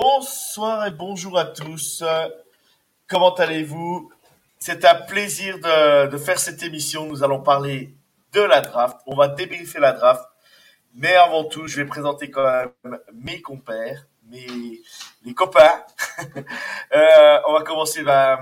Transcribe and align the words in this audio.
Bonsoir 0.00 0.86
et 0.86 0.92
bonjour 0.92 1.36
à 1.36 1.44
tous. 1.44 2.04
Comment 3.08 3.34
allez-vous? 3.34 4.12
C'est 4.60 4.84
un 4.84 4.94
plaisir 4.94 5.58
de, 5.58 6.16
faire 6.18 6.38
cette 6.38 6.62
émission. 6.62 7.06
Nous 7.06 7.24
allons 7.24 7.42
parler 7.42 7.96
de 8.32 8.40
la 8.40 8.60
draft. 8.60 8.98
On 9.06 9.16
va 9.16 9.26
débriefer 9.26 9.80
la 9.80 9.90
draft. 9.90 10.22
Mais 10.94 11.16
avant 11.16 11.42
tout, 11.46 11.66
je 11.66 11.78
vais 11.80 11.84
présenter 11.84 12.30
quand 12.30 12.44
même 12.44 13.00
mes 13.12 13.42
compères, 13.42 14.06
mes 14.30 14.80
les 15.24 15.34
copains. 15.34 15.82
Euh, 16.94 17.40
on 17.48 17.52
va 17.54 17.62
commencer 17.64 18.04
bah, 18.04 18.38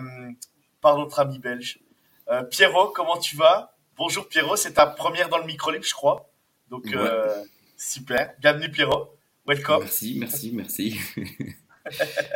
par 0.82 0.98
notre 0.98 1.20
ami 1.20 1.38
belge. 1.38 1.80
Euh, 2.28 2.42
Pierrot, 2.42 2.88
comment 2.88 3.16
tu 3.16 3.34
vas? 3.34 3.72
Bonjour 3.96 4.28
Pierrot, 4.28 4.56
c'est 4.56 4.74
ta 4.74 4.86
première 4.86 5.30
dans 5.30 5.38
le 5.38 5.44
micro 5.44 5.72
je 5.72 5.94
crois. 5.94 6.28
Donc 6.68 6.84
euh, 6.92 7.34
super. 7.78 8.34
Bienvenue 8.40 8.70
Pierrot. 8.70 9.15
Welcome. 9.46 9.80
Merci, 9.80 10.16
merci, 10.18 10.52
merci. 10.52 11.00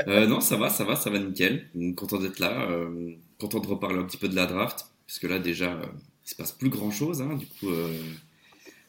euh, 0.06 0.28
non, 0.28 0.41
ça 0.41 0.56
va, 0.56 0.70
ça 0.70 0.84
va, 0.84 0.94
ça 0.94 1.11
va 1.11 1.19
nickel. 1.19 1.69
Content 1.97 2.19
d'être 2.19 2.39
là, 2.39 2.70
euh, 2.70 3.17
content 3.41 3.58
de 3.58 3.67
reparler 3.67 3.98
un 3.98 4.05
petit 4.05 4.17
peu 4.17 4.28
de 4.28 4.36
la 4.36 4.47
draft, 4.47 4.86
puisque 5.06 5.25
là 5.25 5.41
déjà, 5.41 5.72
euh, 5.72 5.86
il 6.25 6.30
se 6.30 6.36
passe 6.36 6.52
plus 6.52 6.69
grand 6.69 6.92
chose. 6.92 7.20
Hein, 7.20 7.34
du 7.34 7.47
coup, 7.47 7.69
euh, 7.69 8.00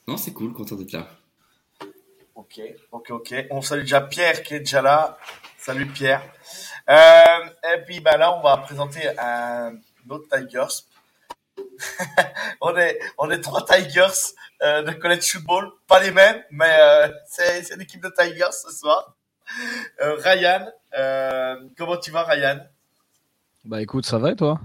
non, 0.08 0.18
c'est 0.18 0.34
cool, 0.34 0.54
content 0.54 0.76
d'être 0.76 0.92
là. 0.92 1.10
Ok, 2.36 2.62
ok, 2.92 3.10
ok. 3.10 3.34
On 3.50 3.62
salue 3.62 3.82
déjà 3.82 4.02
Pierre 4.02 4.44
qui 4.44 4.54
est 4.54 4.60
déjà 4.60 4.84
là. 4.84 5.18
Salut 5.58 5.88
Pierre. 5.88 6.22
et 6.88 7.82
puis 7.88 8.02
bah 8.02 8.18
là, 8.18 8.38
on 8.38 8.44
va 8.44 8.58
présenter 8.58 9.02
un 9.18 9.80
autre 10.10 10.28
Tigers. 10.30 10.86
on 12.62 12.76
est 12.78 13.00
on 13.18 13.30
est 13.32 13.42
trois 13.42 13.66
Tigers 13.66 14.34
de 14.62 14.92
college 14.92 15.24
football, 15.32 15.72
pas 15.88 16.00
les 16.00 16.12
mêmes, 16.12 16.44
mais 16.52 16.78
c'est 17.28 17.76
l'équipe 17.78 18.02
de 18.02 18.12
Tigers 18.16 18.52
ce 18.52 18.72
soir. 18.72 19.16
Euh, 20.02 20.16
Ryan, 20.16 20.68
euh, 20.98 21.56
comment 21.78 21.98
tu 21.98 22.12
vas, 22.12 22.24
Ryan? 22.24 22.60
Bah 23.64 23.82
écoute, 23.82 24.06
ça 24.06 24.18
va 24.18 24.32
et 24.32 24.36
toi? 24.36 24.60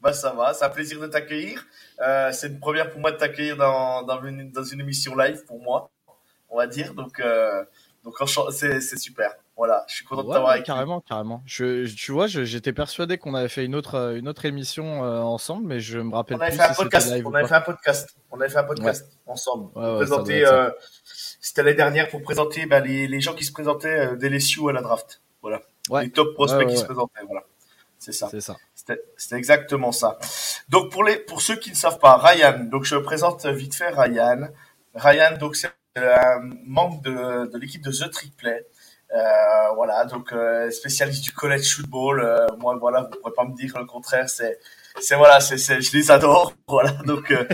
Bah 0.00 0.12
ça 0.12 0.32
va, 0.32 0.54
c'est 0.54 0.64
un 0.64 0.70
plaisir 0.70 1.00
de 1.00 1.06
t'accueillir. 1.06 1.66
Euh, 2.00 2.32
c'est 2.32 2.48
une 2.48 2.60
première 2.60 2.90
pour 2.90 3.00
moi 3.00 3.12
de 3.12 3.16
t'accueillir 3.16 3.56
dans, 3.56 4.02
dans, 4.02 4.22
une, 4.24 4.50
dans 4.50 4.64
une 4.64 4.80
émission 4.80 5.16
live 5.16 5.44
pour 5.44 5.60
moi, 5.60 5.90
on 6.48 6.56
va 6.56 6.66
dire. 6.66 6.94
Donc, 6.94 7.22
donc 8.08 8.28
c'est 8.52 8.98
super. 8.98 9.34
Voilà, 9.56 9.84
je 9.88 9.96
suis 9.96 10.04
content 10.04 10.22
de 10.22 10.32
t'avoir 10.32 10.52
avec 10.52 10.64
Carrément, 10.64 11.00
carrément. 11.00 11.42
Je, 11.44 11.86
tu 11.92 12.12
vois, 12.12 12.26
j'étais 12.26 12.72
persuadé 12.72 13.18
qu'on 13.18 13.34
avait 13.34 13.48
fait 13.48 13.64
une 13.64 13.74
autre, 13.74 14.14
une 14.16 14.28
autre 14.28 14.44
émission 14.44 15.00
ensemble, 15.02 15.66
mais 15.66 15.80
je 15.80 15.98
me 15.98 16.14
rappelle 16.14 16.36
on 16.36 16.40
avait 16.40 16.50
plus 16.50 16.58
fait 16.58 16.70
un 16.70 16.74
podcast. 16.74 17.12
on 17.24 17.34
avait 17.34 17.48
fait 17.48 17.54
un 17.54 17.60
podcast. 17.60 18.16
On 18.30 18.40
avait 18.40 18.50
fait 18.50 18.58
un 18.58 18.64
podcast 18.64 19.06
ensemble. 19.26 19.70
Ouais, 19.76 20.06
c'était 21.40 21.62
l'année 21.62 21.76
dernière 21.76 22.08
pour 22.08 22.22
présenter 22.22 22.66
bah, 22.66 22.80
les, 22.80 23.06
les, 23.06 23.20
gens 23.20 23.34
qui 23.34 23.44
se 23.44 23.52
présentaient 23.52 24.12
euh, 24.12 24.16
des 24.16 24.28
LSU 24.28 24.68
à 24.68 24.72
la 24.72 24.82
draft. 24.82 25.22
Voilà. 25.40 25.62
Les 26.02 26.10
top 26.10 26.34
prospects 26.34 26.68
qui 26.68 26.76
se 26.76 26.84
présentaient. 26.84 27.22
Voilà. 27.26 27.42
C'est 27.98 28.12
ça. 28.12 28.28
C'est 28.30 28.40
ça. 28.40 28.56
C'était 28.74 29.36
exactement 29.36 29.92
ça. 29.92 30.18
Donc 30.68 30.90
pour 30.92 31.04
les 31.04 31.16
pour 31.16 31.42
ceux 31.42 31.56
qui 31.56 31.70
ne 31.70 31.76
savent 31.76 31.98
pas, 31.98 32.16
Ryan. 32.16 32.64
Donc 32.64 32.84
je 32.84 32.96
présente 32.96 33.46
vite 33.46 33.74
fait 33.74 33.88
Ryan. 33.88 34.48
Ryan, 34.94 35.36
donc 35.38 35.56
c'est 35.56 35.70
un 36.04 36.40
membre 36.66 37.00
de, 37.02 37.58
l'équipe 37.58 37.82
de 37.82 37.90
The 37.90 38.10
Trick 38.10 38.36
Play. 38.36 38.66
Euh, 39.14 39.72
voilà, 39.74 40.04
donc 40.04 40.32
euh, 40.32 40.70
spécialiste 40.70 41.24
du 41.24 41.32
college 41.32 41.74
football. 41.74 42.20
Euh, 42.20 42.46
moi, 42.58 42.76
voilà, 42.78 43.02
vous 43.02 43.18
pourrez 43.18 43.32
pas 43.32 43.44
me 43.44 43.54
dire 43.54 43.78
le 43.78 43.86
contraire. 43.86 44.28
C'est 44.28 44.58
c'est 45.00 45.16
voilà, 45.16 45.40
c'est, 45.40 45.58
je 45.80 45.96
les 45.96 46.10
adore, 46.10 46.54
voilà. 46.68 46.92
Donc, 47.04 47.30
euh, 47.30 47.46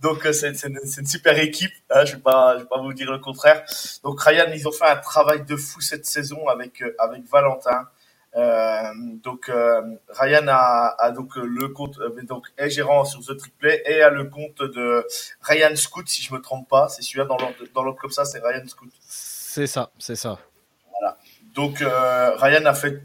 donc 0.00 0.24
euh, 0.26 0.32
c'est, 0.32 0.52
une, 0.64 0.78
super 1.06 1.38
équipe. 1.38 1.72
Hein, 1.90 2.04
je 2.04 2.16
vais 2.16 2.22
pas, 2.22 2.56
vais 2.56 2.64
pas 2.64 2.80
vous 2.80 2.92
dire 2.92 3.10
le 3.10 3.18
contraire. 3.18 3.64
Donc 4.04 4.20
Ryan, 4.20 4.50
ils 4.52 4.66
ont 4.68 4.72
fait 4.72 4.86
un 4.86 4.96
travail 4.96 5.44
de 5.44 5.56
fou 5.56 5.80
cette 5.80 6.06
saison 6.06 6.48
avec 6.48 6.82
euh, 6.82 6.94
avec 6.98 7.24
Valentin. 7.30 7.88
Euh, 8.34 8.82
donc 9.22 9.50
Ryan 10.08 10.46
a, 10.48 10.94
a, 10.98 11.10
donc 11.10 11.36
le 11.36 11.68
compte, 11.68 11.98
donc 12.24 12.46
est 12.56 12.70
gérant 12.70 13.04
sur 13.04 13.20
The 13.20 13.36
Triplet 13.36 13.82
et 13.86 14.02
a 14.02 14.10
le 14.10 14.24
compte 14.24 14.62
de 14.62 15.06
Ryan 15.42 15.76
Scoot, 15.76 16.08
si 16.08 16.22
je 16.22 16.32
me 16.32 16.40
trompe 16.40 16.68
pas. 16.68 16.88
C'est 16.88 17.02
celui-là 17.02 17.26
dans 17.26 17.36
l'ordre, 17.36 17.56
dans 17.74 17.82
l'ordre 17.82 18.00
comme 18.00 18.10
ça, 18.10 18.24
c'est 18.24 18.38
Ryan 18.38 18.66
Scoot. 18.66 18.90
C'est 19.00 19.66
ça, 19.66 19.90
c'est 19.98 20.16
ça. 20.16 20.38
Voilà. 20.90 21.18
Donc 21.54 21.78
Ryan 21.80 22.64
a 22.64 22.74
fait 22.74 23.02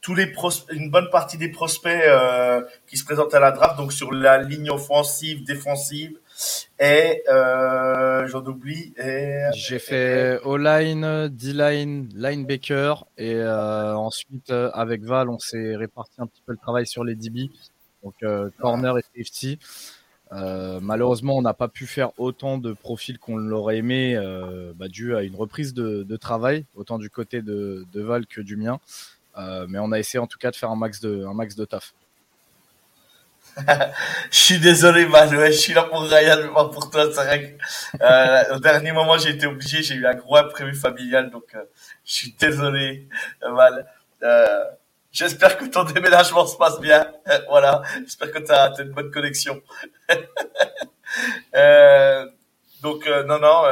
tous 0.00 0.14
les 0.14 0.32
une 0.70 0.90
bonne 0.90 1.10
partie 1.10 1.36
des 1.36 1.48
prospects 1.48 2.02
euh, 2.06 2.62
qui 2.86 2.96
se 2.96 3.04
présentent 3.04 3.34
à 3.34 3.40
la 3.40 3.52
draft, 3.52 3.76
donc 3.76 3.92
sur 3.92 4.12
la 4.12 4.38
ligne 4.38 4.70
offensive, 4.70 5.44
défensive, 5.44 6.18
et 6.78 7.22
euh, 7.28 8.26
j'en 8.28 8.44
oublie. 8.44 8.94
J'ai 9.54 9.78
fait 9.78 10.38
O-line, 10.44 11.28
D-line, 11.28 12.08
linebacker, 12.14 13.06
et 13.18 13.34
euh, 13.34 13.94
ensuite 13.94 14.50
euh, 14.50 14.70
avec 14.72 15.02
Val, 15.02 15.28
on 15.28 15.38
s'est 15.38 15.76
réparti 15.76 16.14
un 16.18 16.26
petit 16.26 16.42
peu 16.46 16.52
le 16.52 16.58
travail 16.58 16.86
sur 16.86 17.04
les 17.04 17.14
DB, 17.14 17.50
donc 18.02 18.14
euh, 18.22 18.50
corner 18.60 18.98
et 18.98 19.04
safety. 19.16 19.58
Malheureusement, 20.32 21.36
on 21.36 21.42
n'a 21.42 21.54
pas 21.54 21.68
pu 21.68 21.86
faire 21.86 22.10
autant 22.18 22.56
de 22.56 22.72
profils 22.72 23.18
qu'on 23.18 23.36
l'aurait 23.36 23.78
aimé, 23.78 24.16
bah, 24.76 24.88
dû 24.88 25.16
à 25.16 25.22
une 25.22 25.34
reprise 25.34 25.74
de, 25.74 26.04
de, 26.04 26.16
travail, 26.16 26.64
autant 26.76 26.98
du 26.98 27.10
côté 27.10 27.42
de, 27.42 27.84
de 27.92 28.00
Val 28.00 28.26
que 28.26 28.40
du 28.40 28.56
mien. 28.56 28.78
Mais 29.36 29.80
on 29.80 29.90
a 29.90 29.98
essayé 29.98 30.20
en 30.20 30.28
tout 30.28 30.38
cas 30.38 30.52
de 30.52 30.56
faire 30.56 30.70
un 30.70 30.76
max 30.76 31.00
de, 31.00 31.24
un 31.24 31.34
max 31.34 31.56
de 31.56 31.64
taf. 31.64 31.94
je 34.30 34.36
suis 34.36 34.58
désolé, 34.58 35.06
man. 35.06 35.28
je 35.30 35.52
suis 35.52 35.72
là 35.72 35.84
pour 35.84 36.02
Ryan, 36.02 36.36
mais 36.42 36.52
pas 36.52 36.68
pour 36.68 36.90
toi. 36.90 37.04
C'est 37.12 37.24
vrai 37.24 37.58
que, 37.58 38.02
euh, 38.02 38.56
au 38.56 38.58
dernier 38.58 38.92
moment, 38.92 39.18
j'ai 39.18 39.30
été 39.30 39.46
obligé. 39.46 39.82
J'ai 39.82 39.94
eu 39.94 40.06
un 40.06 40.14
gros 40.14 40.36
imprévu 40.36 40.74
familial, 40.74 41.30
donc 41.30 41.54
euh, 41.54 41.64
je 42.04 42.12
suis 42.12 42.32
désolé, 42.38 43.08
mal. 43.42 43.86
J'espère 45.12 45.58
que 45.58 45.64
ton 45.64 45.82
déménagement 45.84 46.46
se 46.46 46.56
passe 46.56 46.78
bien. 46.80 47.10
voilà. 47.48 47.82
J'espère 48.00 48.30
que 48.30 48.38
tu 48.38 48.52
as, 48.52 48.72
une 48.78 48.90
bonne 48.90 49.10
connexion. 49.10 49.60
donc 52.82 53.06
non, 53.26 53.38
non. 53.38 53.64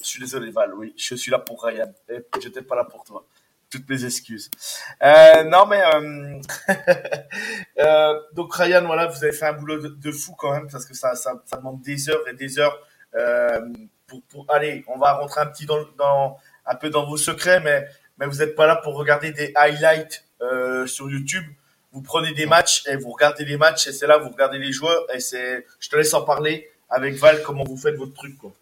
je 0.00 0.06
suis 0.06 0.20
désolé, 0.20 0.50
Val. 0.50 0.74
Oui, 0.74 0.94
je 0.96 1.14
suis 1.14 1.30
là 1.30 1.38
pour 1.38 1.62
Ryan. 1.64 1.92
J'étais 2.40 2.62
pas 2.62 2.76
là 2.76 2.84
pour 2.84 3.04
toi 3.04 3.24
toutes 3.70 3.88
mes 3.88 4.04
excuses. 4.04 4.50
Euh, 5.02 5.44
non 5.44 5.66
mais 5.66 5.82
euh, 5.94 6.40
euh, 7.78 8.20
donc 8.32 8.54
Ryan, 8.54 8.84
voilà, 8.86 9.06
vous 9.06 9.22
avez 9.24 9.32
fait 9.32 9.46
un 9.46 9.52
boulot 9.52 9.88
de, 9.88 10.12
fou 10.12 10.34
quand 10.36 10.52
même 10.52 10.68
parce 10.70 10.86
que 10.86 10.94
ça, 10.94 11.12
demande 11.52 11.82
des 11.82 12.08
heures 12.08 12.26
et 12.28 12.34
des 12.34 12.58
heures 12.58 12.78
pour, 14.06 14.22
pour 14.28 14.46
allez, 14.48 14.84
on 14.88 14.98
va 14.98 15.14
rentrer 15.14 15.40
un 15.40 15.46
petit 15.46 15.66
dans, 15.66 16.38
un 16.66 16.74
peu 16.76 16.90
dans 16.90 17.06
vos 17.06 17.16
secrets, 17.16 17.60
mais 17.60 17.86
mais 18.18 18.26
vous 18.26 18.38
n'êtes 18.38 18.54
pas 18.54 18.66
là 18.66 18.76
pour 18.76 18.94
regarder 18.94 19.32
des 19.32 19.52
highlights 19.54 20.24
sur 20.86 21.10
YouTube. 21.10 21.44
Vous 21.92 22.02
prenez 22.02 22.32
des 22.32 22.46
matchs 22.46 22.86
et 22.86 22.96
vous 22.96 23.10
regardez 23.10 23.44
les 23.44 23.56
matchs 23.56 23.86
et 23.86 23.92
c'est 23.92 24.06
là 24.06 24.18
vous 24.18 24.28
regardez 24.28 24.58
les 24.58 24.70
joueurs 24.70 25.06
et 25.14 25.20
c'est, 25.20 25.66
je 25.80 25.88
te 25.88 25.96
laisse 25.96 26.12
en 26.12 26.22
parler 26.22 26.70
avec 26.90 27.14
Val 27.14 27.42
comment 27.42 27.64
vous 27.64 27.76
faites 27.76 27.96
votre 27.96 28.12
truc 28.12 28.36
quoi. 28.36 28.52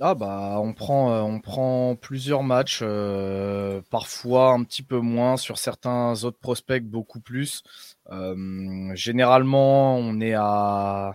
Ah 0.00 0.14
bah 0.16 0.58
on 0.60 0.72
prend 0.72 1.12
euh, 1.12 1.94
plusieurs 1.94 2.42
matchs, 2.42 2.80
euh, 2.82 3.80
parfois 3.90 4.50
un 4.50 4.64
petit 4.64 4.82
peu 4.82 4.98
moins 4.98 5.36
sur 5.36 5.56
certains 5.56 6.24
autres 6.24 6.38
prospects 6.38 6.82
beaucoup 6.82 7.20
plus. 7.20 7.62
Euh, 8.10 8.90
généralement 8.96 9.96
on 9.96 10.20
est 10.20 10.34
à 10.34 11.12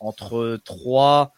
entre 0.00 0.58
3 0.64 1.32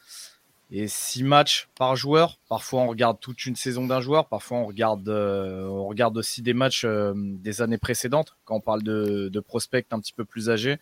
et 0.71 0.87
6 0.87 1.25
matchs 1.25 1.69
par 1.77 1.97
joueur. 1.97 2.39
Parfois 2.49 2.83
on 2.83 2.87
regarde 2.89 3.19
toute 3.21 3.45
une 3.47 3.57
saison 3.57 3.87
d'un 3.89 4.01
joueur, 4.01 4.29
parfois 4.29 4.59
on 4.59 4.67
regarde 4.67 5.09
on 5.09 5.87
regarde 5.89 6.17
aussi 6.17 6.43
des 6.43 6.55
matchs 6.55 6.87
des 6.87 7.61
années 7.61 7.79
précédentes 7.79 8.37
quand 8.45 8.57
on 8.57 8.61
parle 8.61 8.85
de, 8.85 9.29
de 9.33 9.41
prospects 9.41 9.87
un 9.91 9.99
petit 9.99 10.13
peu 10.13 10.25
plus 10.25 10.49
âgés 10.49 10.79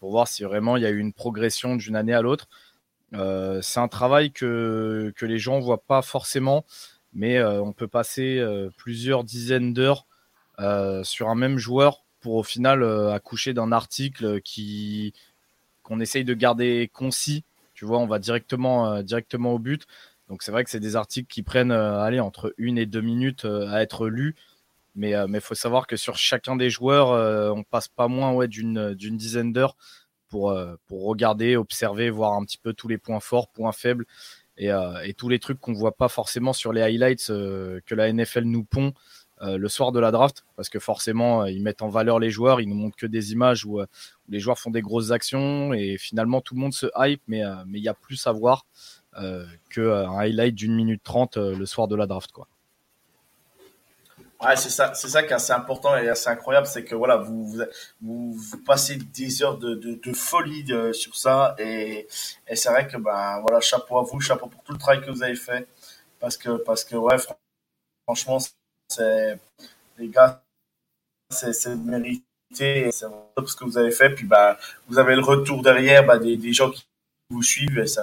pour 0.00 0.10
voir 0.10 0.26
si 0.26 0.42
vraiment 0.42 0.76
il 0.76 0.82
y 0.82 0.86
a 0.86 0.90
eu 0.90 0.98
une 0.98 1.12
progression 1.12 1.76
d'une 1.76 1.94
année 1.94 2.14
à 2.14 2.22
l'autre. 2.22 2.48
Euh, 3.14 3.60
c'est 3.62 3.80
un 3.80 3.88
travail 3.88 4.32
que, 4.32 5.12
que 5.16 5.26
les 5.26 5.38
gens 5.38 5.60
voient 5.60 5.82
pas 5.82 6.02
forcément, 6.02 6.64
mais 7.12 7.38
euh, 7.38 7.60
on 7.60 7.72
peut 7.72 7.88
passer 7.88 8.38
euh, 8.38 8.70
plusieurs 8.76 9.24
dizaines 9.24 9.72
d'heures 9.72 10.06
sur 11.02 11.28
un 11.28 11.34
même 11.34 11.58
joueur 11.58 12.04
pour 12.20 12.36
au 12.36 12.44
final 12.44 12.84
accoucher 13.10 13.52
d'un 13.52 13.72
article 13.72 14.40
qui 14.42 15.12
qu'on 15.82 15.98
essaye 15.98 16.24
de 16.24 16.34
garder 16.34 16.88
concis. 16.92 17.42
Tu 17.74 17.84
vois, 17.84 17.98
on 17.98 18.06
va 18.06 18.20
directement, 18.20 19.02
directement 19.02 19.54
au 19.54 19.58
but. 19.58 19.88
Donc 20.28 20.44
c'est 20.44 20.52
vrai 20.52 20.62
que 20.62 20.70
c'est 20.70 20.78
des 20.78 20.94
articles 20.94 21.26
qui 21.26 21.42
prennent 21.42 21.72
allez, 21.72 22.20
entre 22.20 22.54
une 22.58 22.78
et 22.78 22.86
deux 22.86 23.00
minutes 23.00 23.44
à 23.44 23.82
être 23.82 24.06
lus. 24.06 24.36
Mais 24.94 25.14
il 25.14 25.40
faut 25.40 25.56
savoir 25.56 25.88
que 25.88 25.96
sur 25.96 26.16
chacun 26.16 26.54
des 26.54 26.70
joueurs, 26.70 27.08
on 27.56 27.64
passe 27.64 27.88
pas 27.88 28.06
moins 28.06 28.32
ouais, 28.32 28.46
d'une 28.46 28.94
dizaine 28.94 29.52
d'heures 29.52 29.74
pour, 30.32 30.58
pour 30.88 31.04
regarder, 31.04 31.56
observer, 31.56 32.10
voir 32.10 32.32
un 32.32 32.44
petit 32.44 32.58
peu 32.58 32.72
tous 32.72 32.88
les 32.88 32.98
points 32.98 33.20
forts, 33.20 33.48
points 33.48 33.70
faibles 33.70 34.06
et, 34.56 34.70
et 35.04 35.14
tous 35.14 35.28
les 35.28 35.38
trucs 35.38 35.60
qu'on 35.60 35.74
voit 35.74 35.94
pas 35.94 36.08
forcément 36.08 36.52
sur 36.52 36.72
les 36.72 36.82
highlights 36.82 37.28
que 37.28 37.94
la 37.94 38.12
NFL 38.12 38.44
nous 38.44 38.64
pond 38.64 38.92
euh, 39.42 39.58
le 39.58 39.68
soir 39.68 39.90
de 39.90 39.98
la 39.98 40.12
draft, 40.12 40.44
parce 40.54 40.68
que 40.68 40.78
forcément, 40.78 41.42
euh, 41.42 41.50
ils 41.50 41.62
mettent 41.62 41.82
en 41.82 41.88
valeur 41.88 42.20
les 42.20 42.30
joueurs, 42.30 42.60
ils 42.60 42.68
nous 42.68 42.76
montrent 42.76 42.96
que 42.96 43.06
des 43.06 43.32
images 43.32 43.64
où, 43.64 43.80
euh, 43.80 43.86
les 44.28 44.38
joueurs 44.38 44.56
font 44.56 44.70
des 44.70 44.82
grosses 44.82 45.10
actions 45.10 45.74
et 45.74 45.98
finalement 45.98 46.40
tout 46.40 46.54
le 46.54 46.60
monde 46.60 46.72
se 46.72 46.86
hype, 46.96 47.20
mais 47.26 47.42
mais 47.66 47.78
il 47.78 47.82
y 47.82 47.88
a 47.88 47.94
plus 47.94 48.26
à 48.26 48.32
voir 48.32 48.66
qu'un 49.68 50.18
highlight 50.18 50.54
d'une 50.54 50.74
minute 50.74 51.02
trente 51.02 51.36
le 51.36 51.66
soir 51.66 51.88
de 51.88 51.96
la 51.96 52.06
draft. 52.06 52.32
Quoi. 52.32 52.46
C'est 54.56 54.70
ça, 54.70 54.92
ça 54.94 55.22
qui 55.22 55.30
est 55.30 55.34
assez 55.34 55.52
important 55.52 55.96
et 55.96 56.08
assez 56.08 56.28
incroyable, 56.28 56.66
c'est 56.66 56.84
que 56.84 56.96
voilà, 56.96 57.16
vous, 57.16 57.56
vous, 58.00 58.58
passez 58.66 58.96
des 58.96 59.42
heures 59.42 59.56
de, 59.56 59.74
de, 59.74 60.12
folie 60.12 60.66
sur 60.92 61.14
ça 61.14 61.54
et, 61.58 62.08
et 62.48 62.56
c'est 62.56 62.68
vrai 62.70 62.88
que 62.88 62.96
ben 62.96 63.40
voilà, 63.40 63.60
chapeau 63.60 63.98
à 63.98 64.02
vous, 64.02 64.20
chapeau 64.20 64.46
pour 64.48 64.62
tout 64.64 64.72
le 64.72 64.78
travail 64.78 65.00
que 65.00 65.10
vous 65.10 65.22
avez 65.22 65.36
fait, 65.36 65.68
parce 66.18 66.36
que 66.36 66.56
parce 66.56 66.84
que 66.84 66.96
ouais, 66.96 67.16
franchement, 68.04 68.38
c'est 68.88 69.38
les 69.98 70.08
gars, 70.08 70.42
c'est 71.30 71.66
mérité, 71.76 72.24
c'est 72.52 73.06
ce 73.46 73.56
que 73.56 73.64
vous 73.64 73.78
avez 73.78 73.92
fait. 73.92 74.10
Puis 74.10 74.26
bah, 74.26 74.58
vous 74.88 74.98
avez 74.98 75.14
le 75.14 75.22
retour 75.22 75.62
derrière 75.62 76.04
bah, 76.04 76.18
des, 76.18 76.36
des 76.36 76.52
gens 76.52 76.70
qui 76.70 76.86
vous 77.30 77.42
suivent 77.42 77.78
et 77.78 77.86
c'est 77.86 78.02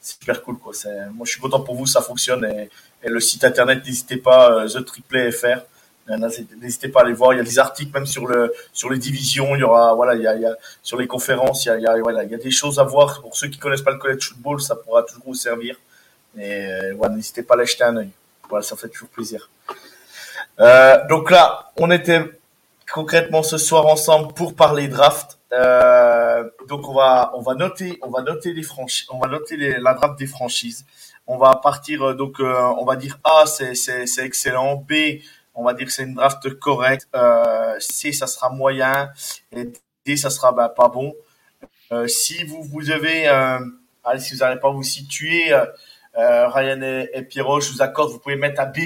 super 0.00 0.42
cool 0.42 0.58
quoi. 0.58 0.72
Moi 1.12 1.26
je 1.26 1.32
suis 1.32 1.40
content 1.40 1.60
pour 1.60 1.74
vous, 1.74 1.86
ça 1.86 2.02
fonctionne 2.02 2.44
et, 2.44 2.70
le 3.04 3.20
site 3.20 3.44
internet 3.44 3.84
n'hésitez 3.84 4.16
pas 4.16 4.64
euh, 4.64 4.68
The. 4.68 5.71
N'hésitez 6.08 6.88
pas 6.88 7.00
à 7.00 7.02
aller 7.04 7.12
voir. 7.12 7.32
Il 7.32 7.38
y 7.38 7.40
a 7.40 7.44
des 7.44 7.58
articles 7.58 7.92
même 7.92 8.06
sur 8.06 8.26
le 8.26 8.52
sur 8.72 8.90
les 8.90 8.98
divisions. 8.98 9.54
Il 9.54 9.60
y 9.60 9.62
aura 9.62 9.94
voilà, 9.94 10.14
il 10.14 10.22
y 10.22 10.26
a, 10.26 10.34
il 10.34 10.42
y 10.42 10.46
a 10.46 10.56
sur 10.82 10.98
les 10.98 11.06
conférences. 11.06 11.64
Il 11.64 11.68
y 11.68 11.70
a, 11.70 11.76
il 11.78 11.82
y 11.82 11.86
a 11.86 11.96
voilà, 12.00 12.24
il 12.24 12.30
y 12.30 12.34
a 12.34 12.38
des 12.38 12.50
choses 12.50 12.78
à 12.78 12.84
voir 12.84 13.20
pour 13.20 13.36
ceux 13.36 13.48
qui 13.48 13.58
connaissent 13.58 13.82
pas 13.82 13.92
le 13.92 13.98
college 13.98 14.28
football. 14.28 14.60
Ça 14.60 14.76
pourra 14.76 15.02
toujours 15.02 15.24
vous 15.26 15.34
servir. 15.34 15.76
Et 16.36 16.66
euh, 16.66 16.94
voilà, 16.96 17.14
n'hésitez 17.14 17.42
pas 17.42 17.54
à 17.54 17.58
l'acheter 17.58 17.84
un 17.84 17.96
œil. 17.96 18.10
Voilà, 18.48 18.62
ça 18.62 18.76
fait 18.76 18.88
toujours 18.88 19.08
plaisir. 19.08 19.50
Euh, 20.60 20.98
donc 21.08 21.30
là, 21.30 21.70
on 21.76 21.90
était 21.90 22.22
concrètement 22.92 23.42
ce 23.42 23.58
soir 23.58 23.86
ensemble 23.86 24.34
pour 24.34 24.54
parler 24.54 24.88
draft. 24.88 25.38
Euh, 25.52 26.48
donc 26.68 26.88
on 26.88 26.94
va 26.94 27.30
on 27.34 27.42
va 27.42 27.54
noter 27.54 27.98
on 28.02 28.10
va 28.10 28.22
noter 28.22 28.54
les 28.54 28.62
franchises, 28.62 29.06
on 29.10 29.18
va 29.18 29.28
noter 29.28 29.56
les, 29.56 29.78
la 29.78 29.94
draft 29.94 30.18
des 30.18 30.26
franchises. 30.26 30.86
On 31.26 31.36
va 31.36 31.56
partir 31.56 32.02
euh, 32.02 32.14
donc 32.14 32.40
euh, 32.40 32.58
on 32.78 32.84
va 32.84 32.96
dire 32.96 33.18
A 33.24 33.44
c'est 33.46 33.74
c'est 33.74 34.24
excellent, 34.24 34.76
B 34.76 35.20
on 35.54 35.64
va 35.64 35.74
dire 35.74 35.86
que 35.86 35.92
c'est 35.92 36.04
une 36.04 36.14
draft 36.14 36.48
correcte, 36.58 37.08
euh, 37.14 37.76
C 37.78 38.12
ça 38.12 38.26
sera 38.26 38.50
moyen 38.50 39.10
et 39.52 39.72
D 40.06 40.16
ça 40.16 40.30
sera 40.30 40.52
bah, 40.52 40.68
pas 40.68 40.88
bon. 40.88 41.14
Euh, 41.92 42.08
si 42.08 42.44
vous 42.44 42.62
vous 42.62 42.90
avez 42.90 43.26
allez 43.28 44.20
si 44.20 44.34
vous 44.34 44.40
n'arrivez 44.40 44.60
pas 44.60 44.70
vous 44.70 44.82
situer 44.82 45.52
euh, 46.16 46.48
Ryan 46.48 46.82
et, 46.82 47.10
et, 47.14 47.22
Pierrot, 47.22 47.60
je 47.60 47.72
vous 47.72 47.82
accorde, 47.82 48.10
vous 48.10 48.18
pouvez 48.18 48.36
mettre 48.36 48.60
un 48.60 48.66
B+, 48.66 48.80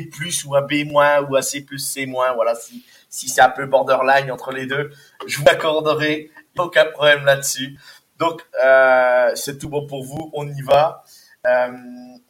ou 0.46 0.54
un 0.54 0.62
B- 0.62 0.88
ou 1.28 1.36
un 1.36 1.42
C+, 1.42 1.66
C-, 1.76 2.06
voilà, 2.06 2.54
si, 2.54 2.84
si 3.08 3.28
c'est 3.28 3.40
un 3.40 3.50
peu 3.50 3.66
borderline 3.66 4.30
entre 4.30 4.52
les 4.52 4.66
deux, 4.66 4.92
je 5.26 5.38
vous 5.38 5.48
accorderai, 5.48 6.30
aucun 6.56 6.84
problème 6.86 7.24
là-dessus. 7.24 7.78
Donc, 8.18 8.46
euh, 8.64 9.32
c'est 9.34 9.58
tout 9.58 9.68
bon 9.68 9.86
pour 9.86 10.04
vous, 10.04 10.30
on 10.34 10.48
y 10.48 10.62
va. 10.62 11.04
Euh, 11.46 11.70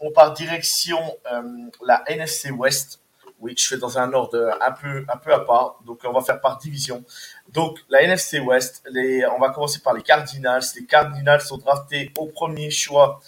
on 0.01 0.11
part 0.11 0.33
direction 0.33 0.99
euh, 1.33 1.43
la 1.87 2.03
NFC 2.07 2.51
West. 2.51 3.01
Oui, 3.41 3.55
je 3.57 3.67
fais 3.67 3.77
dans 3.77 3.99
un 3.99 4.13
ordre 4.13 4.57
un 4.61 4.73
peu, 4.73 5.05
un 5.13 5.17
peu 5.17 5.33
à 5.33 5.41
part. 5.41 5.79
Donc, 5.85 6.01
on 6.05 6.13
va 6.13 6.23
faire 6.23 6.41
par 6.41 6.59
division. 6.59 7.05
Donc, 7.53 7.79
la 7.91 8.03
NFC 8.03 8.41
West, 8.41 8.83
les, 8.91 9.27
on 9.27 9.39
va 9.39 9.51
commencer 9.51 9.81
par 9.81 9.95
les 9.95 10.03
Cardinals. 10.03 10.63
Les 10.75 10.87
Cardinals 10.87 11.43
sont 11.43 11.59
draftés 11.59 12.13
au 12.19 12.27
premier 12.27 12.71
choix 12.71 13.21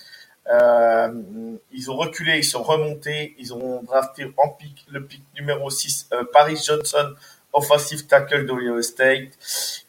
euh, 0.51 1.11
ils 1.73 1.91
ont 1.91 1.97
reculé, 1.97 2.39
ils 2.39 2.45
sont 2.45 2.63
remontés, 2.63 3.35
ils 3.39 3.53
ont 3.53 3.83
drafté 3.83 4.33
en 4.39 4.49
pic, 4.49 4.87
le 4.91 5.05
pic 5.05 5.23
numéro 5.39 5.69
6, 5.69 6.09
euh, 6.13 6.25
Paris 6.33 6.59
Johnson, 6.65 7.15
offensive 7.53 8.07
tackle 8.07 8.47
d'Ohio 8.47 8.81
State. 8.81 9.29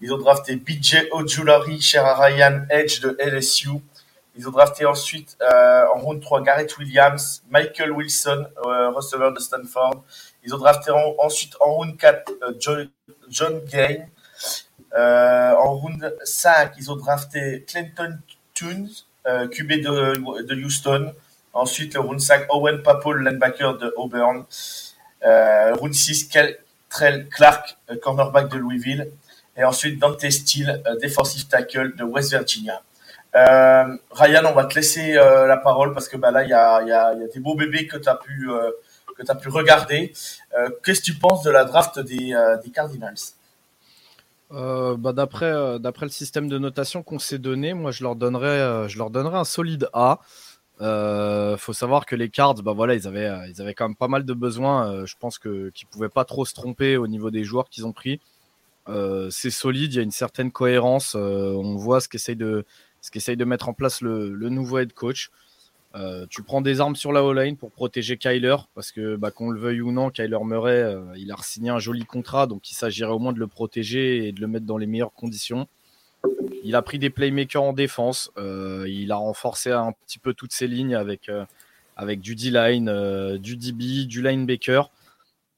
Ils 0.02 0.14
ont 0.14 0.18
drafté 0.18 0.58
BJ 0.58 1.08
Ojulari, 1.12 1.80
cher 1.82 2.18
Ryan 2.18 2.66
Edge 2.70 3.00
de 3.02 3.18
LSU. 3.20 3.70
Ils 4.40 4.48
ont 4.48 4.52
drafté 4.52 4.86
ensuite 4.86 5.38
euh, 5.42 5.84
en 5.94 6.00
round 6.00 6.22
3 6.22 6.42
Garrett 6.44 6.78
Williams, 6.78 7.44
Michael 7.50 7.92
Wilson, 7.92 8.48
euh, 8.66 8.90
receveur 8.92 9.34
de 9.34 9.40
Stanford. 9.40 10.02
Ils 10.46 10.56
ont 10.56 10.58
drafté 10.58 10.92
ensuite 11.20 11.58
en 11.60 11.74
round 11.74 11.98
4 11.98 12.32
euh, 12.42 12.54
John, 12.58 12.90
John 13.30 13.62
Gain. 13.66 14.06
en 14.96 15.76
round 15.76 16.16
5, 16.24 16.72
ils 16.78 16.90
ont 16.90 16.96
drafté 16.96 17.66
Clinton 17.68 18.18
Tunes, 18.54 18.90
euh, 19.28 19.50
QB 19.50 19.82
de, 19.82 20.56
Houston. 20.56 21.14
Ensuite, 21.52 21.96
le 21.96 22.00
round 22.00 22.22
5, 22.22 22.46
Owen 22.50 22.82
Papol, 22.82 23.28
linebacker 23.28 23.78
de 23.78 23.94
Auburn. 23.98 24.46
Euh, 25.26 25.76
round 25.76 25.94
6, 25.94 26.30
Trell 26.90 27.28
Clark, 27.30 27.78
euh, 27.92 27.98
cornerback 28.02 28.50
de 28.50 28.58
Louisville. 28.58 29.12
Et 29.58 29.66
ensuite, 29.66 30.00
Dante 30.00 30.30
Steele, 30.30 30.82
euh, 30.88 30.96
defensive 30.98 31.48
tackle 31.48 31.94
de 31.98 32.04
West 32.04 32.32
Virginia. 32.32 32.82
Euh, 33.36 33.98
Ryan, 34.12 34.42
on 34.46 34.54
va 34.54 34.66
te 34.66 34.76
laisser 34.76 35.16
euh, 35.16 35.46
la 35.46 35.58
parole 35.58 35.94
parce 35.94 36.08
que 36.08 36.18
bah, 36.18 36.32
là, 36.32 36.44
il 36.44 36.50
y 36.50 36.54
a, 36.54 37.16
des 37.16 37.40
beaux 37.40 37.56
bébés 37.56 37.88
que 37.88 37.98
tu 37.98 38.10
as 38.10 38.14
as 38.14 39.36
pu 39.36 39.50
regarder. 39.50 40.14
Qu'est-ce 40.84 41.02
que 41.02 41.06
tu 41.06 41.14
penses 41.16 41.44
de 41.44 41.52
la 41.52 41.66
draft 41.66 42.00
des, 42.00 42.34
Cardinals? 42.74 43.34
Euh, 44.52 44.98
bah 44.98 45.14
d'après 45.14 45.46
euh, 45.46 45.78
le 45.80 46.10
système 46.10 46.50
de 46.50 46.58
notation 46.58 47.04
qu'on 47.04 47.20
s'est 47.20 47.38
donné, 47.38 47.76
moi 47.76 47.92
je 47.92 48.04
leur 48.04 48.16
donnerais 48.16 48.48
euh, 48.60 48.88
un 48.88 49.44
solide 49.44 49.90
A. 49.94 50.20
Euh, 50.82 51.58
faut 51.58 51.74
savoir 51.74 52.06
que 52.06 52.16
les 52.16 52.30
cards, 52.30 52.56
bah 52.56 52.74
voilà, 52.74 52.96
ils 52.96 53.08
avaient 53.08 53.30
ils 53.50 53.62
avaient 53.62 53.74
quand 53.74 53.88
même 53.88 53.96
pas 53.96 54.08
mal 54.08 54.26
de 54.26 54.34
besoins. 54.34 55.06
je 55.06 55.16
pense 55.20 55.38
que 55.38 55.70
qu'ils 55.72 55.88
pouvaient 55.88 56.10
pas 56.10 56.26
trop 56.26 56.46
se 56.46 56.54
tromper 56.54 56.98
au 56.98 57.08
niveau 57.08 57.30
des 57.32 57.44
joueurs 57.44 57.70
qu'ils 57.70 57.86
ont 57.86 57.94
pris. 57.94 58.20
c'est 59.30 59.52
solide, 59.52 59.94
il 59.94 59.98
y 59.98 60.00
a 60.00 60.04
une 60.04 60.12
certaine 60.12 60.52
cohérence. 60.52 61.16
on 61.16 61.76
voit 61.76 62.02
ce 62.02 62.10
qu'essaye 62.10 62.36
de 62.36 62.66
ce 63.02 63.12
qu'essaye 63.12 63.38
de 63.38 63.46
mettre 63.46 63.70
en 63.70 63.74
place 63.74 64.02
le, 64.02 64.50
nouveau 64.50 64.80
head 64.80 64.94
coach. 64.94 65.30
Euh, 65.96 66.28
tu 66.30 66.44
prends 66.44 66.62
des 66.62 66.82
armes 66.82 66.96
sur 66.96 67.12
la 67.12 67.24
O-line 67.24 67.58
pour 67.58 67.72
protéger 67.72 68.18
Kyler, 68.18 68.56
parce 68.76 68.92
que 68.92 69.16
bah, 69.16 69.32
qu'on 69.32 69.50
le 69.50 69.60
veuille 69.60 69.82
ou 69.82 69.92
non, 69.92 70.12
Kyler 70.12 70.38
Murray, 70.44 70.84
euh, 70.84 71.04
il 71.18 71.32
a 71.32 71.36
signé 71.42 71.72
un 71.72 71.80
joli 71.80 72.06
contrat, 72.06 72.46
donc 72.46 72.70
il 72.70 72.76
s'agirait 72.76 73.12
au 73.12 73.20
moins 73.20 73.34
de 73.34 73.40
le 73.40 73.48
protéger 73.48 74.28
et 74.28 74.32
de 74.32 74.40
le 74.40 74.48
mettre 74.48 74.66
dans 74.66 74.78
les 74.78 74.86
meilleures 74.86 75.14
conditions. 75.14 75.68
Il 76.64 76.76
a 76.76 76.82
pris 76.82 77.00
des 77.00 77.10
playmakers 77.10 77.64
en 77.64 77.74
défense, 77.74 78.32
euh, 78.38 78.86
il 78.88 79.12
a 79.12 79.16
renforcé 79.16 79.72
un 79.72 79.94
petit 80.06 80.20
peu 80.20 80.34
toutes 80.34 80.52
ses 80.52 80.68
lignes 80.68 80.94
avec, 80.94 81.32
avec 81.96 82.20
du 82.20 82.36
D-line, 82.36 83.38
du 83.38 83.56
DB, 83.56 84.06
du 84.06 84.22
linebacker. 84.22 84.92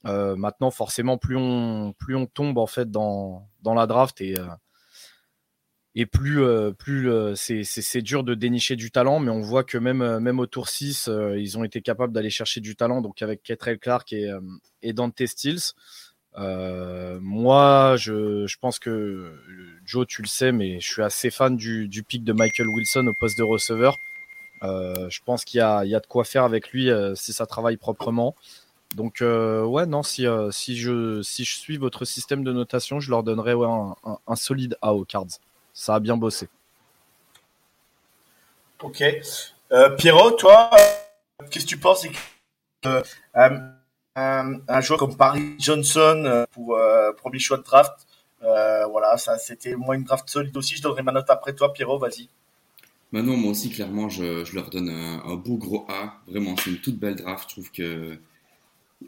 maintenant, 0.05 0.71
forcément, 0.71 1.17
plus 1.17 1.35
on, 1.35 1.93
plus 1.97 2.15
on 2.15 2.25
tombe 2.25 2.57
en 2.57 2.67
fait 2.67 2.89
dans, 2.89 3.45
dans 3.63 3.73
la 3.73 3.85
draft 3.85 4.21
et 4.21 4.37
et 5.93 6.05
plus, 6.05 6.41
euh, 6.41 6.71
plus 6.71 7.09
euh, 7.11 7.33
c'est 7.35 8.01
dur 8.01 8.23
de 8.23 8.33
dénicher 8.33 8.75
du 8.77 8.91
talent, 8.91 9.19
mais 9.19 9.29
on 9.29 9.41
voit 9.41 9.63
que 9.63 9.77
même, 9.77 10.01
euh, 10.01 10.19
même 10.19 10.39
au 10.39 10.45
tour 10.45 10.69
6, 10.69 11.09
ils 11.37 11.57
ont 11.57 11.63
été 11.63 11.81
capables 11.81 12.13
d'aller 12.13 12.29
chercher 12.29 12.61
du 12.61 12.75
talent, 12.75 13.01
donc 13.01 13.21
avec 13.21 13.43
Ketrel 13.43 13.77
Clark 13.77 14.13
et, 14.13 14.31
et 14.81 14.93
Dante 14.93 15.25
Stills. 15.25 15.73
moi, 16.37 17.95
je, 17.97 18.47
je, 18.47 18.57
pense 18.57 18.79
que 18.79 19.33
Joe, 19.85 20.07
tu 20.07 20.21
le 20.21 20.27
sais, 20.27 20.53
mais 20.53 20.79
je 20.79 20.87
suis 20.87 21.01
assez 21.01 21.29
fan 21.29 21.57
du, 21.57 22.03
pic 22.07 22.23
de 22.23 22.33
Michael 22.33 22.67
Wilson 22.69 23.07
au 23.07 23.13
poste 23.13 23.37
de 23.37 23.43
receveur. 23.43 23.97
je 24.61 25.19
pense 25.25 25.43
qu'il 25.43 25.59
y, 25.59 25.89
y, 25.89 25.95
a 25.95 25.99
de 25.99 26.07
quoi 26.07 26.23
faire 26.23 26.43
avec 26.45 26.71
lui 26.71 26.89
si 27.15 27.33
ça 27.33 27.45
travaille 27.45 27.77
proprement. 27.77 28.33
Donc 28.95 29.17
ouais, 29.21 29.85
non, 29.85 30.03
si, 30.03 30.25
si, 30.51 30.77
je, 30.77 31.21
si 31.21 31.43
je 31.43 31.57
suis 31.57 31.75
votre 31.75 32.05
système 32.05 32.45
de 32.45 32.53
notation, 32.53 33.01
je 33.01 33.09
leur 33.09 33.27
un, 33.27 33.95
un, 34.05 34.17
un 34.25 34.35
solide 34.37 34.77
A 34.81 34.93
aux 34.93 35.03
Cards 35.03 35.39
ça 35.73 35.95
a 35.95 35.99
bien 35.99 36.17
bossé. 36.17 36.47
Ok. 38.81 39.03
Euh, 39.71 39.89
Pierrot, 39.91 40.31
toi, 40.31 40.69
qu'est-ce 41.49 41.65
que 41.65 41.69
tu 41.69 41.77
penses 41.77 42.05
euh, 42.85 43.01
un, 43.35 43.73
un, 44.15 44.81
joueur 44.81 44.99
comme 44.99 45.15
Paris 45.15 45.55
Johnson 45.59 46.23
euh, 46.25 46.45
pour 46.51 46.75
euh, 46.75 47.11
premier 47.13 47.39
choix 47.39 47.57
de 47.57 47.63
draft, 47.63 48.07
euh, 48.43 48.85
voilà, 48.87 49.17
ça 49.17 49.37
c'était 49.37 49.75
moi 49.75 49.95
une 49.95 50.03
draft 50.03 50.29
solide 50.29 50.55
aussi. 50.57 50.75
Je 50.75 50.81
donnerai 50.81 51.03
ma 51.03 51.11
note 51.11 51.29
après 51.29 51.53
toi, 51.53 51.71
Pierrot, 51.73 51.99
vas-y. 51.99 52.27
Bah 53.13 53.21
non, 53.21 53.37
moi 53.37 53.51
aussi, 53.51 53.69
clairement, 53.69 54.09
je, 54.09 54.43
je 54.45 54.55
leur 54.55 54.69
donne 54.69 54.89
un, 54.89 55.23
un, 55.25 55.35
beau 55.35 55.57
gros 55.57 55.85
A. 55.89 56.21
Vraiment, 56.27 56.55
c'est 56.57 56.71
une 56.71 56.79
toute 56.79 56.97
belle 56.97 57.15
draft. 57.15 57.49
Je 57.49 57.53
trouve 57.53 57.71
que. 57.71 58.17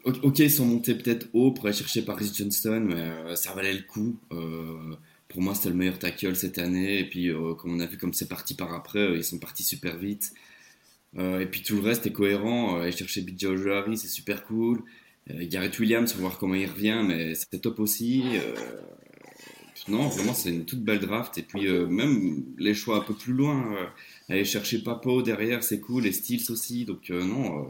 Ok, 0.04 0.40
ils 0.40 0.50
sont 0.50 0.66
montés 0.66 0.94
peut-être 0.94 1.28
haut 1.34 1.52
pour 1.52 1.66
aller 1.66 1.74
chercher 1.74 2.02
Paris 2.02 2.30
Johnson, 2.34 2.80
mais 2.84 3.36
ça 3.36 3.52
valait 3.54 3.72
le 3.72 3.82
coup. 3.82 4.16
Euh, 4.32 4.96
pour 5.34 5.42
moi, 5.42 5.54
c'était 5.56 5.70
le 5.70 5.74
meilleur 5.74 5.98
tackle 5.98 6.36
cette 6.36 6.58
année. 6.58 7.00
Et 7.00 7.04
puis, 7.04 7.30
comme 7.58 7.74
on 7.74 7.80
a 7.80 7.86
vu 7.86 7.98
comme 7.98 8.14
c'est 8.14 8.28
parti 8.28 8.54
par 8.54 8.72
après, 8.72 9.16
ils 9.16 9.24
sont 9.24 9.38
partis 9.38 9.64
super 9.64 9.98
vite. 9.98 10.32
et 11.18 11.46
puis 11.50 11.62
tout 11.62 11.74
le 11.74 11.82
reste 11.82 12.06
est 12.06 12.12
cohérent. 12.12 12.80
aller 12.80 12.92
chercher 12.92 13.20
BJ 13.20 13.46
Ojari, 13.46 13.98
c'est 13.98 14.08
super 14.08 14.44
cool. 14.44 14.82
Garrett 15.28 15.76
Williams, 15.80 16.12
on 16.12 16.16
va 16.16 16.20
voir 16.20 16.38
comment 16.38 16.54
il 16.54 16.66
revient, 16.66 17.02
mais 17.04 17.34
c'était 17.34 17.58
top 17.58 17.80
aussi. 17.80 18.22
non, 19.88 20.08
vraiment, 20.08 20.34
c'est 20.34 20.50
une 20.50 20.64
toute 20.64 20.84
belle 20.84 21.00
draft. 21.00 21.36
Et 21.36 21.42
puis, 21.42 21.68
même 21.68 22.44
les 22.56 22.74
choix 22.74 22.98
un 22.98 23.02
peu 23.02 23.14
plus 23.14 23.32
loin, 23.32 23.76
aller 24.28 24.44
chercher 24.44 24.84
Papo 24.84 25.20
derrière, 25.22 25.64
c'est 25.64 25.80
cool. 25.80 26.06
Et 26.06 26.12
Steels 26.12 26.48
aussi. 26.50 26.84
Donc, 26.84 27.10
non, 27.10 27.66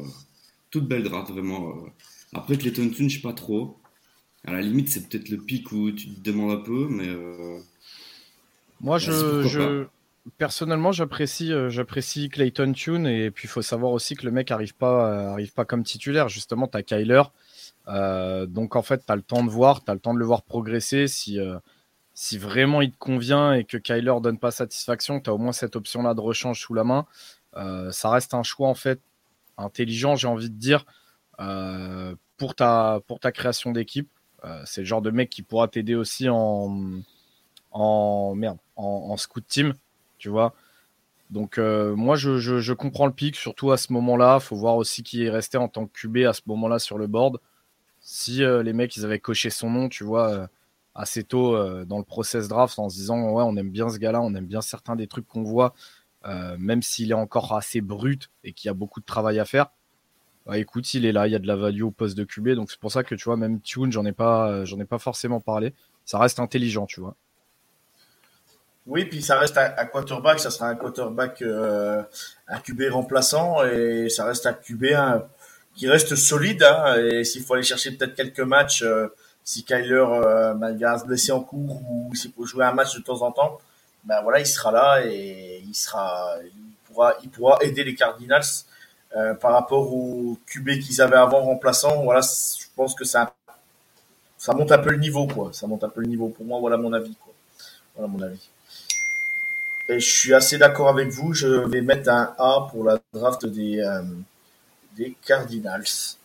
toute 0.70 0.86
belle 0.86 1.02
draft, 1.02 1.30
vraiment. 1.30 1.86
Après, 2.34 2.58
Clayton 2.58 2.90
Tune, 2.90 3.08
je 3.08 3.16
sais 3.16 3.22
pas 3.22 3.32
trop. 3.32 3.78
À 4.46 4.52
la 4.52 4.60
limite, 4.60 4.90
c'est 4.90 5.08
peut-être 5.08 5.30
le 5.30 5.38
pic 5.38 5.72
où 5.72 5.90
tu 5.90 6.10
te 6.10 6.20
demandes 6.20 6.50
un 6.50 6.62
peu, 6.62 6.86
mais. 6.90 7.08
Euh, 7.08 7.58
Moi, 8.80 8.98
je, 8.98 9.86
personnellement, 10.36 10.92
j'apprécie, 10.92 11.50
euh, 11.50 11.70
j'apprécie 11.70 12.28
Clayton 12.28 12.72
Tune 12.72 13.06
et 13.06 13.30
puis 13.30 13.46
il 13.46 13.50
faut 13.50 13.62
savoir 13.62 13.92
aussi 13.92 14.16
que 14.16 14.26
le 14.26 14.32
mec 14.32 14.50
arrive 14.50 14.74
pas, 14.74 15.08
euh, 15.08 15.32
arrive 15.32 15.54
pas 15.54 15.64
comme 15.64 15.82
titulaire. 15.82 16.28
Justement, 16.28 16.68
tu 16.68 16.76
as 16.76 16.82
Kyler, 16.82 17.22
donc 17.86 18.76
en 18.76 18.82
fait, 18.82 19.04
tu 19.06 19.12
as 19.12 19.16
le 19.16 19.22
temps 19.22 19.44
de 19.44 19.50
voir, 19.50 19.82
tu 19.82 19.90
as 19.90 19.94
le 19.94 20.00
temps 20.00 20.12
de 20.12 20.18
le 20.18 20.26
voir 20.26 20.42
progresser. 20.42 21.08
Si, 21.08 21.38
si 22.12 22.36
vraiment 22.36 22.82
il 22.82 22.90
te 22.90 22.98
convient 22.98 23.54
et 23.54 23.64
que 23.64 23.78
Kyler 23.78 24.14
donne 24.22 24.38
pas 24.38 24.50
satisfaction, 24.50 25.20
tu 25.20 25.30
as 25.30 25.34
au 25.34 25.38
moins 25.38 25.52
cette 25.52 25.74
option-là 25.74 26.12
de 26.12 26.20
rechange 26.20 26.60
sous 26.60 26.74
la 26.74 26.84
main. 26.84 27.06
ça 27.90 28.10
reste 28.10 28.34
un 28.34 28.42
choix 28.42 28.68
en 28.68 28.74
fait 28.74 29.00
intelligent, 29.56 30.16
j'ai 30.16 30.28
envie 30.28 30.50
de 30.50 30.58
dire, 30.58 30.84
pour 32.36 32.54
ta, 32.54 33.00
pour 33.06 33.20
ta 33.20 33.32
création 33.32 33.72
d'équipe. 33.72 34.10
Euh, 34.44 34.62
c'est 34.66 34.82
le 34.82 34.86
genre 34.86 35.02
de 35.02 35.10
mec 35.10 35.30
qui 35.30 35.42
pourra 35.42 35.68
t'aider 35.68 35.94
aussi 35.94 36.28
en, 36.28 37.00
en, 37.72 38.34
en, 38.76 39.16
scout 39.16 39.44
team, 39.46 39.74
tu 40.18 40.28
vois. 40.28 40.54
Donc 41.30 41.58
euh, 41.58 41.96
moi 41.96 42.16
je, 42.16 42.38
je, 42.38 42.72
comprends 42.74 43.06
le 43.06 43.12
pic, 43.12 43.36
surtout 43.36 43.72
à 43.72 43.76
ce 43.78 43.92
moment-là. 43.92 44.40
faut 44.40 44.56
voir 44.56 44.76
aussi 44.76 45.02
qui 45.02 45.24
est 45.24 45.30
resté 45.30 45.56
en 45.56 45.68
tant 45.68 45.86
que 45.86 45.92
QB 45.92 46.18
à 46.28 46.32
ce 46.34 46.42
moment-là 46.46 46.78
sur 46.78 46.98
le 46.98 47.06
board. 47.06 47.40
Si 48.00 48.44
euh, 48.44 48.62
les 48.62 48.74
mecs 48.74 48.96
ils 48.96 49.04
avaient 49.04 49.18
coché 49.18 49.50
son 49.50 49.70
nom, 49.70 49.88
tu 49.88 50.04
vois, 50.04 50.48
assez 50.94 51.24
tôt 51.24 51.56
dans 51.84 51.98
le 51.98 52.04
process 52.04 52.48
draft 52.48 52.78
en 52.78 52.88
se 52.90 52.96
disant 52.96 53.18
ouais 53.30 53.42
on 53.46 53.56
aime 53.56 53.70
bien 53.70 53.88
ce 53.88 53.98
gars-là, 53.98 54.20
on 54.20 54.34
aime 54.34 54.46
bien 54.46 54.60
certains 54.60 54.96
des 54.96 55.06
trucs 55.06 55.26
qu'on 55.26 55.42
voit, 55.42 55.74
même 56.58 56.82
s'il 56.82 57.10
est 57.10 57.14
encore 57.14 57.54
assez 57.54 57.80
brut 57.80 58.30
et 58.44 58.52
qu'il 58.52 58.68
y 58.68 58.70
a 58.70 58.74
beaucoup 58.74 59.00
de 59.00 59.06
travail 59.06 59.40
à 59.40 59.46
faire, 59.46 59.68
bah, 60.46 60.58
écoute, 60.58 60.92
il 60.94 61.06
est 61.06 61.12
là, 61.12 61.26
il 61.26 61.32
y 61.32 61.36
a 61.36 61.38
de 61.38 61.46
la 61.46 61.56
value 61.56 61.82
au 61.82 61.90
poste 61.90 62.16
de 62.16 62.24
QB, 62.24 62.50
donc 62.50 62.70
c'est 62.70 62.80
pour 62.80 62.92
ça 62.92 63.02
que 63.02 63.14
tu 63.14 63.24
vois, 63.24 63.36
même 63.36 63.60
Tune, 63.60 63.90
j'en 63.90 64.04
ai 64.04 64.12
pas, 64.12 64.50
euh, 64.50 64.64
j'en 64.64 64.78
ai 64.78 64.84
pas 64.84 64.98
forcément 64.98 65.40
parlé. 65.40 65.72
Ça 66.04 66.18
reste 66.18 66.38
intelligent, 66.38 66.86
tu 66.86 67.00
vois. 67.00 67.16
Oui, 68.86 69.06
puis 69.06 69.22
ça 69.22 69.38
reste 69.38 69.56
un, 69.56 69.86
quarterback, 69.86 70.38
ça 70.40 70.50
sera 70.50 70.68
un 70.68 70.74
quarterback, 70.74 71.40
euh, 71.40 72.02
un 72.48 72.58
QB 72.58 72.82
remplaçant, 72.90 73.64
et 73.64 74.10
ça 74.10 74.26
reste 74.26 74.44
un 74.46 74.52
QB 74.52 74.84
qui 75.74 75.88
reste 75.88 76.14
solide. 76.16 76.62
Hein, 76.62 76.96
et 76.98 77.24
s'il 77.24 77.42
faut 77.42 77.54
aller 77.54 77.62
chercher 77.62 77.92
peut-être 77.92 78.14
quelques 78.14 78.40
matchs, 78.40 78.82
euh, 78.82 79.08
si 79.42 79.64
Kyler 79.64 80.04
euh, 80.06 80.98
se 80.98 81.06
blesser 81.06 81.32
en 81.32 81.40
cours 81.40 81.80
ou 81.90 82.14
s'il 82.14 82.32
faut 82.32 82.44
jouer 82.44 82.66
un 82.66 82.72
match 82.72 82.94
de 82.94 83.02
temps 83.02 83.22
en 83.22 83.32
temps, 83.32 83.58
ben 84.04 84.20
voilà, 84.22 84.40
il 84.40 84.46
sera 84.46 84.70
là 84.70 85.02
et 85.06 85.62
il 85.66 85.74
sera, 85.74 86.36
il 86.44 86.74
pourra, 86.84 87.14
il 87.22 87.30
pourra 87.30 87.58
aider 87.62 87.84
les 87.84 87.94
Cardinals 87.94 88.44
euh, 89.16 89.34
par 89.34 89.52
rapport 89.52 89.92
au 89.92 90.36
QB 90.46 90.80
qu'ils 90.80 91.00
avaient 91.00 91.16
avant 91.16 91.42
remplaçant, 91.42 92.02
voilà, 92.02 92.20
je 92.20 92.66
pense 92.74 92.94
que 92.94 93.04
ça, 93.04 93.34
monte 94.48 94.72
un 94.72 94.78
peu 94.78 94.90
le 94.90 94.98
niveau, 94.98 95.26
quoi. 95.26 95.50
Ça 95.52 95.66
monte 95.66 95.84
un 95.84 95.88
peu 95.88 96.00
le 96.00 96.08
niveau 96.08 96.28
pour 96.28 96.44
moi, 96.44 96.58
voilà 96.58 96.76
mon 96.76 96.92
avis. 96.92 97.16
Voilà 97.94 98.10
mon 98.10 98.20
avis. 98.22 98.50
Je 99.88 99.98
suis 99.98 100.34
assez 100.34 100.58
d'accord 100.58 100.88
avec 100.88 101.10
vous, 101.10 101.32
je 101.32 101.46
vais 101.46 101.80
mettre 101.80 102.10
un 102.10 102.34
A 102.38 102.68
pour 102.70 102.84
la 102.84 102.98
draft 103.12 103.46
des, 103.46 103.80
euh, 103.80 104.02
Cardinals. 105.24 106.16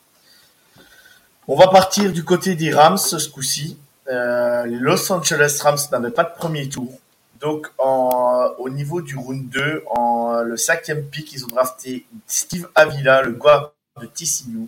On 1.48 1.56
va 1.56 1.68
partir 1.68 2.12
du 2.12 2.24
côté 2.24 2.56
des 2.56 2.72
Rams 2.72 2.98
ce 2.98 3.30
coup-ci. 3.30 3.78
Euh, 4.08 4.66
Los 4.66 5.12
Angeles 5.12 5.60
Rams 5.62 5.78
n'avaient 5.92 6.12
pas 6.12 6.24
de 6.24 6.34
premier 6.36 6.70
tour. 6.70 6.92
Donc, 7.40 7.68
au 7.78 8.70
niveau 8.70 9.02
du 9.02 9.16
round 9.16 9.50
2, 9.50 9.84
en 9.88 10.42
le 10.42 10.58
cinquième 10.58 11.06
pick, 11.06 11.32
ils 11.34 11.46
ont 11.46 11.48
drafté 11.48 12.06
Steve 12.28 12.68
Avila, 12.76 13.22
le 13.22 13.32
guard 13.32 13.74
de 14.00 14.06
TCU. 14.06 14.68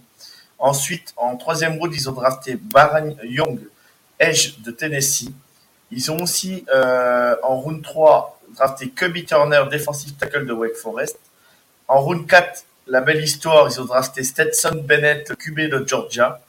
Ensuite, 0.57 1.13
en 1.17 1.35
troisième 1.37 1.77
round, 1.79 1.93
ils 1.93 2.09
ont 2.09 2.13
drafté 2.13 2.55
Baron 2.55 3.17
Young, 3.23 3.59
Edge 4.19 4.59
de 4.59 4.71
Tennessee. 4.71 5.31
Ils 5.91 6.11
ont 6.11 6.21
aussi, 6.21 6.65
euh, 6.73 7.35
en 7.43 7.57
round 7.57 7.81
3, 7.81 8.39
drafté 8.55 8.89
Cubby 8.89 9.25
Turner, 9.25 9.63
defensive 9.69 10.13
tackle 10.13 10.45
de 10.45 10.53
Wake 10.53 10.75
Forest. 10.75 11.19
En 11.87 11.99
round 12.01 12.25
4, 12.25 12.63
la 12.87 13.01
belle 13.01 13.23
histoire, 13.23 13.67
ils 13.69 13.81
ont 13.81 13.85
drafté 13.85 14.23
Stetson 14.23 14.83
Bennett, 14.85 15.35
QB 15.35 15.69
de 15.69 15.83
Georgia. 15.85 16.39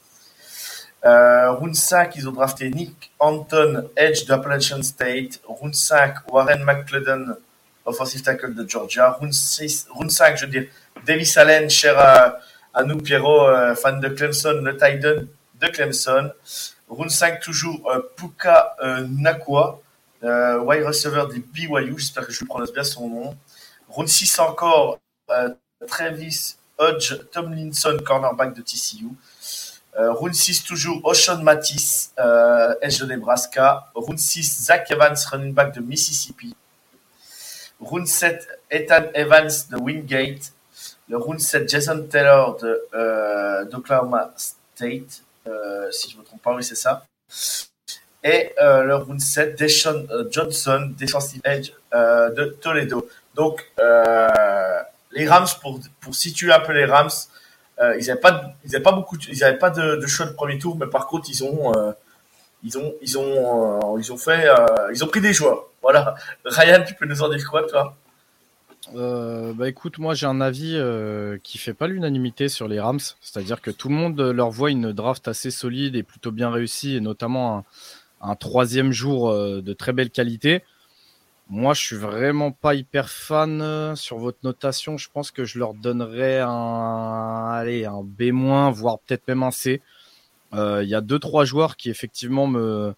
Euh, 1.05 1.73
5, 1.73 2.15
ils 2.17 2.29
ont 2.29 2.33
drafté 2.33 2.71
Nick 2.71 3.13
Anton, 3.19 3.89
Edge 3.97 4.25
d'Appalachian 4.27 4.83
State. 4.83 5.41
Round 5.47 5.75
5, 5.75 6.31
Warren 6.31 6.63
McClellan, 6.65 7.35
offensive 7.85 8.23
tackle 8.23 8.55
de 8.55 8.69
Georgia. 8.69 9.11
Round, 9.11 9.33
6, 9.33 9.89
round 9.91 10.11
5, 10.11 10.37
je 10.37 10.45
veux 10.47 10.51
dire, 10.51 10.67
Davis 11.05 11.37
Allen, 11.37 11.69
cher 11.69 11.99
à, 11.99 12.85
nous, 12.85 12.99
Pierrot, 12.99 13.49
euh, 13.49 13.75
fan 13.75 14.01
de 14.01 14.09
Clemson, 14.09 14.61
le 14.63 14.73
Titan 14.77 15.25
de 15.61 15.67
Clemson. 15.69 16.31
5, 17.09 17.41
toujours 17.41 17.91
euh, 17.91 18.01
Puka 18.17 18.77
euh, 18.83 19.07
Nakua, 19.09 19.81
euh, 20.25 20.61
wide 20.61 20.85
receiver 20.85 21.25
des 21.33 21.41
BYU, 21.41 21.99
j'espère 21.99 22.27
que 22.27 22.33
je 22.33 22.45
prononce 22.45 22.73
bien 22.73 22.85
son 22.85 23.09
nom. 23.09 23.37
Round 23.89 24.09
6 24.09 24.39
encore, 24.39 24.99
Travis 25.87 26.57
Hodge 26.79 27.15
Tomlinson, 27.31 27.99
cornerback 28.05 28.55
de 28.55 28.63
TCU. 28.63 29.09
Euh, 29.99 30.13
round 30.13 30.35
6 30.35 30.65
toujours 30.65 31.01
Ocean 31.05 31.43
Matisse, 31.43 32.13
euh, 32.19 32.75
Edge 32.81 32.99
de 33.01 33.07
Nebraska. 33.07 33.91
Round 33.95 34.19
6 34.19 34.65
Zach 34.65 34.91
Evans, 34.91 35.17
running 35.31 35.53
back 35.53 35.75
de 35.75 35.81
Mississippi. 35.81 36.55
Round 37.81 38.07
7 38.07 38.49
Ethan 38.71 39.05
Evans 39.15 39.69
de 39.71 39.77
Wingate. 39.77 40.53
Le 41.09 41.19
round 41.19 41.41
7 41.41 41.69
Jason 41.69 42.07
Taylor 42.09 42.57
de 42.57 42.89
euh, 42.95 43.65
d'Oklahoma 43.67 44.33
State. 44.37 45.23
Euh, 45.47 45.91
si 45.91 46.11
je 46.11 46.17
ne 46.17 46.21
me 46.21 46.25
trompe 46.25 46.41
pas, 46.43 46.55
oui 46.55 46.65
c'est 46.65 46.77
ça. 46.77 47.05
Et 48.25 48.53
euh, 48.61 48.85
le 48.85 48.97
round 48.97 49.21
7 49.21 49.59
Deshaun 49.59 50.07
euh, 50.11 50.25
Johnson, 50.31 50.93
defensive 50.97 51.41
edge 51.45 51.73
euh, 51.93 52.31
de 52.31 52.45
Toledo. 52.61 53.09
Donc 53.35 53.67
les 55.15 55.29
Rams, 55.29 55.49
pour, 55.61 55.81
pour 56.01 56.15
situer 56.15 56.53
un 56.53 56.61
peu 56.61 56.73
les 56.73 56.87
Rams, 56.87 57.11
euh, 57.83 57.97
ils 57.99 58.07
n'avaient 58.07 58.21
pas, 58.21 58.55
ils 58.65 58.83
pas 58.83 58.93
beaucoup, 58.93 59.17
ils 59.29 59.45
avaient 59.45 59.59
pas 59.59 59.71
de, 59.71 59.97
de, 59.97 60.07
choix 60.07 60.27
de 60.27 60.33
premier 60.33 60.59
tour, 60.59 60.77
mais 60.77 60.87
par 60.87 61.07
contre 61.07 61.29
ils 61.29 61.43
ont, 61.43 61.75
euh, 61.77 61.93
ils 62.63 62.79
ont, 62.79 62.95
ils 63.03 63.19
ont, 63.19 63.25
euh, 63.97 63.99
ils 63.99 64.13
ont 64.13 64.17
fait, 64.17 64.49
ils 64.95 65.03
ont 65.03 65.09
pris 65.09 65.21
des 65.21 65.33
joueurs. 65.33 65.67
Voilà. 65.83 66.15
Ryan, 66.45 66.85
tu 66.87 66.95
peux 66.95 67.07
nous 67.07 67.23
en 67.23 67.29
dire 67.29 67.45
quoi, 67.49 67.63
toi? 67.65 67.97
Bah 68.95 69.69
écoute, 69.69 69.99
moi 69.99 70.15
j'ai 70.15 70.27
un 70.27 70.41
avis 70.41 70.79
qui 71.43 71.59
fait 71.59 71.75
pas 71.75 71.87
l'unanimité 71.87 72.49
sur 72.49 72.69
les 72.69 72.81
Rams, 72.81 73.01
c'est-à-dire 73.21 73.61
que 73.61 73.71
tout 73.71 73.89
le 73.89 73.95
monde 73.95 74.21
leur 74.21 74.51
voit 74.51 74.71
une 74.71 74.93
draft 74.93 75.29
assez 75.29 75.51
solide 75.51 75.97
et 75.97 76.03
plutôt 76.03 76.31
bien 76.31 76.51
réussie, 76.51 76.97
et 76.97 77.01
notamment 77.01 77.65
un 78.21 78.35
troisième 78.37 78.93
jour 78.93 79.33
de 79.33 79.73
très 79.73 79.93
belle 79.93 80.11
qualité. 80.11 80.63
Moi, 81.55 81.75
je 81.75 81.83
suis 81.83 81.97
vraiment 81.97 82.51
pas 82.51 82.75
hyper 82.75 83.11
fan 83.11 83.61
euh, 83.61 83.95
sur 83.95 84.17
votre 84.17 84.39
notation. 84.43 84.97
Je 84.97 85.11
pense 85.13 85.31
que 85.31 85.45
je 85.45 85.59
leur 85.59 85.75
donnerais 85.75 86.41
un, 86.41 87.51
allez, 87.53 87.85
un 87.85 88.03
B-, 88.03 88.33
voire 88.73 88.99
peut-être 89.01 89.29
même 89.29 89.43
un 89.43 89.51
C. 89.51 89.83
Euh, 90.55 90.83
il 90.83 90.89
y 90.89 90.95
a 90.95 91.03
deux 91.03 91.19
trois 91.19 91.45
joueurs 91.45 91.77
qui 91.77 91.91
effectivement 91.91 92.47
me 92.47 92.95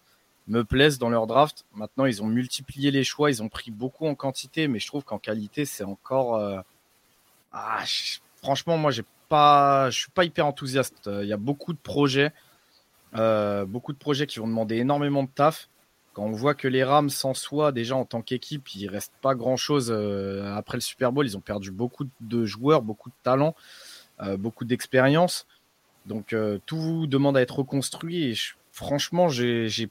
me 0.47 0.63
plaisent 0.63 0.99
dans 0.99 1.09
leur 1.09 1.27
draft. 1.27 1.65
Maintenant, 1.75 2.05
ils 2.05 2.23
ont 2.23 2.27
multiplié 2.27 2.91
les 2.91 3.03
choix, 3.03 3.29
ils 3.29 3.43
ont 3.43 3.49
pris 3.49 3.71
beaucoup 3.71 4.07
en 4.07 4.15
quantité, 4.15 4.69
mais 4.69 4.79
je 4.79 4.87
trouve 4.87 5.03
qu'en 5.03 5.19
qualité, 5.19 5.65
c'est 5.65 5.83
encore. 5.83 6.37
Euh, 6.37 6.61
ah, 7.51 7.83
franchement, 8.41 8.77
moi, 8.77 8.91
j'ai 8.91 9.03
pas, 9.27 9.89
je 9.89 9.99
suis 9.99 10.11
pas 10.11 10.23
hyper 10.23 10.45
enthousiaste. 10.47 11.09
Il 11.21 11.27
y 11.27 11.33
a 11.33 11.37
beaucoup 11.37 11.73
de 11.73 11.79
projets, 11.79 12.31
beaucoup 13.13 13.91
de 13.91 13.97
projets 13.97 14.27
qui 14.27 14.39
vont 14.39 14.47
demander 14.47 14.77
énormément 14.77 15.23
de 15.23 15.29
taf. 15.35 15.67
Quand 16.15 16.23
on 16.23 16.31
voit 16.31 16.55
que 16.55 16.69
les 16.69 16.85
Rams 16.85 17.09
en 17.23 17.33
soi, 17.33 17.73
déjà 17.73 17.97
en 17.97 18.05
tant 18.05 18.21
qu'équipe, 18.21 18.73
il 18.73 18.87
reste 18.87 19.11
pas 19.21 19.35
grand-chose 19.35 19.91
euh, 19.91 20.55
après 20.55 20.77
le 20.77 20.81
Super 20.81 21.11
Bowl. 21.11 21.25
Ils 21.25 21.35
ont 21.35 21.41
perdu 21.41 21.71
beaucoup 21.71 22.05
de 22.21 22.45
joueurs, 22.45 22.81
beaucoup 22.83 23.09
de 23.09 23.15
talents, 23.21 23.53
euh, 24.21 24.37
beaucoup 24.37 24.63
d'expérience. 24.63 25.45
Donc 26.05 26.31
euh, 26.31 26.57
tout 26.65 27.05
demande 27.05 27.35
à 27.35 27.41
être 27.41 27.59
reconstruit. 27.59 28.31
Et 28.31 28.33
franchement, 28.71 29.27
j'ai 29.27 29.89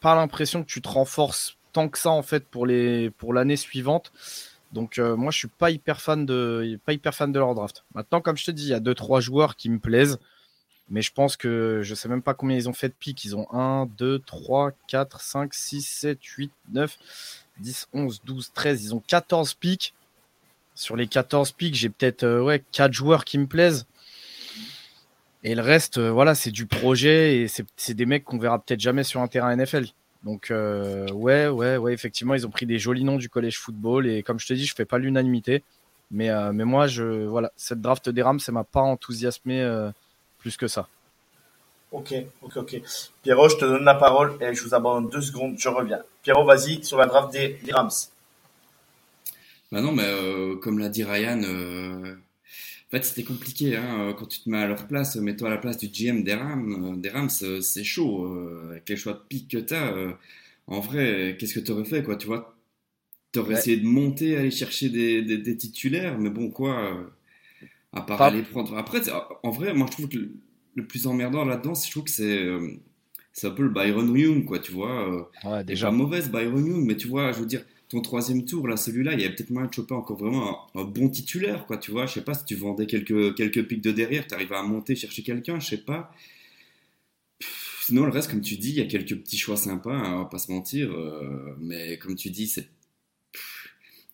pas 0.00 0.14
l'impression 0.14 0.62
que 0.62 0.68
tu 0.68 0.80
te 0.80 0.88
renforces 0.88 1.56
tant 1.72 1.88
que 1.88 1.98
ça 1.98 2.10
en 2.10 2.22
fait 2.22 2.46
pour 2.46 2.64
l'année 2.66 3.56
suivante. 3.56 4.12
Donc 4.72 4.98
moi, 4.98 5.32
je 5.32 5.38
suis 5.38 5.48
pas 5.48 5.72
hyper 5.72 6.00
fan 6.00 6.26
de 6.26 6.78
pas 6.86 6.92
hyper 6.92 7.12
fan 7.12 7.32
de 7.32 7.38
leur 7.40 7.56
draft. 7.56 7.84
Maintenant, 7.92 8.20
comme 8.20 8.36
je 8.36 8.44
te 8.44 8.50
dis, 8.52 8.66
il 8.66 8.70
y 8.70 8.74
a 8.74 8.80
deux 8.80 8.94
trois 8.94 9.18
joueurs 9.18 9.56
qui 9.56 9.68
me 9.68 9.80
plaisent. 9.80 10.20
Mais 10.90 11.02
je 11.02 11.12
pense 11.12 11.36
que 11.36 11.80
je 11.82 11.94
sais 11.94 12.08
même 12.08 12.22
pas 12.22 12.34
combien 12.34 12.56
ils 12.56 12.68
ont 12.68 12.72
fait 12.72 12.88
de 12.88 12.94
pics. 12.98 13.24
Ils 13.24 13.36
ont 13.36 13.46
1, 13.52 13.86
2, 13.98 14.20
3, 14.20 14.72
4, 14.86 15.20
5, 15.20 15.54
6, 15.54 15.82
7, 15.82 16.24
8, 16.24 16.52
9, 16.72 16.98
10, 17.60 17.88
11, 17.92 18.20
12, 18.24 18.52
13. 18.54 18.84
Ils 18.84 18.94
ont 18.94 19.02
14 19.06 19.54
pics. 19.54 19.94
Sur 20.74 20.96
les 20.96 21.08
14 21.08 21.52
pics, 21.52 21.74
j'ai 21.74 21.88
peut-être 21.88 22.22
euh, 22.22 22.40
ouais, 22.40 22.62
4 22.72 22.92
joueurs 22.92 23.24
qui 23.24 23.36
me 23.38 23.46
plaisent. 23.46 23.86
Et 25.44 25.54
le 25.54 25.62
reste, 25.62 25.98
euh, 25.98 26.10
voilà, 26.10 26.34
c'est 26.34 26.50
du 26.50 26.66
projet 26.66 27.38
et 27.38 27.46
c'est 27.48 27.94
des 27.94 28.06
mecs 28.06 28.24
qu'on 28.24 28.38
verra 28.38 28.58
peut-être 28.58 28.80
jamais 28.80 29.04
sur 29.04 29.20
un 29.20 29.28
terrain 29.28 29.54
NFL. 29.54 29.86
Donc 30.24 30.50
euh, 30.50 31.08
ouais, 31.12 31.46
ouais, 31.48 31.92
effectivement, 31.92 32.34
ils 32.34 32.46
ont 32.46 32.50
pris 32.50 32.66
des 32.66 32.78
jolis 32.78 33.04
noms 33.04 33.18
du 33.18 33.28
collège 33.28 33.58
football 33.58 34.08
et 34.08 34.22
comme 34.22 34.40
je 34.40 34.46
te 34.46 34.52
dis, 34.52 34.66
je 34.66 34.74
fais 34.74 34.84
pas 34.84 34.98
l'unanimité, 34.98 35.62
mais 36.10 36.30
euh, 36.30 36.52
moi, 36.52 36.88
je 36.88 37.24
voilà, 37.26 37.52
cette 37.56 37.80
draft 37.80 38.08
des 38.08 38.22
Rams, 38.22 38.40
ça 38.40 38.50
m'a 38.50 38.64
pas 38.64 38.80
enthousiasmé 38.80 39.62
plus 40.38 40.56
que 40.56 40.68
ça. 40.68 40.88
Ok, 41.90 42.14
ok, 42.42 42.56
ok. 42.56 42.82
Pierrot, 43.22 43.48
je 43.48 43.56
te 43.56 43.64
donne 43.64 43.84
la 43.84 43.94
parole 43.94 44.36
et 44.42 44.54
je 44.54 44.62
vous 44.62 44.74
abandonne 44.74 45.10
deux 45.10 45.22
secondes, 45.22 45.56
je 45.58 45.68
reviens. 45.68 46.02
Pierrot, 46.22 46.44
vas-y 46.44 46.84
sur 46.84 46.98
la 46.98 47.06
draft 47.06 47.32
des, 47.32 47.58
Rams. 47.70 47.90
Bah 49.72 49.80
non, 49.80 49.92
mais 49.92 50.04
comme 50.60 50.78
l'a 50.78 50.88
dit 50.88 51.04
Ryan, 51.04 51.42
en 52.88 52.96
fait, 52.96 53.04
c'était 53.04 53.22
compliqué. 53.24 53.76
Hein, 53.76 54.14
quand 54.18 54.24
tu 54.24 54.40
te 54.40 54.48
mets 54.48 54.56
à 54.56 54.66
leur 54.66 54.86
place, 54.86 55.16
mets-toi 55.16 55.48
à 55.48 55.50
la 55.50 55.58
place 55.58 55.76
du 55.76 55.88
GM 55.88 56.22
des 56.22 56.34
Rams. 56.34 56.94
Euh, 56.94 56.96
des 56.96 57.10
Rams, 57.10 57.28
euh, 57.42 57.60
c'est 57.60 57.84
chaud. 57.84 58.24
Euh, 58.24 58.70
avec 58.70 58.88
les 58.88 58.96
choix 58.96 59.12
de 59.12 59.20
pique 59.28 59.50
que 59.50 59.58
tu 59.58 59.74
as, 59.74 60.16
en 60.66 60.80
vrai, 60.80 61.36
qu'est-ce 61.38 61.54
que 61.54 61.60
tu 61.60 61.70
aurais 61.72 61.84
fait 61.84 62.02
quoi, 62.02 62.16
Tu 62.16 62.26
vois, 62.26 62.56
tu 63.32 63.40
aurais 63.40 63.54
essayé 63.54 63.76
de 63.76 63.86
monter, 63.86 64.38
aller 64.38 64.50
chercher 64.50 64.88
des, 64.88 65.22
des, 65.22 65.56
titulaires, 65.56 66.18
mais 66.18 66.30
bon, 66.30 66.50
quoi, 66.50 66.94
à 67.92 68.02
part 68.02 68.20
aller 68.22 68.42
prendre. 68.42 68.76
Après, 68.76 69.00
en 69.42 69.50
vrai, 69.50 69.74
moi, 69.74 69.86
je 69.88 69.92
trouve 69.92 70.08
que 70.08 70.18
le, 70.74 70.86
plus 70.86 71.06
emmerdant 71.06 71.44
là-dedans, 71.44 71.74
je 71.74 71.90
trouve 71.90 72.04
que 72.04 72.10
c'est. 72.10 72.46
c'est 73.32 73.46
un 73.46 73.50
peu 73.50 73.62
le 73.62 73.70
Byron 73.70 74.16
Young, 74.16 74.44
quoi, 74.44 74.58
tu 74.58 74.72
vois. 74.72 75.28
Ouais, 75.44 75.64
déjà. 75.64 75.86
Pas 75.86 75.92
mauvaise 75.92 76.30
Byron 76.30 76.64
Young, 76.64 76.84
mais 76.84 76.96
tu 76.96 77.08
vois, 77.08 77.32
je 77.32 77.40
veux 77.40 77.46
dire, 77.46 77.64
ton 77.88 78.02
troisième 78.02 78.44
tour, 78.44 78.68
là, 78.68 78.76
celui-là, 78.76 79.14
il 79.14 79.20
y 79.20 79.24
avait 79.24 79.34
peut-être 79.34 79.50
moyen 79.50 79.68
de 79.68 79.72
choper 79.72 79.94
encore 79.94 80.18
vraiment 80.18 80.66
un, 80.74 80.84
bon 80.84 81.08
titulaire, 81.08 81.66
quoi, 81.66 81.78
tu 81.78 81.90
vois. 81.90 82.06
Je 82.06 82.14
sais 82.14 82.24
pas 82.24 82.34
si 82.34 82.44
tu 82.44 82.54
vendais 82.54 82.86
quelques, 82.86 83.34
quelques 83.34 83.66
pics 83.66 83.82
de 83.82 83.92
derrière, 83.92 84.26
tu 84.26 84.34
arrivais 84.34 84.56
à 84.56 84.62
monter, 84.62 84.94
chercher 84.94 85.22
quelqu'un, 85.22 85.58
je 85.58 85.68
sais 85.68 85.78
pas. 85.78 86.12
sinon, 87.82 88.04
le 88.04 88.10
reste, 88.10 88.30
comme 88.30 88.42
tu 88.42 88.56
dis, 88.56 88.70
il 88.70 88.76
y 88.76 88.82
a 88.82 88.84
quelques 88.86 89.16
petits 89.16 89.38
choix 89.38 89.56
sympas, 89.56 89.94
hein, 89.94 90.14
on 90.16 90.18
va 90.18 90.24
pas 90.26 90.38
se 90.38 90.52
mentir. 90.52 90.92
Euh, 90.92 91.56
mais 91.58 91.98
comme 91.98 92.14
tu 92.14 92.30
dis, 92.30 92.46
c'est. 92.46 92.68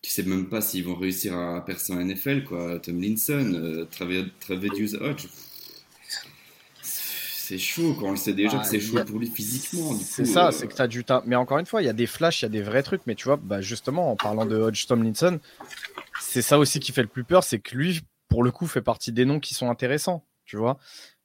Tu 0.05 0.11
sais 0.11 0.21
même 0.21 0.47
pas 0.49 0.61
s'ils 0.61 0.83
vont 0.85 0.93
réussir 0.93 1.35
à 1.35 1.65
percer 1.65 1.91
en 1.91 1.99
NFL, 1.99 2.43
quoi. 2.43 2.79
Tom 2.79 3.01
Linson, 3.01 3.55
euh, 3.55 3.85
Travis 3.85 4.23
Hodge 5.01 5.25
c'est 6.83 7.57
chaud 7.57 7.95
quand 7.99 8.07
on 8.07 8.11
le 8.11 8.17
sait 8.17 8.33
déjà 8.33 8.59
que 8.59 8.67
c'est 8.67 8.79
chaud 8.79 9.03
pour 9.03 9.17
lui 9.17 9.27
physiquement. 9.27 9.95
C'est 9.95 10.25
ça, 10.25 10.47
euh, 10.47 10.51
c'est 10.51 10.67
que 10.67 10.75
tu 10.75 10.81
as 10.81 10.87
du 10.87 11.03
temps. 11.03 11.23
Mais 11.25 11.35
encore 11.35 11.57
une 11.57 11.65
fois, 11.65 11.81
il 11.81 11.85
y 11.85 11.89
a 11.89 11.93
des 11.93 12.05
flashs, 12.05 12.41
il 12.41 12.45
y 12.45 12.47
a 12.47 12.49
des 12.49 12.61
vrais 12.61 12.83
trucs. 12.83 13.01
Mais 13.07 13.15
tu 13.15 13.25
vois, 13.25 13.37
bah 13.37 13.61
justement, 13.61 14.11
en 14.11 14.15
parlant 14.15 14.45
de 14.45 14.55
Hodge 14.55 14.85
Tomlinson, 14.85 15.39
c'est 16.21 16.43
ça 16.43 16.59
aussi 16.59 16.79
qui 16.79 16.91
fait 16.91 17.01
le 17.01 17.07
plus 17.07 17.23
peur, 17.23 17.43
c'est 17.43 17.57
que 17.57 17.75
lui, 17.75 18.01
pour 18.29 18.43
le 18.43 18.51
coup, 18.51 18.67
fait 18.67 18.81
partie 18.83 19.11
des 19.11 19.25
noms 19.25 19.39
qui 19.39 19.55
sont 19.55 19.71
intéressants. 19.71 20.23
Tu 20.45 20.57
vois 20.57 20.77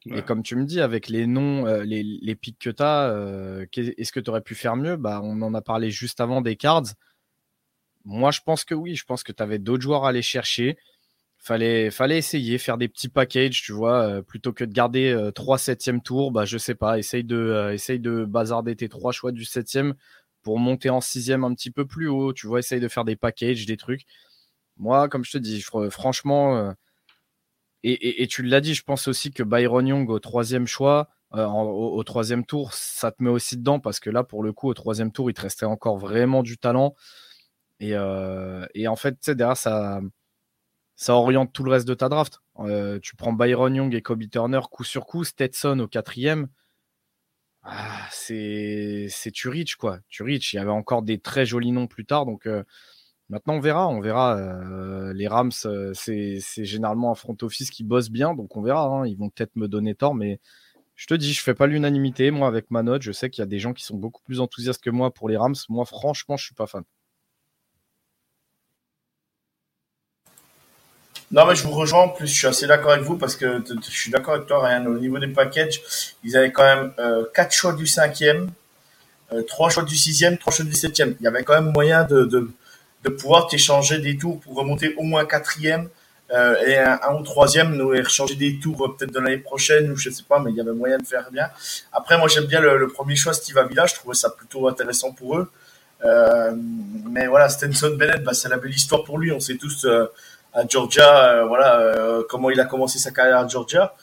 Et 0.07 0.23
comme 0.23 0.43
tu 0.43 0.57
me 0.57 0.65
dis, 0.65 0.81
avec 0.81 1.09
les 1.09 1.27
noms, 1.27 1.67
euh, 1.67 1.85
les, 1.85 2.03
les 2.03 2.35
pics 2.35 2.59
que 2.59 2.71
tu 2.71 2.83
as, 2.83 3.11
euh, 3.11 3.67
est-ce 3.77 4.13
que 4.13 4.21
tu 4.21 4.31
aurais 4.31 4.41
pu 4.41 4.55
faire 4.55 4.77
mieux? 4.77 4.97
Bah, 4.97 5.21
On 5.23 5.43
en 5.43 5.53
a 5.53 5.61
parlé 5.61 5.91
juste 5.91 6.21
avant 6.21 6.41
des 6.41 6.57
cards. 6.57 6.85
Moi, 8.05 8.31
je 8.31 8.41
pense 8.45 8.65
que 8.65 8.75
oui. 8.75 8.95
Je 8.97 9.05
pense 9.05 9.23
que 9.23 9.33
tu 9.33 9.43
avais 9.43 9.59
d'autres 9.59 9.83
joueurs 9.83 10.05
à 10.05 10.11
aller 10.11 10.23
chercher. 10.23 10.77
Fallait, 11.39 11.91
fallait 11.91 12.19
essayer, 12.19 12.59
faire 12.59 12.77
des 12.77 12.89
petits 12.89 13.09
packages, 13.09 13.63
tu 13.63 13.73
vois, 13.73 14.03
euh, 14.03 14.23
plutôt 14.23 14.53
que 14.53 14.63
de 14.65 14.73
garder 14.75 15.11
euh, 15.11 15.31
trois 15.31 15.57
septièmes 15.57 16.03
tours, 16.03 16.33
bah, 16.33 16.45
je 16.45 16.59
sais 16.59 16.75
pas, 16.75 16.99
essaye 16.99 17.25
de, 17.25 17.37
euh, 17.37 17.99
de 17.99 18.25
bazarder 18.27 18.77
tes 18.77 18.91
trois 18.91 19.11
choix 19.13 19.33
du 19.33 19.47
septième 19.47 19.95
pour 20.43 20.59
monter 20.59 20.91
en 20.91 21.01
sixième 21.01 21.45
un 21.45 21.55
petit 21.55 21.71
peu 21.71 21.87
plus 21.87 22.09
haut, 22.09 22.35
tu 22.35 22.47
vois, 22.47 22.59
essaye 22.59 22.81
de 22.81 22.89
faire 22.89 23.07
des 23.07 23.17
packages, 23.17 23.65
des 23.65 23.79
trucs. 23.79 24.03
Moi, 24.77 25.09
comme 25.09 25.25
je 25.25 25.33
te 25.33 25.39
dis, 25.39 25.63
franchement, 25.91 26.75
et, 27.83 28.23
et, 28.23 28.27
tu 28.27 28.43
l'as 28.43 28.61
dit, 28.61 28.75
je 28.75 28.83
pense 28.83 29.09
aussi 29.09 29.31
que 29.31 29.43
Byron 29.43 29.87
Young 29.87 30.11
au 30.11 30.19
troisième 30.19 30.67
choix, 30.67 31.09
au, 31.33 32.03
troisième 32.05 32.45
tour, 32.45 32.75
ça 32.75 33.13
te 33.13 33.23
met 33.23 33.31
aussi 33.31 33.57
dedans 33.57 33.81
parce 33.81 34.01
que 34.01 34.11
là, 34.11 34.25
pour 34.25 34.43
le 34.43 34.53
coup, 34.53 34.69
au 34.69 34.75
troisième 34.75 35.13
tour, 35.13 35.31
il 35.31 35.35
te 35.35 35.41
restait 35.41 35.67
encore 35.67 35.97
vraiment 35.97 36.43
du 36.43 36.59
talent. 36.59 36.95
Et, 37.81 37.95
et 38.75 38.89
en 38.89 38.97
fait, 38.97 39.31
derrière, 39.31 39.57
ça 41.01 41.15
oriente 41.17 41.53
tout 41.55 41.65
le 41.65 41.71
reste 41.71 41.89
de 41.89 41.95
ta 41.95 42.11
draft. 42.11 42.43
Euh, 42.59 42.99
tu 43.03 43.17
prends 43.17 43.33
Byron 43.33 43.75
Young 43.75 43.95
et 43.95 44.03
Kobe 44.03 44.29
Turner 44.31 44.61
coup 44.71 44.85
sur 44.85 45.07
coup, 45.07 45.25
Stetson 45.25 45.79
au 45.81 45.89
quatrième. 45.89 46.49
Ah, 47.63 48.07
c'est 48.11 49.09
tu 49.33 49.77
quoi. 49.79 50.01
Tu. 50.09 50.23
Il 50.31 50.57
y 50.57 50.59
avait 50.59 50.71
encore 50.71 51.03
des 51.03 51.19
très 51.19 51.47
jolis 51.47 51.73
noms 51.73 51.87
plus 51.87 52.05
tard. 52.05 52.27
Donc 52.27 52.47
euh, 52.47 52.65
maintenant 53.31 53.55
on 53.55 53.61
verra. 53.61 53.89
On 53.89 54.01
verra. 54.01 54.37
Euh, 54.37 55.15
les 55.15 55.27
Rams, 55.27 55.53
c'est 55.53 56.39
généralement 56.65 57.11
un 57.13 57.15
front 57.15 57.37
office 57.43 57.71
qui 57.71 57.83
bosse 57.83 58.11
bien. 58.11 58.35
Donc 58.35 58.57
on 58.59 58.63
verra. 58.63 58.85
Hein. 58.87 59.07
Ils 59.07 59.17
vont 59.17 59.31
peut-être 59.31 59.57
me 59.57 59.69
donner 59.69 59.95
tort. 59.95 60.15
Mais 60.15 60.39
je 60.97 61.07
te 61.07 61.15
dis, 61.15 61.33
je 61.33 61.43
fais 61.43 61.55
pas 61.55 61.67
l'unanimité. 61.67 62.31
Moi 62.31 62.49
avec 62.49 62.71
ma 62.71 62.83
note, 62.83 63.03
je 63.03 63.13
sais 63.13 63.31
qu'il 63.31 63.43
y 63.43 63.45
a 63.45 63.47
des 63.47 63.59
gens 63.59 63.73
qui 63.75 63.85
sont 63.85 63.97
beaucoup 63.97 64.23
plus 64.23 64.41
enthousiastes 64.41 64.83
que 64.83 64.91
moi 64.91 65.15
pour 65.15 65.31
les 65.31 65.39
Rams. 65.39 65.57
Moi 65.71 65.87
franchement, 65.87 66.37
je 66.37 66.45
suis 66.47 66.55
pas 66.55 66.67
fan. 66.67 66.85
Non, 71.31 71.47
mais 71.47 71.55
je 71.55 71.63
vous 71.63 71.71
rejoins. 71.71 72.03
En 72.03 72.09
plus, 72.09 72.27
je 72.27 72.35
suis 72.35 72.47
assez 72.47 72.67
d'accord 72.67 72.93
avec 72.93 73.05
vous 73.05 73.17
parce 73.17 73.37
que 73.37 73.63
je 73.69 73.91
suis 73.91 74.11
d'accord 74.11 74.35
avec 74.35 74.47
toi, 74.47 74.67
Ryan. 74.67 74.87
Au 74.87 74.99
niveau 74.99 75.19
des 75.19 75.29
packages, 75.29 75.81
ils 76.25 76.37
avaient 76.37 76.51
quand 76.51 76.65
même 76.65 76.93
euh, 76.99 77.25
4 77.35 77.53
choix 77.53 77.73
du 77.73 77.87
cinquième, 77.87 78.51
euh, 79.33 79.43
3 79.43 79.71
choix 79.71 79.85
du 79.85 79.97
sixième, 79.97 80.39
3 80.39 80.53
choix 80.53 80.65
du 80.65 80.75
septième. 80.75 81.15
Il 81.21 81.25
y 81.25 81.27
avait 81.29 81.45
quand 81.45 81.55
même 81.55 81.73
moyen 81.73 82.05
de, 82.05 82.25
de, 82.25 82.51
de 83.05 83.09
pouvoir 83.11 83.47
t'échanger 83.47 83.99
des 83.99 84.17
tours 84.17 84.41
pour 84.41 84.57
remonter 84.57 84.95
au 84.97 85.05
moins 85.05 85.25
quatrième 85.25 85.89
euh, 86.33 86.55
et 86.65 86.79
un, 86.79 86.99
ou 87.19 87.23
troisième, 87.23 87.75
nous 87.75 87.93
échanger 87.93 88.37
des 88.37 88.59
tours 88.61 88.85
euh, 88.85 88.97
peut-être 88.97 89.13
de 89.13 89.19
l'année 89.19 89.39
prochaine 89.39 89.91
ou 89.91 89.97
je 89.97 90.11
sais 90.11 90.23
pas, 90.23 90.39
mais 90.39 90.51
il 90.51 90.57
y 90.57 90.61
avait 90.61 90.73
moyen 90.73 90.99
de 90.99 91.07
faire 91.07 91.29
bien. 91.33 91.49
Après, 91.93 92.19
moi, 92.19 92.29
j'aime 92.29 92.45
bien 92.45 92.61
le, 92.61 92.87
premier 92.89 93.17
choix, 93.17 93.33
Steve 93.33 93.59
Avila. 93.59 93.87
Je 93.87 93.95
trouvais 93.95 94.15
ça 94.15 94.31
plutôt 94.31 94.69
intéressant 94.69 95.13
pour 95.13 95.39
eux. 95.39 95.51
Euh, 96.05 96.53
mais 97.11 97.27
voilà, 97.27 97.49
Stenson 97.49 97.97
Bennett, 97.99 98.23
bah, 98.23 98.33
c'est 98.33 98.49
la 98.49 98.59
belle 98.59 98.75
histoire 98.75 99.03
pour 99.03 99.19
lui. 99.19 99.33
On 99.33 99.41
sait 99.41 99.57
tous 99.57 99.85
euh, 99.85 100.07
à 100.53 100.67
Georgia, 100.67 101.25
euh, 101.25 101.45
voilà 101.45 101.79
euh, 101.79 102.23
comment 102.29 102.51
il 102.51 102.61
a 102.61 102.65
commencé 102.65 102.99
sa 102.99 103.11
carrière 103.11 103.39
à 103.39 103.49
Georgia. 103.49 103.95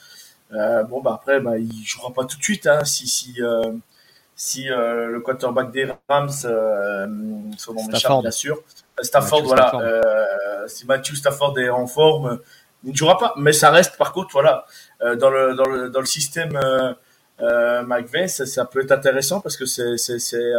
Euh, 0.52 0.82
bon 0.84 1.02
bah 1.02 1.12
après 1.14 1.40
bah, 1.40 1.58
il 1.58 1.84
jouera 1.84 2.12
pas 2.12 2.24
tout 2.24 2.38
de 2.38 2.42
suite 2.42 2.66
hein, 2.66 2.82
si 2.84 3.06
si 3.06 3.38
si 4.34 4.64
le 4.64 5.20
quarterback 5.20 5.70
des 5.70 5.86
Rams 6.08 6.30
son 6.30 7.74
nom 7.74 7.84
m'échappe 7.86 8.22
bien 8.22 8.30
sûr. 8.30 8.58
Stafford 9.00 9.42
voilà 9.42 9.72
si 10.66 10.86
Matthew 10.86 11.14
Stafford 11.16 11.58
est 11.58 11.68
en 11.68 11.86
forme 11.86 12.40
il 12.84 12.92
ne 12.92 12.96
jouera 12.96 13.18
pas. 13.18 13.34
Mais 13.36 13.52
ça 13.52 13.70
reste 13.70 13.96
par 13.98 14.12
contre 14.12 14.30
voilà 14.32 14.64
dans 15.00 15.30
le 15.30 15.54
dans 15.54 15.68
le 15.68 15.90
dans 15.90 16.00
le 16.00 16.06
système 16.06 16.58
euh, 17.40 17.82
McVay 17.82 18.26
ça, 18.26 18.46
ça, 18.46 18.64
peut 18.64 18.80
être 18.80 18.92
intéressant 18.92 19.40
parce 19.40 19.56
que 19.56 19.66
c'est 19.66 19.98
c'est 19.98 20.18
c'est 20.18 20.50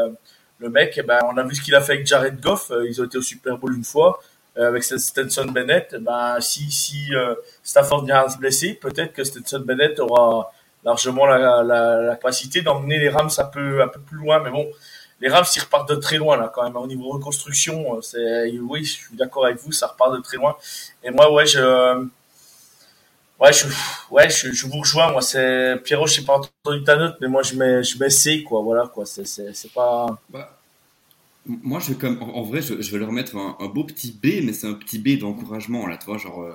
le 0.60 0.70
mec 0.70 0.94
eh 0.98 1.02
ben 1.02 1.20
on 1.26 1.36
a 1.38 1.44
vu 1.44 1.56
ce 1.56 1.62
qu'il 1.62 1.74
a 1.74 1.82
fait 1.82 1.94
avec 1.94 2.06
Jared 2.06 2.40
Goff 2.40 2.72
ils 2.88 3.02
ont 3.02 3.06
été 3.06 3.18
au 3.18 3.24
Super 3.24 3.58
Bowl 3.58 3.76
une 3.76 3.84
fois. 3.84 4.20
euh, 4.20 4.29
avec 4.56 4.84
Stetson 4.84 5.46
Bennett, 5.46 5.96
ben, 6.02 6.40
si, 6.42 6.70
si 6.72 7.14
euh, 7.14 7.36
Stafford 7.64 8.06
vient 8.06 8.26
à 8.26 8.30
se 8.30 8.38
blesser, 8.38 8.74
peut-être 8.74 9.14
que 9.14 9.24
Stetson 9.24 9.60
Bennett 9.60 10.00
aura 10.00 10.52
largement 10.84 11.26
la, 11.26 11.64
la, 11.64 12.02
la 12.02 12.16
capacité 12.16 12.62
d'emmener 12.62 13.00
les 13.00 13.10
Rams 13.10 13.30
un 13.38 13.44
peu, 13.46 13.82
un 13.82 13.88
peu 13.88 14.00
plus 14.00 14.18
loin. 14.18 14.40
Mais 14.40 14.50
bon, 14.50 14.70
les 15.22 15.30
Rams, 15.30 15.46
ils 15.56 15.60
repartent 15.60 15.90
de 15.90 15.96
très 15.96 16.18
loin, 16.18 16.38
là, 16.38 16.52
quand 16.54 16.64
même. 16.64 16.76
Au 16.76 16.88
niveau 16.88 17.10
reconstruction, 17.10 17.98
euh, 17.98 18.02
c'est, 18.02 18.58
oui, 18.60 18.84
je 18.84 18.94
suis 18.94 19.16
d'accord 19.16 19.46
avec 19.46 19.58
vous, 19.58 19.72
ça 19.72 19.88
repart 19.88 20.14
de 20.14 20.22
très 20.22 20.38
loin. 20.38 20.56
Et 21.04 21.12
moi, 21.12 21.32
ouais, 21.34 21.46
je, 21.46 22.06
ouais, 23.40 23.54
je, 23.54 23.66
ouais, 24.12 24.30
je, 24.30 24.66
vous 24.68 24.80
rejoins. 24.80 25.12
Moi, 25.12 25.22
c'est, 25.22 25.76
Pierrot, 25.84 26.08
je 26.08 26.16
sais 26.16 26.26
pas 26.26 26.38
entendu 26.38 26.84
ta 26.84 26.96
note, 26.96 27.18
mais 27.22 27.28
moi, 27.28 27.44
je 27.44 27.56
mets, 27.56 27.84
je 27.84 28.44
quoi. 28.44 28.62
Voilà, 28.62 28.88
quoi. 28.88 29.06
C'est, 29.06 29.26
c'est, 29.26 29.54
c'est 29.54 29.72
pas, 29.74 30.08
bah, 30.30 30.59
moi, 31.50 31.80
je 31.80 31.94
comme, 31.94 32.22
en, 32.22 32.44
vrai, 32.44 32.62
je, 32.62 32.82
je, 32.82 32.92
vais 32.92 33.00
leur 33.00 33.12
mettre 33.12 33.36
un, 33.36 33.68
beau 33.68 33.84
petit 33.84 34.12
B, 34.12 34.44
mais 34.46 34.54
c'est 34.54 34.68
un 34.68 34.74
petit 34.74 35.00
B 35.00 35.20
d'encouragement, 35.20 35.88
là, 35.88 35.98
tu 35.98 36.06
vois, 36.06 36.18
genre. 36.18 36.44
Euh, 36.44 36.54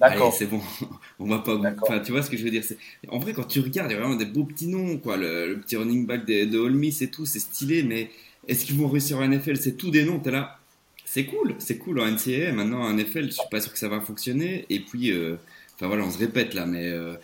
D'accord. 0.00 0.34
c'est 0.34 0.46
bon, 0.46 0.60
on 1.18 1.26
va 1.26 1.38
pas. 1.38 1.60
Enfin, 1.82 2.00
tu 2.00 2.12
vois 2.12 2.22
ce 2.22 2.30
que 2.30 2.36
je 2.36 2.42
veux 2.42 2.50
dire 2.50 2.64
En 3.08 3.18
vrai, 3.18 3.34
quand 3.34 3.44
tu 3.44 3.60
regardes, 3.60 3.90
il 3.90 3.94
y 3.94 3.96
a 3.96 4.00
vraiment 4.00 4.16
des 4.16 4.24
beaux 4.24 4.44
petits 4.44 4.66
noms, 4.66 4.98
quoi. 4.98 5.16
Le, 5.16 5.60
petit 5.60 5.76
running 5.76 6.06
back 6.06 6.26
de, 6.26 6.46
de 6.46 7.02
et 7.04 7.10
tout, 7.10 7.26
c'est 7.26 7.38
stylé, 7.38 7.82
mais 7.82 8.10
est-ce 8.48 8.64
qu'ils 8.64 8.76
vont 8.76 8.88
réussir 8.88 9.18
en 9.18 9.28
NFL 9.28 9.56
C'est 9.56 9.76
tout 9.76 9.90
des 9.90 10.04
noms, 10.04 10.18
t'es 10.18 10.30
là. 10.30 10.58
C'est 11.04 11.26
cool, 11.26 11.54
c'est 11.58 11.76
cool 11.76 12.00
en 12.00 12.06
NCAA. 12.10 12.52
Maintenant, 12.52 12.82
en 12.82 12.94
NFL, 12.94 13.26
je 13.26 13.32
suis 13.32 13.48
pas 13.50 13.60
sûr 13.60 13.72
que 13.72 13.78
ça 13.78 13.88
va 13.88 14.00
fonctionner. 14.00 14.64
Et 14.70 14.80
puis, 14.80 15.12
euh, 15.12 15.36
enfin 15.74 15.86
voilà, 15.86 16.04
on 16.04 16.10
se 16.10 16.18
répète 16.18 16.54
là, 16.54 16.64
mais. 16.66 16.88
Euh, 16.88 17.14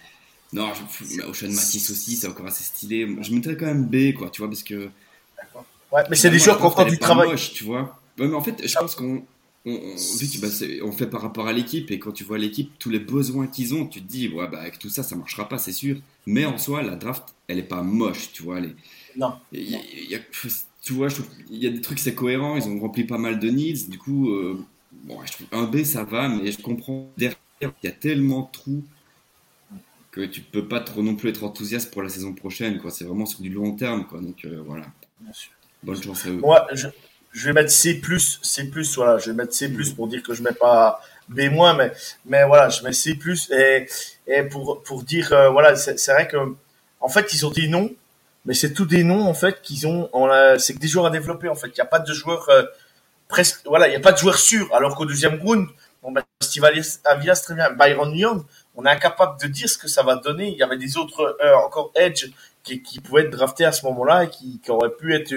non, 0.53 0.73
je, 0.75 1.23
Ocean 1.23 1.51
Matisse 1.51 1.91
aussi, 1.91 2.17
c'est 2.17 2.27
encore 2.27 2.47
assez 2.47 2.65
stylé. 2.65 3.07
Je 3.21 3.35
mettrais 3.35 3.57
quand 3.57 3.67
même 3.67 3.87
B, 3.87 4.15
quoi, 4.15 4.31
tu 4.31 4.41
vois, 4.41 4.49
parce 4.49 4.63
que 4.63 4.89
Ouais, 5.93 6.03
mais 6.11 6.17
c'est 6.17 6.31
des 6.31 6.39
joueurs 6.39 6.59
qui 6.59 6.81
ont 6.81 6.85
du 6.85 6.99
travail. 6.99 7.35
tu 7.37 7.65
vois. 7.65 7.99
mais 8.19 8.33
en 8.33 8.43
fait, 8.43 8.67
je 8.67 8.75
pense 8.75 8.95
qu'on 8.95 9.23
on, 9.65 9.97
vu 10.19 10.29
que 10.29 10.41
bah, 10.41 10.87
on 10.87 10.93
fait 10.93 11.07
par 11.07 11.23
rapport 11.23 11.47
à 11.47 11.53
l'équipe 11.53 11.91
et 11.91 11.99
quand 11.99 12.13
tu 12.13 12.25
vois 12.25 12.39
l'équipe, 12.39 12.73
tous 12.79 12.91
les 12.91 12.99
besoins 12.99 13.47
qu'ils 13.47 13.75
ont, 13.75 13.87
tu 13.87 14.01
te 14.01 14.07
dis, 14.07 14.29
ouais, 14.29 14.49
bah, 14.49 14.61
avec 14.61 14.79
tout 14.79 14.89
ça, 14.89 15.03
ça 15.03 15.17
marchera 15.17 15.49
pas, 15.49 15.59
c'est 15.59 15.73
sûr. 15.73 15.99
Mais 16.27 16.45
en 16.45 16.59
soi, 16.59 16.83
la 16.83 16.97
draft, 16.97 17.35
elle 17.49 17.59
est 17.59 17.63
pas 17.63 17.83
moche, 17.83 18.33
tu 18.33 18.43
vois. 18.43 18.59
Elle 18.59 18.75
Non. 19.17 19.35
Y 19.53 20.15
a, 20.15 20.19
tu 20.83 20.93
vois, 20.93 21.09
il 21.51 21.59
y 21.59 21.67
a 21.67 21.71
des 21.71 21.81
trucs, 21.81 21.99
c'est 21.99 22.15
cohérent, 22.15 22.57
ils 22.57 22.69
ont 22.69 22.79
rempli 22.79 23.05
pas 23.05 23.19
mal 23.19 23.39
de 23.39 23.51
needs. 23.51 23.89
Du 23.89 23.99
coup, 23.99 24.31
euh, 24.31 24.65
bon, 25.05 25.19
je 25.27 25.33
trouve 25.33 25.47
un 25.53 25.65
B, 25.65 25.85
ça 25.85 26.05
va, 26.05 26.29
mais 26.29 26.53
je 26.53 26.61
comprends 26.63 27.11
derrière, 27.17 27.37
il 27.61 27.71
y 27.85 27.89
a 27.89 27.93
tellement 27.93 28.43
de 28.43 28.53
trous 28.53 28.85
que 30.11 30.23
tu 30.23 30.41
peux 30.41 30.67
pas 30.67 30.81
trop 30.81 31.03
non 31.03 31.15
plus 31.17 31.29
être 31.29 31.45
enthousiaste 31.45 31.93
pour 31.93 32.03
la 32.03 32.09
saison 32.09 32.33
prochaine, 32.33 32.79
quoi. 32.81 32.91
C'est 32.91 33.05
vraiment 33.05 33.27
sur 33.27 33.41
du 33.41 33.51
long 33.51 33.73
terme, 33.73 34.07
quoi. 34.07 34.21
Donc 34.21 34.45
euh, 34.45 34.63
voilà. 34.65 34.87
Bonne. 35.83 36.01
Moi, 36.41 36.67
je, 36.73 37.47
vais 37.47 37.53
mettre 37.53 37.71
C+, 37.71 38.01
C+, 38.43 38.71
voilà, 38.97 39.19
je 39.19 39.31
vais 39.31 39.37
mettre 39.37 39.55
C+, 39.55 39.71
pour 39.95 40.09
dire 40.09 40.23
que 40.23 40.35
je 40.35 40.43
mets 40.43 40.53
pas 40.53 41.01
B-, 41.29 41.51
mais, 41.77 41.93
mais 42.27 42.45
voilà, 42.45 42.69
je 42.69 42.83
mets 42.83 42.93
C+, 42.93 43.19
et, 43.51 43.87
et 44.27 44.43
pour, 44.45 44.83
pour 44.83 45.03
dire, 45.05 45.33
euh, 45.33 45.51
voilà, 45.51 45.77
c'est 45.77 46.13
vrai 46.13 46.27
que, 46.27 46.37
en 47.01 47.09
fait, 47.09 47.33
ils 47.33 47.47
ont 47.47 47.51
des 47.51 47.69
noms, 47.69 47.91
mais 48.45 48.55
c'est 48.55 48.73
tous 48.73 48.87
des 48.87 49.05
noms, 49.05 49.27
en 49.27 49.35
fait, 49.35 49.63
qu'ils 49.63 49.87
ont, 49.87 50.11
c'est 50.59 50.75
que 50.75 50.79
des 50.79 50.89
joueurs 50.89 51.07
à 51.07 51.11
développer, 51.11 51.49
en 51.49 51.55
fait. 51.55 51.69
Il 51.69 51.75
n'y 51.75 51.81
a 51.81 51.87
pas 51.87 52.01
de 52.01 52.13
joueurs, 52.13 52.49
euh, 52.49 52.65
presque, 53.29 53.61
voilà, 53.67 53.87
il 53.87 53.91
n'y 53.91 53.97
a 53.97 54.01
pas 54.01 54.13
de 54.13 54.19
joueurs 54.19 54.39
sûrs, 54.39 54.75
alors 54.75 54.97
qu'au 54.97 55.07
deuxième 55.07 55.41
round, 55.41 55.69
bon, 56.03 56.13
ben, 56.13 56.23
Steve 56.41 56.65
Avias, 56.65 57.43
très 57.45 57.55
bien, 57.55 57.71
Byron 57.71 58.15
Young, 58.17 58.43
on 58.75 58.85
est 58.85 58.91
incapable 58.91 59.41
de 59.41 59.47
dire 59.49 59.69
ce 59.69 59.77
que 59.77 59.89
ça 59.89 60.03
va 60.03 60.17
donner. 60.17 60.49
Il 60.49 60.57
y 60.57 60.63
avait 60.63 60.79
des 60.79 60.97
autres, 60.97 61.37
euh, 61.43 61.55
encore 61.57 61.93
Edge, 61.95 62.31
qui, 62.63 62.83
qui 62.83 63.01
pouvaient 63.01 63.23
être 63.23 63.31
draftés 63.31 63.65
à 63.65 63.73
ce 63.73 63.85
moment-là 63.87 64.25
et 64.25 64.31
qui, 64.31 64.61
qui 64.61 64.71
auraient 64.71 64.95
pu 64.95 65.15
être 65.15 65.35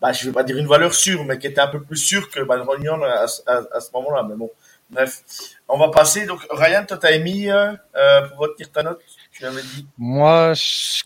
bah, 0.00 0.12
je 0.12 0.26
vais 0.26 0.32
pas 0.32 0.44
dire 0.44 0.56
une 0.56 0.68
valeur 0.68 0.94
sûre, 0.94 1.24
mais 1.24 1.38
qui 1.38 1.48
était 1.48 1.60
un 1.60 1.68
peu 1.68 1.82
plus 1.82 1.96
sûre 1.96 2.30
que 2.30 2.40
Van 2.40 2.58
à, 3.02 3.24
à, 3.24 3.80
ce 3.80 3.90
moment-là. 3.94 4.24
Mais 4.28 4.36
bon, 4.36 4.50
bref. 4.90 5.22
On 5.68 5.76
va 5.76 5.90
passer. 5.90 6.24
Donc, 6.24 6.40
Ryan, 6.50 6.84
toi, 6.86 6.98
t'as 6.98 7.12
émis, 7.12 7.50
euh, 7.50 7.72
euh, 7.96 8.28
pour 8.28 8.38
retenir 8.38 8.70
ta 8.70 8.84
note, 8.84 9.00
tu 9.32 9.42
l'avais 9.42 9.62
dit? 9.62 9.86
Moi, 9.98 10.52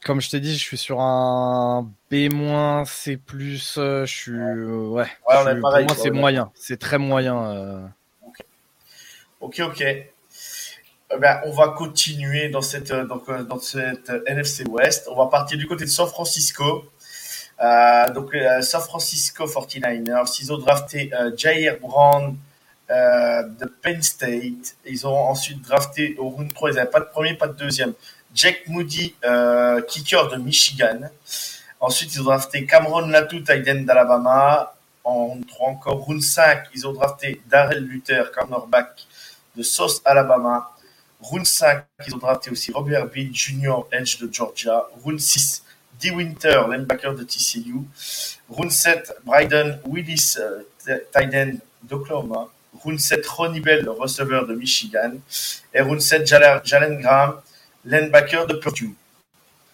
comme 0.05 0.21
je 0.21 0.31
t'ai 0.31 0.41
dit, 0.41 0.55
je 0.55 0.63
suis 0.63 0.77
sur 0.77 1.01
un 1.01 1.91
B-, 2.11 2.29
C+, 2.85 3.19
euh, 3.79 4.07
je 4.07 4.15
suis, 4.15 4.33
euh, 4.33 4.89
ouais. 4.89 5.03
ouais 5.03 5.37
on 5.39 5.49
est 5.49 5.61
pareil, 5.61 5.87
pour 5.87 5.97
moi, 5.97 6.05
c'est 6.05 6.11
moyen. 6.11 6.51
C'est 6.55 6.79
très 6.79 6.99
moyen. 6.99 7.91
Ok, 9.41 9.61
ok. 9.61 9.81
Eh 11.15 11.19
ben, 11.19 11.41
on 11.45 11.53
va 11.53 11.69
continuer 11.71 12.49
dans 12.49 12.63
cette, 12.63 12.93
donc, 12.93 13.31
dans 13.31 13.59
cette 13.59 14.13
NFC 14.27 14.65
West. 14.69 15.09
On 15.11 15.17
va 15.17 15.27
partir 15.27 15.59
du 15.59 15.67
côté 15.67 15.85
de 15.85 15.91
San 15.91 16.07
Francisco. 16.07 16.92
Euh, 17.63 18.11
donc, 18.11 18.35
euh, 18.35 18.61
San 18.61 18.81
Francisco 18.81 19.47
49ers, 19.47 20.37
ils 20.41 20.53
ont 20.53 20.59
drafté 20.59 21.11
euh, 21.15 21.31
Jair 21.37 21.79
Brown 21.81 22.37
de 22.91 23.65
Penn 23.81 24.03
State. 24.03 24.77
Ils 24.85 25.07
ont 25.07 25.17
ensuite 25.17 25.63
drafté 25.63 26.15
au 26.19 26.29
round 26.29 26.53
3, 26.53 26.71
ils 26.71 26.75
n'avaient 26.75 26.91
pas 26.91 27.01
de 27.01 27.07
premier, 27.07 27.33
pas 27.33 27.47
de 27.47 27.57
deuxième. 27.57 27.95
Jack 28.35 28.69
Moody, 28.69 29.15
kicker 29.89 30.29
de 30.29 30.37
Michigan. 30.37 31.01
Ensuite, 31.81 32.15
ils 32.15 32.21
ont 32.21 32.25
drafté 32.25 32.67
Cameron 32.67 33.07
Latu, 33.09 33.43
tight 33.43 33.65
d'Alabama. 33.87 34.75
En 35.05 35.25
round 35.29 35.47
3 35.47 35.69
encore. 35.71 36.01
Round 36.05 36.21
5, 36.21 36.65
ils 36.75 36.87
ont 36.87 36.93
drafté 36.93 37.41
Darrell 37.49 37.83
Luther, 37.83 38.31
cornerback 38.31 39.07
de 39.57 39.63
South 39.63 40.03
Alabama. 40.05 40.71
Round 41.23 41.47
5, 41.47 41.87
ils 42.07 42.15
ont 42.15 42.19
drafté 42.19 42.51
aussi 42.51 42.73
Robert 42.73 43.07
Bill 43.07 43.35
Jr., 43.35 43.85
edge 43.91 44.19
de 44.19 44.31
Georgia. 44.31 44.85
Round 45.03 45.19
6, 45.19 45.65
D. 46.03 46.11
Winter, 46.11 46.65
linebacker 46.71 47.15
de 47.15 47.25
TCU. 47.25 47.87
7, 48.69 49.15
Bryden 49.25 49.79
Willis, 49.87 50.37
euh, 50.39 50.63
tight 51.13 51.61
d'Oklahoma. 51.83 52.49
7, 52.99 53.27
Ronnie 53.27 53.61
Bell, 53.61 53.89
receveur 53.89 54.47
de 54.47 54.55
Michigan. 54.55 55.13
Et 55.73 56.01
7, 56.01 56.27
Jalen 56.27 57.01
Graham, 57.01 57.41
linebacker 57.85 58.47
de 58.47 58.55
Purdue. 58.55 58.95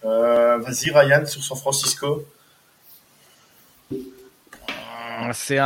Euh, 0.05 0.59
vas-y, 0.59 0.91
Ryan, 0.91 1.25
sur 1.27 1.43
San 1.43 1.57
Francisco. 1.57 2.25
Un, 5.21 5.33
c'est 5.33 5.59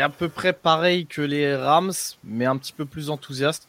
à 0.00 0.08
peu 0.08 0.28
près 0.28 0.52
pareil 0.52 1.06
que 1.06 1.20
les 1.20 1.56
Rams, 1.56 1.92
mais 2.22 2.46
un 2.46 2.56
petit 2.56 2.72
peu 2.72 2.84
plus 2.84 3.10
enthousiaste. 3.10 3.66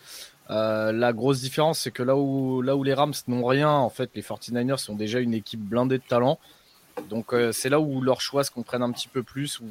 Euh, 0.51 0.91
la 0.91 1.13
grosse 1.13 1.39
différence, 1.39 1.79
c'est 1.79 1.91
que 1.91 2.03
là 2.03 2.17
où, 2.17 2.61
là 2.61 2.75
où 2.75 2.83
les 2.83 2.93
Rams 2.93 3.13
n'ont 3.27 3.45
rien, 3.45 3.69
en 3.69 3.89
fait, 3.89 4.11
les 4.15 4.21
49ers 4.21 4.77
sont 4.77 4.95
déjà 4.95 5.19
une 5.19 5.33
équipe 5.33 5.61
blindée 5.61 5.97
de 5.97 6.03
talent. 6.03 6.39
Donc 7.09 7.33
euh, 7.33 7.51
c'est 7.53 7.69
là 7.69 7.79
où 7.79 8.01
leurs 8.01 8.19
choix 8.19 8.43
se 8.43 8.51
comprennent 8.51 8.83
un 8.83 8.91
petit 8.91 9.07
peu 9.07 9.23
plus 9.23 9.61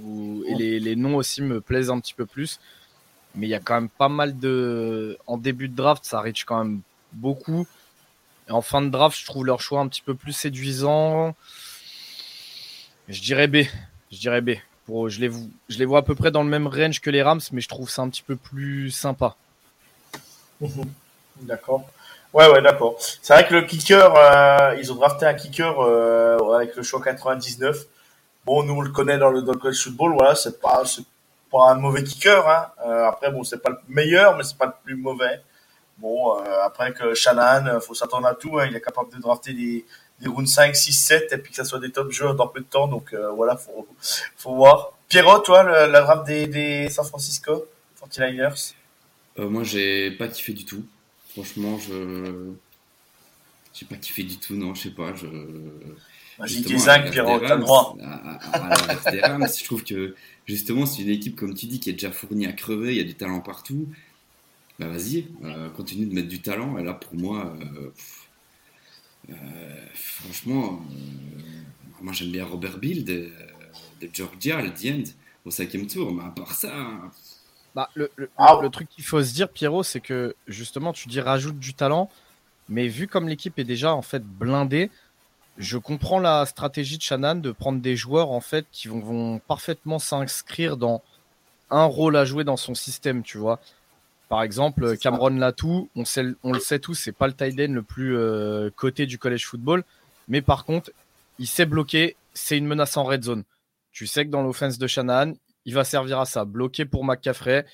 et 0.46 0.54
les, 0.54 0.80
les, 0.80 0.96
noms 0.96 1.16
aussi 1.16 1.42
me 1.42 1.60
plaisent 1.60 1.90
un 1.90 2.00
petit 2.00 2.14
peu 2.14 2.24
plus. 2.24 2.58
Mais 3.34 3.46
il 3.46 3.50
y 3.50 3.54
a 3.54 3.60
quand 3.60 3.74
même 3.74 3.90
pas 3.90 4.08
mal 4.08 4.38
de... 4.38 5.18
En 5.26 5.36
début 5.36 5.68
de 5.68 5.76
draft, 5.76 6.04
ça 6.04 6.20
reach 6.20 6.44
quand 6.44 6.64
même 6.64 6.80
beaucoup. 7.12 7.66
Et 8.48 8.52
en 8.52 8.62
fin 8.62 8.82
de 8.82 8.88
draft, 8.88 9.18
je 9.18 9.26
trouve 9.26 9.46
leur 9.46 9.60
choix 9.60 9.80
un 9.80 9.88
petit 9.88 10.02
peu 10.02 10.14
plus 10.14 10.32
séduisant. 10.32 11.36
Je 13.08 13.20
dirais 13.20 13.46
B. 13.46 13.58
Je 14.10 14.18
dirais 14.18 14.40
B. 14.40 14.52
Pour, 14.86 15.10
je, 15.10 15.20
les, 15.20 15.30
je 15.68 15.78
les 15.78 15.84
vois 15.84 16.00
à 16.00 16.02
peu 16.02 16.14
près 16.14 16.30
dans 16.30 16.42
le 16.42 16.48
même 16.48 16.66
range 16.66 17.00
que 17.00 17.10
les 17.10 17.22
Rams, 17.22 17.40
mais 17.52 17.60
je 17.60 17.68
trouve 17.68 17.88
ça 17.88 18.02
un 18.02 18.08
petit 18.08 18.22
peu 18.22 18.34
plus 18.34 18.90
sympa. 18.90 19.36
Mhm. 20.60 20.84
D'accord. 21.42 21.84
Ouais, 22.32 22.48
ouais, 22.48 22.62
d'accord. 22.62 22.96
C'est 23.22 23.32
vrai 23.32 23.46
que 23.46 23.54
le 23.54 23.62
kicker, 23.62 24.14
euh, 24.14 24.76
ils 24.78 24.92
ont 24.92 24.94
drafté 24.94 25.26
un 25.26 25.34
kicker 25.34 25.80
euh, 25.80 26.38
avec 26.54 26.76
le 26.76 26.82
choix 26.82 27.02
99. 27.02 27.86
Bon, 28.44 28.62
nous 28.62 28.74
on 28.74 28.80
le 28.82 28.90
connaît 28.90 29.18
dans 29.18 29.30
le, 29.30 29.42
dans 29.42 29.52
le 29.52 29.72
football, 29.72 30.14
voilà, 30.14 30.34
c'est 30.34 30.60
pas, 30.60 30.82
c'est 30.86 31.04
pas 31.50 31.70
un 31.70 31.74
mauvais 31.74 32.04
kicker. 32.04 32.48
Hein. 32.48 32.68
Euh, 32.86 33.08
après, 33.08 33.30
bon, 33.32 33.42
c'est 33.42 33.58
pas 33.60 33.70
le 33.70 33.78
meilleur, 33.88 34.36
mais 34.36 34.44
c'est 34.44 34.56
pas 34.56 34.66
le 34.66 34.72
plus 34.84 34.96
mauvais. 34.96 35.42
Bon, 35.98 36.32
après 36.64 36.94
que 36.94 37.14
Shannon, 37.14 37.78
faut 37.80 37.94
s'attendre 37.94 38.26
à 38.26 38.34
tout. 38.34 38.58
Hein, 38.58 38.66
il 38.70 38.76
est 38.76 38.80
capable 38.80 39.12
de 39.12 39.20
drafter 39.20 39.52
des, 39.52 39.84
des 40.20 40.28
rounds 40.28 40.50
5, 40.50 40.74
6, 40.74 40.92
7 40.94 41.32
et 41.32 41.36
puis 41.36 41.50
que 41.50 41.56
ça 41.56 41.64
soit 41.64 41.78
des 41.78 41.92
top 41.92 42.10
joueurs 42.10 42.34
dans 42.34 42.46
peu 42.48 42.60
de 42.60 42.64
temps. 42.64 42.88
Donc 42.88 43.12
voilà, 43.36 43.56
faut, 43.56 43.86
faut 44.38 44.54
voir. 44.54 44.92
Pierrot, 45.08 45.40
toi, 45.40 45.62
la 45.62 46.00
draft 46.00 46.24
des, 46.24 46.46
des 46.46 46.88
San 46.88 47.04
Francisco 47.04 47.66
49ers 48.02 48.74
euh, 49.38 49.48
moi, 49.48 49.64
j'ai 49.64 50.10
pas 50.12 50.28
kiffé 50.28 50.52
du 50.52 50.64
tout. 50.64 50.84
Franchement, 51.30 51.78
je. 51.78 52.50
J'ai 53.72 53.86
pas 53.86 53.96
kiffé 53.96 54.24
du 54.24 54.36
tout, 54.36 54.54
non, 54.56 54.74
je 54.74 54.82
sais 54.82 54.90
pas. 54.90 55.14
Je. 55.14 55.26
Zinc, 56.46 57.10
Pierrot, 57.10 57.38
t'as 57.40 57.56
le 57.56 57.60
droit. 57.60 57.96
je 57.98 59.64
trouve 59.64 59.84
que 59.84 60.14
justement, 60.46 60.86
c'est 60.86 61.02
une 61.02 61.10
équipe, 61.10 61.36
comme 61.36 61.54
tu 61.54 61.66
dis, 61.66 61.80
qui 61.80 61.90
est 61.90 61.94
déjà 61.94 62.10
fournie 62.10 62.46
à 62.46 62.52
crever, 62.52 62.92
il 62.92 62.96
y 62.96 63.00
a 63.00 63.04
du 63.04 63.14
talent 63.14 63.40
partout. 63.40 63.88
Bah 64.78 64.88
vas-y, 64.88 65.26
euh, 65.44 65.68
continue 65.70 66.06
de 66.06 66.14
mettre 66.14 66.28
du 66.28 66.40
talent. 66.40 66.78
Et 66.78 66.82
là, 66.82 66.94
pour 66.94 67.14
moi, 67.14 67.54
euh, 69.28 69.34
franchement, 69.94 70.82
moi 72.00 72.14
j'aime 72.14 72.30
bien 72.30 72.46
Robert 72.46 72.78
Bill 72.78 73.04
de, 73.04 73.30
de 74.00 74.08
Georgia, 74.12 74.62
le 74.62 74.72
The 74.72 74.86
End, 74.86 75.10
au 75.44 75.50
cinquième 75.50 75.86
tour. 75.86 76.14
Mais 76.14 76.24
à 76.24 76.30
part 76.30 76.54
ça, 76.54 76.72
bah, 77.74 77.88
le, 77.94 78.10
ah. 78.36 78.58
le, 78.60 78.68
truc 78.68 78.88
qu'il 78.88 79.04
faut 79.04 79.22
se 79.22 79.32
dire, 79.32 79.48
Pierrot, 79.48 79.82
c'est 79.82 80.00
que 80.00 80.34
justement, 80.46 80.92
tu 80.92 81.08
dis 81.08 81.20
rajoute 81.20 81.58
du 81.58 81.74
talent, 81.74 82.10
mais 82.68 82.88
vu 82.88 83.06
comme 83.06 83.28
l'équipe 83.28 83.58
est 83.58 83.64
déjà 83.64 83.94
en 83.94 84.02
fait 84.02 84.24
blindée, 84.24 84.90
je 85.58 85.78
comprends 85.78 86.18
la 86.18 86.46
stratégie 86.46 86.96
de 86.96 87.02
Shannon 87.02 87.36
de 87.36 87.52
prendre 87.52 87.80
des 87.80 87.96
joueurs 87.96 88.30
en 88.30 88.40
fait 88.40 88.66
qui 88.72 88.88
vont, 88.88 89.00
vont 89.00 89.38
parfaitement 89.40 89.98
s'inscrire 89.98 90.76
dans 90.76 91.02
un 91.70 91.84
rôle 91.84 92.16
à 92.16 92.24
jouer 92.24 92.44
dans 92.44 92.56
son 92.56 92.74
système, 92.74 93.22
tu 93.22 93.38
vois. 93.38 93.60
Par 94.28 94.42
exemple, 94.42 94.96
Cameron 94.96 95.30
Latou, 95.30 95.88
on, 95.96 96.04
sait, 96.04 96.24
on 96.44 96.52
le 96.52 96.60
sait 96.60 96.78
tous, 96.78 96.94
c'est 96.94 97.12
pas 97.12 97.26
le 97.26 97.34
tight 97.34 97.58
end 97.60 97.72
le 97.72 97.82
plus 97.82 98.16
euh, 98.16 98.70
coté 98.74 99.06
du 99.06 99.18
college 99.18 99.44
football, 99.44 99.84
mais 100.28 100.40
par 100.40 100.64
contre, 100.64 100.92
il 101.40 101.48
sait 101.48 101.66
bloquer, 101.66 102.16
c'est 102.32 102.56
une 102.56 102.66
menace 102.66 102.96
en 102.96 103.02
red 103.02 103.24
zone. 103.24 103.42
Tu 103.92 104.06
sais 104.06 104.24
que 104.24 104.30
dans 104.30 104.42
l'offense 104.42 104.78
de 104.78 104.86
Shanahan, 104.86 105.32
il 105.64 105.74
va 105.74 105.84
servir 105.84 106.20
à 106.20 106.24
ça. 106.26 106.44
Bloquer 106.44 106.84
pour 106.84 107.04
McCaffrey, 107.04 107.66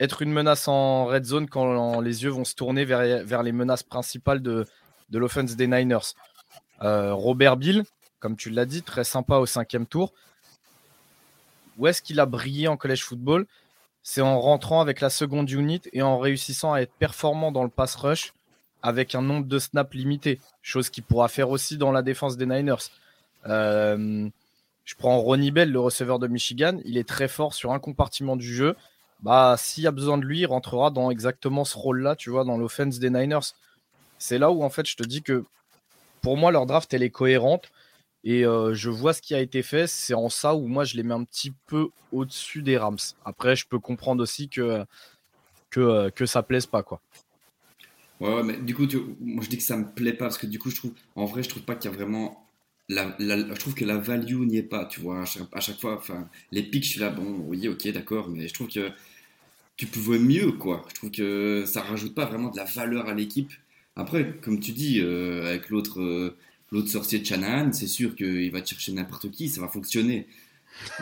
être 0.00 0.22
une 0.22 0.32
menace 0.32 0.68
en 0.68 1.06
red 1.06 1.24
zone 1.24 1.48
quand 1.48 2.00
les 2.00 2.22
yeux 2.22 2.30
vont 2.30 2.44
se 2.44 2.54
tourner 2.54 2.84
vers, 2.84 3.24
vers 3.24 3.42
les 3.42 3.52
menaces 3.52 3.82
principales 3.82 4.42
de, 4.42 4.66
de 5.10 5.18
l'offense 5.18 5.56
des 5.56 5.66
Niners. 5.66 6.14
Euh, 6.82 7.14
Robert 7.14 7.56
Bill, 7.56 7.84
comme 8.20 8.36
tu 8.36 8.50
l'as 8.50 8.66
dit, 8.66 8.82
très 8.82 9.04
sympa 9.04 9.36
au 9.36 9.46
cinquième 9.46 9.86
tour. 9.86 10.12
Où 11.78 11.86
est-ce 11.86 12.02
qu'il 12.02 12.20
a 12.20 12.26
brillé 12.26 12.68
en 12.68 12.76
college 12.76 13.02
football? 13.02 13.46
C'est 14.02 14.20
en 14.20 14.40
rentrant 14.40 14.80
avec 14.80 15.00
la 15.00 15.10
seconde 15.10 15.50
unit 15.50 15.82
et 15.92 16.02
en 16.02 16.18
réussissant 16.18 16.72
à 16.72 16.80
être 16.80 16.92
performant 16.92 17.52
dans 17.52 17.64
le 17.64 17.70
pass 17.70 17.96
rush 17.96 18.32
avec 18.82 19.14
un 19.14 19.22
nombre 19.22 19.46
de 19.46 19.58
snaps 19.58 19.94
limité, 19.94 20.38
chose 20.62 20.90
qu'il 20.90 21.02
pourra 21.02 21.28
faire 21.28 21.50
aussi 21.50 21.76
dans 21.76 21.90
la 21.90 22.02
défense 22.02 22.36
des 22.36 22.46
Niners. 22.46 22.90
Euh, 23.46 24.28
je 24.86 24.94
prends 24.94 25.18
Ronnie 25.18 25.50
Bell, 25.50 25.70
le 25.70 25.80
receveur 25.80 26.18
de 26.18 26.28
Michigan. 26.28 26.78
Il 26.86 26.96
est 26.96 27.06
très 27.06 27.28
fort 27.28 27.52
sur 27.52 27.72
un 27.72 27.78
compartiment 27.78 28.36
du 28.36 28.54
jeu. 28.54 28.74
Bah, 29.20 29.56
s'il 29.58 29.84
y 29.84 29.86
a 29.86 29.90
besoin 29.90 30.16
de 30.16 30.24
lui, 30.24 30.40
il 30.40 30.46
rentrera 30.46 30.90
dans 30.90 31.10
exactement 31.10 31.66
ce 31.66 31.76
rôle-là, 31.76 32.16
tu 32.16 32.30
vois, 32.30 32.44
dans 32.44 32.56
l'offense 32.56 32.98
des 32.98 33.10
Niners. 33.10 33.52
C'est 34.18 34.38
là 34.38 34.50
où, 34.50 34.62
en 34.62 34.70
fait, 34.70 34.86
je 34.86 34.96
te 34.96 35.02
dis 35.02 35.22
que 35.22 35.44
pour 36.22 36.36
moi, 36.36 36.52
leur 36.52 36.64
draft, 36.64 36.94
elle 36.94 37.02
est 37.02 37.10
cohérente. 37.10 37.70
Et 38.24 38.42
je 38.42 38.88
vois 38.88 39.12
ce 39.12 39.22
qui 39.22 39.34
a 39.34 39.40
été 39.40 39.62
fait. 39.62 39.86
C'est 39.86 40.14
en 40.14 40.28
ça 40.28 40.54
où 40.54 40.66
moi, 40.66 40.84
je 40.84 40.96
les 40.96 41.02
mets 41.02 41.14
un 41.14 41.24
petit 41.24 41.52
peu 41.66 41.88
au-dessus 42.12 42.62
des 42.62 42.78
Rams. 42.78 42.96
Après, 43.24 43.54
je 43.56 43.66
peux 43.68 43.78
comprendre 43.78 44.22
aussi 44.22 44.48
que, 44.48 44.84
que, 45.70 46.10
que 46.10 46.26
ça 46.26 46.42
plaise 46.42 46.66
pas. 46.66 46.82
quoi. 46.82 47.00
Ouais, 48.20 48.42
mais 48.42 48.56
du 48.56 48.74
coup, 48.74 48.86
moi 49.20 49.44
je 49.44 49.50
dis 49.50 49.58
que 49.58 49.62
ça 49.62 49.76
me 49.76 49.92
plaît 49.92 50.14
pas 50.14 50.24
parce 50.24 50.38
que 50.38 50.46
du 50.46 50.58
coup, 50.58 50.70
en 51.16 51.26
vrai, 51.26 51.42
je 51.42 51.48
trouve 51.48 51.64
pas 51.64 51.74
qu'il 51.74 51.90
y 51.90 51.94
a 51.94 51.96
vraiment. 51.96 52.45
Je 52.88 53.58
trouve 53.58 53.74
que 53.74 53.84
la 53.84 53.98
value 53.98 54.44
n'y 54.46 54.58
est 54.58 54.62
pas, 54.62 54.86
tu 54.86 55.00
vois. 55.00 55.22
À 55.52 55.60
chaque, 55.60 55.80
fois, 55.80 55.96
enfin, 55.96 56.28
les 56.52 56.62
pics, 56.62 56.84
je 56.84 56.90
suis 56.90 57.00
là, 57.00 57.10
bon, 57.10 57.40
oui, 57.46 57.66
ok, 57.68 57.88
d'accord, 57.88 58.28
mais 58.28 58.48
je 58.48 58.54
trouve 58.54 58.68
que 58.68 58.90
tu 59.76 59.86
pouvais 59.86 60.18
mieux, 60.18 60.52
quoi. 60.52 60.84
Je 60.88 60.94
trouve 60.94 61.10
que 61.10 61.64
ça 61.66 61.82
rajoute 61.82 62.14
pas 62.14 62.26
vraiment 62.26 62.50
de 62.50 62.56
la 62.56 62.64
valeur 62.64 63.08
à 63.08 63.14
l'équipe. 63.14 63.52
Après, 63.96 64.34
comme 64.42 64.60
tu 64.60 64.72
dis, 64.72 65.00
euh, 65.00 65.46
avec 65.46 65.70
l'autre 65.70 66.00
euh, 66.00 66.36
l'autre 66.70 66.88
sorcier 66.88 67.18
de 67.18 67.24
Shanahan, 67.24 67.72
c'est 67.72 67.86
sûr 67.86 68.14
qu'il 68.14 68.50
va 68.50 68.64
chercher 68.64 68.92
n'importe 68.92 69.30
qui, 69.30 69.48
ça 69.48 69.60
va 69.60 69.68
fonctionner. 69.68 70.26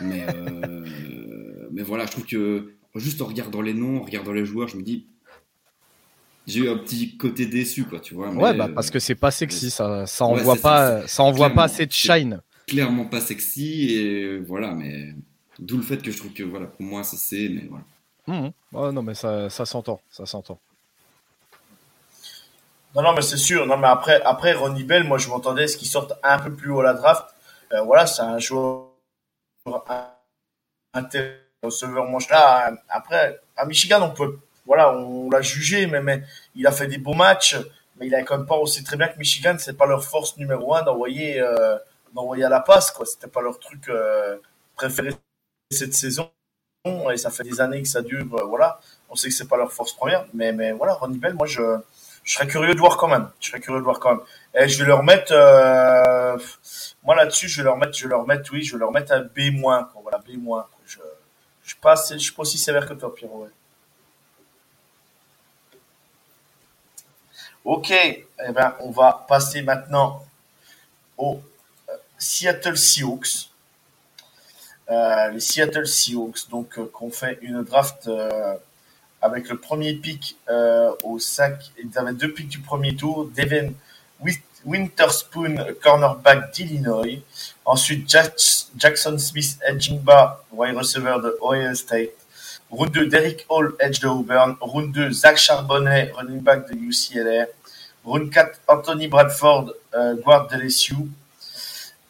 Mais, 0.01 0.25
euh, 0.35 0.85
mais 1.71 1.83
voilà, 1.83 2.05
je 2.05 2.11
trouve 2.11 2.25
que 2.25 2.73
juste 2.95 3.21
en 3.21 3.25
regardant 3.25 3.61
les 3.61 3.73
noms, 3.73 3.97
en 3.97 4.03
regardant 4.03 4.31
les 4.33 4.45
joueurs, 4.45 4.67
je 4.67 4.77
me 4.77 4.83
dis, 4.83 5.05
j'ai 6.47 6.61
eu 6.61 6.69
un 6.69 6.77
petit 6.77 7.17
côté 7.17 7.45
déçu, 7.45 7.85
quoi, 7.85 7.99
tu 7.99 8.13
vois. 8.13 8.29
ouais, 8.29 8.53
bah, 8.53 8.69
parce 8.73 8.89
que 8.89 8.99
c'est 8.99 9.15
pas 9.15 9.31
sexy, 9.31 9.69
ça, 9.69 10.05
ça 10.05 10.25
envoie 10.25 10.55
pas, 10.55 11.07
ça, 11.07 11.23
envoie 11.23 11.49
pas 11.49 11.63
assez 11.63 11.85
de 11.85 11.91
shine. 11.91 12.41
Clairement 12.67 13.05
pas 13.05 13.21
sexy, 13.21 13.91
et 13.95 14.37
voilà, 14.39 14.71
mais 14.71 15.13
d'où 15.59 15.77
le 15.77 15.83
fait 15.83 16.01
que 16.01 16.11
je 16.11 16.17
trouve 16.17 16.33
que, 16.33 16.43
voilà, 16.43 16.67
pour 16.67 16.83
moi, 16.83 17.03
ça 17.03 17.17
c'est, 17.17 17.49
mais 17.49 17.67
voilà. 17.69 17.83
Mmh. 18.27 18.91
non, 18.91 19.03
mais 19.03 19.13
ça, 19.13 19.49
ça 19.49 19.65
s'entend, 19.65 19.99
ça 20.09 20.25
s'entend. 20.25 20.59
Non, 22.95 23.01
non, 23.01 23.13
mais 23.13 23.21
c'est 23.21 23.37
sûr. 23.37 23.65
Non, 23.65 23.77
mais 23.77 23.87
après, 23.87 24.21
après 24.21 24.53
Ronnie 24.53 24.83
Bell, 24.83 25.03
moi, 25.03 25.17
je 25.17 25.27
m'entendais 25.27 25.63
à 25.63 25.67
ce 25.67 25.75
qu'il 25.75 25.87
sorte 25.87 26.13
un 26.23 26.39
peu 26.39 26.53
plus 26.53 26.71
haut 26.71 26.79
à 26.79 26.83
la 26.83 26.93
draft. 26.93 27.25
Euh, 27.73 27.81
voilà, 27.81 28.07
c'est 28.07 28.21
un 28.21 28.39
joueur 28.39 28.87
intéressant, 30.93 31.35
receveur 31.61 32.05
manche 32.05 32.29
là. 32.29 32.71
Après, 32.89 33.41
à 33.57 33.65
Michigan, 33.65 34.01
on 34.01 34.11
peut 34.13 34.39
voilà, 34.65 34.91
on 34.93 35.29
l'a 35.29 35.41
jugé, 35.41 35.87
mais, 35.87 36.01
mais, 36.01 36.23
il 36.55 36.65
a 36.67 36.71
fait 36.71 36.87
des 36.87 36.97
beaux 36.97 37.13
matchs, 37.13 37.57
mais 37.97 38.07
il 38.07 38.15
a 38.15 38.23
quand 38.23 38.37
même 38.37 38.47
pas 38.47 38.57
aussi 38.57 38.83
très 38.83 38.97
bien 38.97 39.07
que 39.07 39.17
Michigan, 39.17 39.55
c'est 39.59 39.77
pas 39.77 39.85
leur 39.85 40.03
force 40.03 40.37
numéro 40.37 40.75
un 40.75 40.83
d'envoyer 40.83 41.39
euh, 41.41 41.77
d'envoyer 42.13 42.43
à 42.45 42.49
la 42.49 42.61
passe, 42.61 42.91
quoi. 42.91 43.05
C'était 43.05 43.27
pas 43.27 43.41
leur 43.41 43.59
truc 43.59 43.89
euh, 43.89 44.37
préféré 44.75 45.11
cette 45.71 45.93
saison, 45.93 46.31
et 47.11 47.17
ça 47.17 47.31
fait 47.31 47.43
des 47.43 47.61
années 47.61 47.81
que 47.81 47.87
ça 47.87 48.01
dure. 48.01 48.25
Euh, 48.35 48.43
voilà, 48.45 48.79
on 49.09 49.15
sait 49.15 49.29
que 49.29 49.33
c'est 49.35 49.47
pas 49.47 49.57
leur 49.57 49.71
force 49.71 49.93
première, 49.93 50.25
mais 50.33 50.51
mais 50.53 50.71
voilà, 50.71 50.93
Ronnie 50.93 51.17
Bell, 51.19 51.33
moi 51.33 51.47
je 51.47 51.61
je 52.25 52.33
serais 52.33 52.47
curieux 52.47 52.73
de 52.73 52.79
voir 52.79 52.97
quand 52.97 53.07
même. 53.07 53.29
Je 53.39 53.49
serais 53.49 53.59
curieux 53.59 53.79
de 53.79 53.83
voir 53.85 53.99
quand 53.99 54.15
même. 54.15 54.21
Et 54.55 54.67
je 54.67 54.79
vais 54.79 54.87
leur 54.87 55.03
mettre, 55.03 55.31
euh, 55.31 56.37
moi 57.03 57.15
là-dessus, 57.15 57.47
je 57.47 57.57
vais 57.57 57.65
leur 57.65 57.77
mettre, 57.77 57.93
je 57.95 58.03
vais 58.03 58.09
leur 58.09 58.25
mettre, 58.25 58.51
oui, 58.51 58.63
je 58.63 58.73
vais 58.73 58.79
leur 58.79 58.91
mettre 58.91 59.13
un 59.13 59.21
B 59.21 59.53
moins, 59.53 59.89
voilà, 60.01 60.17
B 60.17 60.37
moins. 60.37 60.67
Je, 60.87 60.97
je 61.63 61.69
suis 61.69 61.79
pas, 61.79 61.95
je 61.95 62.17
suis 62.17 62.33
pas 62.33 62.41
aussi 62.41 62.57
sévère 62.57 62.87
que 62.87 62.95
toi, 62.95 63.13
Pierrot. 63.13 63.43
Ouais. 63.43 63.49
Ok, 67.65 67.89
eh 67.89 68.23
ben, 68.51 68.75
on 68.81 68.91
va 68.91 69.25
passer 69.27 69.63
maintenant 69.63 70.23
aux 71.17 71.41
euh, 71.89 71.93
Seattle 72.15 72.77
Seahawks. 72.77 73.49
Euh, 74.91 75.29
les 75.31 75.39
Seattle 75.39 75.87
Seahawks, 75.87 76.47
donc, 76.51 76.77
euh, 76.77 76.85
qu'on 76.93 77.09
fait 77.09 77.39
une 77.41 77.63
draft 77.63 78.07
avec 79.19 79.49
le 79.49 79.57
premier 79.57 79.95
pick 79.95 80.37
au 81.01 81.17
5. 81.17 81.57
Ils 81.79 81.97
avaient 81.97 82.13
deux 82.13 82.31
picks 82.31 82.49
du 82.49 82.59
premier 82.59 82.95
tour. 82.95 83.31
Devin 83.35 83.71
Winterspoon, 84.63 85.73
cornerback 85.81 86.53
d'Illinois. 86.53 87.23
Ensuite, 87.65 88.07
Jackson 88.77 89.17
Smith, 89.17 89.57
Edgingba, 89.67 90.43
wide 90.51 90.77
receiver 90.77 91.17
de 91.23 91.35
Ohio 91.41 91.73
State. 91.73 92.11
Round 92.77 92.91
2, 92.91 93.07
Derek 93.07 93.45
Hall, 93.47 93.71
edge 93.79 94.01
de 94.01 94.07
Auburn. 94.07 94.57
Round 94.59 94.91
2, 94.93 95.09
Zach 95.09 95.37
Charbonnet, 95.37 96.11
running 96.11 96.41
back 96.41 96.67
de 96.67 96.75
UCLA. 96.75 97.47
Round 98.03 98.29
4, 98.29 98.59
Anthony 98.67 99.07
Bradford, 99.07 99.71
euh, 99.93 100.15
guard 100.15 100.49
de 100.49 100.57
LSU. 100.57 100.93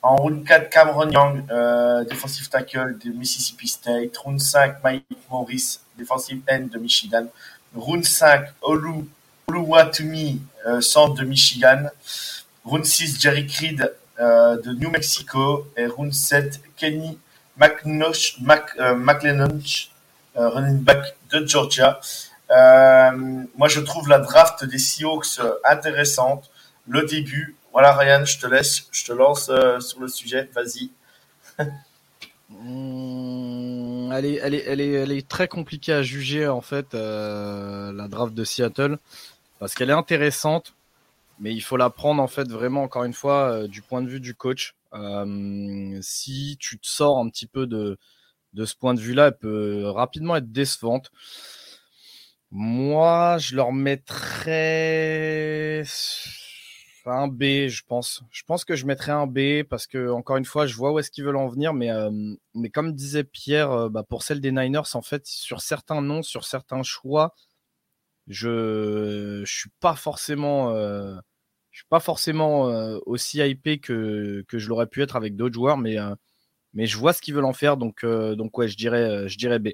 En 0.02 0.16
round 0.16 0.44
4, 0.44 0.72
Cameron 0.72 1.12
Young, 1.12 1.44
euh, 1.52 2.04
defensive 2.06 2.50
tackle 2.50 2.98
de 2.98 3.12
Mississippi 3.12 3.68
State. 3.68 4.18
Round 4.18 4.42
5, 4.42 4.84
Mike 4.84 5.06
Morris, 5.30 5.82
defensive 6.00 6.42
end 6.48 6.72
de 6.72 6.80
Michigan. 6.80 7.28
Round 7.76 8.04
5, 8.04 8.48
Olu, 8.64 9.06
Oluwatumi, 9.48 10.42
euh, 10.66 10.82
centre 10.82 11.14
de 11.14 11.26
Michigan. 11.26 11.92
Round 12.64 12.84
6, 12.84 13.22
Jerry 13.22 13.46
Creed 13.46 13.94
euh, 14.20 14.60
de 14.60 14.74
New 14.74 14.90
Mexico. 14.90 15.68
Et 15.78 15.86
round 15.86 16.12
7, 16.12 16.60
Kenny 16.76 17.20
McNosh, 17.56 18.40
Mac, 18.42 18.72
euh, 18.80 18.96
running 20.36 20.84
back 20.84 21.16
de 21.32 21.46
Georgia. 21.46 22.00
Euh, 22.52 23.12
moi, 23.58 23.68
je 23.68 23.80
trouve 23.80 24.10
la 24.10 24.20
draft 24.20 24.66
des 24.66 24.78
Seahawks 24.78 25.40
euh, 25.40 25.54
intéressante. 25.68 26.52
Le 26.88 27.04
début, 27.06 27.56
voilà, 27.72 27.96
Ryan, 27.96 28.26
je 28.26 28.40
te 28.40 28.48
laisse, 28.48 28.88
je 28.92 29.06
te 29.06 29.12
lance 29.12 29.52
sur 29.80 30.00
le 30.00 30.08
sujet. 30.08 30.50
Vas-y. 30.54 30.92
Hmm, 32.48 34.12
elle, 34.14 34.26
est, 34.26 34.36
elle, 34.36 34.54
est, 34.54 34.64
elle, 34.68 34.80
est, 34.80 34.92
elle 34.92 35.12
est 35.12 35.28
très 35.28 35.48
compliquée 35.48 35.94
à 35.94 36.04
juger 36.04 36.48
en 36.48 36.62
fait 36.62 36.94
la 36.94 38.08
draft 38.08 38.36
de 38.36 38.44
Seattle 38.44 39.00
parce 39.58 39.74
qu'elle 39.74 39.90
est 39.90 39.94
intéressante, 39.94 40.76
mais 41.40 41.54
il 41.54 41.62
faut 41.62 41.76
la 41.76 41.90
prendre 41.90 42.22
en 42.22 42.28
fait 42.28 42.48
vraiment 42.48 42.84
encore 42.84 43.04
une 43.04 43.14
fois 43.14 43.68
du 43.68 43.82
point 43.82 44.04
de 44.04 44.10
vue 44.10 44.20
du 44.20 44.36
coach. 44.36 44.76
si 46.02 46.58
tu 46.60 46.78
te 46.78 46.88
sors 46.88 47.18
un 47.18 47.28
petit 47.30 47.48
peu 47.48 47.66
de, 47.66 47.98
de 48.56 48.66
ce 48.66 48.76
point 48.76 48.94
de 48.94 49.00
vue-là, 49.00 49.28
elle 49.28 49.38
peut 49.38 49.90
rapidement 49.90 50.36
être 50.36 50.52
décevante. 50.52 51.12
Moi, 52.52 53.38
je 53.40 53.56
leur 53.56 53.74
mettrais 53.74 55.04
un 57.06 57.28
B, 57.28 57.68
je 57.68 57.84
pense. 57.88 58.24
Je 58.32 58.44
pense 58.44 58.66
que 58.66 58.76
je 58.76 58.86
mettrais 58.86 59.12
un 59.12 59.28
B 59.28 59.64
parce 59.70 59.88
que, 59.88 60.10
encore 60.10 60.38
une 60.38 60.46
fois, 60.46 60.66
je 60.66 60.76
vois 60.76 60.92
où 60.92 61.00
est-ce 61.00 61.12
qu'ils 61.12 61.24
veulent 61.24 61.36
en 61.36 61.48
venir. 61.48 61.74
Mais, 61.74 61.92
euh, 61.92 62.10
mais 62.54 62.70
comme 62.70 62.94
disait 62.94 63.24
Pierre, 63.24 63.72
euh, 63.72 63.90
bah, 63.90 64.04
pour 64.04 64.24
celle 64.24 64.42
des 64.42 64.52
Niners, 64.52 64.96
en 64.96 65.02
fait, 65.02 65.26
sur 65.28 65.62
certains 65.62 66.02
noms, 66.02 66.24
sur 66.24 66.46
certains 66.46 66.84
choix, 66.84 67.36
je 68.28 69.42
ne 69.42 69.46
suis 69.46 69.70
pas 69.80 69.96
forcément, 69.96 70.72
euh, 70.72 71.16
je 71.72 71.80
suis 71.80 71.88
pas 71.90 72.00
forcément 72.00 72.64
aussi 73.06 73.40
hypé 73.40 73.80
que, 73.80 74.44
que 74.48 74.58
je 74.58 74.70
l'aurais 74.70 74.88
pu 74.88 75.04
être 75.04 75.16
avec 75.16 75.36
d'autres 75.36 75.56
joueurs. 75.56 75.78
Mais 75.78 75.98
mais 76.76 76.88
je 76.88 76.98
vois 76.98 77.14
ce 77.14 77.22
qu'ils 77.22 77.34
veulent 77.34 77.46
en 77.46 77.54
faire, 77.54 77.78
donc, 77.78 78.04
euh, 78.04 78.36
ouais, 78.54 78.68
je 78.68 78.78
dirais, 78.78 79.02
euh, 79.02 79.28
je 79.28 79.38
dirais 79.38 79.60
B. 79.60 79.70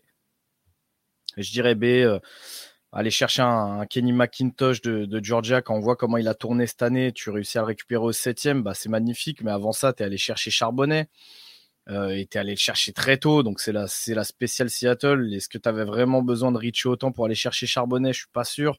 Je 1.37 1.51
dirais 1.51 1.75
B. 1.75 1.83
Euh, 1.85 2.19
aller 2.91 3.11
chercher 3.11 3.41
un, 3.41 3.85
Kenny 3.87 4.13
McIntosh 4.13 4.81
de, 4.81 5.23
Georgia, 5.23 5.61
quand 5.61 5.75
on 5.75 5.79
voit 5.79 5.95
comment 5.95 6.17
il 6.17 6.27
a 6.27 6.35
tourné 6.35 6.67
cette 6.67 6.81
année, 6.83 7.11
tu 7.13 7.29
réussis 7.29 7.57
à 7.57 7.61
le 7.61 7.67
récupérer 7.67 8.03
au 8.03 8.11
septième, 8.11 8.63
bah, 8.63 8.73
c'est 8.73 8.89
magnifique. 8.89 9.41
Mais 9.43 9.51
avant 9.51 9.71
ça, 9.71 9.93
tu 9.93 10.03
es 10.03 10.05
allé 10.05 10.17
chercher 10.17 10.51
Charbonnet. 10.51 11.09
et 11.89 12.27
tu 12.29 12.37
es 12.37 12.39
allé 12.39 12.51
le 12.51 12.57
chercher 12.57 12.93
très 12.93 13.17
tôt, 13.17 13.43
donc 13.43 13.59
c'est 13.61 13.71
la, 13.71 13.87
c'est 13.87 14.13
la 14.15 14.23
spéciale 14.25 14.69
Seattle. 14.69 15.33
Est-ce 15.33 15.49
que 15.49 15.57
tu 15.57 15.69
avais 15.69 15.85
vraiment 15.85 16.21
besoin 16.21 16.51
de 16.51 16.57
Richie 16.57 16.87
autant 16.87 17.11
pour 17.11 17.25
aller 17.25 17.35
chercher 17.35 17.65
Charbonnet? 17.67 18.13
Je 18.13 18.19
suis 18.19 18.31
pas 18.33 18.43
sûr. 18.45 18.77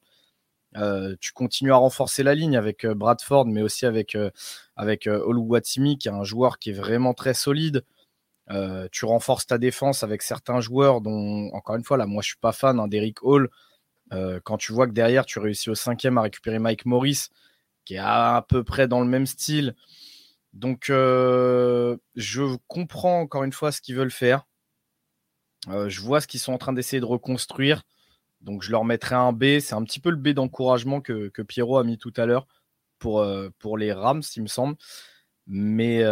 tu 1.19 1.33
continues 1.33 1.73
à 1.73 1.77
renforcer 1.77 2.23
la 2.23 2.35
ligne 2.35 2.57
avec 2.57 2.85
Bradford, 2.85 3.47
mais 3.47 3.63
aussi 3.63 3.85
avec, 3.85 4.17
avec 4.75 5.07
Oluwatimi, 5.07 5.97
qui 5.97 6.07
est 6.07 6.11
un 6.11 6.23
joueur 6.23 6.59
qui 6.59 6.69
est 6.71 6.73
vraiment 6.73 7.13
très 7.15 7.33
solide. 7.33 7.83
Euh, 8.51 8.87
tu 8.91 9.05
renforces 9.05 9.47
ta 9.47 9.57
défense 9.57 10.03
avec 10.03 10.21
certains 10.21 10.59
joueurs 10.59 11.01
dont, 11.01 11.49
encore 11.53 11.75
une 11.75 11.83
fois, 11.83 11.97
là, 11.97 12.05
moi, 12.05 12.21
je 12.21 12.29
suis 12.29 12.37
pas 12.37 12.51
fan 12.51 12.79
hein, 12.79 12.87
d'Eric 12.87 13.23
Hall. 13.23 13.49
Euh, 14.11 14.39
quand 14.43 14.57
tu 14.57 14.73
vois 14.73 14.87
que 14.87 14.91
derrière, 14.91 15.25
tu 15.25 15.39
réussis 15.39 15.69
au 15.69 15.75
cinquième 15.75 16.17
à 16.17 16.21
récupérer 16.23 16.59
Mike 16.59 16.85
Morris, 16.85 17.29
qui 17.85 17.95
est 17.95 18.01
à, 18.01 18.45
peu 18.47 18.63
près 18.63 18.87
dans 18.87 19.01
le 19.01 19.07
même 19.07 19.25
style. 19.25 19.75
Donc, 20.53 20.89
euh, 20.89 21.97
je 22.15 22.43
comprends 22.67 23.21
encore 23.21 23.43
une 23.43 23.53
fois 23.53 23.71
ce 23.71 23.81
qu'ils 23.81 23.95
veulent 23.95 24.11
faire. 24.11 24.45
je 25.67 26.01
vois 26.01 26.21
ce 26.21 26.27
qu'ils 26.27 26.39
sont 26.39 26.53
en 26.53 26.57
train 26.57 26.73
d'essayer 26.73 26.99
de 26.99 27.05
reconstruire. 27.05 27.83
Donc, 28.41 28.61
je 28.61 28.71
leur 28.71 28.83
mettrai 28.85 29.15
un 29.15 29.31
B. 29.31 29.59
C'est 29.61 29.73
un 29.73 29.83
petit 29.83 29.99
peu 30.01 30.09
le 30.11 30.17
B 30.17 30.29
d'encouragement 30.29 31.01
que, 31.01 31.29
Pierrot 31.47 31.77
a 31.77 31.83
mis 31.83 31.97
tout 31.97 32.13
à 32.17 32.25
l'heure 32.25 32.47
pour, 32.99 33.25
pour 33.59 33.77
les 33.77 33.93
Rams, 33.93 34.21
il 34.35 34.43
me 34.43 34.47
semble. 34.47 34.75
Mais, 35.47 36.03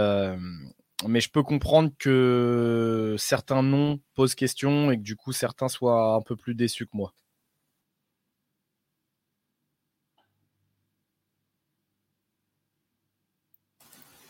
mais 1.08 1.22
je 1.22 1.30
peux 1.30 1.44
comprendre 1.44 1.92
que 2.00 3.16
certains 3.18 3.64
noms 3.64 4.00
posent 4.16 4.36
question 4.36 4.92
et 4.92 4.98
que 4.98 5.02
du 5.04 5.16
coup 5.16 5.34
certains 5.34 5.68
soient 5.68 6.16
un 6.16 6.22
peu 6.22 6.36
plus 6.36 6.56
déçus 6.56 6.86
que 6.86 6.96
moi. 6.96 7.14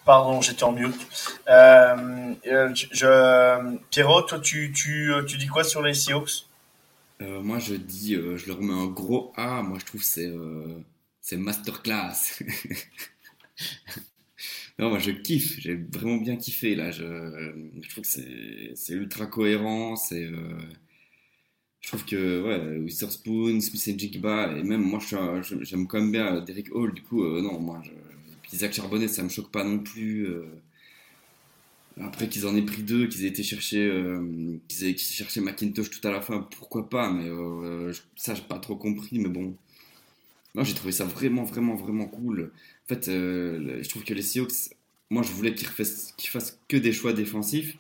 Pardon, 0.06 0.42
j'étais 0.42 0.64
en 0.64 0.72
mute. 0.72 1.08
Euh, 1.48 2.34
euh, 2.48 2.74
je, 2.74 3.78
Pierrot, 3.92 4.24
toi, 4.24 4.40
tu, 4.40 4.72
tu, 4.74 5.14
tu, 5.28 5.38
dis 5.38 5.48
quoi 5.48 5.64
sur 5.64 5.82
les 5.84 5.94
Seahawks? 5.94 6.48
Euh, 7.22 7.42
Moi, 7.42 7.60
je 7.60 7.76
dis, 7.76 8.16
je 8.16 8.48
leur 8.48 8.62
mets 8.62 8.74
un 8.74 8.88
gros 8.88 9.32
A. 9.38 9.62
Moi, 9.62 9.78
je 9.80 9.86
trouve 9.86 10.04
c'est 10.04 10.34
c'est 11.22 11.38
masterclass. 11.38 12.42
Non, 14.82 14.90
moi 14.90 14.98
je 14.98 15.12
kiffe, 15.12 15.60
j'ai 15.60 15.76
vraiment 15.76 16.18
bien 16.18 16.38
kiffé 16.38 16.74
là. 16.74 16.90
Je, 16.90 17.04
trouve 17.90 18.04
que 18.04 18.74
c'est 18.76 18.94
ultra 18.94 19.28
cohérent. 19.28 19.94
Euh, 20.12 20.58
je 21.82 21.88
trouve 21.88 22.04
que 22.04 22.42
ouais, 22.44 22.78
Witherspoon, 22.80 23.62
Smith 23.62 23.88
et 23.90 24.00
Jigba, 24.00 24.58
et 24.58 24.64
même 24.64 24.82
moi 24.82 25.00
j'aime 25.62 25.88
quand 25.88 26.00
même 26.00 26.12
bien 26.12 26.42
Derek 26.42 26.74
Hall. 26.74 26.94
Du 26.96 27.04
coup, 27.04 27.24
euh, 27.24 27.42
non, 27.44 27.60
moi, 27.60 27.80
je, 27.84 27.92
puis 28.42 28.58
Zach 28.58 28.74
Charbonnet, 28.74 29.08
ça 29.08 29.22
me 29.22 29.30
choque 29.30 29.52
pas 29.52 29.64
non 29.64 29.78
plus. 29.80 30.26
Euh. 30.28 30.46
après 32.02 32.28
qu'ils 32.28 32.48
en 32.48 32.56
aient 32.56 32.64
pris 32.64 32.82
deux, 32.82 33.08
qu'ils 33.08 33.26
aient 33.26 33.30
été 33.30 33.44
chercher, 33.44 33.88
qu'ils 34.68 34.86
aient 34.86 34.98
cherché 34.98 35.42
McIntosh 35.42 35.92
tout 35.92 36.08
à 36.08 36.12
la 36.12 36.22
fin, 36.22 36.48
pourquoi 36.58 36.90
pas 36.90 37.12
Mais 37.12 37.30
ça, 38.16 38.34
j'ai 38.34 38.42
pas 38.44 38.58
trop 38.60 38.76
compris. 38.76 39.20
Mais 39.20 39.30
bon, 39.30 39.56
non, 40.56 40.64
j'ai 40.64 40.74
trouvé 40.74 40.92
ça 40.92 41.06
vraiment, 41.06 41.44
vraiment, 41.44 41.76
vraiment 41.76 42.08
cool. 42.08 42.52
En 42.86 42.88
fait, 42.88 43.08
euh, 43.08 43.82
je 43.82 43.90
trouve 43.90 44.04
que 44.04 44.14
les 44.14 44.22
Seahawks, 44.22 44.76
moi, 45.10 45.24
je 45.24 45.32
voulais 45.32 45.56
qu'ils 45.56 45.68
fassent, 45.68 46.14
fassent 46.20 46.60
que 46.68 46.78
des 46.78 46.92
choix 46.92 47.14
défensifs. 47.14 47.78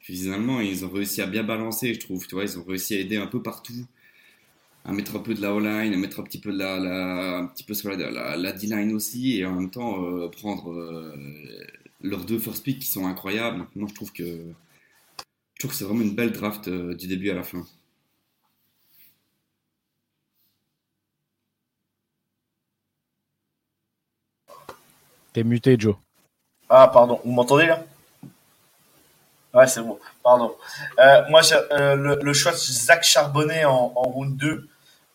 Finalement, 0.00 0.60
ils 0.60 0.84
ont 0.84 0.90
réussi 0.90 1.22
à 1.22 1.26
bien 1.26 1.44
balancer, 1.44 1.94
je 1.94 2.00
trouve. 2.00 2.26
Tu 2.26 2.34
vois, 2.34 2.44
ils 2.44 2.58
ont 2.58 2.64
réussi 2.64 2.94
à 2.96 2.98
aider 2.98 3.16
un 3.16 3.28
peu 3.28 3.40
partout, 3.42 3.86
à 4.84 4.92
mettre 4.92 5.16
un 5.16 5.20
peu 5.20 5.34
de 5.34 5.40
la 5.42 5.54
O-line, 5.54 5.94
à 5.94 5.96
mettre 5.96 6.20
un 6.20 6.24
petit 6.24 6.40
peu 6.40 6.52
de 6.52 6.58
la, 6.58 6.78
la 6.80 7.38
un 7.38 7.46
petit 7.46 7.64
peu 7.64 7.74
sur 7.74 7.90
la, 7.90 8.36
la, 8.36 8.52
D-line 8.52 8.92
aussi, 8.94 9.38
et 9.38 9.46
en 9.46 9.54
même 9.54 9.70
temps 9.70 10.04
euh, 10.04 10.28
prendre 10.28 10.72
euh, 10.72 11.14
leurs 12.00 12.24
deux 12.24 12.38
first 12.38 12.64
picks 12.64 12.80
qui 12.80 12.88
sont 12.88 13.06
incroyables. 13.06 13.66
Moi, 13.76 13.88
je 13.88 13.94
trouve 13.94 14.12
que 14.12 14.24
je 14.24 15.58
trouve 15.60 15.70
que 15.70 15.76
c'est 15.76 15.84
vraiment 15.84 16.02
une 16.02 16.16
belle 16.16 16.32
draft 16.32 16.68
du 16.68 17.06
début 17.06 17.30
à 17.30 17.34
la 17.34 17.44
fin. 17.44 17.64
T'es 25.32 25.44
muté, 25.44 25.76
Joe. 25.78 25.96
Ah, 26.68 26.88
pardon. 26.88 27.20
Vous 27.24 27.32
m'entendez 27.32 27.66
là? 27.66 27.80
Ouais, 29.54 29.66
c'est 29.66 29.82
bon. 29.82 29.98
Pardon. 30.22 30.54
Euh, 30.98 31.22
moi, 31.28 31.40
euh, 31.72 31.94
le, 31.96 32.32
choix 32.32 32.52
de 32.52 32.56
Zach 32.56 33.04
Charbonnet 33.04 33.64
en, 33.64 33.88
round 33.88 34.36
2 34.36 34.68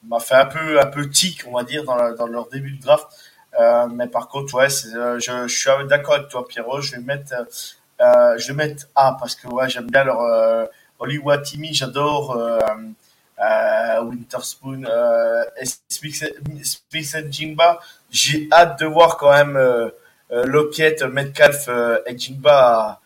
m'a 0.04 0.20
fait 0.20 0.36
un 0.36 0.46
peu, 0.46 0.80
un 0.80 0.86
peu 0.86 1.10
tic, 1.10 1.44
on 1.48 1.54
va 1.54 1.64
dire, 1.64 1.84
dans, 1.84 2.14
dans 2.14 2.28
leur 2.28 2.48
début 2.50 2.72
de 2.72 2.82
draft. 2.82 3.08
Euh, 3.60 3.88
mais 3.88 4.08
par 4.08 4.28
contre, 4.28 4.54
ouais, 4.56 4.70
je, 4.70 5.48
suis 5.48 5.88
d'accord 5.88 6.16
avec 6.16 6.30
toi, 6.30 6.48
Pierrot. 6.48 6.82
Je 6.82 6.96
vais 6.96 7.02
mettre, 7.02 7.34
je 8.00 8.48
vais 8.48 8.54
mettre 8.54 8.88
A 8.96 9.18
parce 9.20 9.36
que 9.36 9.48
ouais, 9.48 9.70
j'aime 9.70 9.88
bien 9.88 10.04
leur 10.04 10.70
Oli 11.00 11.18
Watimi, 11.18 11.74
j'adore. 11.74 12.38
Winterspoon, 14.02 14.84
Smith 15.84 17.28
Jimba. 17.32 17.80
J'ai 18.12 18.48
hâte 18.52 18.80
de 18.80 18.86
voir 18.86 19.18
quand 19.18 19.32
même 19.32 19.58
euh, 20.32 20.46
Lockett, 20.46 21.04
Metcalf 21.04 21.68
euh, 21.70 22.00
et 22.06 22.18
Jingba 22.18 23.00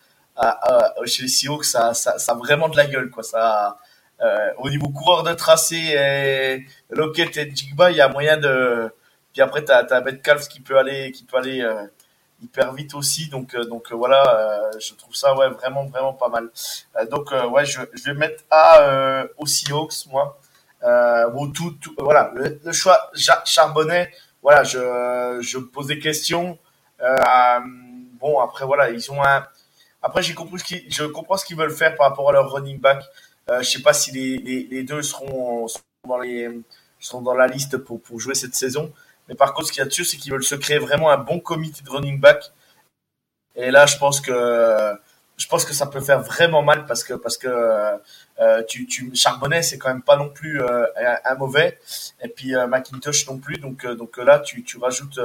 chez 1.05 1.23
les 1.23 1.27
Seahawks, 1.27 1.65
ça, 1.65 1.93
ça, 1.93 2.17
ça 2.17 2.31
a 2.31 2.35
vraiment 2.35 2.67
de 2.67 2.75
la 2.75 2.87
gueule. 2.87 3.11
Quoi. 3.11 3.21
Ça, 3.21 3.77
euh, 4.21 4.49
au 4.57 4.69
niveau 4.71 4.89
coureur 4.89 5.21
de 5.23 5.33
tracé, 5.33 5.75
et 5.77 6.65
Lockett 6.89 7.37
et 7.37 7.51
Jigba, 7.53 7.91
il 7.91 7.97
y 7.97 8.01
a 8.01 8.07
moyen 8.07 8.37
de. 8.37 8.91
Puis 9.33 9.41
après, 9.41 9.63
tu 9.63 9.71
as, 9.71 10.01
Metcalf 10.01 10.47
qui 10.47 10.59
peut 10.59 10.77
aller, 10.77 11.11
qui 11.11 11.23
peut 11.23 11.37
aller 11.37 11.63
hyper 12.41 12.73
vite 12.73 12.95
aussi. 12.95 13.29
Donc, 13.29 13.55
donc 13.55 13.91
voilà, 13.91 14.71
je 14.79 14.95
trouve 14.95 15.13
ça 15.15 15.35
ouais, 15.35 15.49
vraiment, 15.49 15.85
vraiment 15.85 16.13
pas 16.13 16.29
mal. 16.29 16.49
donc, 17.11 17.31
ouais, 17.51 17.65
je, 17.65 17.81
je, 17.93 18.03
vais 18.05 18.15
mettre 18.15 18.43
A 18.49 19.25
aux 19.37 19.45
Seahawks, 19.45 20.07
moi. 20.09 20.39
bon, 20.81 21.51
tout, 21.51 21.71
tout, 21.79 21.93
voilà, 21.99 22.31
le, 22.33 22.71
choix 22.71 23.11
Charbonnet, 23.45 24.11
voilà, 24.41 24.63
je, 24.63 25.37
je 25.41 25.59
pose 25.59 25.87
des 25.87 25.99
questions. 25.99 26.57
Euh, 27.01 27.59
bon, 28.19 28.39
après, 28.39 28.65
voilà, 28.65 28.89
ils 28.89 29.11
ont 29.11 29.23
un. 29.23 29.45
Après, 30.01 30.23
j'ai 30.23 30.33
compris 30.33 30.59
ce 30.59 30.75
je 30.89 31.03
comprends 31.05 31.37
ce 31.37 31.45
qu'ils 31.45 31.57
veulent 31.57 31.71
faire 31.71 31.95
par 31.95 32.09
rapport 32.09 32.29
à 32.29 32.33
leur 32.33 32.51
running 32.51 32.79
back. 32.79 33.03
Euh, 33.49 33.61
je 33.61 33.69
sais 33.69 33.81
pas 33.81 33.93
si 33.93 34.11
les, 34.11 34.37
les, 34.69 34.83
deux 34.83 35.01
seront, 35.03 35.67
dans 36.07 36.19
les, 36.19 36.49
sont 36.99 37.21
dans 37.21 37.33
la 37.33 37.47
liste 37.47 37.77
pour, 37.77 38.01
pour 38.01 38.19
jouer 38.19 38.35
cette 38.35 38.55
saison. 38.55 38.91
Mais 39.27 39.35
par 39.35 39.53
contre, 39.53 39.67
ce 39.67 39.71
qu'il 39.73 39.79
y 39.79 39.83
a 39.83 39.85
dessus, 39.85 40.05
c'est 40.05 40.17
qu'ils 40.17 40.31
veulent 40.31 40.43
se 40.43 40.55
créer 40.55 40.79
vraiment 40.79 41.11
un 41.11 41.17
bon 41.17 41.39
comité 41.39 41.83
de 41.83 41.89
running 41.89 42.19
back. 42.19 42.51
Et 43.55 43.71
là, 43.71 43.85
je 43.85 43.97
pense 43.97 44.21
que 44.21 44.97
je 45.41 45.47
pense 45.47 45.65
que 45.65 45.73
ça 45.73 45.87
peut 45.87 46.01
faire 46.01 46.21
vraiment 46.21 46.61
mal 46.61 46.85
parce 46.85 47.03
que 47.03 47.15
parce 47.15 47.37
que 47.37 47.47
euh, 47.47 48.63
tu, 48.67 48.85
tu 48.85 49.11
Charbonnet 49.15 49.63
c'est 49.63 49.79
quand 49.79 49.89
même 49.89 50.03
pas 50.03 50.15
non 50.15 50.29
plus 50.29 50.61
euh, 50.61 50.85
un, 51.25 51.35
mauvais 51.35 51.79
et 52.23 52.27
puis 52.27 52.55
euh, 52.55 52.67
McIntosh 52.67 53.27
non 53.27 53.39
plus 53.39 53.57
donc 53.57 53.85
donc 53.85 54.17
là 54.17 54.39
tu, 54.39 54.63
tu 54.63 54.77
rajoutes 54.77 55.19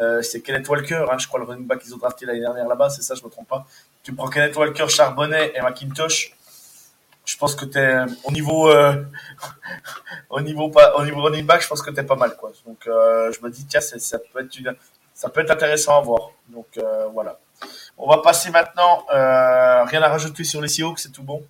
euh, 0.00 0.22
c'est 0.22 0.40
Kenneth 0.40 0.68
Walker, 0.68 1.04
hein, 1.10 1.18
je 1.18 1.26
crois 1.26 1.40
le 1.40 1.46
running 1.46 1.66
back 1.66 1.80
qu'ils 1.80 1.94
ont 1.94 1.98
drafté 1.98 2.24
l'année 2.24 2.40
dernière 2.40 2.66
là-bas, 2.66 2.88
c'est 2.88 3.02
ça, 3.02 3.14
je 3.14 3.22
me 3.22 3.28
trompe 3.28 3.48
pas. 3.48 3.66
Tu 4.02 4.14
prends 4.14 4.28
Kenneth 4.28 4.56
Walker, 4.56 4.88
Charbonnet 4.88 5.52
et 5.54 5.60
McIntosh. 5.60 6.34
Je 7.26 7.36
pense 7.36 7.54
que 7.54 7.66
t'es 7.66 7.96
au 8.24 8.32
niveau 8.32 8.70
euh, 8.70 9.04
au 10.30 10.40
niveau 10.40 10.70
pas 10.70 10.92
running 10.94 11.44
back, 11.44 11.62
je 11.62 11.68
pense 11.68 11.82
que 11.82 11.90
t'es 11.90 12.02
pas 12.02 12.16
mal 12.16 12.34
quoi. 12.36 12.50
Donc 12.66 12.86
euh, 12.86 13.30
je 13.32 13.44
me 13.44 13.50
dis 13.50 13.66
tiens, 13.66 13.80
ça 13.80 14.18
peut 14.18 14.40
être 14.40 14.58
ça 15.12 15.28
peut 15.28 15.42
être 15.42 15.50
intéressant 15.50 15.98
à 15.98 16.00
voir. 16.00 16.30
Donc 16.48 16.78
voilà. 17.12 17.38
On 17.98 18.08
va 18.08 18.18
passer 18.22 18.50
maintenant. 18.50 19.04
rien 19.10 20.02
à 20.02 20.08
rajouter 20.08 20.44
sur 20.44 20.62
les 20.62 20.68
Seahawks, 20.68 20.98
c'est 20.98 21.12
tout 21.12 21.22
bon? 21.22 21.44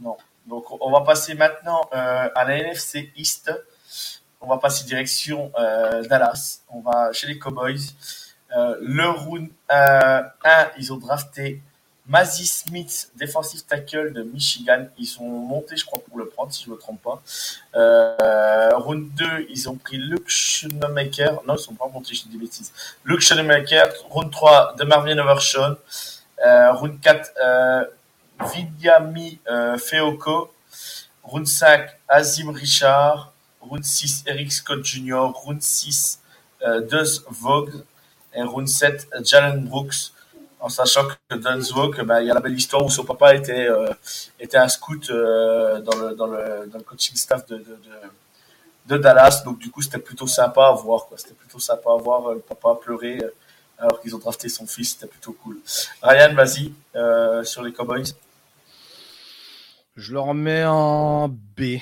Non. 0.00 0.16
Donc 0.46 0.64
on 0.80 0.90
va 0.90 1.02
passer 1.02 1.34
maintenant 1.34 1.88
à 1.92 2.44
la 2.44 2.58
NFC 2.58 3.12
East 3.16 3.52
on 4.40 4.48
va 4.48 4.58
passer 4.58 4.84
direction 4.84 5.52
euh, 5.58 6.02
Dallas. 6.04 6.60
On 6.68 6.80
va 6.80 7.12
chez 7.12 7.26
les 7.26 7.38
Cowboys. 7.38 7.94
Euh, 8.56 8.76
le 8.80 9.08
round 9.08 9.48
1, 9.68 10.24
ils 10.78 10.92
ont 10.92 10.96
drafté 10.96 11.60
Mazzy 12.08 12.46
Smith, 12.46 13.10
defensive 13.16 13.64
tackle 13.64 14.12
de 14.12 14.22
Michigan. 14.22 14.86
Ils 14.96 15.06
sont 15.06 15.24
montés, 15.24 15.76
je 15.76 15.84
crois, 15.84 16.00
pour 16.08 16.18
le 16.18 16.28
prendre, 16.28 16.52
si 16.52 16.64
je 16.64 16.70
ne 16.70 16.74
me 16.74 16.80
trompe 16.80 17.02
pas. 17.02 17.20
Euh, 17.74 18.76
round 18.76 19.12
2, 19.14 19.46
ils 19.50 19.68
ont 19.68 19.74
pris 19.74 19.96
Luke 19.96 20.28
Schoenmaker. 20.28 21.42
Non, 21.46 21.54
ils 21.54 21.56
ne 21.56 21.56
sont 21.56 21.74
pas 21.74 21.88
montés, 21.88 22.14
je 22.14 22.22
dis 22.22 22.28
des 22.28 22.38
bêtises. 22.38 22.72
Luke 23.04 23.20
Schoenmaker. 23.20 23.88
Round 24.10 24.30
3, 24.30 24.76
de 24.78 24.84
Marvin 24.84 25.18
Overshawn. 25.18 25.76
Euh, 26.44 26.72
round 26.72 27.00
4, 27.00 27.30
euh, 27.42 27.84
Vidyami 28.54 29.40
euh, 29.50 29.76
Feoko. 29.76 30.52
Round 31.24 31.46
5, 31.46 31.88
Azim 32.08 32.52
Richard. 32.52 33.32
6, 33.82 34.24
Eric 34.26 34.52
Scott 34.52 34.84
Jr., 34.84 35.30
Round 35.34 35.60
6, 35.60 36.20
euh, 36.62 36.80
Duz 36.80 37.24
Vogue, 37.28 37.72
et 38.34 38.42
Round 38.42 38.68
7, 38.68 39.08
Jalen 39.22 39.64
Brooks, 39.64 40.12
en 40.60 40.68
sachant 40.68 41.06
que 41.06 41.36
Duz 41.36 41.72
Vogue, 41.72 42.02
bah, 42.02 42.20
il 42.22 42.28
y 42.28 42.30
a 42.30 42.34
la 42.34 42.40
belle 42.40 42.56
histoire 42.56 42.84
où 42.84 42.90
son 42.90 43.04
papa 43.04 43.34
était, 43.34 43.68
euh, 43.68 43.92
était 44.40 44.56
un 44.56 44.68
scout 44.68 45.10
euh, 45.10 45.80
dans, 45.80 45.96
le, 45.96 46.14
dans, 46.14 46.26
le, 46.26 46.82
coaching 46.84 47.16
staff 47.16 47.46
de, 47.46 47.64
de, 48.86 48.96
Dallas, 48.98 49.42
donc 49.44 49.58
du 49.58 49.70
coup 49.70 49.82
c'était 49.82 49.98
plutôt 49.98 50.28
sympa 50.28 50.68
à 50.68 50.72
voir, 50.72 51.06
c'était 51.16 51.34
plutôt 51.34 51.58
sympa 51.58 51.90
à 51.90 51.96
voir 51.96 52.34
le 52.34 52.38
papa 52.38 52.78
pleurer 52.80 53.20
alors 53.78 54.00
qu'ils 54.00 54.14
ont 54.14 54.18
drafté 54.18 54.48
son 54.48 54.66
fils, 54.66 54.92
c'était 54.92 55.08
plutôt 55.08 55.32
cool. 55.42 55.58
Ryan, 56.02 56.34
vas-y, 56.34 56.72
sur 57.44 57.62
les 57.62 57.72
Cowboys. 57.72 58.14
Je 59.96 60.12
leur 60.12 60.34
mets 60.34 60.62
un 60.62 61.28
B 61.28 61.80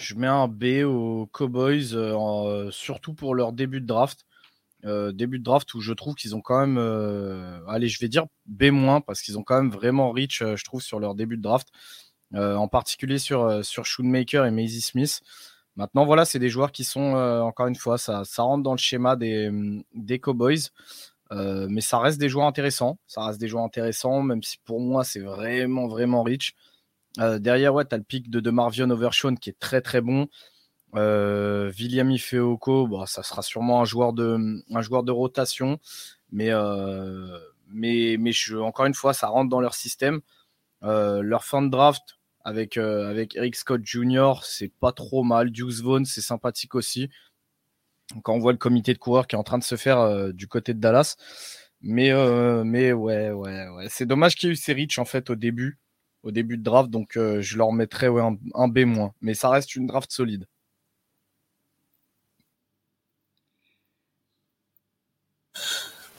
je 0.00 0.14
mets 0.14 0.26
un 0.26 0.48
B 0.48 0.84
aux 0.84 1.26
Cowboys, 1.32 1.94
euh, 1.94 2.16
euh, 2.16 2.70
surtout 2.70 3.14
pour 3.14 3.34
leur 3.34 3.52
début 3.52 3.80
de 3.80 3.86
draft. 3.86 4.24
Euh, 4.86 5.12
début 5.12 5.38
de 5.38 5.44
draft 5.44 5.74
où 5.74 5.80
je 5.80 5.92
trouve 5.92 6.14
qu'ils 6.14 6.34
ont 6.34 6.40
quand 6.40 6.58
même, 6.66 6.78
allez, 7.68 7.88
je 7.88 8.00
vais 8.00 8.08
dire 8.08 8.26
B- 8.48 9.02
parce 9.04 9.20
qu'ils 9.20 9.38
ont 9.38 9.42
quand 9.42 9.56
même 9.56 9.70
vraiment 9.70 10.10
rich, 10.10 10.42
je 10.42 10.64
trouve, 10.64 10.80
sur 10.80 11.00
leur 11.00 11.14
début 11.14 11.36
de 11.36 11.42
draft, 11.42 11.68
en 12.34 12.66
particulier 12.68 13.18
sur, 13.18 13.64
sur 13.64 13.84
et 14.46 14.50
Maisie 14.50 14.80
Smith. 14.80 15.20
Maintenant, 15.76 16.04
voilà, 16.06 16.24
c'est 16.24 16.38
des 16.38 16.48
joueurs 16.48 16.72
qui 16.72 16.84
sont, 16.84 17.14
encore 17.14 17.66
une 17.66 17.76
fois, 17.76 17.98
ça, 17.98 18.24
ça 18.24 18.42
rentre 18.42 18.62
dans 18.62 18.72
le 18.72 18.78
schéma 18.78 19.16
des, 19.16 19.50
des 19.94 20.18
Cowboys. 20.18 20.70
mais 21.30 21.82
ça 21.82 21.98
reste 21.98 22.18
des 22.18 22.30
joueurs 22.30 22.46
intéressants. 22.46 22.98
Ça 23.06 23.26
reste 23.26 23.38
des 23.38 23.48
joueurs 23.48 23.64
intéressants, 23.64 24.22
même 24.22 24.42
si 24.42 24.56
pour 24.64 24.80
moi, 24.80 25.04
c'est 25.04 25.20
vraiment, 25.20 25.88
vraiment 25.88 26.22
rich. 26.22 26.54
Euh, 27.18 27.38
derrière, 27.38 27.74
ouais, 27.74 27.84
tu 27.84 27.94
as 27.94 27.98
le 27.98 28.04
pic 28.04 28.30
de, 28.30 28.40
de 28.40 28.50
Marvion 28.50 28.88
Overshawn 28.90 29.38
qui 29.38 29.50
est 29.50 29.58
très 29.58 29.80
très 29.80 30.00
bon. 30.00 30.28
Euh, 30.96 31.72
William 31.78 32.10
Ifeoko, 32.10 33.04
ça 33.06 33.22
sera 33.22 33.42
sûrement 33.42 33.80
un 33.80 33.84
joueur 33.84 34.12
de, 34.12 35.10
rotation, 35.10 35.78
mais, 36.32 36.50
euh, 36.50 37.38
mais, 37.68 38.16
mais 38.18 38.32
encore 38.60 38.86
une 38.86 38.94
fois, 38.94 39.14
ça 39.14 39.28
rentre 39.28 39.50
dans 39.50 39.60
leur 39.60 39.74
système. 39.74 40.20
Leur 40.82 41.44
fin 41.44 41.62
de 41.62 41.68
draft 41.68 42.18
avec, 42.44 42.76
Eric 42.76 43.56
Scott 43.56 43.82
Jr., 43.84 44.34
c'est 44.44 44.72
pas 44.80 44.92
trop 44.92 45.22
mal. 45.22 45.50
Deuce 45.52 45.80
Vaughn, 45.82 46.04
c'est 46.04 46.22
sympathique 46.22 46.74
aussi. 46.74 47.10
Quand 48.24 48.34
on 48.34 48.38
voit 48.40 48.52
le 48.52 48.58
comité 48.58 48.92
de 48.92 48.98
coureurs 48.98 49.28
qui 49.28 49.36
est 49.36 49.38
en 49.38 49.44
train 49.44 49.58
de 49.58 49.64
se 49.64 49.76
faire 49.76 50.32
du 50.32 50.48
côté 50.48 50.74
de 50.74 50.80
Dallas. 50.80 51.16
Mais, 51.82 52.12
mais 52.64 52.92
ouais, 52.92 53.30
ouais, 53.30 53.68
ouais. 53.68 53.86
C'est 53.88 54.06
dommage 54.06 54.34
qu'il 54.36 54.48
y 54.48 54.50
ait 54.50 54.54
eu 54.54 54.56
ces 54.56 54.72
riches 54.72 54.98
en 54.98 55.04
fait 55.04 55.30
au 55.30 55.36
début 55.36 55.78
au 56.22 56.30
début 56.30 56.56
de 56.56 56.62
draft, 56.62 56.90
donc 56.90 57.16
euh, 57.16 57.40
je 57.40 57.56
leur 57.56 57.72
mettrais 57.72 58.08
un, 58.08 58.68
B-, 58.68 59.10
mais 59.20 59.34
ça 59.34 59.48
reste 59.50 59.74
une 59.76 59.86
draft 59.86 60.10
solide. 60.12 60.46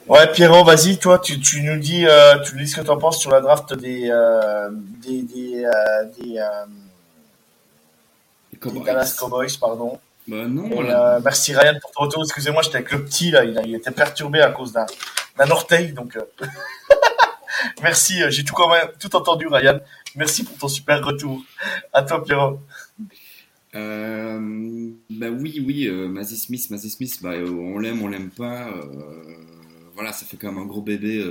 Ouais, 0.08 0.30
Pierrot, 0.32 0.64
vas-y, 0.64 0.98
toi, 0.98 1.20
tu, 1.20 1.40
tu 1.40 1.62
nous 1.62 1.80
dis, 1.80 2.06
euh, 2.08 2.40
tu 2.40 2.56
nous 2.56 2.62
dis 2.64 2.68
ce 2.68 2.78
que 2.78 2.82
tu 2.82 2.90
en 2.90 2.98
penses 2.98 3.20
sur 3.20 3.32
la 3.32 3.40
draft 3.40 3.74
des, 3.74 4.10
euh, 4.10 4.70
des, 4.72 5.22
des, 5.22 5.64
euh, 5.64 6.06
des, 6.20 6.38
euh, 6.40 6.66
des 8.52 8.58
Cowboys. 8.58 8.84
Dallas 8.84 9.16
Cowboys, 9.18 9.58
pardon. 9.60 10.00
Bah 10.28 10.46
non, 10.48 10.66
Et, 10.70 10.74
voilà. 10.76 11.16
euh, 11.16 11.20
merci 11.24 11.54
Ryan 11.56 11.78
pour 11.82 11.92
ton 11.92 12.04
retour. 12.04 12.24
Excusez-moi, 12.24 12.62
j'étais 12.64 12.78
avec 12.78 12.92
le 12.92 13.06
petit 13.06 13.32
là, 13.32 13.44
il, 13.44 13.58
a- 13.58 13.62
il 13.64 13.76
était 13.76 13.92
perturbé 13.92 14.42
à 14.42 14.52
cause 14.52 14.74
d'un 14.74 14.86
d'un 15.38 15.50
orteil, 15.50 15.94
donc 15.94 16.18
euh, 16.18 16.22
merci. 17.82 18.22
euh, 18.22 18.30
J'ai 18.32 18.44
tout 18.44 18.54
quand 18.54 18.70
même 18.70 18.90
tout 19.00 19.16
entendu, 19.16 19.48
Ryan. 19.48 19.80
Merci 20.16 20.44
pour 20.44 20.58
ton 20.58 20.68
super 20.68 21.04
retour. 21.06 21.44
À 21.94 22.04
toi, 22.04 22.24
Pierrot. 22.24 22.60
Euh, 23.76 24.90
bah 25.10 25.30
oui, 25.30 25.64
oui, 25.66 25.88
euh, 25.88 26.08
Mazzy 26.10 26.38
Smith, 26.38 26.70
Mazzy 26.70 26.90
Smith, 26.90 27.20
bah, 27.22 27.32
euh, 27.34 27.50
on 27.50 27.80
l'aime, 27.80 28.02
on 28.02 28.08
l'aime 28.08 28.30
pas. 28.30 28.68
euh, 28.70 29.36
voilà, 29.94 30.12
ça 30.12 30.26
fait 30.26 30.36
quand 30.38 30.52
même 30.52 30.62
un 30.62 30.66
gros 30.66 30.82
bébé 30.82 31.24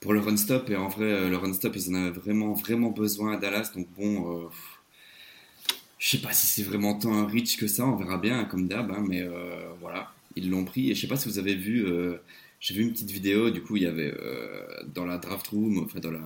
pour 0.00 0.12
le 0.12 0.20
run 0.20 0.36
stop. 0.36 0.68
Et 0.70 0.76
en 0.76 0.88
vrai, 0.88 1.28
le 1.30 1.36
run 1.36 1.52
stop, 1.54 1.74
ils 1.76 1.90
en 1.90 1.94
avaient 1.94 2.10
vraiment, 2.20 2.52
vraiment 2.54 2.90
besoin 2.90 3.34
à 3.34 3.36
Dallas. 3.38 3.70
Donc 3.74 3.88
bon, 3.96 4.48
je 5.98 6.08
sais 6.10 6.18
pas 6.18 6.32
si 6.32 6.46
c'est 6.46 6.62
vraiment 6.62 6.94
tant 6.98 7.14
un 7.14 7.26
reach 7.26 7.56
que 7.56 7.66
ça. 7.66 7.86
On 7.86 7.96
verra 7.96 8.18
bien, 8.18 8.44
comme 8.44 8.68
d'hab. 8.68 8.90
hein, 8.90 9.04
mais 9.08 9.26
voilà, 9.80 10.12
ils 10.36 10.50
l'ont 10.50 10.64
pris. 10.64 10.90
Et 10.90 10.94
je 10.94 11.00
sais 11.00 11.06
pas 11.08 11.16
si 11.16 11.28
vous 11.28 11.38
avez 11.38 11.54
vu, 11.54 11.86
j'ai 12.62 12.74
vu 12.74 12.82
une 12.82 12.92
petite 12.92 13.10
vidéo. 13.10 13.50
Du 13.50 13.60
coup, 13.60 13.76
il 13.76 13.82
y 13.82 13.86
avait 13.86 14.14
euh, 14.16 14.64
dans 14.94 15.04
la 15.04 15.18
draft 15.18 15.48
room, 15.48 15.82
enfin 15.84 15.98
dans 15.98 16.12
la, 16.12 16.20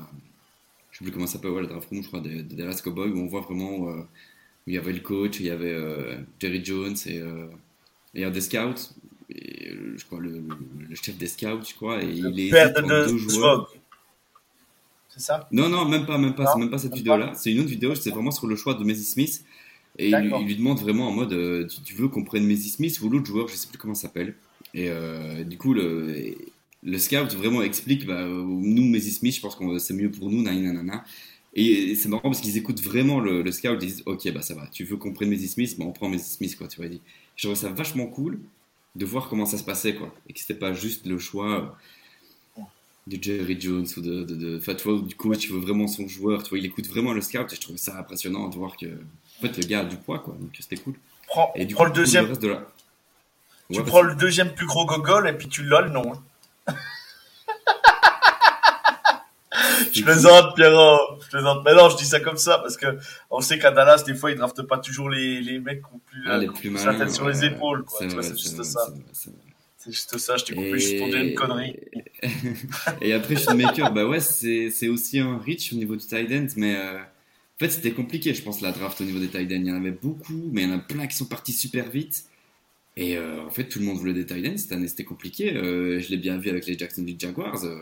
je 0.92 0.98
sais 0.98 1.04
plus 1.04 1.10
comment 1.10 1.26
ça 1.26 1.34
s'appelle, 1.34 1.50
ouais, 1.50 1.62
la 1.62 1.68
draft 1.68 1.88
room, 1.88 2.02
je 2.02 2.08
crois, 2.08 2.20
de, 2.20 2.42
de 2.42 2.54
Dallas 2.54 2.80
Cowboys, 2.84 3.10
où 3.10 3.18
on 3.18 3.26
voit 3.26 3.40
vraiment. 3.40 3.88
euh, 3.88 4.02
où 4.66 4.70
il 4.70 4.74
y 4.74 4.78
avait 4.78 4.92
le 4.92 5.00
coach, 5.00 5.38
il 5.40 5.46
y 5.46 5.50
avait 5.50 5.72
euh, 5.72 6.16
Jerry 6.40 6.64
Jones 6.64 6.96
et, 7.06 7.22
et 8.14 8.24
un 8.24 8.30
des 8.30 8.40
scouts, 8.40 8.94
et, 9.30 9.70
je 9.96 10.04
crois 10.04 10.18
le, 10.18 10.42
chef 11.00 11.16
des 11.16 11.28
scouts, 11.28 11.62
je 11.68 11.74
crois, 11.74 12.02
et 12.02 12.10
il 12.10 12.40
est 12.40 12.50
Père 12.50 12.72
de, 12.72 12.80
entre 12.80 12.88
de 12.88 13.04
deux 13.12 13.16
joueurs. 13.16 13.72
C'est 15.08 15.20
ça? 15.20 15.48
Non, 15.52 15.68
non, 15.68 15.88
même 15.88 16.04
pas, 16.04 16.18
même 16.18 16.34
pas, 16.34 16.52
c'est 16.52 16.58
même 16.58 16.68
pas 16.68 16.78
cette 16.78 16.94
vidéo-là. 16.94 17.32
C'est 17.34 17.52
une 17.52 17.60
autre 17.60 17.70
vidéo, 17.70 17.94
c'est 17.94 18.10
vraiment 18.10 18.32
sur 18.32 18.48
le 18.48 18.56
choix 18.56 18.74
de 18.74 18.82
Maisy 18.84 19.04
Smith. 19.04 19.44
Et 19.98 20.10
il, 20.10 20.16
lui- 20.16 20.24
D'accord. 20.24 20.40
il 20.40 20.46
lui 20.48 20.56
demande 20.56 20.80
vraiment 20.80 21.08
en 21.08 21.12
mode 21.12 21.68
tu, 21.68 21.80
tu 21.82 21.94
veux 21.94 22.08
qu'on 22.08 22.24
prenne 22.24 22.44
Maisy 22.44 22.68
Smith 22.68 23.00
ou 23.00 23.08
l'autre 23.08 23.26
joueur, 23.26 23.46
je 23.48 23.54
sais 23.54 23.68
plus 23.68 23.78
comment 23.78 23.94
ça 23.94 24.08
s'appelle. 24.08 24.34
Et 24.76 24.88
euh, 24.90 25.42
du 25.42 25.58
coup, 25.58 25.74
le, 25.74 26.14
le 26.84 26.98
scout 26.98 27.32
vraiment 27.34 27.62
explique 27.62 28.06
bah, 28.06 28.24
nous, 28.26 28.84
Maisy 28.84 29.10
Smith, 29.10 29.34
je 29.34 29.40
pense 29.40 29.56
que 29.56 29.78
c'est 29.78 29.94
mieux 29.94 30.10
pour 30.12 30.30
nous, 30.30 30.42
nanana. 30.42 31.02
Et 31.54 31.94
c'est 31.96 32.08
marrant 32.10 32.22
parce 32.30 32.40
qu'ils 32.42 32.56
écoutent 32.58 32.82
vraiment 32.82 33.18
le, 33.18 33.42
le 33.42 33.50
scout, 33.50 33.70
ils 33.72 33.78
disent 33.88 34.02
ok, 34.06 34.30
bah 34.32 34.42
ça 34.42 34.54
va, 34.54 34.68
tu 34.68 34.84
veux 34.84 34.96
qu'on 34.98 35.12
prenne 35.12 35.30
Maisy 35.30 35.48
Smith, 35.48 35.74
bah 35.78 35.86
on 35.88 35.92
prend 35.92 36.08
Maisy 36.10 36.30
Smith, 36.30 36.56
quoi, 36.56 36.68
tu 36.68 36.80
vois. 36.80 36.90
Je 37.34 37.46
trouve 37.48 37.56
ça 37.58 37.70
vachement 37.70 38.06
cool 38.06 38.38
de 38.94 39.04
voir 39.06 39.28
comment 39.28 39.46
ça 39.46 39.58
se 39.58 39.64
passait, 39.64 39.94
quoi. 39.94 40.14
Et 40.28 40.34
que 40.34 40.38
c'était 40.38 40.54
pas 40.54 40.74
juste 40.74 41.06
le 41.06 41.18
choix 41.18 41.76
euh, 42.58 42.62
de 43.06 43.22
Jerry 43.22 43.58
Jones 43.60 43.86
ou 43.96 44.00
de, 44.00 44.24
de, 44.24 44.34
de 44.36 44.58
enfin, 44.58 44.74
tu 44.74 44.84
vois, 44.84 44.94
ou 44.94 45.02
du 45.02 45.14
coach, 45.14 45.44
il 45.44 45.52
veut 45.52 45.60
vraiment 45.60 45.86
son 45.88 46.06
joueur, 46.08 46.42
tu 46.42 46.50
vois, 46.50 46.58
il 46.58 46.66
écoute 46.66 46.86
vraiment 46.86 47.12
le 47.14 47.20
scout 47.22 47.50
et 47.52 47.56
je 47.56 47.60
trouve 47.60 47.76
ça 47.76 47.98
impressionnant 47.98 48.48
de 48.48 48.56
voir 48.56 48.76
que, 48.76 48.86
en 48.86 49.40
fait, 49.40 49.56
le 49.56 49.64
gars 49.64 49.80
a 49.80 49.84
du 49.84 49.96
poids, 49.96 50.18
quoi, 50.18 50.36
donc 50.40 50.50
c'était 50.58 50.76
cool. 50.82 50.94
Prends, 51.28 51.52
Et 51.54 51.64
du 51.66 51.74
prends 51.74 51.84
coup, 51.84 51.90
le 51.90 51.94
deuxième. 51.96 52.26
reste 52.26 52.42
de 52.42 52.48
la... 52.48 52.66
Tu 53.70 53.80
Ouais, 53.80 53.84
prends 53.86 54.02
le 54.02 54.14
deuxième 54.14 54.54
plus 54.54 54.66
gros 54.66 54.86
gogol 54.86 55.28
et 55.28 55.32
puis 55.32 55.48
tu 55.48 55.64
l'as 55.64 55.80
le 55.80 55.90
nom. 55.90 56.12
Je 59.92 60.02
plaisante, 60.02 60.54
Pierrot. 60.54 60.98
Je 61.24 61.28
plaisante. 61.30 61.62
Mais 61.64 61.74
non, 61.74 61.88
je 61.88 61.96
dis 61.96 62.04
ça 62.04 62.20
comme 62.20 62.36
ça 62.36 62.58
parce 62.58 62.76
que 62.76 62.98
on 63.30 63.40
sait 63.40 63.58
qu'à 63.58 63.70
Dallas, 63.70 64.02
des 64.06 64.14
fois, 64.14 64.30
ils 64.30 64.36
draftent 64.36 64.62
pas 64.62 64.78
toujours 64.78 65.08
les, 65.08 65.40
les 65.40 65.58
mecs 65.58 65.80
qui 65.80 65.86
ont 65.94 65.98
plus, 66.06 66.22
Ah, 66.26 66.38
les 66.38 66.48
plus 66.48 66.70
la 66.84 66.94
tête 66.94 67.10
sur 67.10 67.26
les 67.28 67.44
épaules. 67.44 67.84
Quoi. 67.84 67.98
c'est 68.00 68.08
Tu 68.08 68.12
vois, 68.14 68.22
vrai, 68.22 68.30
C'est 68.30 68.38
juste 68.38 68.62
ça. 68.62 68.80
c'est 69.12 69.90
juste 69.92 70.18
ça. 70.18 70.36
Je 70.36 70.44
t'ai 70.44 70.54
coupé 70.54 70.78
juste 70.78 70.98
pour 70.98 71.08
dire 71.08 71.18
une 71.22 71.34
connerie. 71.34 71.76
Et 73.00 73.12
après, 73.14 73.36
Shoemaker, 73.36 73.92
bah 73.92 74.04
ouais, 74.06 74.20
c'est 74.20 74.70
c'est 74.70 74.88
aussi 74.88 75.18
un 75.20 75.38
reach 75.38 75.72
au 75.72 75.76
niveau 75.76 75.96
du 75.96 76.04
tight 76.06 76.30
end, 76.30 76.46
mais 76.56 76.76
euh, 76.76 76.98
en 76.98 77.58
fait, 77.58 77.70
c'était 77.70 77.92
compliqué, 77.92 78.34
je 78.34 78.42
pense, 78.42 78.60
la 78.60 78.72
draft 78.72 79.00
au 79.00 79.04
niveau 79.04 79.18
des 79.18 79.28
tight 79.28 79.50
ends. 79.50 79.54
Il 79.54 79.66
y 79.66 79.72
en 79.72 79.76
avait 79.76 79.90
beaucoup, 79.92 80.50
mais 80.52 80.62
il 80.62 80.68
y 80.68 80.72
en 80.72 80.76
a 80.76 80.80
plein 80.80 81.06
qui 81.06 81.16
sont 81.16 81.26
partis 81.26 81.52
super 81.52 81.88
vite. 81.88 82.24
Et 82.96 83.16
euh, 83.16 83.44
en 83.44 83.50
fait, 83.50 83.64
tout 83.68 83.78
le 83.78 83.84
monde 83.84 83.98
voulait 83.98 84.14
des 84.14 84.24
tight 84.24 84.46
ends. 84.46 84.56
Cette 84.56 84.72
année, 84.72 84.88
c'était 84.88 85.04
compliqué. 85.04 85.54
Euh, 85.54 86.00
je 86.00 86.08
l'ai 86.10 86.16
bien 86.16 86.38
vu 86.38 86.48
avec 86.48 86.66
les 86.66 86.78
Jacksonville 86.78 87.16
Jaguars. 87.18 87.62
euh, 87.64 87.78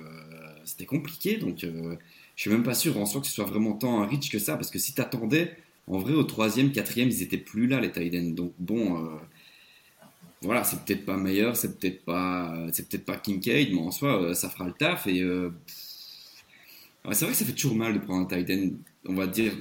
c'était 0.65 0.87
compliqué, 0.87 1.37
donc 1.37 1.59
je 1.61 2.41
suis 2.41 2.51
même 2.51 2.62
pas 2.62 2.73
sûr 2.73 2.99
en 2.99 3.05
soi 3.05 3.21
que 3.21 3.27
ce 3.27 3.35
soit 3.35 3.45
vraiment 3.45 3.75
tant 3.75 4.01
un 4.01 4.07
reach 4.07 4.31
que 4.31 4.39
ça, 4.39 4.57
parce 4.57 4.71
que 4.71 4.79
si 4.79 4.95
t'attendais, 4.95 5.55
en 5.87 5.99
vrai, 5.99 6.15
au 6.15 6.25
troisième, 6.25 6.73
quatrième, 6.73 7.11
ils 7.11 7.23
étaient 7.23 7.37
plus 7.37 7.67
là, 7.67 7.81
les 7.83 7.93
tight 7.93 8.15
ends. 8.15 8.31
Donc 8.31 8.55
bon. 8.59 9.11
voilà, 10.41 10.65
c'est 10.65 10.83
peut-être 10.85 11.05
pas 11.05 11.19
meilleur, 11.19 11.55
c'est 11.55 11.79
peut-être 11.79 12.03
pas, 12.05 12.67
c'est 12.73 12.89
peut-être 12.89 13.05
pas 13.05 13.19
Kincaid, 13.19 13.75
mais 13.75 13.81
en 13.81 13.91
soi, 13.91 14.35
ça 14.35 14.49
fera 14.49 14.67
le 14.67 14.73
taf. 14.73 15.07
Et 15.07 15.23
c'est 17.12 17.25
vrai 17.27 17.33
que 17.33 17.39
ça 17.39 17.45
fait 17.45 17.53
toujours 17.53 17.77
mal 17.77 17.93
de 17.93 17.99
prendre 17.99 18.23
un 18.23 18.43
tight 18.43 18.73
on 19.07 19.15
va 19.15 19.27
dire, 19.27 19.53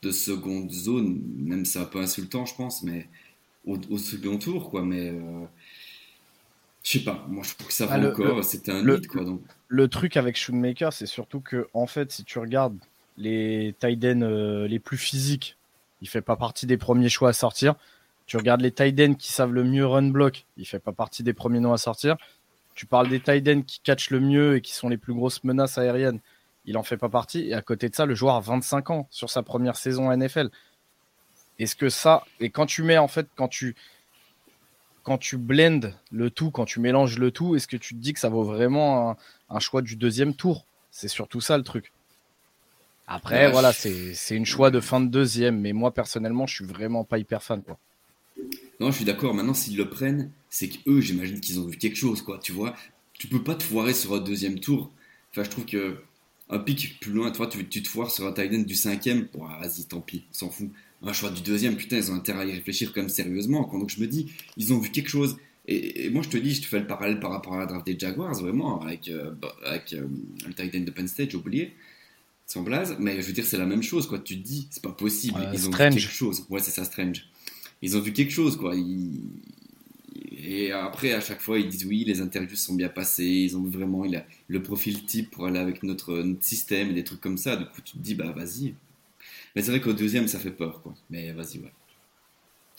de 0.00 0.10
seconde 0.10 0.72
zone, 0.72 1.20
même 1.36 1.66
c'est 1.66 1.80
un 1.80 1.84
peu 1.84 1.98
insultant, 1.98 2.46
je 2.46 2.54
pense, 2.54 2.82
mais 2.82 3.08
au, 3.66 3.76
au 3.90 3.98
second 3.98 4.38
tour, 4.38 4.70
quoi. 4.70 4.82
Mais 4.82 5.10
euh, 5.10 5.44
je 6.82 6.92
sais 6.98 7.04
pas, 7.04 7.24
moi 7.28 7.42
je 7.44 7.54
trouve 7.54 7.66
que 7.66 7.72
ça 7.72 7.86
va 7.86 7.94
Ah, 7.94 7.98
le- 7.98 8.10
encore, 8.12 8.44
c'était 8.44 8.72
un 8.72 8.82
le- 8.82 8.96
lead, 8.96 9.06
quoi. 9.08 9.24
Donc, 9.24 9.40
Le 9.68 9.88
truc 9.88 10.16
avec 10.16 10.36
Shoemaker, 10.36 10.92
c'est 10.92 11.06
surtout 11.06 11.40
que, 11.40 11.66
en 11.74 11.86
fait, 11.86 12.12
si 12.12 12.24
tu 12.24 12.38
regardes 12.38 12.76
les 13.18 13.74
tight 13.80 14.04
ends 14.04 14.22
euh, 14.22 14.68
les 14.68 14.78
plus 14.78 14.98
physiques, 14.98 15.56
il 16.02 16.08
fait 16.08 16.20
pas 16.20 16.36
partie 16.36 16.66
des 16.66 16.76
premiers 16.76 17.08
choix 17.08 17.30
à 17.30 17.32
sortir. 17.32 17.74
Tu 18.26 18.36
regardes 18.36 18.60
les 18.60 18.72
ends 19.00 19.14
qui 19.14 19.32
savent 19.32 19.52
le 19.52 19.64
mieux 19.64 19.86
run 19.86 20.08
block, 20.10 20.46
il 20.56 20.66
fait 20.66 20.78
pas 20.78 20.92
partie 20.92 21.22
des 21.22 21.32
premiers 21.32 21.60
noms 21.60 21.72
à 21.72 21.78
sortir. 21.78 22.16
Tu 22.74 22.84
parles 22.86 23.08
des 23.08 23.20
tight 23.20 23.48
ends 23.48 23.62
qui 23.62 23.80
catchent 23.80 24.10
le 24.10 24.20
mieux 24.20 24.56
et 24.56 24.60
qui 24.60 24.74
sont 24.74 24.88
les 24.88 24.98
plus 24.98 25.14
grosses 25.14 25.42
menaces 25.44 25.78
aériennes, 25.78 26.20
il 26.66 26.76
en 26.76 26.82
fait 26.82 26.96
pas 26.98 27.08
partie. 27.08 27.48
Et 27.48 27.54
à 27.54 27.62
côté 27.62 27.88
de 27.88 27.94
ça, 27.94 28.04
le 28.04 28.14
joueur 28.14 28.34
a 28.34 28.40
25 28.40 28.90
ans 28.90 29.06
sur 29.10 29.30
sa 29.30 29.42
première 29.42 29.76
saison 29.76 30.10
à 30.10 30.16
NFL. 30.16 30.50
Est-ce 31.58 31.76
que 31.76 31.88
ça, 31.88 32.24
et 32.40 32.50
quand 32.50 32.66
tu 32.66 32.82
mets 32.82 32.98
en 32.98 33.08
fait, 33.08 33.28
quand 33.36 33.48
tu, 33.48 33.76
quand 35.04 35.16
tu 35.16 35.38
blends 35.38 35.94
le 36.10 36.30
tout, 36.30 36.50
quand 36.50 36.66
tu 36.66 36.80
mélanges 36.80 37.18
le 37.18 37.30
tout, 37.30 37.56
est-ce 37.56 37.66
que 37.66 37.78
tu 37.78 37.94
te 37.94 38.00
dis 38.00 38.12
que 38.12 38.20
ça 38.20 38.28
vaut 38.28 38.44
vraiment 38.44 39.10
un, 39.10 39.16
un 39.48 39.58
choix 39.58 39.80
du 39.82 39.96
deuxième 39.96 40.34
tour? 40.36 40.66
C'est 40.90 41.08
surtout 41.08 41.40
ça 41.40 41.56
le 41.56 41.64
truc. 41.64 41.94
Après, 43.08 43.48
Ouais. 43.48 43.50
voilà, 43.50 43.72
c'est 43.72 44.14
c'est 44.14 44.36
une 44.36 44.46
choix 44.46 44.70
de 44.70 44.78
fin 44.78 45.00
de 45.00 45.08
deuxième, 45.10 45.60
mais 45.60 45.72
moi 45.72 45.92
personnellement, 45.92 46.46
je 46.46 46.54
suis 46.54 46.64
vraiment 46.64 47.02
pas 47.04 47.18
hyper 47.18 47.42
fan. 47.42 47.60
Quoi. 47.64 47.80
non, 48.80 48.90
je 48.90 48.96
suis 48.96 49.04
d'accord. 49.04 49.34
Maintenant, 49.34 49.54
s'ils 49.54 49.76
le 49.76 49.88
prennent, 49.88 50.32
c'est 50.50 50.68
qu'eux, 50.68 51.00
j'imagine 51.00 51.40
qu'ils 51.40 51.60
ont 51.60 51.66
vu 51.66 51.76
quelque 51.78 51.96
chose, 51.96 52.22
quoi. 52.22 52.38
Tu 52.38 52.52
vois, 52.52 52.74
tu 53.14 53.28
peux 53.28 53.42
pas 53.42 53.54
te 53.54 53.62
foirer 53.62 53.94
sur 53.94 54.14
un 54.14 54.20
deuxième 54.20 54.60
tour. 54.60 54.92
Enfin, 55.30 55.44
je 55.44 55.50
trouve 55.50 55.66
que 55.66 56.02
un 56.48 56.58
pic 56.58 57.00
plus 57.00 57.12
loin, 57.12 57.30
toi, 57.32 57.46
tu, 57.48 57.68
tu 57.68 57.82
te 57.82 57.88
foires 57.88 58.10
sur 58.10 58.26
un 58.26 58.32
tight 58.32 58.52
end 58.52 58.62
du 58.62 58.74
cinquième. 58.74 59.28
Bon, 59.32 59.46
ah, 59.48 59.58
vas-y, 59.60 59.84
tant 59.86 60.00
pis, 60.00 60.26
on 60.30 60.34
s'en 60.34 60.50
fout. 60.50 60.70
Un 61.02 61.12
choix 61.12 61.30
du 61.30 61.42
deuxième, 61.42 61.76
putain, 61.76 61.98
ils 61.98 62.10
ont 62.10 62.14
intérêt 62.14 62.40
à 62.40 62.44
y 62.46 62.52
réfléchir 62.52 62.92
quand 62.92 63.00
même 63.00 63.08
sérieusement. 63.10 63.64
quoi. 63.64 63.78
Donc 63.78 63.90
je 63.90 64.00
me 64.00 64.06
dis, 64.06 64.30
ils 64.56 64.72
ont 64.72 64.78
vu 64.78 64.90
quelque 64.90 65.10
chose. 65.10 65.36
Et, 65.68 66.06
et 66.06 66.10
moi, 66.10 66.22
je 66.22 66.28
te 66.28 66.36
dis, 66.36 66.54
je 66.54 66.62
te 66.62 66.66
fais 66.66 66.78
le 66.80 66.86
parallèle 66.86 67.18
par 67.20 67.30
rapport 67.32 67.54
à 67.54 67.58
la 67.58 67.66
draft 67.66 67.84
des 67.86 67.98
Jaguars, 67.98 68.32
vraiment, 68.34 68.80
avec, 68.80 69.08
euh, 69.08 69.32
bah, 69.32 69.54
avec 69.64 69.92
euh, 69.92 70.06
le 70.46 70.54
tight 70.54 70.74
end 70.74 70.80
de 70.84 70.90
Penn 70.90 71.08
State, 71.08 71.30
j'ai 71.32 71.36
oublié. 71.36 71.72
Sans 72.46 72.62
blaze, 72.62 72.96
mais 73.00 73.20
je 73.20 73.26
veux 73.26 73.32
dire, 73.32 73.44
c'est 73.44 73.58
la 73.58 73.66
même 73.66 73.82
chose, 73.82 74.06
quoi. 74.06 74.20
Tu 74.20 74.38
te 74.40 74.46
dis, 74.46 74.68
c'est 74.70 74.82
pas 74.82 74.92
possible. 74.92 75.40
Euh, 75.40 75.50
ils 75.52 75.68
ont 75.68 75.72
Strange. 75.72 75.94
vu 75.94 76.00
quelque 76.00 76.12
chose. 76.12 76.46
Ouais, 76.48 76.60
c'est 76.60 76.70
ça, 76.70 76.84
Strange. 76.84 77.26
Ils 77.82 77.96
ont 77.96 78.00
vu 78.00 78.12
quelque 78.12 78.32
chose, 78.32 78.56
quoi. 78.56 78.74
Ils- 78.76 79.20
Et 80.48 80.70
après, 80.72 81.12
à 81.12 81.20
chaque 81.20 81.40
fois, 81.40 81.58
ils 81.58 81.68
disent 81.68 81.84
oui, 81.84 82.04
les 82.04 82.20
interviews 82.20 82.56
sont 82.56 82.74
bien 82.74 82.88
passées. 82.88 83.24
Ils 83.24 83.56
ont 83.56 83.62
vu 83.64 83.70
vraiment 83.70 84.04
il 84.04 84.14
a 84.16 84.24
le 84.46 84.62
profil 84.62 85.04
type 85.04 85.30
pour 85.32 85.46
aller 85.46 85.58
avec 85.58 85.82
notre, 85.82 86.22
notre 86.22 86.44
système 86.44 86.90
et 86.90 86.94
des 86.94 87.02
trucs 87.04 87.20
comme 87.20 87.36
ça. 87.36 87.56
Du 87.56 87.64
coup, 87.64 87.80
tu 87.84 87.94
te 87.94 87.98
dis, 87.98 88.14
bah 88.14 88.30
vas-y. 88.30 88.74
Mais 89.56 89.62
c'est 89.62 89.70
vrai 89.70 89.80
qu'au 89.80 89.94
deuxième, 89.94 90.28
ça 90.28 90.38
fait 90.38 90.50
peur, 90.50 90.82
quoi. 90.82 90.92
Mais 91.08 91.32
vas-y, 91.32 91.58
ouais. 91.60 91.72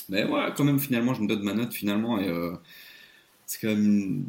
Mais 0.10 0.24
ouais, 0.26 0.54
quand 0.56 0.64
même, 0.64 0.80
finalement, 0.80 1.16
je 1.16 1.24
me 1.24 1.28
donne 1.28 1.42
ma 1.42 1.56
note, 1.56 1.74
finalement. 1.74 2.20
Et 2.20 2.30
euh, 2.30 2.54
c'est 3.48 3.60
quand 3.60 3.74
même. 3.74 4.26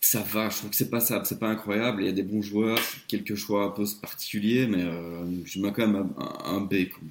Ça 0.00 0.20
va, 0.20 0.48
je 0.48 0.56
trouve 0.58 0.70
que 0.70 0.76
c'est 0.76 0.90
pas 0.90 1.00
ça, 1.00 1.22
c'est 1.24 1.38
pas 1.38 1.48
incroyable. 1.48 2.02
Il 2.02 2.06
y 2.06 2.08
a 2.08 2.12
des 2.12 2.22
bons 2.22 2.42
joueurs, 2.42 2.78
quelques 3.06 3.34
choix 3.34 3.64
un 3.64 3.70
peu 3.70 3.84
particuliers, 4.00 4.66
mais 4.66 4.82
euh, 4.82 5.24
je 5.44 5.60
mets 5.60 5.72
quand 5.72 5.86
même 5.86 6.12
un, 6.44 6.60
B. 6.60 6.88
Quoi. 6.90 7.02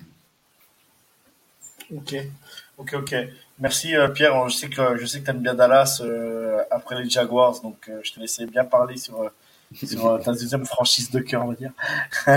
Ok, 1.98 2.16
ok, 2.78 2.94
ok. 2.96 3.16
Merci 3.60 3.96
euh, 3.96 4.10
Pierre. 4.10 4.50
Je 4.50 4.56
sais 4.56 4.70
que 4.70 4.98
je 4.98 5.06
sais 5.06 5.22
que 5.22 5.32
bien 5.32 5.54
Dallas 5.54 6.02
euh, 6.04 6.62
après 6.72 7.02
les 7.02 7.10
Jaguars, 7.10 7.62
donc 7.62 7.90
je 8.04 8.12
te 8.12 8.20
laissais 8.20 8.46
bien 8.46 8.66
parler 8.66 8.98
sur 8.98 9.32
sur 9.74 10.08
euh, 10.08 10.18
ta 10.20 10.32
deuxième 10.32 10.66
franchise 10.66 11.12
de 11.12 11.20
cœur, 11.20 11.44
on 11.46 11.50
va 11.50 11.56
dire. 11.56 11.72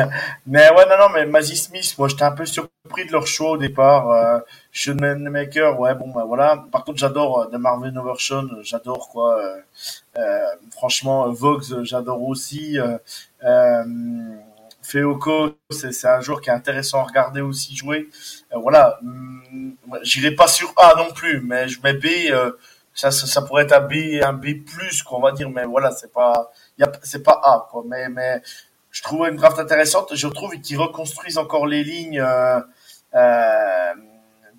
mais 0.47 0.71
ouais, 0.71 0.87
non, 0.89 0.99
non, 0.99 1.09
mais 1.15 1.27
Mazzy 1.27 1.57
Smith, 1.57 1.95
moi 1.99 2.09
j'étais 2.09 2.23
un 2.25 2.33
peu 2.33 2.47
surpris 2.47 3.07
de 3.07 3.13
leur 3.13 3.27
choix 3.27 3.53
au 3.53 3.57
départ. 3.57 4.11
Euh, 4.11 4.39
Maker, 4.95 5.79
ouais, 5.81 5.95
bon, 5.95 6.11
bah 6.11 6.25
voilà. 6.27 6.65
Par 6.71 6.85
contre, 6.85 6.99
j'adore 6.99 7.41
euh, 7.41 7.47
The 7.47 7.59
Marvin 7.59 7.97
Overshawn, 7.97 8.59
j'adore 8.63 9.09
quoi. 9.09 9.39
Euh, 9.39 9.57
euh, 10.19 10.47
franchement, 10.73 11.29
euh, 11.29 11.85
j'adore 11.85 12.23
aussi. 12.23 12.79
Euh, 13.45 13.85
Feoko, 14.83 15.57
c'est 15.71 16.07
un 16.07 16.21
joueur 16.21 16.41
qui 16.41 16.49
est 16.49 16.53
intéressant 16.53 17.01
à 17.01 17.05
regarder 17.05 17.41
aussi 17.41 17.75
jouer. 17.75 18.09
Voilà, 18.53 19.01
Hum, 19.53 19.77
j'irai 20.03 20.33
pas 20.33 20.49
sur 20.49 20.73
A 20.77 20.95
non 20.97 21.13
plus, 21.13 21.41
mais 21.41 21.69
je 21.69 21.81
mets 21.83 21.95
B. 21.95 22.07
euh, 22.31 22.53
ça, 22.95 23.11
ça, 23.11 23.43
pourrait 23.43 23.65
être 23.65 23.73
un 23.73 23.81
B, 23.81 24.23
un 24.23 24.33
B 24.33 24.65
plus, 24.65 25.03
qu'on 25.03 25.21
va 25.21 25.33
dire, 25.33 25.51
mais 25.51 25.65
voilà, 25.67 25.91
c'est 25.91 26.11
pas, 26.13 26.51
c'est 27.03 27.23
pas 27.23 27.41
A, 27.43 27.67
quoi. 27.71 27.83
Mais, 27.87 28.09
mais 28.09 28.43
je 28.91 29.03
trouve 29.03 29.27
une 29.29 29.37
draft 29.37 29.59
intéressante. 29.59 30.15
Je 30.15 30.29
trouve 30.29 30.59
qu'ils 30.61 30.79
reconstruisent 30.79 31.39
encore 31.39 31.67
les 31.67 31.85
lignes. 31.85 32.21
Euh, 32.21 32.61
euh, 33.15 33.95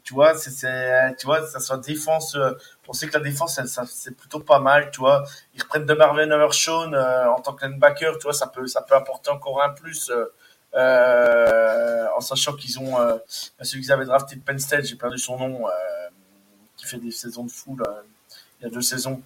tu 0.08 0.14
vois, 0.14 0.38
c'est, 0.38 1.18
tu 1.18 1.26
vois, 1.26 1.46
ça 1.46 1.60
soit 1.60 1.80
défense. 1.80 2.36
Euh, 2.36 2.54
on 2.88 2.94
sait 2.94 3.08
que 3.08 3.18
la 3.18 3.20
défense, 3.20 3.60
c'est 3.88 4.16
plutôt 4.16 4.40
pas 4.40 4.60
mal, 4.60 4.90
tu 4.90 5.02
vois. 5.02 5.26
Ils 5.54 5.62
reprennent 5.62 5.86
de 5.86 5.94
Marvin 5.94 6.32
Overshawn 6.32 6.96
euh, 6.96 7.30
en 7.30 7.42
tant 7.42 7.54
que 7.54 7.66
linebacker, 7.66 8.18
tu 8.18 8.24
vois, 8.24 8.32
ça 8.32 8.48
peut, 8.48 8.68
ça 8.68 8.82
peut 8.82 8.96
apporter 8.96 9.32
encore 9.32 9.62
un 9.62 9.72
plus. 9.72 10.10
Euh, 10.74 12.08
en 12.16 12.22
sachant 12.22 12.54
qu'ils 12.54 12.80
ont 12.80 12.96
celui 13.62 13.82
qu'ils 13.82 13.92
avaient 13.92 14.06
drafté 14.06 14.38
de 14.38 14.42
Penn 14.42 14.58
State, 14.60 14.86
j'ai 14.86 14.96
perdu 14.96 15.18
son 15.18 15.38
nom, 15.38 15.66
qui 16.78 16.86
fait 16.86 17.00
des 17.00 17.12
saisons 17.12 17.44
de 17.44 17.52
fou 17.52 17.76
là, 17.76 18.02
il 18.62 18.64
y 18.64 18.68
a 18.68 18.70
deux 18.70 18.82
saisons. 18.82 19.22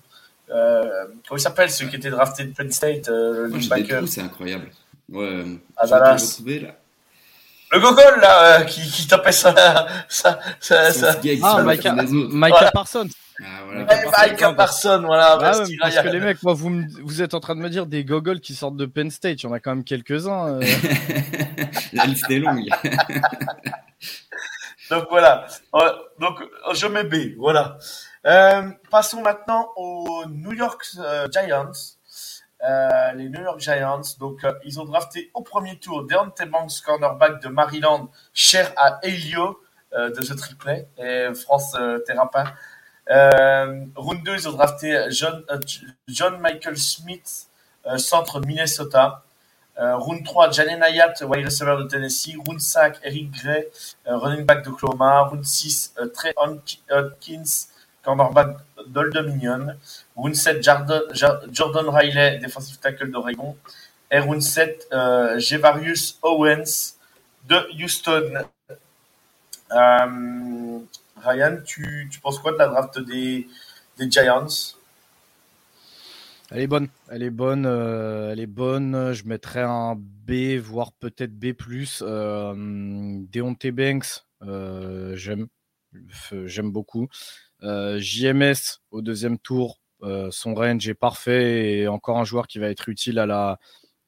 Comment 0.51 1.37
il 1.37 1.39
s'appelle 1.39 1.69
celui 1.69 1.89
qui 1.89 1.97
était 1.97 2.09
drafté 2.09 2.45
de 2.45 2.53
Penn 2.53 2.71
State, 2.71 3.07
le 3.07 3.47
linebacker 3.47 4.07
C'est 4.07 4.21
incroyable. 4.21 4.69
Ouais, 5.09 5.43
ah, 5.77 5.87
bah 5.87 5.99
là. 5.99 6.17
Le 7.73 7.79
gogol 7.79 8.19
là 8.19 8.59
euh, 8.59 8.63
qui, 8.65 8.81
qui 8.81 9.07
tapait 9.07 9.31
ça, 9.31 9.87
ça, 10.09 10.39
ça, 10.59 10.91
ça. 10.91 11.15
Ah, 11.43 11.63
Micah, 11.63 11.95
Micah 12.03 12.71
Parsons. 12.71 13.07
Ah, 13.41 13.45
voilà. 13.65 14.27
Micah 14.29 14.53
Parsons, 14.53 15.03
voilà. 15.05 15.37
Ah, 15.39 15.57
ouais, 15.57 15.77
parce 15.79 15.97
que 15.97 16.07
les 16.09 16.19
mecs, 16.19 16.43
moi, 16.43 16.53
vous, 16.53 16.83
vous 17.01 17.21
êtes 17.21 17.33
en 17.33 17.39
train 17.39 17.55
de 17.55 17.61
me 17.61 17.69
dire 17.69 17.85
des 17.85 18.03
gogoles 18.03 18.41
qui 18.41 18.55
sortent 18.55 18.75
de 18.75 18.85
Penn 18.85 19.09
State. 19.09 19.41
Il 19.41 19.45
y 19.45 19.49
en 19.49 19.53
a 19.53 19.59
quand 19.59 19.71
même 19.71 19.85
quelques-uns. 19.85 20.55
Euh. 20.55 20.61
La 21.93 22.05
liste 22.05 22.29
est 22.29 22.39
longue. 22.39 22.67
Donc 24.89 25.05
voilà. 25.09 25.47
Euh, 25.73 25.91
donc 26.19 26.39
je 26.73 26.87
mets 26.87 27.05
B. 27.05 27.37
Voilà. 27.37 27.77
Euh, 28.25 28.69
passons 28.89 29.21
maintenant 29.21 29.71
aux 29.75 30.25
New 30.27 30.53
York 30.53 30.85
Giants. 31.31 31.71
Euh, 32.63 33.13
les 33.13 33.29
New 33.29 33.41
York 33.41 33.59
Giants. 33.59 34.01
Donc, 34.19 34.43
euh, 34.43 34.53
ils 34.63 34.79
ont 34.79 34.85
drafté 34.85 35.31
au 35.33 35.41
premier 35.41 35.77
tour 35.77 36.05
Deontay 36.05 36.45
Banks, 36.45 36.81
cornerback 36.85 37.41
de 37.41 37.47
Maryland, 37.47 38.09
cher 38.33 38.71
à 38.77 38.99
Elio 39.01 39.59
euh, 39.93 40.11
de 40.11 40.21
The 40.21 40.35
Triplet 40.35 40.87
et 40.97 41.33
France 41.33 41.75
Terrapin. 42.05 42.43
round 43.07 44.23
2, 44.23 44.33
ils 44.33 44.47
ont 44.47 44.51
drafté 44.51 45.07
John, 45.09 46.37
Michael 46.39 46.77
Smith, 46.77 47.47
centre 47.97 48.39
de 48.39 48.45
Minnesota. 48.45 49.23
round 49.77 50.23
3, 50.23 50.51
Jalen 50.51 50.83
Ayat, 50.83 51.13
wide 51.23 51.45
receiver 51.45 51.77
de 51.79 51.87
Tennessee. 51.87 52.35
Round 52.47 52.61
5, 52.61 52.99
Eric 53.03 53.31
Gray, 53.31 53.67
running 54.05 54.45
back 54.45 54.63
d'Oklahoma. 54.63 55.23
Round 55.23 55.43
6, 55.43 55.95
Trey 56.13 56.33
Hopkins, 56.37 57.69
cornerback 58.03 58.57
d'Old 58.87 59.13
Dominion. 59.13 59.75
7, 60.33 60.63
Jordan, 60.63 61.89
Riley, 61.89 62.39
defensive 62.39 62.79
tackle 62.79 63.11
d'Oregon. 63.11 63.55
Et 64.11 64.19
7, 64.41 64.87
euh, 64.91 65.39
Jevarius 65.39 66.19
Owens 66.21 66.97
de 67.47 67.81
Houston. 67.81 68.43
Euh, 69.71 70.79
Ryan, 71.23 71.57
tu, 71.63 72.09
tu, 72.11 72.19
penses 72.19 72.39
quoi 72.39 72.51
de 72.51 72.57
la 72.57 72.67
draft 72.67 72.99
des, 72.99 73.47
des 73.97 74.11
Giants? 74.11 74.75
Elle 76.53 76.59
est 76.59 76.67
bonne, 76.67 76.89
elle 77.09 77.23
est 77.23 77.29
bonne, 77.29 77.65
euh, 77.65 78.33
elle 78.33 78.41
est 78.41 78.45
bonne. 78.45 79.13
Je 79.13 79.25
mettrais 79.25 79.61
un 79.61 79.95
B, 79.95 80.57
voire 80.57 80.91
peut-être 80.91 81.33
B+. 81.33 81.53
Euh, 82.01 82.53
Deontay 83.31 83.71
Banks, 83.71 84.25
euh, 84.43 85.15
j'aime, 85.15 85.47
j'aime 86.45 86.71
beaucoup. 86.71 87.07
Euh, 87.63 87.99
JMS 87.99 88.79
au 88.89 89.01
deuxième 89.01 89.37
tour, 89.37 89.79
euh, 90.03 90.29
son 90.31 90.55
range 90.55 90.87
est 90.87 90.95
parfait 90.95 91.79
et 91.79 91.87
encore 91.87 92.17
un 92.17 92.23
joueur 92.23 92.47
qui 92.47 92.57
va 92.59 92.69
être 92.69 92.89
utile 92.89 93.19
à 93.19 93.25
la, 93.25 93.59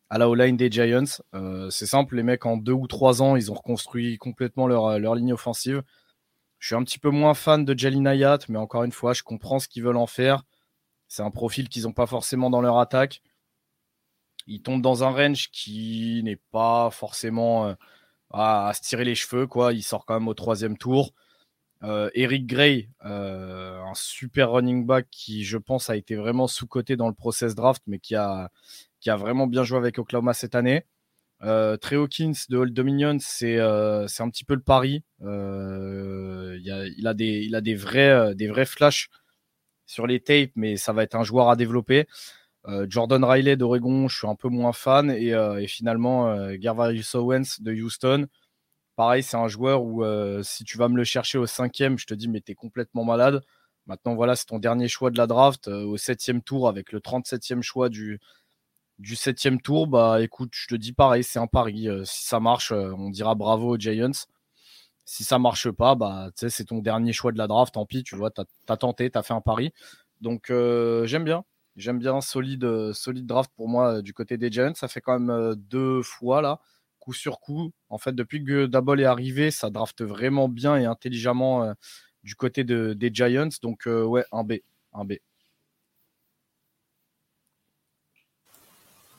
à 0.10 0.18
la 0.18 0.30
O-line 0.30 0.58
des 0.58 0.72
Giants. 0.72 1.04
Euh, 1.36 1.70
c'est 1.70 1.86
simple, 1.86 2.16
les 2.16 2.24
mecs 2.24 2.46
en 2.46 2.58
deux 2.58 2.74
ou 2.74 2.88
trois 2.88 3.22
ans, 3.22 3.36
ils 3.36 3.52
ont 3.52 3.56
reconstruit 3.56 4.18
complètement 4.18 4.68
leur, 4.68 5.16
ligne 5.16 5.34
offensive. 5.34 5.84
Je 6.60 6.68
suis 6.68 6.76
un 6.76 6.84
petit 6.84 7.00
peu 7.00 7.10
moins 7.10 7.34
fan 7.34 7.66
de 7.66 7.78
Jalin 7.78 8.06
Ayat, 8.06 8.40
mais 8.50 8.58
encore 8.58 8.84
une 8.84 8.92
fois, 8.92 9.14
je 9.14 9.24
comprends 9.24 9.60
ce 9.60 9.68
qu'ils 9.68 9.84
veulent 9.84 9.98
en 9.98 10.08
faire. 10.08 10.44
C'est 11.08 11.24
un 11.24 11.32
profil 11.32 11.70
qu'ils 11.70 11.84
n'ont 11.84 11.94
pas 11.94 12.08
forcément 12.08 12.50
dans 12.50 12.62
leur 12.62 12.80
attaque. 12.80 13.22
Ils 14.48 14.62
tombent 14.62 14.82
dans 14.82 15.04
un 15.04 15.12
range 15.12 15.50
qui 15.52 16.22
n'est 16.24 16.40
pas 16.52 16.90
forcément 16.92 17.76
à, 18.32 18.68
à, 18.70 18.74
se 18.74 18.82
tirer 18.82 19.06
les 19.06 19.16
cheveux. 19.16 19.48
Quoi. 19.48 19.74
Il 19.74 19.84
sort 19.84 20.06
quand 20.06 20.16
même 20.16 20.28
au 20.28 20.34
troisième 20.34 20.78
tour. 20.78 21.14
Euh, 21.84 22.10
Eric 22.14 22.48
Gray, 22.48 22.90
euh, 23.06 23.82
un 23.82 23.94
super 23.94 24.52
running 24.52 24.86
back 24.86 25.08
qui, 25.12 25.44
je 25.44 25.58
pense, 25.58 25.90
a 25.90 25.98
été 25.98 26.16
vraiment 26.16 26.48
sous-coté 26.48 26.96
dans 26.96 27.10
le 27.10 27.14
process 27.14 27.56
draft, 27.56 27.84
mais 27.88 28.00
qui 28.00 28.16
a, 28.16 28.50
qui 29.02 29.10
a 29.10 29.18
vraiment 29.18 29.48
bien 29.48 29.64
joué 29.64 29.78
avec 29.78 30.00
Oklahoma 30.00 30.34
cette 30.34 30.56
année. 30.56 30.86
Euh, 31.44 31.76
Trey 31.76 31.98
Hawkins 31.98 32.34
de 32.48 32.58
Old 32.58 32.74
Dominion, 32.74 33.18
c'est 33.20 33.60
un 33.60 34.30
petit 34.30 34.46
peu 34.46 34.54
le 34.54 34.62
pari. 34.62 35.04
Il, 35.20 35.26
a, 37.06 37.10
a, 37.10 37.14
des, 37.14 37.42
il 37.42 37.56
a 37.56 37.62
des 37.62 37.76
vrais, 37.76 38.34
des 38.34 38.48
vrais 38.48 38.66
flashs 38.66 39.10
sur 39.86 40.08
les 40.08 40.22
tapes, 40.22 40.52
mais 40.56 40.78
ça 40.78 40.94
va 40.94 41.04
être 41.04 41.16
un 41.16 41.24
joueur 41.24 41.50
à 41.50 41.58
développer. 41.58 42.08
Jordan 42.88 43.26
Riley 43.26 43.58
d'Oregon, 43.58 44.08
je 44.08 44.20
suis 44.20 44.28
un 44.28 44.36
peu 44.36 44.48
moins 44.48 44.72
fan. 44.72 45.12
Et, 45.12 45.32
et 45.32 45.68
finalement, 45.68 46.34
Gervarius 46.62 47.14
Owens 47.16 47.60
de 47.60 47.74
Houston, 47.74 48.28
Pareil, 48.96 49.24
c'est 49.24 49.38
un 49.38 49.48
joueur 49.48 49.84
où 49.84 50.04
euh, 50.04 50.44
si 50.44 50.64
tu 50.64 50.78
vas 50.78 50.88
me 50.88 50.98
le 50.98 51.04
chercher 51.04 51.40
au 51.40 51.48
cinquième, 51.48 51.98
je 51.98 52.06
te 52.06 52.14
dis, 52.14 52.30
mais 52.30 52.42
t'es 52.42 52.54
complètement 52.54 53.04
malade. 53.04 53.42
Maintenant, 53.88 54.14
voilà, 54.16 54.36
c'est 54.36 54.46
ton 54.46 54.60
dernier 54.60 54.88
choix 54.88 55.10
de 55.10 55.18
la 55.18 55.26
draft. 55.28 55.68
Euh, 55.68 55.84
au 55.86 55.98
septième 55.98 56.42
tour, 56.44 56.68
avec 56.70 56.92
le 56.92 57.00
37e 57.00 57.62
choix 57.64 57.90
du, 57.90 58.20
du 59.00 59.16
septième 59.16 59.62
tour, 59.62 59.88
bah 59.88 60.22
écoute, 60.22 60.52
je 60.56 60.68
te 60.68 60.76
dis 60.76 60.94
pareil, 60.94 61.24
c'est 61.24 61.40
un 61.40 61.48
pari. 61.48 61.90
Euh, 61.90 62.06
si 62.06 62.26
ça 62.26 62.40
marche, 62.40 62.72
on 62.72 63.10
dira 63.10 63.36
bravo 63.36 63.76
aux 63.76 63.78
Giants. 63.80 64.12
Si 65.06 65.24
ça 65.24 65.40
marche 65.40 65.70
pas, 65.72 65.96
bah 65.96 66.30
c'est 66.36 66.66
ton 66.66 66.80
dernier 66.80 67.14
choix 67.14 67.32
de 67.32 67.38
la 67.38 67.48
draft, 67.48 67.74
tant 67.74 67.86
pis, 67.86 68.04
tu 68.04 68.16
vois, 68.16 68.32
t'as 68.32 68.46
as 68.70 68.78
tenté, 68.78 69.10
t'as 69.10 69.24
fait 69.24 69.34
un 69.34 69.42
pari. 69.42 69.74
Donc 70.22 70.48
j'aime 70.50 71.26
bien. 71.26 71.44
J'aime 71.76 72.00
bien 72.00 72.22
solide, 72.22 72.94
solide 72.94 73.26
draft 73.26 73.52
pour 73.56 73.68
moi 73.68 74.02
du 74.02 74.14
côté 74.14 74.38
des 74.38 74.52
Giants. 74.52 74.76
Ça 74.76 74.88
fait 74.88 75.02
quand 75.02 75.20
même 75.20 75.56
deux 75.56 76.02
fois 76.04 76.42
là 76.42 76.62
coup 77.04 77.14
sur 77.14 77.42
coup. 77.42 77.72
En 77.90 77.98
fait, 77.98 78.14
depuis 78.14 78.44
que 78.44 78.66
Dabol 78.66 79.02
est 79.02 79.06
arrivé, 79.06 79.52
ça 79.52 79.70
draft 79.70 80.02
vraiment 80.02 80.48
bien 80.48 80.78
et 80.78 80.86
intelligemment 80.86 81.64
euh, 81.64 81.74
du 82.24 82.36
côté 82.36 82.64
de, 82.64 82.94
des 82.94 83.12
Giants. 83.14 83.50
Donc, 83.62 83.88
euh, 83.88 84.04
ouais, 84.06 84.26
un 84.32 84.44
B. 84.44 84.54
Un 84.94 85.04
B. 85.04 85.14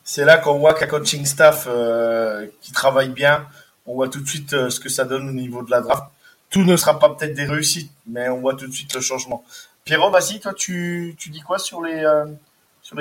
C'est 0.03 0.25
là 0.25 0.37
qu'on 0.37 0.57
voit 0.57 0.73
qu'un 0.73 0.87
coaching 0.87 1.25
staff 1.25 1.65
euh, 1.67 2.47
qui 2.61 2.71
travaille 2.71 3.09
bien, 3.09 3.47
on 3.85 3.93
voit 3.95 4.09
tout 4.09 4.21
de 4.21 4.27
suite 4.27 4.51
ce 4.69 4.79
que 4.79 4.89
ça 4.89 5.03
donne 5.05 5.29
au 5.29 5.33
niveau 5.33 5.63
de 5.63 5.71
la 5.71 5.81
draft. 5.81 6.03
Tout 6.49 6.63
ne 6.63 6.77
sera 6.77 6.99
pas 6.99 7.09
peut-être 7.09 7.33
des 7.33 7.45
réussites, 7.45 7.91
mais 8.07 8.29
on 8.29 8.39
voit 8.39 8.55
tout 8.55 8.67
de 8.67 8.71
suite 8.71 8.93
le 8.93 9.01
changement. 9.01 9.43
Pierrot, 9.83 10.11
vas-y, 10.11 10.39
toi, 10.39 10.53
tu, 10.53 11.15
dis 11.17 11.41
quoi 11.41 11.59
sur 11.59 11.81
les 11.83 12.03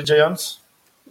Giants? 0.05 0.35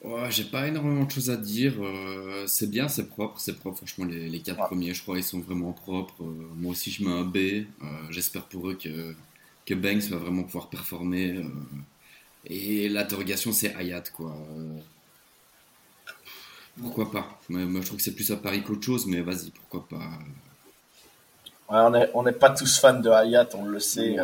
Ouais, 0.03 0.29
j'ai 0.31 0.43
pas 0.43 0.67
énormément 0.67 1.05
de 1.05 1.11
choses 1.11 1.29
à 1.29 1.37
dire. 1.37 1.73
Euh, 1.81 2.45
c'est 2.45 2.69
bien, 2.69 2.89
c'est 2.89 3.07
propre, 3.07 3.39
c'est 3.39 3.53
propre. 3.57 3.77
Franchement, 3.77 4.05
les, 4.05 4.27
les 4.29 4.41
quatre 4.41 4.65
premiers, 4.65 4.93
je 4.93 5.01
crois, 5.01 5.17
ils 5.17 5.23
sont 5.23 5.39
vraiment 5.39 5.71
propres. 5.71 6.21
Euh, 6.23 6.49
moi 6.55 6.71
aussi, 6.73 6.91
je 6.91 7.03
mets 7.05 7.11
un 7.11 7.23
B. 7.23 7.37
Euh, 7.37 7.65
j'espère 8.09 8.43
pour 8.43 8.69
eux 8.69 8.75
que, 8.75 9.15
que 9.65 9.73
Banks 9.73 10.03
va 10.09 10.17
vraiment 10.17 10.43
pouvoir 10.43 10.69
performer. 10.69 11.41
et 12.45 12.89
l'interrogation, 12.89 13.53
c'est 13.53 13.73
Hayat, 13.75 14.03
quoi. 14.13 14.35
pourquoi 16.81 17.11
pas? 17.11 17.39
Moi, 17.49 17.81
je 17.81 17.85
trouve 17.85 17.97
que 17.97 18.03
c'est 18.03 18.15
plus 18.15 18.31
à 18.31 18.37
Paris 18.37 18.61
qu'autre 18.63 18.83
chose, 18.83 19.05
mais 19.07 19.21
vas-y, 19.21 19.51
pourquoi 19.51 19.87
pas? 19.87 20.09
Ouais, 21.69 22.09
on 22.13 22.23
n'est 22.23 22.31
pas 22.33 22.49
tous 22.49 22.77
fans 22.79 22.99
de 22.99 23.09
Hayat, 23.09 23.47
on 23.53 23.65
le 23.65 23.79
sait. 23.79 24.17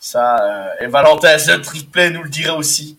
ça, 0.00 0.74
et 0.80 0.86
Valentin, 0.86 1.38
ce 1.38 1.52
triplé 1.52 2.10
nous 2.10 2.24
le 2.24 2.30
dirait 2.30 2.56
aussi. 2.56 2.98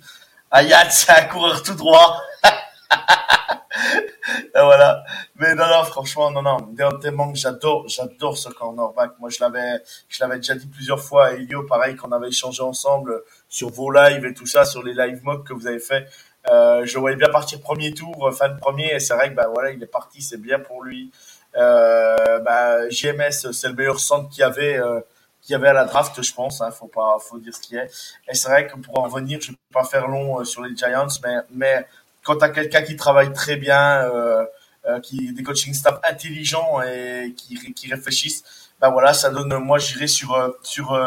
Ayat, 0.53 0.89
c'est 0.89 1.13
un 1.13 1.23
coureur 1.25 1.63
tout 1.63 1.75
droit. 1.75 2.21
voilà. 4.53 5.01
Mais 5.35 5.55
non, 5.55 5.65
non, 5.67 5.83
franchement, 5.85 6.29
non, 6.29 6.41
non. 6.41 6.57
Deontay 6.73 7.11
j'adore, 7.35 7.87
j'adore 7.87 8.37
ce 8.37 8.49
cornerback. 8.49 9.11
Moi, 9.19 9.29
je 9.29 9.37
l'avais, 9.39 9.81
je 10.09 10.21
l'avais 10.21 10.35
déjà 10.35 10.55
dit 10.55 10.67
plusieurs 10.67 10.99
fois 10.99 11.27
à 11.27 11.31
Elio, 11.31 11.63
pareil, 11.63 11.95
qu'on 11.95 12.11
avait 12.11 12.27
échangé 12.27 12.61
ensemble 12.63 13.23
sur 13.47 13.69
vos 13.69 13.91
lives 13.91 14.25
et 14.25 14.33
tout 14.33 14.45
ça, 14.45 14.65
sur 14.65 14.83
les 14.83 14.93
live 14.93 15.21
mocks 15.23 15.47
que 15.47 15.53
vous 15.53 15.67
avez 15.67 15.79
fait. 15.79 16.05
Euh, 16.49 16.85
je 16.85 16.99
voyais 16.99 17.15
bien 17.15 17.29
partir 17.29 17.61
premier 17.61 17.93
tour, 17.93 18.27
euh, 18.27 18.31
fin 18.31 18.49
de 18.49 18.59
premier, 18.59 18.93
et 18.93 18.99
c'est 18.99 19.13
vrai 19.13 19.29
que, 19.29 19.35
bah, 19.35 19.47
voilà, 19.53 19.71
il 19.71 19.81
est 19.81 19.87
parti, 19.87 20.21
c'est 20.21 20.41
bien 20.41 20.59
pour 20.59 20.83
lui. 20.83 21.11
Euh, 21.55 22.39
bah, 22.39 22.89
JMS, 22.89 23.53
c'est 23.53 23.69
le 23.69 23.75
meilleur 23.75 24.01
centre 24.01 24.27
qu'il 24.29 24.41
y 24.41 24.43
avait, 24.43 24.77
euh, 24.77 24.99
qu'il 25.41 25.53
y 25.53 25.55
avait 25.55 25.69
à 25.69 25.73
la 25.73 25.85
draft, 25.85 26.21
je 26.21 26.33
pense. 26.33 26.61
Hein, 26.61 26.71
faut 26.71 26.87
pas, 26.87 27.17
faut 27.19 27.39
dire 27.39 27.53
ce 27.55 27.61
qui 27.61 27.75
est. 27.75 27.89
Et 28.27 28.35
c'est 28.35 28.49
vrai 28.49 28.67
que 28.67 28.77
pour 28.77 28.99
en 28.99 29.03
revenir, 29.03 29.39
je 29.41 29.51
ne 29.51 29.55
peux 29.55 29.73
pas 29.73 29.83
faire 29.83 30.07
long 30.07 30.39
euh, 30.39 30.43
sur 30.43 30.61
les 30.63 30.75
Giants, 30.75 31.07
mais, 31.23 31.35
mais 31.51 31.87
quand 32.23 32.37
tu 32.37 32.43
as 32.45 32.49
quelqu'un 32.49 32.83
qui 32.83 32.95
travaille 32.95 33.33
très 33.33 33.55
bien, 33.57 34.03
euh, 34.05 34.45
euh, 34.87 34.99
qui 34.99 35.33
des 35.33 35.43
coaching 35.43 35.73
staff 35.73 35.99
intelligents 36.09 36.81
et 36.81 37.33
qui, 37.37 37.73
qui 37.73 37.91
réfléchissent, 37.93 38.43
ben 38.79 38.89
voilà, 38.89 39.13
ça 39.13 39.29
donne. 39.29 39.53
Moi, 39.57 39.77
j'irai 39.79 40.07
sur 40.07 40.55
sur 40.63 40.99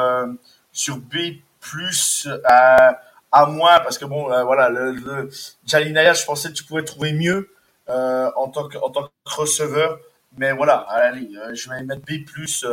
sur 0.72 0.96
B 0.98 1.16
plus 1.60 2.28
à, 2.44 3.00
à 3.32 3.46
moins 3.46 3.80
parce 3.80 3.98
que 3.98 4.04
bon, 4.04 4.26
voilà, 4.44 4.68
le, 4.68 4.92
le 4.92 5.30
je 5.66 6.24
pensais 6.24 6.48
que 6.50 6.54
tu 6.54 6.64
pouvais 6.64 6.84
trouver 6.84 7.12
mieux 7.12 7.50
en 7.88 8.48
tant 8.48 8.68
que 8.68 8.78
en 8.78 8.90
tant 8.90 9.04
que 9.04 9.10
receveur, 9.24 9.98
mais 10.36 10.52
voilà, 10.52 10.76
allez, 10.88 11.28
je 11.52 11.68
vais 11.68 11.82
mettre 11.82 12.02
B 12.02 12.24
plus. 12.24 12.64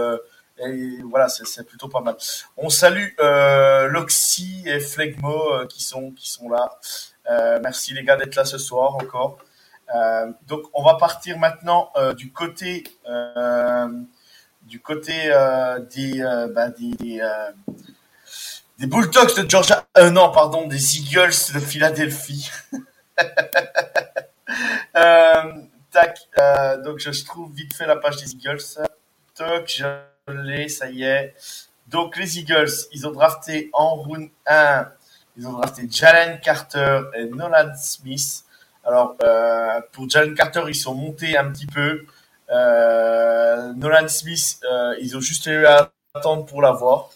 Et 0.63 0.97
voilà, 1.03 1.27
c'est 1.29 1.65
plutôt 1.65 1.87
pas 1.87 2.01
mal. 2.01 2.15
On 2.57 2.69
salue 2.69 3.09
euh, 3.19 3.87
Loxy 3.87 4.63
et 4.65 4.79
Flegmo 4.79 5.53
euh, 5.53 5.65
qui 5.65 5.83
sont 5.83 6.11
qui 6.11 6.29
sont 6.29 6.49
là. 6.49 6.79
Euh, 7.29 7.59
merci 7.63 7.93
les 7.93 8.03
gars 8.03 8.17
d'être 8.17 8.35
là 8.35 8.45
ce 8.45 8.57
soir 8.57 8.95
encore. 8.95 9.37
Euh, 9.95 10.31
donc 10.47 10.63
on 10.73 10.83
va 10.83 10.95
partir 10.95 11.37
maintenant 11.37 11.91
euh, 11.95 12.13
du 12.13 12.31
côté 12.31 12.83
du 14.63 14.79
côté 14.79 15.11
des, 15.93 16.23
bah, 16.53 16.69
des, 16.69 16.91
des, 16.91 17.21
des 18.79 18.87
Bulldogs 18.87 19.35
de 19.35 19.49
Georgia. 19.49 19.85
non, 20.11 20.31
pardon, 20.31 20.67
des 20.67 20.97
Eagles 20.97 21.53
de 21.53 21.59
Philadelphie. 21.59 22.49
tac. 25.91 26.19
donc 26.83 26.99
je 26.99 27.25
trouve 27.25 27.51
vite 27.53 27.73
fait 27.73 27.85
la 27.85 27.97
page 27.97 28.17
des 28.17 28.33
Eagles. 28.33 28.61
Toc, 29.35 29.81
ça 30.69 30.89
y 30.89 31.03
est. 31.03 31.33
Donc 31.87 32.15
les 32.15 32.39
Eagles, 32.39 32.69
ils 32.93 33.07
ont 33.07 33.11
drafté 33.11 33.69
en 33.73 33.95
round 33.95 34.29
1, 34.45 34.87
ils 35.37 35.47
ont 35.47 35.53
drafté 35.53 35.87
Jalen 35.89 36.39
Carter 36.39 37.01
et 37.15 37.25
Nolan 37.25 37.73
Smith. 37.75 38.43
Alors 38.83 39.15
euh, 39.23 39.81
pour 39.91 40.09
Jalen 40.09 40.35
Carter, 40.35 40.63
ils 40.67 40.75
sont 40.75 40.93
montés 40.93 41.37
un 41.37 41.51
petit 41.51 41.65
peu. 41.65 42.05
Euh, 42.49 43.73
Nolan 43.73 44.07
Smith, 44.07 44.59
euh, 44.63 44.95
ils 45.01 45.17
ont 45.17 45.21
juste 45.21 45.47
eu 45.47 45.65
à 45.65 45.91
attendre 46.13 46.45
pour 46.45 46.61
l'avoir. 46.61 47.09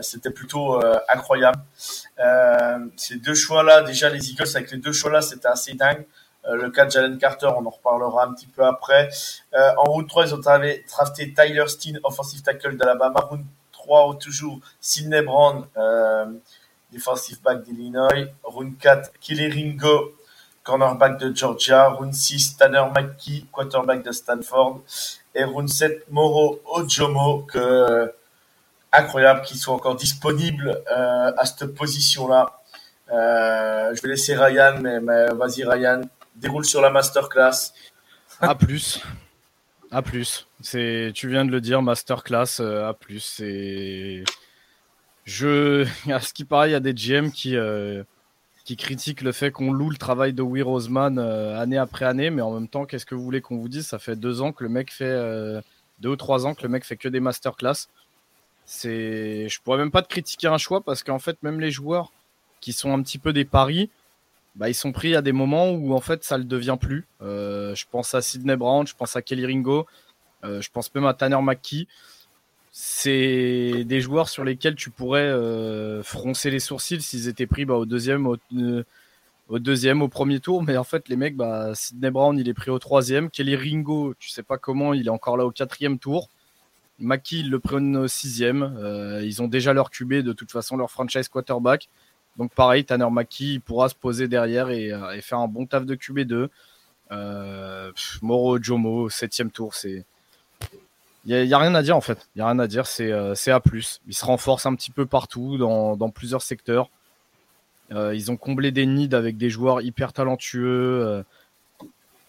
C'était 0.00 0.30
plutôt 0.30 0.80
incroyable. 1.06 1.60
ces 2.96 3.16
deux 3.16 3.34
choix-là, 3.34 3.82
déjà 3.82 4.08
les 4.08 4.30
Eagles 4.30 4.48
avec 4.54 4.70
les 4.70 4.78
deux 4.78 4.92
choix-là, 4.92 5.20
c'était 5.20 5.48
assez 5.48 5.74
dingue. 5.74 6.06
Euh, 6.48 6.56
le 6.56 6.70
cas 6.70 6.84
de 6.84 6.90
Jalen 6.90 7.18
Carter, 7.18 7.48
on 7.56 7.66
en 7.66 7.70
reparlera 7.70 8.24
un 8.24 8.32
petit 8.32 8.46
peu 8.46 8.64
après. 8.64 9.08
Euh, 9.54 9.70
en 9.78 9.84
route 9.84 10.08
3, 10.08 10.26
ils 10.26 10.34
ont 10.34 10.38
drafté 10.38 11.34
Tyler 11.34 11.66
Steen, 11.68 11.98
offensive 12.04 12.42
tackle 12.42 12.76
d'Alabama. 12.76 13.20
Route 13.20 13.44
3, 13.72 14.16
toujours 14.20 14.60
Sidney 14.80 15.22
Brown, 15.22 15.66
euh, 15.76 16.26
defensive 16.92 17.42
back 17.42 17.62
d'Illinois. 17.62 18.28
Round 18.44 18.78
4, 18.78 19.10
Kelly 19.20 19.48
Ringo, 19.48 20.14
cornerback 20.62 21.18
de 21.18 21.34
Georgia. 21.34 21.88
Round 21.88 22.14
6, 22.14 22.56
Tanner 22.56 22.84
McKee, 22.94 23.46
quarterback 23.50 24.04
de 24.04 24.12
Stanford. 24.12 24.82
Et 25.34 25.44
round 25.44 25.68
7, 25.68 26.10
Moro 26.10 26.60
Ojomo, 26.64 27.42
que, 27.42 28.12
incroyable 28.92 29.42
qu'il 29.42 29.58
soit 29.58 29.74
encore 29.74 29.96
disponible 29.96 30.82
à 30.88 31.44
cette 31.44 31.74
position-là. 31.74 32.58
je 33.10 34.00
vais 34.00 34.08
laisser 34.08 34.34
Ryan, 34.34 34.78
mais 34.80 35.26
vas-y 35.34 35.64
Ryan, 35.64 36.00
déroule 36.36 36.64
sur 36.64 36.80
la 36.80 36.90
masterclass. 36.90 37.72
A 38.40 38.54
plus. 38.54 39.02
A 39.90 40.02
plus. 40.02 40.48
C'est, 40.60 41.12
tu 41.14 41.28
viens 41.28 41.44
de 41.44 41.50
le 41.50 41.60
dire, 41.60 41.82
masterclass 41.82 42.60
euh, 42.60 42.88
A 42.88 42.94
plus. 42.94 43.20
C'est, 43.20 44.24
je, 45.24 45.86
à 46.10 46.20
ce 46.20 46.32
qui 46.32 46.44
paraît, 46.44 46.70
il 46.70 46.72
y 46.72 46.76
a 46.76 46.80
des 46.80 46.94
GM 46.94 47.30
qui 47.30 47.56
euh, 47.56 48.02
qui 48.64 48.76
critiquent 48.76 49.22
le 49.22 49.32
fait 49.32 49.52
qu'on 49.52 49.72
loue 49.72 49.90
le 49.90 49.96
travail 49.96 50.32
de 50.32 50.42
Will 50.42 50.64
Roseman 50.64 51.18
euh, 51.18 51.60
année 51.60 51.78
après 51.78 52.04
année, 52.04 52.30
mais 52.30 52.42
en 52.42 52.52
même 52.52 52.68
temps, 52.68 52.84
qu'est-ce 52.84 53.06
que 53.06 53.14
vous 53.14 53.22
voulez 53.22 53.40
qu'on 53.40 53.58
vous 53.58 53.68
dise? 53.68 53.86
Ça 53.86 53.98
fait 53.98 54.16
deux 54.16 54.40
ans 54.40 54.52
que 54.52 54.64
le 54.64 54.70
mec 54.70 54.92
fait 54.92 55.62
deux 56.00 56.10
ou 56.10 56.16
trois 56.16 56.46
ans 56.46 56.54
que 56.54 56.62
le 56.62 56.68
mec 56.68 56.84
fait 56.84 56.96
que 56.96 57.08
des 57.08 57.20
masterclass. 57.20 57.88
C'est, 58.64 59.48
je 59.48 59.60
pourrais 59.60 59.78
même 59.78 59.92
pas 59.92 60.02
te 60.02 60.08
critiquer 60.08 60.48
un 60.48 60.58
choix 60.58 60.80
parce 60.80 61.04
qu'en 61.04 61.20
fait, 61.20 61.40
même 61.44 61.60
les 61.60 61.70
joueurs 61.70 62.12
qui 62.60 62.72
sont 62.72 62.92
un 62.92 63.00
petit 63.02 63.18
peu 63.18 63.32
des 63.32 63.44
paris, 63.44 63.90
bah, 64.56 64.70
ils 64.70 64.74
sont 64.74 64.92
pris 64.92 65.14
à 65.14 65.22
des 65.22 65.32
moments 65.32 65.70
où 65.70 65.94
en 65.94 66.00
fait 66.00 66.24
ça 66.24 66.38
le 66.38 66.44
devient 66.44 66.78
plus. 66.80 67.06
Euh, 67.22 67.74
je 67.74 67.84
pense 67.90 68.14
à 68.14 68.22
Sidney 68.22 68.56
Brown, 68.56 68.86
je 68.86 68.94
pense 68.94 69.14
à 69.14 69.22
Kelly 69.22 69.44
Ringo, 69.44 69.86
euh, 70.44 70.60
je 70.62 70.70
pense 70.70 70.92
même 70.94 71.06
à 71.06 71.14
Tanner 71.14 71.40
McKee. 71.42 71.86
C'est 72.72 73.84
des 73.84 74.00
joueurs 74.00 74.28
sur 74.28 74.44
lesquels 74.44 74.74
tu 74.74 74.90
pourrais 74.90 75.20
euh, 75.20 76.02
froncer 76.02 76.50
les 76.50 76.60
sourcils 76.60 77.00
s'ils 77.02 77.28
étaient 77.28 77.46
pris 77.46 77.64
bah, 77.64 77.74
au 77.74 77.86
deuxième, 77.86 78.26
au, 78.26 78.36
au, 79.48 79.58
deuxième, 79.58 80.02
au 80.02 80.08
premier 80.08 80.40
tour. 80.40 80.62
Mais 80.62 80.76
en 80.76 80.84
fait, 80.84 81.08
les 81.08 81.16
mecs, 81.16 81.36
bah, 81.36 81.74
Sidney 81.74 82.10
Brown, 82.10 82.38
il 82.38 82.48
est 82.48 82.54
pris 82.54 82.70
au 82.70 82.78
troisième. 82.78 83.30
Kelly 83.30 83.56
Ringo, 83.56 84.14
tu 84.18 84.30
sais 84.30 84.42
pas 84.42 84.58
comment, 84.58 84.94
il 84.94 85.06
est 85.06 85.10
encore 85.10 85.36
là 85.36 85.46
au 85.46 85.50
quatrième 85.50 85.98
tour. 85.98 86.28
McKee, 86.98 87.40
ils 87.40 87.50
le 87.50 87.60
prennent 87.60 87.96
au 87.96 88.08
sixième. 88.08 88.74
ils 89.22 89.42
ont 89.42 89.48
déjà 89.48 89.72
leur 89.72 89.90
QB, 89.90 90.14
de 90.16 90.32
toute 90.32 90.50
façon, 90.50 90.76
leur 90.76 90.90
franchise 90.90 91.28
quarterback. 91.28 91.88
Donc 92.38 92.52
pareil, 92.52 92.84
Tanner 92.84 93.08
Maki 93.10 93.60
pourra 93.60 93.88
se 93.88 93.94
poser 93.94 94.28
derrière 94.28 94.66
euh, 94.66 95.12
et, 95.12 95.20
faire 95.22 95.38
un 95.38 95.48
bon 95.48 95.66
taf 95.66 95.84
de 95.84 95.94
QB2. 95.94 96.48
Euh, 97.12 97.92
Moro 98.22 98.62
Jomo, 98.62 99.08
septième 99.08 99.50
tour, 99.50 99.74
c'est 99.74 100.04
il 101.28 101.44
n'y 101.44 101.54
a, 101.54 101.58
rien 101.58 101.74
à 101.74 101.82
dire 101.82 101.96
en 101.96 102.00
fait. 102.00 102.28
Il 102.36 102.38
y 102.38 102.42
a 102.42 102.46
rien 102.46 102.58
à 102.60 102.68
dire, 102.68 102.86
c'est 102.86 103.10
euh, 103.10 103.32
A+. 103.32 103.62
Ils 104.06 104.14
se 104.14 104.24
renforcent 104.24 104.66
un 104.66 104.76
petit 104.76 104.92
peu 104.92 105.06
partout, 105.06 105.58
dans, 105.58 106.10
plusieurs 106.10 106.42
secteurs. 106.42 106.88
ils 107.90 108.30
ont 108.30 108.36
comblé 108.36 108.70
des 108.70 108.86
nids 108.86 109.12
avec 109.12 109.36
des 109.36 109.50
joueurs 109.50 109.80
hyper 109.80 110.12
talentueux. 110.12 111.24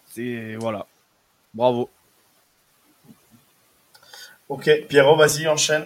c'est 0.07 0.55
voilà. 0.55 0.87
Bravo. 1.53 1.91
Ok, 4.49 4.69
Pierrot, 4.87 5.15
vas-y, 5.15 5.47
enchaîne. 5.47 5.85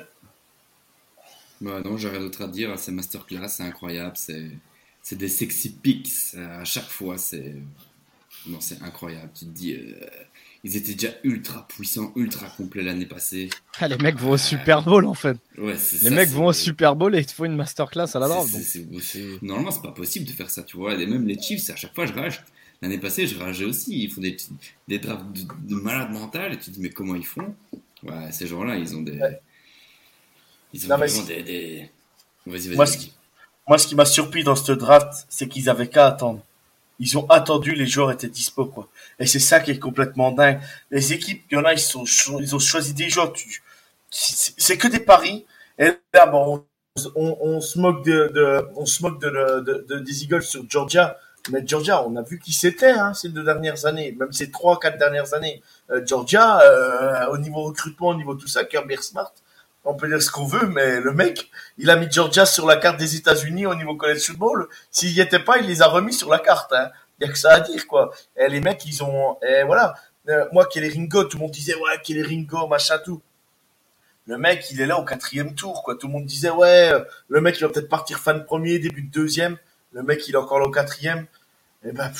Bah 1.62 1.82
non, 1.86 1.96
j'ai 1.96 2.10
rien 2.10 2.20
d'autre 2.20 2.42
à 2.42 2.48
dire. 2.48 2.78
C'est 2.78 2.92
masterclass, 2.92 3.48
c'est 3.48 3.64
incroyable. 3.64 4.16
C'est 4.18 5.16
des 5.16 5.30
sexy 5.30 5.70
pics 5.70 6.10
à 6.36 6.66
chaque 6.66 6.90
fois. 6.90 7.18
C'est 7.18 7.56
non, 8.48 8.60
c'est 8.60 8.82
incroyable. 8.82 9.30
Tu 9.36 9.46
te 9.46 9.52
dis, 9.52 9.74
euh, 9.74 9.94
ils 10.64 10.76
étaient 10.76 10.94
déjà 10.94 11.14
ultra 11.24 11.68
puissants, 11.68 12.12
ultra 12.16 12.48
complets 12.50 12.82
l'année 12.82 13.06
passée. 13.06 13.52
Ah, 13.80 13.88
les 13.88 13.98
mecs 13.98 14.16
vont 14.16 14.32
au 14.32 14.38
Super 14.38 14.82
Bowl 14.82 15.06
en 15.06 15.14
fait. 15.14 15.38
Ouais, 15.60 15.76
les 16.02 16.10
mecs 16.10 16.30
vont 16.30 16.48
au 16.48 16.54
Super 16.54 16.96
Bowl 16.96 17.16
et 17.16 17.20
il 17.20 17.26
te 17.28 17.34
faut 17.34 17.46
une 17.46 17.56
masterclass 17.56 18.08
à 18.16 18.20
la 18.20 18.28
draft. 18.28 18.52
Normalement, 19.44 19.70
c'est 19.70 19.84
pas 19.84 19.92
possible 19.92 20.26
de 20.26 20.32
faire 20.32 20.50
ça, 20.50 20.64
tu 20.64 20.78
vois. 20.78 20.96
Et 20.96 21.06
même 21.06 21.28
les 21.28 21.40
Chiefs, 21.40 21.70
à 21.70 21.76
chaque 21.76 21.94
fois, 21.94 22.08
je 22.08 22.14
rage. 22.14 22.44
L'année 22.82 22.98
passée, 22.98 23.28
je 23.28 23.38
rageais 23.38 23.66
aussi. 23.66 24.06
Ils 24.06 24.12
font 24.12 24.22
des, 24.22 24.36
des 24.88 24.98
drafts 24.98 25.32
de, 25.34 25.44
de 25.68 25.76
malades 25.76 26.12
mentales 26.12 26.54
et 26.54 26.58
tu 26.58 26.66
te 26.66 26.72
dis, 26.72 26.80
mais 26.82 26.90
comment 26.90 27.14
ils 27.14 27.26
font? 27.26 27.54
Ouais, 28.02 28.32
ces 28.32 28.48
gens-là, 28.48 28.78
ils 28.78 28.96
ont 28.96 29.04
des. 29.04 29.20
Ils 30.74 30.92
ont 30.92 30.98
des, 30.98 31.90
moi, 32.46 32.86
ce 32.86 32.98
qui, 32.98 33.14
moi, 33.68 33.78
ce 33.78 33.88
qui 33.88 33.96
m'a 33.96 34.06
surpris 34.06 34.44
dans 34.44 34.56
ce 34.56 34.72
draft, 34.72 35.26
c'est 35.30 35.48
qu'ils 35.48 35.70
avaient 35.70 35.88
qu'à 35.88 36.08
attendre. 36.08 36.42
Ils 37.00 37.18
ont 37.18 37.28
attendu, 37.30 37.74
les 37.74 37.88
joueurs 37.88 38.12
étaient 38.12 38.28
dispo, 38.28 38.66
quoi. 38.66 38.88
Et 39.20 39.26
c'est 39.26 39.40
ça 39.40 39.60
qui 39.60 39.72
est 39.72 39.80
complètement 39.80 40.32
dingue. 40.32 40.60
Les 40.92 41.14
équipes, 41.14 41.44
il 41.52 41.56
y 41.56 41.58
en 41.58 41.66
a, 41.66 41.74
ils, 41.74 41.80
sont, 41.80 42.06
ils 42.40 42.56
ont 42.56 42.60
choisi 42.60 42.94
des 42.94 43.10
joueurs. 43.10 43.34
C'est 44.10 44.78
que 44.78 44.88
des 44.88 45.00
paris. 45.00 45.46
Et 45.80 45.92
là, 46.14 46.26
bon, 46.28 46.64
on, 47.16 47.38
on 47.42 47.62
se 47.62 47.80
moque 47.80 48.06
de, 48.06 48.32
de 48.34 48.68
on 48.76 48.86
se 48.86 49.02
moque 49.02 49.20
de, 49.20 49.30
de, 49.30 49.86
de, 49.90 50.00
des 50.00 50.24
Eagles 50.24 50.44
sur 50.44 50.64
Georgia. 50.70 51.18
Mais 51.50 51.66
Georgia, 51.66 52.06
on 52.06 52.16
a 52.18 52.22
vu 52.22 52.38
qui 52.38 52.54
c'était 52.54 52.92
hein, 52.92 53.16
ces 53.16 53.30
deux 53.30 53.44
dernières 53.44 53.86
années, 53.88 54.16
même 54.20 54.32
ces 54.32 54.52
trois, 54.52 54.80
quatre 54.80 55.00
dernières 55.00 55.34
années. 55.34 55.64
Euh, 55.90 56.06
Georgia, 56.06 56.62
euh, 56.62 57.28
au 57.32 57.40
niveau 57.40 57.64
recrutement, 57.64 58.10
au 58.10 58.16
niveau 58.16 58.36
tout 58.36 58.48
ça, 58.48 58.64
Kirby 58.64 58.96
Smart, 59.02 59.34
on 59.84 59.96
peut 59.96 60.08
dire 60.08 60.22
ce 60.22 60.30
qu'on 60.30 60.46
veut, 60.46 60.68
mais 60.68 61.00
le 61.00 61.12
mec, 61.12 61.50
il 61.78 61.90
a 61.90 61.96
mis 61.96 62.10
Georgia 62.12 62.46
sur 62.46 62.68
la 62.68 62.76
carte 62.76 62.98
des 62.98 63.16
États-Unis 63.16 63.66
au 63.66 63.76
niveau 63.76 63.96
college 63.96 64.26
football. 64.26 64.68
S'il 64.92 65.12
y 65.12 65.22
était 65.22 65.40
pas, 65.40 65.58
il 65.58 65.68
les 65.68 65.82
a 65.82 65.88
remis 65.88 66.14
sur 66.14 66.30
la 66.30 66.40
carte. 66.40 66.72
Hein. 66.74 66.92
Il 67.20 67.26
y 67.26 67.30
a 67.30 67.32
que 67.32 67.38
ça 67.38 67.54
à 67.54 67.60
dire, 67.60 67.88
quoi. 67.88 68.12
Et 68.38 68.48
les 68.48 68.62
mecs, 68.62 68.86
ils 68.86 69.04
ont, 69.04 69.38
et 69.42 69.64
voilà. 69.64 69.96
Euh, 70.30 70.46
moi, 70.52 70.68
Kelly 70.68 70.90
Ringo, 70.90 71.24
tout 71.24 71.38
le 71.38 71.44
monde 71.44 71.52
disait, 71.52 71.74
ouais, 71.74 72.00
Kelly 72.04 72.22
Ringo, 72.22 72.68
machin, 72.68 73.00
tout. 73.04 73.22
Le 74.28 74.38
mec, 74.38 74.70
il 74.70 74.80
est 74.82 74.86
là 74.86 75.00
au 75.00 75.04
quatrième 75.04 75.56
tour, 75.56 75.82
quoi. 75.84 75.96
Tout 75.96 76.08
le 76.08 76.14
monde 76.14 76.26
disait, 76.26 76.52
ouais, 76.52 76.92
le 77.28 77.42
mec, 77.42 77.58
il 77.58 77.64
va 77.64 77.70
peut-être 77.70 77.90
partir 77.90 78.20
fan 78.20 78.46
premier, 78.46 78.78
début 78.78 79.02
de 79.02 79.12
deuxième. 79.12 79.58
Le 79.94 80.04
mec, 80.04 80.28
il 80.28 80.36
est 80.36 80.38
encore 80.38 80.60
là 80.60 80.68
au 80.68 80.72
quatrième. 80.72 81.26
Et 81.84 81.90
eh 81.90 81.92
ben, 81.92 82.12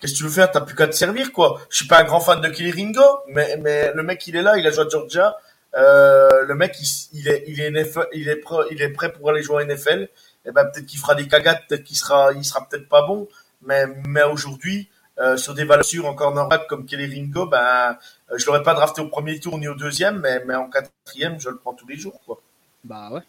qu'est-ce 0.00 0.14
que 0.14 0.18
tu 0.18 0.24
veux 0.24 0.30
faire? 0.30 0.50
T'as 0.50 0.60
plus 0.60 0.74
qu'à 0.74 0.88
te 0.88 0.94
servir, 0.94 1.32
quoi. 1.32 1.60
Je 1.70 1.76
suis 1.76 1.86
pas 1.86 2.00
un 2.00 2.04
grand 2.04 2.18
fan 2.18 2.40
de 2.40 2.48
Kelly 2.48 2.72
Ringo, 2.72 3.20
mais, 3.28 3.56
mais 3.58 3.92
le 3.94 4.02
mec, 4.02 4.26
il 4.26 4.34
est 4.34 4.42
là, 4.42 4.58
il 4.58 4.66
a 4.66 4.70
joué 4.70 4.86
à 4.86 4.88
Georgia 4.88 5.36
le 5.76 6.54
mec, 6.54 6.76
il, 7.12 7.28
est, 7.28 7.44
il 7.46 7.60
est, 7.60 7.70
il 8.12 8.28
est, 8.28 8.36
prêt, 8.36 8.64
il 8.70 8.82
est 8.82 8.88
prêt 8.90 9.12
pour 9.12 9.30
aller 9.30 9.42
jouer 9.42 9.62
à 9.62 9.66
NFL. 9.66 10.08
Et 10.46 10.50
eh 10.50 10.52
ben 10.52 10.64
peut-être 10.66 10.86
qu'il 10.86 11.00
fera 11.00 11.16
des 11.16 11.26
cagates, 11.26 11.64
peut-être 11.68 11.82
qu'il 11.82 11.96
sera, 11.96 12.32
il 12.32 12.44
sera 12.44 12.68
peut-être 12.68 12.88
pas 12.88 13.04
bon, 13.04 13.26
mais, 13.62 13.84
mais 14.06 14.22
aujourd'hui, 14.22 14.88
euh, 15.18 15.36
sur 15.36 15.54
des 15.54 15.64
valeurs 15.64 15.84
sûres 15.84 16.06
en 16.06 16.14
cornerback 16.14 16.66
comme 16.68 16.84
Kelly 16.84 17.06
Ringo, 17.06 17.46
ben, 17.46 17.96
euh, 18.30 18.38
je 18.38 18.46
l'aurais 18.46 18.62
pas 18.62 18.74
drafté 18.74 19.00
au 19.00 19.08
premier 19.08 19.40
tour 19.40 19.58
ni 19.58 19.66
au 19.66 19.74
deuxième, 19.74 20.20
mais, 20.20 20.44
mais 20.46 20.54
en 20.54 20.68
quatrième, 20.68 21.40
je 21.40 21.48
le 21.48 21.56
prends 21.56 21.72
tous 21.72 21.86
les 21.88 21.96
jours, 21.96 22.20
quoi. 22.24 22.40
Bah 22.84 23.10
ouais. 23.10 23.22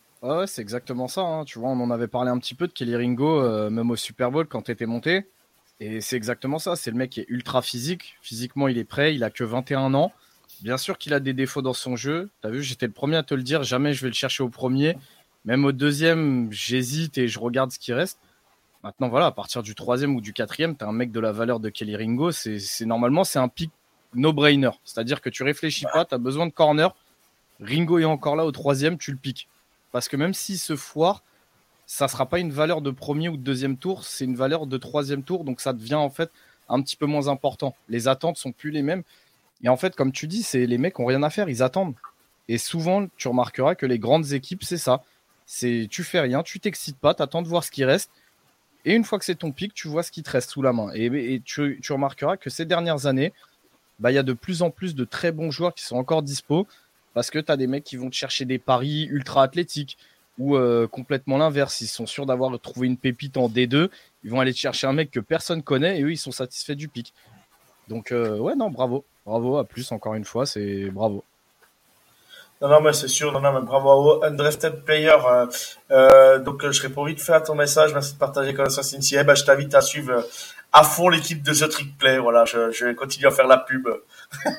C'est 0.46 0.62
exactement 0.62 1.08
ça. 1.08 1.22
Hein. 1.22 1.46
Tu 1.46 1.60
vois, 1.60 1.70
on 1.70 1.80
en 1.80 1.90
avait 1.90 2.08
parlé 2.08 2.30
un 2.30 2.38
petit 2.40 2.56
peu 2.56 2.68
de 2.68 2.74
Kelly 2.74 2.96
Ringo, 2.96 3.42
euh, 3.42 3.70
même 3.70 3.90
au 3.90 3.96
Super 3.96 4.32
Bowl 4.32 4.48
quand 4.48 4.64
t'étais 4.64 4.86
monté. 4.86 5.28
Et 5.80 6.02
c'est 6.02 6.18
exactement 6.18 6.60
ça. 6.60 6.76
C'est 6.76 6.92
le 6.92 6.98
mec 6.98 7.12
qui 7.12 7.22
est 7.22 7.26
ultra 7.30 7.62
physique. 7.62 8.18
Physiquement, 8.22 8.68
il 8.68 8.78
est 8.78 8.84
prêt. 8.84 9.16
Il 9.16 9.24
a 9.24 9.30
que 9.30 9.44
21 9.44 9.94
ans. 9.94 10.12
Bien 10.62 10.78
sûr 10.78 10.98
qu'il 10.98 11.14
a 11.14 11.20
des 11.20 11.34
défauts 11.34 11.62
dans 11.62 11.74
son 11.74 11.96
jeu. 11.96 12.30
Tu 12.42 12.48
as 12.48 12.52
vu, 12.52 12.64
j'étais 12.64 12.88
le 12.88 12.92
premier 12.94 13.16
à 13.16 13.24
te 13.24 13.34
le 13.34 13.44
dire. 13.44 13.64
Jamais 13.64 13.94
je 13.94 14.02
vais 14.02 14.08
le 14.08 14.14
chercher 14.14 14.44
au 14.44 14.50
premier. 14.50 14.98
Même 15.46 15.66
au 15.66 15.72
deuxième, 15.72 16.52
j'hésite 16.52 17.18
et 17.18 17.28
je 17.28 17.40
regarde 17.40 17.72
ce 17.72 17.80
qui 17.80 17.94
reste. 17.94 18.20
Maintenant, 18.84 19.10
voilà, 19.10 19.28
à 19.28 19.32
partir 19.32 19.64
du 19.64 19.76
troisième 19.76 20.16
ou 20.16 20.22
du 20.22 20.34
quatrième, 20.34 20.76
tu 20.76 20.84
as 20.84 20.88
un 20.88 20.94
mec 20.94 21.12
de 21.12 21.20
la 21.20 21.32
valeur 21.32 21.60
de 21.60 21.70
Kelly 21.70 21.96
Ringo. 21.96 22.32
C'est 22.32 22.86
normalement, 22.86 23.24
c'est 23.24 23.40
un 23.40 23.48
pic 23.48 23.72
no-brainer. 24.14 24.72
C'est-à-dire 24.84 25.22
que 25.22 25.30
tu 25.30 25.44
réfléchis 25.44 25.86
pas, 25.92 26.06
tu 26.06 26.16
as 26.16 26.18
besoin 26.18 26.48
de 26.48 26.52
corner. 26.52 26.96
Ringo 27.60 28.00
est 28.00 28.06
encore 28.06 28.36
là 28.36 28.46
au 28.46 28.52
troisième, 28.52 28.98
tu 28.98 29.12
le 29.12 29.18
piques. 29.18 29.48
Parce 29.92 30.08
que 30.08 30.16
même 30.16 30.34
s'il 30.34 30.58
se 30.58 30.76
foire, 30.76 31.24
ça 31.86 32.08
sera 32.08 32.26
pas 32.26 32.40
une 32.40 32.52
valeur 32.52 32.82
de 32.82 32.92
premier 32.92 33.30
ou 33.30 33.38
de 33.38 33.44
deuxième 33.44 33.78
tour, 33.78 34.04
c'est 34.04 34.26
une 34.26 34.36
valeur 34.36 34.68
de 34.68 34.78
troisième 34.78 35.24
tour. 35.24 35.44
Donc 35.44 35.62
ça 35.62 35.74
devient 35.74 35.96
en 35.96 36.10
fait 36.10 36.30
un 36.70 36.82
petit 36.82 36.96
peu 36.96 37.06
moins 37.06 37.30
important. 37.30 37.76
Les 37.88 38.08
attentes 38.08 38.38
sont 38.38 38.52
plus 38.52 38.72
les 38.72 38.82
mêmes. 38.82 39.04
Et 39.64 39.70
en 39.70 39.78
fait, 39.78 39.96
comme 39.96 40.12
tu 40.12 40.28
dis, 40.28 40.44
c'est 40.44 40.66
les 40.66 40.78
mecs 40.78 41.00
ont 41.00 41.06
rien 41.06 41.24
à 41.24 41.30
faire, 41.30 41.50
ils 41.50 41.64
attendent. 41.64 41.96
Et 42.48 42.58
souvent, 42.58 43.08
tu 43.18 43.28
remarqueras 43.28 43.76
que 43.76 43.86
les 43.86 44.00
grandes 44.00 44.32
équipes, 44.34 44.64
c'est 44.64 44.78
ça. 44.78 45.04
C'est 45.46 45.88
tu 45.90 46.04
fais 46.04 46.20
rien, 46.20 46.44
tu 46.44 46.60
t'excites 46.60 46.98
pas, 46.98 47.14
tu 47.14 47.24
attends 47.24 47.42
de 47.42 47.48
voir 47.48 47.64
ce 47.64 47.72
qui 47.72 47.86
reste. 47.86 48.12
Et 48.86 48.94
une 48.94 49.04
fois 49.04 49.20
que 49.20 49.26
c'est 49.26 49.36
ton 49.36 49.52
pic, 49.52 49.74
tu 49.74 49.88
vois 49.88 50.04
ce 50.04 50.12
qui 50.12 50.24
te 50.24 50.30
reste 50.30 50.52
sous 50.52 50.62
la 50.62 50.74
main. 50.74 50.92
Et, 50.94 51.42
tu, 51.44 51.82
remarqueras 51.90 52.38
que 52.38 52.50
ces 52.50 52.66
dernières 52.66 53.06
années, 53.06 53.34
bah, 54.00 54.12
il 54.12 54.16
y 54.16 54.20
a 54.20 54.24
de 54.24 54.34
plus 54.34 54.62
en 54.62 54.70
plus 54.70 54.96
de 54.96 55.04
très 55.04 55.32
bons 55.32 55.52
joueurs 55.52 55.74
qui 55.74 55.84
sont 55.84 55.98
encore 55.98 56.22
dispo 56.22 56.68
parce 57.14 57.32
que 57.32 57.40
tu 57.40 57.52
as 57.52 57.58
des 57.58 57.68
mecs 57.68 57.84
qui 57.84 57.98
vont 57.98 58.10
te 58.10 58.16
chercher 58.16 58.46
des 58.46 58.60
paris 58.60 59.08
ultra 59.10 59.44
athlétiques 59.44 59.98
ou 60.38 60.56
euh, 60.56 60.88
complètement 60.88 61.38
l'inverse. 61.38 61.82
Ils 61.82 61.88
sont 61.88 62.06
sûrs 62.06 62.26
d'avoir 62.26 62.58
trouvé 62.60 62.88
une 62.88 62.98
pépite 62.98 63.38
en 63.38 63.50
D2. 63.50 63.90
Ils 64.24 64.30
vont 64.30 64.40
aller 64.40 64.54
chercher 64.54 64.88
un 64.88 64.94
mec 64.94 65.12
que 65.12 65.20
personne 65.20 65.64
connaît 65.64 66.00
et 66.00 66.04
eux, 66.04 66.12
ils 66.12 66.18
sont 66.18 66.32
satisfaits 66.32 66.74
du 66.74 66.88
pic. 66.88 67.14
Donc, 67.88 68.12
euh, 68.12 68.38
ouais, 68.38 68.56
non, 68.56 68.70
bravo. 68.70 69.04
Bravo, 69.28 69.58
à 69.58 69.66
plus, 69.66 69.92
encore 69.92 70.16
une 70.16 70.24
fois, 70.24 70.46
c'est 70.46 70.90
bravo. 70.90 71.22
Non, 72.62 72.70
non, 72.70 72.80
mais 72.80 72.94
c'est 72.94 73.10
sûr. 73.10 73.34
Non, 73.34 73.42
non, 73.42 73.52
mais 73.52 73.62
bravo 73.62 74.24
à 74.24 74.28
Undrafted 74.28 74.86
Player. 74.86 75.18
Euh, 75.30 75.46
euh, 75.92 76.40
donc, 76.40 76.66
je 76.72 76.82
réponds 76.82 77.04
vite 77.04 77.22
fait 77.22 77.34
à 77.34 77.42
ton 77.42 77.54
message. 77.54 77.94
Merci 77.94 78.14
de 78.14 78.20
partager 78.20 78.54
comme 78.54 78.70
ça, 78.70 78.84
Cynthia. 78.84 79.20
Eh 79.22 79.24
ben, 79.26 79.36
je 79.36 79.44
t'invite 79.44 79.76
à 79.76 79.82
suivre 79.82 80.14
euh, 80.14 80.22
à 80.72 80.84
fond 80.84 81.10
l'équipe 81.10 81.44
de 81.44 81.54
The 81.54 81.70
Trick 81.70 81.98
Play. 81.98 82.20
Voilà, 82.20 82.46
je, 82.46 82.72
je 82.72 82.86
vais 82.86 82.96
continuer 82.96 83.28
à 83.28 83.32
faire 83.32 83.48
la 83.48 83.58
pub. 83.58 83.90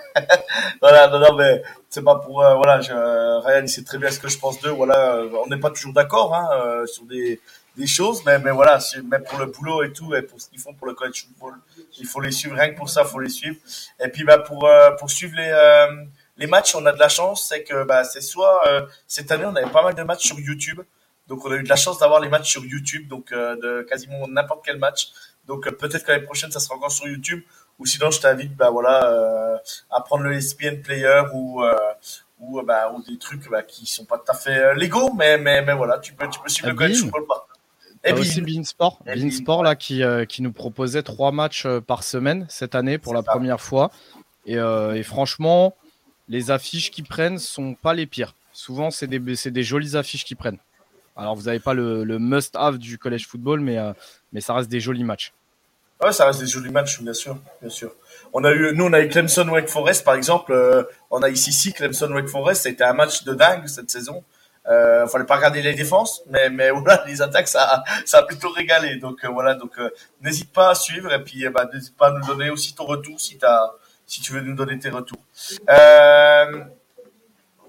voilà, 0.82 1.08
non, 1.08 1.18
non, 1.18 1.34
mais 1.34 1.62
c'est 1.88 2.04
pas 2.04 2.16
pour, 2.16 2.44
euh, 2.44 2.54
voilà, 2.54 2.76
Ryan, 2.76 3.62
il 3.62 3.68
sait 3.68 3.84
très 3.84 3.96
bien 3.96 4.10
ce 4.10 4.18
que 4.18 4.28
je 4.28 4.38
pense 4.38 4.60
d'eux. 4.60 4.70
Voilà, 4.70 5.22
on 5.44 5.48
n'est 5.48 5.58
pas 5.60 5.70
toujours 5.70 5.94
d'accord, 5.94 6.34
hein, 6.34 6.48
euh, 6.52 6.86
sur 6.86 7.04
des, 7.04 7.40
des 7.78 7.86
choses, 7.86 8.22
mais, 8.26 8.38
mais 8.38 8.50
voilà, 8.50 8.78
même 9.04 9.24
pour 9.24 9.38
le 9.38 9.46
boulot 9.46 9.82
et 9.84 9.92
tout, 9.92 10.14
et 10.14 10.22
pour 10.22 10.40
ce 10.40 10.48
qu'ils 10.48 10.60
font 10.60 10.74
pour 10.74 10.86
le 10.86 10.94
college 10.94 11.24
football, 11.26 11.54
il 11.98 12.06
faut 12.06 12.20
les 12.20 12.32
suivre. 12.32 12.56
Rien 12.56 12.70
que 12.70 12.76
pour 12.76 12.90
ça, 12.90 13.02
il 13.04 13.08
faut 13.08 13.20
les 13.20 13.30
suivre. 13.30 13.56
Et 14.00 14.08
puis, 14.08 14.24
bah, 14.24 14.38
pour, 14.38 14.68
pour 14.98 15.10
suivre 15.10 15.36
les, 15.36 15.52
les 16.38 16.46
matchs, 16.46 16.74
on 16.74 16.86
a 16.86 16.92
de 16.92 16.98
la 16.98 17.08
chance, 17.08 17.46
c'est 17.48 17.64
que 17.64 17.84
bah, 17.84 18.04
c'est 18.04 18.20
soit 18.20 18.66
euh, 18.68 18.86
cette 19.06 19.30
année 19.30 19.44
on 19.44 19.54
avait 19.54 19.70
pas 19.70 19.82
mal 19.82 19.94
de 19.94 20.02
matchs 20.02 20.26
sur 20.26 20.38
YouTube, 20.38 20.80
donc 21.26 21.44
on 21.44 21.50
a 21.50 21.56
eu 21.56 21.62
de 21.62 21.68
la 21.68 21.76
chance 21.76 21.98
d'avoir 21.98 22.20
les 22.20 22.28
matchs 22.28 22.50
sur 22.50 22.64
YouTube, 22.64 23.08
donc 23.08 23.32
euh, 23.32 23.56
de 23.56 23.82
quasiment 23.82 24.26
n'importe 24.28 24.64
quel 24.64 24.78
match. 24.78 25.08
Donc 25.46 25.66
euh, 25.66 25.72
peut-être 25.72 26.04
que 26.04 26.12
l'année 26.12 26.24
prochaine 26.24 26.50
ça 26.50 26.60
sera 26.60 26.76
encore 26.76 26.92
sur 26.92 27.08
YouTube, 27.08 27.42
ou 27.78 27.86
sinon 27.86 28.10
je 28.10 28.20
t'invite 28.20 28.56
bah 28.56 28.70
voilà 28.70 29.60
à 29.90 30.00
prendre 30.00 30.24
le 30.24 30.34
ESPN 30.34 30.80
Player 30.82 31.22
ou 31.34 31.62
ou 32.40 32.62
bah 32.62 32.92
ou 32.92 33.02
des 33.02 33.18
trucs 33.18 33.48
bah, 33.50 33.62
qui 33.62 33.86
sont 33.86 34.04
pas 34.04 34.18
tout 34.18 34.30
à 34.32 34.34
fait 34.34 34.74
légaux, 34.74 35.12
mais 35.12 35.38
mais 35.38 35.62
mais 35.62 35.74
voilà 35.74 35.98
tu 35.98 36.12
peux 36.12 36.28
tu 36.28 36.40
peux 36.40 36.48
suivre 36.48 36.70
le 36.70 36.74
college 36.74 37.00
football 37.00 37.26
Et 38.08 38.12
puis 38.12 38.22
aussi 38.22 38.40
Beansport, 38.40 39.00
Beansport 39.04 39.62
là 39.62 39.76
qui 39.76 40.02
qui 40.28 40.42
nous 40.42 40.52
proposait 40.52 41.02
trois 41.02 41.32
matchs 41.32 41.66
par 41.86 42.02
semaine 42.02 42.46
cette 42.48 42.74
année 42.74 42.98
pour 42.98 43.14
la 43.14 43.22
première 43.22 43.60
fois. 43.60 43.90
Et, 44.46 44.54
et 44.54 45.02
franchement, 45.02 45.74
les 46.28 46.50
affiches 46.50 46.90
qu'ils 46.90 47.04
prennent 47.04 47.38
sont 47.38 47.74
pas 47.74 47.94
les 47.94 48.06
pires. 48.06 48.34
Souvent, 48.52 48.90
c'est 48.90 49.06
des, 49.06 49.18
des 49.20 49.62
jolies 49.62 49.96
affiches 49.96 50.24
qu'ils 50.24 50.36
prennent. 50.36 50.58
Alors, 51.16 51.34
vous 51.34 51.42
n'avez 51.42 51.58
pas 51.58 51.74
le, 51.74 52.18
must-have 52.18 52.78
du 52.78 52.96
college 52.96 53.26
football, 53.26 53.60
mais, 53.60 53.76
euh, 53.76 53.92
mais 54.32 54.40
ça 54.40 54.54
reste 54.54 54.68
des 54.68 54.78
jolis 54.78 55.02
matchs. 55.02 55.32
Ouais, 56.00 56.12
ça 56.12 56.26
reste 56.26 56.40
des 56.40 56.46
jolis 56.46 56.70
matchs, 56.70 57.00
bien 57.00 57.12
sûr, 57.12 57.36
bien 57.60 57.70
sûr. 57.70 57.92
On 58.32 58.44
a 58.44 58.52
eu, 58.52 58.72
nous, 58.74 58.84
on 58.84 58.92
a 58.92 59.00
eu 59.00 59.08
Clemson 59.08 59.48
Wake 59.48 59.68
Forest, 59.68 60.04
par 60.04 60.14
exemple. 60.14 60.52
Euh, 60.52 60.84
on 61.10 61.22
a 61.22 61.28
ici, 61.28 61.72
Clemson 61.72 62.12
Wake 62.12 62.28
Forest. 62.28 62.62
C'était 62.62 62.84
un 62.84 62.92
match 62.92 63.24
de 63.24 63.34
dingue 63.34 63.66
cette 63.66 63.90
saison. 63.90 64.22
Euh, 64.68 65.06
fallait 65.06 65.24
pas 65.24 65.36
regarder 65.36 65.62
les 65.62 65.74
défenses, 65.74 66.22
mais 66.26 66.50
mais 66.50 66.70
voilà, 66.70 67.04
les 67.06 67.22
attaques, 67.22 67.48
ça, 67.48 67.82
ça 68.04 68.18
a 68.18 68.22
plutôt 68.24 68.50
régalé. 68.50 68.96
Donc 68.96 69.24
euh, 69.24 69.28
voilà, 69.28 69.54
donc 69.54 69.78
n'hésite 70.20 70.52
pas 70.52 70.70
à 70.70 70.74
suivre 70.74 71.12
et 71.12 71.22
puis 71.22 71.48
bah, 71.48 71.68
n'hésite 71.72 71.96
pas 71.96 72.08
à 72.08 72.10
nous 72.10 72.26
donner 72.26 72.50
aussi 72.50 72.74
ton 72.74 72.84
retour 72.84 73.20
si 73.20 73.38
t'as 73.38 73.72
si 74.08 74.22
tu 74.22 74.32
veux 74.32 74.40
nous 74.40 74.54
donner 74.54 74.78
tes 74.78 74.88
retours. 74.88 75.22
Euh, 75.68 76.64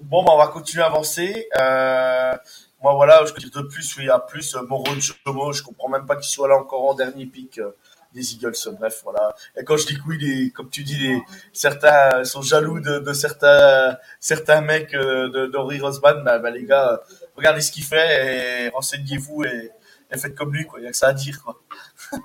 bon, 0.00 0.24
bah, 0.24 0.32
on 0.32 0.38
va 0.38 0.48
continuer 0.48 0.82
à 0.82 0.86
avancer. 0.86 1.48
Euh, 1.60 2.34
moi, 2.82 2.94
voilà, 2.94 3.24
je 3.26 3.32
peux 3.32 3.40
dire 3.40 3.50
de 3.62 3.68
plus, 3.68 3.96
oui, 3.98 4.08
à 4.08 4.18
plus, 4.18 4.56
euh, 4.56 4.62
Moreau 4.62 4.86
Chomo, 4.98 5.52
je 5.52 5.62
comprends 5.62 5.90
même 5.90 6.06
pas 6.06 6.16
qu'il 6.16 6.30
soit 6.30 6.48
là 6.48 6.56
encore 6.56 6.88
en 6.88 6.94
dernier 6.94 7.26
pic 7.26 7.58
euh, 7.58 7.76
des 8.12 8.34
Eagles. 8.34 8.54
Bref, 8.78 9.00
voilà. 9.04 9.34
Et 9.56 9.64
quand 9.64 9.76
je 9.76 9.86
dis 9.86 9.96
que 9.96 10.02
oui, 10.06 10.52
comme 10.52 10.70
tu 10.70 10.82
dis, 10.82 11.16
certains 11.52 12.24
sont 12.24 12.42
jaloux 12.42 12.80
de, 12.80 13.12
certains, 13.12 13.96
certains 14.18 14.60
mecs 14.60 14.94
euh, 14.94 15.28
de 15.28 15.46
d'Henri 15.46 15.80
Rosman, 15.80 16.22
bah, 16.24 16.38
bah, 16.38 16.50
les 16.50 16.64
gars, 16.64 17.00
regardez 17.36 17.60
ce 17.60 17.72
qu'il 17.72 17.84
fait 17.84 18.66
et 18.66 18.68
renseignez-vous 18.70 19.44
et, 19.44 19.70
faites 20.16 20.34
comme 20.34 20.52
lui. 20.52 20.66
Il 20.78 20.84
y 20.84 20.86
a 20.86 20.90
que 20.90 20.96
ça 20.96 21.08
à 21.08 21.12
dire. 21.12 21.42
Il 22.12 22.18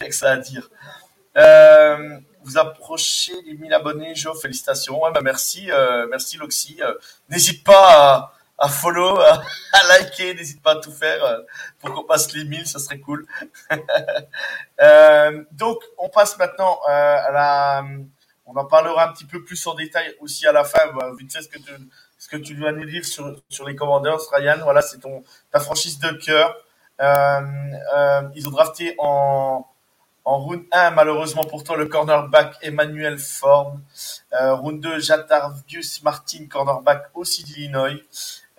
y 0.00 0.04
a 0.04 0.08
que 0.08 0.14
ça 0.14 0.30
à 0.30 0.36
dire. 0.36 0.70
Euh, 1.36 2.18
vous 2.42 2.58
approchez 2.58 3.34
les 3.46 3.54
1000 3.54 3.72
abonnés, 3.72 4.14
Jo, 4.14 4.34
félicitations. 4.34 5.00
Bah 5.12 5.20
merci, 5.22 5.70
euh, 5.70 6.06
merci 6.10 6.36
Loxy. 6.36 6.78
Euh, 6.80 6.94
n'hésite 7.28 7.64
pas 7.64 7.72
à, 7.74 8.32
à 8.60 8.68
follow, 8.68 9.18
à, 9.20 9.42
liker, 9.88 10.34
n'hésite 10.34 10.62
pas 10.62 10.72
à 10.72 10.76
tout 10.76 10.92
faire 10.92 11.24
euh, 11.24 11.40
pour 11.80 11.92
qu'on 11.92 12.04
passe 12.04 12.32
les 12.32 12.44
1000, 12.44 12.66
ça 12.66 12.78
serait 12.78 13.00
cool. 13.00 13.26
donc, 15.52 15.78
on 15.98 16.08
passe 16.08 16.38
maintenant 16.38 16.78
à 16.86 17.30
la... 17.32 17.84
On 18.46 18.56
en 18.56 18.64
parlera 18.64 19.08
un 19.08 19.12
petit 19.12 19.26
peu 19.26 19.44
plus 19.44 19.64
en 19.68 19.74
détail 19.74 20.12
aussi 20.20 20.44
à 20.46 20.52
la 20.52 20.64
fin, 20.64 20.92
bah, 20.92 21.10
vite 21.16 21.32
fait 21.32 21.40
ce 21.40 21.48
que 21.48 21.58
tu, 21.58 21.72
ce 22.18 22.28
que 22.28 22.36
tu 22.36 22.54
dois 22.54 22.72
nous 22.72 22.84
dire 22.84 23.04
sur, 23.04 23.40
sur 23.48 23.64
les 23.64 23.76
Commanders, 23.76 24.18
Ryan. 24.32 24.58
Voilà, 24.62 24.82
c'est 24.82 24.98
ton 24.98 25.22
ta 25.52 25.60
franchise 25.60 26.00
de 26.00 26.10
cœur. 26.10 26.56
ils 28.34 28.48
ont 28.48 28.50
drafté 28.50 28.96
en 28.98 29.70
en 30.24 30.38
round 30.38 30.64
1, 30.70 30.90
malheureusement 30.90 31.44
pour 31.44 31.64
toi, 31.64 31.76
le 31.76 31.86
cornerback 31.86 32.56
Emmanuel 32.62 33.18
Form. 33.18 33.82
Euh, 34.32 34.54
round 34.54 34.80
2, 34.80 35.00
Jatarvius 35.00 36.02
Martin, 36.02 36.46
cornerback 36.48 37.10
aussi 37.14 37.42
d'Illinois. 37.42 37.90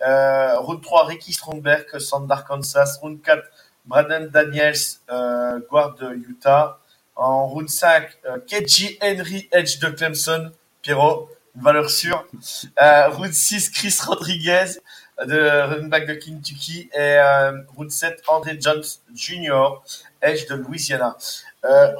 Euh, 0.02 0.58
round 0.58 0.82
3, 0.82 1.06
Ricky 1.06 1.32
Stromberg, 1.32 1.86
centre 1.98 2.26
d'Arkansas. 2.26 2.98
Round 3.00 3.20
4, 3.22 3.42
Brandon 3.86 4.28
Daniels, 4.30 4.98
euh, 5.10 5.60
guard 5.70 5.94
de 5.94 6.14
Utah. 6.14 6.78
En 7.14 7.46
round 7.46 7.68
5, 7.68 8.08
euh, 8.24 8.38
Keji 8.46 8.98
Henry, 9.02 9.48
edge 9.52 9.78
de 9.78 9.88
Clemson. 9.88 10.50
Pierrot, 10.82 11.28
une 11.54 11.62
valeur 11.62 11.90
sûre. 11.90 12.26
Euh, 12.80 13.08
round 13.10 13.32
6, 13.32 13.70
Chris 13.70 13.96
Rodriguez, 14.04 14.78
de 15.24 15.68
running 15.68 15.90
back 15.90 16.06
de 16.06 16.14
Kentucky. 16.14 16.90
Et 16.94 17.18
round 17.76 17.90
7, 17.90 18.22
André 18.28 18.58
Jones 18.60 18.82
Jr., 19.14 19.82
edge 20.20 20.46
de 20.48 20.56
Louisiana. 20.56 21.16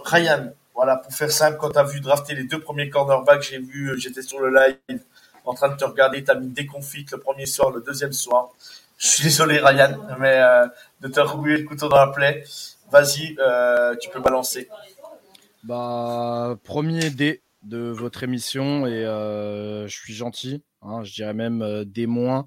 Ryan, 0.05 0.53
voilà, 0.75 0.97
pour 0.97 1.13
faire 1.13 1.31
simple, 1.31 1.59
quand 1.59 1.71
tu 1.71 1.79
as 1.79 1.85
vu 1.85 2.01
drafter 2.01 2.35
les 2.35 2.45
deux 2.45 2.59
premiers 2.59 2.91
cornerbacks, 2.91 3.43
j'ai 3.43 3.59
vu, 3.59 3.93
j'étais 4.01 4.23
sur 4.23 4.41
le 4.41 4.53
live 4.89 5.03
en 5.45 5.55
train 5.55 5.69
de 5.69 5.77
te 5.77 5.85
regarder, 5.85 6.25
as 6.29 6.35
mis 6.35 6.49
déconfite 6.49 7.11
le 7.13 7.19
premier 7.19 7.47
soir, 7.47 7.71
le 7.71 7.81
deuxième 7.81 8.13
soir. 8.13 8.51
Je 8.99 9.09
suis 9.09 9.25
désolé, 9.25 9.59
Ryan, 9.59 9.99
mais 10.19 10.41
euh, 10.41 10.67
de 11.01 11.09
te 11.09 11.21
remuer 11.21 11.59
le 11.59 11.65
couteau 11.65 11.89
dans 11.89 11.97
la 11.97 12.13
plaie. 12.13 12.45
Vas-y, 12.91 13.37
euh, 13.39 13.97
tu 13.97 14.11
peux 14.11 14.21
balancer. 14.21 14.69
Bah, 15.65 16.57
premier 16.63 17.11
D 17.11 17.43
de 17.63 17.79
votre 17.79 18.23
émission 18.23 18.87
et 18.87 19.05
euh, 19.05 19.87
je 19.89 19.97
suis 19.97 20.15
gentil, 20.15 20.63
hein, 20.83 21.03
je 21.05 21.13
dirais 21.13 21.35
même 21.35 21.85
des 21.85 22.07
moins. 22.07 22.47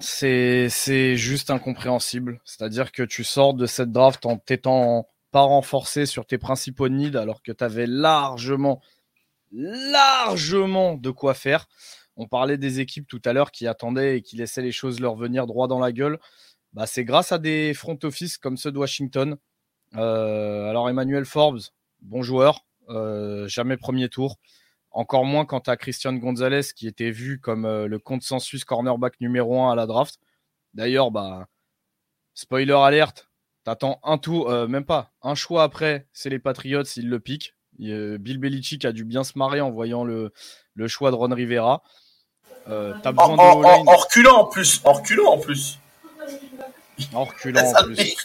C'est 0.00 1.16
juste 1.16 1.50
incompréhensible. 1.50 2.40
C'est-à-dire 2.44 2.92
que 2.92 3.02
tu 3.02 3.24
sors 3.24 3.54
de 3.54 3.66
cette 3.66 3.92
draft 3.92 4.26
en 4.26 4.36
t'étant 4.36 5.08
pas 5.30 5.42
renforcé 5.42 6.06
sur 6.06 6.26
tes 6.26 6.38
principaux 6.38 6.88
needs 6.88 7.16
alors 7.16 7.42
que 7.42 7.52
tu 7.52 7.62
avais 7.64 7.86
largement, 7.86 8.80
largement 9.52 10.94
de 10.94 11.10
quoi 11.10 11.34
faire. 11.34 11.68
On 12.16 12.26
parlait 12.26 12.58
des 12.58 12.80
équipes 12.80 13.06
tout 13.06 13.22
à 13.24 13.32
l'heure 13.32 13.52
qui 13.52 13.66
attendaient 13.66 14.18
et 14.18 14.22
qui 14.22 14.36
laissaient 14.36 14.62
les 14.62 14.72
choses 14.72 15.00
leur 15.00 15.14
venir 15.14 15.46
droit 15.46 15.68
dans 15.68 15.78
la 15.78 15.92
gueule. 15.92 16.18
Bah, 16.72 16.86
c'est 16.86 17.04
grâce 17.04 17.32
à 17.32 17.38
des 17.38 17.74
front 17.74 17.98
office 18.02 18.38
comme 18.38 18.56
ceux 18.56 18.72
de 18.72 18.78
Washington. 18.78 19.36
Euh, 19.94 20.68
alors 20.68 20.90
Emmanuel 20.90 21.24
Forbes, 21.24 21.60
bon 22.02 22.22
joueur, 22.22 22.66
euh, 22.88 23.46
jamais 23.48 23.76
premier 23.76 24.08
tour. 24.08 24.38
Encore 24.90 25.24
moins 25.24 25.44
quand 25.44 25.62
tu 25.62 25.70
as 25.70 25.76
Christian 25.76 26.14
Gonzalez 26.14 26.72
qui 26.74 26.88
était 26.88 27.10
vu 27.10 27.40
comme 27.40 27.64
euh, 27.66 27.86
le 27.86 27.98
consensus 27.98 28.64
cornerback 28.64 29.20
numéro 29.20 29.62
1 29.62 29.72
à 29.72 29.74
la 29.76 29.86
draft. 29.86 30.18
D'ailleurs, 30.74 31.10
bah, 31.10 31.46
spoiler 32.34 32.72
alerte, 32.72 33.27
t'attends 33.68 34.00
un 34.02 34.16
tour, 34.16 34.50
euh, 34.50 34.66
même 34.66 34.86
pas, 34.86 35.12
un 35.20 35.34
choix 35.34 35.62
après, 35.62 36.08
c'est 36.14 36.30
les 36.30 36.38
Patriots, 36.38 36.84
ils 36.96 37.10
le 37.10 37.20
piquent. 37.20 37.54
Bill 37.78 38.38
Belichick 38.38 38.86
a 38.86 38.92
dû 38.92 39.04
bien 39.04 39.24
se 39.24 39.36
marrer 39.36 39.60
en 39.60 39.70
voyant 39.70 40.04
le, 40.04 40.32
le 40.74 40.88
choix 40.88 41.10
de 41.10 41.16
Ron 41.16 41.34
Rivera. 41.34 41.82
Euh, 42.66 42.94
t'as 43.02 43.12
besoin 43.12 43.36
en, 43.36 43.60
de 43.60 43.66
en, 43.66 43.86
en, 43.86 43.96
reculant 43.96 44.38
en 44.38 44.44
plus, 44.46 44.80
en 44.84 44.92
reculant 44.94 45.32
en 45.32 45.38
plus. 45.38 45.78
En 47.12 47.24
reculant 47.24 47.60
en 47.60 47.84
plus. 47.84 48.16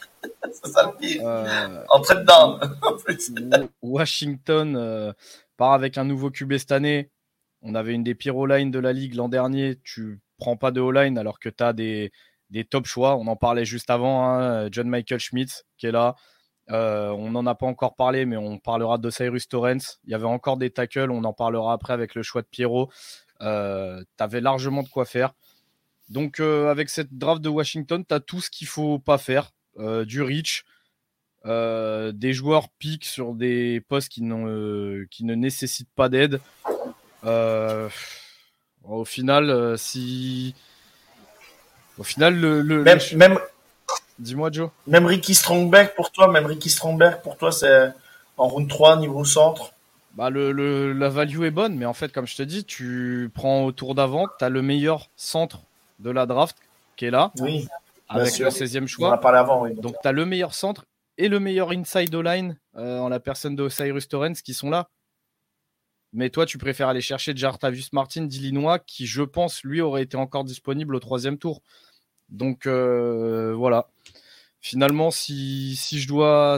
C'est 0.52 0.72
ça 0.72 0.89
le 0.89 0.98
pire. 0.98 1.22
Euh, 1.28 1.84
en 1.89 2.00
down 2.00 2.60
en 2.82 2.98
plus. 2.98 3.32
Washington 3.82 4.76
euh, 4.78 5.12
part 5.58 5.74
avec 5.74 5.98
un 5.98 6.06
nouveau 6.06 6.32
QB 6.32 6.58
cette 6.58 6.72
année. 6.72 7.12
On 7.62 7.76
avait 7.76 7.94
une 7.94 8.04
des 8.04 8.16
pires 8.16 8.38
O-line 8.38 8.72
de 8.72 8.80
la 8.80 8.94
ligue 8.94 9.16
l'an 9.16 9.28
dernier. 9.28 9.78
Tu 9.84 10.22
prends 10.38 10.56
pas 10.56 10.72
de 10.72 10.80
O-line 10.80 11.18
alors 11.18 11.39
que 11.39 11.50
tu 11.50 11.64
as 11.64 11.74
des, 11.74 12.14
des 12.54 12.64
top 12.64 12.86
choix. 12.86 13.18
On 13.18 13.28
en 13.28 13.36
parlait 13.36 13.66
juste 13.66 13.89
avant. 13.89 14.24
Hein. 14.26 14.70
John 14.72 14.88
Michael 14.88 15.20
Schmidt 15.20 15.64
qui 15.78 15.88
est 15.88 15.91
là. 15.91 16.16
Euh, 16.72 17.10
on 17.10 17.32
n'en 17.32 17.45
a 17.45 17.56
pas 17.56 17.66
encore 17.66 17.95
parlé, 17.95 18.26
mais 18.26 18.38
on 18.38 18.58
parlera 18.58 18.97
de 18.97 19.10
Cyrus 19.10 19.47
Torrens. 19.49 19.99
Il 20.06 20.12
y 20.12 20.14
avait 20.14 20.26
encore 20.26 20.58
des 20.58 20.70
tackles, 20.70 21.12
on 21.12 21.24
en 21.26 21.34
parlera 21.34 21.74
après 21.74 21.93
avec 21.93 22.16
le 22.16 22.24
choix 22.24 22.41
de 22.41 22.47
Pierrot. 22.47 22.89
Euh, 23.41 24.01
tu 24.18 24.24
avais 24.24 24.39
largement 24.39 24.84
de 24.84 24.88
quoi 24.88 25.06
faire. 25.06 25.34
Donc, 26.10 26.39
euh, 26.39 26.70
avec 26.70 26.89
cette 26.89 27.18
draft 27.18 27.41
de 27.41 27.49
Washington, 27.49 28.06
tu 28.08 28.14
as 28.14 28.20
tout 28.20 28.39
ce 28.39 28.49
qu'il 28.49 28.68
faut 28.68 28.99
pas 28.99 29.18
faire. 29.18 29.51
du 30.06 30.22
reach, 30.22 30.64
des 31.45 32.34
joueurs 32.34 32.70
piquent 32.70 33.06
sur 33.06 33.34
des 33.34 33.82
postes 33.82 34.10
qui, 34.10 34.22
qui 34.22 35.26
ne 35.26 35.36
nécessitent 35.36 35.93
pas 35.95 36.08
d'aide. 36.10 36.39
au 38.84 39.06
final, 39.06 39.78
si. 39.78 40.56
Au 41.98 42.04
final, 42.04 42.39
le. 42.39 42.84
même, 43.16 43.39
Dis-moi, 44.20 44.52
Joe. 44.52 44.70
Même 44.88 45.06
Ricky 45.06 45.36
Strongberg 45.36 45.94
pour 45.96 46.12
toi, 46.12 46.28
même 46.28 46.46
Ricky 46.46 46.70
Strongberg 46.70 47.22
pour 47.22 47.38
toi, 47.38 47.52
c'est 47.52 47.91
en 48.38 48.48
round 48.48 48.68
3, 48.68 48.98
niveau 48.98 49.26
centre 49.26 49.74
bah 50.14 50.30
le, 50.30 50.94
la 50.94 51.10
value 51.10 51.44
est 51.44 51.52
bonne, 51.52 51.76
mais 51.76 51.86
en 51.86 51.94
fait, 51.94 52.12
comme 52.12 52.28
je 52.28 52.36
te 52.36 52.44
dis, 52.44 52.66
tu 52.66 53.32
prends 53.34 53.64
au 53.64 53.72
tour 53.72 53.96
d'avant, 53.96 54.28
tu 54.38 54.46
as 54.46 54.50
le 54.50 54.62
meilleur 54.62 55.10
centre 55.16 55.62
de 56.00 56.12
la 56.12 56.26
draft 56.26 56.56
qui 56.96 57.06
est 57.06 57.12
là, 57.12 57.32
oui, 57.39 57.68
avec 58.10 58.38
le 58.38 58.50
16e 58.50 58.86
choix. 58.86 59.10
On 59.10 59.14
a 59.14 59.18
parlé 59.18 59.39
avant, 59.39 59.64
oui, 59.64 59.74
donc, 59.74 59.96
tu 60.02 60.08
as 60.08 60.12
le 60.12 60.26
meilleur 60.26 60.54
centre 60.54 60.86
et 61.18 61.30
le 61.30 61.39
meilleur 61.39 61.72
inside 61.72 62.14
line 62.14 62.58
euh, 62.78 63.00
en 63.00 63.10
la 63.10 63.20
personne 63.20 63.56
de 63.56 63.68
Cyrus 63.70 64.08
Torrens 64.08 64.41
qui 64.44 64.54
sont 64.54 64.70
là. 64.70 64.88
Mais 66.14 66.30
toi, 66.30 66.45
tu 66.45 66.57
préfères 66.59 66.88
aller 66.88 67.01
chercher 67.01 67.36
Jartavius 67.36 67.91
Martin 67.91 68.24
d'Illinois, 68.26 68.80
qui, 68.80 69.07
je 69.07 69.24
pense, 69.24 69.64
lui, 69.64 69.82
aurait 69.82 70.03
été 70.03 70.16
encore 70.16 70.43
disponible 70.43 70.95
au 70.95 70.99
troisième 70.99 71.39
tour. 71.39 71.61
Donc 72.30 72.68
euh, 72.68 73.53
voilà. 73.55 73.89
Finalement, 74.61 75.11
si, 75.11 75.76
je 75.76 76.07
dois, 76.07 76.57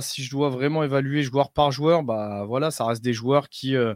vraiment 0.49 0.83
évaluer 0.83 1.23
joueur 1.23 1.51
par 1.51 1.71
joueur, 1.71 2.03
bah 2.03 2.45
voilà, 2.45 2.71
ça 2.71 2.85
reste 2.85 3.03
des 3.03 3.13
joueurs 3.13 3.49
qui, 3.49 3.75
euh, 3.75 3.95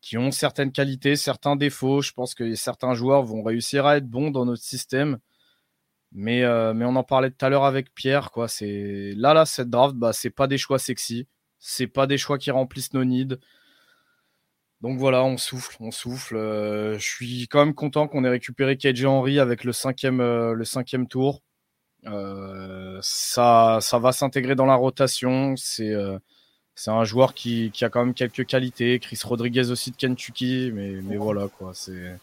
qui 0.00 0.18
ont 0.18 0.30
certaines 0.30 0.72
qualités, 0.72 1.16
certains 1.16 1.56
défauts. 1.56 2.02
Je 2.02 2.12
pense 2.12 2.34
que 2.34 2.54
certains 2.54 2.94
joueurs 2.94 3.24
vont 3.24 3.42
réussir 3.42 3.86
à 3.86 3.96
être 3.96 4.08
bons 4.08 4.30
dans 4.30 4.46
notre 4.46 4.62
système. 4.62 5.18
Mais, 6.12 6.44
euh, 6.44 6.72
on 6.74 6.96
en 6.96 7.02
parlait 7.04 7.30
tout 7.30 7.44
à 7.44 7.48
l'heure 7.50 7.64
avec 7.64 7.94
Pierre. 7.94 8.30
Quoi. 8.30 8.46
Là, 8.60 9.34
là, 9.34 9.46
cette 9.46 9.70
draft, 9.70 9.96
bah, 9.96 10.12
c'est 10.12 10.30
pas 10.30 10.46
des 10.46 10.58
choix 10.58 10.78
sexy. 10.78 11.26
C'est 11.58 11.88
pas 11.88 12.06
des 12.06 12.18
choix 12.18 12.38
qui 12.38 12.50
remplissent 12.50 12.92
nos 12.94 13.04
needs. 13.04 13.38
Donc 14.82 14.98
voilà, 14.98 15.24
on 15.24 15.38
souffle, 15.38 15.76
on 15.80 15.90
souffle. 15.90 16.36
Euh, 16.36 16.98
je 16.98 17.04
suis 17.04 17.48
quand 17.48 17.64
même 17.64 17.74
content 17.74 18.08
qu'on 18.08 18.24
ait 18.24 18.28
récupéré 18.28 18.76
KJ 18.76 19.06
Henry 19.06 19.40
avec 19.40 19.64
le 19.64 19.72
cinquième, 19.72 20.20
euh, 20.20 20.52
le 20.52 20.64
cinquième 20.64 21.08
tour. 21.08 21.42
Euh, 22.06 22.98
ça, 23.02 23.78
ça 23.80 23.98
va 23.98 24.12
s'intégrer 24.12 24.54
dans 24.54 24.66
la 24.66 24.74
rotation. 24.74 25.54
C'est, 25.56 25.94
c'est 26.74 26.90
un 26.90 27.04
joueur 27.04 27.32
qui, 27.32 27.70
qui, 27.72 27.84
a 27.84 27.88
quand 27.88 28.04
même 28.04 28.14
quelques 28.14 28.46
qualités. 28.46 28.98
Chris 28.98 29.18
Rodriguez 29.24 29.70
aussi 29.70 29.90
de 29.92 29.96
Kentucky, 29.96 30.70
mais, 30.74 30.92
mais 31.02 31.16
voilà 31.16 31.48
quoi. 31.58 31.72
C'est. 31.74 32.18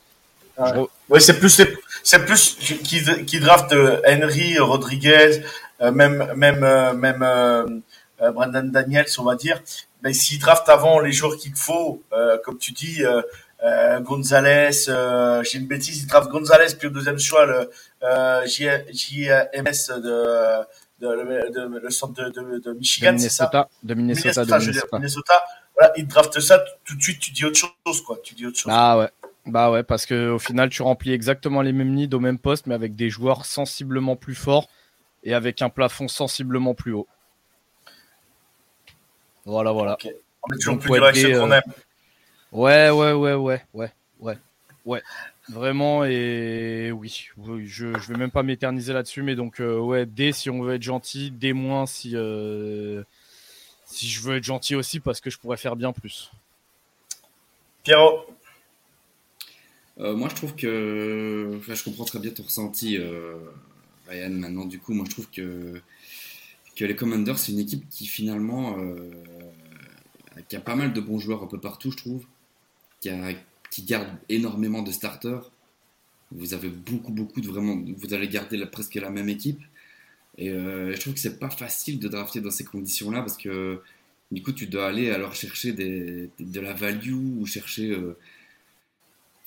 Ouais, 1.09 1.19
c'est 1.19 1.39
plus 1.39 1.61
c'est 2.03 2.25
plus 2.25 2.55
qui, 2.83 3.01
qui 3.25 3.39
draft 3.39 3.73
Henry, 4.07 4.59
Rodriguez, 4.59 5.41
même 5.81 6.31
même 6.35 6.95
même 6.95 7.81
Brandon 8.19 8.63
Daniels, 8.63 9.07
on 9.17 9.23
va 9.23 9.35
dire 9.35 9.61
ben, 10.03 10.13
s'il 10.13 10.37
draft 10.37 10.67
avant 10.67 10.99
les 10.99 11.13
joueurs 11.13 11.37
qu'il 11.37 11.55
faut, 11.55 12.03
euh, 12.11 12.37
comme 12.43 12.57
tu 12.57 12.73
dis, 12.73 13.05
euh, 13.05 13.21
euh, 13.63 14.01
Gonzalez, 14.01 14.89
euh, 14.89 15.41
j'ai 15.43 15.59
une 15.59 15.67
bêtise, 15.67 16.03
il 16.03 16.07
draft 16.07 16.29
Gonzalez, 16.29 16.75
puis 16.77 16.87
au 16.87 16.91
deuxième 16.91 17.17
choix, 17.17 17.45
le 17.45 17.71
euh, 18.03 18.45
JMS 18.45 19.87
de, 20.01 20.65
de, 20.99 21.51
de, 21.51 21.79
le 21.79 21.89
centre 21.89 22.21
de, 22.21 22.73
Michigan, 22.73 23.15
c'est 23.17 23.29
ça? 23.29 23.49
De 23.81 23.93
Minnesota, 23.93 24.41
Minnesota, 24.41 24.59
de 24.59 24.65
Minnesota. 24.65 24.97
Minnesota. 24.97 25.43
Voilà, 25.79 25.93
il 25.95 26.05
draft 26.05 26.37
ça, 26.41 26.61
tout 26.83 26.97
de 26.97 27.01
suite, 27.01 27.19
tu 27.19 27.31
dis 27.31 27.45
autre 27.45 27.57
chose, 27.57 28.01
quoi. 28.01 28.19
Tu 28.21 28.35
dis 28.35 28.45
autre 28.45 28.59
chose. 28.59 28.71
Ah 28.75 28.97
ouais. 28.97 29.09
Bah 29.45 29.71
ouais, 29.71 29.83
parce 29.83 30.05
que 30.05 30.31
au 30.31 30.39
final, 30.39 30.69
tu 30.69 30.81
remplis 30.81 31.13
exactement 31.13 31.61
les 31.61 31.73
mêmes 31.73 31.93
nids 31.93 32.09
au 32.13 32.19
même 32.19 32.39
poste, 32.39 32.67
mais 32.67 32.75
avec 32.75 32.95
des 32.95 33.09
joueurs 33.09 33.45
sensiblement 33.45 34.17
plus 34.17 34.35
forts 34.35 34.67
et 35.23 35.33
avec 35.33 35.61
un 35.61 35.69
plafond 35.69 36.09
sensiblement 36.09 36.73
plus 36.73 36.91
haut. 36.91 37.07
Voilà, 39.45 39.71
voilà. 39.71 39.97
On 40.43 40.53
est 40.53 40.57
toujours 40.57 40.79
plus 40.79 40.91
direction 40.91 41.31
qu'on 41.31 41.51
euh, 41.51 41.55
aime. 41.55 41.73
Ouais, 42.51 42.89
ouais, 42.89 43.11
ouais, 43.13 43.33
ouais, 43.33 43.61
ouais, 43.73 43.91
ouais, 44.19 44.37
ouais. 44.85 45.03
Vraiment, 45.49 46.05
et 46.05 46.91
oui, 46.93 47.27
je, 47.65 47.99
je 47.99 48.07
vais 48.07 48.17
même 48.17 48.31
pas 48.31 48.43
m'éterniser 48.43 48.93
là-dessus, 48.93 49.23
mais 49.23 49.35
donc, 49.35 49.59
euh, 49.59 49.77
ouais, 49.77 50.05
D 50.05 50.31
si 50.31 50.49
on 50.49 50.61
veut 50.61 50.75
être 50.75 50.83
gentil, 50.83 51.31
D 51.31 51.51
moins 51.51 51.85
si, 51.85 52.11
euh, 52.13 53.03
si 53.85 54.07
je 54.07 54.21
veux 54.21 54.37
être 54.37 54.43
gentil 54.43 54.75
aussi, 54.75 55.01
parce 55.01 55.19
que 55.19 55.29
je 55.29 55.37
pourrais 55.37 55.57
faire 55.57 55.75
bien 55.75 55.91
plus. 55.91 56.31
Pierrot 57.83 58.25
Moi, 59.97 60.29
je 60.29 60.35
trouve 60.35 60.55
que. 60.55 61.57
Enfin, 61.57 61.73
je 61.73 61.83
comprends 61.83 62.05
très 62.05 62.19
bien 62.19 62.31
ton 62.31 62.43
ressenti, 62.43 62.97
Ryan, 64.07 64.29
maintenant, 64.29 64.65
du 64.65 64.79
coup, 64.79 64.93
moi, 64.93 65.05
je 65.05 65.11
trouve 65.11 65.29
que 65.29 65.81
que 66.75 66.85
les 66.85 66.95
Commanders, 66.95 67.37
c'est 67.37 67.51
une 67.51 67.59
équipe 67.59 67.87
qui 67.89 68.07
finalement 68.07 68.77
euh, 68.77 69.11
qui 70.47 70.55
a 70.55 70.59
pas 70.59 70.75
mal 70.75 70.93
de 70.93 71.01
bons 71.01 71.19
joueurs 71.19 71.43
un 71.43 71.47
peu 71.47 71.59
partout, 71.59 71.91
je 71.91 71.97
trouve, 71.97 72.25
qui, 73.01 73.09
a, 73.09 73.33
garde 73.79 74.09
énormément 74.29 74.81
de 74.81 74.91
starters. 74.91 75.51
Vous 76.31 76.53
avez 76.53 76.69
beaucoup, 76.69 77.11
beaucoup 77.11 77.41
de 77.41 77.47
vraiment. 77.47 77.81
Vous 77.97 78.13
allez 78.13 78.27
garder 78.27 78.63
presque 78.65 78.95
la 78.95 79.09
même 79.09 79.29
équipe. 79.29 79.61
Et 80.37 80.49
euh, 80.49 80.93
je 80.93 80.99
trouve 80.99 81.13
que 81.13 81.19
c'est 81.19 81.39
pas 81.39 81.49
facile 81.49 81.99
de 81.99 82.07
drafter 82.07 82.41
dans 82.41 82.49
ces 82.49 82.63
conditions-là 82.63 83.19
parce 83.19 83.37
que 83.37 83.81
du 84.31 84.41
coup, 84.41 84.51
tu 84.51 84.65
dois 84.65 84.87
aller 84.87 85.11
alors 85.11 85.35
chercher 85.35 85.73
de 85.73 86.59
la 86.59 86.73
value 86.73 87.13
ou 87.13 87.45
chercher. 87.45 87.91
Euh, 87.91 88.17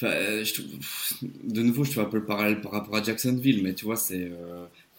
de 0.03 1.63
nouveau, 1.63 1.85
je 1.85 1.93
fais 1.93 2.01
un 2.01 2.05
peu 2.05 2.19
le 2.19 2.25
parallèle 2.25 2.61
par 2.61 2.73
rapport 2.73 2.95
à 2.95 3.03
Jacksonville, 3.03 3.63
mais 3.65 3.75
tu 3.75 3.85
vois, 3.87 3.97
c'est. 3.97 4.31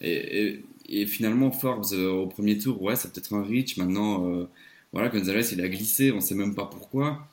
et, 0.00 0.60
et 0.88 1.06
finalement, 1.06 1.50
Forbes 1.50 1.92
euh, 1.92 2.10
au 2.10 2.26
premier 2.26 2.56
tour, 2.58 2.80
ouais, 2.82 2.96
c'est 2.96 3.12
peut-être 3.12 3.34
un 3.34 3.42
reach. 3.42 3.76
Maintenant, 3.76 4.28
euh, 4.30 4.48
voilà, 4.92 5.08
Gonzalez, 5.08 5.52
il 5.52 5.60
a 5.60 5.68
glissé, 5.68 6.12
on 6.12 6.16
ne 6.16 6.20
sait 6.20 6.34
même 6.34 6.54
pas 6.54 6.66
pourquoi. 6.66 7.28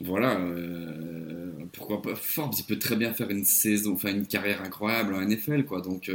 Voilà, 0.00 0.38
euh, 0.40 1.52
pourquoi 1.72 2.02
pas. 2.02 2.14
Forbes, 2.14 2.54
il 2.58 2.64
peut 2.64 2.78
très 2.78 2.96
bien 2.96 3.12
faire 3.12 3.30
une 3.30 3.44
saison, 3.44 3.94
enfin 3.94 4.10
une 4.10 4.26
carrière 4.26 4.62
incroyable 4.62 5.14
en 5.14 5.20
NFL, 5.20 5.64
quoi. 5.64 5.80
Donc, 5.80 6.10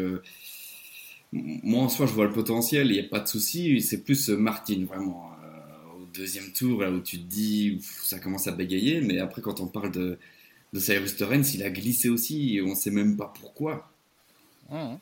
moi 1.31 1.83
en 1.83 1.89
soi, 1.89 2.05
je 2.05 2.13
vois 2.13 2.25
le 2.25 2.33
potentiel, 2.33 2.87
il 2.87 2.93
n'y 2.93 2.99
a 2.99 3.09
pas 3.09 3.19
de 3.19 3.27
souci. 3.27 3.81
C'est 3.81 4.03
plus 4.03 4.29
Martin, 4.29 4.85
vraiment, 4.85 5.31
au 5.95 6.05
deuxième 6.13 6.51
tour, 6.53 6.81
là 6.81 6.91
où 6.91 6.99
tu 7.01 7.19
te 7.19 7.25
dis, 7.25 7.79
ça 7.81 8.19
commence 8.19 8.47
à 8.47 8.51
bégayer. 8.51 9.01
Mais 9.01 9.19
après, 9.19 9.41
quand 9.41 9.59
on 9.59 9.67
parle 9.67 9.91
de, 9.91 10.17
de 10.73 10.79
Cyrus 10.79 11.15
Torrens, 11.17 11.53
il 11.53 11.63
a 11.63 11.69
glissé 11.69 12.09
aussi, 12.09 12.59
on 12.63 12.69
ne 12.69 12.75
sait 12.75 12.91
même 12.91 13.17
pas 13.17 13.31
pourquoi. 13.39 13.91
Mmh. 14.69 14.95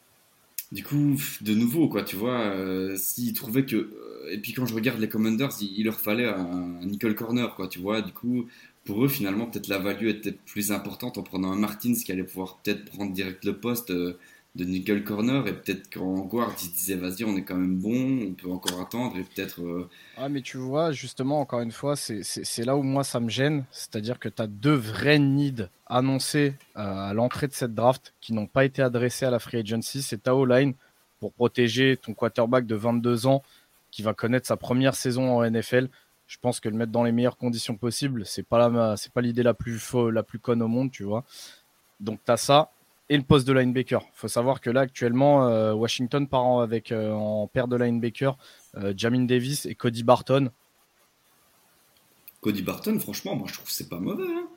Du 0.72 0.84
coup, 0.84 1.16
de 1.42 1.54
nouveau, 1.54 1.88
quoi, 1.88 2.04
tu 2.04 2.16
vois, 2.16 2.40
euh, 2.40 2.96
s'ils 2.98 3.34
trouvaient 3.34 3.66
que. 3.66 3.76
Euh, 3.76 4.32
et 4.32 4.40
puis 4.40 4.54
quand 4.54 4.66
je 4.66 4.74
regarde 4.74 5.00
les 5.00 5.08
Commanders, 5.08 5.52
il, 5.62 5.86
leur 5.86 6.00
fallait 6.00 6.26
un, 6.26 6.80
nickel 6.86 7.16
corner, 7.16 7.54
quoi, 7.56 7.68
tu 7.68 7.80
vois. 7.80 8.02
Du 8.02 8.12
coup, 8.12 8.48
pour 8.84 9.06
eux, 9.06 9.08
finalement, 9.08 9.46
peut-être 9.46 9.68
la 9.68 9.78
value 9.78 10.08
était 10.08 10.32
plus 10.32 10.72
importante 10.72 11.18
en 11.18 11.24
prenant 11.24 11.52
un 11.52 11.56
Martins 11.56 11.94
qui 11.94 12.12
allait 12.12 12.24
pouvoir 12.24 12.58
peut-être 12.58 12.86
prendre 12.86 13.14
direct 13.14 13.46
le 13.46 13.58
poste 13.58 13.92
euh, 13.92 14.18
de 14.56 14.64
nickel 14.64 15.04
corner. 15.04 15.48
Et 15.48 15.54
peut-être 15.54 15.94
qu'en 15.94 16.20
guard, 16.22 16.56
ils 16.64 16.72
disaient, 16.72 16.96
vas-y, 16.96 17.24
on 17.24 17.36
est 17.38 17.44
quand 17.44 17.56
même 17.56 17.76
bon, 17.76 18.30
on 18.30 18.34
peut 18.34 18.50
encore 18.50 18.80
attendre 18.80 19.18
et 19.18 19.24
peut-être. 19.24 19.90
Ah, 20.18 20.30
mais 20.30 20.42
tu 20.42 20.58
vois, 20.58 20.92
justement, 20.92 21.42
encore 21.42 21.62
une 21.62 21.72
fois, 21.72 21.96
c'est 21.96 22.66
là 22.66 22.76
où 22.76 22.84
moi 22.84 23.04
ça 23.04 23.20
me 23.20 23.30
gêne. 23.30 23.66
C'est-à-dire 23.72 24.20
que 24.20 24.30
tu 24.30 24.42
as 24.42 24.48
deux 24.48 24.76
vrais 24.76 25.20
needs 25.20 25.68
annoncés 25.88 26.54
euh, 26.78 27.10
à 27.10 27.14
l'entrée 27.14 27.48
de 27.48 27.54
cette 27.54 27.76
draft 27.76 28.14
qui 28.22 28.34
n'ont 28.34 28.48
pas 28.48 28.66
été 28.66 28.82
adressés 28.82 29.26
à 29.26 29.30
la 29.30 29.40
free 29.40 29.58
agency. 29.58 30.02
C'est 30.02 30.24
ta 30.24 30.34
line 30.34 30.74
pour 31.20 31.34
protéger 31.34 31.98
ton 31.98 32.14
quarterback 32.14 32.66
de 32.66 32.76
22 32.76 33.28
ans 33.28 33.44
qui 33.92 34.04
va 34.04 34.14
connaître 34.14 34.48
sa 34.48 34.58
première 34.58 34.96
saison 34.96 35.38
en 35.38 35.50
NFL. 35.50 35.90
Je 36.28 36.38
pense 36.42 36.60
que 36.60 36.70
le 36.70 36.76
mettre 36.76 36.92
dans 36.92 37.04
les 37.04 37.12
meilleures 37.12 37.38
conditions 37.38 37.76
possibles, 37.76 38.26
c'est 38.26 38.44
pas 38.44 38.98
c'est 38.98 39.12
pas 39.12 39.22
l'idée 39.22 39.44
la 39.44 39.54
plus 39.54 39.80
la 40.12 40.24
plus 40.24 40.40
conne 40.40 40.62
au 40.62 40.68
monde, 40.68 40.92
tu 40.92 41.04
vois. 41.04 41.24
Donc 42.00 42.20
tu 42.26 42.32
as 42.32 42.38
ça 42.38 42.72
et 43.10 43.18
le 43.18 43.24
poste 43.24 43.48
de 43.48 43.54
linebacker. 43.54 44.02
Il 44.02 44.16
faut 44.16 44.28
savoir 44.28 44.62
que 44.62 44.70
là 44.70 44.82
actuellement 44.82 45.48
euh, 45.48 45.74
Washington 45.74 46.28
part 46.28 46.62
avec 46.62 46.92
euh, 46.92 47.12
en 47.12 47.48
paire 47.48 47.68
de 47.68 47.76
linebacker 47.76 48.38
Jamin 48.96 49.24
Davis 49.24 49.66
et 49.66 49.76
Cody 49.76 50.04
Barton. 50.04 50.52
Cody 52.46 52.62
Barton, 52.62 53.00
franchement, 53.00 53.36
moi 53.36 53.48
je 53.50 53.54
trouve 53.56 53.66
que 53.66 53.72
c'est 53.72 53.90
pas 53.90 54.00
mauvais. 54.00 54.24
Hein 54.24 54.48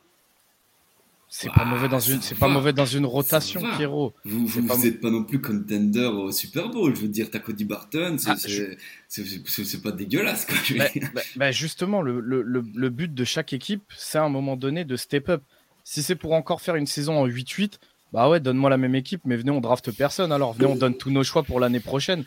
C'est 1.30 1.50
pas 1.50 1.64
mauvais 1.64 1.88
dans 1.88 1.98
une, 1.98 2.20
c'est 2.20 2.34
pas 2.34 2.46
mauvais 2.46 2.74
dans 2.74 2.84
une 2.84 3.06
rotation, 3.06 3.62
Pierrot. 3.78 4.12
Vous, 4.26 4.46
vous, 4.46 4.66
pas... 4.66 4.84
êtes 4.84 5.00
pas 5.00 5.10
non 5.10 5.24
plus 5.24 5.40
contender 5.40 6.04
au 6.04 6.30
Super 6.30 6.68
Bowl. 6.68 6.94
Je 6.94 7.00
veux 7.00 7.08
dire, 7.08 7.30
t'as 7.30 7.38
Cody 7.38 7.64
Barton, 7.64 8.16
c'est 8.18 8.30
ah, 8.30 9.78
pas 9.82 9.92
dégueulasse. 9.92 10.44
Quoi. 10.44 10.56
Bah, 10.76 10.84
bah, 11.14 11.20
bah, 11.36 11.50
justement, 11.50 12.02
le, 12.02 12.20
le, 12.20 12.42
le, 12.42 12.90
but 12.90 13.14
de 13.14 13.24
chaque 13.24 13.54
équipe, 13.54 13.84
c'est 13.96 14.18
à 14.18 14.24
un 14.24 14.28
moment 14.28 14.58
donné 14.58 14.84
de 14.84 14.96
step 14.96 15.30
up. 15.30 15.42
Si 15.82 16.02
c'est 16.02 16.16
pour 16.16 16.32
encore 16.32 16.60
faire 16.60 16.76
une 16.76 16.86
saison 16.86 17.18
en 17.18 17.26
8-8, 17.26 17.78
bah 18.12 18.28
ouais, 18.28 18.40
donne-moi 18.40 18.70
la 18.70 18.78
même 18.78 18.94
équipe, 18.94 19.22
mais 19.24 19.36
venez, 19.36 19.50
on 19.50 19.60
draft 19.60 19.90
personne. 19.92 20.32
Alors 20.32 20.54
venez, 20.54 20.66
on 20.66 20.76
donne 20.76 20.96
tous 20.96 21.10
nos 21.10 21.24
choix 21.24 21.42
pour 21.42 21.60
l'année 21.60 21.80
prochaine. 21.80 22.24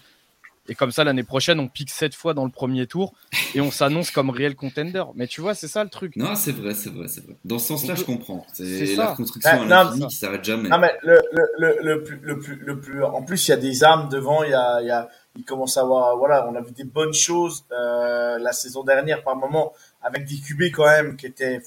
Et 0.69 0.75
comme 0.75 0.91
ça, 0.91 1.03
l'année 1.03 1.23
prochaine, 1.23 1.59
on 1.59 1.67
pique 1.67 1.89
sept 1.89 2.13
fois 2.13 2.33
dans 2.33 2.45
le 2.45 2.51
premier 2.51 2.85
tour 2.85 3.13
et 3.55 3.61
on 3.61 3.71
s'annonce 3.71 4.11
comme 4.11 4.29
réel 4.29 4.55
contender. 4.55 5.03
Mais 5.15 5.25
tu 5.25 5.41
vois, 5.41 5.55
c'est 5.55 5.67
ça 5.67 5.83
le 5.83 5.89
truc. 5.89 6.15
Non, 6.15 6.35
c'est 6.35 6.51
vrai, 6.51 6.75
c'est 6.75 6.91
vrai, 6.91 7.07
c'est 7.07 7.25
vrai. 7.25 7.35
Dans 7.43 7.57
ce 7.57 7.69
sens-là, 7.69 7.95
je 7.95 8.03
comprends. 8.03 8.45
C'est 8.53 8.95
la 8.95 9.07
construction 9.07 9.65
bah, 9.65 9.79
à 9.79 9.83
l'infini 9.83 10.07
qui 10.07 10.15
s'arrête 10.15 10.43
jamais. 10.43 10.69
Non, 10.69 10.77
mais 10.77 10.93
le, 11.01 11.19
le, 11.57 11.77
le, 11.81 12.03
plus, 12.03 12.19
le, 12.21 12.39
plus, 12.39 12.55
le 12.55 12.79
plus. 12.79 13.03
En 13.03 13.23
plus, 13.23 13.47
il 13.47 13.51
y 13.51 13.53
a 13.53 13.57
des 13.57 13.83
armes 13.83 14.07
devant. 14.09 14.43
Il 14.43 14.51
y 14.51 14.53
a, 14.53 14.81
il 14.81 14.87
y 14.87 14.91
a, 14.91 15.09
il 15.35 15.43
commence 15.43 15.77
à 15.77 15.81
avoir. 15.81 16.15
Voilà, 16.17 16.47
on 16.47 16.55
a 16.55 16.61
vu 16.61 16.71
des 16.73 16.83
bonnes 16.83 17.13
choses 17.13 17.65
euh, 17.71 18.37
la 18.37 18.53
saison 18.53 18.83
dernière 18.83 19.23
par 19.23 19.35
moment 19.35 19.73
avec 20.03 20.25
des 20.25 20.35
QB 20.35 20.73
quand 20.73 20.85
même 20.85 21.15
qui 21.17 21.25
étaient. 21.25 21.59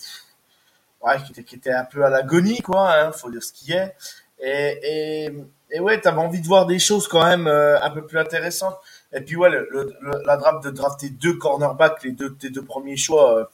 Ouais, 1.04 1.22
qui 1.24 1.32
étaient, 1.32 1.44
qui 1.44 1.54
étaient 1.56 1.72
un 1.72 1.84
peu 1.84 2.04
à 2.04 2.10
l'agonie, 2.10 2.60
quoi. 2.60 2.92
Hein, 2.92 3.12
faut 3.12 3.30
dire 3.30 3.42
ce 3.42 3.52
qu'il 3.52 3.70
y 3.70 3.72
est. 3.76 3.94
Et, 4.40 4.78
et, 5.26 5.32
et 5.70 5.80
ouais, 5.80 6.00
t'avais 6.00 6.18
envie 6.18 6.40
de 6.40 6.46
voir 6.46 6.66
des 6.66 6.78
choses 6.78 7.08
quand 7.08 7.24
même 7.24 7.46
euh, 7.46 7.80
un 7.80 7.90
peu 7.90 8.04
plus 8.04 8.18
intéressantes. 8.18 8.76
Et 9.12 9.20
puis 9.20 9.36
ouais, 9.36 9.48
le, 9.48 9.68
le, 9.70 9.92
la 10.26 10.36
draft 10.36 10.64
de 10.64 10.70
drafter 10.70 11.08
deux 11.08 11.34
cornerbacks, 11.34 12.02
les 12.02 12.12
deux 12.12 12.34
tes 12.34 12.50
deux 12.50 12.64
premiers 12.64 12.96
choix, 12.96 13.38
euh, 13.38 13.44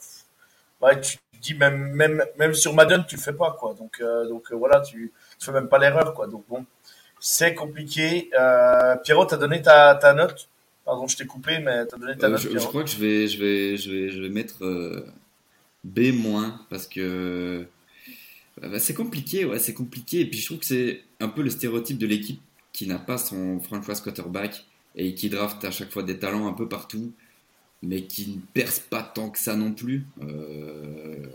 ouais, 0.83 1.01
tu 1.01 1.19
dis 1.41 1.55
même 1.55 1.93
même 1.93 2.25
même 2.39 2.55
sur 2.55 2.75
Madden 2.75 3.05
tu 3.07 3.17
le 3.17 3.21
fais 3.21 3.33
pas 3.35 3.57
quoi. 3.59 3.75
Donc 3.75 4.01
euh, 4.01 4.27
donc 4.27 4.53
voilà, 4.53 4.81
tu, 4.81 5.13
tu 5.39 5.47
fais 5.47 5.53
même 5.53 5.69
pas 5.69 5.79
l'erreur 5.79 6.15
quoi. 6.15 6.27
Donc 6.27 6.45
bon, 6.49 6.65
c'est 7.21 7.55
compliqué. 7.55 8.31
Pierrot, 9.05 9.27
t'as 9.27 9.37
donné 9.37 9.63
ta, 9.63 9.95
ta 9.95 10.15
note? 10.15 10.49
Pardon, 10.85 11.07
je 11.07 11.17
t'ai 11.17 11.27
coupé, 11.27 11.59
mais 11.59 11.87
t'as 11.87 11.99
donné 11.99 12.17
ta 12.17 12.29
note. 12.31 12.41
Je, 12.41 12.59
je, 12.59 12.67
crois 12.67 12.83
que 12.83 12.91
je 12.91 12.99
vais 12.99 13.29
je 13.29 13.39
vais 13.39 13.77
je 13.77 13.91
vais 13.91 14.11
je 14.11 14.21
vais 14.21 14.31
mettre 14.31 14.65
B- 15.85 16.13
parce 16.69 16.87
que 16.87 17.67
bah, 18.61 18.79
c'est 18.79 18.95
compliqué, 18.95 19.45
ouais, 19.45 19.59
c'est 19.59 19.75
compliqué. 19.75 20.21
Et 20.21 20.27
puis 20.27 20.39
je 20.41 20.47
trouve 20.47 20.59
que 20.59 20.67
c'est 20.67 21.03
un 21.21 21.29
peu 21.29 21.43
le 21.43 21.51
stéréotype 21.51 21.99
de 21.99 22.07
l'équipe 22.07 22.41
qui 22.73 22.87
n'a 22.87 22.99
pas 22.99 23.19
son 23.19 23.61
franchise 23.61 24.01
quarterback 24.01 24.65
et 24.97 25.15
qui 25.15 25.31
draft 25.31 25.65
à 25.65 25.71
chaque 25.71 25.91
fois 25.91 26.03
des 26.03 26.19
talents 26.19 26.47
un 26.49 26.53
peu 26.53 26.69
partout, 26.69 27.13
mais 27.83 28.05
qui 28.05 28.29
ne 28.31 28.41
perce 28.55 28.81
pas 28.81 29.03
tant 29.03 29.31
que 29.31 29.39
ça 29.39 29.57
non 29.57 29.73
plus. 29.73 30.07
Euh, 30.23 31.27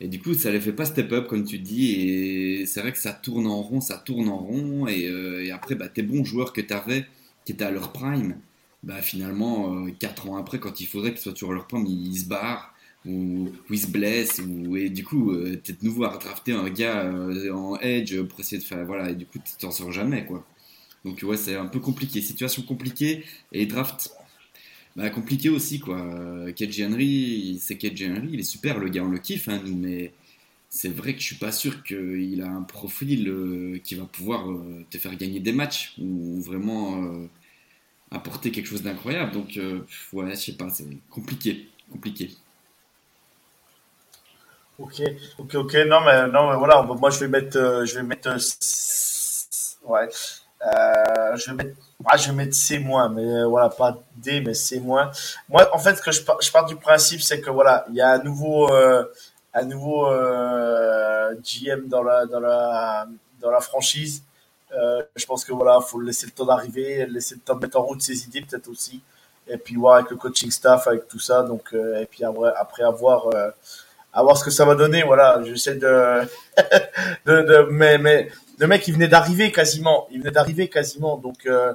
et 0.00 0.08
du 0.08 0.20
coup, 0.22 0.34
ça 0.34 0.50
les 0.52 0.60
fait 0.60 0.72
pas 0.72 0.84
step 0.84 1.12
up, 1.12 1.26
comme 1.28 1.44
tu 1.44 1.58
dis, 1.58 1.92
et 1.92 2.66
c'est 2.66 2.80
vrai 2.80 2.92
que 2.92 2.98
ça 2.98 3.12
tourne 3.12 3.46
en 3.46 3.62
rond, 3.62 3.80
ça 3.80 3.98
tourne 3.98 4.28
en 4.28 4.38
rond, 4.38 4.86
et, 4.86 5.08
euh, 5.08 5.52
après, 5.54 5.74
bah, 5.74 5.88
tes 5.88 6.02
bons 6.02 6.24
joueurs 6.24 6.52
que 6.52 6.60
tu 6.60 6.72
avais, 6.72 7.06
qui 7.44 7.52
étaient 7.52 7.64
à 7.64 7.70
leur 7.72 7.92
prime, 7.92 8.38
bah, 8.84 9.02
finalement, 9.02 9.86
4 9.98 10.26
euh, 10.28 10.30
ans 10.30 10.36
après, 10.36 10.60
quand 10.60 10.80
il 10.80 10.86
faudrait 10.86 11.10
qu'ils 11.12 11.20
soient 11.22 11.34
sur 11.36 11.52
leur 11.52 11.66
prime, 11.66 11.86
ils 11.86 12.18
se 12.18 12.26
barrent 12.26 12.74
ou, 13.08 13.52
il 13.70 13.78
se 13.78 13.86
blesse 13.86 14.40
ou 14.40 14.76
et 14.76 14.90
du 14.90 15.04
coup 15.04 15.32
euh, 15.32 15.60
t'es 15.62 15.72
de 15.72 15.84
nouveau 15.84 16.04
à 16.04 16.16
drafter 16.18 16.52
un 16.52 16.68
gars 16.68 17.04
euh, 17.06 17.52
en 17.52 17.78
edge 17.80 18.20
pour 18.22 18.40
essayer 18.40 18.58
de 18.58 18.66
faire 18.66 18.84
voilà 18.84 19.10
et 19.10 19.14
du 19.14 19.26
coup 19.26 19.38
t'en 19.58 19.70
sors 19.70 19.92
jamais 19.92 20.24
quoi. 20.24 20.46
Donc 21.04 21.20
ouais 21.22 21.36
c'est 21.36 21.56
un 21.56 21.66
peu 21.66 21.80
compliqué. 21.80 22.20
Situation 22.20 22.62
compliquée 22.62 23.24
et 23.52 23.66
draft 23.66 24.12
bah, 24.96 25.10
compliqué 25.10 25.48
aussi 25.48 25.80
quoi. 25.80 25.98
KJ 26.52 26.82
Henry 26.82 27.58
c'est 27.62 27.76
KJ 27.76 28.04
Henry 28.10 28.28
il 28.32 28.40
est 28.40 28.42
super 28.42 28.78
le 28.78 28.88
gars 28.88 29.04
on 29.04 29.08
le 29.08 29.18
kiffe 29.18 29.48
hein, 29.48 29.62
mais 29.66 30.12
c'est 30.70 30.90
vrai 30.90 31.14
que 31.14 31.20
je 31.20 31.24
suis 31.24 31.36
pas 31.36 31.52
sûr 31.52 31.82
qu'il 31.82 32.42
a 32.42 32.50
un 32.50 32.62
profil 32.62 33.28
euh, 33.28 33.78
qui 33.82 33.94
va 33.94 34.04
pouvoir 34.04 34.46
te 34.90 34.98
faire 34.98 35.16
gagner 35.16 35.40
des 35.40 35.52
matchs 35.52 35.94
ou 35.98 36.40
vraiment 36.42 37.28
apporter 38.10 38.50
quelque 38.50 38.66
chose 38.66 38.82
d'incroyable. 38.82 39.32
Donc 39.32 39.58
ouais 40.12 40.30
je 40.30 40.36
sais 40.36 40.52
pas 40.52 40.68
c'est 40.70 40.86
compliqué 41.10 41.68
compliqué 41.90 42.30
Ok, 44.78 45.02
ok, 45.38 45.54
ok. 45.56 45.74
Non, 45.86 46.00
mais 46.02 46.28
non, 46.28 46.50
mais 46.50 46.56
voilà. 46.56 46.82
Moi, 46.82 47.10
je 47.10 47.18
vais 47.20 47.28
mettre, 47.28 47.58
euh, 47.58 47.84
je 47.84 47.96
vais 47.96 48.04
mettre, 48.04 48.30
ouais. 49.84 50.08
Euh, 50.62 51.36
je 51.36 51.50
vais 51.50 51.56
mettre, 51.56 51.76
ah, 52.04 52.16
je 52.16 52.28
vais 52.28 52.34
mettre 52.36 52.54
C 52.54 52.78
mais 52.78 53.24
euh, 53.24 53.46
voilà, 53.46 53.70
pas 53.70 53.98
D, 54.16 54.40
mais 54.40 54.54
C. 54.54 54.78
Moi, 54.80 55.10
en 55.72 55.78
fait, 55.78 55.96
ce 55.96 56.02
que 56.02 56.12
je, 56.12 56.20
je 56.40 56.52
pars 56.52 56.66
du 56.66 56.76
principe, 56.76 57.20
c'est 57.22 57.40
que 57.40 57.50
voilà, 57.50 57.86
il 57.88 57.96
y 57.96 58.00
a 58.00 58.12
un 58.12 58.22
nouveau, 58.22 58.72
un 58.72 59.64
nouveau 59.64 60.06
GM 61.42 61.88
dans 61.88 62.02
la, 62.04 62.26
dans 62.26 62.40
la, 62.40 63.06
dans 63.40 63.50
la 63.50 63.60
franchise. 63.60 64.22
je 64.70 65.26
pense 65.26 65.44
que 65.44 65.52
voilà, 65.52 65.80
faut 65.80 66.00
laisser 66.00 66.26
le 66.26 66.32
temps 66.32 66.46
d'arriver, 66.46 67.06
laisser 67.06 67.34
le 67.34 67.40
temps 67.40 67.56
de 67.56 67.60
mettre 67.62 67.78
en 67.78 67.82
route 67.82 68.00
ses 68.02 68.24
idées, 68.26 68.42
peut-être 68.42 68.68
aussi, 68.68 69.00
et 69.48 69.56
puis 69.58 69.74
voir 69.76 69.96
avec 69.96 70.10
le 70.10 70.16
coaching 70.16 70.50
staff, 70.52 70.86
avec 70.86 71.08
tout 71.08 71.20
ça. 71.20 71.42
Donc, 71.42 71.72
et 71.72 72.06
puis 72.06 72.24
après, 72.24 72.52
après 72.56 72.82
avoir 72.84 73.28
à 74.12 74.22
voir 74.22 74.36
ce 74.36 74.44
que 74.44 74.50
ça 74.50 74.64
va 74.64 74.74
donner. 74.74 75.02
Voilà, 75.02 75.40
j'essaie 75.44 75.74
de, 75.76 76.26
de, 77.26 77.68
mais, 77.70 77.98
mais 77.98 78.30
le 78.58 78.66
mec 78.66 78.86
il 78.88 78.94
venait 78.94 79.08
d'arriver 79.08 79.52
quasiment, 79.52 80.06
il 80.10 80.20
venait 80.20 80.30
d'arriver 80.30 80.68
quasiment, 80.68 81.16
donc 81.16 81.46
euh, 81.46 81.74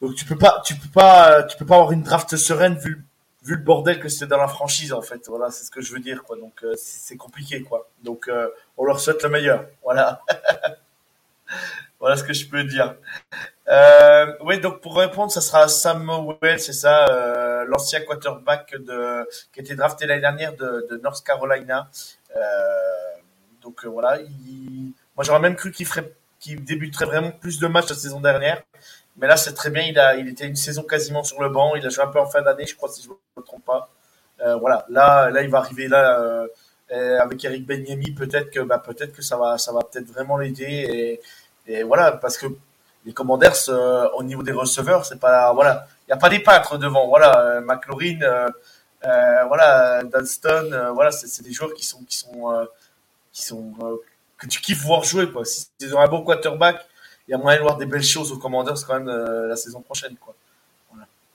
donc 0.00 0.14
tu 0.14 0.24
peux 0.24 0.38
pas, 0.38 0.62
tu 0.64 0.74
peux 0.76 0.88
pas, 0.88 1.42
tu 1.42 1.56
peux 1.56 1.66
pas 1.66 1.76
avoir 1.76 1.92
une 1.92 2.02
draft 2.02 2.36
sereine 2.36 2.76
vu 2.76 3.04
vu 3.42 3.56
le 3.56 3.62
bordel 3.62 3.98
que 3.98 4.08
c'est 4.08 4.26
dans 4.26 4.36
la 4.36 4.48
franchise 4.48 4.92
en 4.92 5.02
fait. 5.02 5.26
Voilà, 5.28 5.50
c'est 5.50 5.64
ce 5.64 5.70
que 5.70 5.80
je 5.80 5.92
veux 5.92 6.00
dire 6.00 6.22
quoi. 6.22 6.36
Donc 6.36 6.62
euh, 6.62 6.74
c'est 6.76 7.16
compliqué 7.16 7.62
quoi. 7.62 7.88
Donc 8.04 8.28
euh, 8.28 8.48
on 8.76 8.84
leur 8.84 9.00
souhaite 9.00 9.22
le 9.22 9.28
meilleur. 9.28 9.66
Voilà. 9.82 10.22
voilà 12.00 12.16
ce 12.16 12.24
que 12.24 12.32
je 12.32 12.46
peux 12.46 12.62
dire. 12.64 12.94
Euh, 13.68 14.32
oui, 14.40 14.60
donc 14.60 14.80
pour 14.80 14.96
répondre, 14.96 15.30
ça 15.30 15.42
sera 15.42 15.68
Samuel, 15.68 16.58
c'est 16.58 16.72
ça, 16.72 17.06
euh, 17.10 17.64
l'ancien 17.66 18.00
quarterback 18.00 18.74
de, 18.78 19.28
qui 19.52 19.60
a 19.60 19.62
été 19.62 19.74
drafté 19.74 20.06
l'année 20.06 20.22
dernière 20.22 20.54
de, 20.54 20.86
de, 20.90 20.96
North 20.96 21.22
Carolina. 21.24 21.90
Euh, 22.34 22.40
donc 23.60 23.84
euh, 23.84 23.88
voilà, 23.88 24.20
il, 24.22 24.92
moi 25.14 25.24
j'aurais 25.24 25.40
même 25.40 25.54
cru 25.54 25.70
qu'il 25.70 25.86
ferait, 25.86 26.14
qu'il 26.40 26.64
débuterait 26.64 27.04
vraiment 27.04 27.30
plus 27.30 27.58
de 27.58 27.66
matchs 27.66 27.90
la 27.90 27.96
saison 27.96 28.20
dernière. 28.20 28.62
Mais 29.18 29.26
là, 29.26 29.36
c'est 29.36 29.52
très 29.52 29.70
bien. 29.70 29.82
Il 29.82 29.98
a, 29.98 30.14
il 30.16 30.28
était 30.28 30.46
une 30.46 30.56
saison 30.56 30.82
quasiment 30.84 31.24
sur 31.24 31.42
le 31.42 31.48
banc. 31.48 31.74
Il 31.74 31.84
a 31.84 31.88
joué 31.88 32.04
un 32.04 32.08
peu 32.08 32.20
en 32.20 32.26
fin 32.26 32.40
d'année, 32.40 32.66
je 32.66 32.76
crois, 32.76 32.88
si 32.88 33.02
je 33.02 33.08
ne 33.08 33.14
me 33.36 33.42
trompe 33.42 33.64
pas. 33.64 33.90
Euh, 34.40 34.56
voilà, 34.56 34.86
là, 34.88 35.28
là, 35.30 35.42
il 35.42 35.50
va 35.50 35.58
arriver 35.58 35.88
là 35.88 36.46
avec 37.20 37.44
Eric 37.44 37.66
Benyemi. 37.66 38.12
Peut-être 38.12 38.50
que, 38.50 38.60
bah, 38.60 38.78
peut-être 38.78 39.12
que 39.12 39.22
ça 39.22 39.36
va, 39.36 39.58
ça 39.58 39.72
va 39.72 39.80
peut-être 39.80 40.06
vraiment 40.06 40.38
l'aider. 40.38 41.20
Et, 41.66 41.72
et 41.72 41.82
voilà, 41.82 42.12
parce 42.12 42.38
que 42.38 42.46
les 43.08 43.14
Commanders 43.14 43.70
euh, 43.70 44.06
au 44.16 44.22
niveau 44.22 44.42
des 44.42 44.52
receveurs, 44.52 45.06
c'est 45.06 45.18
pas 45.18 45.50
voilà, 45.54 45.88
il 46.06 46.10
y 46.10 46.12
a 46.12 46.18
pas 46.18 46.28
des 46.28 46.40
peintres 46.40 46.76
devant. 46.76 47.08
Voilà, 47.08 47.40
euh, 47.40 47.60
McLaurin, 47.62 48.20
euh, 48.20 49.44
voilà, 49.46 50.02
Dunston, 50.04 50.92
voilà, 50.92 51.10
c'est 51.10 51.42
des 51.42 51.52
joueurs 51.52 51.72
qui 51.72 51.86
sont 51.86 52.02
qui 52.04 52.18
sont 52.18 52.68
qui 53.32 53.42
sont 53.42 53.72
que 54.36 54.46
tu 54.46 54.60
kiffes 54.60 54.84
voir 54.84 55.04
jouer 55.04 55.30
quoi. 55.32 55.46
Si 55.46 55.68
ils 55.80 55.94
ont 55.96 56.00
un 56.00 56.06
bon 56.06 56.22
quarterback, 56.22 56.86
il 57.26 57.30
y 57.30 57.34
a 57.34 57.38
moyen 57.38 57.56
de 57.56 57.62
voir 57.62 57.78
des 57.78 57.86
belles 57.86 58.04
choses 58.04 58.30
aux 58.30 58.36
Commanders 58.36 58.76
quand 58.86 59.00
même 59.00 59.08
la 59.08 59.56
saison 59.56 59.80
prochaine 59.80 60.14
quoi. 60.16 60.34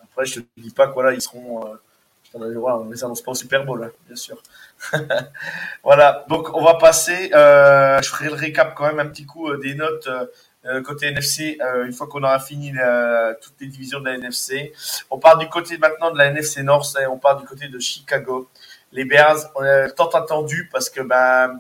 Après, 0.03 0.27
je 0.27 0.41
te 0.41 0.45
dis 0.57 0.69
pas 0.69 0.85
que 0.85 0.93
voilà, 0.93 1.11
ils 1.13 1.23
seront 1.23 1.75
voilà, 2.35 2.77
on 2.77 2.89
les 2.89 3.03
annonce 3.03 3.21
pas 3.21 3.31
au 3.31 3.35
Super 3.35 3.65
Bowl, 3.65 3.83
hein, 3.83 3.91
bien 4.07 4.15
sûr. 4.15 4.41
voilà, 5.83 6.25
donc 6.29 6.55
on 6.55 6.63
va 6.63 6.75
passer. 6.75 7.31
Euh, 7.33 8.01
je 8.01 8.09
ferai 8.09 8.25
le 8.25 8.33
récap 8.33 8.73
quand 8.75 8.85
même 8.87 8.99
un 8.99 9.07
petit 9.07 9.25
coup 9.25 9.55
des 9.57 9.75
notes 9.75 10.07
euh, 10.07 10.25
côté 10.85 11.07
NFC, 11.07 11.57
euh, 11.61 11.85
une 11.85 11.93
fois 11.93 12.07
qu'on 12.07 12.23
aura 12.23 12.39
fini 12.39 12.73
toutes 13.41 13.55
les 13.59 13.67
divisions 13.67 13.99
de 13.99 14.05
la 14.05 14.15
NFC. 14.15 14.73
On 15.09 15.19
part 15.19 15.37
du 15.37 15.49
côté 15.49 15.77
maintenant 15.77 16.11
de 16.11 16.17
la 16.17 16.27
NFC 16.27 16.63
North 16.63 16.95
et 17.01 17.05
on 17.05 17.17
part 17.17 17.37
du 17.37 17.45
côté 17.45 17.67
de 17.67 17.79
Chicago. 17.79 18.49
Les 18.91 19.05
Bears, 19.05 19.51
on 19.55 19.63
est 19.63 19.91
tant 19.91 20.09
attendu 20.09 20.69
parce 20.71 20.89
que 20.89 21.01
ben 21.01 21.57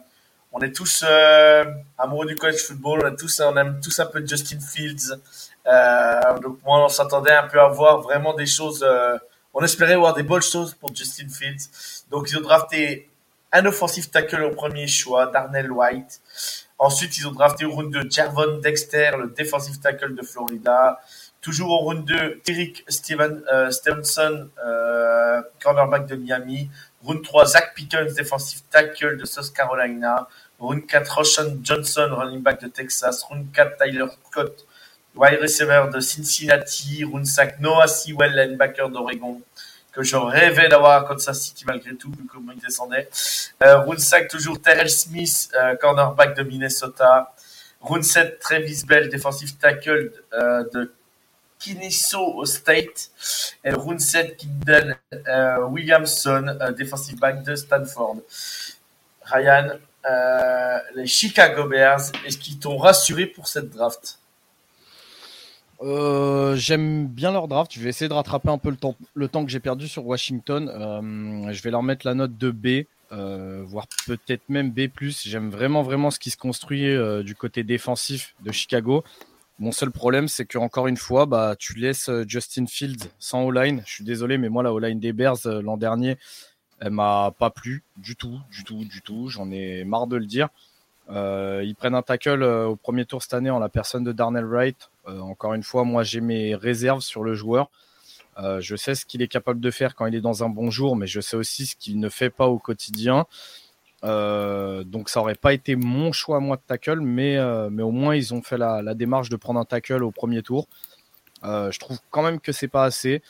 on 0.53 0.59
est 0.59 0.71
tous 0.71 1.03
euh, 1.05 1.65
amoureux 1.97 2.27
du 2.27 2.35
college 2.35 2.61
football, 2.61 3.01
on, 3.03 3.07
est 3.07 3.15
tous, 3.15 3.41
on 3.41 3.57
aime 3.57 3.79
tous 3.81 3.99
un 3.99 4.05
peu 4.05 4.23
Justin 4.25 4.59
Fields. 4.59 5.19
Euh, 5.65 6.39
donc 6.39 6.59
moi, 6.63 6.85
on 6.85 6.89
s'attendait 6.89 7.33
un 7.33 7.47
peu 7.47 7.59
à 7.59 7.67
voir 7.69 8.01
vraiment 8.01 8.35
des 8.35 8.45
choses. 8.45 8.85
Euh, 8.87 9.17
on 9.55 9.63
espérait 9.63 9.95
voir 9.95 10.13
des 10.13 10.21
bonnes 10.21 10.43
choses 10.43 10.75
pour 10.75 10.95
Justin 10.95 11.27
Fields. 11.27 12.05
Donc 12.11 12.29
ils 12.29 12.37
ont 12.37 12.41
drafté 12.41 13.09
un 13.51 13.65
offensive 13.65 14.11
tackle 14.11 14.43
au 14.43 14.51
premier 14.51 14.85
choix, 14.85 15.25
Darnell 15.27 15.71
White. 15.71 16.21
Ensuite, 16.79 17.17
ils 17.17 17.27
ont 17.27 17.31
drafté 17.31 17.65
au 17.65 17.71
round 17.71 17.91
2 17.91 18.09
Jervon 18.09 18.57
Dexter, 18.59 19.11
le 19.19 19.27
defensive 19.27 19.79
tackle 19.79 20.15
de 20.15 20.21
Florida. 20.21 20.99
Toujours 21.41 21.69
au 21.71 21.77
round 21.79 22.05
2, 22.05 22.41
Eric 22.47 22.83
Steven, 22.87 23.43
euh, 23.51 23.69
Stevenson, 23.71 24.49
euh, 24.65 25.41
cornerback 25.61 26.07
de 26.07 26.15
Miami. 26.15 26.69
Round 27.03 27.23
3, 27.23 27.45
Zach 27.45 27.73
Pickens, 27.75 28.13
defensive 28.15 28.61
tackle 28.69 29.17
de 29.17 29.25
South 29.25 29.53
Carolina. 29.53 30.27
Round 30.59 30.85
4, 30.87 31.15
Roshan 31.15 31.57
Johnson, 31.61 32.09
running 32.11 32.41
back 32.41 32.61
de 32.61 32.67
Texas. 32.67 33.23
Round 33.29 33.51
4, 33.53 33.77
Tyler 33.77 34.07
Scott, 34.29 34.65
wide 35.15 35.39
receiver 35.41 35.89
de 35.93 35.99
Cincinnati. 35.99 37.03
Round 37.03 37.25
5, 37.25 37.59
Noah 37.59 37.87
Sewell, 37.87 38.35
linebacker 38.35 38.89
d'Oregon. 38.89 39.41
Que 39.93 40.01
je 40.01 40.15
rêvais 40.15 40.67
d'avoir 40.67 41.03
à 41.03 41.07
Kansas 41.07 41.39
City 41.39 41.63
malgré 41.65 41.95
tout, 41.95 42.11
vu 42.11 42.25
comment 42.25 42.51
il 42.51 42.59
descendait. 42.59 43.07
Euh, 43.63 43.79
round 43.79 43.99
5, 43.99 44.27
toujours 44.27 44.59
Terrell 44.59 44.89
Smith, 44.89 45.49
euh, 45.55 45.75
cornerback 45.75 46.35
de 46.35 46.43
Minnesota. 46.43 47.33
Round 47.79 48.03
7, 48.03 48.39
Travis 48.39 48.83
Bell, 48.87 49.09
defensive 49.09 49.55
tackle 49.57 50.11
euh, 50.33 50.63
de 50.73 50.93
Kennesaw 51.59 52.43
State. 52.45 53.11
Et 53.63 53.71
round 53.71 53.99
7, 53.99 54.35
Kinden 54.35 54.97
euh, 55.27 55.59
Williamson, 55.67 56.57
defensive 56.75 57.19
back 57.19 57.43
de 57.43 57.55
Stanford. 57.55 58.17
Ryan, 59.25 59.77
les 60.95 61.05
Chicago 61.05 61.65
Bears, 61.65 62.11
est-ce 62.25 62.37
qu'ils 62.37 62.59
t'ont 62.59 62.77
rassuré 62.77 63.27
pour 63.27 63.47
cette 63.47 63.69
draft? 63.69 64.17
Euh, 65.83 66.55
J'aime 66.55 67.07
bien 67.07 67.31
leur 67.31 67.47
draft. 67.47 67.73
Je 67.73 67.81
vais 67.81 67.89
essayer 67.89 68.07
de 68.07 68.13
rattraper 68.13 68.49
un 68.49 68.57
peu 68.57 68.69
le 68.69 68.77
temps, 68.77 68.95
le 69.13 69.27
temps 69.27 69.43
que 69.43 69.51
j'ai 69.51 69.59
perdu 69.59 69.87
sur 69.87 70.05
Washington. 70.05 70.69
Euh, 70.69 71.51
je 71.51 71.61
vais 71.61 71.71
leur 71.71 71.83
mettre 71.83 72.07
la 72.07 72.13
note 72.13 72.37
de 72.37 72.51
B, 72.51 72.87
euh, 73.11 73.63
voire 73.65 73.87
peut-être 74.07 74.47
même 74.47 74.71
B+. 74.71 74.89
J'aime 75.23 75.49
vraiment 75.49 75.83
vraiment 75.83 76.09
ce 76.09 76.19
qui 76.19 76.29
se 76.29 76.37
construit 76.37 76.85
du 77.23 77.35
côté 77.35 77.63
défensif 77.63 78.33
de 78.43 78.51
Chicago. 78.51 79.03
Mon 79.59 79.71
seul 79.71 79.91
problème, 79.91 80.27
c'est 80.27 80.45
que 80.45 80.57
encore 80.57 80.87
une 80.87 80.97
fois, 80.97 81.25
bah, 81.25 81.55
tu 81.59 81.77
laisses 81.77 82.09
Justin 82.27 82.65
Fields 82.65 83.09
sans 83.19 83.43
O-line. 83.43 83.83
Je 83.85 83.93
suis 83.93 84.03
désolé, 84.03 84.37
mais 84.37 84.49
moi 84.49 84.63
la 84.63 84.73
O-line 84.73 84.99
des 84.99 85.13
Bears 85.13 85.45
l'an 85.45 85.77
dernier, 85.77 86.17
elle 86.79 86.91
m'a 86.91 87.33
pas 87.37 87.49
plu 87.49 87.83
du 87.97 88.15
tout, 88.15 88.39
du 88.51 88.63
tout, 88.63 88.83
du 88.85 89.01
tout. 89.01 89.27
J'en 89.27 89.51
ai 89.51 89.83
marre 89.83 90.07
de 90.07 90.17
le 90.17 90.25
dire. 90.25 90.49
Euh, 91.09 91.61
ils 91.65 91.75
prennent 91.75 91.95
un 91.95 92.01
tackle 92.01 92.43
euh, 92.43 92.65
au 92.67 92.75
premier 92.75 93.05
tour 93.05 93.21
cette 93.21 93.33
année 93.33 93.49
en 93.49 93.59
la 93.59 93.69
personne 93.69 94.03
de 94.03 94.11
Darnell 94.11 94.45
Wright. 94.45 94.89
Euh, 95.07 95.19
encore 95.19 95.53
une 95.53 95.63
fois, 95.63 95.83
moi 95.83 96.03
j'ai 96.03 96.21
mes 96.21 96.55
réserves 96.55 97.01
sur 97.01 97.23
le 97.23 97.33
joueur. 97.33 97.69
Je 98.59 98.75
sais 98.75 98.95
ce 98.95 99.05
qu'il 99.05 99.21
est 99.21 99.27
capable 99.27 99.59
de 99.59 99.69
faire 99.69 99.93
quand 99.93 100.07
il 100.07 100.15
est 100.15 100.21
dans 100.21 100.43
un 100.43 100.49
bon 100.49 100.71
jour, 100.71 100.95
mais 100.95 101.05
je 101.05 101.21
sais 101.21 101.37
aussi 101.37 101.67
ce 101.67 101.75
qu'il 101.75 101.99
ne 101.99 102.09
fait 102.09 102.31
pas 102.31 102.47
au 102.47 102.57
quotidien. 102.57 103.27
Donc 104.01 105.09
ça 105.09 105.19
aurait 105.19 105.35
pas 105.35 105.53
été 105.53 105.75
mon 105.75 106.11
choix 106.11 106.39
moi 106.39 106.55
de 106.55 106.63
tackle, 106.65 106.99
mais, 107.01 107.37
mais 107.69 107.83
au 107.83 107.91
moins 107.91 108.15
ils 108.15 108.33
ont 108.33 108.41
fait 108.41 108.57
la, 108.57 108.95
démarche 108.95 109.29
de 109.29 109.35
prendre 109.35 109.59
un 109.59 109.65
tackle 109.65 110.03
au 110.03 110.09
premier 110.09 110.41
tour. 110.41 110.67
Je 111.43 111.77
trouve 111.77 111.99
quand 112.09 112.23
même 112.23 112.39
que 112.39 112.51
c'est 112.51 112.67
pas 112.67 112.85
assez, 112.85 113.21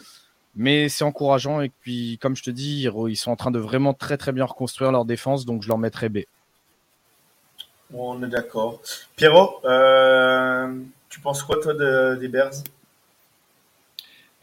mais 0.56 0.88
c'est 0.88 1.04
encourageant. 1.04 1.60
Et 1.60 1.70
puis 1.82 2.18
comme 2.22 2.38
je 2.38 2.44
te 2.44 2.50
dis, 2.50 2.84
ils, 2.84 3.10
ils 3.10 3.18
sont 3.18 3.32
en 3.32 3.36
train 3.36 3.52
de 3.52 3.60
vraiment 3.60 3.94
très 3.94 4.16
très 4.16 4.32
bien 4.32 4.46
reconstruire 4.46 4.94
leur 4.94 5.04
défense, 5.04 5.44
donc 5.44 5.64
je 5.64 5.68
leur 5.68 5.78
mettrai 5.78 6.08
B. 6.08 6.20
On 7.94 8.24
est 8.24 8.28
d'accord. 8.28 8.82
Pierrot, 9.16 9.62
euh, 9.66 10.82
tu 11.10 11.20
penses 11.20 11.44
quoi 11.44 11.62
toi 11.62 11.76
de, 11.76 12.16
des 12.20 12.28
Bears? 12.28 12.64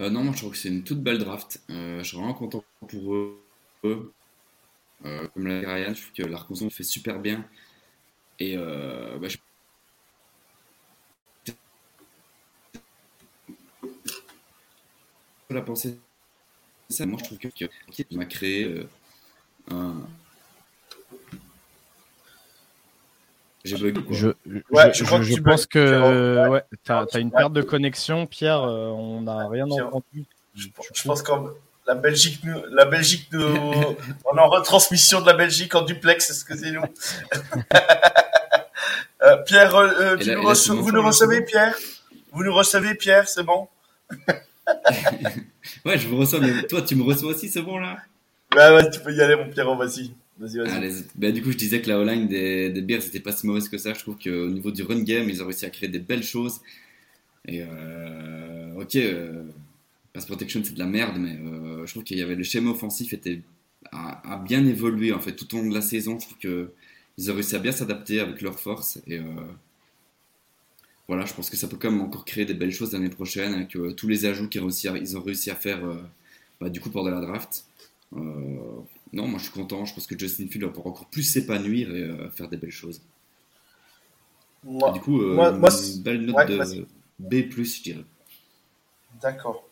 Euh, 0.00 0.08
non, 0.08 0.22
moi 0.22 0.32
je 0.32 0.38
trouve 0.38 0.52
que 0.52 0.56
c'est 0.56 0.68
une 0.68 0.84
toute 0.84 1.02
belle 1.02 1.18
draft. 1.18 1.60
Euh, 1.68 1.98
je 1.98 2.04
suis 2.04 2.16
vraiment 2.16 2.34
content 2.34 2.64
pour 2.86 3.14
eux. 3.14 4.12
Comme 5.02 5.46
l'a 5.46 5.60
Ryan, 5.60 5.94
je 5.94 6.02
trouve 6.02 6.12
que 6.12 6.22
la 6.22 6.38
reconstruction 6.38 6.70
fait 6.70 6.84
super 6.84 7.18
bien. 7.18 7.44
Et 8.38 8.56
bah, 8.56 9.28
je... 9.28 9.36
la 15.50 15.62
pensée, 15.62 15.98
ça, 16.88 17.04
moi 17.06 17.18
je 17.18 17.24
trouve 17.24 17.38
que 17.38 17.48
qu'il 17.48 18.16
m'a 18.16 18.26
créé 18.26 18.86
un. 19.70 19.96
J'ai 23.64 23.76
bugué 23.76 24.02
quoi. 24.02 24.16
Je, 24.16 24.28
Ouais, 24.70 24.92
je, 24.92 24.98
je 25.00 25.04
crois 25.04 25.18
je- 25.18 25.22
que 25.24 25.28
je 25.30 25.34
tu 25.34 25.42
pense 25.42 25.66
que. 25.66 26.48
Ouais. 26.48 26.48
Ouais. 26.48 26.64
as 26.88 27.18
une 27.18 27.30
perte 27.30 27.52
de 27.52 27.62
connexion, 27.62 28.26
Pierre. 28.26 28.62
euh, 28.62 28.88
on 28.88 29.22
n'a 29.22 29.48
rien 29.48 29.66
entendu. 29.70 30.24
Je, 30.54 30.68
Tu 30.94 31.06
pense 31.06 31.22
que 31.22 31.32
la 31.86 31.94
Belgique, 31.94 32.40
nous, 32.44 32.62
la 32.70 32.84
Belgique, 32.86 33.28
nous, 33.32 33.42
on 34.24 34.36
est 34.36 34.40
en 34.40 34.48
retransmission 34.48 35.20
de 35.20 35.26
la 35.26 35.34
Belgique 35.34 35.74
en 35.74 35.82
duplex, 35.82 36.30
excusez-nous. 36.30 36.82
Euh, 39.22 39.36
Pierre, 39.44 39.74
euh, 39.76 39.90
euh, 40.00 40.16
Et 40.16 40.20
tu 40.22 40.28
là- 40.30 40.36
nous 40.36 40.48
là, 40.48 40.54
c'est 40.54 40.72
vous 40.72 40.90
nous 40.92 41.00
c'est 41.12 41.24
recevez, 41.26 41.42
Pierre? 41.44 41.76
Vous 42.32 42.42
nous 42.42 42.54
recevez, 42.54 42.94
Pierre, 42.94 43.28
c'est 43.28 43.42
bon? 43.42 43.68
Ouais, 45.84 45.98
je 45.98 46.08
vous 46.08 46.16
reçois, 46.18 46.40
mais 46.40 46.62
toi 46.62 46.80
tu 46.82 46.96
me 46.96 47.02
reçois 47.02 47.30
aussi, 47.32 47.50
c'est 47.50 47.60
bon 47.60 47.78
là? 47.78 47.98
Bah 48.54 48.74
ouais, 48.74 48.88
tu 48.90 48.98
peux 49.00 49.12
y 49.12 49.20
aller, 49.20 49.36
mon 49.36 49.50
Pierrot, 49.50 49.76
vas-y. 49.76 50.14
Bah, 51.16 51.32
du 51.32 51.42
coup, 51.42 51.52
je 51.52 51.56
disais 51.56 51.82
que 51.82 51.88
la 51.88 52.00
O-line 52.00 52.26
des, 52.26 52.70
des 52.70 52.80
Bears 52.80 53.02
c'était 53.02 53.20
pas 53.20 53.32
si 53.32 53.46
mauvaise 53.46 53.68
que 53.68 53.78
ça. 53.78 53.92
Je 53.92 54.00
trouve 54.00 54.16
qu'au 54.16 54.48
niveau 54.48 54.70
du 54.70 54.82
run 54.82 55.02
game, 55.02 55.28
ils 55.28 55.42
ont 55.42 55.46
réussi 55.46 55.66
à 55.66 55.70
créer 55.70 55.88
des 55.88 55.98
belles 55.98 56.22
choses. 56.22 56.60
Et 57.46 57.62
euh, 57.62 58.80
ok, 58.80 58.96
euh, 58.96 59.44
pass 60.12 60.26
protection 60.26 60.62
c'est 60.64 60.74
de 60.74 60.78
la 60.78 60.86
merde, 60.86 61.16
mais 61.18 61.36
euh, 61.36 61.86
je 61.86 61.92
trouve 61.92 62.04
qu'il 62.04 62.18
y 62.18 62.22
avait 62.22 62.34
le 62.34 62.42
schéma 62.44 62.70
offensif 62.70 63.12
était 63.12 63.42
a, 63.92 64.42
bien 64.44 64.64
évolué 64.66 65.12
en 65.12 65.20
fait 65.20 65.32
tout 65.32 65.54
au 65.54 65.58
long 65.62 65.68
de 65.68 65.74
la 65.74 65.82
saison. 65.82 66.18
Je 66.18 66.26
trouve 66.26 66.38
que 66.38 66.72
ils 67.18 67.30
ont 67.30 67.34
réussi 67.34 67.56
à 67.56 67.58
bien 67.58 67.72
s'adapter 67.72 68.20
avec 68.20 68.40
leurs 68.42 68.58
forces 68.60 68.98
et 69.06 69.18
euh, 69.18 69.24
voilà, 71.08 71.26
je 71.26 71.34
pense 71.34 71.50
que 71.50 71.56
ça 71.56 71.66
peut 71.68 71.76
quand 71.76 71.90
même 71.90 72.00
encore 72.00 72.24
créer 72.24 72.44
des 72.44 72.54
belles 72.54 72.72
choses 72.72 72.92
l'année 72.92 73.10
prochaine 73.10 73.52
avec 73.54 73.76
tous 73.96 74.08
les 74.08 74.26
ajouts 74.26 74.48
qu'ils 74.48 74.60
ont 74.62 74.66
réussi 74.66 74.88
à, 74.88 74.96
ils 74.96 75.16
ont 75.16 75.22
réussi 75.22 75.50
à 75.50 75.56
faire 75.56 75.80
bah, 76.60 76.70
du 76.70 76.80
coup 76.80 76.90
pour 76.90 77.04
de 77.04 77.10
la 77.10 77.20
draft. 77.20 77.64
Non, 79.12 79.26
moi 79.26 79.38
je 79.38 79.44
suis 79.44 79.52
content. 79.52 79.84
Je 79.84 79.94
pense 79.94 80.06
que 80.06 80.18
Justin 80.18 80.46
Field 80.48 80.64
va 80.64 80.68
pouvoir 80.68 80.94
encore 80.94 81.06
plus 81.06 81.22
s'épanouir 81.22 81.94
et 81.94 82.02
euh, 82.02 82.30
faire 82.30 82.48
des 82.48 82.56
belles 82.56 82.70
choses. 82.70 83.02
Moi, 84.62 84.92
du 84.92 85.00
coup, 85.00 85.20
euh, 85.20 85.34
moi- 85.34 85.52
moi, 85.52 85.70
une 85.70 86.02
belle 86.02 86.26
note 86.26 86.36
ouais, 86.36 86.46
de. 86.46 86.86
B, 87.18 87.34
je 87.50 87.82
dirais. 87.82 88.04
D'accord. 89.20 89.64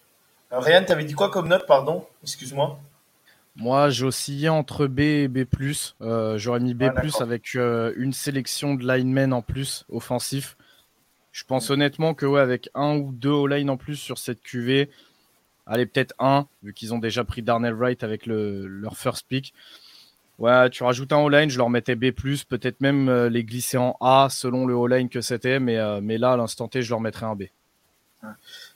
Euh, 0.53 0.59
Ryan, 0.59 0.85
t'avais 0.85 1.05
dit 1.05 1.15
quoi 1.15 1.31
comme 1.31 1.49
note, 1.49 1.67
pardon? 1.67 2.07
Excuse-moi. 2.23 2.79
Moi, 3.57 3.91
j'ai 3.91 4.05
oscillé 4.05 4.49
entre 4.49 4.87
B 4.87 5.01
et 5.01 5.29
B+. 5.29 5.45
Euh, 6.01 6.39
J'aurais 6.39 6.61
mis 6.61 6.75
B+, 6.75 6.85
Ah, 6.85 7.03
avec 7.21 7.55
euh, 7.57 7.93
une 7.97 8.13
sélection 8.13 8.75
de 8.75 8.87
linemen 8.87 9.33
en 9.33 9.43
plus, 9.43 9.85
offensif. 9.89 10.57
Je 11.33 11.45
pense 11.45 11.71
honnêtement 11.71 12.15
que 12.15 12.25
ouais, 12.25 12.41
avec 12.41 12.71
un 12.75 12.97
ou 12.97 13.13
deux 13.13 13.31
O-line 13.31 13.71
en 13.71 13.77
plus 13.77 13.97
sur 13.97 14.19
cette 14.19 14.43
QV, 14.43 14.89
allez, 15.69 15.87
peut-être 15.87 16.15
un, 16.19 16.47
vu 16.63 16.73
qu'ils 16.75 16.93
ont 16.93 16.99
déjà 16.99 17.23
pris 17.23 17.43
Darnell 17.43 17.75
Wright 17.75 18.03
avec 18.03 18.27
le, 18.27 18.67
leur 18.67 18.97
first 18.97 19.27
pick. 19.29 19.55
Ouais, 20.39 20.71
tu 20.71 20.85
rajoutes 20.85 21.13
un 21.13 21.19
O-line, 21.19 21.51
je 21.51 21.59
leur 21.59 21.69
mettais 21.69 21.97
B+, 21.97 22.13
peut-être 22.13 22.81
même 22.81 23.09
euh, 23.09 23.29
les 23.29 23.43
glisser 23.43 23.77
en 23.77 23.97
A 24.01 24.29
selon 24.31 24.67
le 24.67 24.75
O-line 24.75 25.09
que 25.09 25.21
c'était, 25.21 25.59
mais, 25.59 25.79
euh, 25.79 26.01
mais 26.01 26.17
là, 26.17 26.33
à 26.33 26.37
l'instant 26.37 26.69
T, 26.69 26.81
je 26.81 26.91
leur 26.91 27.01
mettrais 27.01 27.27
un 27.27 27.35
B. 27.35 27.45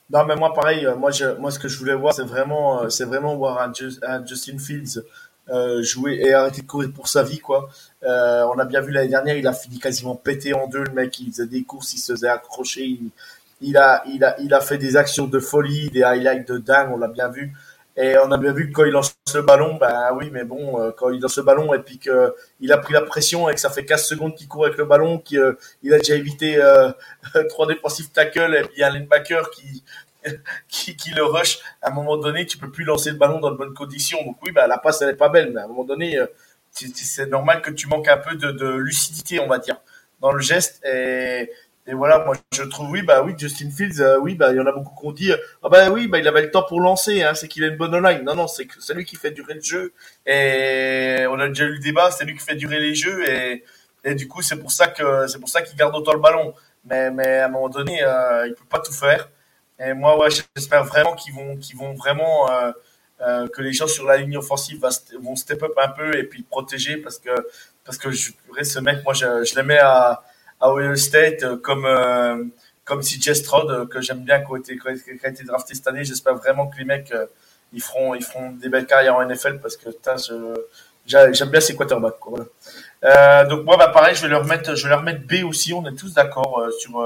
Non, 0.09 0.25
mais 0.25 0.35
moi, 0.35 0.53
pareil, 0.53 0.85
euh, 0.85 0.97
moi, 0.97 1.11
ce 1.13 1.59
que 1.59 1.69
je 1.69 1.79
voulais 1.79 1.95
voir, 1.95 2.13
c'est 2.13 2.25
vraiment, 2.25 2.85
vraiment 2.85 3.37
voir 3.37 3.61
un, 3.61 3.73
Ju- 3.73 3.97
un 4.05 4.25
Justin 4.25 4.57
Fields 4.57 5.03
jouer 5.81 6.21
et 6.21 6.33
arrêter 6.33 6.63
de 6.63 6.67
courir 6.67 6.91
pour 6.93 7.07
sa 7.07 7.23
vie, 7.23 7.39
quoi. 7.39 7.69
On 8.01 8.59
a 8.59 8.65
bien 8.65 8.81
vu 8.81 8.91
l'année 8.91 9.09
dernière, 9.09 9.37
il 9.37 9.47
a 9.47 9.53
fini 9.53 9.79
quasiment 9.79 10.15
pété 10.15 10.53
en 10.53 10.67
deux, 10.67 10.83
le 10.83 10.91
mec, 10.91 11.17
il 11.21 11.31
faisait 11.31 11.47
des 11.47 11.63
courses, 11.63 11.93
il 11.93 11.99
se 11.99 12.11
faisait 12.11 12.27
accrocher, 12.27 12.99
il 13.61 13.77
a, 13.77 14.03
il 14.07 14.23
a, 14.23 14.39
il 14.39 14.53
a 14.53 14.61
fait 14.61 14.77
des 14.77 14.97
actions 14.97 15.27
de 15.27 15.39
folie, 15.39 15.89
des 15.89 16.03
highlights 16.03 16.47
de 16.47 16.57
dingue, 16.57 16.91
on 16.93 16.97
l'a 16.97 17.07
bien 17.07 17.29
vu. 17.29 17.53
Et 17.95 18.17
on 18.17 18.31
a 18.31 18.37
bien 18.37 18.53
vu 18.53 18.69
que 18.69 18.73
quand 18.73 18.85
il 18.85 18.91
lance 18.91 19.15
le 19.35 19.43
ballon, 19.43 19.75
ben 19.75 20.09
oui, 20.15 20.29
mais 20.31 20.43
bon, 20.43 20.81
euh, 20.81 20.91
quand 20.97 21.11
il 21.11 21.21
lance 21.21 21.37
le 21.37 21.43
ballon 21.43 21.73
et 21.75 21.79
puis 21.79 21.99
que 21.99 22.33
il 22.59 22.71
a 22.71 22.77
pris 22.79 22.93
la 22.93 23.01
pression 23.01 23.49
et 23.49 23.53
que 23.53 23.59
ça 23.59 23.69
fait 23.69 23.85
15 23.85 24.03
secondes 24.03 24.35
qu'il 24.35 24.47
court 24.47 24.65
avec 24.65 24.77
le 24.77 24.85
ballon, 24.85 25.19
qu'il 25.19 25.37
euh, 25.39 25.53
a 25.91 25.97
déjà 25.99 26.15
évité 26.15 26.57
euh, 26.57 26.91
trois 27.49 27.67
défensifs 27.67 28.11
tackles 28.11 28.55
et 28.55 28.63
puis 28.63 28.83
un 28.83 28.89
linebacker 28.89 29.51
qui, 29.51 29.83
qui, 30.67 30.95
qui 30.95 31.11
le 31.11 31.23
rush, 31.23 31.59
à 31.83 31.91
un 31.91 31.93
moment 31.93 32.17
donné, 32.17 32.47
tu 32.47 32.57
peux 32.57 32.71
plus 32.71 32.83
lancer 32.83 33.11
le 33.11 33.17
ballon 33.17 33.39
dans 33.39 33.51
de 33.51 33.57
bonnes 33.57 33.75
conditions. 33.75 34.17
Donc 34.25 34.37
oui, 34.43 34.51
bah, 34.51 34.65
la 34.65 34.79
passe, 34.79 35.03
elle 35.03 35.09
est 35.09 35.15
pas 35.15 35.29
belle, 35.29 35.51
mais 35.53 35.61
à 35.61 35.65
un 35.65 35.67
moment 35.67 35.83
donné, 35.83 36.17
c'est 36.71 37.27
normal 37.27 37.61
que 37.61 37.69
tu 37.69 37.87
manques 37.87 38.07
un 38.07 38.17
peu 38.17 38.35
de, 38.35 38.51
de 38.51 38.69
lucidité, 38.69 39.39
on 39.39 39.47
va 39.47 39.59
dire, 39.59 39.77
dans 40.19 40.31
le 40.31 40.41
geste. 40.41 40.83
Et, 40.83 41.51
et 41.85 41.93
voilà, 41.93 42.23
moi, 42.23 42.35
je 42.53 42.63
trouve, 42.63 42.89
oui, 42.91 43.01
bah 43.01 43.21
oui, 43.23 43.33
Justin 43.37 43.69
Fields, 43.69 43.99
euh, 43.99 44.17
oui, 44.19 44.35
bah, 44.35 44.51
il 44.51 44.57
y 44.57 44.59
en 44.59 44.65
a 44.65 44.71
beaucoup 44.71 44.95
qui 45.01 45.07
ont 45.07 45.11
dit, 45.11 45.31
ah 45.63 45.69
bah 45.69 45.89
oui, 45.89 46.07
bah, 46.07 46.17
il 46.17 46.27
avait 46.27 46.41
le 46.41 46.49
temps 46.49 46.63
pour 46.63 46.79
lancer, 46.79 47.23
hein, 47.23 47.33
c'est 47.33 47.49
qu'il 47.49 47.63
a 47.65 47.67
une 47.67 47.75
bonne 47.75 47.93
online. 47.93 48.23
Non, 48.23 48.35
non, 48.35 48.47
c'est 48.47 48.65
que 48.65 48.75
c'est 48.79 48.93
lui 48.93 49.03
qui 49.03 49.17
fait 49.17 49.31
durer 49.31 49.55
le 49.55 49.61
jeu. 49.61 49.93
Et 50.25 51.25
on 51.29 51.39
a 51.39 51.49
déjà 51.49 51.65
eu 51.65 51.73
le 51.73 51.79
débat, 51.79 52.09
c'est 52.11 52.23
lui 52.23 52.35
qui 52.35 52.39
fait 52.45 52.55
durer 52.55 52.79
les 52.79 52.95
jeux. 52.95 53.29
Et, 53.29 53.65
et 54.05 54.15
du 54.15 54.29
coup, 54.29 54.41
c'est 54.41 54.55
pour 54.55 54.71
ça 54.71 54.87
que, 54.87 55.27
c'est 55.27 55.39
pour 55.39 55.49
ça 55.49 55.61
qu'il 55.61 55.77
garde 55.77 55.93
autant 55.95 56.13
le 56.13 56.19
ballon. 56.19 56.53
Mais, 56.85 57.11
mais 57.11 57.39
à 57.39 57.45
un 57.45 57.49
moment 57.49 57.69
donné, 57.69 58.01
euh, 58.03 58.47
il 58.47 58.53
peut 58.53 58.65
pas 58.69 58.79
tout 58.79 58.93
faire. 58.93 59.29
Et 59.79 59.93
moi, 59.93 60.17
ouais, 60.17 60.29
j'espère 60.55 60.85
vraiment 60.85 61.15
qu'ils 61.15 61.33
vont, 61.33 61.57
qu'ils 61.57 61.77
vont 61.77 61.93
vraiment 61.95 62.49
euh, 62.49 62.71
euh, 63.21 63.47
que 63.49 63.61
les 63.61 63.73
gens 63.73 63.87
sur 63.87 64.05
la 64.05 64.17
ligne 64.17 64.37
offensive 64.37 64.85
vont 65.21 65.35
step 65.35 65.63
up 65.63 65.73
un 65.77 65.89
peu 65.89 66.17
et 66.17 66.23
puis 66.23 66.43
protéger 66.43 66.97
parce 66.97 67.19
que 67.19 67.29
parce 67.85 67.97
que 67.97 68.11
je, 68.11 68.31
ce 68.61 68.79
mec, 68.79 69.03
moi, 69.03 69.13
je, 69.13 69.43
je 69.43 69.55
l'aimais 69.55 69.79
à, 69.79 70.23
à 70.63 70.71
Ohio 70.71 70.95
State 70.95 71.43
euh, 71.43 71.57
comme 71.57 71.85
euh, 71.85 72.45
comme 72.85 73.01
si 73.01 73.21
Stroud 73.21 73.69
euh, 73.69 73.85
que 73.85 74.01
j'aime 74.01 74.23
bien 74.23 74.41
qui 74.41 74.53
a 74.53 75.29
été, 75.29 75.43
drafté 75.43 75.75
cette 75.75 75.87
année. 75.87 76.05
J'espère 76.05 76.35
vraiment 76.35 76.67
que 76.67 76.77
les 76.77 76.85
mecs 76.85 77.13
ils 77.73 77.81
feront 77.81 78.15
ils 78.15 78.23
feront 78.23 78.51
des 78.51 78.69
belles 78.69 78.85
carrières 78.87 79.15
en 79.15 79.25
NFL 79.25 79.59
parce 79.59 79.77
que 79.77 79.89
j'aime 81.05 81.49
bien 81.49 81.59
ces 81.59 81.75
quarterbacks. 81.75 82.19
Quoi, 82.19 82.47
donc 83.45 83.65
moi, 83.65 83.77
bah 83.77 83.89
pareil, 83.89 84.15
je 84.15 84.21
vais 84.21 84.29
leur 84.29 84.45
mettre 84.45 84.75
je 84.75 84.83
vais 84.83 84.89
leur 84.89 85.03
mettre 85.03 85.27
B 85.27 85.45
aussi. 85.45 85.73
On 85.73 85.85
est 85.85 85.95
tous 85.95 86.13
d'accord 86.13 86.65
sur 86.79 87.05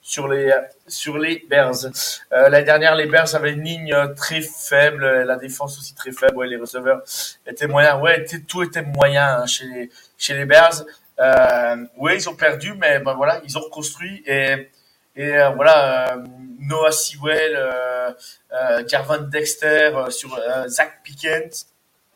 sur 0.00 0.28
les 0.28 0.52
sur 0.86 1.18
les 1.18 1.44
Bears. 1.48 1.86
L'année 2.30 2.64
dernière, 2.64 2.94
les 2.94 3.06
Bears 3.06 3.34
avaient 3.34 3.52
une 3.52 3.64
ligne 3.64 3.96
très 4.16 4.42
faible, 4.42 5.04
la 5.22 5.36
défense 5.36 5.78
aussi 5.78 5.94
très 5.94 6.12
faible. 6.12 6.36
Ouais, 6.36 6.46
les 6.46 6.56
receveurs 6.56 7.02
étaient 7.46 7.68
moyens. 7.68 8.00
Ouais, 8.00 8.24
tout 8.48 8.62
était 8.62 8.82
moyen 8.82 9.38
hein, 9.40 9.46
chez 9.46 9.90
chez 10.18 10.34
les 10.34 10.44
Bears. 10.44 10.84
Euh, 11.22 11.76
ouais, 11.98 12.16
ils 12.16 12.28
ont 12.28 12.34
perdu, 12.34 12.74
mais 12.74 12.98
ben 12.98 13.14
voilà, 13.14 13.40
ils 13.44 13.56
ont 13.56 13.60
reconstruit 13.60 14.22
et 14.26 15.36
euh, 15.36 15.50
voilà, 15.50 16.14
euh, 16.14 16.24
Noah 16.58 16.90
Sewell, 16.92 17.54
euh, 17.54 18.12
euh, 18.52 19.18
Dexter 19.30 19.92
sur 20.10 20.38
Zach 20.66 21.00
Pickens 21.04 21.66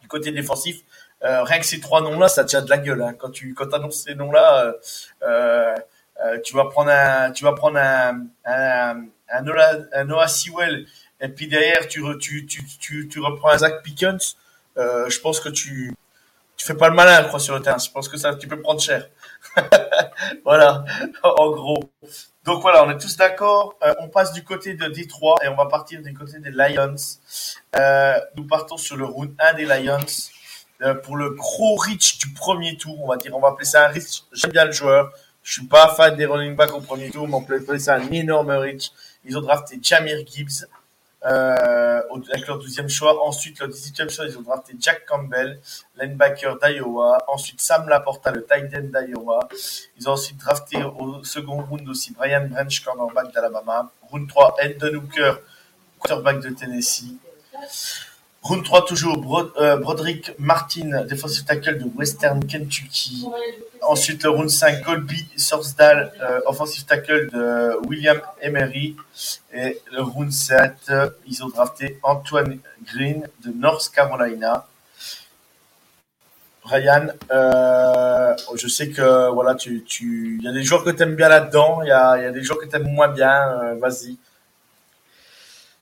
du 0.00 0.08
côté 0.08 0.30
défensif. 0.32 0.82
rien 1.20 1.58
que 1.58 1.66
ces 1.66 1.80
trois 1.80 2.00
noms-là, 2.00 2.28
ça 2.28 2.44
tient 2.44 2.62
de 2.62 2.70
la 2.70 2.78
gueule. 2.78 3.02
Hein. 3.02 3.14
Quand 3.18 3.30
tu 3.30 3.54
quand 3.54 3.72
annonces 3.74 4.04
ces 4.04 4.14
noms-là, 4.14 4.74
tu 6.44 6.54
vas 6.54 6.64
prendre 6.66 6.90
un 6.90 7.32
tu 7.32 7.44
vas 7.44 7.52
prendre 7.52 7.78
un 7.78 8.26
un 9.28 10.04
Noah 10.04 10.28
Sewell 10.28 10.86
et 11.20 11.28
puis 11.28 11.48
derrière 11.48 11.88
tu, 11.88 12.02
tu, 12.18 12.46
tu, 12.46 12.64
tu, 12.78 13.08
tu 13.08 13.20
reprends 13.20 13.50
un 13.50 13.58
Zach 13.58 13.82
Pickens. 13.82 14.36
je 14.76 15.20
pense 15.20 15.40
que 15.40 15.48
tu 15.48 15.92
tu 16.56 16.64
fais 16.64 16.74
pas 16.74 16.88
le 16.88 16.94
malin, 16.94 17.22
je 17.22 17.28
crois, 17.28 17.40
sur 17.40 17.54
le 17.54 17.62
terrain. 17.62 17.78
Je 17.78 17.90
pense 17.90 18.08
que 18.08 18.16
ça, 18.16 18.34
tu 18.34 18.48
peux 18.48 18.60
prendre 18.60 18.80
cher. 18.80 19.08
voilà, 20.44 20.84
en 21.22 21.50
gros. 21.50 21.90
Donc 22.44 22.62
voilà, 22.62 22.84
on 22.84 22.90
est 22.90 22.98
tous 22.98 23.16
d'accord. 23.16 23.74
Euh, 23.82 23.94
on 24.00 24.08
passe 24.08 24.32
du 24.32 24.44
côté 24.44 24.74
de 24.74 24.86
Détroit 24.86 25.36
et 25.44 25.48
on 25.48 25.56
va 25.56 25.66
partir 25.66 26.00
du 26.00 26.14
côté 26.14 26.38
des 26.38 26.50
Lions. 26.50 26.94
Euh, 27.76 28.20
nous 28.36 28.46
partons 28.46 28.76
sur 28.76 28.96
le 28.96 29.04
round 29.04 29.34
1 29.38 29.54
des 29.54 29.64
Lions. 29.64 29.98
Euh, 30.82 30.94
pour 30.94 31.16
le 31.16 31.30
gros 31.30 31.76
reach 31.76 32.18
du 32.18 32.32
premier 32.34 32.76
tour, 32.76 33.02
on 33.02 33.08
va 33.08 33.16
dire, 33.16 33.34
on 33.34 33.40
va 33.40 33.48
appeler 33.48 33.64
ça 33.64 33.86
un 33.86 33.88
reach. 33.88 34.24
J'aime 34.32 34.52
bien 34.52 34.66
le 34.66 34.72
joueur. 34.72 35.10
Je 35.42 35.52
suis 35.52 35.66
pas 35.66 35.94
fan 35.94 36.16
des 36.16 36.26
running 36.26 36.54
backs 36.54 36.74
au 36.74 36.80
premier 36.80 37.10
tour, 37.10 37.26
mais 37.28 37.34
on 37.34 37.42
peut 37.42 37.56
appeler 37.56 37.78
ça 37.78 37.94
un 37.94 38.10
énorme 38.10 38.50
reach. 38.50 38.90
Ils 39.24 39.36
ont 39.38 39.40
drafté 39.40 39.78
Jamir 39.80 40.18
Gibbs 40.26 40.66
euh, 41.26 42.00
avec 42.32 42.46
leur 42.46 42.58
12e 42.58 42.88
choix. 42.88 43.26
Ensuite, 43.26 43.58
leur 43.60 43.68
18e 43.68 44.08
choix, 44.08 44.26
ils 44.26 44.38
ont 44.38 44.42
drafté 44.42 44.74
Jack 44.78 45.06
Campbell, 45.06 45.60
linebacker 46.00 46.58
d'Iowa. 46.58 47.18
Ensuite, 47.28 47.60
Sam 47.60 47.88
Laporta, 47.88 48.30
le 48.30 48.44
tight 48.44 48.72
end 48.74 49.00
d'Iowa. 49.00 49.48
Ils 49.98 50.08
ont 50.08 50.12
ensuite 50.12 50.38
drafté 50.38 50.82
au 50.82 51.22
second 51.24 51.62
round 51.62 51.88
aussi 51.88 52.12
Brian 52.12 52.46
Branch, 52.48 52.84
cornerback 52.84 53.32
d'Alabama. 53.32 53.90
Round 54.10 54.28
3, 54.28 54.56
Ed 54.60 54.82
Hooker, 54.82 55.34
quarterback 55.98 56.40
de 56.40 56.50
Tennessee. 56.50 57.18
Round 58.48 58.62
3 58.62 58.84
toujours, 58.84 59.52
euh, 59.58 59.76
Broderick 59.76 60.30
Martin, 60.38 61.04
defensive 61.04 61.44
tackle 61.44 61.78
de 61.78 61.86
Western 61.96 62.44
Kentucky. 62.46 63.26
Ensuite 63.82 64.22
le 64.22 64.30
round 64.30 64.48
5, 64.48 64.84
Colby 64.84 65.26
Sorsdal, 65.36 66.12
euh, 66.22 66.40
offensive 66.46 66.84
tackle 66.84 67.28
de 67.30 67.76
William 67.88 68.20
Emery. 68.40 68.94
Et 69.52 69.80
le 69.92 70.00
round 70.00 70.30
7, 70.30 70.92
ils 71.26 71.42
ont 71.42 71.48
drafté 71.48 71.98
Antoine 72.04 72.58
Green 72.84 73.26
de 73.44 73.50
North 73.50 73.90
Carolina. 73.92 74.66
Ryan, 76.62 77.08
euh, 77.32 78.32
je 78.54 78.68
sais 78.68 78.90
que 78.90 79.28
voilà, 79.30 79.56
tu, 79.56 80.38
y 80.40 80.46
a 80.46 80.52
des 80.52 80.62
joueurs 80.62 80.84
que 80.84 80.90
tu 80.90 81.02
aimes 81.02 81.16
bien 81.16 81.28
là-dedans, 81.28 81.82
il 81.82 81.88
y 81.88 81.90
a, 81.90 82.16
il 82.16 82.22
y 82.22 82.26
a 82.26 82.30
des 82.30 82.44
joueurs 82.44 82.60
que 82.60 82.66
tu 82.66 82.76
aimes 82.76 82.92
moins 82.92 83.08
bien. 83.08 83.74
Vas-y. 83.80 84.16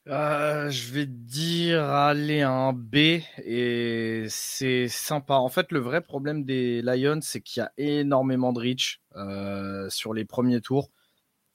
Euh, 0.08 0.68
je 0.68 0.92
vais 0.92 1.06
dire 1.06 1.82
aller 1.82 2.42
un 2.42 2.74
B 2.74 3.22
et 3.42 4.26
c'est 4.28 4.88
sympa. 4.88 5.34
En 5.34 5.48
fait, 5.48 5.72
le 5.72 5.78
vrai 5.80 6.02
problème 6.02 6.44
des 6.44 6.82
Lions, 6.82 7.20
c'est 7.22 7.40
qu'il 7.40 7.60
y 7.60 7.64
a 7.64 7.72
énormément 7.78 8.52
de 8.52 8.60
reach 8.60 9.00
euh, 9.16 9.88
sur 9.88 10.12
les 10.12 10.26
premiers 10.26 10.60
tours. 10.60 10.90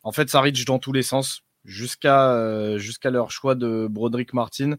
En 0.03 0.11
fait, 0.11 0.30
ça 0.30 0.41
reach 0.41 0.65
dans 0.65 0.80
tous 0.80 0.93
les 0.93 1.03
sens 1.03 1.43
jusqu'à 1.65 2.31
euh, 2.34 2.80
jusqu'à 2.80 3.11
leur 3.11 3.31
choix 3.31 3.55
de 3.55 3.88
Broderick 3.89 4.34
Martin. 4.34 4.77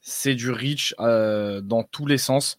C'est 0.00 0.34
du 0.36 0.52
reach 0.52 0.94
dans 0.98 1.82
tous 1.90 2.06
les 2.06 2.18
sens. 2.18 2.56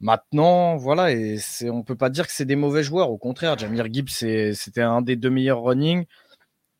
Maintenant, 0.00 0.76
voilà, 0.76 1.12
et 1.12 1.38
on 1.62 1.84
peut 1.84 1.96
pas 1.96 2.10
dire 2.10 2.26
que 2.26 2.32
c'est 2.32 2.44
des 2.44 2.56
mauvais 2.56 2.82
joueurs. 2.82 3.10
Au 3.10 3.18
contraire, 3.18 3.56
Jamir 3.56 3.86
Gibbs, 3.92 4.10
c'était 4.10 4.82
un 4.82 5.02
des 5.02 5.16
deux 5.16 5.30
meilleurs 5.30 5.62
running. 5.62 6.06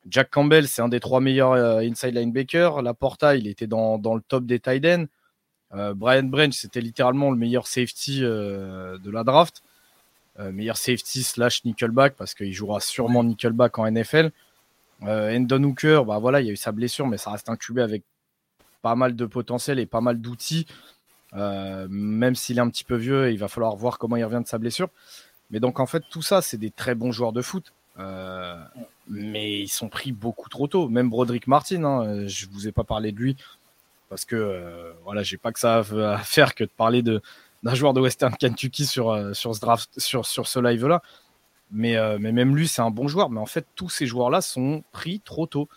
Jack 0.09 0.31
Campbell, 0.31 0.67
c'est 0.67 0.83
un 0.83 0.89
des 0.89 1.01
trois 1.01 1.21
meilleurs 1.21 1.53
euh, 1.53 1.81
inside 1.81 2.15
linebackers. 2.15 2.83
Laporta, 2.83 3.37
il 3.37 3.47
était 3.47 3.67
dans, 3.67 3.97
le 3.97 4.21
top 4.21 4.45
des 4.45 4.59
tight 4.59 4.85
ends. 4.85 5.07
Euh, 5.75 5.95
Brian 5.95 6.25
Branch, 6.25 6.53
c'était 6.53 6.81
littéralement 6.81 7.31
le 7.31 7.37
meilleur 7.37 7.67
safety 7.67 8.21
euh, 8.23 8.99
de 8.99 9.11
la 9.11 9.25
draft. 9.25 9.63
meilleur 10.39 10.77
safety 10.77 11.23
slash 11.23 11.65
nickelback 11.65 12.15
parce 12.17 12.35
qu'il 12.35 12.53
jouera 12.53 12.81
sûrement 12.81 13.23
nickelback 13.23 13.79
en 13.79 13.91
NFL. 13.91 14.33
Endon 15.03 15.65
Hooker, 15.65 16.05
bah 16.07 16.19
voilà, 16.19 16.41
il 16.41 16.47
y 16.47 16.51
a 16.51 16.53
eu 16.53 16.57
sa 16.57 16.71
blessure, 16.71 17.09
mais 17.09 17.19
ça 17.19 17.33
reste 17.33 17.49
un 17.49 17.57
QB 17.57 17.79
avec 17.79 18.05
pas 18.83 18.95
mal 18.95 19.17
de 19.17 19.27
potentiel 19.27 19.81
et 19.81 19.87
pas 19.87 20.01
mal 20.01 20.21
d'outils. 20.21 20.67
même 21.33 22.35
s'il 22.35 22.59
est 22.59 22.61
un 22.61 22.71
petit 22.71 22.85
peu 22.85 22.97
vieux, 22.97 23.33
il 23.33 23.39
va 23.39 23.49
falloir 23.49 23.75
voir 23.77 23.99
comment 23.99 24.17
il 24.17 24.25
revient 24.25 24.43
de 24.43 24.49
sa 24.49 24.59
blessure. 24.59 24.89
Mais 25.51 25.61
donc 25.61 25.81
en 25.81 25.87
fait, 25.87 26.05
tout 26.09 26.23
ça, 26.23 26.41
c'est 26.41 26.57
des 26.57 26.71
très 26.71 26.95
bons 26.95 27.13
joueurs 27.13 27.33
de 27.33 27.43
foot. 27.43 27.73
Mais 29.09 29.61
ils 29.61 29.69
sont 29.69 29.89
pris 29.89 30.13
beaucoup 30.13 30.49
trop 30.49 30.67
tôt. 30.67 30.89
Même 30.89 31.11
Broderick 31.11 31.47
Martin, 31.47 31.85
hein, 31.85 32.27
je 32.27 32.47
vous 32.51 32.69
ai 32.69 32.73
pas 32.73 32.85
parlé 32.85 33.13
de 33.13 33.19
lui 33.19 33.37
parce 34.09 34.25
que 34.25 34.37
euh, 34.37 34.93
voilà, 35.05 35.23
j'ai 35.23 35.39
pas 35.39 35.53
que 35.53 35.59
ça 35.59 35.79
à 35.79 36.19
faire 36.19 36.55
que 36.55 36.65
de 36.65 36.71
parler 36.71 37.03
de 37.03 37.23
d'un 37.63 37.75
joueur 37.75 37.95
de 37.95 38.01
Western 38.01 38.35
Kentucky 38.37 38.87
sur 38.87 39.11
euh, 39.11 39.33
sur 39.33 39.55
ce 39.55 39.61
draft, 39.61 39.99
sur 39.99 40.27
sur 40.27 40.47
ce 40.47 40.59
live 40.59 40.87
là. 40.87 41.03
Mais 41.71 41.97
mais 42.19 42.33
même 42.33 42.55
lui, 42.55 42.69
c'est 42.69 42.83
un 42.83 42.91
bon 42.91 43.09
joueur. 43.09 43.31
Mais 43.31 43.41
en 43.41 43.47
fait, 43.47 43.67
tous 43.77 43.89
ces 43.89 44.07
joueurs 44.07 44.29
là 44.29 44.43
sont 44.43 44.85
pris 44.93 45.21
trop 45.21 45.47
tôt. 45.47 45.71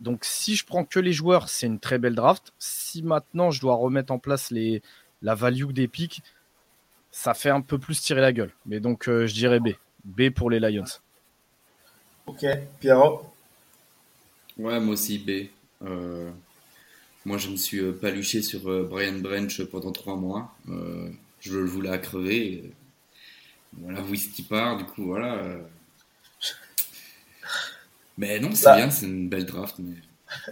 Donc 0.00 0.24
si 0.24 0.56
je 0.56 0.66
prends 0.66 0.84
que 0.84 0.98
les 0.98 1.12
joueurs, 1.12 1.48
c'est 1.48 1.66
une 1.66 1.78
très 1.78 1.98
belle 1.98 2.16
draft. 2.16 2.52
Si 2.58 3.02
maintenant 3.04 3.52
je 3.52 3.60
dois 3.60 3.76
remettre 3.76 4.12
en 4.12 4.18
place 4.18 4.50
les 4.50 4.82
la 5.22 5.36
value 5.36 5.70
des 5.70 5.86
pics, 5.86 6.22
ça 7.12 7.34
fait 7.34 7.50
un 7.50 7.60
peu 7.60 7.78
plus 7.78 8.00
tirer 8.00 8.20
la 8.20 8.32
gueule. 8.32 8.52
Mais 8.66 8.80
donc 8.80 9.04
je 9.06 9.32
dirais 9.32 9.60
B. 9.60 9.68
B 10.04 10.30
pour 10.30 10.50
les 10.50 10.58
Lions. 10.58 10.84
Ok, 12.26 12.46
Pierrot 12.80 13.32
Ouais, 14.58 14.78
moi 14.80 14.94
aussi 14.94 15.18
B. 15.18 15.48
Euh, 15.84 16.30
moi, 17.24 17.38
je 17.38 17.48
me 17.48 17.56
suis 17.56 17.78
euh, 17.78 17.92
paluché 17.92 18.42
sur 18.42 18.68
euh, 18.68 18.86
Brian 18.88 19.18
Branch 19.18 19.62
pendant 19.64 19.92
trois 19.92 20.16
mois. 20.16 20.54
je 21.40 21.58
le 21.58 21.64
voulais 21.64 21.90
à 21.90 21.98
crever. 21.98 22.72
Voilà, 23.72 24.02
Whisky 24.02 24.42
part, 24.42 24.76
du 24.76 24.84
coup, 24.84 25.06
voilà. 25.06 25.40
Mais 28.18 28.38
non, 28.38 28.54
c'est 28.54 28.74
bien, 28.74 28.90
c'est 28.90 29.06
une 29.06 29.28
belle 29.28 29.46
draft. 29.46 29.76
Mais... 29.78 29.96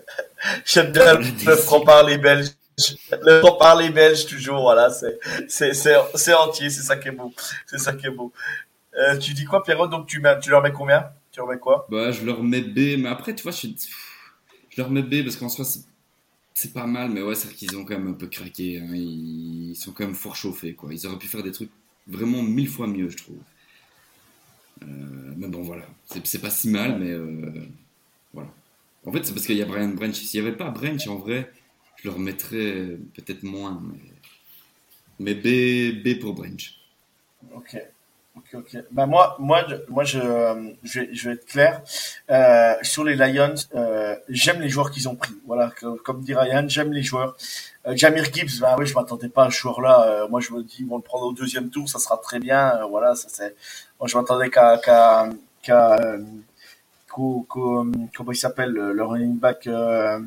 J'aime 0.65 0.93
bien 0.93 1.15
le 1.15 1.57
franc-parler 1.57 2.19
belge. 2.19 2.49
Le 3.13 3.41
franc-parler 3.41 3.91
belge, 3.91 4.27
toujours, 4.27 4.63
voilà, 4.63 4.91
c'est 4.91 6.35
entier, 6.35 6.71
c'est 6.71 6.83
ça 6.83 6.97
qui 6.97 7.09
est 7.09 7.13
beau. 7.13 7.33
C'est 7.67 7.79
ça 7.79 7.93
qui 7.93 8.07
est 8.07 8.11
beau. 8.11 8.33
tu 9.21 9.35
dis 9.35 9.45
quoi, 9.45 9.63
Pierrot? 9.63 9.87
Donc, 9.87 10.07
tu, 10.07 10.23
tu 10.41 10.51
leur 10.51 10.63
mets 10.63 10.73
combien? 10.73 11.11
Tu 11.33 11.41
remets 11.41 11.59
quoi? 11.59 11.87
Bah, 11.91 12.11
je 12.13 12.25
leur 12.25 12.43
mets 12.43 12.61
B, 12.61 12.99
mais 12.99 13.09
après, 13.09 13.35
tu 13.35 13.43
vois, 13.43 13.53
je, 13.53 13.69
je 14.69 14.81
leur 14.81 14.91
mets 14.91 15.03
B 15.03 15.23
parce 15.23 15.37
qu'en 15.37 15.49
soi, 15.49 15.65
c'est 16.55 16.73
pas 16.73 16.87
mal, 16.87 17.11
mais 17.11 17.23
ouais, 17.23 17.35
c'est 17.35 17.55
qu'ils 17.55 17.77
ont 17.77 17.85
quand 17.85 17.99
même 17.99 18.09
un 18.09 18.15
peu 18.15 18.27
craqué. 18.27 18.79
Hein. 18.79 18.95
Ils 18.95 19.77
sont 19.77 19.93
quand 19.93 20.05
même 20.05 20.15
fort 20.15 20.37
chauffés, 20.37 20.75
quoi. 20.75 20.93
Ils 20.93 21.07
auraient 21.07 21.19
pu 21.19 21.29
faire 21.29 21.43
des 21.43 21.53
trucs 21.53 21.71
vraiment 22.07 22.43
mille 22.43 22.69
fois 22.69 22.87
mieux, 22.87 23.09
je 23.09 23.17
trouve. 23.17 23.39
Euh, 24.83 25.35
mais 25.37 25.49
bon, 25.49 25.63
voilà. 25.63 25.87
C'est 26.25 26.41
pas 26.41 26.51
si 26.51 26.69
mal, 26.69 26.99
mais 26.99 27.11
euh, 27.11 27.67
voilà. 28.35 28.51
En 29.07 29.13
fait, 29.13 29.25
c'est 29.25 29.33
parce 29.33 29.47
qu'il 29.47 29.57
y 29.57 29.63
a 29.63 29.67
Brian 29.67 29.89
Branch. 29.89 30.15
S'il 30.15 30.41
n'y 30.41 30.47
avait 30.47 30.57
pas 30.57 30.71
Branch, 30.71 31.07
en 31.07 31.17
vrai, 31.17 31.53
je 31.97 32.09
leur 32.09 32.19
mettrais 32.19 32.99
peut-être 33.15 33.43
moins. 33.43 33.83
Mais, 35.19 35.35
mais 35.35 35.35
B, 35.35 36.03
B 36.03 36.21
pour 36.21 36.35
Branch. 36.35 36.75
Ok. 37.55 37.77
Ok, 38.41 38.55
ok. 38.55 38.85
Ben 38.91 39.07
moi, 39.07 39.37
moi, 39.39 39.67
moi, 39.89 40.05
je, 40.05 40.19
je, 40.83 41.01
vais, 41.01 41.15
je 41.15 41.29
vais 41.29 41.35
être 41.35 41.47
clair. 41.47 41.83
Euh, 42.31 42.75
sur 42.83 43.05
les 43.05 43.15
Lions, 43.15 43.55
euh, 43.75 44.17
j'aime 44.31 44.61
les 44.61 44.71
joueurs 44.71 44.91
qu'ils 44.91 45.09
ont 45.09 45.15
pris. 45.15 45.35
Voilà, 45.47 45.73
comme, 46.05 46.23
dit 46.23 46.35
Ryan, 46.35 46.67
j'aime 46.67 46.93
les 46.93 47.03
joueurs. 47.03 47.37
Euh, 47.87 47.95
Jamir 47.97 48.25
Gibbs, 48.33 48.61
ben 48.61 48.75
oui, 48.79 48.87
je 48.87 48.95
m'attendais 48.95 49.29
pas 49.29 49.45
à 49.45 49.51
ce 49.51 49.59
joueur-là. 49.59 50.07
Euh, 50.07 50.29
moi, 50.29 50.41
je 50.41 50.53
me 50.53 50.63
dis, 50.63 50.77
ils 50.81 50.87
vont 50.89 50.97
le 50.97 51.03
prendre 51.03 51.27
au 51.27 51.33
deuxième 51.33 51.69
tour, 51.69 51.89
ça 51.89 51.99
sera 51.99 52.17
très 52.17 52.39
bien. 52.39 52.77
Euh, 52.77 52.87
voilà, 52.87 53.15
ça 53.15 53.29
c'est. 53.31 53.55
Moi, 53.99 54.09
je 54.09 54.17
m'attendais 54.17 54.49
qu'à 54.49 54.79
qu'à 54.79 55.29
qu'à 55.63 55.99
comment 57.09 58.33
il 58.33 58.37
s'appelle 58.37 58.71
le 58.71 59.05
running 59.05 59.37
back 59.39 59.67
euh, 59.67 60.19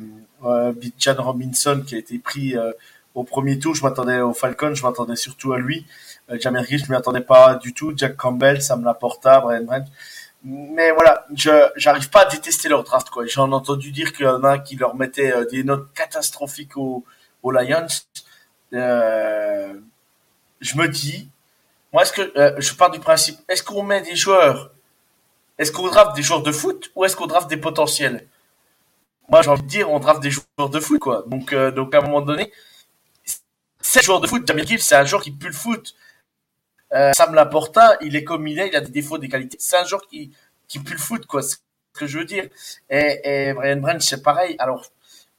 Bijan 0.74 1.14
Robinson 1.18 1.82
qui 1.84 1.94
a 1.96 1.98
été 1.98 2.18
pris 2.18 2.54
au 3.14 3.24
premier 3.24 3.58
tour. 3.58 3.74
Je 3.74 3.82
m'attendais 3.82 4.20
au 4.20 4.32
Falcon, 4.32 4.74
je 4.74 4.82
m'attendais 4.82 5.16
surtout 5.16 5.52
à 5.52 5.58
lui. 5.58 5.86
Euh, 6.30 6.38
Jamir 6.40 6.64
Gibbs, 6.64 6.84
je 6.86 6.90
m'y 6.90 6.96
attendais 6.96 7.20
pas 7.20 7.54
du 7.56 7.72
tout. 7.72 7.92
Jack 7.96 8.16
Campbell, 8.16 8.62
Sam 8.62 8.84
Laporta, 8.84 9.40
Brian 9.40 9.64
Branch. 9.64 9.86
Mais 10.44 10.92
voilà, 10.92 11.26
je 11.34 11.70
j'arrive 11.76 12.10
pas 12.10 12.20
à 12.20 12.24
détester 12.26 12.68
leur 12.68 12.84
draft 12.84 13.08
quoi. 13.08 13.24
J'en 13.26 13.50
ai 13.50 13.54
entendu 13.54 13.90
dire 13.92 14.12
qu'il 14.12 14.26
y 14.26 14.28
en 14.28 14.44
a 14.44 14.58
qui 14.58 14.76
leur 14.76 14.94
mettaient 14.94 15.32
euh, 15.32 15.46
des 15.46 15.64
notes 15.64 15.88
catastrophiques 15.94 16.76
aux, 16.76 17.02
aux 17.42 17.50
Lions. 17.50 17.86
Euh, 18.74 19.72
je 20.60 20.76
me 20.76 20.86
dis, 20.86 21.30
moi 21.94 22.02
est-ce 22.02 22.12
que 22.12 22.38
euh, 22.38 22.54
je 22.58 22.74
pars 22.74 22.90
du 22.90 23.00
principe, 23.00 23.38
est-ce 23.48 23.62
qu'on 23.62 23.82
met 23.82 24.02
des 24.02 24.16
joueurs 24.16 24.70
est-ce 25.56 25.70
qu'on 25.72 25.86
draft 25.86 26.16
des 26.16 26.22
joueurs 26.22 26.42
de 26.42 26.52
foot 26.52 26.90
ou 26.94 27.04
est-ce 27.04 27.16
qu'on 27.16 27.26
draft 27.26 27.48
des 27.48 27.56
potentiels? 27.56 28.26
Moi, 29.28 29.40
j'ai 29.42 29.50
envie 29.50 29.62
de 29.62 29.68
dire, 29.68 29.88
on 29.88 30.00
draft 30.00 30.20
des 30.20 30.32
joueurs 30.32 30.68
de 30.68 30.80
foot, 30.80 30.98
quoi. 30.98 31.22
Donc, 31.28 31.54
donc 31.54 31.94
à 31.94 31.98
un 31.98 32.00
moment 32.00 32.22
donné, 32.22 32.52
c'est 33.94 34.00
un 34.00 34.02
joueur 34.02 34.20
de 34.20 34.26
foot. 34.26 34.44
Jamie 34.46 34.66
Gibbs, 34.66 34.80
c'est 34.80 34.96
un 34.96 35.04
joueur 35.04 35.22
qui 35.22 35.30
pue 35.30 35.46
le 35.46 35.52
foot. 35.52 35.94
Euh, 36.92 37.12
Sam 37.12 37.34
Laporta, 37.34 37.96
il 38.00 38.16
est 38.16 38.24
comme 38.24 38.48
il 38.48 38.58
est, 38.58 38.68
il 38.68 38.76
a 38.76 38.80
des 38.80 38.90
défauts, 38.90 39.18
des 39.18 39.28
qualités. 39.28 39.56
C'est 39.60 39.76
un 39.76 39.84
joueur 39.84 40.04
qui, 40.08 40.32
qui 40.66 40.80
pue 40.80 40.94
le 40.94 40.98
foot, 40.98 41.26
quoi. 41.26 41.42
C'est 41.42 41.56
ce 41.56 42.00
que 42.00 42.06
je 42.08 42.18
veux 42.18 42.24
dire. 42.24 42.48
Et, 42.90 43.52
Brian 43.54 43.76
Branch, 43.76 44.02
c'est 44.02 44.22
pareil. 44.22 44.56
Alors, 44.58 44.84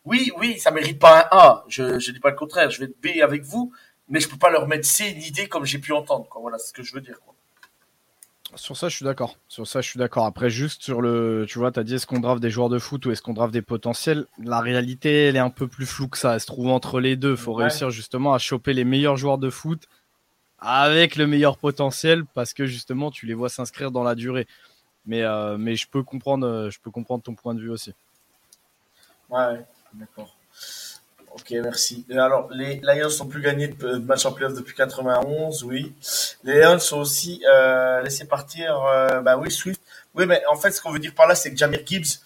oui, 0.05 0.31
oui, 0.37 0.57
ça 0.57 0.71
mérite 0.71 0.99
pas 0.99 1.19
un 1.19 1.27
A. 1.31 1.65
Je, 1.67 1.99
je 1.99 2.11
dis 2.11 2.19
pas 2.21 2.29
le 2.29 2.37
contraire. 2.37 2.69
Je 2.69 2.79
vais 2.79 2.85
être 2.85 3.01
B 3.01 3.21
avec 3.21 3.43
vous, 3.43 3.73
mais 4.07 4.21
je 4.21 4.29
peux 4.29 4.37
pas 4.37 4.49
leur 4.49 4.67
mettre 4.67 4.87
C 4.87 5.09
une 5.09 5.21
idée 5.21 5.49
comme 5.49 5.65
j'ai 5.65 5.79
pu 5.79 5.91
entendre, 5.91 6.27
quoi. 6.29 6.41
Voilà, 6.41 6.57
c'est 6.57 6.67
ce 6.67 6.73
que 6.73 6.83
je 6.83 6.93
veux 6.93 7.01
dire, 7.01 7.19
quoi. 7.19 7.34
Sur 8.55 8.77
ça, 8.77 8.89
je 8.89 8.95
suis 8.95 9.05
d'accord. 9.05 9.37
Sur 9.47 9.67
ça, 9.67 9.81
je 9.81 9.89
suis 9.89 9.97
d'accord. 9.97 10.25
Après, 10.25 10.49
juste 10.49 10.81
sur 10.83 11.01
le, 11.01 11.45
tu 11.47 11.59
vois, 11.59 11.71
tu 11.71 11.79
as 11.79 11.83
dit 11.83 11.95
est-ce 11.95 12.07
qu'on 12.07 12.19
draft 12.19 12.41
des 12.41 12.49
joueurs 12.49 12.69
de 12.69 12.79
foot 12.79 13.05
ou 13.05 13.11
est-ce 13.11 13.21
qu'on 13.21 13.33
draft 13.33 13.53
des 13.53 13.61
potentiels? 13.61 14.25
La 14.37 14.61
réalité, 14.61 15.25
elle 15.25 15.35
est 15.35 15.39
un 15.39 15.49
peu 15.49 15.67
plus 15.67 15.85
floue 15.85 16.07
que 16.07 16.17
ça. 16.17 16.35
Elle 16.35 16.39
se 16.39 16.45
trouve 16.45 16.69
entre 16.69 16.99
les 16.99 17.15
deux. 17.15 17.31
Il 17.31 17.37
faut 17.37 17.53
réussir 17.53 17.89
justement 17.89 18.33
à 18.33 18.39
choper 18.39 18.73
les 18.73 18.85
meilleurs 18.85 19.17
joueurs 19.17 19.37
de 19.37 19.49
foot 19.49 19.87
avec 20.59 21.15
le 21.15 21.27
meilleur 21.27 21.57
potentiel 21.57 22.25
parce 22.33 22.53
que 22.53 22.65
justement, 22.65 23.11
tu 23.11 23.25
les 23.25 23.33
vois 23.33 23.49
s'inscrire 23.49 23.91
dans 23.91 24.03
la 24.03 24.15
durée. 24.15 24.47
Mais, 25.05 25.21
euh, 25.23 25.57
mais 25.57 25.75
je 25.75 25.87
peux 25.87 26.01
comprendre, 26.01 26.69
je 26.71 26.79
peux 26.79 26.91
comprendre 26.91 27.23
ton 27.23 27.35
point 27.35 27.53
de 27.53 27.61
vue 27.61 27.69
aussi. 27.69 27.93
Ouais, 29.29 29.65
d'accord. 29.93 30.34
Ok, 31.37 31.51
merci. 31.61 32.05
Et 32.09 32.17
alors, 32.17 32.47
les 32.51 32.79
Lions 32.81 33.09
sont 33.09 33.27
plus 33.27 33.41
gagnés 33.41 33.67
de 33.67 33.97
match 33.97 34.25
en 34.25 34.31
playoff 34.31 34.53
depuis 34.53 34.73
91, 34.73 35.65
oui. 35.65 35.93
Les 36.45 36.61
Lions 36.61 36.79
sont 36.79 36.99
aussi 36.99 37.43
euh, 37.51 38.01
laissés 38.01 38.25
partir, 38.25 38.81
euh, 38.85 39.19
bah 39.19 39.35
oui, 39.35 39.51
Swift. 39.51 39.81
Oui, 40.13 40.25
mais 40.25 40.41
en 40.49 40.55
fait, 40.55 40.71
ce 40.71 40.81
qu'on 40.81 40.91
veut 40.91 40.99
dire 40.99 41.13
par 41.13 41.27
là, 41.27 41.35
c'est 41.35 41.51
que 41.51 41.57
Jamir 41.57 41.81
Gibbs, 41.85 42.21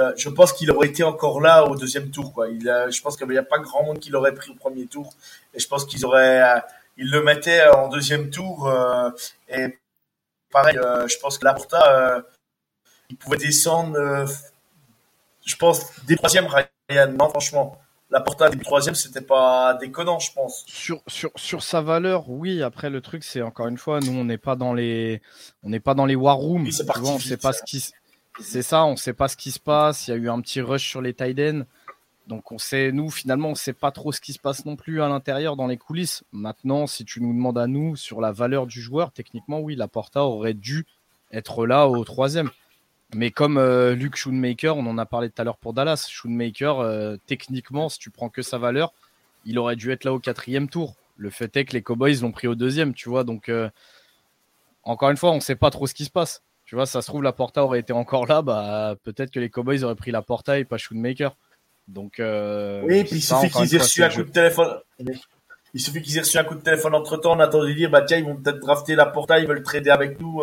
euh, 0.00 0.14
je 0.16 0.30
pense 0.30 0.54
qu'il 0.54 0.70
aurait 0.70 0.88
été 0.88 1.02
encore 1.02 1.42
là 1.42 1.64
au 1.66 1.76
deuxième 1.76 2.10
tour, 2.10 2.32
quoi. 2.32 2.48
Je 2.48 3.02
pense 3.02 3.18
qu'il 3.18 3.28
n'y 3.28 3.36
a 3.36 3.42
pas 3.42 3.58
grand 3.58 3.84
monde 3.84 3.98
qui 3.98 4.08
l'aurait 4.08 4.32
pris 4.32 4.50
au 4.50 4.54
premier 4.54 4.86
tour, 4.86 5.12
et 5.52 5.60
je 5.60 5.68
pense 5.68 5.84
qu'ils 5.84 6.06
auraient, 6.06 6.56
euh, 6.56 6.60
ils 6.96 7.10
le 7.10 7.22
mettaient 7.22 7.68
en 7.68 7.88
deuxième 7.88 8.30
tour. 8.30 8.66
Euh, 8.66 9.10
et 9.50 9.78
pareil, 10.50 10.78
je 11.06 11.18
pense 11.18 11.36
que 11.36 11.44
Laporta, 11.44 12.22
il 13.10 13.16
pouvait 13.18 13.36
descendre, 13.36 14.24
je 15.44 15.56
pense, 15.56 15.82
des 16.06 16.16
troisièmes, 16.16 16.46
Ryan. 16.46 17.12
Non, 17.12 17.28
franchement 17.28 17.78
la 18.10 18.20
portée 18.20 18.48
du 18.50 18.58
troisième, 18.58 18.94
c'était 18.94 19.20
pas 19.20 19.74
déconnant, 19.74 20.18
je 20.18 20.32
pense. 20.32 20.64
Sur, 20.66 21.02
sur, 21.06 21.30
sur 21.36 21.62
sa 21.62 21.80
valeur, 21.80 22.28
oui. 22.30 22.62
Après, 22.62 22.90
le 22.90 23.00
truc, 23.00 23.24
c'est 23.24 23.42
encore 23.42 23.66
une 23.66 23.78
fois, 23.78 24.00
nous, 24.00 24.12
on 24.12 24.24
n'est 24.24 24.38
pas 24.38 24.56
dans 24.56 24.74
les, 24.74 25.20
on 25.62 25.70
n'est 25.70 25.80
pas 25.80 25.94
dans 25.94 26.06
les 26.06 26.14
war 26.14 26.36
rooms. 26.36 26.62
Oui, 26.62 26.68
on 26.68 27.18
sait 27.18 27.36
pas 27.36 27.52
ce 27.52 27.62
qui, 27.64 27.84
c'est 28.40 28.62
ça, 28.62 28.84
on 28.84 28.96
sait 28.96 29.12
pas 29.12 29.28
ce 29.28 29.36
qui 29.36 29.50
se 29.50 29.60
passe. 29.60 30.06
Il 30.06 30.10
y 30.10 30.14
a 30.14 30.16
eu 30.16 30.28
un 30.28 30.40
petit 30.40 30.60
rush 30.60 30.88
sur 30.88 31.00
les 31.00 31.14
Tiden. 31.14 31.66
Donc, 32.26 32.52
on 32.52 32.58
sait, 32.58 32.90
nous, 32.92 33.10
finalement, 33.10 33.50
on 33.50 33.54
sait 33.54 33.74
pas 33.74 33.90
trop 33.90 34.12
ce 34.12 34.20
qui 34.20 34.32
se 34.32 34.38
passe 34.38 34.64
non 34.64 34.76
plus 34.76 35.02
à 35.02 35.08
l'intérieur 35.08 35.56
dans 35.56 35.66
les 35.66 35.76
coulisses. 35.76 36.24
Maintenant, 36.32 36.86
si 36.86 37.04
tu 37.04 37.20
nous 37.20 37.32
demandes 37.32 37.58
à 37.58 37.66
nous 37.66 37.96
sur 37.96 38.20
la 38.20 38.32
valeur 38.32 38.66
du 38.66 38.80
joueur, 38.80 39.12
techniquement, 39.12 39.60
oui, 39.60 39.76
la 39.76 39.88
Porta 39.88 40.24
aurait 40.24 40.54
dû 40.54 40.86
être 41.32 41.66
là 41.66 41.88
au 41.88 42.02
troisième. 42.04 42.50
Mais 43.14 43.30
comme 43.30 43.58
euh, 43.58 43.94
Luke 43.94 44.16
Schoonmaker, 44.16 44.76
on 44.76 44.86
en 44.86 44.98
a 44.98 45.06
parlé 45.06 45.30
tout 45.30 45.40
à 45.40 45.44
l'heure 45.44 45.56
pour 45.56 45.72
Dallas, 45.72 46.06
Schoonmaker, 46.10 46.80
euh, 46.80 47.16
techniquement, 47.26 47.88
si 47.88 47.98
tu 47.98 48.10
prends 48.10 48.28
que 48.28 48.42
sa 48.42 48.58
valeur, 48.58 48.92
il 49.44 49.58
aurait 49.58 49.76
dû 49.76 49.92
être 49.92 50.04
là 50.04 50.12
au 50.12 50.18
quatrième 50.18 50.68
tour. 50.68 50.96
Le 51.16 51.30
fait 51.30 51.56
est 51.56 51.64
que 51.64 51.72
les 51.72 51.82
Cowboys 51.82 52.20
l'ont 52.20 52.32
pris 52.32 52.48
au 52.48 52.54
deuxième, 52.54 52.92
tu 52.92 53.08
vois. 53.08 53.22
Donc, 53.24 53.48
euh, 53.48 53.70
encore 54.82 55.10
une 55.10 55.16
fois, 55.16 55.30
on 55.30 55.36
ne 55.36 55.40
sait 55.40 55.54
pas 55.54 55.70
trop 55.70 55.86
ce 55.86 55.94
qui 55.94 56.04
se 56.04 56.10
passe. 56.10 56.42
Tu 56.66 56.74
vois, 56.74 56.86
ça 56.86 57.02
se 57.02 57.06
trouve, 57.06 57.22
la 57.22 57.32
Porta 57.32 57.62
aurait 57.62 57.80
été 57.80 57.92
encore 57.92 58.26
là, 58.26 58.42
bah, 58.42 58.96
peut-être 59.04 59.30
que 59.30 59.38
les 59.38 59.50
Cowboys 59.50 59.84
auraient 59.84 59.94
pris 59.94 60.10
la 60.10 60.22
Porta 60.22 60.58
et 60.58 60.64
pas 60.64 60.78
Schoonmaker. 60.78 61.36
Donc, 61.86 62.14
oui, 62.18 63.04
puis 63.04 63.16
il 63.16 63.22
suffit 63.22 63.50
qu'ils 63.50 63.74
aient 63.74 63.78
reçu 63.78 64.02
un 64.02 64.08
coup 64.08 64.24
de 64.24 64.30
téléphone. 64.30 64.78
Il 65.74 65.80
suffit 65.80 66.00
qu'ils 66.00 66.16
aient 66.16 66.20
reçu 66.20 66.38
un 66.38 66.44
coup 66.44 66.54
de 66.54 66.62
téléphone 66.62 66.94
entre 66.94 67.16
temps, 67.18 67.36
on 67.36 67.40
attendait 67.40 67.68
de 67.68 67.76
dire, 67.76 67.90
bah 67.90 68.02
tiens, 68.02 68.16
ils 68.16 68.24
vont 68.24 68.36
peut-être 68.36 68.60
drafter 68.60 68.94
la 68.94 69.06
Porta, 69.06 69.38
ils 69.38 69.46
veulent 69.46 69.62
trader 69.62 69.90
avec 69.90 70.18
nous 70.20 70.40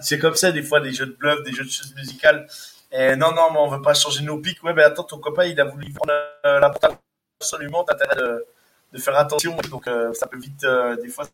c'est 0.00 0.18
comme 0.18 0.34
ça, 0.34 0.52
des 0.52 0.62
fois, 0.62 0.80
des 0.80 0.92
jeux 0.92 1.06
de 1.06 1.12
bluff, 1.12 1.42
des 1.42 1.52
jeux 1.52 1.64
de 1.64 1.70
choses 1.70 1.94
musicales. 1.94 2.46
Et 2.92 3.14
non, 3.16 3.32
non, 3.32 3.52
mais 3.52 3.58
on 3.58 3.68
veut 3.68 3.82
pas 3.82 3.94
changer 3.94 4.22
nos 4.22 4.38
pics. 4.38 4.62
Ouais, 4.62 4.72
mais 4.74 4.82
attends, 4.82 5.04
ton 5.04 5.18
copain, 5.18 5.44
il 5.44 5.60
a 5.60 5.64
voulu 5.64 5.92
prendre 5.92 6.12
euh, 6.44 6.60
la 6.60 6.70
porte 6.70 6.98
absolument. 7.40 7.84
T'as 7.84 7.94
intérêt 7.94 8.16
de, 8.16 8.98
faire 8.98 9.16
attention. 9.16 9.56
Donc, 9.70 9.86
euh, 9.86 10.12
ça 10.14 10.26
peut 10.26 10.38
vite, 10.38 10.64
euh, 10.64 10.96
des 10.96 11.08
fois. 11.08 11.26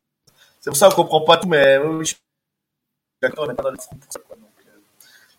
C'est 0.61 0.71
pour 0.71 0.77
ça 0.77 0.89
qu'on 0.89 1.05
comprend 1.05 1.21
pas 1.23 1.37
tout, 1.39 1.49
mais 1.49 1.79
oui, 1.79 2.05
je 2.05 2.11
suis 2.11 2.17
d'accord, 3.23 3.45
on 3.45 3.49
n'est 3.49 3.55
pas 3.55 3.63
dans 3.63 3.71
les 3.71 3.79
fonds 3.79 3.97
pour 3.97 4.13
ça, 4.13 4.19
quoi. 4.21 4.37
Donc, 4.37 4.51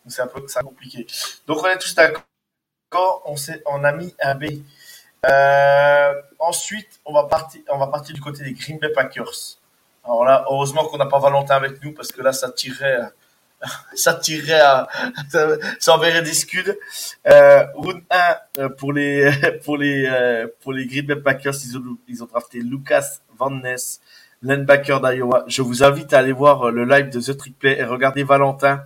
c'est 0.08 0.22
un 0.22 0.28
peu, 0.28 0.42
c'est 0.48 0.64
compliqué. 0.64 1.06
Donc, 1.46 1.62
on 1.62 1.68
est 1.68 1.78
tous 1.78 1.94
d'accord. 1.94 2.24
On, 3.26 3.36
on 3.66 3.84
a 3.84 3.92
mis 3.92 4.16
un 4.22 4.36
B. 4.36 4.46
ensuite, 6.40 7.00
on 7.06 7.14
va 7.14 7.26
partir, 7.26 7.62
on 7.70 7.78
va 7.78 7.88
partir 7.88 8.16
du 8.16 8.22
côté 8.22 8.44
des 8.44 8.54
Green 8.54 8.80
Bay 8.80 8.90
Packers. 8.94 9.60
Alors 10.08 10.24
là, 10.24 10.46
heureusement 10.50 10.86
qu'on 10.86 10.98
n'a 10.98 11.06
pas 11.06 11.20
Valentin 11.20 11.56
avec 11.56 11.84
nous 11.84 11.92
parce 11.92 12.14
que 12.14 12.22
là, 12.22 12.32
ça 12.32 12.50
tirerait, 12.50 13.02
ça 13.94 14.14
tirerait 14.14 14.62
à, 14.62 14.88
ça 15.80 15.94
enverrait 15.94 16.22
des 16.22 16.34
scuds. 16.34 16.78
Euh, 17.28 17.66
round 17.76 18.02
1 18.10 18.36
euh, 18.60 18.70
pour 18.70 18.94
les, 18.94 19.30
pour 19.66 19.78
les, 19.78 20.06
euh, 20.08 20.48
pour 20.62 20.72
les 20.72 20.86
Green 20.88 21.06
Bay 21.06 21.18
Packers, 21.18 21.56
ils 21.66 21.78
ont, 21.78 21.84
ils 22.08 22.24
ont 22.24 22.28
drafté 22.28 22.60
Lucas 22.60 23.20
Van 23.38 23.52
Ness, 23.52 24.00
linebacker 24.42 25.02
d'Iowa. 25.02 25.44
Je 25.48 25.62
vous 25.62 25.84
invite 25.84 26.14
à 26.14 26.20
aller 26.20 26.32
voir 26.32 26.72
le 26.72 26.86
live 26.86 27.10
de 27.10 27.20
The 27.20 27.36
Trick 27.36 27.60
Play 27.60 27.78
et 27.78 27.84
regarder 27.84 28.24
Valentin 28.24 28.86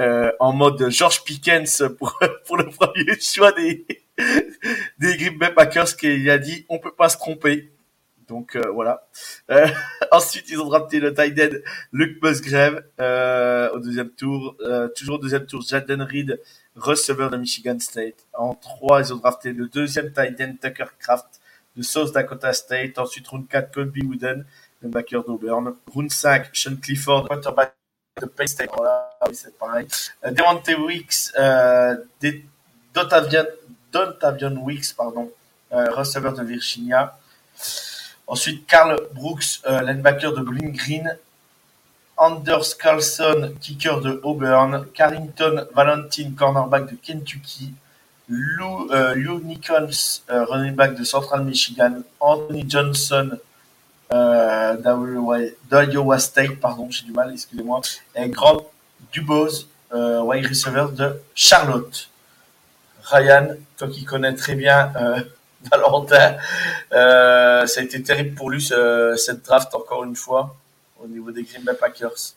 euh, 0.00 0.32
en 0.40 0.52
mode 0.52 0.90
George 0.90 1.22
Pickens 1.22 1.84
pour, 1.96 2.18
pour 2.44 2.56
le 2.56 2.66
premier 2.66 3.18
choix 3.20 3.52
des, 3.52 3.86
des 4.98 5.16
Green 5.16 5.38
Bay 5.38 5.52
Packers 5.54 5.96
qui 5.96 6.28
a 6.28 6.38
dit 6.38 6.66
on 6.68 6.80
peut 6.80 6.92
pas 6.92 7.08
se 7.08 7.18
tromper. 7.18 7.70
Donc 8.28 8.56
euh, 8.56 8.70
voilà. 8.70 9.06
Euh, 9.50 9.66
ensuite, 10.12 10.46
ils 10.48 10.60
ont 10.60 10.66
drafté 10.66 11.00
le 11.00 11.14
tight 11.14 11.38
end 11.38 11.56
Luke 11.92 12.22
Musgrave 12.22 12.82
euh, 13.00 13.70
au 13.70 13.78
deuxième 13.78 14.10
tour. 14.10 14.56
toujours 14.96 15.16
au 15.16 15.22
deuxième 15.22 15.46
tour, 15.46 15.62
Jaden 15.62 16.02
Reed, 16.02 16.40
receveur 16.74 17.30
de 17.30 17.36
Michigan 17.36 17.78
State. 17.78 18.26
En 18.34 18.54
trois, 18.54 19.00
ils 19.00 19.12
ont 19.12 19.16
drafté 19.16 19.52
le 19.52 19.68
deuxième 19.68 20.12
tight 20.12 20.40
end 20.40 20.54
Tucker 20.60 20.86
Craft 20.98 21.40
de 21.76 21.82
South 21.82 22.12
Dakota 22.12 22.52
State. 22.52 22.98
Ensuite, 22.98 23.28
round 23.28 23.46
4, 23.48 23.72
Colby 23.72 24.02
Wooden, 24.02 24.44
le 24.82 24.88
backer 24.88 25.22
d'Auburn. 25.24 25.74
Round 25.94 26.10
5, 26.10 26.48
Sean 26.52 26.76
Clifford, 26.76 27.28
quarterback 27.28 27.74
de 28.20 28.26
Penn 28.26 28.46
State. 28.46 28.70
Voilà, 28.74 29.10
c'est 29.32 29.56
pareil. 29.58 29.86
Euh, 30.24 30.30
Devante 30.30 30.68
Weeks, 30.68 31.32
euh, 31.38 31.96
Weeks, 34.64 34.94
pardon, 34.96 35.30
receveur 35.70 36.32
de 36.32 36.42
Virginia. 36.42 37.18
Ensuite, 38.26 38.66
Carl 38.66 38.98
Brooks, 39.14 39.60
euh, 39.66 39.80
linebacker 39.82 40.32
de 40.32 40.42
Green 40.42 40.72
Green. 40.72 41.16
Anders 42.16 42.76
Carlson, 42.78 43.52
kicker 43.60 44.00
de 44.00 44.20
Auburn. 44.24 44.86
Carrington 44.94 45.66
Valentine, 45.74 46.34
cornerback 46.34 46.90
de 46.90 46.96
Kentucky. 46.96 47.72
Lou, 48.28 48.90
euh, 48.90 49.14
Nichols, 49.44 50.22
euh, 50.30 50.44
running 50.46 50.74
back 50.74 50.96
de 50.96 51.04
Central 51.04 51.44
Michigan. 51.44 52.02
Anthony 52.18 52.64
Johnson, 52.68 53.38
euh, 54.12 54.76
d'Iowa 55.70 56.18
State, 56.18 56.58
pardon, 56.60 56.88
j'ai 56.90 57.04
du 57.04 57.12
mal, 57.12 57.32
excusez-moi. 57.32 57.80
Et 58.16 58.28
Grant 58.28 58.62
Dubose, 59.12 59.68
euh, 59.92 60.20
wide 60.22 60.46
receiver 60.46 60.86
de 60.92 61.20
Charlotte. 61.34 62.08
Ryan, 63.02 63.50
toi 63.76 63.88
qui 63.88 64.04
connais 64.04 64.34
très 64.34 64.56
bien 64.56 64.92
Valentin. 65.70 66.36
Euh, 66.92 67.66
ça 67.66 67.80
a 67.80 67.82
été 67.82 68.02
terrible 68.02 68.34
pour 68.34 68.50
lui 68.50 68.62
cette 68.62 69.44
draft 69.44 69.74
encore 69.74 70.04
une 70.04 70.16
fois 70.16 70.56
au 71.02 71.06
niveau 71.06 71.30
des 71.30 71.42
Green 71.42 71.62
Bay 71.62 71.74
Packers. 71.74 72.34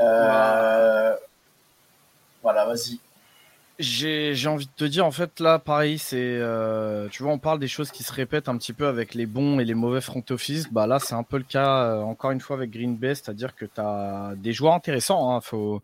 Euh, 0.00 1.14
voilà, 2.42 2.64
vas-y. 2.66 2.98
J'ai 3.78 4.46
envie 4.46 4.66
de 4.66 4.72
te 4.76 4.84
dire, 4.84 5.06
en 5.06 5.10
fait, 5.10 5.40
là, 5.40 5.58
pareil, 5.58 5.98
c'est. 5.98 6.18
Euh, 6.18 7.08
tu 7.08 7.22
vois, 7.22 7.32
on 7.32 7.38
parle 7.38 7.58
des 7.58 7.68
choses 7.68 7.90
qui 7.90 8.02
se 8.02 8.12
répètent 8.12 8.48
un 8.48 8.58
petit 8.58 8.74
peu 8.74 8.86
avec 8.86 9.14
les 9.14 9.24
bons 9.24 9.58
et 9.58 9.64
les 9.64 9.74
mauvais 9.74 10.02
front 10.02 10.22
office. 10.28 10.70
Bah 10.70 10.86
là, 10.86 10.98
c'est 10.98 11.14
un 11.14 11.22
peu 11.22 11.38
le 11.38 11.44
cas, 11.44 11.96
encore 11.96 12.30
une 12.30 12.40
fois, 12.40 12.56
avec 12.56 12.70
Green 12.70 12.94
Bay, 12.96 13.14
c'est-à-dire 13.14 13.56
que 13.56 13.64
tu 13.64 13.80
as 13.80 14.34
des 14.36 14.52
joueurs 14.52 14.74
intéressants. 14.74 15.34
Hein, 15.34 15.40
faut... 15.40 15.82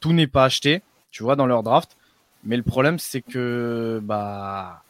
Tout 0.00 0.12
n'est 0.12 0.26
pas 0.26 0.44
acheté, 0.44 0.82
tu 1.10 1.22
vois, 1.22 1.36
dans 1.36 1.46
leur 1.46 1.62
draft. 1.62 1.96
Mais 2.44 2.56
le 2.56 2.62
problème, 2.62 2.98
c'est 2.98 3.22
que 3.22 4.00
bah 4.02 4.82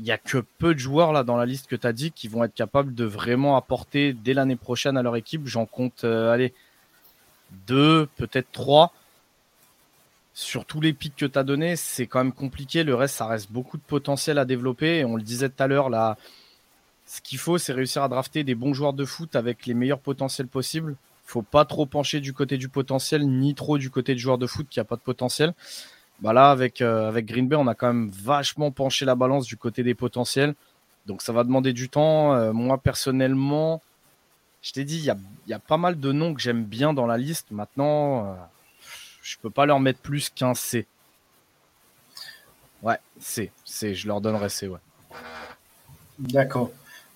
il 0.00 0.06
y 0.06 0.12
a 0.12 0.18
que 0.18 0.38
peu 0.58 0.74
de 0.74 0.78
joueurs 0.78 1.12
là 1.12 1.24
dans 1.24 1.36
la 1.36 1.44
liste 1.44 1.66
que 1.66 1.76
tu 1.76 1.86
as 1.86 1.92
dit 1.92 2.10
qui 2.10 2.26
vont 2.26 2.42
être 2.42 2.54
capables 2.54 2.94
de 2.94 3.04
vraiment 3.04 3.56
apporter 3.56 4.14
dès 4.14 4.32
l'année 4.32 4.56
prochaine 4.56 4.96
à 4.96 5.02
leur 5.02 5.14
équipe. 5.14 5.46
J'en 5.46 5.66
compte, 5.66 6.04
euh, 6.04 6.32
allez, 6.32 6.54
deux, 7.66 8.08
peut-être 8.16 8.50
trois. 8.50 8.94
Sur 10.32 10.64
tous 10.64 10.80
les 10.80 10.94
pics 10.94 11.16
que 11.16 11.26
tu 11.26 11.38
as 11.38 11.42
donnés, 11.42 11.76
c'est 11.76 12.06
quand 12.06 12.24
même 12.24 12.32
compliqué. 12.32 12.82
Le 12.82 12.94
reste, 12.94 13.16
ça 13.16 13.26
reste 13.26 13.52
beaucoup 13.52 13.76
de 13.76 13.82
potentiel 13.82 14.38
à 14.38 14.46
développer. 14.46 15.00
Et 15.00 15.04
on 15.04 15.16
le 15.16 15.22
disait 15.22 15.50
tout 15.50 15.62
à 15.62 15.66
l'heure, 15.66 15.90
là, 15.90 16.16
ce 17.06 17.20
qu'il 17.20 17.38
faut, 17.38 17.58
c'est 17.58 17.74
réussir 17.74 18.02
à 18.02 18.08
drafter 18.08 18.42
des 18.42 18.54
bons 18.54 18.72
joueurs 18.72 18.94
de 18.94 19.04
foot 19.04 19.36
avec 19.36 19.66
les 19.66 19.74
meilleurs 19.74 20.00
potentiels 20.00 20.46
possibles. 20.46 20.96
faut 21.26 21.42
pas 21.42 21.66
trop 21.66 21.84
pencher 21.84 22.20
du 22.20 22.32
côté 22.32 22.56
du 22.56 22.70
potentiel, 22.70 23.28
ni 23.28 23.54
trop 23.54 23.76
du 23.76 23.90
côté 23.90 24.14
du 24.14 24.20
joueur 24.20 24.38
de 24.38 24.46
foot 24.46 24.66
qui 24.70 24.80
a 24.80 24.84
pas 24.84 24.96
de 24.96 25.02
potentiel. 25.02 25.52
Bah 26.20 26.32
là, 26.32 26.50
avec, 26.50 26.82
euh, 26.82 27.08
avec 27.08 27.26
Green 27.26 27.48
Bay, 27.48 27.56
on 27.56 27.66
a 27.66 27.74
quand 27.74 27.86
même 27.86 28.10
vachement 28.10 28.70
penché 28.70 29.04
la 29.04 29.14
balance 29.14 29.46
du 29.46 29.56
côté 29.56 29.82
des 29.82 29.94
potentiels. 29.94 30.54
Donc 31.06 31.22
ça 31.22 31.32
va 31.32 31.44
demander 31.44 31.72
du 31.72 31.88
temps. 31.88 32.34
Euh, 32.34 32.52
moi, 32.52 32.78
personnellement, 32.78 33.80
je 34.62 34.72
t'ai 34.72 34.84
dit, 34.84 34.98
il 34.98 35.04
y 35.04 35.10
a, 35.10 35.16
y 35.46 35.54
a, 35.54 35.58
pas 35.58 35.78
mal 35.78 35.98
de 35.98 36.12
noms 36.12 36.34
que 36.34 36.40
j'aime 36.40 36.64
bien 36.64 36.92
dans 36.92 37.06
la 37.06 37.16
liste. 37.16 37.50
Maintenant, 37.50 38.26
euh, 38.26 38.34
je 39.22 39.36
peux 39.38 39.50
pas 39.50 39.64
leur 39.64 39.80
mettre 39.80 40.00
plus 40.00 40.28
qu'un 40.28 40.54
C. 40.54 40.86
Ouais, 42.82 42.98
C. 43.18 43.50
C. 43.64 43.94
Je 43.94 44.06
leur 44.06 44.20
donnerai 44.20 44.50
C, 44.50 44.68
ouais. 44.68 44.78
D'accord. 46.18 46.70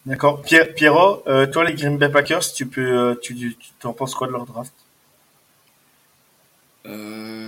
D'accord. 0.06 0.42
Pierre, 0.42 0.74
Pierrot, 0.74 1.22
euh, 1.26 1.46
toi, 1.46 1.64
les 1.64 1.74
Green 1.74 1.98
Bay 1.98 2.10
Packers, 2.10 2.52
tu 2.52 2.66
peux, 2.66 2.80
euh, 2.80 3.14
tu, 3.22 3.34
tu, 3.34 3.56
tu 3.78 3.86
en 3.86 3.92
penses 3.92 4.14
quoi 4.14 4.26
de 4.26 4.32
leur 4.32 4.44
draft? 4.46 4.72
Euh, 6.86 7.43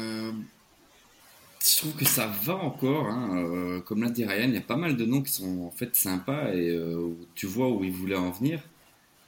Je 1.68 1.78
trouve 1.78 1.94
que 1.94 2.04
ça 2.04 2.28
va 2.28 2.54
encore. 2.54 3.06
Hein. 3.06 3.38
Euh, 3.38 3.80
comme 3.80 4.02
l'a 4.02 4.10
dit 4.10 4.24
Ryan, 4.24 4.48
il 4.48 4.54
y 4.54 4.58
a 4.58 4.60
pas 4.60 4.76
mal 4.76 4.96
de 4.96 5.04
noms 5.04 5.22
qui 5.22 5.32
sont 5.32 5.62
en 5.62 5.70
fait 5.70 5.96
sympas 5.96 6.52
et 6.54 6.70
euh, 6.70 7.08
tu 7.34 7.46
vois 7.46 7.70
où 7.70 7.82
ils 7.82 7.92
voulaient 7.92 8.16
en 8.16 8.30
venir. 8.30 8.60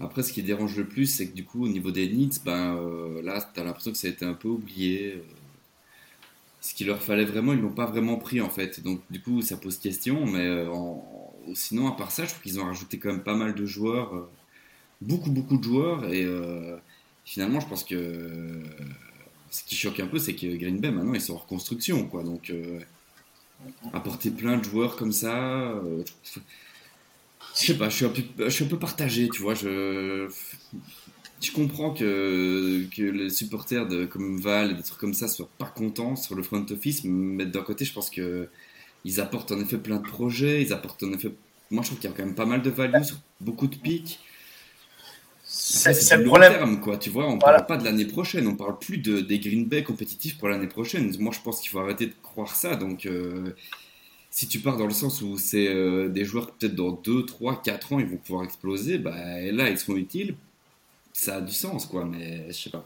Après, 0.01 0.23
ce 0.23 0.33
qui 0.33 0.43
dérange 0.45 0.77
le 0.77 0.87
plus, 0.87 1.07
c'est 1.07 1.29
que 1.29 1.35
du 1.35 1.45
coup, 1.45 1.65
au 1.65 1.69
niveau 1.69 1.91
des 1.91 2.09
needs, 2.09 2.39
ben, 2.45 2.77
euh, 2.77 3.21
là, 3.23 3.45
tu 3.53 3.61
as 3.61 3.65
l'impression 3.65 3.91
que 3.91 3.97
ça 3.99 4.07
a 4.07 4.11
été 4.11 4.25
un 4.25 4.35
peu 4.35 4.49
oublié. 4.49 5.21
Ce 6.61 6.75
qu'il 6.75 6.87
leur 6.87 7.03
fallait 7.03 7.25
vraiment, 7.25 7.53
ils 7.53 7.61
l'ont 7.61 7.73
pas 7.73 7.87
vraiment 7.87 8.17
pris 8.17 8.41
en 8.41 8.51
fait. 8.51 8.81
Donc, 8.83 9.01
du 9.11 9.21
coup, 9.21 9.43
ça 9.43 9.57
pose 9.57 9.79
question. 9.79 10.27
Mais 10.27 10.67
sinon, 11.55 11.89
à 11.89 11.93
part 11.93 12.11
ça, 12.13 12.25
je 12.25 12.31
trouve 12.31 12.43
qu'ils 12.43 12.61
ont 12.61 12.65
rajouté 12.65 12.99
quand 12.99 13.11
même 13.11 13.23
pas 13.23 13.37
mal 13.37 13.55
de 13.55 13.67
joueurs. 13.67 14.29
beaucoup, 15.01 15.31
beaucoup 15.31 15.59
de 15.59 15.65
joueurs. 15.65 16.05
Et 16.13 16.27
finalement, 17.25 17.61
je 17.61 17.69
pense 17.69 17.85
que 17.85 18.63
ce 19.51 19.65
qui 19.65 19.77
choque 19.77 20.01
un 20.01 20.07
peu, 20.09 20.19
c'est 20.19 20.35
que 20.37 20.47
Green 20.57 20.81
Bay, 20.81 20.91
maintenant, 20.91 21.15
ils 21.15 21.21
sont 21.21 21.35
en 21.35 21.39
reconstruction. 21.39 22.09
Quoi. 22.09 22.23
Donc, 22.25 22.51
euh, 22.51 22.81
apporter 23.93 24.31
plein 24.31 24.57
de 24.59 24.65
joueurs 24.65 24.97
comme 24.97 25.13
ça. 25.13 25.73
euh, 25.73 26.03
je- 26.23 26.41
sais 27.67 27.77
pas, 27.77 27.89
je 27.89 27.97
suis 27.97 28.05
un 28.05 28.11
peu, 28.11 28.23
je 28.39 28.49
suis 28.51 28.65
un 28.65 28.69
peu 28.69 28.79
partagé, 28.79 29.29
tu 29.29 29.43
vois. 29.43 29.55
Je, 29.55 30.29
je 31.41 31.53
comprends 31.53 31.93
que, 31.95 32.89
que 32.95 33.03
les 33.03 33.31
supporters 33.31 33.87
de, 33.87 34.07
comme 34.07 34.41
Val 34.41 34.73
et 34.73 34.75
des 34.75 34.83
trucs 34.83 34.99
comme 34.99 35.15
ça 35.15 35.29
soient 35.29 35.51
pas 35.59 35.67
contents 35.67 36.17
sur 36.17 36.35
le 36.35 36.43
front 36.43 36.65
office, 36.71 37.05
mais 37.05 37.47
d'un 37.47 37.63
côté, 37.63 37.85
je 37.85 37.93
pense 37.93 38.11
que 38.11 38.49
ils 39.05 39.21
apportent 39.21 39.53
en 39.53 39.61
effet 39.61 39.79
plein 39.79 39.99
de 39.99 40.07
projets, 40.07 40.63
ils 40.63 40.73
apportent 40.73 41.03
en 41.05 41.13
effet. 41.13 41.33
Moi, 41.71 41.83
je 41.83 41.89
trouve 41.89 42.01
qu'il 42.01 42.11
y 42.11 42.13
a 42.13 42.17
quand 42.17 42.25
même 42.27 42.35
pas 42.37 42.47
mal 42.47 42.63
de 42.63 42.71
value 42.71 43.03
sur 43.03 43.19
beaucoup 43.41 43.69
de 43.69 43.77
pics. 43.77 44.21
C'est 45.61 46.17
le 46.17 46.23
long 46.23 46.29
problème. 46.31 46.53
terme, 46.53 46.81
quoi. 46.81 46.97
Tu 46.99 47.11
vois, 47.11 47.27
on 47.27 47.37
Voilà. 47.39 47.59
parle 47.61 47.67
pas 47.67 47.77
de 47.79 47.85
l'année 47.85 48.05
prochaine, 48.05 48.47
on 48.47 48.55
parle 48.55 48.79
plus 48.79 48.99
de, 48.99 49.21
des 49.21 49.39
Green 49.41 49.65
Bay 49.67 49.83
compétitifs 49.83 50.39
pour 50.39 50.49
l'année 50.49 50.69
prochaine. 50.69 51.13
Moi, 51.19 51.33
je 51.35 51.41
pense 51.41 51.61
qu'il 51.61 51.71
faut 51.71 51.81
arrêter 51.81 52.07
de 52.07 52.15
croire 52.23 52.55
ça. 52.55 52.77
Donc, 52.77 53.07
euh, 53.07 53.55
si 54.31 54.47
tu 54.47 54.61
pars 54.61 54.77
dans 54.77 54.87
le 54.87 54.93
sens 54.93 55.21
où 55.21 55.37
c'est 55.37 55.67
euh, 55.69 56.09
des 56.09 56.25
joueurs 56.25 56.53
peut-être 56.53 56.75
dans 56.77 56.93
2, 56.93 57.27
3, 57.27 57.61
4 57.63 57.93
ans, 57.95 57.99
ils 57.99 58.07
vont 58.07 58.17
pouvoir 58.19 58.45
exploser, 58.45 58.99
bah 58.99 59.15
là, 59.51 59.69
ils 59.69 59.79
seront 59.79 59.97
utiles. 59.97 60.37
Ça 61.13 61.37
a 61.37 61.41
du 61.41 61.53
sens, 61.53 61.87
quoi, 61.87 62.05
mais 62.05 62.45
je 62.49 62.53
sais 62.53 62.71
pas. 62.71 62.85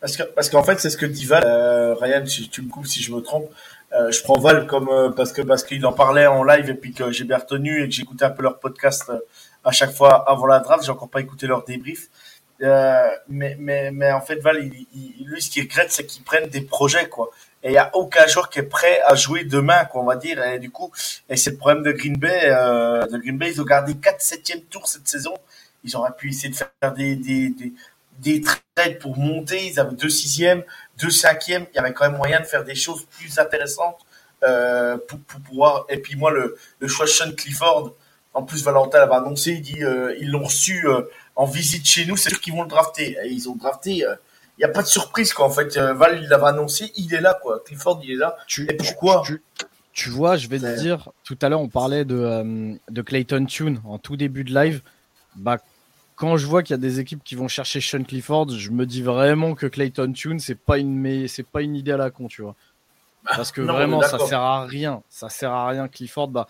Parce 0.00 0.16
que 0.16 0.22
parce 0.22 0.48
qu'en 0.48 0.62
fait, 0.62 0.78
c'est 0.80 0.90
ce 0.90 0.96
que 0.96 1.04
dit 1.04 1.26
Val. 1.26 1.42
Euh, 1.44 1.94
Ryan, 1.94 2.24
si 2.24 2.48
tu 2.48 2.62
me 2.62 2.70
coupes 2.70 2.86
si 2.86 3.02
je 3.02 3.12
me 3.12 3.20
trompe. 3.20 3.50
Euh, 3.92 4.10
je 4.12 4.22
prends 4.22 4.38
Val 4.38 4.66
comme 4.66 4.88
euh, 4.88 5.10
parce 5.10 5.32
que 5.32 5.42
parce 5.42 5.64
qu'il 5.64 5.84
en 5.84 5.92
parlait 5.92 6.26
en 6.26 6.44
live 6.44 6.70
et 6.70 6.74
puis 6.74 6.92
que 6.92 7.10
j'ai 7.10 7.24
bien 7.24 7.38
retenu 7.38 7.82
et 7.82 7.88
que 7.88 7.94
j'écoutais 7.94 8.24
un 8.24 8.30
peu 8.30 8.42
leur 8.42 8.58
podcast 8.60 9.10
à 9.68 9.72
chaque 9.72 9.92
fois 9.92 10.28
avant 10.28 10.46
la 10.46 10.60
draft. 10.60 10.84
J'ai 10.84 10.90
encore 10.90 11.10
pas 11.10 11.20
écouté 11.20 11.46
leur 11.46 11.64
débrief. 11.64 12.08
Euh, 12.62 13.08
mais 13.28 13.56
mais 13.58 13.90
mais 13.92 14.10
en 14.10 14.20
fait, 14.20 14.36
Val, 14.36 14.58
lui, 14.58 15.42
ce 15.42 15.50
qu'il 15.50 15.62
regrette, 15.64 15.92
c'est 15.92 16.06
qu'ils 16.06 16.24
prennent 16.24 16.48
des 16.48 16.62
projets 16.62 17.08
quoi. 17.08 17.30
Et 17.62 17.70
il 17.70 17.74
y 17.74 17.78
a 17.78 17.90
aucun 17.94 18.26
joueur 18.26 18.50
qui 18.50 18.60
est 18.60 18.70
prêt 18.78 19.00
à 19.04 19.14
jouer 19.16 19.44
demain, 19.44 19.84
quoi, 19.84 20.00
on 20.00 20.04
va 20.04 20.16
dire. 20.16 20.42
Et 20.44 20.58
du 20.58 20.70
coup, 20.70 20.92
et 21.28 21.36
c'est 21.36 21.50
le 21.50 21.56
problème 21.56 21.82
de 21.82 21.92
Green 21.92 22.16
Bay. 22.16 22.40
Euh, 22.44 23.04
de 23.06 23.18
Green 23.18 23.36
Bay, 23.36 23.50
ils 23.52 23.60
ont 23.60 23.64
gardé 23.64 23.94
4 23.96 24.20
septième 24.20 24.62
tours 24.62 24.88
cette 24.88 25.08
saison. 25.08 25.34
Ils 25.84 25.96
auraient 25.96 26.14
pu 26.16 26.30
essayer 26.30 26.50
de 26.50 26.56
faire 26.56 26.92
des 26.94 27.16
des 27.16 27.50
des, 27.50 27.72
des 28.20 28.42
trades 28.42 28.98
pour 29.00 29.18
monter. 29.18 29.66
Ils 29.66 29.78
avaient 29.78 29.96
deux 29.96 30.08
sixièmes, 30.08 30.62
deux 31.00 31.10
cinquièmes. 31.10 31.66
Il 31.72 31.76
y 31.76 31.78
avait 31.78 31.92
quand 31.92 32.08
même 32.08 32.16
moyen 32.16 32.40
de 32.40 32.46
faire 32.46 32.64
des 32.64 32.74
choses 32.74 33.04
plus 33.18 33.38
intéressantes 33.38 33.98
euh, 34.44 34.96
pour, 35.08 35.18
pour 35.20 35.40
pouvoir. 35.40 35.84
Et 35.88 35.98
puis 35.98 36.16
moi, 36.16 36.30
le, 36.30 36.56
le 36.80 36.88
choix 36.88 37.06
Sean 37.06 37.32
Clifford. 37.32 37.92
En 38.38 38.42
plus, 38.44 38.62
Valentin 38.64 38.98
l'avait 38.98 39.14
annoncé. 39.14 39.52
Il 39.52 39.62
dit 39.62 39.82
euh, 39.82 40.14
ils 40.20 40.30
l'ont 40.30 40.44
reçu 40.44 40.86
euh, 40.88 41.02
en 41.36 41.44
visite 41.44 41.86
chez 41.86 42.06
nous. 42.06 42.16
C'est 42.16 42.30
sûr 42.30 42.40
qu'ils 42.40 42.52
vont 42.54 42.62
le 42.62 42.68
drafter. 42.68 43.16
Et 43.24 43.28
ils 43.30 43.48
ont 43.48 43.56
drafté. 43.56 44.04
euh, 44.06 44.14
Il 44.58 44.60
n'y 44.60 44.64
a 44.64 44.68
pas 44.72 44.82
de 44.82 44.86
surprise 44.88 45.32
quoi. 45.32 45.46
En 45.46 45.50
fait, 45.50 45.76
Euh, 45.76 45.92
Val 45.94 46.20
il 46.22 46.28
l'avait 46.28 46.46
annoncé. 46.46 46.92
Il 46.96 47.12
est 47.14 47.20
là 47.20 47.38
quoi. 47.42 47.60
Clifford 47.64 48.00
il 48.04 48.12
est 48.12 48.16
là. 48.16 48.36
Tu, 48.46 48.64
Et 48.70 48.74
pourquoi 48.74 49.22
tu, 49.24 49.42
tu 49.92 50.10
vois, 50.10 50.36
je 50.36 50.46
vais 50.48 50.60
te 50.60 50.78
dire, 50.78 51.08
tout 51.24 51.36
à 51.42 51.48
l'heure, 51.48 51.60
on 51.60 51.68
parlait 51.68 52.04
de, 52.04 52.16
euh, 52.16 52.74
de 52.88 53.02
Clayton 53.02 53.44
Tune 53.46 53.80
en 53.84 53.98
tout 53.98 54.16
début 54.16 54.44
de 54.44 54.54
live. 54.54 54.80
Bah, 55.34 55.58
quand 56.14 56.36
je 56.36 56.46
vois 56.46 56.62
qu'il 56.62 56.74
y 56.74 56.78
a 56.78 56.82
des 56.82 57.00
équipes 57.00 57.22
qui 57.24 57.34
vont 57.34 57.48
chercher 57.48 57.80
Sean 57.80 58.04
Clifford, 58.04 58.50
je 58.50 58.70
me 58.70 58.86
dis 58.86 59.02
vraiment 59.02 59.54
que 59.56 59.66
Clayton 59.66 60.12
Tune, 60.12 60.38
c'est 60.38 60.54
pas 60.54 60.78
une, 60.78 61.26
c'est 61.26 61.46
pas 61.46 61.62
une 61.62 61.74
idée 61.74 61.92
à 61.92 61.96
la 61.96 62.10
con, 62.10 62.28
tu 62.28 62.42
vois. 62.42 62.54
Parce 63.24 63.50
que 63.52 63.60
Non, 63.60 63.72
vraiment, 63.74 64.00
ça 64.02 64.12
d'accord. 64.12 64.28
sert 64.28 64.40
à 64.40 64.64
rien. 64.66 65.02
Ça 65.10 65.28
sert 65.28 65.50
à 65.52 65.68
rien, 65.68 65.88
Clifford. 65.88 66.28
Bah, 66.28 66.46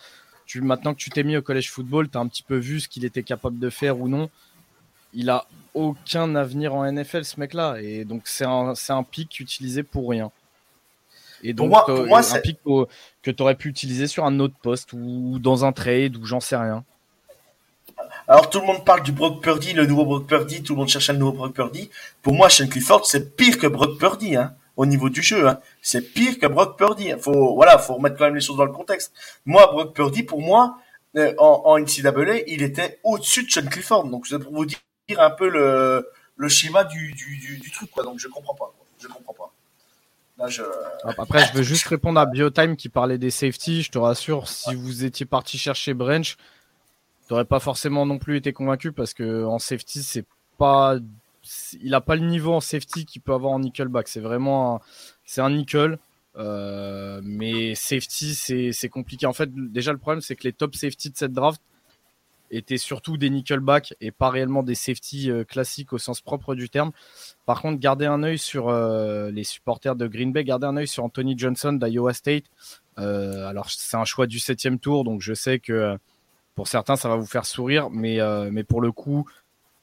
tu, 0.49 0.63
maintenant 0.63 0.95
que 0.95 0.99
tu 0.99 1.11
t'es 1.11 1.23
mis 1.23 1.37
au 1.37 1.43
collège 1.43 1.71
football, 1.71 2.09
tu 2.09 2.17
as 2.17 2.21
un 2.23 2.27
petit 2.27 2.43
peu 2.43 2.57
vu 2.57 2.81
ce 2.81 2.89
qu'il 2.89 3.05
était 3.05 3.23
capable 3.23 3.59
de 3.59 3.69
faire 3.69 4.01
ou 4.01 4.09
non. 4.09 4.31
Il 5.13 5.29
a 5.29 5.47
aucun 5.75 6.35
avenir 6.35 6.75
en 6.75 6.91
NFL, 6.91 7.25
ce 7.27 7.39
mec-là. 7.39 7.77
Et 7.83 8.07
donc, 8.07 8.23
c'est 8.25 8.47
un, 8.47 9.03
pic 9.03 9.41
utilisé 9.41 9.83
pour 9.83 10.09
rien. 10.09 10.31
Et 11.43 11.53
Pour 11.53 11.67
donc, 11.67 11.75
moi- 11.75 11.85
pour 11.85 12.07
moi, 12.07 12.35
un 12.35 12.41
pic 12.41 12.59
que 13.23 13.31
tu 13.31 13.43
aurais 13.43 13.57
pu 13.57 13.69
utiliser 13.69 14.07
sur 14.07 14.25
un 14.25 14.41
autre 14.41 14.55
poste 14.63 14.95
ou 14.95 15.39
dans 15.39 15.67
un 15.67 15.73
trade 15.73 16.17
ou 16.17 16.25
j'en 16.25 16.41
sais 16.41 16.57
rien. 16.57 16.83
Alors 18.27 18.49
tout 18.49 18.61
le 18.61 18.67
monde 18.67 18.85
parle 18.85 19.03
du 19.03 19.13
Brock 19.13 19.43
Purdy, 19.43 19.75
le 19.75 19.87
nouveau 19.87 20.05
Brock 20.05 20.27
Purdy. 20.27 20.63
Tout 20.63 20.75
le 20.75 20.79
monde 20.79 20.89
cherche 20.89 21.11
un 21.11 21.15
nouveau 21.15 21.33
Brock 21.33 21.55
Purdy. 21.55 21.91
Pour 22.23 22.35
moi, 22.35 22.49
Sean 22.49 22.69
Clifford, 22.69 23.07
c'est 23.07 23.37
pire 23.37 23.59
que 23.59 23.67
Brock 23.67 23.99
Purdy, 23.99 24.37
hein, 24.37 24.55
au 24.79 24.87
niveau 24.87 25.11
du 25.11 25.23
jeu. 25.23 25.47
Hein. 25.49 25.59
C'est 25.83 26.01
pire 26.15 26.39
que 26.39 26.47
Brock 26.47 26.79
Purdy. 26.79 27.13
Faut 27.21 27.55
voilà, 27.55 27.79
faut 27.79 27.95
remettre 27.95 28.17
quand 28.17 28.25
même 28.25 28.37
les 28.37 28.41
choses 28.41 28.57
dans 28.57 28.65
le 28.65 28.73
contexte. 28.73 29.13
Moi, 29.45 29.67
Brock 29.67 29.93
Purdy, 29.95 30.23
pour 30.23 30.41
moi, 30.41 30.79
euh, 31.17 31.35
en, 31.37 31.63
en 31.67 31.79
NCAA, 31.79 32.45
il 32.47 32.63
était 32.63 33.01
au-dessus 33.03 33.45
de 33.45 33.51
Sean 33.51 33.67
Clifford. 33.67 34.09
Donc 34.09 34.27
c'est 34.27 34.39
pour 34.39 34.55
vous 34.55 34.65
dire 34.65 34.79
un 35.19 35.31
peu 35.31 35.49
le, 35.49 36.09
le 36.37 36.49
schéma 36.49 36.85
du, 36.85 37.13
du, 37.13 37.37
du, 37.37 37.59
du 37.59 37.71
truc, 37.73 37.91
quoi. 37.91 38.05
Donc 38.05 38.19
je 38.21 38.29
comprends 38.29 38.55
pas. 38.55 38.73
Quoi. 38.77 38.87
Je 39.01 39.09
comprends 39.09 39.35
pas. 39.35 39.53
Là, 40.39 40.47
je. 40.47 40.63
Après, 41.03 41.45
je 41.47 41.53
veux 41.55 41.65
juste 41.65 41.87
répondre 41.87 42.21
à 42.21 42.27
Biotime 42.27 42.77
qui 42.77 42.89
parlait 42.89 43.19
des 43.19 43.31
safety. 43.31 43.83
Je 43.83 43.91
te 43.91 43.99
rassure, 43.99 44.49
si 44.49 44.77
vous 44.77 45.05
étiez 45.05 45.27
parti 45.27 45.59
chercher 45.59 45.93
Branch, 45.93 46.37
t'aurais 47.27 47.45
pas 47.45 47.59
forcément 47.59 48.07
non 48.07 48.19
plus 48.19 48.37
été 48.37 48.53
convaincu 48.53 48.93
parce 48.93 49.13
que 49.13 49.45
en 49.45 49.59
safety, 49.59 50.05
c'est 50.05 50.25
pas, 50.57 50.99
il 51.81 51.95
a 51.95 52.01
pas 52.01 52.17
le 52.17 52.27
niveau 52.27 52.55
en 52.55 52.61
safety 52.61 53.05
qu'il 53.05 53.23
peut 53.23 53.33
avoir 53.33 53.53
en 53.53 53.61
nickelback. 53.61 54.09
C'est 54.09 54.21
vraiment, 54.21 54.81
c'est 55.25 55.41
un 55.41 55.51
nickel. 55.51 55.99
Euh, 56.37 57.21
mais 57.25 57.75
safety, 57.75 58.35
c'est 58.35 58.89
compliqué. 58.89 59.27
En 59.27 59.33
fait, 59.33 59.51
déjà, 59.53 59.93
le 59.93 59.99
problème, 59.99 60.21
c'est 60.21 60.37
que 60.37 60.45
les 60.45 60.53
top 60.53 60.75
safety 60.75 61.11
de 61.11 61.17
cette 61.17 61.33
draft 61.33 61.61
étaient 62.51 62.79
surtout 62.79 63.19
des 63.19 63.29
nickelback 63.29 63.95
et 64.01 64.11
pas 64.11 64.31
réellement 64.31 64.63
des 64.63 64.75
safety 64.75 65.31
euh, 65.31 65.45
classiques 65.45 65.93
au 65.93 65.99
sens 65.99 66.23
propre 66.23 66.55
du 66.55 66.71
terme. 66.71 66.93
Par 67.45 67.61
contre, 67.61 67.79
gardez 67.79 68.07
un 68.07 68.23
œil 68.23 68.39
sur 68.39 68.69
euh, 68.69 69.31
les 69.31 69.45
supporters 69.45 69.97
de 69.97 70.07
Green 70.07 70.33
Bay, 70.33 70.45
gardez 70.45 70.67
un 70.67 70.77
œil 70.79 70.89
sur 70.89 71.05
Anthony 71.05 71.37
Johnson 71.37 71.75
d'Iowa 71.75 72.15
State. 72.15 72.45
Alors, 72.97 73.71
c'est 73.71 73.97
un 73.97 74.05
choix 74.05 74.27
du 74.27 74.41
septième 74.41 74.81
tour, 74.81 75.05
donc 75.05 75.21
je 75.21 75.33
sais 75.33 75.61
que 75.61 75.97
pour 76.57 76.67
certains, 76.67 76.97
ça 76.97 77.09
va 77.09 77.15
vous 77.15 77.27
faire 77.27 77.47
sourire, 77.47 77.91
mais, 77.91 78.19
mais 78.51 78.65
pour 78.65 78.81
le 78.81 78.91
coup, 78.91 79.25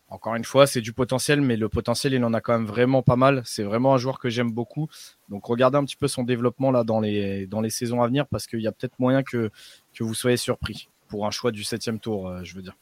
encore 0.08 0.36
une 0.36 0.44
fois, 0.46 0.68
c'est 0.68 0.82
du 0.82 0.94
potentiel, 0.94 1.42
mais 1.42 1.58
le 1.58 1.68
potentiel, 1.68 2.14
il 2.14 2.24
en 2.24 2.34
a 2.34 2.42
quand 2.42 2.54
même 2.54 2.68
vraiment 2.68 3.02
pas 3.02 3.16
mal. 3.16 3.42
C'est 3.46 3.64
vraiment 3.64 3.94
un 3.94 3.98
joueur 3.98 4.20
que 4.20 4.30
j'aime 4.30 4.52
beaucoup. 4.52 4.88
Donc, 5.30 5.46
regardez 5.46 5.78
un 5.78 5.84
petit 5.86 5.96
peu 5.96 6.08
son 6.08 6.24
développement 6.24 6.72
là 6.72 6.84
dans 6.84 7.00
les, 7.00 7.48
dans 7.48 7.60
les 7.62 7.70
saisons 7.72 8.02
à 8.02 8.08
venir, 8.08 8.28
parce 8.28 8.46
qu'il 8.48 8.62
y 8.62 8.68
a 8.68 8.72
peut-être 8.72 9.00
moyen 9.00 9.24
que, 9.24 9.50
que 9.94 10.04
vous 10.04 10.14
soyez 10.14 10.38
surpris 10.38 10.90
pour 11.08 11.26
un 11.26 11.32
choix 11.32 11.52
du 11.52 11.64
septième 11.64 12.00
tour, 12.00 12.30
euh, 12.30 12.44
je 12.44 12.56
veux 12.56 12.62
dire. 12.62 12.76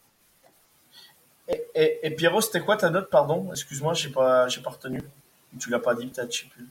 Et, 1.48 1.62
et, 1.76 2.08
et 2.08 2.12
Pierrot, 2.12 2.42
c'était 2.42 2.62
quoi 2.62 2.78
ta 2.78 2.90
note, 2.90 3.10
pardon? 3.10 3.52
Excuse-moi, 3.52 3.94
j'ai 3.94 4.10
pas, 4.10 4.48
j'ai 4.48 4.62
pas 4.62 4.70
retenu. 4.72 5.02
Tu 5.60 5.70
l'as 5.70 5.80
pas 5.80 5.94
dit, 5.96 6.08
peut-être, 6.08 6.34
je 6.34 6.42
sais 6.44 6.48
plus. 6.48 6.68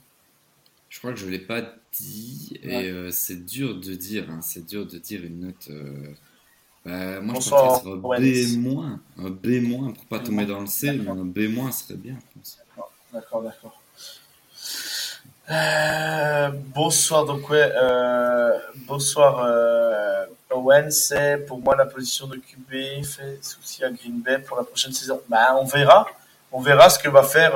Je 0.89 0.99
crois 0.99 1.13
que 1.13 1.19
je 1.19 1.25
ne 1.25 1.31
l'ai 1.31 1.39
pas 1.39 1.61
dit 1.93 2.59
et 2.61 2.67
Ouais. 2.67 2.89
euh, 2.91 3.11
c'est 3.11 3.45
dur 3.45 3.79
de 3.79 3.93
dire. 3.95 4.29
hein, 4.29 4.41
c'est 4.41 4.65
dur 4.65 4.85
de 4.85 4.97
dire 4.99 5.23
une 5.23 5.39
note. 5.47 5.67
euh, 5.69 6.13
bah, 6.85 7.21
moi, 7.21 7.33
Bonsoir, 7.35 7.75
je 7.75 7.81
sur 7.81 7.93
un. 7.93 7.95
B-, 7.95 9.25
un 9.25 9.29
B- 9.29 9.93
pour 9.93 10.05
pas 10.05 10.19
B-. 10.19 10.23
tomber 10.25 10.45
dans 10.45 10.59
le 10.61 10.67
C, 10.67 10.91
mais 10.91 11.09
un 11.09 11.15
B- 11.25 11.71
serait 11.71 11.95
bien, 11.95 12.15
je 12.19 12.39
pense. 12.39 12.57
D'accord, 13.13 13.41
d'accord. 13.43 13.79
Euh, 15.51 16.49
bonsoir, 16.73 17.25
donc 17.25 17.49
ouais, 17.49 17.69
euh, 17.75 18.57
bonsoir 18.87 19.43
euh, 19.45 20.25
Owen, 20.51 20.89
c'est 20.89 21.37
pour 21.45 21.59
moi 21.59 21.75
la 21.75 21.85
position 21.85 22.27
de 22.27 22.37
QB 22.37 23.03
fait 23.03 23.39
souci 23.43 23.83
à 23.83 23.89
Green 23.91 24.21
Bay 24.21 24.39
pour 24.39 24.55
la 24.57 24.63
prochaine 24.63 24.93
saison. 24.93 25.21
Bah, 25.27 25.55
on 25.59 25.65
verra, 25.65 26.07
on 26.51 26.61
verra 26.61 26.89
ce 26.89 26.97
que 26.97 27.09
va 27.09 27.23
faire, 27.23 27.53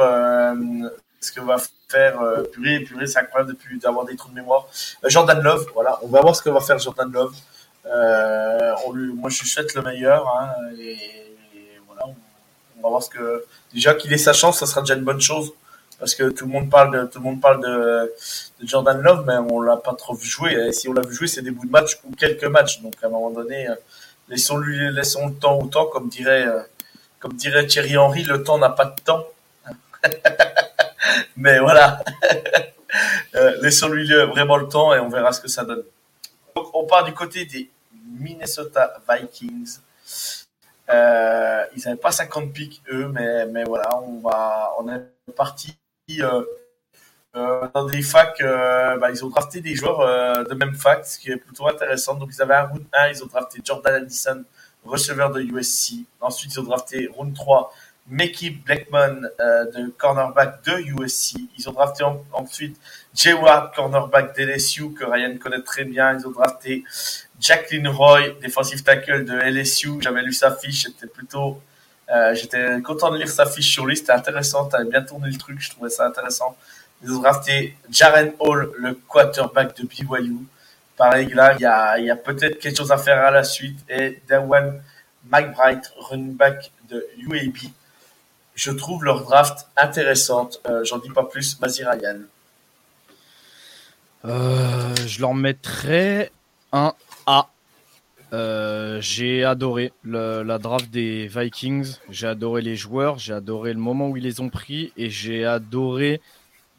ce 1.22 1.32
que 1.32 1.40
va 1.40 1.58
faire 1.88 2.20
purée, 2.52 2.82
purée, 2.82 3.08
c'est 3.08 3.20
incroyable 3.20 3.52
depuis 3.54 3.80
d'avoir 3.80 4.06
des 4.06 4.18
trous 4.18 4.30
de 4.30 4.36
mémoire. 4.36 4.68
Jordan 5.06 5.40
Love, 5.42 5.68
voilà, 5.74 5.98
on 6.02 6.08
va 6.08 6.20
voir 6.22 6.36
ce 6.36 6.42
que 6.42 6.50
va 6.50 6.60
faire 6.60 6.78
Jordan 6.80 7.10
Love. 7.12 7.36
On 8.86 8.94
lui, 8.94 9.14
moi, 9.14 9.30
je 9.30 9.46
souhaite 9.46 9.74
le 9.74 9.82
meilleur, 9.82 10.28
hein, 10.28 10.54
voilà, 11.88 12.06
on, 12.78 12.82
va 12.82 12.90
voir 12.90 13.04
ce 13.04 13.10
que 13.10 13.46
déjà 13.74 13.94
qu'il 13.94 14.12
ait 14.14 14.18
sa 14.18 14.34
chance, 14.34 14.60
ça 14.60 14.66
sera 14.66 14.82
déjà 14.82 14.96
une 14.96 15.04
bonne 15.04 15.22
chose 15.22 15.54
parce 16.00 16.14
que 16.14 16.30
tout 16.30 16.46
le 16.46 16.52
monde 16.52 16.70
parle 16.70 16.92
de 16.94 17.06
tout 17.08 17.20
le 17.20 17.24
monde 17.24 17.42
parle 17.42 17.62
de, 17.62 18.14
Jordan 18.62 19.00
Love, 19.02 19.24
mais 19.26 19.38
on 19.52 19.62
l'a 19.62 19.78
pas 19.78 19.94
trop 19.94 20.14
vu 20.14 20.28
jouer. 20.28 20.54
Et 20.54 20.72
si 20.72 20.88
on 20.88 20.94
l'a 20.94 21.02
vu 21.02 21.14
jouer, 21.14 21.28
c'est 21.28 21.42
des 21.42 21.52
bouts 21.52 21.66
de 21.66 21.72
match 21.72 22.00
ou 22.04 22.12
quelques 22.16 22.46
matchs. 22.46 22.82
Donc 22.82 22.94
à 23.02 23.08
un 23.08 23.10
moment 23.10 23.32
donné, 23.32 23.68
euh, 23.68 23.76
laissons 24.30 24.58
lui 24.58 24.92
laissons 24.92 25.28
le 25.28 25.34
temps 25.34 25.60
au 25.60 25.68
temps, 25.68 25.86
comme 25.86 26.08
dirait 26.10 26.46
euh, 26.48 26.62
comme 27.20 27.34
dirait 27.34 27.66
Thierry 27.66 27.98
Henry, 27.98 28.24
le 28.24 28.44
temps 28.44 28.58
n'a 28.58 28.70
pas 28.70 28.86
de 28.86 29.02
temps. 29.04 29.26
mais 31.38 31.60
voilà, 31.60 32.04
euh, 33.36 33.58
laissons 33.62 33.90
lui 33.90 34.08
vraiment 34.08 34.58
le 34.58 34.68
temps 34.68 34.94
et 34.94 35.00
on 35.00 35.10
verra 35.10 35.32
ce 35.32 35.42
que 35.42 35.48
ça 35.48 35.66
donne. 35.66 35.84
On 36.74 36.86
part 36.86 37.04
du 37.04 37.14
côté 37.14 37.46
des 37.46 37.70
Minnesota 38.20 38.94
Vikings. 39.10 39.80
Euh, 40.90 41.64
ils 41.76 41.84
n'avaient 41.84 41.98
pas 41.98 42.12
50 42.12 42.54
pics 42.54 42.82
eux, 42.92 43.10
mais, 43.10 43.46
mais 43.48 43.64
voilà, 43.66 44.00
on 44.02 44.20
va, 44.20 44.72
on 44.80 44.88
est 44.94 45.02
parti 45.36 45.78
euh, 46.22 46.44
euh, 47.36 47.68
dans 47.74 47.86
des 47.86 48.02
facs, 48.02 48.42
bah, 48.42 49.12
ils 49.12 49.24
ont 49.26 49.30
drafté 49.30 49.60
des 49.60 49.76
joueurs 49.76 50.46
de 50.46 50.54
même 50.54 50.74
fac, 50.76 51.06
ce 51.06 51.20
qui 51.20 51.32
est 51.32 51.38
plutôt 51.38 51.68
intéressant. 51.68 52.16
Donc 52.16 52.30
ils 52.34 52.42
avaient 52.42 52.56
un 52.56 52.68
round 52.68 52.86
1, 52.94 53.10
ils 53.10 53.24
ont 53.24 53.28
drafté 53.28 53.60
Jordan 53.64 53.96
Addison, 53.96 54.44
receveur 54.86 55.32
de 55.32 55.42
USC. 55.42 56.06
Ensuite, 56.22 56.54
ils 56.54 56.60
ont 56.62 56.64
drafté 56.64 57.10
round 57.14 57.36
3, 57.36 57.74
Mickey 58.10 58.52
Blackman, 58.52 59.30
de 59.40 59.90
cornerback 59.98 60.64
de 60.64 61.04
USC. 61.04 61.36
Ils 61.58 61.68
ont 61.68 61.74
drafté 61.74 62.06
ensuite 62.32 62.80
Jay 63.14 63.36
cornerback 63.76 64.34
d'LSU, 64.36 64.94
que 64.94 65.04
Ryan 65.04 65.38
connaît 65.38 65.62
très 65.62 65.84
bien. 65.84 66.18
Ils 66.18 66.26
ont 66.26 66.32
drafté 66.32 66.86
Jacqueline 67.40 67.88
Roy, 67.88 68.32
defensive 68.42 68.84
tackle 68.84 69.26
de 69.26 69.34
LSU. 69.34 70.02
J'avais 70.02 70.22
lu 70.22 70.34
sa 70.34 70.56
fiche, 70.56 70.84
c'était 70.84 71.08
plutôt 71.08 71.62
euh, 72.10 72.34
j'étais 72.34 72.82
content 72.82 73.12
de 73.12 73.18
lire 73.18 73.30
sa 73.30 73.46
fiche 73.46 73.72
sur 73.74 73.86
lui, 73.86 73.98
c'était 73.98 74.14
intéressant, 74.14 74.66
t'avais 74.66 74.90
bien 74.90 75.02
tourné 75.02 75.30
le 75.30 75.38
truc, 75.38 75.60
je 75.60 75.70
trouvais 75.70 75.90
ça 75.90 76.06
intéressant. 76.06 76.56
Ils 77.04 77.12
ont 77.12 77.20
drafté 77.20 77.76
Jaren 77.92 78.32
Hall, 78.40 78.72
le 78.78 78.94
quarterback 78.94 79.76
de 79.78 79.86
BYU. 79.86 80.38
Pareil, 80.96 81.28
là, 81.34 81.54
il 81.54 81.62
y 81.62 81.66
a, 81.66 82.00
y 82.00 82.10
a 82.10 82.16
peut-être 82.16 82.60
quelque 82.60 82.78
chose 82.78 82.92
à 82.92 82.98
faire 82.98 83.24
à 83.24 83.30
la 83.30 83.44
suite. 83.44 83.78
Et 83.88 84.20
Dawan 84.28 84.82
McBride, 85.30 85.82
running 86.10 86.36
back 86.36 86.72
de 86.90 87.06
UAB. 87.18 87.58
Je 88.56 88.72
trouve 88.72 89.04
leur 89.04 89.24
draft 89.24 89.68
intéressante. 89.78 90.60
Euh, 90.68 90.84
J'en 90.84 90.98
dis 90.98 91.12
pas 91.12 91.24
plus. 91.24 91.60
Vas-y, 91.60 91.84
Ryan. 91.84 92.22
Euh, 94.26 94.96
je 95.06 95.22
leur 95.22 95.36
mettrais 95.36 96.32
un 96.72 96.96
A. 97.28 97.50
Euh, 98.34 99.00
j'ai 99.00 99.44
adoré 99.44 99.94
la 100.04 100.58
draft 100.58 100.90
des 100.90 101.28
Vikings, 101.28 101.96
j'ai 102.10 102.28
adoré 102.28 102.62
les 102.62 102.76
joueurs, 102.76 103.20
j'ai 103.20 103.34
adoré 103.34 103.74
le 103.74 103.80
moment 103.80 104.10
où 104.10 104.18
ils 104.18 104.24
les 104.24 104.42
ont 104.42 104.50
pris 104.50 104.92
et 104.98 105.10
j'ai 105.10 105.46
adoré 105.46 106.22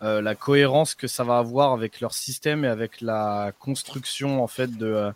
euh, 0.02 0.20
la 0.20 0.34
cohérence 0.34 0.94
que 0.94 1.06
ça 1.06 1.24
va 1.24 1.38
avoir 1.38 1.72
avec 1.72 2.00
leur 2.00 2.12
système 2.12 2.64
et 2.64 2.68
avec 2.68 3.00
la 3.00 3.52
construction 3.58 4.42
en 4.42 4.46
fait 4.46 4.76
de, 4.76 5.10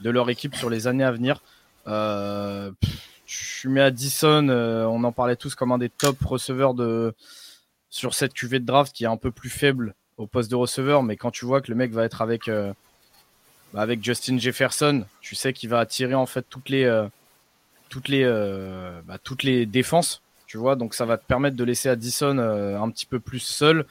de 0.00 0.10
leur 0.10 0.28
équipe 0.30 0.56
sur 0.56 0.70
les 0.70 0.86
années 0.86 1.04
à 1.04 1.12
venir. 1.12 1.42
Euh, 1.86 2.72
je 3.26 3.68
mis 3.68 3.80
Addison, 3.80 4.48
on 4.48 5.04
en 5.04 5.12
parlait 5.12 5.36
tous 5.36 5.54
comme 5.54 5.70
un 5.70 5.78
des 5.78 5.88
top 5.88 6.16
receveurs 6.24 6.74
de 6.74 7.14
sur 7.90 8.14
cette 8.14 8.34
cuvée 8.34 8.60
de 8.60 8.66
draft 8.66 8.92
qui 8.92 9.04
est 9.04 9.08
un 9.08 9.16
peu 9.16 9.30
plus 9.30 9.50
faible 9.50 9.94
au 10.16 10.26
poste 10.26 10.50
de 10.50 10.56
receveur, 10.56 11.02
mais 11.02 11.16
quand 11.16 11.30
tu 11.30 11.44
vois 11.44 11.60
que 11.60 11.70
le 11.70 11.76
mec 11.76 11.92
va 11.92 12.04
être 12.04 12.22
avec 12.22 12.48
bah, 13.72 13.82
avec 13.82 14.02
Justin 14.02 14.38
Jefferson, 14.38 15.04
tu 15.20 15.34
sais 15.34 15.52
qu'il 15.52 15.68
va 15.68 15.78
attirer 15.78 16.14
en 16.14 16.26
fait 16.26 16.44
toutes 16.48 16.68
les 16.68 16.84
euh, 16.84 17.06
euh, 18.08 19.00
bah, 19.06 19.18
toutes 19.22 19.42
les 19.42 19.66
défenses, 19.66 20.22
tu 20.46 20.58
vois. 20.58 20.76
Donc 20.76 20.94
ça 20.94 21.04
va 21.04 21.16
te 21.16 21.24
permettre 21.24 21.56
de 21.56 21.64
laisser 21.64 21.88
Addison 21.88 22.38
euh, 22.38 22.78
un 22.80 22.90
petit 22.90 23.06
peu 23.06 23.20
plus 23.20 23.40
seul. 23.40 23.86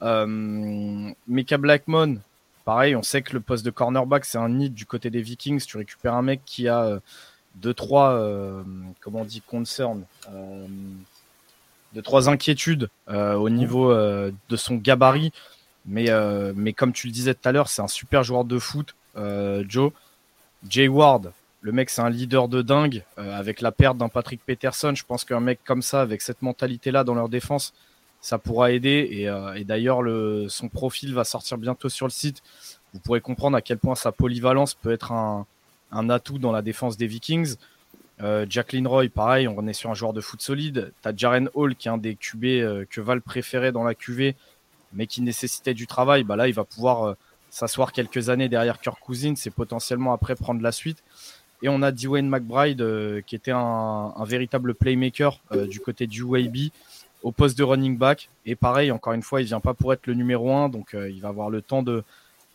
Mika 0.00 1.58
Blackmon, 1.58 2.18
pareil, 2.64 2.96
on 2.96 3.04
sait 3.04 3.22
que 3.22 3.34
le 3.34 3.40
poste 3.40 3.64
de 3.64 3.70
cornerback 3.70 4.24
c'est 4.24 4.38
un 4.38 4.48
nid 4.48 4.70
du 4.70 4.86
côté 4.86 5.10
des 5.10 5.22
Vikings. 5.22 5.60
Tu 5.64 5.76
récupères 5.76 6.14
un 6.14 6.22
mec 6.22 6.40
qui 6.44 6.66
a 6.66 6.98
deux 7.54 7.72
trois 7.72 8.20
comment 9.00 9.20
on 9.20 9.24
dit 9.24 9.42
concern 9.42 10.02
de 11.92 12.00
trois 12.00 12.28
inquiétudes 12.28 12.88
au 13.06 13.48
niveau 13.48 13.94
de 13.94 14.56
son 14.56 14.74
gabarit. 14.74 15.32
Mais, 15.86 16.08
mais 16.56 16.72
comme 16.72 16.92
tu 16.92 17.06
le 17.06 17.12
disais 17.12 17.34
tout 17.34 17.48
à 17.48 17.52
l'heure, 17.52 17.68
c'est 17.68 17.82
un 17.82 17.86
super 17.86 18.24
joueur 18.24 18.44
de 18.44 18.58
foot. 18.58 18.96
Euh, 19.16 19.64
Joe. 19.68 19.92
Jay 20.68 20.88
Ward, 20.88 21.32
le 21.60 21.72
mec, 21.72 21.90
c'est 21.90 22.02
un 22.02 22.10
leader 22.10 22.48
de 22.48 22.62
dingue. 22.62 23.04
Euh, 23.18 23.36
avec 23.36 23.60
la 23.60 23.72
perte 23.72 23.98
d'un 23.98 24.08
Patrick 24.08 24.40
Peterson, 24.44 24.94
je 24.94 25.04
pense 25.04 25.24
qu'un 25.24 25.40
mec 25.40 25.60
comme 25.64 25.82
ça, 25.82 26.00
avec 26.00 26.22
cette 26.22 26.42
mentalité-là 26.42 27.04
dans 27.04 27.14
leur 27.14 27.28
défense, 27.28 27.74
ça 28.20 28.38
pourra 28.38 28.72
aider. 28.72 29.08
Et, 29.10 29.28
euh, 29.28 29.62
d'ailleurs, 29.64 30.00
son 30.48 30.68
profil 30.68 31.14
va 31.14 31.24
sortir 31.24 31.58
bientôt 31.58 31.88
sur 31.88 32.06
le 32.06 32.12
site. 32.12 32.42
Vous 32.94 33.00
pourrez 33.00 33.20
comprendre 33.20 33.56
à 33.56 33.62
quel 33.62 33.78
point 33.78 33.94
sa 33.94 34.12
polyvalence 34.12 34.74
peut 34.74 34.92
être 34.92 35.12
un, 35.12 35.46
atout 36.10 36.38
dans 36.38 36.52
la 36.52 36.62
défense 36.62 36.96
des 36.96 37.06
Vikings. 37.06 37.56
Jacqueline 38.48 38.86
Roy, 38.86 39.08
pareil, 39.08 39.48
on 39.48 39.66
est 39.66 39.72
sur 39.72 39.90
un 39.90 39.94
joueur 39.94 40.12
de 40.12 40.20
foot 40.20 40.40
solide. 40.40 40.92
T'as 41.02 41.12
Jaren 41.16 41.50
Hall, 41.54 41.74
qui 41.74 41.88
est 41.88 41.90
un 41.90 41.98
des 41.98 42.14
QB 42.14 42.86
que 42.88 43.00
Val 43.00 43.20
préférait 43.20 43.72
dans 43.72 43.82
la 43.82 43.96
QV, 43.96 44.36
mais 44.92 45.08
qui 45.08 45.22
nécessitait 45.22 45.74
du 45.74 45.88
travail. 45.88 46.22
Bah 46.22 46.36
là, 46.36 46.46
il 46.46 46.54
va 46.54 46.62
pouvoir 46.62 47.16
s'asseoir 47.52 47.92
quelques 47.92 48.30
années 48.30 48.48
derrière 48.48 48.80
Kirk 48.80 48.98
Cousins 48.98 49.34
c'est 49.36 49.50
potentiellement 49.50 50.12
après 50.12 50.34
prendre 50.34 50.62
la 50.62 50.72
suite. 50.72 51.04
Et 51.62 51.68
on 51.68 51.80
a 51.82 51.92
Dwayne 51.92 52.28
McBride 52.28 52.80
euh, 52.80 53.20
qui 53.20 53.36
était 53.36 53.52
un, 53.52 54.12
véritable 54.24 54.74
playmaker 54.74 55.38
euh, 55.52 55.66
du 55.66 55.78
côté 55.78 56.08
du 56.08 56.22
UAB 56.22 56.70
au 57.22 57.30
poste 57.30 57.56
de 57.56 57.62
running 57.62 57.96
back. 57.96 58.30
Et 58.46 58.56
pareil, 58.56 58.90
encore 58.90 59.12
une 59.12 59.22
fois, 59.22 59.42
il 59.42 59.46
vient 59.46 59.60
pas 59.60 59.74
pour 59.74 59.92
être 59.92 60.08
le 60.08 60.14
numéro 60.14 60.52
1, 60.52 60.70
donc 60.70 60.94
euh, 60.94 61.08
il 61.08 61.20
va 61.20 61.28
avoir 61.28 61.50
le 61.50 61.62
temps 61.62 61.84
de, 61.84 62.02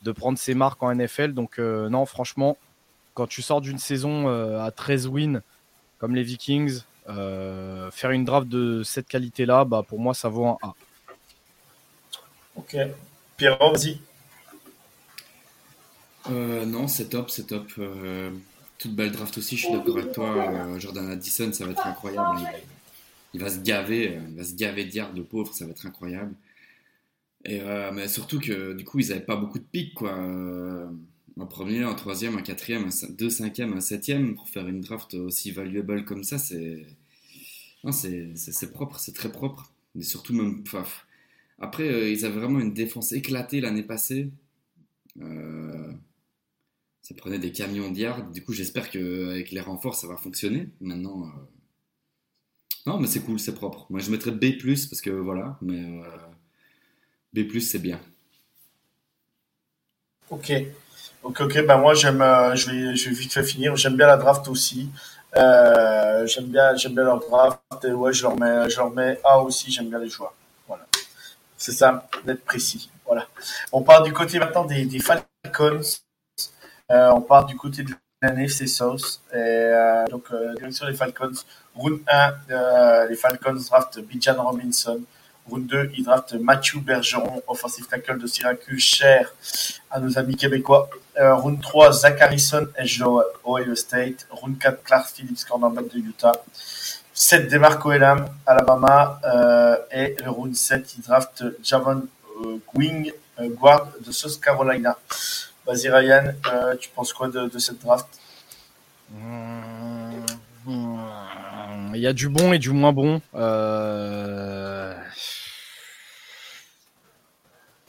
de 0.03 0.11
prendre 0.11 0.38
ses 0.38 0.56
marques 0.56 0.84
en 0.84 0.94
NFL. 0.94 1.34
Donc 1.34 1.57
non, 1.60 2.06
franchement, 2.06 2.57
quand 3.14 3.28
tu 3.28 3.41
sors 3.41 3.61
d'une 3.61 3.80
saison 3.80 4.28
à 4.60 4.72
13 4.72 5.07
wins 5.07 5.41
comme 5.99 6.14
les 6.14 6.24
Vikings, 6.24 6.82
faire 7.07 8.11
une 8.11 8.26
draft 8.26 8.48
de 8.49 8.84
cette 8.84 9.07
qualité-là, 9.07 9.64
bah, 9.64 9.84
pour 9.88 9.99
moi, 9.99 10.14
ça 10.14 10.28
vaut 10.28 10.48
un 10.48 10.57
A. 10.61 10.74
Ok. 12.57 12.76
Pierre, 13.38 13.57
vas-y. 13.57 13.99
Euh, 16.30 16.66
non, 16.66 16.88
c'est 16.88 17.10
top, 17.10 17.30
c'est 17.30 17.48
top. 17.48 17.72
Euh, 17.78 18.32
toute 18.78 18.95
belle 18.95 19.12
draft 19.12 19.38
aussi, 19.38 19.58
je 19.58 19.66
suis 19.66 19.74
d'accord 19.74 19.98
avec 19.98 20.12
toi. 20.12 20.36
Euh, 20.36 20.80
Jordan 20.80 21.10
Addison, 21.10 21.52
ça 21.54 21.66
va 21.66 21.72
être 21.72 21.86
incroyable. 21.86 22.41
Il, 23.34 23.41
va 23.41 23.49
se 23.49 23.60
gaver, 23.60 24.20
il 24.30 24.36
va 24.36 24.44
se 24.44 24.56
gaver 24.56 24.86
de 24.86 25.22
pauvre, 25.22 25.54
ça 25.54 25.66
va 25.66 25.72
être 25.72 25.86
incroyable. 25.86 26.34
Et, 27.45 27.62
mais 27.94 28.08
surtout 28.08 28.40
que 28.40 28.74
du 28.74 28.84
coup, 28.84 28.99
ils 28.99 29.10
n'avaient 29.10 29.22
pas 29.22 29.36
beaucoup 29.36 29.60
de 29.60 29.64
pics, 29.64 29.94
quoi. 29.94 30.14
un 30.14 31.45
premier, 31.45 31.84
un 31.84 31.94
troisième, 31.94 32.38
un 32.38 32.41
quatrième, 32.41 32.86
un 32.86 33.08
deux 33.10 33.30
cinquièmes, 33.30 33.74
un 33.74 33.82
septième 33.82 34.36
pour 34.36 34.49
faire 34.49 34.68
une 34.68 34.82
draft 34.82 35.14
aussi 35.14 35.52
valuable 35.52 36.04
comme 36.06 36.24
ça, 36.24 36.38
c'est. 36.38 36.86
c'est 37.91 38.72
propre, 38.72 38.99
c'est 38.99 39.14
très 39.14 39.32
propre. 39.32 39.72
Mais 39.95 40.04
surtout, 40.04 40.34
même. 40.34 40.64
Après, 41.60 42.12
ils 42.12 42.26
avaient 42.26 42.40
vraiment 42.40 42.60
une 42.60 42.74
défense 42.74 43.12
éclatée 43.12 43.62
l'année 43.62 43.84
passée. 43.84 44.30
Euh, 45.22 45.87
ça 47.08 47.16
prenait 47.16 47.40
des 47.40 47.54
camions 47.54 47.90
d'yard. 47.90 48.22
Du 48.32 48.44
coup, 48.44 48.52
j'espère 48.52 48.90
qu'avec 48.90 49.52
les 49.52 49.62
renforts, 49.62 49.96
ça 49.96 50.08
va 50.08 50.18
fonctionner. 50.18 50.68
Maintenant, 50.82 51.24
euh, 51.24 51.30
non, 52.86 53.00
mais 53.00 53.08
c'est 53.08 53.22
cool, 53.22 53.40
c'est 53.40 53.56
propre. 53.56 53.86
Moi, 53.90 54.02
je 54.02 54.12
mettrais 54.12 54.32
B, 54.32 54.58
parce 54.90 55.00
que 55.00 55.10
voilà, 55.10 55.58
mais 55.62 56.04
euh, 56.04 57.44
B, 57.44 57.60
c'est 57.60 57.80
bien. 57.80 58.02
Ok. 60.30 60.52
Ok, 61.24 61.40
ok. 61.40 61.66
Ben 61.66 61.78
moi, 61.78 61.94
j'aime, 61.94 62.22
euh, 62.22 62.56
je, 62.56 62.72
vais, 62.72 62.96
je 62.98 63.10
vais 63.10 63.16
vite 63.16 63.32
fait 63.32 63.44
finir. 63.44 63.78
J'aime 63.78 63.96
bien 63.96 64.08
la 64.08 64.18
draft 64.18 64.46
aussi. 64.50 64.90
j'aime 65.34 66.48
bien, 66.48 66.76
j'aime 66.76 66.94
bien 66.94 67.06
leur 67.06 67.22
draft. 67.22 67.62
Et 67.86 67.94
ouais, 67.94 68.12
je 68.12 68.24
leur 68.24 68.38
mets, 68.38 68.70
je 68.70 68.76
leur 68.76 68.92
mets 68.92 69.18
A 69.24 69.40
aussi. 69.40 69.72
J'aime 69.72 69.88
bien 69.88 70.00
les 70.00 70.10
joueurs. 70.10 70.34
Voilà. 70.68 70.86
C'est 71.56 71.72
ça, 71.72 72.10
d'être 72.26 72.44
précis. 72.44 72.90
Voilà. 73.06 73.30
On 73.72 73.82
part 73.82 74.04
du 74.04 74.12
côté 74.12 74.40
maintenant 74.40 74.66
des 74.66 75.00
Falcons. 75.00 75.80
Euh, 76.92 77.12
on 77.12 77.22
part 77.22 77.46
du 77.46 77.56
côté 77.56 77.84
de 77.84 77.94
la 78.22 78.30
NFC 78.30 78.68
South. 78.68 79.22
Et, 79.32 79.36
euh, 79.36 80.06
donc, 80.08 80.26
euh, 80.32 80.56
direction 80.56 80.88
des 80.88 80.94
Falcons. 80.94 81.34
Round 81.76 82.00
1, 82.08 83.08
les 83.10 83.16
Falcons 83.16 83.60
draftent 83.70 84.00
Bijan 84.00 84.42
Robinson. 84.42 85.02
Round 85.50 85.68
2, 85.68 85.92
ils 85.98 86.04
draftent 86.04 86.34
Matthew 86.34 86.80
Bergeron, 86.82 87.42
offensive 87.48 87.88
tackle 87.88 88.18
de 88.20 88.28
Syracuse, 88.28 88.82
cher 88.84 89.34
à 89.92 90.00
nos 90.00 90.18
amis 90.18 90.36
québécois. 90.36 90.90
round 91.18 91.62
3, 91.62 91.92
Zach 91.92 92.22
Harrison, 92.22 92.68
Ohio 93.46 93.76
State. 93.76 94.28
Round 94.32 94.58
4, 94.58 94.84
Clark 94.84 95.08
Phillips, 95.08 95.46
cornerback 95.46 95.94
de 95.94 96.00
Utah. 96.00 96.44
7 97.20 97.48
des 97.48 97.58
Marco 97.58 97.92
Elam, 97.92 98.28
Alabama. 98.46 99.20
Euh, 99.26 99.76
et 99.92 100.16
le 100.24 100.30
round 100.30 100.56
7, 100.56 100.96
il 100.98 101.02
draft 101.02 101.44
Javon 101.64 102.08
euh, 102.46 102.60
Gwing, 102.72 103.12
euh, 103.40 103.50
guard 103.50 103.90
de 104.06 104.12
South 104.12 104.40
Carolina. 104.40 104.96
Vas-y 105.68 105.89
Ryan, 105.89 106.34
tu 106.80 106.89
penses 106.95 107.11
quoi 107.11 107.27
de, 107.27 107.60
cette 107.60 107.81
draft? 107.81 108.07
Il 111.94 112.02
y 112.02 112.07
a 112.07 112.14
du 112.14 112.30
bon 112.30 112.53
et 112.53 112.60
du 112.60 112.72
moins 112.72 112.94
bon. 112.94 113.22
Euh... 113.35 114.94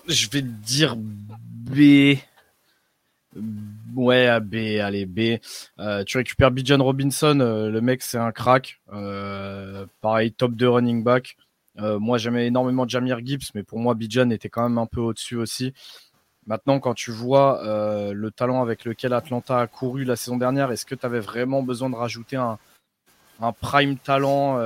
Je 0.08 0.28
vais 0.30 0.42
dire 0.42 0.96
B. 0.96 2.16
Ouais, 3.94 4.40
B, 4.40 4.80
allez, 4.82 5.06
B. 5.06 5.38
Euh, 5.78 6.02
tu 6.04 6.16
récupères 6.16 6.50
Bijan 6.50 6.82
Robinson, 6.82 7.38
euh, 7.40 7.68
le 7.68 7.80
mec 7.80 8.02
c'est 8.02 8.18
un 8.18 8.32
crack. 8.32 8.80
Euh, 8.92 9.86
pareil, 10.00 10.32
top 10.32 10.54
de 10.54 10.66
running 10.66 11.04
back. 11.04 11.36
moi 11.76 12.18
j'aimais 12.18 12.46
énormément 12.46 12.88
Jamir 12.88 13.20
Gibbs, 13.24 13.50
mais 13.54 13.62
pour 13.62 13.78
moi 13.78 13.94
Bijan 13.94 14.30
était 14.30 14.48
quand 14.48 14.62
même 14.68 14.78
un 14.78 14.86
peu 14.86 15.00
au-dessus 15.00 15.36
aussi. 15.36 15.74
Maintenant, 16.48 16.80
quand 16.80 16.94
tu 16.94 17.12
vois 17.12 17.60
le 17.64 18.30
talent 18.30 18.62
avec 18.62 18.84
lequel 18.84 19.12
Atlanta 19.12 19.60
a 19.60 19.66
couru 19.66 20.04
la 20.04 20.16
saison 20.16 20.38
dernière, 20.38 20.72
est-ce 20.72 20.86
que 20.86 20.94
tu 20.94 21.06
avais 21.06 21.20
vraiment 21.20 21.62
besoin 21.62 21.90
de 21.90 21.94
rajouter 21.94 22.36
un, 22.36 22.58
prime 23.60 23.98
talent 23.98 24.58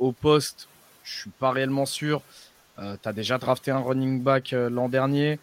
au 0.00 0.12
poste? 0.12 0.68
Je 1.04 1.20
suis 1.20 1.30
pas 1.30 1.52
réellement 1.52 1.86
sûr. 1.86 2.20
tu 2.78 3.08
as 3.08 3.12
déjà 3.12 3.38
drafté 3.38 3.70
un 3.70 3.78
running 3.78 4.22
back 4.22 4.50
l'an 4.52 4.88
dernier. 4.88 5.38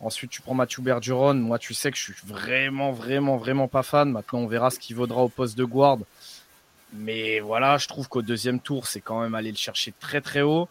Ensuite, 0.00 0.30
tu 0.30 0.40
prends 0.40 0.54
Mathieu 0.54 0.82
Bergeron. 0.82 1.34
Moi, 1.34 1.58
tu 1.58 1.74
sais 1.74 1.90
que 1.90 1.96
je 1.98 2.04
suis 2.04 2.14
vraiment, 2.24 2.92
vraiment, 2.92 3.36
vraiment 3.36 3.66
pas 3.66 3.82
fan. 3.82 4.12
Maintenant, 4.12 4.40
on 4.40 4.46
verra 4.46 4.70
ce 4.70 4.78
qu'il 4.78 4.94
vaudra 4.94 5.22
au 5.22 5.28
poste 5.28 5.58
de 5.58 5.64
guard. 5.64 5.98
Mais 6.92 7.40
voilà, 7.40 7.76
je 7.78 7.88
trouve 7.88 8.08
qu'au 8.08 8.22
deuxième 8.22 8.60
tour, 8.60 8.86
c'est 8.86 9.00
quand 9.00 9.20
même 9.20 9.34
aller 9.34 9.50
le 9.50 9.56
chercher 9.56 9.92
très, 9.98 10.20
très 10.20 10.42
haut. 10.42 10.68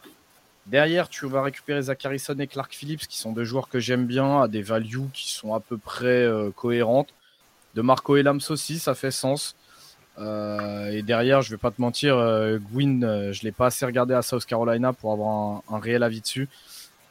Derrière, 0.68 1.10
tu 1.10 1.26
vas 1.27 1.41
récupérer 1.41 1.81
Zacharyson 1.81 2.38
et 2.39 2.48
Clark 2.48 2.73
Phillips, 2.73 3.07
qui 3.07 3.18
sont 3.18 3.31
deux 3.31 3.45
joueurs 3.45 3.69
que 3.69 3.80
j'aime 3.80 4.06
bien, 4.06 4.41
à 4.41 4.48
des 4.48 4.61
values 4.61 5.10
qui 5.14 5.31
sont 5.31 5.53
à 5.53 5.60
peu 5.60 5.77
près 5.77 6.23
euh, 6.23 6.52
cohérentes. 6.52 7.10
De 7.73 7.81
Marco 7.81 8.18
Elams 8.18 8.41
aussi, 8.49 8.80
ça 8.80 8.94
fait 8.94 9.11
sens. 9.11 9.56
Euh, 10.19 10.91
et 10.91 11.03
derrière, 11.03 11.41
je 11.41 11.52
vais 11.52 11.57
pas 11.57 11.72
te 11.72 11.80
mentir, 11.80 12.18
euh, 12.18 12.57
Gwyn, 12.57 13.31
je 13.31 13.44
l'ai 13.44 13.52
pas 13.52 13.68
assez 13.68 13.85
regardé 13.85 14.14
à 14.14 14.22
South 14.22 14.45
Carolina 14.45 14.94
pour 14.94 15.14
avoir 15.14 15.61
un 15.69 15.80
réel 15.80 16.03
avis 16.03 16.22
dessus. 16.22 16.49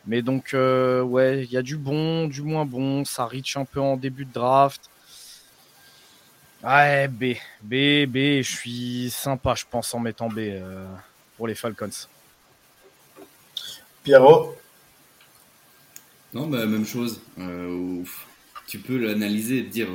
Mais 0.07 0.23
donc, 0.23 0.55
euh, 0.55 1.03
ouais, 1.03 1.45
il 1.45 1.51
y 1.51 1.57
a 1.57 1.63
du 1.63 1.77
bon, 1.77 2.29
du 2.29 2.43
moins 2.43 2.65
bon. 2.65 3.05
Ça 3.05 3.27
reach 3.27 3.57
un 3.57 3.65
peu 3.65 3.81
en 3.81 3.97
début 3.97 4.25
de 4.25 4.33
draft. 4.33 4.89
Ouais, 6.63 7.09
B. 7.09 7.35
B, 7.63 8.07
B. 8.07 8.43
Je 8.43 8.57
suis 8.57 9.11
sympa, 9.11 9.55
je 9.55 9.65
pense, 9.69 9.93
en 9.95 9.99
mettant 9.99 10.29
B 10.29 10.39
euh, 10.39 10.87
pour 11.37 11.49
les 11.49 11.55
Falcons. 11.55 11.91
Pierrot 14.07 14.55
Non, 16.33 16.47
bah, 16.47 16.65
même 16.65 16.87
chose. 16.87 17.21
Euh, 17.41 18.05
tu 18.69 18.79
peux 18.79 18.99
l'analyser 18.99 19.59
et 19.59 19.63
dire 19.63 19.89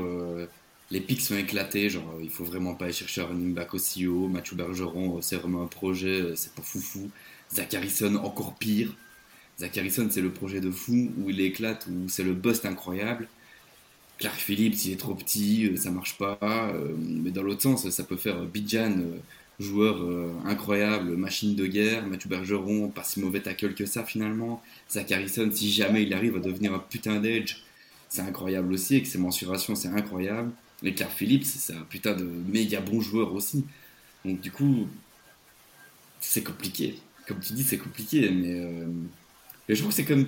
les 0.90 1.00
pics 1.00 1.22
sont 1.22 1.38
éclatés. 1.38 1.90
Genre, 1.90 2.20
il 2.22 2.30
faut 2.30 2.44
vraiment 2.44 2.76
pas 2.76 2.86
aller 2.86 2.94
chercher 2.94 3.22
un 3.22 3.28
running 3.28 3.54
back 3.54 3.74
aussi 3.74 4.08
haut. 4.08 4.28
Mathieu 4.28 4.58
Bergeron, 4.58 5.22
c'est 5.22 5.38
vraiment 5.38 5.64
un 5.64 5.68
projet, 5.68 6.34
c'est 6.36 6.54
pas 6.54 6.62
foufou. 6.62 7.10
Zach 7.56 7.74
Harrison, 7.74 8.16
encore 8.16 8.56
pire. 8.56 8.94
Zach 9.58 9.78
Harrison, 9.78 10.10
c'est 10.12 10.20
le 10.20 10.34
projet 10.34 10.60
de 10.60 10.72
fou 10.72 11.14
où 11.18 11.30
il 11.30 11.40
éclate, 11.40 11.88
où 11.88 12.10
c'est 12.10 12.24
le 12.24 12.34
bust 12.34 12.66
incroyable. 12.66 13.30
Clark 14.18 14.36
Phillips, 14.36 14.86
il 14.86 14.92
est 14.92 15.00
trop 15.00 15.16
petit, 15.16 15.68
euh, 15.68 15.78
ça 15.78 15.90
marche 15.90 16.18
pas. 16.18 16.38
Euh, 16.44 16.94
mais 16.98 17.32
dans 17.32 17.44
l'autre 17.44 17.62
sens, 17.62 17.90
ça 17.90 18.04
peut 18.04 18.18
faire 18.18 18.44
Bidjan, 19.62 20.04
euh, 20.04 20.30
joueur 20.30 20.46
incroyable, 20.46 21.16
machine 21.16 21.56
de 21.56 21.66
guerre. 21.68 22.06
Mathieu 22.06 22.30
Bergeron, 22.30 22.90
pas 22.90 23.04
si 23.04 23.20
mauvais 23.20 23.42
tackle 23.42 23.74
que 23.74 23.86
ça 23.86 24.04
finalement. 24.04 24.62
Zach 24.90 25.12
Harrison, 25.12 25.50
si 25.52 25.72
jamais 25.72 26.04
il 26.04 26.14
arrive 26.14 26.36
à 26.36 26.40
devenir 26.40 26.74
un 26.74 26.80
putain 26.80 27.20
d'edge, 27.20 27.58
c'est 28.10 28.22
incroyable 28.22 28.74
aussi. 28.74 28.96
Avec 28.96 29.08
ses 29.08 29.18
mensurations, 29.18 29.76
c'est 29.76 29.90
incroyable. 29.90 30.52
Et 30.84 30.94
Clark 30.94 31.14
Phillips, 31.14 31.46
c'est 31.46 31.74
un 31.74 31.84
putain 31.90 32.14
de 32.14 32.24
méga 32.24 32.82
bon 32.82 33.02
joueur 33.02 33.34
aussi. 33.34 33.66
Donc 34.26 34.42
du 34.42 34.52
coup, 34.52 34.88
c'est 36.20 36.44
compliqué. 36.44 37.00
Comme 37.28 37.40
tu 37.40 37.54
dis, 37.54 37.64
c'est 37.64 37.78
compliqué, 37.78 38.30
mais 38.30 39.76
je 39.76 39.76
trouve 39.80 39.90
que 39.90 39.96
c'est 39.96 40.06
comme, 40.06 40.28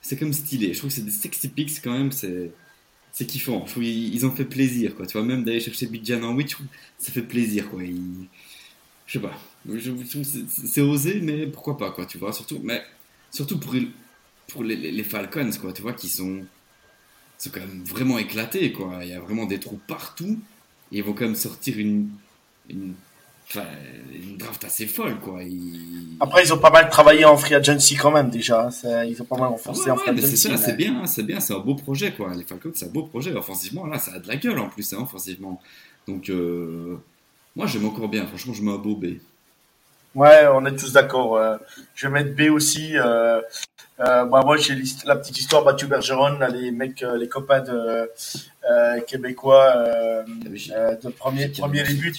c'est 0.00 0.18
comme 0.18 0.32
stylé. 0.32 0.74
Je 0.74 0.78
trouve 0.78 0.90
que 0.90 0.96
c'est 0.96 1.04
des 1.04 1.10
sexy 1.10 1.48
pics 1.48 1.80
quand 1.82 1.92
même. 1.92 2.12
C'est, 2.12 2.52
c'est 3.12 3.26
kiffant. 3.26 3.64
Je 3.66 3.72
trouve 3.72 3.84
qu'ils 3.84 4.26
ont 4.26 4.30
fait 4.32 4.44
plaisir, 4.44 4.94
quoi. 4.94 5.06
Tu 5.06 5.12
vois, 5.16 5.26
même 5.26 5.44
d'aller 5.44 5.60
chercher 5.60 5.86
Bidjan 5.86 6.22
en 6.22 6.34
8, 6.34 6.56
ça 6.98 7.12
fait 7.12 7.22
plaisir, 7.22 7.70
quoi. 7.70 7.82
Je 9.12 9.18
sais 9.18 9.26
pas. 9.26 9.34
c'est, 10.46 10.80
osé, 10.80 11.20
mais 11.20 11.46
pourquoi 11.46 11.76
pas, 11.76 11.90
quoi. 11.90 12.06
Tu 12.06 12.16
vois, 12.16 12.32
surtout, 12.32 12.60
mais 12.64 12.82
surtout 13.30 13.58
pour, 13.58 13.74
pour 14.48 14.64
les, 14.64 14.74
les, 14.74 15.04
Falcons, 15.04 15.50
quoi. 15.60 15.74
Tu 15.74 15.82
vois, 15.82 15.92
qui 15.92 16.08
sont, 16.08 16.46
sont 17.36 17.50
quand 17.50 17.60
même 17.60 17.84
vraiment 17.84 18.16
éclatés, 18.16 18.72
quoi. 18.72 19.00
Il 19.02 19.10
y 19.10 19.12
a 19.12 19.20
vraiment 19.20 19.44
des 19.44 19.60
trous 19.60 19.78
partout. 19.86 20.40
Et 20.90 20.98
ils 20.98 21.04
vont 21.04 21.12
quand 21.12 21.26
même 21.26 21.34
sortir 21.34 21.78
une, 21.78 22.08
une 22.70 22.94
une 24.14 24.38
draft 24.38 24.64
assez 24.64 24.86
folle, 24.86 25.18
quoi. 25.18 25.40
Après, 26.20 26.42
ils 26.42 26.54
ont 26.54 26.58
pas 26.58 26.70
mal 26.70 26.88
travaillé 26.88 27.26
en 27.26 27.36
free 27.36 27.54
agency 27.54 27.96
quand 27.96 28.10
même, 28.10 28.30
déjà. 28.30 28.70
Ils 29.06 29.20
ont 29.20 29.26
pas 29.26 29.36
mal 29.36 29.48
renforcé 29.50 29.90
en 29.90 29.96
free 29.96 30.08
agency. 30.08 30.38
C'est 30.38 30.56
c'est 30.56 30.72
bien, 30.72 31.02
hein, 31.02 31.06
c'est 31.06 31.22
bien, 31.22 31.38
c'est 31.38 31.52
un 31.52 31.58
beau 31.58 31.74
projet, 31.74 32.12
quoi. 32.12 32.34
Les 32.34 32.44
Falcons, 32.44 32.72
c'est 32.74 32.86
un 32.86 32.92
beau 32.92 33.02
projet. 33.02 33.34
Offensivement, 33.34 33.86
là, 33.86 33.98
ça 33.98 34.14
a 34.14 34.20
de 34.20 34.28
la 34.28 34.36
gueule 34.36 34.58
en 34.58 34.70
plus, 34.70 34.90
hein, 34.94 35.00
offensivement. 35.02 35.60
Donc, 36.08 36.30
euh, 36.30 36.96
moi, 37.56 37.66
j'aime 37.66 37.86
encore 37.86 38.08
bien. 38.08 38.26
Franchement, 38.26 38.54
je 38.54 38.62
mets 38.62 38.72
un 38.72 38.78
beau 38.78 38.96
B. 38.96 39.18
Ouais, 40.14 40.46
on 40.52 40.64
est 40.66 40.76
tous 40.76 40.92
d'accord. 40.92 41.36
Euh, 41.36 41.56
je 41.94 42.06
vais 42.06 42.12
mettre 42.12 42.36
B 42.36 42.50
aussi. 42.52 42.96
Euh, 42.96 43.40
bah, 43.98 44.42
moi, 44.44 44.56
j'ai 44.56 44.74
la 45.04 45.16
petite 45.16 45.38
histoire 45.38 45.64
Mathieu 45.64 45.86
Bergeron, 45.86 46.38
les 46.52 46.70
mecs, 46.70 47.04
les 47.16 47.28
copains 47.28 47.60
de 47.60 48.10
québécois 49.06 50.24
de 50.26 51.08
premier, 51.10 51.48
premier 51.48 51.82
début 51.82 52.12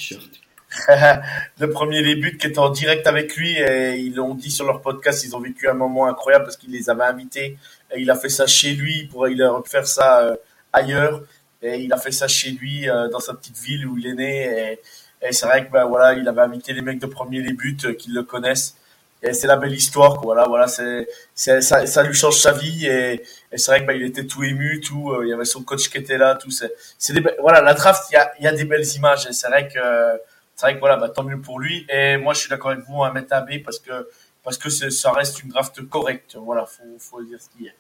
le 1.60 1.68
premier 1.72 2.01
début 2.01 2.38
qui 2.38 2.47
était 2.47 2.60
en 2.60 2.69
direct 2.69 3.05
avec 3.07 3.35
lui 3.35 3.57
et 3.57 3.95
ils 3.97 4.15
l'ont 4.15 4.34
dit 4.34 4.51
sur 4.51 4.65
leur 4.65 4.81
podcast, 4.81 5.23
ils 5.23 5.35
ont 5.35 5.39
vécu 5.39 5.68
un 5.68 5.73
moment 5.73 6.07
incroyable 6.07 6.45
parce 6.45 6.57
qu'il 6.57 6.72
les 6.72 6.89
avait 6.89 7.03
invités 7.03 7.57
et 7.91 8.01
il 8.01 8.10
a 8.10 8.15
fait 8.15 8.30
ça 8.30 8.47
chez 8.47 8.73
lui, 8.73 9.05
pour 9.05 9.27
il 9.27 9.41
aurait 9.43 9.68
faire 9.68 9.88
ça 9.88 10.22
euh, 10.22 10.35
ailleurs 10.72 11.22
et 11.61 11.77
il 11.77 11.93
a 11.93 11.97
fait 11.97 12.11
ça 12.11 12.27
chez 12.27 12.51
lui 12.51 12.89
euh, 12.89 13.07
dans 13.10 13.19
sa 13.19 13.34
petite 13.34 13.57
ville 13.60 13.85
où 13.85 13.97
il 13.97 14.07
est 14.07 14.14
né 14.14 14.72
et, 14.72 14.80
c'est 15.31 15.45
vrai 15.45 15.65
que 15.65 15.71
ben 15.71 15.85
voilà, 15.85 16.13
il 16.13 16.27
avait 16.27 16.41
invité 16.41 16.73
les 16.73 16.81
mecs 16.81 16.99
de 16.99 17.05
premier 17.05 17.41
début 17.41 17.77
euh, 17.85 17.93
qui 17.93 18.11
le 18.11 18.23
connaissent 18.23 18.75
et 19.21 19.33
c'est 19.33 19.47
la 19.47 19.55
belle 19.55 19.73
histoire 19.73 20.15
quoi. 20.15 20.33
Voilà, 20.33 20.47
voilà, 20.47 20.67
c'est, 20.67 21.07
ça, 21.33 21.61
ça 21.61 22.03
lui 22.03 22.13
change 22.13 22.39
sa 22.39 22.51
vie 22.51 22.85
et, 22.85 23.23
et 23.51 23.57
c'est 23.57 23.71
vrai 23.71 23.81
que 23.81 23.87
ben, 23.87 23.95
il 23.95 24.03
était 24.03 24.25
tout 24.25 24.43
ému, 24.43 24.81
tout, 24.81 25.13
il 25.23 25.29
y 25.29 25.33
avait 25.33 25.45
son 25.45 25.63
coach 25.63 25.89
qui 25.89 25.97
était 25.97 26.17
là, 26.17 26.35
tout 26.35 26.51
c'est, 26.51 26.73
c'est 26.97 27.13
des, 27.13 27.23
voilà, 27.39 27.61
la 27.61 27.73
draft, 27.73 28.03
il 28.11 28.15
y 28.15 28.17
a, 28.17 28.33
y 28.41 28.47
a 28.47 28.51
des 28.51 28.65
belles 28.65 28.87
images 28.95 29.25
et 29.27 29.33
c'est 29.33 29.47
vrai 29.47 29.67
que 29.69 29.79
c'est 30.55 30.67
vrai 30.67 30.75
que 30.75 30.79
voilà, 30.79 30.97
bah, 30.97 31.09
tant 31.09 31.23
mieux 31.23 31.41
pour 31.41 31.59
lui. 31.59 31.85
Et 31.89 32.17
moi, 32.17 32.33
je 32.33 32.39
suis 32.39 32.49
d'accord 32.49 32.71
avec 32.71 32.85
vous, 32.85 33.03
à 33.03 33.11
mettre 33.11 33.33
un 33.33 33.41
B 33.41 33.63
parce 33.63 33.79
que 33.79 34.09
parce 34.43 34.57
que 34.57 34.69
ça 34.69 35.11
reste 35.11 35.41
une 35.41 35.49
draft 35.49 35.81
correcte. 35.87 36.35
Voilà, 36.35 36.65
faut 36.65 36.83
faut 36.99 37.23
dire 37.23 37.39
ce 37.41 37.49
qu'il 37.49 37.65
y 37.65 37.69
a. 37.69 37.73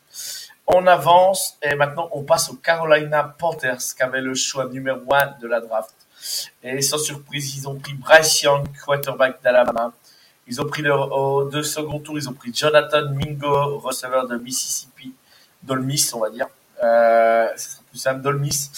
On 0.67 0.87
avance 0.87 1.57
et 1.61 1.75
maintenant 1.75 2.09
on 2.13 2.23
passe 2.23 2.49
aux 2.49 2.55
Carolina 2.55 3.35
Panthers 3.37 3.79
qui 3.95 4.01
avaient 4.01 4.21
le 4.21 4.33
choix 4.33 4.69
numéro 4.69 5.01
1 5.13 5.39
de 5.41 5.47
la 5.47 5.59
draft. 5.59 5.93
Et 6.63 6.81
sans 6.81 6.97
surprise, 6.97 7.57
ils 7.57 7.67
ont 7.67 7.75
pris 7.75 7.93
Bryce 7.93 8.41
Young, 8.41 8.65
quarterback 8.85 9.41
d'Alabama. 9.43 9.93
Ils 10.47 10.61
ont 10.61 10.65
pris 10.65 10.87
au 10.89 11.49
deux 11.49 11.63
second 11.63 11.99
tour, 11.99 12.17
ils 12.17 12.27
ont 12.29 12.33
pris 12.33 12.53
Jonathan 12.53 13.09
Mingo, 13.11 13.79
receveur 13.79 14.27
de 14.27 14.37
Mississippi, 14.37 15.13
Dolmis, 15.61 16.09
on 16.13 16.19
va 16.19 16.29
dire. 16.29 16.47
Euh, 16.83 17.47
ce 17.55 17.69
sera 17.69 17.83
plus 17.89 17.99
simple, 17.99 18.21
Dolmis. 18.21 18.69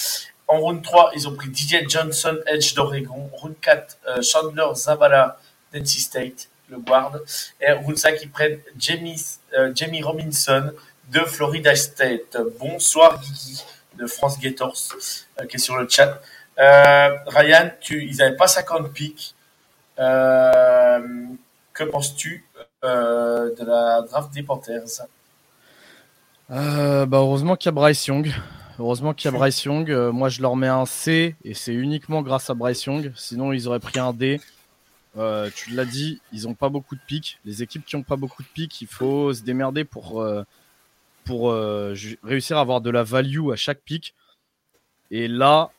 En 0.47 0.59
round 0.59 0.84
3, 0.84 1.11
ils 1.15 1.27
ont 1.27 1.34
pris 1.34 1.47
DJ 1.47 1.88
Johnson, 1.89 2.38
Edge 2.45 2.76
d'Oregon. 2.76 3.30
Round 3.34 3.55
4, 3.59 3.97
euh, 4.07 4.22
Chandler 4.22 4.67
Zavala, 4.76 5.39
NC 5.73 5.88
State, 5.88 6.49
le 6.69 6.77
guard. 6.77 7.17
Et 7.59 7.72
round 7.72 7.97
5, 7.97 8.19
ils 8.22 8.30
prennent 8.30 8.59
Jamie, 8.77 9.19
euh, 9.57 9.72
Jamie 9.73 10.03
Robinson 10.03 10.72
de 11.11 11.19
Florida 11.22 11.76
State. 11.76 12.38
Bonsoir 12.59 13.19
Guigui 13.19 13.63
de 13.97 14.05
France 14.05 14.39
Gators 14.39 14.76
euh, 15.39 15.45
qui 15.45 15.55
est 15.55 15.59
sur 15.59 15.77
le 15.77 15.88
chat. 15.89 16.22
Ryan, 16.57 17.72
tu, 17.82 18.06
ils 18.06 18.18
n'avaient 18.18 18.38
pas 18.38 18.48
50 18.48 18.91
pics. 18.94 19.36
que 19.98 21.84
penses-tu 21.91 22.45
de 22.84 23.65
la 23.65 24.02
draft 24.02 24.34
des 24.34 24.44
Panthers? 24.44 25.07
Bah 26.49 27.07
Heureusement 27.11 27.56
qu'il 27.56 27.68
y 27.68 27.69
a 27.69 27.73
Bryce 27.73 28.07
Young. 28.07 28.32
Heureusement 28.77 29.14
qu'il 29.14 29.32
y 29.32 29.34
a 29.34 29.38
Bryce 29.38 29.64
Young. 29.64 29.90
Euh, 29.90 30.11
moi, 30.11 30.27
je 30.27 30.41
leur 30.41 30.56
mets 30.56 30.68
un 30.68 30.86
C 30.86 31.36
et 31.45 31.53
c'est 31.53 31.73
uniquement 31.73 32.22
grâce 32.22 32.49
à 32.49 32.53
Bryce 32.53 32.84
Young. 32.86 33.11
Sinon, 33.15 33.53
ils 33.53 33.68
auraient 33.68 33.80
pris 33.80 33.99
un 33.99 34.11
D. 34.11 34.41
Euh, 35.18 35.49
tu 35.56 35.72
l'as 35.72 35.86
dit, 35.86 36.22
ils 36.34 36.44
n'ont 36.44 36.56
pas 36.56 36.68
beaucoup 36.68 36.95
de 36.95 37.02
pics. 37.07 37.40
Les 37.45 37.64
équipes 37.64 37.86
qui 37.86 37.95
n'ont 37.95 38.03
pas 38.03 38.18
beaucoup 38.18 38.44
de 38.44 38.48
pics, 38.49 38.82
il 38.82 38.88
faut 38.88 39.34
se 39.34 39.44
démerder 39.44 39.86
pour, 39.86 40.22
euh, 40.22 40.44
pour 41.23 41.53
réussir 42.23 42.57
à 42.57 42.61
avoir 42.61 42.82
de 42.82 42.90
la 42.90 43.03
value 43.03 43.49
à 43.52 43.56
chaque 43.56 43.80
pic. 43.80 44.14
Et 45.10 45.30
là, 45.30 45.72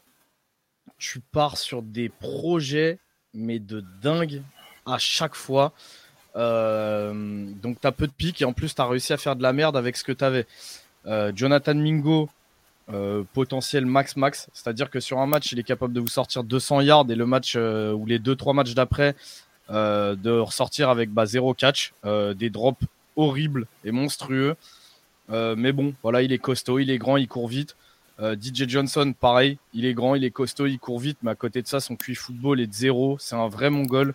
tu 0.99 1.21
pars 1.21 1.57
sur 1.57 1.83
des 1.83 2.09
projets, 2.09 2.99
mais 3.35 3.59
de 3.59 3.85
dingue. 4.03 4.43
à 4.87 4.99
chaque 4.99 5.35
fois. 5.35 5.73
donc 6.35 7.81
tu 7.81 7.87
as 7.87 7.93
peu 7.93 8.07
de 8.07 8.13
pics 8.13 8.41
et 8.43 8.45
en 8.45 8.53
plus 8.53 8.75
tu 8.75 8.81
as 8.81 8.87
réussi 8.87 9.13
à 9.13 9.17
faire 9.17 9.37
de 9.37 9.43
la 9.43 9.53
merde 9.53 9.77
avec 9.77 9.97
ce 9.97 10.05
que 10.05 10.13
tu 10.13 10.25
avais. 10.25 10.47
Jonathan 11.35 11.75
Mingo, 11.75 12.29
potentiel 13.33 13.85
max 13.87 14.17
max, 14.17 14.49
c'est-à-dire 14.53 14.91
que 14.91 15.01
sur 15.01 15.19
un 15.19 15.27
match 15.27 15.53
il 15.53 15.59
est 15.59 15.65
capable 15.65 15.93
de 15.93 16.01
vous 16.01 16.09
sortir 16.09 16.45
200 16.45 16.83
yards 16.83 17.11
et 17.11 17.17
le 17.17 17.27
match 17.27 17.57
ou 17.57 18.07
les 18.07 18.19
2-3 18.19 18.55
matchs 18.55 18.75
d'après 18.75 19.15
de 19.69 20.39
ressortir 20.39 20.89
avec 20.89 21.11
bah, 21.11 21.27
zéro 21.27 21.53
catch, 21.53 21.93
des 22.05 22.51
drops 22.51 22.85
horribles 23.17 23.67
et 23.85 23.91
monstrueux. 23.91 24.55
mais 25.31 25.73
bon, 25.73 25.95
voilà, 26.03 26.23
il 26.23 26.33
est 26.33 26.39
costaud, 26.39 26.79
il 26.79 26.91
est 26.91 26.99
grand, 26.99 27.17
il 27.17 27.27
court 27.27 27.49
vite. 27.49 27.75
Euh, 28.21 28.35
DJ 28.35 28.69
Johnson, 28.69 29.13
pareil, 29.19 29.59
il 29.75 29.85
est 29.85 29.95
grand, 29.95 30.15
il 30.15 30.25
est 30.25 30.31
costaud, 30.31 30.67
il 30.67 30.79
court 30.79 30.99
vite, 30.99 31.19
mais 31.23 31.31
à 31.31 31.35
côté 31.35 31.61
de 31.61 31.67
ça, 31.67 31.81
son 31.81 31.97
QI 31.97 32.15
football 32.15 32.61
est 32.61 32.67
de 32.67 32.73
zéro. 32.73 33.17
C'est 33.21 33.37
un 33.37 33.49
vrai 33.49 33.71
mongol. 33.71 34.15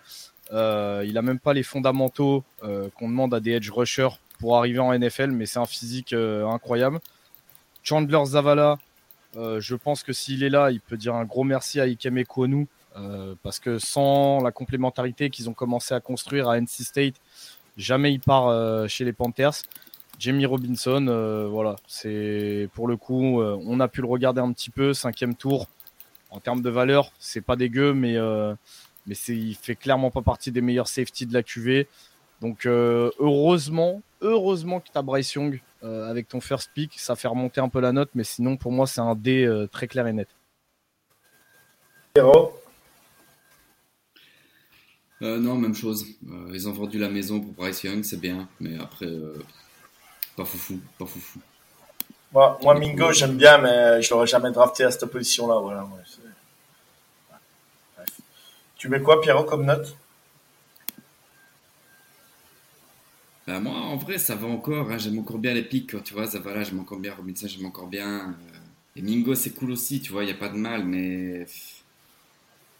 Euh, 0.52 1.06
il 1.07 1.18
a 1.18 1.22
même 1.22 1.40
pas 1.40 1.53
les 1.53 1.64
fondamentaux 1.64 2.44
euh, 2.64 2.90
qu'on 2.95 3.07
demande 3.07 3.34
à 3.34 3.40
des 3.40 3.52
edge 3.52 3.69
rushers 3.69 4.10
pour 4.40 4.57
arriver 4.57 4.80
en 4.80 4.98
NFL, 4.98 5.32
mais 5.32 5.45
c'est 5.45 5.60
un 5.60 5.65
physique 5.65 6.14
incroyable. 6.14 6.99
Chandler 7.84 8.26
Zavala, 8.26 8.80
je 9.36 9.76
pense 9.76 10.02
que 10.02 10.14
s'il 10.14 10.44
est 10.44 10.49
là, 10.49 10.72
il 10.72 10.82
peut 10.82 10.98
dire 10.98 11.14
un 11.14 11.26
gros 11.26 11.44
merci 11.44 11.80
à 11.80 11.84
Ikeme 11.84 12.26
Kwonu, 12.26 12.68
parce 13.44 13.60
que 13.60 13.78
sans 13.78 14.41
la 14.41 14.52
complémentarité 14.52 15.30
qu'ils 15.30 15.48
ont 15.48 15.53
commencé 15.53 15.94
à 15.94 15.99
construire 15.99 16.49
à 16.49 16.60
NC 16.60 16.84
State, 16.84 17.15
jamais 17.78 18.14
il 18.14 18.19
part 18.19 18.90
chez 18.90 19.06
les 19.06 19.14
Panthers. 19.14 19.61
Jamie 20.22 20.45
Robinson, 20.45 21.07
euh, 21.07 21.48
voilà, 21.49 21.77
c'est 21.88 22.69
pour 22.76 22.88
le 22.88 22.95
coup, 22.95 23.41
euh, 23.41 23.57
on 23.65 23.80
a 23.80 23.88
pu 23.88 24.02
le 24.02 24.07
regarder 24.07 24.39
un 24.39 24.53
petit 24.53 24.69
peu, 24.69 24.93
cinquième 24.93 25.34
tour. 25.34 25.68
En 26.30 26.39
termes 26.39 26.61
de 26.61 26.69
valeur, 26.69 27.11
c'est 27.18 27.41
pas 27.41 27.56
dégueu, 27.56 27.95
mais 27.95 28.18
euh, 28.18 28.53
mais 29.07 29.15
c'est, 29.15 29.35
il 29.35 29.56
fait 29.56 29.76
clairement 29.76 30.11
pas 30.11 30.22
partie 30.22 30.52
des 30.52 30.61
meilleurs 30.61 30.88
safety 30.88 31.26
de 31.26 31.34
la 31.34 31.41
QV. 31.41 31.88
Donc 32.39 32.68
heureusement, 32.68 34.03
heureusement 34.22 34.80
que 34.80 34.89
tu 34.91 34.98
as 34.98 35.02
Bryce 35.02 35.34
Young 35.34 35.60
avec 35.81 36.27
ton 36.27 36.39
first 36.39 36.69
pick, 36.73 36.99
ça 36.99 37.15
fait 37.15 37.27
remonter 37.27 37.60
un 37.60 37.69
peu 37.69 37.80
la 37.80 37.91
note, 37.91 38.11
mais 38.14 38.23
sinon 38.23 38.57
pour 38.57 38.72
moi 38.72 38.85
c'est 38.85 39.02
un 39.02 39.15
D 39.15 39.65
très 39.72 39.88
clair 39.88 40.06
et 40.06 40.14
net. 40.14 40.27
non, 45.22 45.56
même 45.56 45.76
chose. 45.76 46.06
ils 46.53 46.68
ont 46.68 46.73
vendu 46.73 46.98
la 46.99 47.10
maison 47.10 47.39
pour 47.41 47.53
Bryce 47.53 47.84
Young, 47.84 48.03
c'est 48.03 48.19
bien, 48.19 48.48
mais 48.60 48.77
après, 48.80 49.07
pas 50.42 50.46
foufou, 50.46 50.80
pas 50.98 51.06
foufou. 51.06 51.40
Moi, 52.32 52.58
moi 52.62 52.74
Mingo, 52.76 53.12
j'aime 53.12 53.38
bien, 53.38 53.58
mais 53.60 54.02
je 54.02 54.10
l'aurais 54.12 54.28
jamais 54.28 54.52
drafté 54.52 54.84
à 54.84 54.92
cette 54.92 55.06
position-là. 55.06 55.60
Voilà, 55.60 55.88
tu 58.76 58.90
mets 58.90 59.02
quoi, 59.02 59.22
Pierrot, 59.22 59.44
comme 59.44 59.66
note? 59.66 59.96
Bah, 63.46 63.60
Moi, 63.60 63.74
en 63.74 63.96
vrai, 63.98 64.18
ça 64.18 64.34
va 64.34 64.48
encore. 64.48 64.90
Hein. 64.90 64.98
J'aime 64.98 65.20
encore 65.20 65.38
bien 65.38 65.54
les 65.54 65.62
pics. 65.62 66.04
Tu 66.04 66.14
vois, 66.16 66.26
ça 66.26 66.40
va 66.40 66.56
là, 66.56 66.64
j'aime 66.64 66.80
encore 66.80 66.98
bien 66.98 67.14
Robinson, 67.14 67.48
j'aime 67.48 67.68
encore 67.68 67.88
bien. 67.88 68.30
Euh, 68.30 68.58
et 68.96 69.04
Mingo, 69.04 69.36
c'est 69.36 69.52
cool 69.52 69.72
aussi, 69.72 70.02
tu 70.02 70.12
vois, 70.12 70.24
il 70.24 70.28
n'y 70.28 70.32
a 70.32 70.38
pas 70.38 70.50
de 70.50 70.58
mal, 70.58 70.84
mais. 70.86 71.46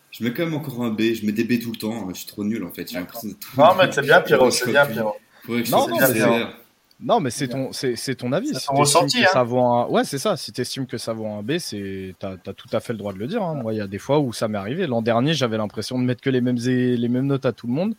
Je 0.10 0.24
mets 0.24 0.34
quand 0.34 0.44
même 0.44 0.56
encore 0.56 0.84
un 0.84 0.90
B. 0.90 1.14
Je 1.14 1.26
mets 1.26 1.32
des 1.32 1.44
B 1.44 1.62
tout 1.62 1.72
le 1.72 1.78
temps. 1.78 2.10
Je 2.10 2.16
suis 2.16 2.26
trop 2.26 2.44
nul, 2.44 2.64
en 2.64 2.72
fait. 2.72 2.90
J'ai 2.90 2.98
l'impression 2.98 3.30
de 3.30 3.36
Non, 3.58 3.76
mais 3.76 3.92
c'est 3.92 4.02
bien, 4.02 4.22
Pierrot, 4.22 4.50
c'est 4.50 4.72
bien, 4.72 4.88
Pierrot. 4.88 5.18
Non, 5.48 5.88
non, 5.88 5.98
c'est 6.00 6.61
non, 7.04 7.20
mais 7.20 7.32
c'est 7.32 7.48
ton, 7.48 7.72
c'est, 7.74 8.16
ton 8.16 8.32
avis. 8.32 8.54
Si 8.54 8.68
ressenti, 8.70 9.24
hein. 9.24 9.30
ça 9.32 9.44
Ouais, 9.44 10.04
c'est 10.04 10.20
ça. 10.20 10.38
Si 10.38 10.52
tu 10.52 10.62
estimes 10.62 10.86
que 10.86 10.98
ça 10.98 11.14
vaut 11.14 11.28
un 11.28 11.42
B, 11.42 11.58
c'est, 11.58 12.14
t'as, 12.20 12.34
as 12.34 12.54
tout 12.54 12.70
à 12.72 12.80
fait 12.80 12.94
le 12.94 13.00
droit 13.00 13.12
de 13.12 13.18
le 13.18 13.28
dire. 13.28 13.42
Hein. 13.42 13.56
Moi, 13.56 13.74
il 13.74 13.78
y 13.78 13.82
a 13.82 13.88
des 13.88 13.98
fois 13.98 14.20
où 14.20 14.34
ça 14.34 14.48
m'est 14.48 14.58
arrivé. 14.58 14.86
L'an 14.86 15.02
dernier, 15.02 15.34
j'avais 15.34 15.58
l'impression 15.58 15.98
de 15.98 16.04
mettre 16.04 16.22
que 16.22 16.30
les 16.30 16.42
mêmes, 16.42 16.58
les 16.58 17.08
mêmes 17.08 17.26
notes 17.26 17.46
à 17.46 17.54
tout 17.54 17.66
le 17.66 17.74
monde. 17.74 17.96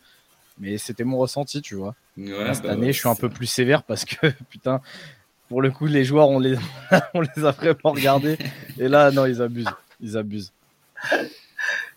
Mais 0.59 0.77
c'était 0.77 1.03
mon 1.03 1.17
ressenti, 1.17 1.61
tu 1.61 1.75
vois. 1.75 1.95
cette 2.15 2.63
bah 2.63 2.71
année, 2.71 2.93
je 2.93 2.99
suis 2.99 3.09
un 3.09 3.15
peu 3.15 3.29
plus 3.29 3.47
sévère 3.47 3.83
parce 3.83 4.05
que, 4.05 4.27
putain, 4.49 4.81
pour 5.49 5.61
le 5.61 5.71
coup, 5.71 5.85
les 5.85 6.05
joueurs, 6.05 6.29
on 6.29 6.39
les, 6.39 6.55
on 7.13 7.21
les 7.21 7.45
a 7.45 7.51
vraiment 7.51 7.91
regardés. 7.91 8.37
Et 8.79 8.87
là, 8.87 9.11
non, 9.11 9.25
ils 9.25 9.41
abusent. 9.41 9.65
Ils 9.99 10.17
abusent. 10.17 10.53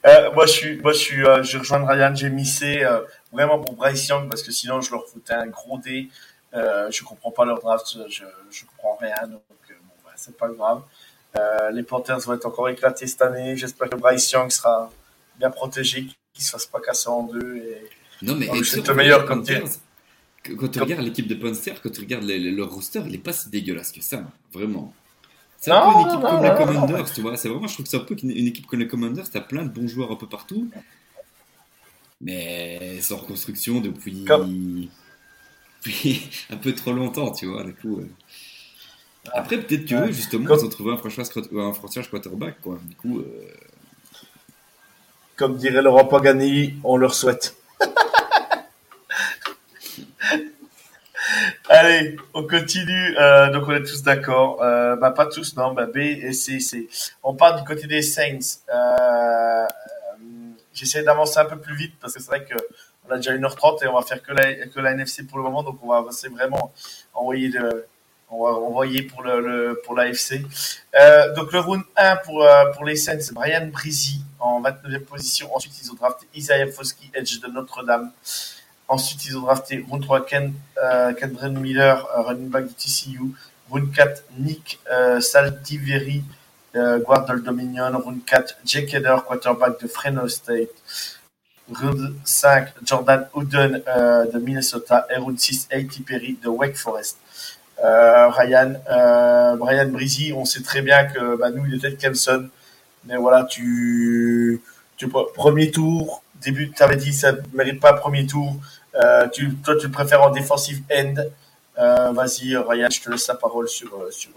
Euh, 0.07 0.33
moi, 0.33 0.47
je 0.47 0.53
suis, 0.53 0.77
moi, 0.81 0.93
je 0.93 0.99
suis, 0.99 1.25
euh, 1.25 1.43
je 1.43 1.59
rejoins 1.59 1.87
Ryan. 1.87 2.15
J'ai 2.15 2.31
missé 2.31 2.83
euh, 2.83 3.01
vraiment 3.33 3.59
pour 3.59 3.75
Bryce 3.75 4.09
Young 4.09 4.29
parce 4.29 4.43
que 4.43 4.53
sinon, 4.53 4.81
je 4.81 4.91
leur 4.91 5.07
foutais 5.07 5.35
un 5.35 5.47
gros 5.47 5.79
D. 5.79 6.09
Euh, 6.57 6.91
je 6.91 7.05
comprends 7.05 7.31
pas 7.31 7.45
leur 7.45 7.61
draft, 7.61 7.99
je, 8.09 8.25
je 8.51 8.65
comprends 8.65 8.97
rien, 9.01 9.29
donc 9.29 9.43
euh, 9.71 9.75
bon, 9.83 9.95
bah, 10.05 10.13
c'est 10.17 10.37
pas 10.37 10.49
grave. 10.49 10.83
Euh, 11.37 11.71
les 11.71 11.83
Panthers 11.83 12.21
vont 12.21 12.33
être 12.33 12.47
encore 12.47 12.69
éclatés 12.69 13.07
cette 13.07 13.21
année. 13.21 13.57
J'espère 13.57 13.91
que 13.91 13.97
Bryce 13.97 14.31
Young 14.31 14.51
sera 14.51 14.91
bien 15.39 15.51
protégé, 15.51 16.07
qu'il 16.33 16.45
se 16.45 16.51
fasse 16.51 16.67
pas 16.67 16.81
casser 16.81 17.09
en 17.09 17.25
deux. 17.25 17.57
Et... 17.57 17.83
Non, 18.23 18.35
mais 18.37 18.49
c'est 18.65 18.87
le 18.87 18.95
meilleur 18.95 19.27
comme 19.27 19.45
Quand 19.45 20.69
tu 20.69 20.81
regardes 20.81 21.03
l'équipe 21.03 21.29
de 21.29 21.35
Panthers, 21.35 21.83
quand 21.83 21.91
tu 21.91 22.01
regardes 22.01 22.25
leur 22.25 22.71
roster, 22.71 23.03
il 23.07 23.15
est 23.15 23.19
pas 23.19 23.35
si 23.35 23.51
dégueulasse 23.51 23.93
que 23.93 24.01
ça, 24.01 24.25
vraiment. 24.51 24.95
C'est 25.59 25.73
un 25.73 25.91
peu 25.91 26.01
une 26.01 26.07
équipe 26.07 26.21
comme 26.21 26.43
les 26.43 26.55
Commanders, 26.55 27.13
tu 27.13 27.21
vois. 27.21 27.37
C'est 27.37 27.49
vraiment, 27.49 27.67
je 27.67 27.75
trouve 27.75 27.85
que 27.85 27.91
c'est 27.91 27.97
un 27.97 28.01
peu 28.01 28.17
une 28.23 28.47
équipe 28.47 28.67
comme 28.67 28.81
les 28.81 28.89
Commanders. 28.89 29.29
T'as 29.31 29.41
plein 29.41 29.65
de 29.65 29.69
bons 29.69 29.89
joueurs 29.89 30.13
un 30.13 30.17
peu 30.17 30.29
partout, 30.29 30.71
mais 32.23 32.99
sans 33.03 33.17
reconstruction 33.17 33.81
depuis 33.81 34.25
un 36.51 36.57
peu 36.57 36.75
trop 36.75 36.93
longtemps, 36.93 37.31
tu 37.33 37.47
vois. 37.47 37.65
Du 37.65 37.75
coup, 37.75 38.01
euh. 38.01 38.09
Après, 39.33 39.59
peut-être 39.59 39.87
que 39.87 40.13
justement, 40.13 40.57
ils 40.57 40.65
ont 40.65 40.69
trouvé 40.69 40.93
un 40.93 40.97
franchise, 40.97 41.29
quarterback, 42.09 42.61
quoi. 42.61 42.79
Du 42.83 42.95
coup. 42.97 43.21
Euh. 43.21 43.53
Comme 45.37 45.57
dirait 45.57 45.83
Laurent 45.83 46.07
Pagani, 46.07 46.77
on 46.83 46.97
leur 46.97 47.15
souhaite. 47.15 47.57
Allez, 51.69 52.17
on 52.33 52.47
continue. 52.47 53.17
Euh, 53.19 53.51
donc 53.53 53.69
on 53.69 53.73
est 53.73 53.83
tous 53.83 54.03
d'accord. 54.03 54.57
bah 54.59 55.11
pas 55.11 55.27
tous, 55.27 55.55
non. 55.57 55.75
Bah 55.75 55.85
B 55.87 55.99
et 55.99 56.33
C, 56.33 56.59
C. 56.61 56.89
On 57.23 57.35
part 57.35 57.61
du 57.61 57.65
côté 57.65 57.87
des 57.87 58.01
Saints. 58.01 58.61
J'essaie 60.73 61.03
d'avancer 61.03 61.39
un 61.39 61.47
peu 61.47 61.59
plus 61.59 61.75
vite 61.75 61.95
parce 62.01 62.15
que 62.15 62.21
c'est 62.21 62.29
vrai 62.29 62.45
que 62.45 62.55
on 63.09 63.13
a 63.13 63.17
déjà 63.17 63.37
1h30 63.37 63.85
et 63.85 63.89
on 63.89 63.95
va 63.95 64.03
faire 64.03 64.23
que 64.23 64.33
la, 64.81 64.91
NFC 64.93 65.27
pour 65.27 65.39
le 65.39 65.45
moment, 65.45 65.63
donc 65.63 65.79
on 65.83 65.89
va 65.89 65.99
avancer 65.99 66.29
vraiment 66.29 66.73
envoyer 67.15 67.49
de, 67.49 67.87
on 68.31 68.45
va 68.45 68.51
envoyer 68.53 69.03
pour 69.03 69.23
le, 69.23 69.81
pour 69.85 69.95
l'AFC. 69.95 70.43
Euh, 70.99 71.35
donc 71.35 71.53
le 71.53 71.61
round 71.61 71.83
1 71.97 72.17
pour 72.17 72.43
euh, 72.43 72.73
pour 72.73 72.85
les 72.85 72.97
Saints, 72.97 73.33
Brian 73.33 73.67
Brizy 73.67 74.23
en 74.41 74.61
29e 74.63 75.01
position. 75.01 75.55
Ensuite 75.55 75.75
ils 75.83 75.91
ont 75.93 75.95
drafté 75.95 76.27
Isaiah 76.35 76.67
Foskey, 76.67 77.11
edge 77.15 77.41
de 77.41 77.49
Notre-Dame. 77.49 78.11
Ensuite 78.89 79.25
ils 79.27 79.37
ont 79.37 79.43
drafté 79.43 79.85
round 79.89 80.03
3 80.03 80.27
Ken 80.27 80.53
euh, 80.83 81.13
Miller, 81.51 82.07
euh, 82.17 82.23
running 82.23 82.49
back 82.49 82.65
de 82.65 82.73
TCU. 82.73 83.21
Round 83.71 83.93
4 83.93 84.23
Nick 84.39 84.79
Saldiveri, 85.21 86.23
guard 86.73 87.27
de 87.27 87.41
Dominion. 87.41 87.99
Round 87.99 88.25
4 88.25 88.59
Jake 88.65 88.95
Eder, 88.95 89.17
quarterback 89.27 89.81
de 89.81 89.89
Fresno 89.89 90.29
State. 90.29 90.71
Round 91.73 92.15
5, 92.25 92.69
Jordan 92.85 93.27
Wooden 93.35 93.83
euh, 93.89 94.31
de 94.31 94.39
Minnesota. 94.39 95.07
Et 95.11 95.19
round 95.19 95.39
6, 95.39 95.69
A.T. 95.73 96.03
Perry 96.07 96.39
de 96.43 96.49
Wake 96.49 96.77
Forest. 96.77 97.19
Euh, 97.85 98.29
Ryan, 98.29 98.75
euh, 98.91 99.57
Brian 99.57 99.89
Brizy, 99.89 100.33
on 100.33 100.45
sait 100.45 100.63
très 100.63 100.83
bien 100.83 101.05
que 101.05 101.37
bah, 101.37 101.51
nous, 101.51 101.67
il 101.67 101.75
était 101.75 101.91
de 101.91 101.97
Clemson. 101.97 102.49
Mais 103.05 103.17
voilà, 103.17 103.45
tu, 103.45 104.61
tu 104.97 105.09
premier 105.09 105.71
tour, 105.71 106.23
début, 106.43 106.73
tu 106.73 106.83
avais 106.83 106.97
dit 106.97 107.13
ça 107.13 107.33
ne 107.33 107.39
mérite 107.55 107.81
pas 107.81 107.93
premier 107.93 108.27
tour. 108.27 108.57
Euh, 108.95 109.29
toi, 109.63 109.77
tu 109.77 109.87
le 109.87 109.93
préfères 109.93 110.23
en 110.23 110.31
defensive 110.31 110.83
end. 110.93 111.15
Euh, 111.79 112.13
vas-y, 112.13 112.57
Ryan, 112.57 112.89
je 112.91 113.01
te 113.03 113.11
laisse 113.11 113.29
la 113.29 113.35
parole 113.35 113.69
sur, 113.69 113.91
sur, 114.11 114.31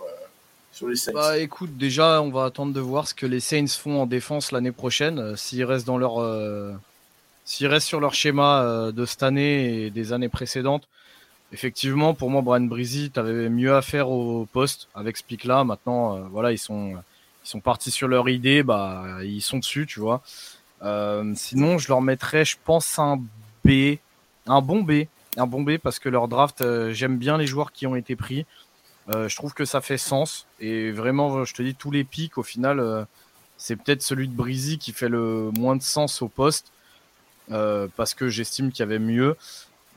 sur 0.73 0.89
les 0.89 0.97
Saints. 0.97 1.13
Bah 1.13 1.37
écoute, 1.37 1.77
déjà, 1.77 2.21
on 2.21 2.29
va 2.29 2.45
attendre 2.45 2.73
de 2.73 2.79
voir 2.81 3.07
ce 3.07 3.13
que 3.13 3.25
les 3.25 3.39
Saints 3.39 3.67
font 3.67 4.01
en 4.01 4.05
défense 4.05 4.51
l'année 4.51 4.73
prochaine. 4.73 5.37
S'ils 5.37 5.63
restent 5.63 5.87
dans 5.87 5.97
leur 5.97 6.19
S'ils 7.49 7.65
restent 7.65 7.87
sur 7.87 7.99
leur 7.99 8.13
schéma 8.13 8.61
euh, 8.61 8.91
de 8.91 9.07
cette 9.07 9.23
année 9.23 9.85
et 9.85 9.89
des 9.89 10.13
années 10.13 10.29
précédentes, 10.29 10.87
effectivement, 11.51 12.13
pour 12.13 12.29
moi, 12.29 12.43
Brian 12.43 12.65
Breezy, 12.65 13.09
tu 13.09 13.19
avais 13.19 13.49
mieux 13.49 13.75
à 13.75 13.81
faire 13.81 14.11
au 14.11 14.45
poste 14.45 14.87
avec 14.93 15.17
ce 15.17 15.23
pic-là. 15.23 15.63
Maintenant, 15.63 16.15
euh, 16.15 16.19
voilà, 16.29 16.51
ils 16.51 16.59
sont, 16.59 16.93
partis 17.63 17.89
sur 17.89 18.07
leur 18.07 18.29
idée, 18.29 18.61
bah, 18.61 19.03
ils 19.23 19.41
sont 19.41 19.57
dessus, 19.57 19.87
tu 19.87 19.99
vois. 19.99 20.21
Euh, 20.83 21.33
sinon, 21.35 21.79
je 21.79 21.87
leur 21.87 22.03
mettrais, 22.03 22.45
je 22.45 22.55
pense, 22.63 22.99
un 22.99 23.19
B, 23.65 23.97
un 24.45 24.61
bon 24.61 24.83
B, 24.83 25.05
un 25.35 25.47
bon 25.47 25.63
B 25.63 25.77
parce 25.77 25.97
que 25.97 26.07
leur 26.07 26.27
draft, 26.27 26.63
j'aime 26.91 27.17
bien 27.17 27.39
les 27.39 27.47
joueurs 27.47 27.71
qui 27.71 27.87
ont 27.87 27.95
été 27.95 28.15
pris. 28.15 28.45
je 29.07 29.35
trouve 29.35 29.55
que 29.55 29.65
ça 29.65 29.81
fait 29.81 29.97
sens 29.97 30.45
et 30.59 30.91
vraiment, 30.91 31.45
je 31.45 31.53
te 31.55 31.63
dis, 31.63 31.73
tous 31.73 31.89
les 31.89 32.03
pics, 32.03 32.37
au 32.37 32.43
final, 32.43 33.07
c'est 33.57 33.75
peut-être 33.75 34.03
celui 34.03 34.27
de 34.27 34.35
Breezy 34.35 34.77
qui 34.77 34.91
fait 34.93 35.09
le 35.09 35.49
moins 35.57 35.75
de 35.75 35.81
sens 35.81 36.21
au 36.21 36.27
poste. 36.27 36.71
Euh, 37.51 37.87
parce 37.95 38.13
que 38.13 38.29
j'estime 38.29 38.71
qu'il 38.71 38.79
y 38.81 38.83
avait 38.83 38.99
mieux. 38.99 39.35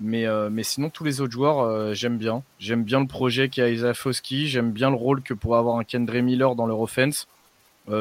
Mais, 0.00 0.26
euh, 0.26 0.50
sinon, 0.62 0.90
tous 0.90 1.04
les 1.04 1.20
autres 1.20 1.32
joueurs, 1.32 1.60
euh, 1.60 1.94
j'aime 1.94 2.18
bien. 2.18 2.42
J'aime 2.58 2.82
bien 2.82 3.00
le 3.00 3.06
projet 3.06 3.48
qu'a 3.48 3.68
Isaiah 3.68 3.94
Foski. 3.94 4.48
J'aime 4.48 4.72
bien 4.72 4.90
le 4.90 4.96
rôle 4.96 5.22
que 5.22 5.34
pourrait 5.34 5.58
avoir 5.58 5.76
un 5.78 5.84
Kendre 5.84 6.14
Miller 6.20 6.54
dans 6.54 6.66
leur 6.66 6.80
offense. 6.80 7.28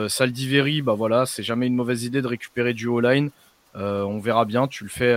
Saldiveri, 0.09 0.83
bah 0.83 0.93
voilà, 0.93 1.25
c'est 1.25 1.41
jamais 1.41 1.65
une 1.65 1.75
mauvaise 1.75 2.03
idée 2.03 2.21
de 2.21 2.27
récupérer 2.27 2.73
du 2.73 2.87
O-line. 2.87 3.31
on 3.75 4.19
verra 4.19 4.45
bien. 4.45 4.67
Tu 4.67 4.83
le 4.83 4.89
fais, 4.89 5.15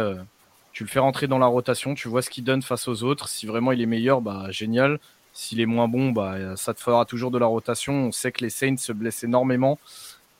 Tu 0.72 0.84
le 0.84 0.88
fais 0.88 1.00
rentrer 1.00 1.26
dans 1.26 1.38
la 1.38 1.46
rotation, 1.46 1.94
tu 1.94 2.08
vois 2.08 2.22
ce 2.22 2.30
qu'il 2.30 2.44
donne 2.44 2.62
face 2.62 2.88
aux 2.88 3.02
autres. 3.02 3.28
Si 3.28 3.46
vraiment 3.46 3.72
il 3.72 3.80
est 3.82 3.86
meilleur, 3.86 4.22
bah 4.22 4.46
génial. 4.50 5.00
S'il 5.34 5.60
est 5.60 5.66
moins 5.66 5.88
bon, 5.88 6.12
bah 6.12 6.56
ça 6.56 6.72
te 6.74 6.80
fera 6.80 7.04
toujours 7.04 7.30
de 7.30 7.38
la 7.38 7.46
rotation. 7.46 7.92
On 8.06 8.12
sait 8.12 8.32
que 8.32 8.42
les 8.42 8.50
Saints 8.50 8.78
se 8.78 8.92
blessent 8.92 9.24
énormément 9.24 9.78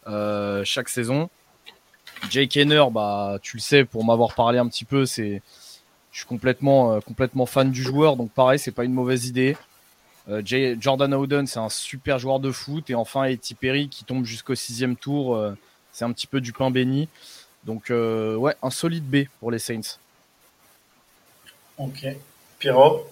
chaque 0.07 0.89
saison. 0.89 1.29
Jake 2.31 2.57
Henner, 2.57 2.85
bah 2.91 3.39
tu 3.43 3.57
le 3.57 3.63
sais 3.63 3.85
pour 3.85 4.05
m'avoir 4.05 4.35
parlé 4.35 4.59
un 4.59 4.69
petit 4.69 4.85
peu, 4.85 5.07
c'est 5.07 5.43
je 6.13 6.19
suis 6.19 6.27
complètement 6.27 6.93
euh, 6.93 7.01
complètement 7.01 7.47
fan 7.47 7.71
du 7.71 7.83
joueur, 7.83 8.17
donc 8.17 8.31
pareil, 8.31 8.59
c'est 8.59 8.73
pas 8.73 8.85
une 8.85 8.95
mauvaise 8.95 9.27
idée. 9.27 9.57
Euh, 10.29 10.43
Jordan 10.81 11.13
Howden, 11.13 11.47
c'est 11.47 11.59
un 11.59 11.69
super 11.69 12.19
joueur 12.19 12.41
de 12.41 12.51
foot. 12.51 12.89
Et 12.91 12.95
enfin, 12.95 13.25
Eti 13.25 13.55
Perry 13.55 13.89
qui 13.89 14.05
tombe 14.05 14.25
jusqu'au 14.25 14.55
sixième 14.55 14.97
tour, 14.97 15.37
euh, 15.37 15.55
c'est 15.93 16.05
un 16.05 16.13
petit 16.13 16.27
peu 16.27 16.41
du 16.41 16.53
pain 16.53 16.71
béni. 16.71 17.09
Donc, 17.65 17.91
euh, 17.91 18.37
ouais, 18.37 18.55
un 18.63 18.71
solide 18.71 19.05
B 19.05 19.27
pour 19.41 19.51
les 19.51 19.59
Saints. 19.59 19.99
Ok. 21.79 22.07
Pierrot? 22.59 23.07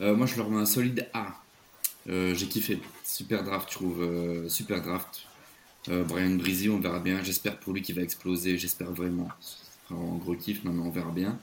Moi, 0.00 0.26
je 0.26 0.36
leur 0.36 0.48
mets 0.48 0.60
un 0.60 0.66
solide 0.66 1.08
A. 1.12 1.26
J'ai 2.06 2.46
kiffé. 2.48 2.80
Super 3.04 3.42
draft, 3.42 3.68
je 3.68 3.74
trouve. 3.74 4.48
super 4.48 4.80
draft. 4.80 5.26
Brian 5.88 6.36
Brizy, 6.36 6.68
on 6.68 6.80
verra 6.80 7.00
bien. 7.00 7.22
J'espère 7.22 7.58
pour 7.58 7.72
lui 7.72 7.82
qu'il 7.82 7.94
va 7.94 8.02
exploser. 8.02 8.58
J'espère 8.58 8.92
vraiment. 8.92 9.28
En 9.90 10.16
gros 10.16 10.34
kiff, 10.34 10.64
mais 10.64 10.70
on 10.70 10.90
verra 10.90 11.10
bien. 11.10 11.38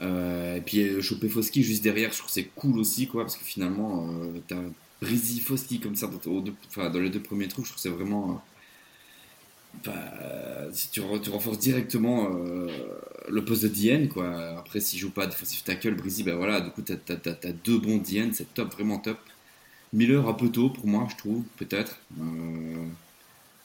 Euh, 0.00 0.56
et 0.56 0.60
puis 0.60 0.80
euh, 0.80 1.00
choper 1.00 1.28
Foski 1.28 1.62
juste 1.62 1.82
derrière, 1.82 2.12
je 2.12 2.18
trouve 2.18 2.30
c'est 2.30 2.50
cool 2.56 2.78
aussi, 2.78 3.06
quoi, 3.06 3.22
parce 3.22 3.36
que 3.36 3.44
finalement, 3.44 4.08
euh, 4.08 4.40
t'as 4.46 4.60
Brizzy 5.00 5.40
Foski 5.40 5.78
comme 5.80 5.94
ça 5.94 6.08
dans, 6.08 7.00
les 7.00 7.10
deux 7.10 7.20
premiers 7.20 7.48
trous, 7.48 7.64
je 7.64 7.70
trouve 7.70 7.80
c'est 7.80 7.90
vraiment. 7.90 8.42
Bah, 9.84 9.92
si 10.72 10.90
tu, 10.90 11.00
renforces 11.00 11.58
directement 11.58 12.28
le 13.28 13.44
poste 13.44 13.64
de 13.64 13.68
DN, 13.68 14.08
quoi. 14.08 14.56
Après, 14.58 14.78
s'il 14.80 15.00
joue 15.00 15.10
pas 15.10 15.26
defensive 15.26 15.62
tackle, 15.64 15.94
Brizzy, 15.96 16.22
bah 16.22 16.36
voilà, 16.36 16.60
du 16.60 16.70
coup, 16.70 16.82
t'as 16.82 16.94
as, 16.94 17.52
deux 17.52 17.78
bons 17.78 17.98
DN, 17.98 18.32
c'est 18.32 18.52
top, 18.54 18.72
vraiment 18.72 18.98
top. 18.98 19.18
Miller 19.92 20.28
un 20.28 20.34
peu 20.34 20.48
tôt 20.48 20.70
pour 20.70 20.86
moi, 20.86 21.08
je 21.10 21.16
trouve, 21.16 21.42
peut-être. 21.56 21.98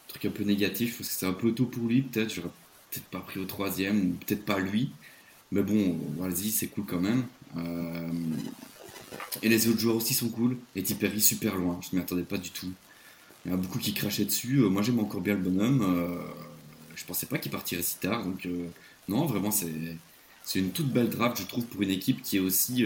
Truc 0.09 0.25
un 0.25 0.31
peu 0.31 0.43
négatif, 0.43 0.97
parce 0.97 1.09
que 1.09 1.15
c'est 1.15 1.25
un 1.25 1.33
peu 1.33 1.53
tôt 1.53 1.65
pour 1.65 1.87
lui, 1.87 2.01
peut-être. 2.01 2.33
J'aurais 2.33 2.49
peut-être 2.91 3.05
pas 3.05 3.19
pris 3.19 3.39
au 3.39 3.45
troisième, 3.45 4.15
peut-être 4.15 4.43
pas 4.43 4.59
lui. 4.59 4.91
Mais 5.51 5.63
bon, 5.63 5.97
vas-y, 6.17 6.51
c'est 6.51 6.67
cool 6.67 6.85
quand 6.85 6.99
même. 6.99 7.25
Euh, 7.57 8.07
et 9.41 9.49
les 9.49 9.67
autres 9.67 9.79
joueurs 9.79 9.95
aussi 9.95 10.13
sont 10.13 10.29
cool. 10.29 10.57
Et 10.75 10.83
Perry 10.83 11.21
super 11.21 11.55
loin, 11.55 11.79
je 11.81 11.89
ne 11.91 11.95
m'y 11.99 12.01
attendais 12.03 12.23
pas 12.23 12.37
du 12.37 12.51
tout. 12.51 12.71
Il 13.45 13.51
y 13.51 13.53
en 13.53 13.57
a 13.57 13.61
beaucoup 13.61 13.79
qui 13.79 13.93
crachaient 13.93 14.25
dessus. 14.25 14.59
Euh, 14.59 14.69
moi 14.69 14.81
j'aime 14.81 14.99
encore 14.99 15.21
bien 15.21 15.33
le 15.33 15.41
bonhomme. 15.41 15.81
Euh, 15.81 16.19
je 16.95 17.05
pensais 17.05 17.25
pas 17.25 17.37
qu'il 17.37 17.51
partirait 17.51 17.81
si 17.81 17.97
tard. 17.97 18.23
Donc 18.25 18.47
non, 19.07 19.25
vraiment 19.25 19.51
c'est 19.51 19.71
c'est 20.43 20.59
une 20.59 20.71
toute 20.71 20.91
belle 20.91 21.09
draft, 21.09 21.39
je 21.39 21.45
trouve, 21.45 21.65
pour 21.65 21.81
une 21.83 21.91
équipe 21.91 22.23
qui 22.23 22.37
est 22.37 22.39
aussi 22.39 22.83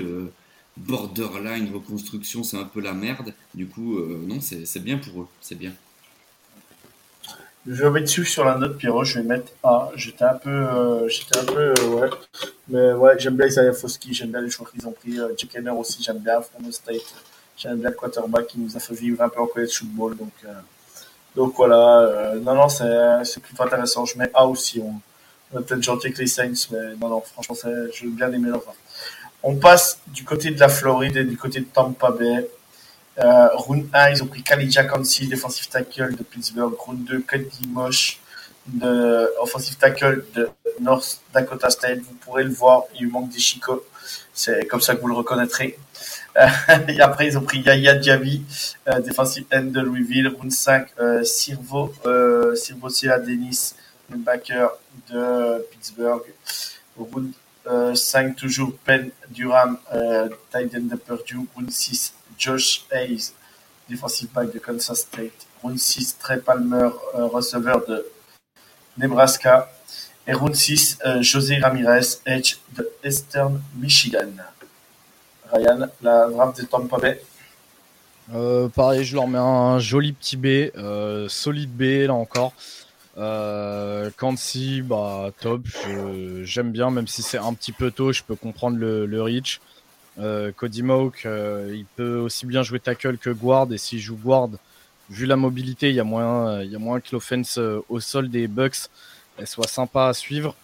borderline 0.75 1.73
reconstruction, 1.73 2.43
c'est 2.43 2.57
un 2.57 2.65
peu 2.65 2.81
la 2.81 2.93
merde. 2.93 3.33
Du 3.55 3.67
coup, 3.67 3.97
non, 3.99 4.39
c'est 4.41 4.83
bien 4.83 4.97
pour 4.97 5.21
eux, 5.23 5.27
c'est 5.41 5.57
bien. 5.57 5.73
Je 7.65 7.85
vais 7.85 8.01
dessus 8.01 8.25
sur 8.25 8.43
la 8.43 8.55
note, 8.57 8.77
Pierrot, 8.77 9.05
je 9.05 9.19
vais 9.19 9.25
mettre 9.25 9.53
A. 9.63 9.89
J'étais 9.95 10.25
un 10.25 10.33
peu, 10.35 10.49
euh, 10.49 11.07
j'étais 11.07 11.37
un 11.37 11.45
peu, 11.45 11.73
euh, 11.79 11.87
ouais. 11.87 12.09
Mais 12.67 12.91
ouais, 12.91 13.17
j'aime 13.17 13.37
bien 13.37 13.47
Isaiah 13.47 13.71
Foski, 13.71 14.13
j'aime 14.13 14.31
bien 14.31 14.41
les 14.41 14.49
choix 14.49 14.67
qu'ils 14.69 14.85
ont 14.85 14.91
pris. 14.91 15.17
Euh, 15.17 15.29
Jack 15.37 15.55
Henner 15.55 15.69
aussi, 15.71 16.03
j'aime 16.03 16.19
bien 16.19 16.41
From 16.41 16.69
State. 16.73 17.01
J'aime 17.55 17.77
bien 17.79 17.89
le 17.89 17.95
quarterback 17.95 18.47
qui 18.47 18.59
nous 18.59 18.75
a 18.75 18.79
fait 18.81 18.93
vivre 18.95 19.21
un 19.21 19.29
peu 19.29 19.39
en 19.39 19.47
college 19.47 19.77
football. 19.77 20.17
Donc, 20.17 20.33
euh, 20.45 20.51
donc 21.37 21.53
voilà. 21.55 22.33
non, 22.41 22.53
non, 22.53 22.67
c'est, 22.67 23.23
c'est 23.23 23.41
plutôt 23.41 23.63
intéressant. 23.63 24.03
Je 24.05 24.17
mets 24.17 24.29
A 24.33 24.45
aussi. 24.45 24.81
On, 24.83 24.95
on 25.53 25.59
est 25.61 25.63
peut-être 25.63 25.83
gentil 25.83 26.07
avec 26.07 26.17
les 26.17 26.27
Saints, 26.27 26.67
mais 26.71 26.95
non, 26.99 27.07
non, 27.07 27.21
franchement, 27.21 27.55
je 27.63 28.05
veux 28.05 28.11
bien 28.11 28.31
aimer 28.33 28.49
leur 28.49 28.61
On 29.41 29.55
passe 29.55 29.99
du 30.07 30.25
côté 30.25 30.51
de 30.51 30.59
la 30.59 30.67
Floride 30.67 31.15
et 31.15 31.23
du 31.23 31.37
côté 31.37 31.61
de 31.61 31.65
Tampa 31.65 32.11
Bay. 32.11 32.49
Euh, 33.19 33.47
round 33.55 33.87
1, 33.93 34.09
ils 34.09 34.23
ont 34.23 34.27
pris 34.27 34.41
Kalija 34.41 34.83
Kansi, 34.85 35.27
defensive 35.27 35.67
tackle 35.67 36.15
de 36.15 36.23
Pittsburgh. 36.23 36.73
Round 36.77 37.03
2, 37.05 37.19
Cody 37.21 37.67
Mosh, 37.67 38.19
de 38.67 39.31
offensive 39.39 39.77
tackle 39.77 40.25
de 40.33 40.49
North 40.79 41.21
Dakota 41.33 41.69
State. 41.69 41.99
Vous 41.99 42.15
pourrez 42.15 42.43
le 42.43 42.51
voir, 42.51 42.83
il 42.99 43.07
manque 43.09 43.29
des 43.29 43.39
chicots. 43.39 43.83
C'est 44.33 44.65
comme 44.67 44.81
ça 44.81 44.95
que 44.95 45.01
vous 45.01 45.07
le 45.07 45.13
reconnaîtrez. 45.13 45.77
Euh, 46.37 46.47
et 46.87 47.01
après, 47.01 47.27
ils 47.27 47.37
ont 47.37 47.43
pris 47.43 47.59
Yaya 47.59 47.95
Diaby, 47.95 48.43
euh, 48.87 48.99
defensive 48.99 49.45
end 49.53 49.65
de 49.65 49.81
Louisville. 49.81 50.27
Round 50.27 50.51
5, 50.51 50.87
euh, 50.99 51.23
Sirvo, 51.23 51.93
euh, 52.05 52.55
Sirvo 52.55 52.89
Dennis, 53.25 53.75
backer 54.09 54.69
de 55.11 55.65
Pittsburgh. 55.71 56.23
Round 56.97 57.33
5, 57.95 58.35
toujours 58.35 58.73
Penn 58.83 59.11
Durham, 59.29 59.77
euh, 59.93 60.29
Titan 60.51 60.81
de 60.81 60.95
Purdue. 60.95 61.47
Round 61.55 61.69
6, 61.69 62.13
Josh 62.37 62.85
Hayes, 62.91 63.33
defensive 63.89 64.29
back 64.33 64.51
de 64.53 64.59
Kansas 64.59 64.99
State. 64.99 65.47
Round 65.61 65.79
6, 65.79 66.17
Trey 66.19 66.39
Palmer, 66.39 66.89
euh, 67.15 67.25
receveur 67.27 67.85
de 67.87 68.05
Nebraska. 68.97 69.69
Et 70.27 70.33
round 70.33 70.55
6, 70.55 70.99
euh, 71.05 71.21
José 71.21 71.57
Ramirez, 71.57 72.19
edge 72.25 72.57
de 72.75 72.89
Eastern 73.03 73.61
Michigan. 73.75 74.31
Ryan, 75.51 75.89
la 76.01 76.29
draft 76.29 76.61
de 76.61 76.65
Tampa 76.65 76.97
Bay. 76.97 77.21
Euh, 78.33 78.69
pareil, 78.69 79.03
je 79.03 79.15
leur 79.15 79.27
mets 79.27 79.37
un 79.37 79.79
joli 79.79 80.13
petit 80.13 80.37
B, 80.37 80.71
solide 81.29 81.75
B 81.75 82.07
là 82.07 82.13
encore. 82.13 82.53
Euh, 83.17 84.09
bah 84.85 85.29
top, 85.39 85.61
j'aime 86.43 86.71
bien, 86.71 86.89
même 86.89 87.07
si 87.07 87.21
c'est 87.21 87.37
un 87.37 87.53
petit 87.53 87.71
peu 87.71 87.91
tôt, 87.91 88.11
je 88.11 88.23
peux 88.23 88.35
comprendre 88.35 88.77
le, 88.77 89.05
le 89.05 89.21
reach. 89.21 89.59
Euh, 90.19 90.51
Cody 90.55 90.83
Moak, 90.83 91.25
euh, 91.25 91.71
il 91.73 91.85
peut 91.85 92.17
aussi 92.17 92.45
bien 92.45 92.63
jouer 92.63 92.79
tackle 92.79 93.17
que 93.17 93.29
guard, 93.29 93.71
et 93.71 93.77
s'il 93.77 93.99
joue 93.99 94.15
guard, 94.15 94.49
vu 95.09 95.25
la 95.25 95.35
mobilité, 95.35 95.89
il 95.89 95.95
y 95.95 95.99
a 95.99 96.03
moins, 96.03 96.61
il 96.61 96.71
y 96.71 96.75
a 96.75 96.79
moins 96.79 96.99
que 96.99 97.09
l'offense 97.11 97.57
euh, 97.57 97.83
au 97.89 97.99
sol 97.99 98.29
des 98.29 98.47
Bucks 98.47 98.89
soit 99.45 99.67
sympa 99.67 100.07
à 100.07 100.13
suivre. 100.13 100.55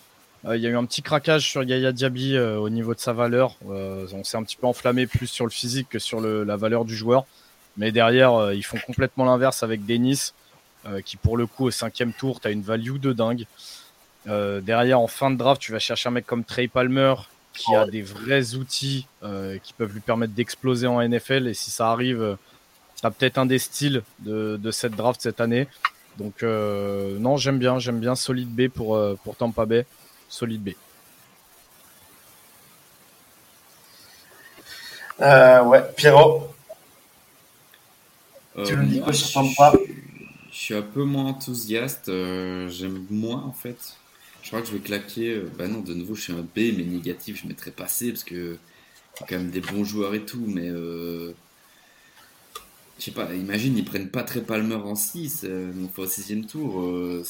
il 0.46 0.62
y 0.62 0.68
a 0.68 0.70
eu 0.70 0.78
un 0.78 0.86
petit 0.86 1.02
craquage 1.02 1.50
sur 1.50 1.64
Yaya 1.64 1.92
Diaby 1.92 2.38
au 2.38 2.70
niveau 2.70 2.94
de 2.94 3.00
sa 3.00 3.14
valeur. 3.14 3.56
on 3.66 4.24
s'est 4.24 4.38
un 4.38 4.44
petit 4.44 4.58
peu 4.58 4.68
enflammé 4.68 5.08
plus 5.08 5.26
sur 5.26 5.44
le 5.44 5.50
physique 5.50 5.90
que 5.90 5.98
sur 5.98 6.22
la 6.22 6.56
valeur 6.56 6.86
du 6.86 6.96
joueur. 6.96 7.26
Mais 7.78 7.92
derrière, 7.92 8.54
ils 8.54 8.62
font 8.62 8.78
complètement 8.86 9.26
l'inverse 9.26 9.64
avec 9.64 9.88
Dennis, 9.88 10.34
qui 11.04 11.18
pour 11.18 11.36
le 11.36 11.48
coup 11.48 11.66
au 11.66 11.72
cinquième 11.72 12.14
tour, 12.14 12.40
tu 12.40 12.48
as 12.48 12.52
une 12.52 12.62
value 12.62 12.98
de 12.98 13.12
dingue. 13.12 13.48
derrière, 14.28 15.00
en 15.00 15.08
fin 15.08 15.32
de 15.32 15.36
draft, 15.36 15.60
tu 15.60 15.72
vas 15.72 15.80
chercher 15.80 16.10
un 16.10 16.12
mec 16.12 16.28
comme 16.28 16.44
Trey 16.44 16.68
Palmer, 16.68 17.16
qui 17.54 17.76
a 17.76 17.86
des 17.86 18.02
vrais 18.02 18.56
outils 18.56 19.08
euh, 19.24 19.58
qui 19.58 19.74
peuvent 19.74 19.94
lui 19.94 20.02
permettre 20.02 20.34
d'exploser 20.34 20.88
en 20.88 21.02
NFL. 21.02 21.48
Et 21.48 21.54
si 21.54 21.72
ça 21.72 21.92
arrive, 21.92 22.22
euh, 22.22 22.36
ça 22.96 23.12
peut-être 23.12 23.38
un 23.38 23.46
des 23.46 23.60
styles 23.60 24.04
de, 24.20 24.58
de, 24.58 24.72
cette 24.72 24.94
draft 24.94 25.22
cette 25.22 25.42
année. 25.42 25.68
Donc 26.18 26.44
euh, 26.44 27.18
non, 27.20 27.38
j'aime 27.38 27.60
bien, 27.60 27.80
j'aime 27.80 28.00
bien 28.00 28.16
solide 28.16 28.50
B 28.50 28.68
pour, 28.68 28.96
euh, 28.96 29.18
pour 29.24 29.36
Tampa 29.36 29.66
Bay, 29.66 29.86
solide 30.28 30.64
B. 30.64 30.70
Euh, 35.22 35.64
ouais, 35.64 35.84
Pierrot. 35.96 36.54
tu 38.66 38.76
le 38.76 38.86
dis 38.86 39.02
quoi 39.02 39.14
sur 39.14 39.32
Tampa 39.32 39.74
Je 40.52 40.58
suis 40.58 40.76
un 40.76 40.82
peu 40.82 41.04
moins 41.04 41.26
enthousiaste. 41.26 42.08
j'aime 42.08 43.06
moins 43.10 43.44
en 43.44 43.54
fait 43.54 43.99
je 44.50 44.56
crois 44.56 44.64
que 44.64 44.68
je 44.70 44.74
vais 44.74 44.80
claquer. 44.80 45.30
Euh, 45.36 45.52
bah 45.60 45.68
non, 45.68 45.82
de 45.82 45.94
nouveau, 45.94 46.16
je 46.16 46.22
suis 46.22 46.34
un 46.34 46.42
B, 46.42 46.74
mais 46.76 46.84
négatif, 46.84 47.40
je 47.40 47.48
mettrais 47.48 47.70
pas 47.70 47.88
C 47.88 48.10
parce 48.10 48.24
que 48.24 48.58
c'est 49.14 49.28
quand 49.28 49.38
même 49.38 49.52
des 49.52 49.62
bons 49.62 49.84
joueurs 49.84 50.16
et 50.16 50.26
tout, 50.26 50.44
mais 50.48 50.68
euh, 50.68 51.34
je 52.98 53.04
sais 53.04 53.12
pas, 53.12 53.32
imagine, 53.36 53.78
ils 53.78 53.86
prennent 53.86 54.10
pas 54.10 54.24
très 54.24 54.42
Palmer 54.42 54.74
en 54.74 54.96
6, 54.96 55.42
euh, 55.44 55.72
donc 55.72 55.96
au 56.00 56.08
6 56.08 56.48
tour. 56.48 56.82
je 56.84 57.24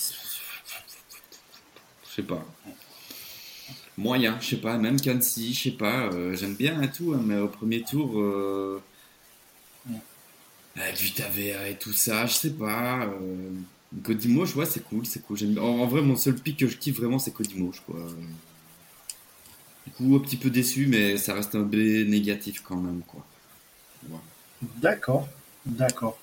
sais 2.10 2.24
pas. 2.24 2.46
Moyen, 3.98 4.40
je 4.40 4.52
sais 4.52 4.62
pas, 4.62 4.78
même 4.78 5.02
Kansi, 5.02 5.54
je 5.54 5.64
sais 5.64 5.72
pas, 5.72 6.10
j'aime 6.36 6.56
bien 6.56 6.82
et 6.82 6.90
tout, 6.90 7.14
hein, 7.14 7.22
mais 7.22 7.38
au 7.38 7.50
premier 7.50 7.84
tour, 7.84 8.24
avec 10.78 10.96
Vitavea 10.96 11.68
et 11.68 11.78
tout 11.78 11.92
ça, 11.92 12.26
je 12.28 12.34
sais 12.34 12.54
pas. 12.54 13.12
Codimo, 14.04 14.46
je 14.46 14.54
vois, 14.54 14.66
c'est 14.66 14.84
cool, 14.84 15.06
c'est 15.06 15.22
cool. 15.24 15.38
En, 15.60 15.64
en, 15.64 15.88
vrai, 15.88 16.02
mon 16.02 16.16
seul 16.16 16.36
pic 16.36 16.58
que 16.58 16.68
je 16.68 16.78
kiffe 16.78 17.00
vraiment, 17.00 17.18
c'est 17.18 17.34
je 17.40 17.82
crois. 17.82 18.08
Du 19.86 19.94
coup, 19.94 20.16
un 20.16 20.20
petit 20.20 20.38
peu 20.38 20.50
déçu, 20.50 20.86
mais 20.88 21.18
ça 21.18 21.34
reste 21.34 21.56
un 21.56 21.62
B 21.62 21.76
négatif 22.08 22.62
quand 22.62 22.76
même, 22.76 23.02
quoi. 23.08 23.26
D'accord, 24.82 25.28
d'accord. 25.66 26.20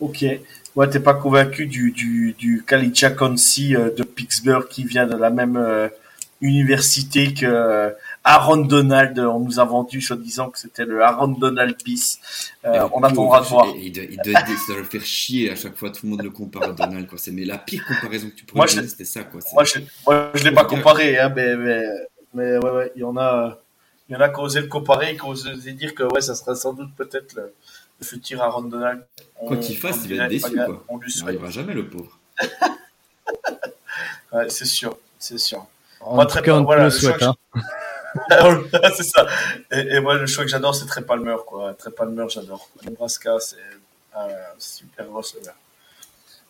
Ok. 0.00 0.24
Ouais, 0.74 0.90
t'es 0.90 1.00
pas 1.00 1.14
convaincu 1.14 1.66
du, 1.66 1.90
du, 1.90 2.34
du 2.38 2.62
Kalicha 2.66 3.08
euh, 3.08 3.94
de 3.94 4.02
Pittsburgh 4.02 4.68
qui 4.68 4.84
vient 4.84 5.06
de 5.06 5.16
la 5.16 5.30
même 5.30 5.56
euh, 5.56 5.88
université 6.42 7.32
que 7.32 7.94
Aaron 8.28 8.56
Donald, 8.56 9.16
on 9.20 9.38
nous 9.38 9.60
a 9.60 9.64
vendu 9.64 10.00
soi-disant 10.00 10.50
que 10.50 10.58
c'était 10.58 10.84
le 10.84 11.00
Aaron 11.00 11.28
Donald 11.28 11.76
Peace. 11.80 12.18
Euh, 12.64 12.88
on 12.92 13.04
attendra 13.04 13.40
de 13.40 13.46
voir. 13.46 13.66
Il 13.76 13.92
doit, 13.92 14.02
il, 14.02 14.16
doit, 14.16 14.76
le 14.76 14.82
faire 14.82 15.04
chier 15.04 15.52
à 15.52 15.54
chaque 15.54 15.76
fois, 15.76 15.90
tout 15.90 16.00
le 16.06 16.10
monde 16.10 16.22
le 16.22 16.30
compare 16.30 16.64
à 16.64 16.72
Donald. 16.72 17.06
Quoi. 17.06 17.18
C'est 17.18 17.30
mais 17.30 17.44
la 17.44 17.56
pire 17.56 17.86
comparaison 17.86 18.28
que 18.28 18.34
tu 18.34 18.44
pourrais 18.44 18.66
donner, 18.66 18.88
c'était 18.88 19.04
ça. 19.04 19.22
Quoi. 19.22 19.40
Moi, 19.52 19.62
je, 19.62 19.78
je 20.34 20.42
l'ai 20.42 20.50
pas 20.50 20.64
comparé, 20.64 21.20
hein, 21.20 21.32
mais, 21.36 21.54
mais, 21.54 21.84
Mais 22.34 22.58
ouais, 22.58 22.70
ouais, 22.70 22.92
il 22.96 23.02
y 23.02 23.04
en 23.04 23.16
a, 23.16 23.58
il 24.08 24.14
y 24.14 24.16
en 24.16 24.20
a 24.20 24.28
qui 24.28 24.40
osé 24.40 24.60
le 24.60 24.66
comparer, 24.66 25.16
qui 25.16 25.22
osé 25.24 25.54
dire 25.72 25.94
que 25.94 26.02
ouais, 26.02 26.20
ça 26.20 26.34
sera 26.34 26.56
sans 26.56 26.72
doute 26.72 26.90
peut-être 26.96 27.32
le, 27.36 27.54
futur 28.02 28.42
Aaron 28.42 28.62
Donald. 28.62 29.06
Quoi 29.36 29.56
qu'il 29.58 29.78
fasse, 29.78 30.00
il 30.04 30.16
va 30.16 30.24
être 30.24 30.30
déçu, 30.30 30.52
quoi. 30.52 30.84
On 30.88 30.98
lui 30.98 31.12
il 31.14 31.50
jamais, 31.50 31.74
le 31.74 31.88
pauvre. 31.88 32.18
ouais, 34.32 34.48
c'est 34.48 34.64
sûr, 34.64 34.98
c'est 35.16 35.38
sûr. 35.38 35.64
En 36.00 36.16
moi, 36.16 36.26
tout 36.26 36.40
cas, 36.40 36.54
on 36.54 36.64
voilà, 36.64 36.84
le 36.84 36.90
souhaite, 36.90 37.22
hein. 37.22 37.36
c'est 38.96 39.02
ça. 39.02 39.26
Et, 39.70 40.00
moi, 40.00 40.14
le 40.14 40.26
choix 40.26 40.44
que 40.44 40.50
j'adore, 40.50 40.74
c'est 40.74 40.86
Trey 40.86 41.02
Palmer, 41.02 41.36
quoi. 41.46 41.74
Trey 41.74 41.90
Palmer, 41.90 42.26
j'adore. 42.28 42.68
Nebraska, 42.84 43.38
c'est 43.40 43.56
un 44.14 44.28
super 44.58 45.10
receveur. 45.10 45.54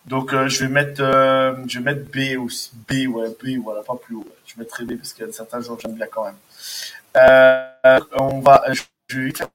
Donc, 0.07 0.33
euh, 0.33 0.49
je 0.49 0.65
vais 0.65 0.71
mettre, 0.71 1.03
euh, 1.03 1.55
je 1.67 1.79
vais 1.79 1.85
mettre 1.85 2.11
B 2.11 2.41
aussi. 2.41 2.71
B, 2.89 3.09
ouais, 3.09 3.29
B, 3.31 3.61
voilà, 3.63 3.83
pas 3.83 3.97
plus 3.97 4.15
haut. 4.15 4.27
Je 4.47 4.55
mettrai 4.59 4.85
B 4.85 4.97
parce 4.97 5.13
qu'il 5.13 5.27
y 5.27 5.29
a 5.29 5.33
certains 5.33 5.61
jours 5.61 5.77
que 5.77 5.83
j'aime 5.83 5.95
bien 5.95 6.07
quand 6.07 6.25
même. 6.25 6.37
Euh, 7.17 8.01
on 8.13 8.41
va, 8.41 8.63
je 9.09 9.19
vais 9.19 9.33
faire 9.33 9.49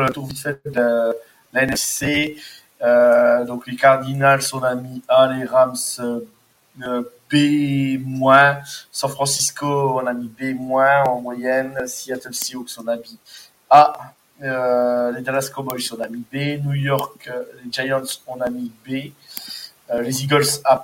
le 0.00 0.10
tour 0.10 0.26
vite 0.26 0.40
fait 0.40 0.60
de 0.64 1.14
la 1.52 1.62
NFC. 1.62 2.36
Euh, 2.82 3.44
donc, 3.44 3.68
les 3.68 3.76
Cardinals, 3.76 4.42
on 4.52 4.62
a 4.64 4.74
mis 4.74 5.00
A, 5.06 5.32
les 5.32 5.44
Rams, 5.44 5.76
B-. 7.30 7.98
San 8.90 9.08
Francisco, 9.10 10.00
on 10.00 10.06
a 10.06 10.12
mis 10.12 10.28
B- 10.28 10.56
en 10.58 11.20
moyenne. 11.20 11.86
Seattle 11.86 12.34
Seahawks, 12.34 12.78
on 12.78 12.88
a 12.88 12.96
mis 12.96 13.18
A. 13.70 13.92
Euh, 14.42 15.12
les 15.12 15.22
Dallas 15.22 15.48
Cowboys, 15.54 15.90
on 15.96 16.00
a 16.00 16.08
mis 16.08 16.24
B. 16.32 16.60
New 16.64 16.74
York, 16.74 17.30
les 17.62 17.70
Giants, 17.70 18.02
on 18.26 18.40
a 18.40 18.50
mis 18.50 18.70
B. 18.86 19.12
Euh, 19.90 20.02
les 20.02 20.22
Eagles 20.22 20.60
A+, 20.64 20.82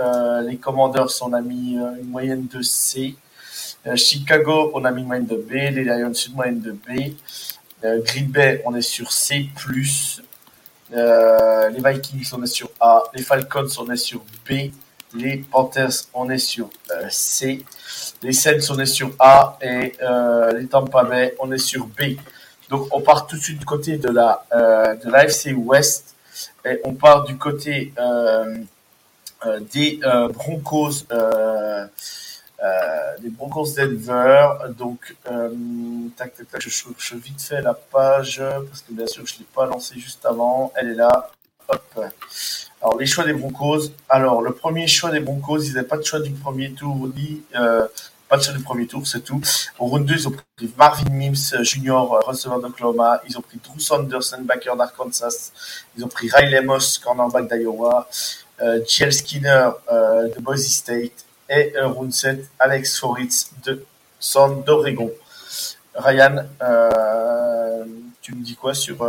euh, 0.00 0.40
les 0.42 0.56
Commanders, 0.56 1.10
on 1.22 1.32
a 1.32 1.40
mis 1.40 1.74
une 1.74 2.08
moyenne 2.08 2.46
de 2.46 2.62
C. 2.62 3.16
Chicago, 3.94 4.70
on 4.74 4.84
a 4.84 4.90
mis 4.90 5.02
une 5.02 5.06
moyenne 5.06 5.26
de 5.26 5.36
B. 5.36 5.52
Les 5.52 5.84
Lions, 5.84 6.12
une 6.12 6.34
moyenne 6.34 6.60
de 6.60 6.72
B. 6.72 7.14
Green 7.82 8.26
Bay, 8.28 8.62
on 8.64 8.74
est 8.74 8.82
sur 8.82 9.12
C+. 9.12 9.48
les 10.90 11.82
Vikings, 11.84 12.28
on 12.32 12.42
est 12.42 12.46
sur 12.46 12.70
A. 12.80 13.02
Les 13.14 13.22
Falcons, 13.22 13.68
on 13.78 13.90
est 13.90 13.96
sur 13.96 14.20
B. 14.48 14.70
Les 15.14 15.38
Panthers, 15.38 16.06
on 16.14 16.28
est 16.30 16.38
sur 16.38 16.68
C. 17.08 17.64
Les 18.22 18.32
Saints, 18.32 18.70
on 18.70 18.78
est 18.78 18.86
sur 18.86 19.10
A. 19.18 19.58
Et 19.62 19.92
les 20.54 20.66
Tampa 20.66 21.04
Bay, 21.04 21.34
on 21.38 21.50
est 21.52 21.58
sur 21.58 21.86
B. 21.86 22.16
Donc, 22.68 22.88
on 22.90 23.00
part 23.00 23.26
tout 23.26 23.36
de 23.36 23.42
suite 23.42 23.58
du 23.58 23.64
côté 23.64 23.96
de 23.96 24.10
la, 24.10 24.44
de 25.02 25.10
la 25.10 25.24
FC 25.24 25.52
West 25.54 26.14
on 26.84 26.94
part 26.94 27.24
du 27.24 27.36
côté 27.36 27.92
euh, 27.98 28.58
euh, 29.46 29.60
des 29.72 30.00
euh, 30.04 30.28
Broncos. 30.28 31.04
des 33.20 33.30
Broncos 33.30 33.74
Denver. 33.76 34.48
Donc, 34.76 35.16
tac, 36.16 36.34
tac, 36.34 36.50
tac, 36.50 36.60
je 36.60 36.70
cherche 36.70 37.14
vite 37.14 37.40
fait 37.40 37.62
la 37.62 37.74
page 37.74 38.42
parce 38.68 38.82
que 38.82 38.92
bien 38.92 39.06
sûr 39.06 39.26
je 39.26 39.38
l'ai 39.38 39.46
pas 39.54 39.66
lancée 39.66 39.98
juste 39.98 40.24
avant. 40.26 40.72
Elle 40.76 40.90
est 40.90 40.94
là. 40.94 41.30
Hop. 41.68 42.00
Alors 42.80 42.98
les 42.98 43.06
choix 43.06 43.24
des 43.24 43.32
Broncos. 43.32 43.90
Alors 44.08 44.42
le 44.42 44.52
premier 44.52 44.86
choix 44.86 45.10
des 45.10 45.20
Broncos, 45.20 45.58
ils 45.58 45.74
n'avaient 45.74 45.86
pas 45.86 45.96
de 45.96 46.04
choix 46.04 46.20
du 46.20 46.30
premier 46.30 46.72
tour 46.72 47.08
ni 47.16 47.42
pas 48.28 48.36
de 48.36 48.42
choix 48.42 48.54
du 48.54 48.62
premier 48.62 48.86
tour, 48.86 49.06
c'est 49.06 49.22
tout. 49.24 49.40
Au 49.78 49.86
round 49.86 50.04
2, 50.04 50.14
ils 50.14 50.28
ont 50.28 50.32
pris 50.32 50.70
Marvin 50.76 51.10
Mims, 51.10 51.62
junior 51.62 52.14
euh, 52.14 52.20
receveur 52.20 52.60
d'Oklahoma. 52.60 53.22
Ils 53.26 53.38
ont 53.38 53.40
pris 53.40 53.58
Drew 53.64 53.80
Saunders, 53.80 54.20
backer 54.40 54.76
d'Arkansas. 54.76 55.52
Ils 55.96 56.04
ont 56.04 56.08
pris 56.08 56.28
Riley 56.30 56.60
Moss, 56.60 56.98
cornerback 56.98 57.48
d'Iowa. 57.48 58.08
Euh, 58.60 58.84
Skinner 58.84 59.70
euh, 59.90 60.28
de 60.28 60.40
Boise 60.40 60.66
State. 60.66 61.24
Et 61.48 61.72
euh, 61.76 61.86
round 61.86 62.12
7, 62.12 62.44
Alex 62.58 62.98
Foritz 62.98 63.50
de 63.64 63.82
San 64.20 64.62
d'Oregon. 64.62 65.10
Ryan, 65.94 66.44
euh, 66.62 67.84
tu 68.20 68.34
me 68.34 68.44
dis 68.44 68.56
quoi 68.56 68.74
sur, 68.74 69.02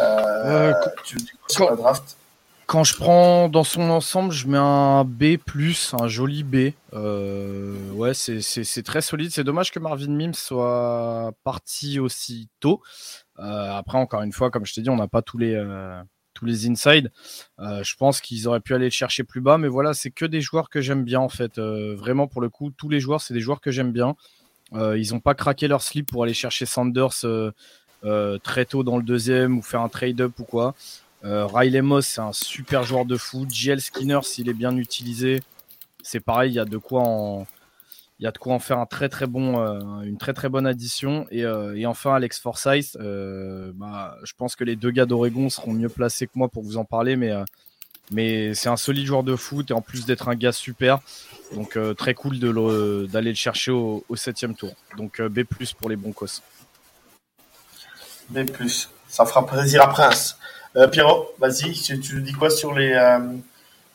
euh, 0.00 0.72
tu 1.04 1.18
la 1.60 1.76
draft 1.76 2.16
quand 2.70 2.84
je 2.84 2.94
prends 2.94 3.48
dans 3.48 3.64
son 3.64 3.90
ensemble, 3.90 4.30
je 4.30 4.46
mets 4.46 4.56
un 4.56 5.02
B+, 5.04 5.38
un 5.92 6.06
joli 6.06 6.44
B. 6.44 6.70
Euh, 6.92 7.90
ouais, 7.94 8.14
c'est 8.14 8.82
très 8.84 9.00
solide. 9.00 9.32
C'est 9.32 9.42
dommage 9.42 9.72
que 9.72 9.80
Marvin 9.80 10.06
Mims 10.06 10.34
soit 10.34 11.32
parti 11.42 11.98
aussi 11.98 12.48
tôt. 12.60 12.80
Euh, 13.40 13.72
après, 13.72 13.98
encore 13.98 14.22
une 14.22 14.30
fois, 14.30 14.52
comme 14.52 14.66
je 14.66 14.72
t'ai 14.72 14.82
dit, 14.82 14.88
on 14.88 14.94
n'a 14.94 15.08
pas 15.08 15.20
tous 15.20 15.36
les, 15.36 15.52
euh, 15.52 16.00
tous 16.32 16.46
les 16.46 16.68
inside. 16.68 17.10
je 17.58 17.96
pense 17.96 18.20
qu'ils 18.20 18.46
auraient 18.46 18.60
pu 18.60 18.72
aller 18.72 18.84
le 18.84 18.90
chercher 18.90 19.24
plus 19.24 19.40
bas, 19.40 19.58
mais 19.58 19.66
voilà, 19.66 19.92
c'est 19.92 20.12
que 20.12 20.24
des 20.24 20.40
joueurs 20.40 20.70
que 20.70 20.80
j'aime 20.80 21.02
bien 21.02 21.18
en 21.18 21.28
fait. 21.28 21.58
vraiment, 21.58 22.28
pour 22.28 22.40
le 22.40 22.50
coup, 22.50 22.70
tous 22.70 22.88
les 22.88 23.00
joueurs, 23.00 23.20
c'est 23.20 23.34
des 23.34 23.40
joueurs 23.40 23.60
que 23.60 23.72
j'aime 23.72 23.90
bien. 23.90 24.14
ils 24.74 25.08
n'ont 25.10 25.18
pas 25.18 25.34
craqué 25.34 25.66
leur 25.66 25.82
slip 25.82 26.08
pour 26.08 26.22
aller 26.22 26.34
chercher 26.34 26.66
Sanders 26.66 27.26
très 28.42 28.64
tôt 28.64 28.82
dans 28.82 28.96
le 28.96 29.02
deuxième 29.02 29.58
ou 29.58 29.62
faire 29.62 29.80
un 29.82 29.88
trade-up 29.88 30.32
ou 30.38 30.44
quoi. 30.44 30.74
Euh, 31.24 31.46
Riley 31.46 31.82
Moss, 31.82 32.06
c'est 32.06 32.20
un 32.20 32.32
super 32.32 32.84
joueur 32.84 33.04
de 33.04 33.16
foot. 33.16 33.52
JL 33.52 33.80
Skinner, 33.80 34.20
s'il 34.22 34.48
est 34.48 34.54
bien 34.54 34.76
utilisé, 34.76 35.42
c'est 36.02 36.20
pareil, 36.20 36.52
il 36.52 36.54
y 36.54 36.58
a 36.58 36.64
de 36.64 36.78
quoi 36.78 37.02
en, 37.02 37.46
faire 38.58 38.78
euh, 38.78 40.02
une 40.02 40.16
très 40.18 40.32
très 40.32 40.48
bonne 40.48 40.66
addition. 40.66 41.26
Et, 41.30 41.44
euh, 41.44 41.86
enfin, 41.86 42.14
Alex 42.14 42.38
Forsyth, 42.38 42.96
bah, 42.98 44.16
je 44.24 44.32
pense 44.36 44.56
que 44.56 44.64
les 44.64 44.76
deux 44.76 44.90
gars 44.90 45.06
d'Oregon 45.06 45.50
seront 45.50 45.72
mieux 45.72 45.88
placés 45.88 46.26
que 46.26 46.32
moi 46.36 46.48
pour 46.48 46.62
vous 46.62 46.76
en 46.76 46.84
parler, 46.84 47.16
mais, 47.16 48.54
c'est 48.54 48.68
un 48.68 48.76
solide 48.76 49.06
joueur 49.06 49.22
de 49.22 49.36
foot 49.36 49.70
et 49.70 49.74
en 49.74 49.82
plus 49.82 50.06
d'être 50.06 50.28
un 50.28 50.34
gars 50.34 50.52
super, 50.52 51.00
donc 51.54 51.78
très 51.96 52.14
cool 52.14 52.38
d'aller 52.38 53.30
le, 53.30 53.36
chercher 53.36 53.72
au, 53.72 54.04
septième 54.14 54.54
tour. 54.54 54.72
Donc 54.96 55.20
B+ 55.20 55.44
pour 55.78 55.90
les 55.90 55.96
Broncos. 55.96 56.40
B+, 58.30 58.46
ça 59.08 59.26
fera 59.26 59.46
plaisir 59.46 59.82
à 59.82 59.88
Prince. 59.88 60.38
Euh, 60.76 60.86
Pierrot, 60.86 61.34
vas-y, 61.38 61.72
tu, 61.72 61.98
tu, 61.98 62.22
dis 62.22 62.32
quoi 62.32 62.48
sur 62.48 62.74
les, 62.74 62.92
euh, 62.92 63.36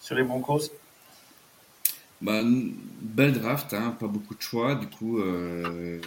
sur 0.02 0.16
les 0.16 0.26
bah, 2.22 2.41
Belle 3.02 3.34
draft, 3.34 3.74
hein, 3.74 3.95
pas 3.98 4.07
beaucoup 4.07 4.36
de 4.36 4.41
choix, 4.41 4.76
du 4.76 4.88
coup, 4.88 5.20
euh, 5.20 6.02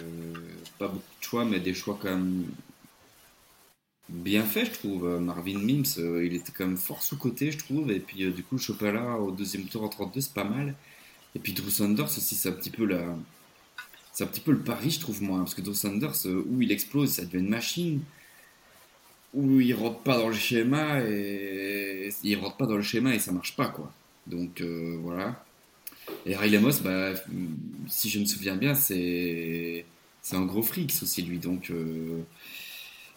pas 0.77 0.87
beaucoup 0.87 0.99
de 1.19 1.25
choix, 1.25 1.45
mais 1.45 1.59
des 1.59 1.73
choix 1.73 1.97
quand 1.99 2.09
même 2.09 2.45
bien 4.09 4.43
faits, 4.43 4.67
je 4.67 4.71
trouve. 4.79 5.19
Marvin 5.19 5.57
Mims, 5.57 5.97
il 5.97 6.35
était 6.35 6.51
quand 6.55 6.67
même 6.67 6.77
fort 6.77 7.01
sous-côté, 7.01 7.51
je 7.51 7.57
trouve, 7.57 7.91
et 7.91 7.99
puis 7.99 8.31
du 8.31 8.43
coup, 8.43 8.57
là 8.81 9.17
au 9.17 9.31
deuxième 9.31 9.65
tour 9.65 9.83
en 9.83 9.89
32, 9.89 10.21
c'est 10.21 10.33
pas 10.33 10.43
mal. 10.43 10.75
Et 11.35 11.39
puis 11.39 11.53
Drew 11.53 11.69
Sanders 11.69 12.05
aussi, 12.05 12.35
c'est 12.35 12.49
un 12.49 12.53
petit 12.53 12.71
peu 12.71 12.85
la. 12.85 13.01
C'est 14.13 14.23
un 14.23 14.27
petit 14.27 14.41
peu 14.41 14.51
le 14.51 14.59
pari, 14.59 14.91
je 14.91 14.99
trouve, 14.99 15.21
moi, 15.23 15.39
parce 15.39 15.53
que 15.55 15.61
Drew 15.61 15.73
Sanders, 15.73 16.25
où 16.25 16.61
il 16.61 16.71
explose, 16.71 17.11
ça 17.11 17.25
devient 17.25 17.37
une 17.37 17.49
machine 17.49 18.01
où 19.33 19.59
il 19.59 19.73
rentre 19.73 19.99
pas 19.99 20.17
dans 20.17 20.29
le 20.29 20.35
schéma 20.35 21.01
et 21.01 22.09
il 22.23 22.35
rentre 22.37 22.57
pas 22.57 22.65
dans 22.65 22.75
le 22.75 22.81
schéma 22.81 23.13
et 23.13 23.19
ça 23.19 23.31
marche 23.31 23.55
pas 23.55 23.67
quoi. 23.67 23.91
Donc 24.27 24.61
euh, 24.61 24.97
voilà. 25.01 25.43
Et 26.25 26.35
Riley 26.35 26.59
Moss, 26.59 26.81
bah, 26.81 27.13
si 27.87 28.09
je 28.09 28.19
me 28.19 28.25
souviens 28.25 28.55
bien, 28.55 28.73
c'est 28.73 29.85
c'est 30.21 30.35
un 30.35 30.45
gros 30.45 30.63
fric 30.63 30.93
aussi 31.01 31.21
lui 31.21 31.37
donc. 31.37 31.69
Euh, 31.69 32.21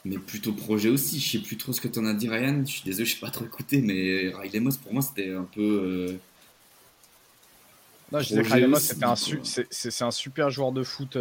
mais 0.05 0.18
plutôt 0.18 0.52
projet 0.52 0.89
aussi. 0.89 1.20
Je 1.20 1.30
sais 1.30 1.39
plus 1.39 1.56
trop 1.56 1.72
ce 1.72 1.80
que 1.80 1.86
tu 1.86 1.98
en 2.01 2.06
as 2.06 2.14
dit 2.14 2.28
Ryan. 2.28 2.62
Je 2.66 2.72
suis 2.72 2.82
désolé, 2.82 3.05
je 3.06 3.14
n'ai 3.14 3.20
pas 3.20 3.30
trop 3.30 3.44
écouté, 3.44 3.80
mais 3.80 4.32
Riley 4.34 4.60
Moss 4.60 4.76
pour 4.76 4.93
moi 4.93 5.02
c'était 5.02 5.32
un 5.32 5.44
peu. 5.55 5.62
Euh, 6.10 6.18
non, 8.10 8.20
je 8.20 8.28
disais 8.28 8.43
que 8.43 8.78
c'était 8.78 9.05
un, 9.05 9.14
c'est, 9.16 10.02
un 10.02 10.10
super 10.10 10.51
joueur 10.51 10.72
de 10.72 10.82
foot 10.82 11.16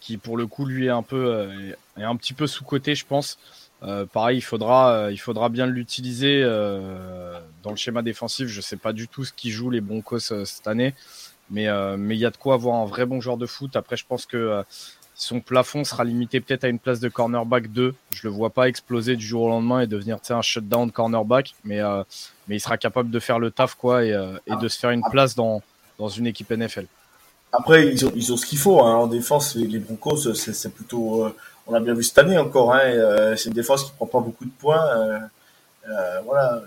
qui 0.00 0.18
pour 0.18 0.36
le 0.36 0.46
coup 0.46 0.66
lui 0.66 0.86
est 0.86 0.90
un 0.90 1.02
peu 1.02 1.48
est 1.96 2.02
un 2.02 2.16
petit 2.16 2.34
peu 2.34 2.46
sous 2.46 2.64
côté 2.64 2.94
je 2.94 3.06
pense. 3.06 3.38
Euh, 3.84 4.06
pareil, 4.06 4.38
il 4.38 4.42
faudra, 4.42 4.92
euh, 4.92 5.12
il 5.12 5.18
faudra 5.18 5.48
bien 5.48 5.66
l'utiliser 5.66 6.42
euh, 6.42 7.38
dans 7.62 7.70
le 7.70 7.76
schéma 7.76 8.02
défensif. 8.02 8.48
Je 8.48 8.56
ne 8.56 8.62
sais 8.62 8.76
pas 8.76 8.92
du 8.92 9.08
tout 9.08 9.24
ce 9.24 9.32
qui 9.32 9.50
joue 9.50 9.70
les 9.70 9.80
Broncos 9.80 10.20
cette 10.20 10.66
année, 10.66 10.94
mais 11.50 11.64
il 11.64 12.16
y 12.16 12.26
a 12.26 12.30
de 12.30 12.36
quoi 12.36 12.54
avoir 12.54 12.76
un 12.76 12.86
vrai 12.86 13.04
bon 13.06 13.20
joueur 13.20 13.36
de 13.36 13.46
foot. 13.46 13.76
Après, 13.76 13.96
je 13.96 14.06
pense 14.06 14.24
que 14.26 14.62
son 15.14 15.40
plafond 15.40 15.84
sera 15.84 16.04
limité 16.04 16.40
peut-être 16.40 16.64
à 16.64 16.68
une 16.68 16.78
place 16.78 16.98
de 16.98 17.08
cornerback 17.08 17.70
2. 17.70 17.94
Je 18.14 18.20
le 18.26 18.30
vois 18.30 18.50
pas 18.50 18.68
exploser 18.68 19.16
du 19.16 19.26
jour 19.26 19.42
au 19.42 19.48
lendemain 19.48 19.80
et 19.80 19.86
devenir 19.86 20.18
un 20.30 20.42
shutdown 20.42 20.90
cornerback, 20.90 21.54
mais 21.64 21.80
il 22.48 22.60
sera 22.60 22.78
capable 22.78 23.10
de 23.10 23.20
faire 23.20 23.38
le 23.38 23.50
taf 23.50 23.74
quoi 23.74 24.04
et, 24.04 24.12
de 24.12 24.68
se 24.68 24.78
faire 24.78 24.90
une 24.90 25.04
place 25.10 25.34
dans 25.34 25.62
une 26.16 26.26
équipe 26.26 26.50
NFL. 26.50 26.86
Après, 27.56 27.86
ils 27.86 28.04
ont, 28.04 28.12
ils 28.16 28.24
ce 28.24 28.46
qu'il 28.46 28.58
faut 28.58 28.80
hein. 28.80 28.96
en 28.96 29.06
défense. 29.06 29.54
Les, 29.54 29.78
Broncos, 29.78 30.34
c'est 30.34 30.74
plutôt 30.74 31.32
on 31.66 31.72
l'a 31.72 31.80
bien 31.80 31.94
vu 31.94 32.02
cette 32.02 32.18
année 32.18 32.38
encore. 32.38 32.74
Hein, 32.74 32.80
euh, 32.80 33.36
c'est 33.36 33.48
une 33.48 33.54
défense 33.54 33.84
qui 33.84 33.92
prend 33.92 34.06
pas 34.06 34.20
beaucoup 34.20 34.44
de 34.44 34.50
points. 34.50 34.84
Euh, 34.96 35.18
euh, 35.88 36.20
voilà, 36.24 36.62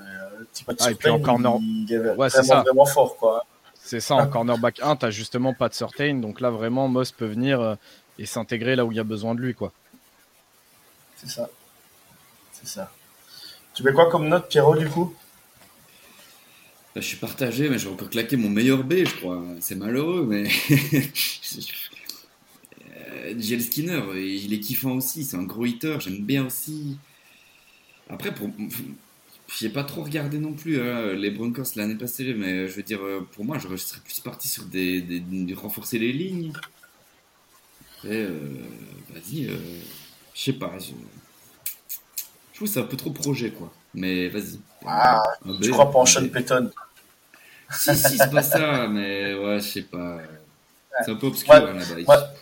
ah, 0.80 0.92
et 0.92 0.96
puis 0.96 1.10
en 1.10 1.20
corner... 1.20 1.58
il, 1.62 1.92
est 1.92 1.98
vraiment, 1.98 2.62
vraiment 2.62 2.86
fort. 2.86 3.18
quoi. 3.18 3.46
C'est 3.74 4.00
ça, 4.00 4.16
en 4.16 4.28
cornerback 4.28 4.80
1, 4.82 4.96
tu 4.98 5.12
justement 5.12 5.54
pas 5.54 5.70
de 5.70 5.74
certain. 5.74 6.14
Donc 6.16 6.42
là, 6.42 6.50
vraiment, 6.50 6.88
Moss 6.88 7.12
peut 7.12 7.26
venir 7.26 7.78
et 8.20 8.26
s'intégrer 8.26 8.76
là 8.76 8.86
où 8.86 8.92
il 8.92 8.96
y 8.96 9.00
a 9.00 9.04
besoin 9.04 9.34
de 9.34 9.40
lui. 9.40 9.56
quoi. 9.56 9.72
C'est 11.16 11.30
ça. 11.30 11.50
C'est 12.52 12.68
ça. 12.68 12.92
Tu 13.74 13.84
mets 13.84 13.94
quoi 13.94 14.10
comme 14.10 14.28
note, 14.28 14.50
Pierrot, 14.50 14.76
du 14.76 14.90
coup? 14.90 15.16
Je 16.96 17.02
suis 17.02 17.18
partagé, 17.18 17.70
mais 17.70 17.78
j'ai 17.78 17.90
encore 17.90 18.10
claqué 18.10 18.38
mon 18.38 18.50
meilleur 18.50 18.84
B, 18.84 19.06
je 19.06 19.16
crois. 19.16 19.42
C'est 19.62 19.76
malheureux, 19.76 20.26
mais. 20.28 20.50
Jill 23.38 23.64
Skinner, 23.64 24.02
il 24.16 24.54
est 24.54 24.60
kiffant 24.60 24.92
aussi, 24.92 25.24
c'est 25.24 25.38
un 25.38 25.44
gros 25.44 25.66
hitter, 25.66 25.98
j'aime 26.00 26.24
bien 26.24 26.46
aussi. 26.46 26.98
Après, 28.10 28.34
pour, 28.34 28.50
j'ai 29.56 29.70
pas 29.70 29.84
trop 29.84 30.04
regardé 30.04 30.40
non 30.40 30.54
plus 30.54 30.82
hein, 30.82 31.14
les 31.14 31.32
Broncos 31.32 31.76
l'année 31.76 31.96
passée, 31.96 32.34
mais 32.34 32.68
je 32.68 32.74
veux 32.74 32.84
dire, 32.84 33.02
euh, 33.02 33.28
pour 33.32 33.46
moi, 33.46 33.58
je 33.58 33.76
serais 33.78 34.02
plus 34.02 34.20
parti 34.20 34.48
sur 34.48 34.64
des, 34.64 35.02
des, 35.02 35.54
renforcer 35.54 36.00
les 36.00 36.12
lignes. 36.12 36.52
Après, 37.98 38.16
euh, 38.16 38.38
vas-y, 39.10 39.48
euh, 39.48 39.58
je 40.34 40.42
sais 40.42 40.54
pas. 40.54 40.74
Je, 40.80 40.92
trouve 42.54 42.68
que 42.68 42.74
c'est 42.74 42.80
un 42.80 42.84
peu 42.84 42.98
trop 42.98 43.12
projet, 43.12 43.52
quoi. 43.52 43.72
Mais 43.94 44.28
vas-y. 44.30 44.60
Ah, 44.86 45.24
tu 45.62 45.72
crois 45.72 45.92
pas 45.92 46.00
en 46.00 46.06
Sean 46.06 46.28
Payton? 46.28 46.72
Si, 47.72 47.96
si, 47.96 48.18
c'est 48.18 48.32
pas 48.32 48.44
ça, 48.44 48.88
mais 48.88 49.34
ouais, 49.36 49.60
je 49.60 49.68
sais 49.68 49.82
pas. 49.82 50.20
C'est 51.04 51.12
un 51.12 51.16
peu 51.16 51.28
obscur 51.28 51.54
hein, 51.54 51.74
là-bas. 51.74 52.34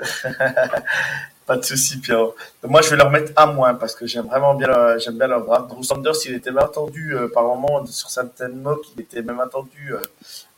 Pas 1.50 1.56
de 1.56 1.64
souci, 1.64 1.98
Pierre. 1.98 2.28
Moi, 2.62 2.80
je 2.80 2.90
vais 2.90 2.96
leur 2.96 3.10
mettre 3.10 3.32
un 3.36 3.46
moins 3.46 3.74
parce 3.74 3.96
que 3.96 4.06
j'aime 4.06 4.26
vraiment 4.26 4.54
bien, 4.54 4.98
j'aime 4.98 5.18
bien 5.18 5.26
leur 5.26 5.44
draft. 5.44 5.66
Drew 5.68 5.82
Sanders, 5.82 6.14
il 6.26 6.34
était 6.34 6.52
même 6.52 6.62
attendu 6.62 7.12
euh, 7.12 7.26
par 7.26 7.42
moment 7.42 7.84
sur 7.86 8.08
certaines 8.08 8.54
mocks, 8.60 8.86
il 8.94 9.02
était 9.02 9.22
même 9.22 9.40
attendu 9.40 9.92
euh, 9.92 10.00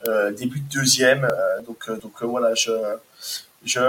euh, 0.06 0.32
début 0.32 0.60
de 0.60 0.68
deuxième. 0.68 1.26
donc, 1.66 1.90
donc 2.02 2.22
voilà, 2.22 2.54
je, 2.54 2.72
je, 3.64 3.80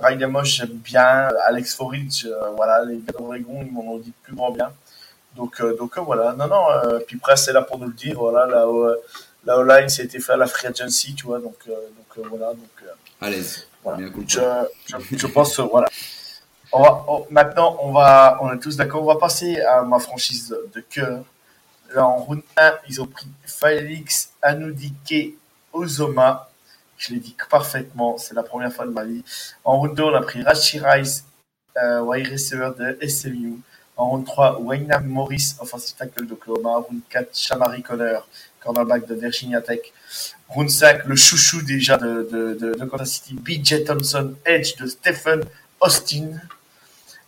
Ryan 0.00 0.30
Moss, 0.30 0.48
j'aime 0.48 0.78
bien. 0.92 1.28
Alex 1.46 1.74
Forage, 1.74 2.26
voilà, 2.56 2.86
les 2.86 2.96
gars 2.96 3.12
d'Oregon, 3.18 3.62
ils 3.62 3.70
m'en 3.70 3.92
ont 3.92 3.98
dit 3.98 4.14
plus 4.22 4.34
grand 4.34 4.50
bien. 4.50 4.72
Donc, 5.36 5.60
donc 5.76 5.98
voilà, 5.98 6.32
non, 6.32 6.46
non. 6.46 6.64
puis 7.06 7.18
Press 7.18 7.48
est 7.48 7.52
là 7.52 7.60
pour 7.60 7.78
nous 7.78 7.88
le 7.88 7.92
dire. 7.92 8.18
Voilà, 8.18 8.46
la, 8.46 9.62
la 9.62 9.74
a 9.74 9.82
été 9.82 10.20
fait 10.20 10.32
à 10.32 10.38
la 10.38 10.46
free 10.46 10.68
agency, 10.68 11.14
tu 11.14 11.26
vois. 11.26 11.38
Donc, 11.38 11.58
donc 11.66 12.26
voilà. 12.30 12.46
Donc, 12.54 12.84
à 13.20 13.28
l'aise. 13.28 13.66
Je, 14.26 14.66
je, 14.86 15.16
je, 15.16 15.26
pense, 15.26 15.60
voilà. 15.60 15.88
On 16.72 16.82
va, 16.82 17.04
maintenant, 17.30 17.76
on 17.82 17.92
va, 17.92 18.38
on 18.40 18.52
est 18.52 18.58
tous 18.58 18.76
d'accord. 18.76 19.02
On 19.02 19.06
va 19.06 19.16
passer 19.16 19.60
à 19.60 19.82
ma 19.82 19.98
franchise 19.98 20.56
de 20.74 20.80
cœur. 20.80 21.24
Là, 21.94 22.06
en 22.06 22.16
round 22.16 22.42
1, 22.56 22.74
ils 22.88 23.00
ont 23.00 23.06
pris 23.06 23.26
Félix 23.44 24.32
Anoudike 24.42 25.36
Ozoma. 25.72 26.48
Je 26.96 27.12
l'ai 27.12 27.20
dit 27.20 27.36
parfaitement. 27.50 28.16
C'est 28.18 28.34
la 28.34 28.42
première 28.42 28.72
fois 28.72 28.86
de 28.86 28.90
ma 28.90 29.04
vie. 29.04 29.22
En 29.64 29.78
round 29.78 29.94
2, 29.94 30.02
on 30.02 30.14
a 30.14 30.22
pris 30.22 30.42
Rashi 30.42 30.80
Rice, 30.80 31.24
euh, 31.76 32.00
wide 32.00 32.28
receiver 32.28 32.70
de 32.78 33.06
SMU. 33.06 33.60
En 33.96 34.08
round 34.08 34.26
3, 34.26 34.60
Wayne 34.60 34.92
Morris, 35.04 35.54
offensive 35.60 35.94
tackle 35.96 36.26
d'Oklahoma. 36.26 36.78
Round 36.78 37.02
4, 37.10 37.36
Shamari 37.36 37.82
Connor, 37.82 38.26
cornerback 38.64 39.06
de 39.06 39.14
Virginia 39.14 39.60
Tech. 39.60 39.80
5, 40.68 41.06
le 41.06 41.16
chouchou 41.16 41.62
déjà 41.62 41.96
de, 41.96 42.28
de, 42.60 42.84
Kansas 42.84 43.10
City, 43.10 43.34
BJ 43.34 43.84
Thompson, 43.84 44.34
Edge 44.44 44.76
de 44.76 44.86
Stephen 44.86 45.42
Austin. 45.80 46.40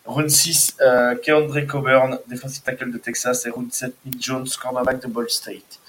Round 0.05 0.31
6, 0.31 0.77
euh, 0.81 1.17
Keandre 1.17 1.67
Coburn, 1.67 2.19
defensive 2.29 2.63
tackle 2.63 2.93
de 2.93 2.99
Texas. 2.99 3.45
Et 3.47 3.51
round 3.51 3.73
7, 3.73 3.93
Nick 4.05 4.23
Jones, 4.23 4.47
cornerback 4.61 5.03
de 5.03 5.09
Ball 5.09 5.29
State. 5.29 5.81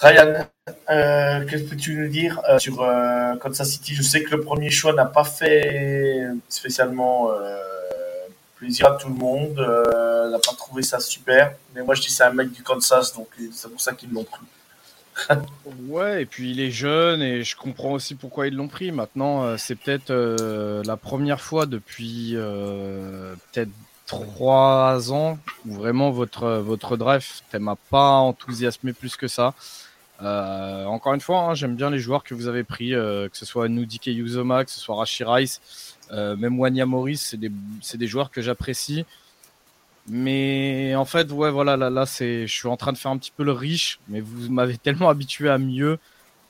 Ryan, 0.00 0.46
euh, 0.88 1.44
qu'est-ce 1.46 1.64
que 1.64 1.74
tu 1.74 1.94
nous 1.94 2.08
dire 2.08 2.40
euh, 2.48 2.58
sur 2.58 2.82
euh, 2.82 3.36
Kansas 3.36 3.68
City? 3.68 3.94
Je 3.94 4.02
sais 4.02 4.22
que 4.22 4.30
le 4.30 4.40
premier 4.40 4.70
choix 4.70 4.94
n'a 4.94 5.04
pas 5.04 5.24
fait 5.24 6.26
spécialement 6.48 7.30
euh, 7.32 7.58
plaisir 8.60 8.86
à 8.86 8.96
tout 8.96 9.08
le 9.08 9.14
monde. 9.14 9.56
n'a 9.56 10.38
pas 10.38 10.54
trouvé 10.56 10.82
ça 10.82 11.00
super. 11.00 11.54
Mais 11.74 11.82
moi, 11.82 11.96
je 11.96 12.02
dis 12.02 12.10
c'est 12.10 12.24
un 12.24 12.32
mec 12.32 12.52
du 12.52 12.62
Kansas, 12.62 13.14
donc 13.14 13.28
c'est 13.52 13.68
pour 13.68 13.80
ça 13.80 13.92
qu'ils 13.94 14.12
l'ont 14.12 14.24
pris. 14.24 14.46
ouais, 15.88 16.22
et 16.22 16.26
puis 16.26 16.50
il 16.50 16.60
est 16.60 16.70
jeune 16.70 17.22
et 17.22 17.42
je 17.42 17.56
comprends 17.56 17.92
aussi 17.92 18.14
pourquoi 18.14 18.46
ils 18.46 18.54
l'ont 18.54 18.68
pris. 18.68 18.92
Maintenant, 18.92 19.42
euh, 19.42 19.56
c'est 19.56 19.74
peut-être 19.74 20.10
euh, 20.10 20.82
la 20.84 20.96
première 20.96 21.40
fois 21.40 21.66
depuis 21.66 22.32
euh, 22.34 23.34
peut-être 23.52 23.70
trois 24.06 25.12
ans 25.12 25.38
où 25.66 25.74
vraiment 25.74 26.10
votre 26.10 26.48
votre 26.58 26.96
draft 26.96 27.44
m'a 27.54 27.76
pas 27.90 28.14
enthousiasmé 28.14 28.92
plus 28.92 29.16
que 29.16 29.28
ça. 29.28 29.54
encore 30.20 31.14
une 31.14 31.20
fois, 31.20 31.40
hein, 31.40 31.54
j'aime 31.54 31.76
bien 31.76 31.90
les 31.90 32.00
joueurs 32.00 32.24
que 32.24 32.34
vous 32.34 32.48
avez 32.48 32.64
pris, 32.64 32.90
que 32.90 33.30
ce 33.32 33.46
soit 33.46 33.68
Nudike 33.68 34.06
Yuzoma, 34.06 34.64
que 34.64 34.70
ce 34.70 34.80
soit 34.80 34.96
Rashi 34.96 35.22
Rice, 35.24 35.60
même 36.12 36.58
Wanya 36.58 36.86
Morris, 36.86 37.18
c'est 37.18 37.36
des, 37.36 37.50
des 37.94 38.06
joueurs 38.06 38.30
que 38.30 38.42
j'apprécie. 38.42 39.04
Mais 40.08 40.94
en 40.96 41.04
fait, 41.04 41.30
ouais, 41.30 41.50
voilà, 41.50 41.76
là, 41.76 41.88
là, 41.90 42.04
je 42.04 42.46
suis 42.46 42.68
en 42.68 42.76
train 42.76 42.92
de 42.92 42.98
faire 42.98 43.10
un 43.12 43.18
petit 43.18 43.32
peu 43.36 43.44
le 43.44 43.52
riche, 43.52 44.00
mais 44.08 44.20
vous 44.20 44.50
m'avez 44.52 44.76
tellement 44.82 45.08
habitué 45.08 45.48
à 45.48 45.58
mieux, 45.58 45.98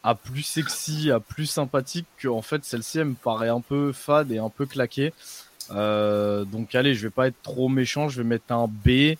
à 0.02 0.14
plus 0.14 0.42
sexy, 0.42 1.10
à 1.10 1.20
plus 1.20 1.46
sympathique, 1.46 2.06
que 2.18 2.28
en 2.28 2.42
fait, 2.42 2.64
celle-ci, 2.64 3.00
elle 3.00 3.06
me 3.06 3.14
paraît 3.14 3.48
un 3.48 3.60
peu 3.60 3.92
fade 3.92 4.32
et 4.32 4.38
un 4.38 4.48
peu 4.48 4.66
claquée. 4.66 5.12
Euh, 5.72 6.44
donc, 6.44 6.74
allez, 6.74 6.94
je 6.94 7.02
vais 7.06 7.10
pas 7.10 7.28
être 7.28 7.40
trop 7.42 7.68
méchant, 7.68 8.08
je 8.08 8.22
vais 8.22 8.28
mettre 8.28 8.52
un 8.52 8.66
B, 8.66 9.16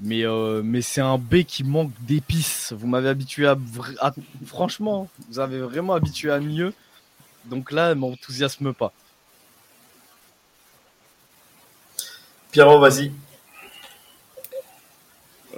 mais 0.00 0.24
euh, 0.24 0.62
mais 0.64 0.82
c'est 0.82 1.00
un 1.00 1.18
B 1.18 1.42
qui 1.42 1.64
manque 1.64 1.92
d'épices. 2.00 2.72
Vous 2.76 2.86
m'avez 2.86 3.08
habitué 3.08 3.46
à, 3.46 3.56
franchement, 4.46 5.08
vous 5.28 5.38
avez 5.38 5.60
vraiment 5.60 5.94
habitué 5.94 6.30
à 6.30 6.40
mieux. 6.40 6.72
Donc 7.46 7.72
là, 7.72 7.90
elle 7.90 7.98
m'enthousiasme 7.98 8.72
pas. 8.72 8.92
Pierrot, 12.56 12.78
vas-y. 12.78 13.12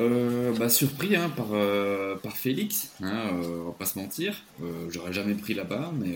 Euh, 0.01 0.53
bah, 0.59 0.69
surpris 0.69 1.15
hein, 1.15 1.31
par, 1.31 1.47
euh, 1.53 2.17
par 2.17 2.37
Félix, 2.37 2.91
hein, 3.01 3.29
euh, 3.35 3.61
on 3.63 3.67
va 3.67 3.73
pas 3.73 3.85
se 3.85 4.01
mentir. 4.01 4.43
J'aurais 4.91 5.13
jamais 5.13 5.35
pris 5.35 5.55
là-bas, 5.55 5.93
mais 5.95 6.15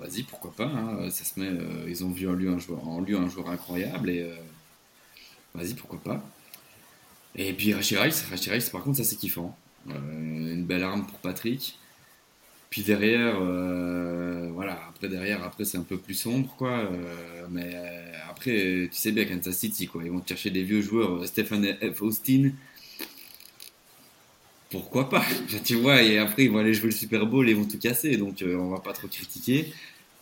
vas-y, 0.00 0.24
pourquoi 0.24 0.50
pas. 0.50 0.64
Hein, 0.64 1.08
ils 1.86 2.04
ont 2.04 2.10
vu 2.10 2.28
en 2.28 2.32
lui 2.32 2.48
un 2.48 2.58
joueur, 2.58 2.80
un 2.88 3.28
joueur 3.28 3.50
incroyable 3.50 4.10
et 4.10 4.28
vas-y, 5.54 5.74
pourquoi 5.74 6.00
pas. 6.00 6.24
Et 7.36 7.52
puis 7.52 7.72
Rachirais, 7.72 8.10
Rice, 8.32 8.68
par 8.70 8.82
contre, 8.82 8.96
ça 8.96 9.04
c'est 9.04 9.14
kiffant. 9.14 9.56
une 9.86 10.64
belle 10.64 10.82
arme 10.82 11.06
pour 11.06 11.20
Patrick. 11.20 11.78
Puis 12.70 12.82
derrière, 12.82 13.38
voilà, 14.52 14.78
après 14.88 15.08
derrière, 15.08 15.42
après 15.42 15.64
c'est 15.64 15.76
un 15.76 15.82
peu 15.82 15.98
plus 15.98 16.14
sombre, 16.14 16.54
quoi. 16.56 16.88
mais 17.50 17.76
après, 18.30 18.88
tu 18.90 18.96
sais 18.96 19.10
bien 19.10 19.24
Kansas 19.24 19.56
City, 19.56 19.88
quoi. 19.88 20.02
Ils 20.04 20.10
vont 20.12 20.22
chercher 20.24 20.50
des 20.50 20.62
vieux 20.62 20.80
joueurs, 20.80 21.26
Stephen 21.26 21.76
F. 21.82 22.00
Austin 22.00 22.52
pourquoi 24.70 25.10
pas? 25.10 25.24
Tu 25.64 25.74
vois, 25.76 26.00
et 26.02 26.18
après 26.18 26.44
ils 26.44 26.50
vont 26.50 26.58
aller 26.58 26.74
jouer 26.74 26.90
le 26.90 26.96
Super 26.96 27.26
Bowl 27.26 27.48
et 27.48 27.50
ils 27.52 27.56
vont 27.56 27.64
tout 27.66 27.78
casser, 27.78 28.16
donc 28.16 28.42
euh, 28.42 28.56
on 28.56 28.70
va 28.70 28.78
pas 28.78 28.92
trop 28.92 29.08
critiquer. 29.08 29.72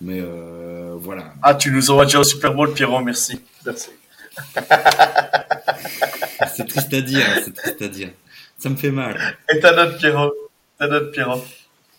Mais 0.01 0.21
euh, 0.21 0.95
voilà. 0.97 1.35
Ah, 1.43 1.55
tu 1.55 1.71
nous 1.71 1.91
envoies 1.91 2.07
déjà 2.07 2.21
au 2.21 2.25
Super 2.25 2.55
Bowl, 2.55 2.73
Pierrot, 2.73 3.03
merci. 3.03 3.41
Merci. 3.65 3.91
c'est 6.57 6.69
triste 6.69 6.95
à 6.95 7.01
dire, 7.01 7.27
c'est 7.45 7.55
triste 7.55 7.83
à 7.83 7.89
dire. 7.89 8.11
Ça 8.59 8.71
me 8.71 8.77
fait 8.77 8.91
mal. 8.91 9.37
Et 9.53 9.61
ta 9.61 9.75
note, 9.75 9.99
Pierrot? 9.99 10.33
Ta 10.79 10.87
note, 10.87 11.13
Pierrot? 11.13 11.45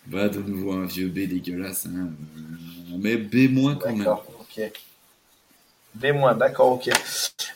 Bah, 0.08 0.28
de 0.30 0.40
nouveau 0.40 0.74
un 0.74 0.86
vieux 0.86 1.08
B 1.08 1.28
dégueulasse. 1.28 1.86
Hein. 1.86 2.10
Mais 2.98 3.16
B- 3.16 3.78
quand 3.78 3.96
même. 3.96 4.08
ok. 4.08 4.72
B-, 5.96 6.38
d'accord, 6.38 6.72
ok. 6.74 6.90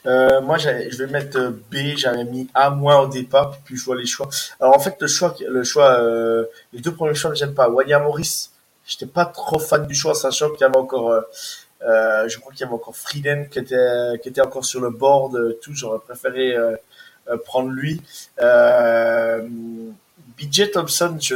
Euh, 0.06 0.42
moi, 0.42 0.58
je 0.58 0.98
vais 0.98 1.08
mettre 1.08 1.38
euh, 1.40 1.52
B. 1.72 1.96
J'avais 1.96 2.26
mis 2.26 2.48
A- 2.54 2.72
au 2.72 3.08
départ, 3.08 3.58
puis 3.64 3.78
je 3.78 3.86
vois 3.86 3.96
les 3.96 4.06
choix. 4.06 4.30
Alors 4.60 4.76
en 4.76 4.80
fait, 4.80 4.96
le 5.00 5.08
choix, 5.08 5.36
le 5.48 5.64
choix, 5.64 6.00
euh, 6.00 6.46
les 6.74 6.82
deux 6.82 6.94
premiers 6.94 7.16
choix, 7.16 7.34
j'aime 7.34 7.54
pas. 7.54 7.70
Wanya 7.70 8.00
Morris, 8.00 8.50
j'étais 8.86 9.06
pas 9.06 9.26
trop 9.26 9.60
fan 9.60 9.88
du 9.88 9.96
choix, 9.96 10.14
sachant 10.14 10.50
qu'il 10.52 10.62
y 10.62 10.64
avait 10.66 10.78
encore, 10.78 11.12
euh, 11.12 12.28
je 12.28 12.38
crois 12.40 12.52
qu'il 12.54 12.62
y 12.62 12.64
avait 12.66 12.74
encore 12.74 12.96
Frieden 12.96 13.48
qui 13.50 13.60
était, 13.60 14.20
qui 14.22 14.30
était 14.30 14.42
encore 14.42 14.66
sur 14.66 14.82
le 14.82 14.90
board. 14.90 15.58
tout, 15.62 15.74
j'aurais 15.74 16.00
préféré 16.00 16.56
prendre 17.46 17.70
lui. 17.70 18.02
BJ 20.38 20.72
Thompson, 20.72 21.18
je 21.20 21.36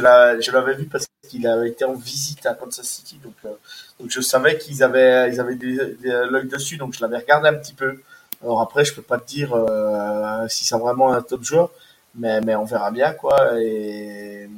l'avais 0.50 0.74
vu 0.74 0.86
parce 0.86 1.06
qu'il 1.28 1.46
avait 1.46 1.68
été 1.68 1.84
en 1.84 1.94
visite 1.94 2.46
à 2.46 2.54
Kansas 2.54 2.86
City, 2.86 3.20
donc, 3.22 3.34
euh, 3.44 4.06
je 4.08 4.20
savais 4.20 4.58
qu'ils 4.58 4.82
avaient, 4.82 5.30
ils 5.32 5.40
avaient 5.40 5.58
l'œil 6.02 6.48
dessus, 6.48 6.76
donc 6.76 6.94
je 6.94 7.00
l'avais 7.00 7.18
regardé 7.18 7.48
un 7.48 7.54
petit 7.54 7.74
peu. 7.74 8.00
Alors 8.42 8.60
après, 8.60 8.84
je 8.84 8.94
peux 8.94 9.02
pas 9.02 9.18
te 9.18 9.26
dire 9.26 9.52
euh, 9.52 10.46
si 10.48 10.64
c'est 10.64 10.78
vraiment 10.78 11.12
un 11.12 11.22
top 11.22 11.42
joueur, 11.42 11.70
mais, 12.14 12.40
on 12.54 12.64
verra 12.64 12.90
bien 12.90 13.12
quoi. 13.12 13.60
Et, 13.60 14.48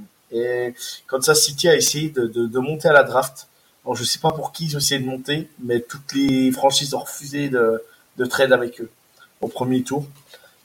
Kansas 1.08 1.40
City 1.42 1.68
a 1.68 1.74
essayé 1.74 2.10
de 2.10 2.58
monter 2.58 2.88
à 2.88 2.92
la 2.92 3.02
draft. 3.02 3.48
Alors 3.84 3.96
je 3.96 4.04
sais 4.04 4.18
pas 4.18 4.30
pour 4.30 4.52
qui 4.52 4.66
ils 4.66 4.76
ont 4.76 4.78
essayé 4.78 5.00
de 5.00 5.06
monter, 5.06 5.48
mais 5.58 5.80
toutes 5.80 6.12
les 6.12 6.52
franchises 6.52 6.94
ont 6.94 7.00
refusé 7.00 7.48
de, 7.48 7.82
de 8.18 8.24
trade 8.26 8.52
avec 8.52 8.80
eux 8.80 8.90
au 9.40 9.48
premier 9.48 9.82
tour. 9.82 10.04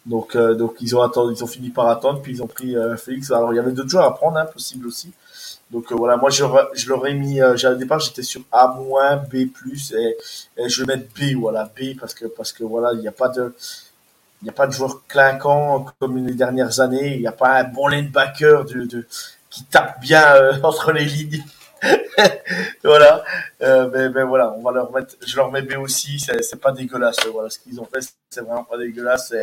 Donc, 0.06 0.36
euh, 0.36 0.54
donc 0.54 0.76
ils 0.82 0.96
ont 0.96 1.02
attendu, 1.02 1.34
ils 1.36 1.44
ont 1.44 1.48
fini 1.48 1.70
par 1.70 1.88
attendre, 1.88 2.22
puis 2.22 2.34
ils 2.34 2.44
ont 2.44 2.48
pris 2.48 2.76
euh, 2.76 2.96
Félix. 2.96 3.32
Alors 3.32 3.54
il 3.54 3.56
y 3.56 3.60
avait 3.60 3.72
d'autres 3.72 3.90
joueurs 3.90 4.06
à 4.06 4.16
prendre, 4.16 4.38
hein, 4.38 4.46
possible 4.46 4.88
aussi. 4.88 5.12
Donc 5.72 5.92
euh, 5.92 5.96
voilà, 5.96 6.16
moi 6.18 6.30
je, 6.30 6.44
l'aurais 6.88 7.14
mis. 7.16 7.42
au 7.42 7.76
départ 7.76 8.00
j'étais 8.00 8.22
sur 8.22 8.42
A 8.52 8.68
B 8.68 9.36
et, 9.36 10.18
et 10.58 10.70
je 10.70 10.84
vais 10.84 10.96
mettre 10.96 11.08
B, 11.16 11.40
voilà 11.40 11.66
B 11.66 11.98
parce 12.00 12.14
que 12.14 12.26
parce 12.26 12.52
que 12.52 12.64
voilà 12.64 12.94
il 12.94 13.00
n'y 13.00 13.08
a 13.08 13.12
pas 13.12 13.30
de 13.30 13.56
n'y 14.46 14.50
a 14.50 14.54
pas 14.54 14.68
de 14.68 14.72
joueur 14.72 15.02
clinquant 15.08 15.86
comme 16.00 16.26
les 16.26 16.34
dernières 16.34 16.80
années. 16.80 17.16
Il 17.16 17.22
n'y 17.22 17.28
a 17.28 17.32
pas 17.32 17.60
un 17.60 17.64
bon 17.66 17.88
linebacker 17.88 18.66
de, 18.66 18.86
de, 18.86 19.08
qui 19.50 19.64
tape 19.66 20.00
bien 20.02 20.24
euh, 20.36 20.54
entre 20.64 20.92
les 20.92 21.06
lignes. 21.06 21.44
voilà. 22.84 23.24
Euh, 23.62 23.90
mais, 23.94 24.10
mais, 24.10 24.24
voilà, 24.24 24.52
on 24.52 24.62
va 24.62 24.72
leur 24.72 24.92
mettre, 24.92 25.16
je 25.26 25.36
leur 25.36 25.52
mets 25.52 25.62
B 25.62 25.78
aussi. 25.78 26.20
C'est 26.20 26.62
pas 26.62 26.72
dégueulasse. 26.72 27.26
Voilà, 27.28 27.50
ce 27.50 27.60
qu'ils 27.60 27.80
ont 27.80 27.86
fait, 27.86 28.00
c'est 28.30 28.42
vraiment 28.42 28.64
pas 28.64 28.78
dégueulasse. 28.78 29.34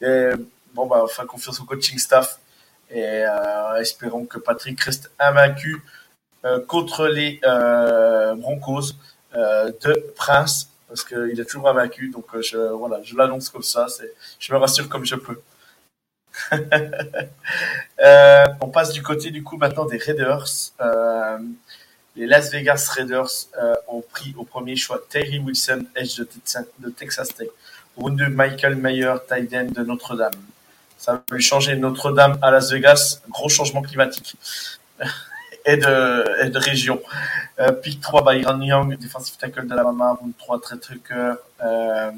Et, 0.00 0.30
bon, 0.74 0.86
bah, 0.86 1.00
enfin, 1.02 1.26
confiance 1.26 1.60
au 1.60 1.64
coaching 1.64 1.98
staff. 1.98 2.38
Et 2.90 3.24
euh, 3.24 3.80
espérons 3.80 4.26
que 4.26 4.38
Patrick 4.38 4.80
reste 4.80 5.10
invaincu 5.18 5.82
euh, 6.44 6.60
contre 6.66 7.06
les 7.06 7.40
euh, 7.46 8.34
Broncos 8.34 8.92
euh, 9.34 9.72
de 9.82 10.12
Prince 10.14 10.68
parce 10.88 11.02
qu'il 11.02 11.40
est 11.40 11.44
toujours 11.44 11.68
invaincu. 11.68 12.10
Donc 12.10 12.26
je, 12.40 12.58
voilà, 12.58 13.00
je 13.02 13.16
l'annonce 13.16 13.48
comme 13.48 13.62
ça. 13.62 13.86
Je 14.38 14.52
me 14.52 14.58
rassure 14.58 14.88
comme 14.88 15.06
je 15.06 15.16
peux. 15.16 15.40
on 18.60 18.68
passe 18.68 18.92
du 18.92 19.02
côté 19.02 19.30
du 19.30 19.42
coup 19.42 19.56
maintenant 19.56 19.86
des 19.86 19.96
Raiders. 19.96 20.46
Les 22.16 22.26
Las 22.26 22.50
Vegas 22.50 22.90
Raiders 22.94 23.48
ont 23.88 24.02
pris 24.02 24.34
au 24.38 24.44
premier 24.44 24.76
choix 24.76 25.02
Terry 25.08 25.38
Wilson, 25.38 25.84
edge 25.96 26.18
de, 26.18 26.90
Texas 26.90 27.28
Tech. 27.34 27.48
Round 27.96 28.18
de 28.18 28.26
Michael 28.26 28.76
Mayer, 28.76 29.14
tight 29.28 29.50
de 29.50 29.84
Notre-Dame. 29.84 30.32
Ça 30.98 31.12
va 31.12 31.22
lui 31.30 31.42
changer 31.42 31.76
Notre-Dame 31.76 32.38
à 32.42 32.50
Las 32.50 32.72
Vegas. 32.72 33.20
Gros 33.28 33.48
changement 33.48 33.82
climatique 33.82 34.36
et 35.64 35.76
de, 35.76 36.44
et 36.44 36.50
de 36.50 36.58
région. 36.58 37.00
Euh, 37.60 37.72
pick 37.72 38.00
3, 38.00 38.24
Byron 38.24 38.62
Young, 38.62 38.98
defensive 38.98 39.36
tackle 39.36 39.66
de 39.66 39.74
Mama. 39.74 40.16
Round 40.20 40.36
3, 40.36 40.60
Trey 40.60 40.78
Tucker, 40.78 41.34
euh, 41.64 42.10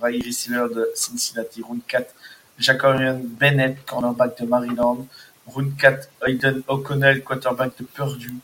wide 0.00 0.24
receiver 0.24 0.66
de 0.74 0.90
Cincinnati. 0.94 1.62
Round 1.62 1.80
4, 1.86 2.14
Jacorian 2.58 3.20
Bennett, 3.22 3.84
cornerback 3.84 4.40
de 4.40 4.46
Maryland. 4.46 5.06
Round 5.46 5.76
4, 5.76 6.08
Hayden 6.26 6.62
O'Connell, 6.68 7.22
quarterback 7.22 7.76
de 7.78 7.84
Purdue. 7.84 8.34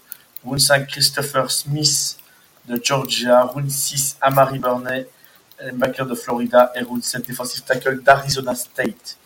Round 0.44 0.60
5, 0.60 0.89
Christopher 0.89 1.51
Smith 1.51 2.19
de 2.66 2.81
Georgia. 2.82 3.44
Round 3.44 3.70
6, 3.70 4.16
Amari 4.20 4.59
Burney, 4.59 5.06
linebacker 5.60 6.06
de 6.06 6.14
Florida. 6.14 6.73
Et 6.74 6.82
round 6.82 7.02
7, 7.02 7.27
defensive 7.27 7.64
tackle 7.64 8.02
d'Arizona 8.02 8.55
State. 8.55 9.16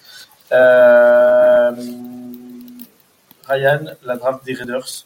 Euh, 0.52 1.72
Ryan, 3.48 3.84
la 4.02 4.16
draft 4.16 4.44
des 4.44 4.54
Raiders. 4.54 5.04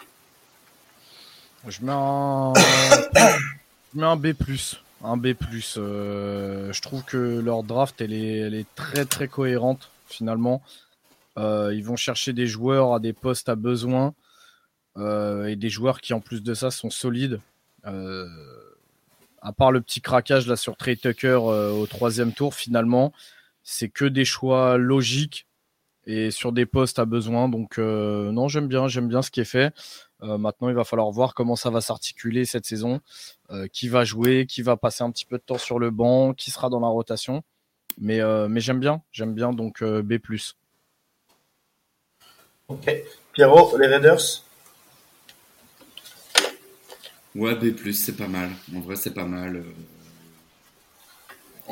Je 1.68 1.82
mets 1.82 1.92
je 3.94 4.16
B+. 4.16 4.34
Un 5.02 5.16
B+. 5.16 5.34
Euh, 5.76 6.72
je 6.72 6.82
trouve 6.82 7.04
que 7.04 7.40
leur 7.40 7.62
draft, 7.62 8.00
elle 8.00 8.12
est, 8.12 8.38
elle 8.38 8.54
est 8.54 8.66
très 8.74 9.04
très 9.04 9.28
cohérente 9.28 9.90
finalement. 10.06 10.62
Euh, 11.38 11.72
ils 11.74 11.84
vont 11.84 11.96
chercher 11.96 12.32
des 12.32 12.46
joueurs 12.46 12.94
à 12.94 13.00
des 13.00 13.12
postes 13.12 13.48
à 13.48 13.54
besoin 13.54 14.14
et 15.46 15.56
des 15.56 15.68
joueurs 15.68 16.00
qui 16.00 16.14
en 16.14 16.20
plus 16.20 16.42
de 16.42 16.54
ça 16.54 16.70
sont 16.70 16.90
solides. 16.90 17.40
à 17.84 19.52
part 19.52 19.72
le 19.72 19.80
petit 19.80 20.00
craquage 20.00 20.46
là 20.46 20.56
sur 20.56 20.76
Trey 20.76 20.96
Tucker 20.96 21.34
au 21.36 21.86
troisième 21.86 22.32
tour, 22.32 22.54
finalement, 22.54 23.12
c'est 23.62 23.88
que 23.88 24.04
des 24.04 24.24
choix 24.24 24.76
logiques 24.76 25.46
et 26.06 26.30
sur 26.30 26.52
des 26.52 26.66
postes 26.66 26.98
à 26.98 27.04
besoin. 27.04 27.48
Donc 27.48 27.78
non, 27.78 28.48
j'aime 28.48 28.68
bien, 28.68 28.88
j'aime 28.88 29.08
bien 29.08 29.22
ce 29.22 29.30
qui 29.30 29.40
est 29.40 29.44
fait. 29.44 29.72
Euh, 30.22 30.38
maintenant, 30.38 30.68
il 30.68 30.74
va 30.74 30.84
falloir 30.84 31.10
voir 31.10 31.34
comment 31.34 31.56
ça 31.56 31.70
va 31.70 31.80
s'articuler 31.80 32.44
cette 32.44 32.66
saison, 32.66 33.00
euh, 33.50 33.66
qui 33.72 33.88
va 33.88 34.04
jouer, 34.04 34.46
qui 34.46 34.62
va 34.62 34.76
passer 34.76 35.02
un 35.02 35.10
petit 35.10 35.24
peu 35.24 35.38
de 35.38 35.42
temps 35.42 35.58
sur 35.58 35.78
le 35.78 35.90
banc, 35.90 36.34
qui 36.34 36.50
sera 36.50 36.68
dans 36.68 36.80
la 36.80 36.88
rotation. 36.88 37.42
Mais, 37.98 38.20
euh, 38.20 38.48
mais 38.48 38.60
j'aime 38.60 38.80
bien, 38.80 39.02
j'aime 39.12 39.34
bien, 39.34 39.52
donc 39.52 39.82
B. 39.82 40.14
Ok. 42.68 43.04
Pierrot, 43.32 43.76
les 43.78 43.86
Raiders? 43.86 44.44
Ouais, 47.34 47.54
B, 47.56 47.90
c'est 47.92 48.16
pas 48.16 48.28
mal. 48.28 48.50
En 48.74 48.80
vrai, 48.80 48.96
c'est 48.96 49.14
pas 49.14 49.26
mal. 49.26 49.64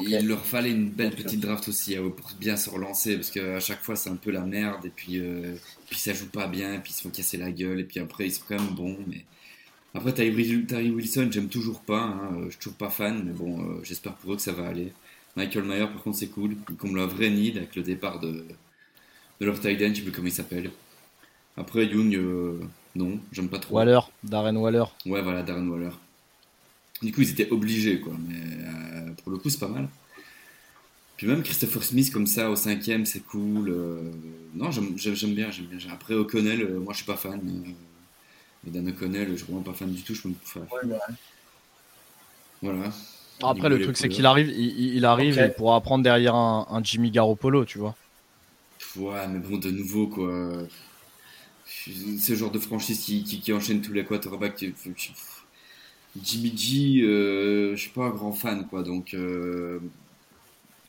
Il 0.01 0.26
leur 0.28 0.44
fallait 0.47 0.70
une 0.70 0.90
belle 0.90 1.14
petite 1.14 1.40
draft 1.40 1.68
aussi 1.68 1.97
hein, 1.97 2.09
pour 2.16 2.30
bien 2.39 2.56
se 2.56 2.70
relancer 2.70 3.16
parce 3.16 3.30
qu'à 3.30 3.59
chaque 3.59 3.82
fois 3.82 3.97
c'est 3.97 4.10
un 4.10 4.16
peu 4.16 4.30
la 4.30 4.43
merde 4.43 4.86
et 4.86 4.90
puis, 4.90 5.18
euh, 5.18 5.56
puis 5.90 5.98
ça 5.98 6.12
joue 6.14 6.28
pas 6.28 6.47
bien 6.47 6.74
et 6.74 6.78
puis 6.78 6.93
ils 6.93 6.94
se 6.94 7.02
font 7.02 7.10
casser 7.10 7.36
la 7.36 7.51
gueule 7.51 7.80
et 7.80 7.85
puis 7.85 7.98
après 7.98 8.26
ils 8.26 8.32
sont 8.32 8.44
quand 8.48 8.60
même 8.60 8.74
bons. 8.74 8.97
Mais 9.09 9.24
après 9.94 10.14
Terry 10.14 10.30
Wilson, 10.90 11.30
j'aime 11.32 11.48
toujours 11.48 11.80
pas, 11.82 12.02
hein, 12.02 12.30
euh, 12.39 12.44
je 12.47 12.51
suis 12.51 12.59
toujours 12.60 12.78
pas 12.78 12.90
fan, 12.90 13.24
mais 13.24 13.32
bon, 13.32 13.60
euh, 13.62 13.80
j'espère 13.85 14.14
pour 14.16 14.35
eux 14.35 14.36
que 14.36 14.43
ça 14.43 14.52
va 14.52 14.68
aller. 14.68 14.93
Michael 15.36 15.64
Mayer 15.64 15.86
par 15.89 16.02
contre 16.02 16.18
c'est 16.18 16.28
cool, 16.28 16.56
il 16.70 16.76
comble 16.76 16.98
la 16.98 17.06
vraie 17.06 17.30
need 17.30 17.59
avec 17.59 17.76
le 17.76 17.82
départ 17.82 18.20
de, 18.20 18.44
de 19.40 19.47
leur 19.47 19.60
tight 19.60 19.80
end, 19.82 19.90
je 19.90 19.97
sais 19.97 20.02
plus 20.02 20.12
comment 20.12 20.28
il 20.28 20.32
s'appelle. 20.32 20.70
Après 21.56 21.86
Young, 21.86 22.18
non, 22.94 23.19
j'aime 23.32 23.48
pas 23.48 23.59
trop. 23.59 23.77
Waller, 23.77 24.01
Darren 24.24 24.56
Waller. 24.56 24.85
Ouais 25.06 25.23
voilà, 25.23 25.43
Darren 25.43 25.69
Waller. 25.69 25.90
Du 27.02 27.12
coup, 27.12 27.23
ils 27.23 27.31
étaient 27.31 27.51
obligés, 27.51 28.01
quoi. 28.01 28.12
Mais 28.27 28.35
euh, 28.35 29.10
pour 29.23 29.32
le 29.32 29.39
coup, 29.39 29.51
c'est 29.51 29.60
pas 29.60 29.69
mal. 29.69 29.89
Puis 31.16 31.27
même 31.27 31.43
Christopher 31.43 31.82
Smith 31.82 32.12
comme 32.12 32.27
ça 32.27 32.51
au 32.51 32.56
cinquième, 32.56 33.05
c'est 33.05 33.24
cool. 33.24 33.70
Euh, 33.70 34.10
non, 34.55 34.70
j'aime 34.70 34.94
bien, 35.35 35.51
j'aime 35.51 35.66
bien. 35.66 35.78
Après 35.93 36.15
O'Connell, 36.15 36.62
euh, 36.62 36.81
moi 36.81 36.93
je 36.93 36.98
suis 36.98 37.06
pas 37.06 37.16
fan. 37.16 37.40
Mais 38.65 38.70
Dan 38.70 38.89
O'Connell, 38.89 39.28
je 39.32 39.36
suis 39.36 39.44
vraiment 39.44 39.62
pas 39.62 39.73
fan 39.73 39.90
du 39.90 40.02
tout. 40.02 40.15
Je 40.15 40.23
peux 40.23 40.31
bah 40.85 40.98
Voilà. 42.62 42.90
Après, 43.43 43.69
le 43.69 43.81
truc, 43.81 43.97
c'est 43.97 44.09
qu'il 44.09 44.27
arrive, 44.27 44.48
il, 44.48 45.05
arrive 45.05 45.39
et 45.39 45.48
pourra 45.48 45.81
prendre 45.81 46.02
derrière 46.02 46.35
un, 46.35 46.81
Jimmy 46.82 47.10
Garoppolo, 47.12 47.65
tu 47.65 47.78
vois. 47.78 47.94
Ouais, 48.97 49.28
mais 49.28 49.39
bon, 49.39 49.59
de 49.59 49.70
nouveau, 49.70 50.09
quoi. 50.09 50.32
Le 51.86 52.34
genre 52.34 52.50
de 52.50 52.58
franchise 52.58 53.00
qui, 53.00 53.22
qui, 53.24 53.52
enchaîne 53.52 53.80
tous 53.80 53.92
les 53.92 54.04
quarterbacks. 54.04 54.64
Jimmy 56.22 56.56
G, 56.56 57.02
euh, 57.02 57.76
je 57.76 57.80
suis 57.80 57.90
pas 57.90 58.04
un 58.04 58.10
grand 58.10 58.32
fan, 58.32 58.66
quoi. 58.66 58.82
Donc. 58.82 59.14
Euh, 59.14 59.78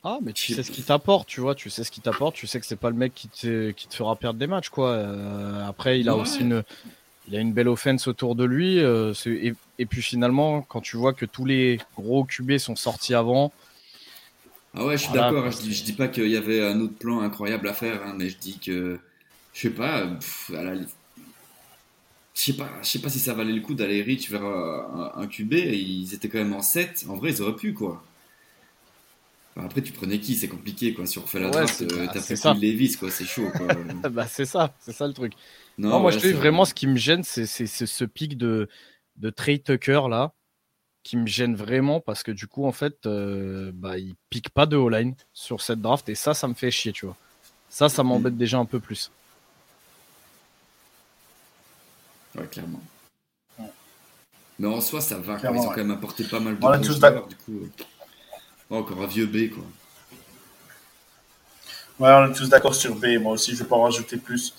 ah, 0.02 0.18
mais 0.22 0.32
tu 0.32 0.54
sais 0.54 0.62
ce 0.62 0.70
qu'il 0.70 0.84
t'apporte, 0.84 1.28
tu 1.28 1.40
vois. 1.40 1.54
Tu 1.54 1.68
sais 1.68 1.84
ce 1.84 1.90
qu'il 1.90 2.02
t'apporte. 2.02 2.34
Tu 2.34 2.46
sais 2.46 2.58
que 2.58 2.66
c'est 2.66 2.76
pas 2.76 2.90
le 2.90 2.96
mec 2.96 3.14
qui 3.14 3.28
te, 3.28 3.70
qui 3.72 3.86
te 3.86 3.94
fera 3.94 4.16
perdre 4.16 4.38
des 4.38 4.46
matchs, 4.46 4.70
quoi. 4.70 4.90
Euh, 4.90 5.68
après, 5.68 6.00
il 6.00 6.08
a 6.08 6.16
aussi 6.16 6.40
une, 6.40 6.62
il 7.28 7.36
a 7.36 7.40
une 7.40 7.52
belle 7.52 7.68
offense 7.68 8.08
autour 8.08 8.34
de 8.34 8.44
lui. 8.44 8.78
Et, 8.78 9.86
puis 9.86 10.02
finalement, 10.02 10.62
quand 10.62 10.80
tu 10.80 10.96
vois 10.96 11.12
que 11.12 11.26
tous 11.26 11.44
les 11.44 11.78
gros 11.96 12.24
QB 12.24 12.56
sont 12.58 12.76
sortis 12.76 13.14
avant. 13.14 13.52
Ah 14.74 14.86
ouais, 14.86 14.96
je 14.96 15.04
suis 15.04 15.12
d'accord. 15.12 15.44
Hein, 15.44 15.50
je, 15.50 15.58
dis, 15.58 15.82
dis 15.82 15.92
pas 15.92 16.08
qu'il 16.08 16.28
y 16.28 16.36
avait 16.36 16.64
un 16.64 16.80
autre 16.80 16.94
plan 16.94 17.20
incroyable 17.20 17.68
à 17.68 17.74
faire, 17.74 18.02
hein, 18.04 18.14
mais 18.16 18.30
je 18.30 18.38
dis 18.38 18.58
que, 18.58 19.00
je 19.52 19.60
sais 19.60 19.70
pas, 19.70 20.06
à 20.56 20.62
la, 20.62 20.74
je 22.40 22.46
sais 22.46 22.52
pas, 22.54 22.70
je 22.82 22.88
sais 22.88 22.98
pas 23.00 23.08
si 23.08 23.18
ça 23.18 23.34
valait 23.34 23.52
le 23.52 23.60
coup 23.60 23.74
d'aller 23.74 24.02
reach 24.02 24.30
vers 24.30 24.44
un, 24.44 25.26
QB. 25.26 25.52
Ils 25.52 26.14
étaient 26.14 26.28
quand 26.28 26.38
même 26.38 26.54
en 26.54 26.62
7. 26.62 27.04
En 27.08 27.16
vrai, 27.16 27.32
ils 27.32 27.42
auraient 27.42 27.56
pu, 27.56 27.74
quoi. 27.74 28.02
après, 29.56 29.82
tu 29.82 29.92
prenais 29.92 30.18
qui? 30.20 30.36
C'est 30.36 30.48
compliqué, 30.48 30.94
quoi. 30.94 31.04
Si 31.06 31.18
on 31.18 31.22
refait 31.22 31.40
la 31.40 31.50
draft, 31.50 31.82
euh, 31.82 32.06
t'as 32.12 32.20
pris 32.20 32.60
Levis, 32.60 32.96
quoi. 32.96 33.10
C'est 33.10 33.26
chaud, 33.26 33.48
quoi. 33.54 33.66
bah, 34.10 34.26
c'est 34.26 34.46
ça, 34.46 34.74
c'est 34.80 34.92
ça 34.92 35.06
le 35.06 35.12
truc. 35.12 35.34
Non, 35.76 36.00
moi, 36.00 36.10
je 36.12 36.18
trouve 36.18 36.32
vraiment 36.32 36.64
ce 36.64 36.72
qui 36.72 36.86
me 36.86 36.96
gêne, 36.96 37.24
c'est 37.24 37.46
ce 37.46 38.04
pic 38.04 38.38
de, 38.38 38.68
de 39.16 39.30
Trey 39.30 39.58
Tucker, 39.58 40.02
là, 40.08 40.32
qui 41.02 41.16
me 41.16 41.26
gêne 41.26 41.54
vraiment 41.54 42.00
parce 42.00 42.22
que 42.22 42.30
du 42.30 42.46
coup, 42.46 42.64
en 42.64 42.72
fait, 42.72 43.06
euh, 43.06 43.70
bah, 43.74 43.98
il 43.98 44.14
pique 44.30 44.50
pas 44.50 44.66
de 44.66 44.76
O-line 44.76 45.14
sur 45.32 45.60
cette 45.60 45.80
draft 45.80 46.08
et 46.08 46.14
ça, 46.14 46.32
ça 46.32 46.48
me 46.48 46.54
fait 46.54 46.70
chier, 46.70 46.92
tu 46.92 47.06
vois. 47.06 47.16
Ça, 47.68 47.88
ça 47.88 48.02
m'embête 48.02 48.34
mm. 48.34 48.38
déjà 48.38 48.58
un 48.58 48.64
peu 48.64 48.80
plus. 48.80 49.10
Ouais, 52.36 52.46
clairement. 52.46 52.80
Mais 54.60 54.68
en 54.68 54.80
soi, 54.82 55.00
ça 55.00 55.16
va. 55.16 55.38
Ils 55.42 55.48
ont 55.48 55.68
quand 55.68 55.76
même 55.78 55.90
apporté 55.90 56.22
pas 56.22 56.38
mal 56.38 56.54
de 56.56 56.60
bons 56.60 56.82
joueurs. 56.82 57.26
Du 57.26 57.36
coup, 57.36 57.60
euh, 58.70 58.76
encore 58.76 59.00
un 59.00 59.06
vieux 59.06 59.24
B, 59.24 59.48
quoi. 59.48 59.64
Ouais, 61.98 62.12
on 62.12 62.30
est 62.30 62.34
tous 62.34 62.50
d'accord 62.50 62.74
sur 62.74 62.94
B. 62.94 63.18
Moi 63.20 63.32
aussi, 63.32 63.52
je 63.52 63.62
vais 63.62 63.68
pas 63.68 63.76
en 63.76 63.84
rajouter 63.84 64.18
plus. 64.18 64.54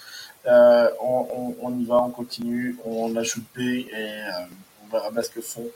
Euh, 0.48 0.90
on, 1.00 1.80
y 1.80 1.86
va, 1.86 1.98
on 1.98 2.10
continue, 2.10 2.76
on 2.84 3.16
ajoute 3.16 3.44
B 3.56 3.60
et 3.60 3.94
euh, 3.94 4.32
on 4.84 4.92
verra 4.92 5.12
bien 5.12 5.22
ce 5.22 5.30
que 5.30 5.42
font 5.42 5.68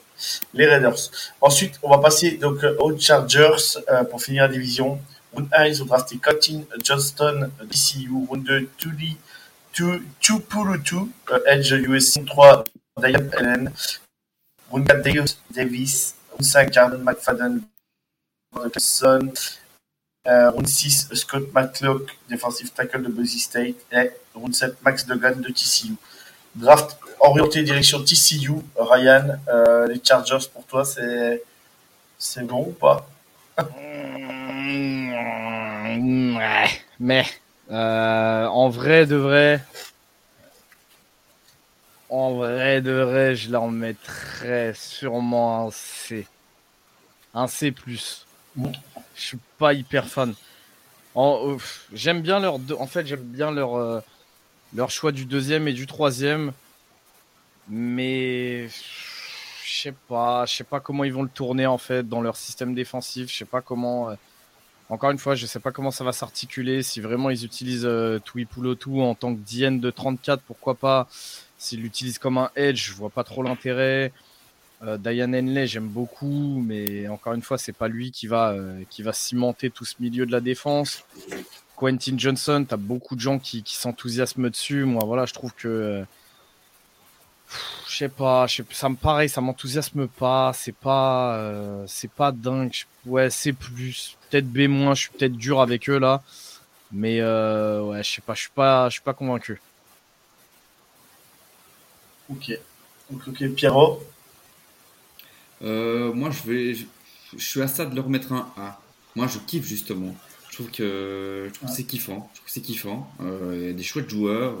les 0.52 0.66
Raiders. 0.66 0.98
Ensuite, 1.40 1.78
on 1.84 1.90
va 1.90 1.98
passer 1.98 2.32
donc 2.32 2.64
aux 2.80 2.98
Chargers 2.98 3.78
pour 4.10 4.20
finir 4.20 4.42
la 4.42 4.48
division. 4.48 4.98
Round 5.34 5.48
1, 5.52 5.66
ils 5.66 5.82
ont 5.84 5.86
drafté 5.86 6.16
Cotton 6.18 6.64
Johnston, 6.82 7.50
DCU. 7.62 8.10
Round 8.28 8.42
2, 8.42 8.68
Tully 8.76 9.16
Chupurutu, 10.20 11.12
uh, 11.30 11.38
Edge 11.46 11.72
USC 11.72 12.24
3, 12.24 12.64
Diane 12.98 13.30
Allen, 13.36 13.72
Round 14.70 14.86
4, 14.86 15.02
Deus 15.02 15.36
Davis, 15.50 16.14
Round 16.30 16.44
5, 16.44 16.72
Jordan 16.72 17.02
McFadden, 17.02 17.60
Son, 18.78 19.32
euh, 20.26 20.50
Round 20.50 20.66
6, 20.66 21.08
Scott 21.12 21.52
Matlock, 21.52 22.16
defensive 22.30 22.70
tackle 22.72 23.02
de 23.02 23.08
Boise 23.08 23.38
State, 23.38 23.76
et 23.92 24.12
Round 24.34 24.54
7, 24.54 24.82
Max 24.82 25.06
Duggan 25.06 25.40
de 25.40 25.50
TCU. 25.50 25.96
Draft 26.54 26.96
orienté 27.20 27.62
direction 27.62 28.02
TCU, 28.02 28.52
Ryan, 28.76 29.38
euh, 29.48 29.86
les 29.88 30.00
Chargers 30.02 30.48
pour 30.52 30.64
toi, 30.64 30.84
c'est 30.86 31.42
bon 32.46 32.68
ou 32.68 32.72
pas? 32.72 33.06
Mm, 35.98 36.36
ouais, 36.36 36.70
mais 36.98 37.26
euh, 37.70 38.46
en 38.46 38.68
vrai 38.68 39.06
de 39.06 39.16
vrai, 39.16 39.60
en 42.08 42.34
vrai 42.34 42.80
de 42.82 42.90
vrai, 42.90 43.36
je 43.36 43.50
leur 43.50 43.68
mettrais 43.68 44.72
sûrement 44.74 45.66
un 45.66 45.70
C. 45.70 46.26
Un 47.34 47.46
C+. 47.46 47.74
Je 47.86 47.96
suis 49.14 49.38
pas 49.58 49.74
hyper 49.74 50.06
fan. 50.08 50.34
Euh, 51.16 51.58
J'aime 51.92 52.22
bien 52.22 52.40
leur 52.40 52.58
deux- 52.58 52.76
en 52.76 52.86
fait 52.86 53.06
j'aime 53.06 53.22
bien 53.22 53.50
leur 53.52 53.76
euh, 53.76 54.00
leur 54.74 54.90
choix 54.90 55.12
du 55.12 55.26
deuxième 55.26 55.68
et 55.68 55.72
du 55.74 55.86
troisième, 55.86 56.52
mais 57.68 58.68
je 58.68 59.80
sais 59.82 59.94
pas, 60.08 60.46
je 60.46 60.54
sais 60.54 60.64
pas 60.64 60.80
comment 60.80 61.04
ils 61.04 61.12
vont 61.12 61.22
le 61.22 61.28
tourner 61.28 61.66
en 61.66 61.78
fait 61.78 62.08
dans 62.08 62.20
leur 62.20 62.36
système 62.36 62.74
défensif. 62.74 63.30
Je 63.30 63.36
sais 63.38 63.44
pas 63.44 63.60
comment. 63.62 64.10
Euh, 64.90 64.94
encore 64.94 65.10
une 65.10 65.18
fois, 65.18 65.34
je 65.34 65.46
sais 65.46 65.60
pas 65.60 65.72
comment 65.72 65.90
ça 65.90 66.04
va 66.04 66.12
s'articuler. 66.12 66.82
Si 66.82 67.00
vraiment 67.00 67.30
ils 67.30 67.44
utilisent 67.44 67.86
euh, 67.86 68.18
Tuipulotu 68.18 69.00
en 69.00 69.14
tant 69.14 69.34
que 69.34 69.40
DN 69.40 69.80
de 69.80 69.90
34, 69.90 70.42
pourquoi 70.42 70.74
pas. 70.74 71.08
S'ils 71.58 71.80
l'utilisent 71.80 72.18
comme 72.18 72.38
un 72.38 72.50
edge, 72.56 72.90
je 72.90 72.92
vois 72.92 73.10
pas 73.10 73.24
trop 73.24 73.42
l'intérêt. 73.42 74.12
Euh, 74.82 74.98
Diane 74.98 75.34
Henley, 75.34 75.66
j'aime 75.66 75.88
beaucoup, 75.88 76.62
mais 76.64 77.08
encore 77.08 77.32
une 77.32 77.42
fois, 77.42 77.56
c'est 77.56 77.72
pas 77.72 77.88
lui 77.88 78.10
qui 78.10 78.26
va, 78.26 78.50
euh, 78.50 78.82
qui 78.90 79.02
va 79.02 79.12
cimenter 79.12 79.70
tout 79.70 79.84
ce 79.84 79.94
milieu 80.00 80.26
de 80.26 80.32
la 80.32 80.40
défense. 80.40 81.04
Quentin 81.76 82.16
Johnson, 82.18 82.64
t'as 82.68 82.76
beaucoup 82.76 83.16
de 83.16 83.20
gens 83.20 83.38
qui, 83.38 83.62
qui 83.62 83.74
s'enthousiasment 83.74 84.50
dessus. 84.50 84.84
Moi, 84.84 85.04
voilà, 85.04 85.26
je 85.26 85.34
trouve 85.34 85.52
que. 85.54 86.04
Je 87.96 88.00
sais 88.00 88.08
pas, 88.10 88.46
je 88.46 88.56
sais- 88.56 88.64
ça 88.72 88.90
me 88.90 88.96
pareil, 88.96 89.26
ça 89.30 89.40
m'enthousiasme 89.40 90.06
pas. 90.06 90.52
C'est 90.54 90.72
pas, 90.76 91.36
euh, 91.38 91.84
c'est 91.88 92.10
pas 92.10 92.30
dingue. 92.30 92.74
Ouais, 93.06 93.30
c'est 93.30 93.54
plus. 93.54 94.18
Peut-être 94.28 94.46
B-, 94.52 94.68
je 94.94 95.00
suis 95.00 95.10
peut-être 95.10 95.32
dur 95.36 95.62
avec 95.62 95.88
eux 95.88 95.98
là. 95.98 96.22
Mais 96.92 97.20
euh, 97.20 97.82
ouais, 97.82 98.02
je 98.04 98.10
sais 98.12 98.22
pas, 98.22 98.34
je 98.34 98.40
suis 98.42 98.50
pas, 98.50 98.88
je 98.90 98.94
suis 98.94 99.02
pas 99.02 99.14
convaincu. 99.14 99.60
Ok. 102.28 102.50
Ok, 103.12 103.22
ok. 103.28 103.48
Pierrot 103.54 104.02
Euh, 105.62 106.12
moi, 106.12 106.30
je 106.30 106.42
vais, 106.50 106.74
je, 106.74 106.84
je 107.36 107.44
suis 107.44 107.62
à 107.62 107.68
ça 107.68 107.86
de 107.86 107.94
leur 107.96 108.08
mettre 108.08 108.32
un 108.32 108.52
A. 108.56 108.80
Moi, 109.14 109.26
je 109.26 109.38
kiffe 109.38 109.66
justement. 109.66 110.14
Je 110.50 110.54
trouve 110.56 110.70
que, 110.70 111.44
je 111.48 111.52
trouve 111.54 111.68
que 111.68 111.74
c'est 111.74 111.84
kiffant. 111.84 112.30
Je 112.32 112.38
trouve 112.38 112.46
que 112.46 112.52
c'est 112.52 112.60
kiffant. 112.60 113.10
Euh, 113.20 113.58
Il 113.60 113.66
y 113.66 113.70
a 113.70 113.72
des 113.72 113.82
chouettes 113.82 114.08
joueurs. 114.10 114.54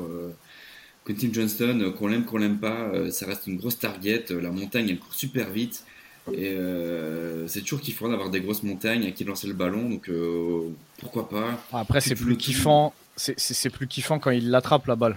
Quentin 1.06 1.28
Johnston, 1.32 1.80
euh, 1.80 1.90
qu'on 1.92 2.08
l'aime, 2.08 2.24
qu'on 2.24 2.38
l'aime 2.38 2.58
pas, 2.58 2.88
euh, 2.92 3.10
ça 3.10 3.26
reste 3.26 3.46
une 3.46 3.56
grosse 3.56 3.78
target. 3.78 4.24
Euh, 4.30 4.40
La 4.40 4.50
montagne, 4.50 4.88
elle 4.88 4.98
court 4.98 5.14
super 5.14 5.50
vite. 5.50 5.84
Et 6.32 6.50
euh, 6.50 7.46
c'est 7.46 7.60
toujours 7.60 7.80
kiffant 7.80 8.08
d'avoir 8.08 8.30
des 8.30 8.40
grosses 8.40 8.64
montagnes 8.64 9.06
à 9.06 9.12
qui 9.12 9.22
lancer 9.22 9.46
le 9.46 9.52
ballon. 9.54 9.88
Donc, 9.88 10.08
euh, 10.08 10.68
pourquoi 10.98 11.28
pas 11.28 11.62
Après, 11.72 12.00
c'est 12.00 12.16
plus 12.16 12.36
kiffant. 12.36 12.92
C'est- 13.16 13.70
plus 13.70 13.86
kiffant 13.86 14.18
quand 14.18 14.30
il 14.32 14.50
l'attrape 14.50 14.86
la 14.86 14.96
balle. 14.96 15.16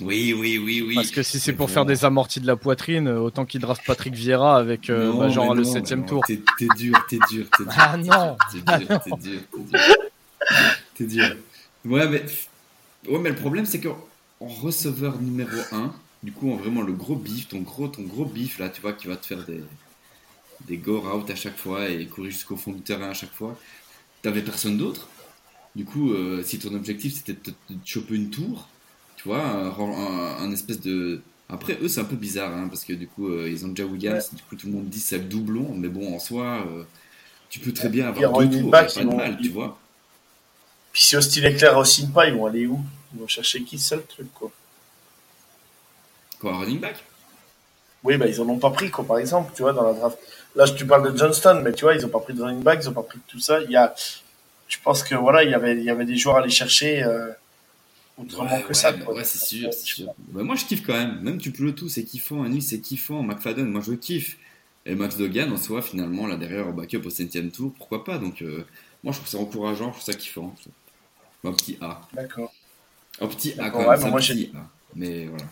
Oui, 0.00 0.32
oui, 0.32 0.58
oui, 0.58 0.82
oui. 0.86 0.94
Parce 0.94 1.10
que 1.10 1.22
si 1.22 1.38
c'est 1.40 1.52
pour 1.52 1.66
bon. 1.66 1.72
faire 1.72 1.84
des 1.84 2.04
amortis 2.04 2.40
de 2.40 2.46
la 2.46 2.56
poitrine, 2.56 3.08
autant 3.08 3.44
qu'il 3.44 3.60
draft 3.60 3.82
Patrick 3.86 4.14
Vieira 4.14 4.56
avec 4.56 4.90
euh, 4.90 5.06
Non, 5.12 5.18
bah, 5.18 5.28
genre 5.28 5.54
le 5.54 5.62
septième 5.64 6.06
tour. 6.06 6.22
T'es 6.26 6.38
dur, 6.76 6.96
t'es 7.08 7.18
dur, 7.30 7.46
t'es 7.56 7.64
dur. 7.64 7.72
Ah 7.76 7.96
non 7.96 8.36
T'es 8.52 8.58
dur, 8.78 8.88
t'es 9.02 9.10
dur, 9.28 9.40
t'es 10.94 11.04
dur. 11.06 11.24
Dur. 11.26 11.36
Ouais, 11.84 12.08
mais, 12.08 12.24
ouais, 13.12 13.18
mais 13.18 13.30
le 13.30 13.34
problème, 13.36 13.66
c'est 13.66 13.80
qu'en 13.80 13.96
en 14.44 14.48
receveur 14.48 15.20
numéro 15.20 15.68
1, 15.72 15.94
du 16.22 16.32
coup, 16.32 16.50
en 16.52 16.56
vraiment 16.56 16.82
le 16.82 16.92
gros 16.94 17.16
bif, 17.16 17.48
ton 17.48 17.60
gros, 17.62 17.88
ton 17.88 18.02
gros 18.04 18.26
bif, 18.26 18.58
là, 18.58 18.68
tu 18.70 18.80
vois, 18.80 18.92
qui 18.94 19.06
va 19.08 19.16
te 19.16 19.26
faire 19.26 19.44
des, 19.44 19.68
des 20.60 20.78
go 20.78 21.06
out 21.08 21.30
à 21.30 21.34
chaque 21.36 21.58
fois 21.58 21.88
et 21.90 22.08
courir 22.08 22.30
jusqu'au 22.30 22.56
fond 22.56 22.72
du 22.72 22.82
terrain 22.82 23.10
à 23.10 23.14
chaque 23.14 23.32
fois, 23.34 23.58
t'avais 24.22 24.44
personne 24.44 24.78
d'autre. 24.78 25.14
Du 25.74 25.84
coup, 25.86 26.12
euh, 26.12 26.42
si 26.44 26.58
ton 26.60 26.74
objectif 26.74 27.14
c'était 27.14 27.34
de 27.34 27.80
choper 27.84 28.16
une 28.16 28.30
tour, 28.30 28.74
tu 29.16 29.28
vois, 29.28 29.44
un, 29.44 29.68
un- 29.70 30.38
un 30.44 30.52
espèce 30.52 30.80
de. 30.80 31.26
Après, 31.48 31.78
eux, 31.82 31.88
c'est 31.88 32.00
un 32.00 32.04
peu 32.06 32.16
bizarre, 32.16 32.54
hein, 32.54 32.68
parce 32.68 32.84
que 32.84 32.92
du 32.94 33.08
coup, 33.08 33.28
euh, 33.28 33.50
ils 33.50 33.66
ont 33.66 33.70
déjà 33.70 33.86
Williams, 33.86 34.34
du 34.34 34.42
coup, 34.44 34.56
tout 34.56 34.66
le 34.68 34.72
monde 34.74 34.88
dit 34.90 35.00
c'est 35.00 35.18
le 35.18 35.24
doublon, 35.26 35.74
mais 35.76 35.88
bon, 35.88 36.14
en 36.14 36.18
soi, 36.20 36.66
euh, 36.68 36.84
tu 37.50 37.60
peux 37.60 37.72
très 37.74 37.88
bien 37.90 38.08
avoir 38.08 38.30
deux 38.30 38.48
tours, 38.50 38.90
pas 38.94 39.04
de 39.04 39.14
mal, 39.14 39.40
tu 39.42 39.52
vois. 39.52 39.82
Puis 40.92 41.02
si 41.04 41.14
Austin 41.14 41.42
Leclerc 41.42 41.76
aussi 41.76 42.06
pas, 42.06 42.26
ils 42.26 42.34
vont 42.34 42.46
aller 42.46 42.66
où? 42.66 42.80
Ils 43.14 43.20
vont 43.20 43.28
chercher 43.28 43.62
qui 43.64 43.78
C'est 43.78 43.90
ça 43.90 43.96
le 43.96 44.04
truc, 44.04 44.32
quoi. 44.34 44.50
Quoi, 46.38 46.52
un 46.54 46.58
running 46.58 46.80
back? 46.80 46.96
Oui, 48.02 48.16
bah, 48.18 48.26
ils 48.26 48.40
en 48.40 48.48
ont 48.48 48.58
pas 48.58 48.70
pris, 48.70 48.90
quoi, 48.90 49.04
par 49.06 49.18
exemple, 49.18 49.52
tu 49.54 49.62
vois, 49.62 49.72
dans 49.72 49.84
la 49.84 49.94
draft. 49.94 50.18
Là, 50.54 50.68
tu 50.68 50.86
parles 50.86 51.10
de 51.12 51.16
Johnston, 51.16 51.62
mais 51.64 51.72
tu 51.72 51.84
vois, 51.84 51.94
ils 51.94 52.04
ont 52.04 52.10
pas 52.10 52.20
pris 52.20 52.34
de 52.34 52.42
running 52.42 52.62
back, 52.62 52.80
ils 52.82 52.88
ont 52.88 52.92
pas 52.92 53.02
pris 53.02 53.18
de 53.18 53.24
tout 53.26 53.40
ça. 53.40 53.60
Il 53.62 53.70
y 53.70 53.76
a, 53.76 53.94
je 54.68 54.76
pense 54.84 55.02
que 55.02 55.14
voilà, 55.14 55.42
il 55.44 55.50
y 55.50 55.54
avait, 55.54 55.76
il 55.76 55.84
y 55.84 55.90
avait 55.90 56.04
des 56.04 56.16
joueurs 56.16 56.36
à 56.36 56.40
aller 56.40 56.50
chercher 56.50 57.02
euh, 57.02 57.30
autrement 58.18 58.56
Ouais, 58.56 58.62
que 58.62 58.68
ouais, 58.68 58.74
ça. 58.74 58.92
ouais, 58.92 59.24
c'est 59.24 59.38
sûr. 59.38 59.70
Bah, 60.28 60.42
moi, 60.42 60.56
je 60.56 60.64
kiffe 60.66 60.84
quand 60.86 60.92
même. 60.94 61.20
Même 61.22 61.38
tu 61.38 61.50
peux 61.52 61.64
le 61.64 61.74
tout, 61.74 61.88
c'est 61.88 62.04
kiffant. 62.04 62.42
Annie, 62.42 62.62
c'est 62.62 62.80
kiffant. 62.80 63.22
McFadden, 63.22 63.66
moi, 63.70 63.82
je 63.86 63.92
kiffe. 63.94 64.38
Et 64.86 64.94
Max 64.94 65.16
Dogan, 65.16 65.50
en 65.52 65.56
soi, 65.56 65.80
finalement, 65.82 66.26
là 66.26 66.36
derrière, 66.36 66.68
au 66.68 66.72
backup 66.72 67.02
au 67.06 67.10
7 67.10 67.50
tour, 67.52 67.72
pourquoi 67.76 68.04
pas? 68.04 68.18
Donc, 68.18 68.42
euh, 68.42 68.66
moi, 69.02 69.12
je 69.12 69.18
trouve 69.18 69.28
ça 69.30 69.38
encourageant, 69.38 69.86
je 69.92 69.98
trouve 70.00 70.04
ça 70.04 70.14
kiffant. 70.14 70.54
Un 71.44 71.52
petit 71.52 71.78
A. 71.80 72.00
D'accord. 72.12 72.52
Un 73.20 73.26
petit 73.28 73.54
A 73.58 73.70
quand 73.70 73.78
ouais, 73.78 73.84
même, 73.86 73.90
mais 73.90 73.96
c'est 73.98 74.04
un 74.06 74.10
moi, 74.10 74.20
petit 74.20 74.52
A. 74.54 74.58
Mais 74.96 75.26
voilà. 75.26 75.44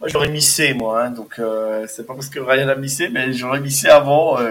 Moi, 0.00 0.08
j'aurais 0.08 0.28
mis 0.30 0.42
C, 0.42 0.74
moi, 0.74 1.04
hein, 1.04 1.10
donc 1.10 1.38
euh, 1.38 1.86
c'est 1.88 2.04
pas 2.06 2.14
parce 2.14 2.28
que 2.28 2.40
Ryan 2.40 2.68
a 2.68 2.74
mis 2.74 2.90
C, 2.90 3.08
mais 3.08 3.32
j'aurais 3.32 3.60
mis 3.60 3.70
C 3.70 3.88
avant. 3.88 4.38
euh, 4.40 4.50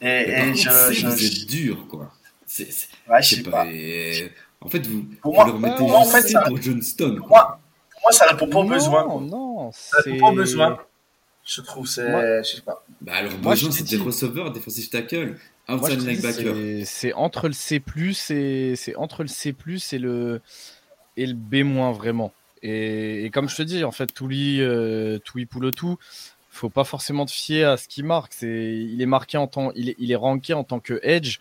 et 0.00 0.04
Mais 0.04 0.24
par 0.24 0.44
et 0.44 0.46
contre, 0.50 0.56
je, 0.58 0.70
c'est- 0.70 0.94
je, 0.94 1.06
vous 1.06 1.16
je- 1.16 1.26
êtes 1.26 1.46
dur, 1.46 1.86
quoi. 1.88 2.12
C'est, 2.46 2.70
c'est- 2.72 2.88
ouais, 3.08 3.22
je 3.22 3.34
sais 3.36 3.42
pas. 3.42 3.50
pas. 3.50 3.66
et- 3.66 4.32
En 4.60 4.68
fait, 4.68 4.84
vous, 4.86 5.04
Pour 5.22 5.44
vous 5.44 5.58
moi- 5.58 5.70
pour 5.76 5.88
moi, 5.88 5.98
en 6.00 6.04
fait, 6.04 6.22
C 6.22 6.30
ça- 6.30 6.40
pour 6.42 6.60
Johnston. 6.60 7.14
Pour 7.18 7.28
quoi. 7.28 7.38
moi, 7.38 7.60
pour 7.92 8.00
moi, 8.02 8.12
ça 8.12 8.26
répond 8.26 8.48
pas 8.48 8.58
aux 8.58 8.64
non, 8.64 8.70
besoins. 8.70 9.04
quoi. 9.04 9.20
non, 9.20 9.70
Ça 9.72 9.98
c'est 10.02 10.10
répond 10.10 10.26
pas 10.26 10.32
aux 10.32 10.36
besoins. 10.36 10.78
Je 11.46 11.60
trouve, 11.62 11.86
c'est, 11.86 12.10
Moi- 12.10 12.42
je 12.42 12.56
sais 12.56 12.60
pas. 12.62 12.84
Bah, 13.00 13.22
leur 13.22 13.38
Moi, 13.38 13.52
besoin, 13.54 13.70
c'est 13.70 13.84
des 13.88 13.96
receveurs, 13.98 14.50
défensifs 14.52 14.90
tackle, 14.90 15.36
outside 15.68 16.00
linebacker. 16.04 16.54
c'est- 16.54 16.84
c'est 16.84 17.12
entre 17.12 17.46
le 17.46 17.54
C+, 17.54 17.80
et 18.30 18.74
c'est 18.76 18.96
entre 18.96 19.22
le 19.22 19.28
C+, 19.28 19.54
et 19.92 19.98
le 19.98 20.40
et 21.18 21.26
le 21.26 21.34
B- 21.34 21.92
vraiment. 21.92 22.32
Et, 22.62 23.30
comme 23.32 23.48
je 23.48 23.56
te 23.56 23.62
dis, 23.62 23.84
en 23.84 23.92
fait, 23.92 24.06
Touli, 24.06 24.60
euh, 24.60 25.18
Touli 25.18 25.46
Poulotou, 25.46 25.98
faut 26.50 26.70
pas 26.70 26.84
forcément 26.84 27.26
te 27.26 27.30
fier 27.30 27.64
à 27.64 27.76
ce 27.76 27.88
qu'il 27.88 28.04
marque. 28.04 28.32
C'est, 28.32 28.74
il 28.76 29.00
est 29.02 29.06
marqué 29.06 29.36
en 29.36 29.46
tant, 29.46 29.72
il 29.74 30.10
est, 30.10 30.16
ranké 30.16 30.54
en 30.54 30.64
tant 30.64 30.80
que 30.80 30.98
edge, 31.02 31.38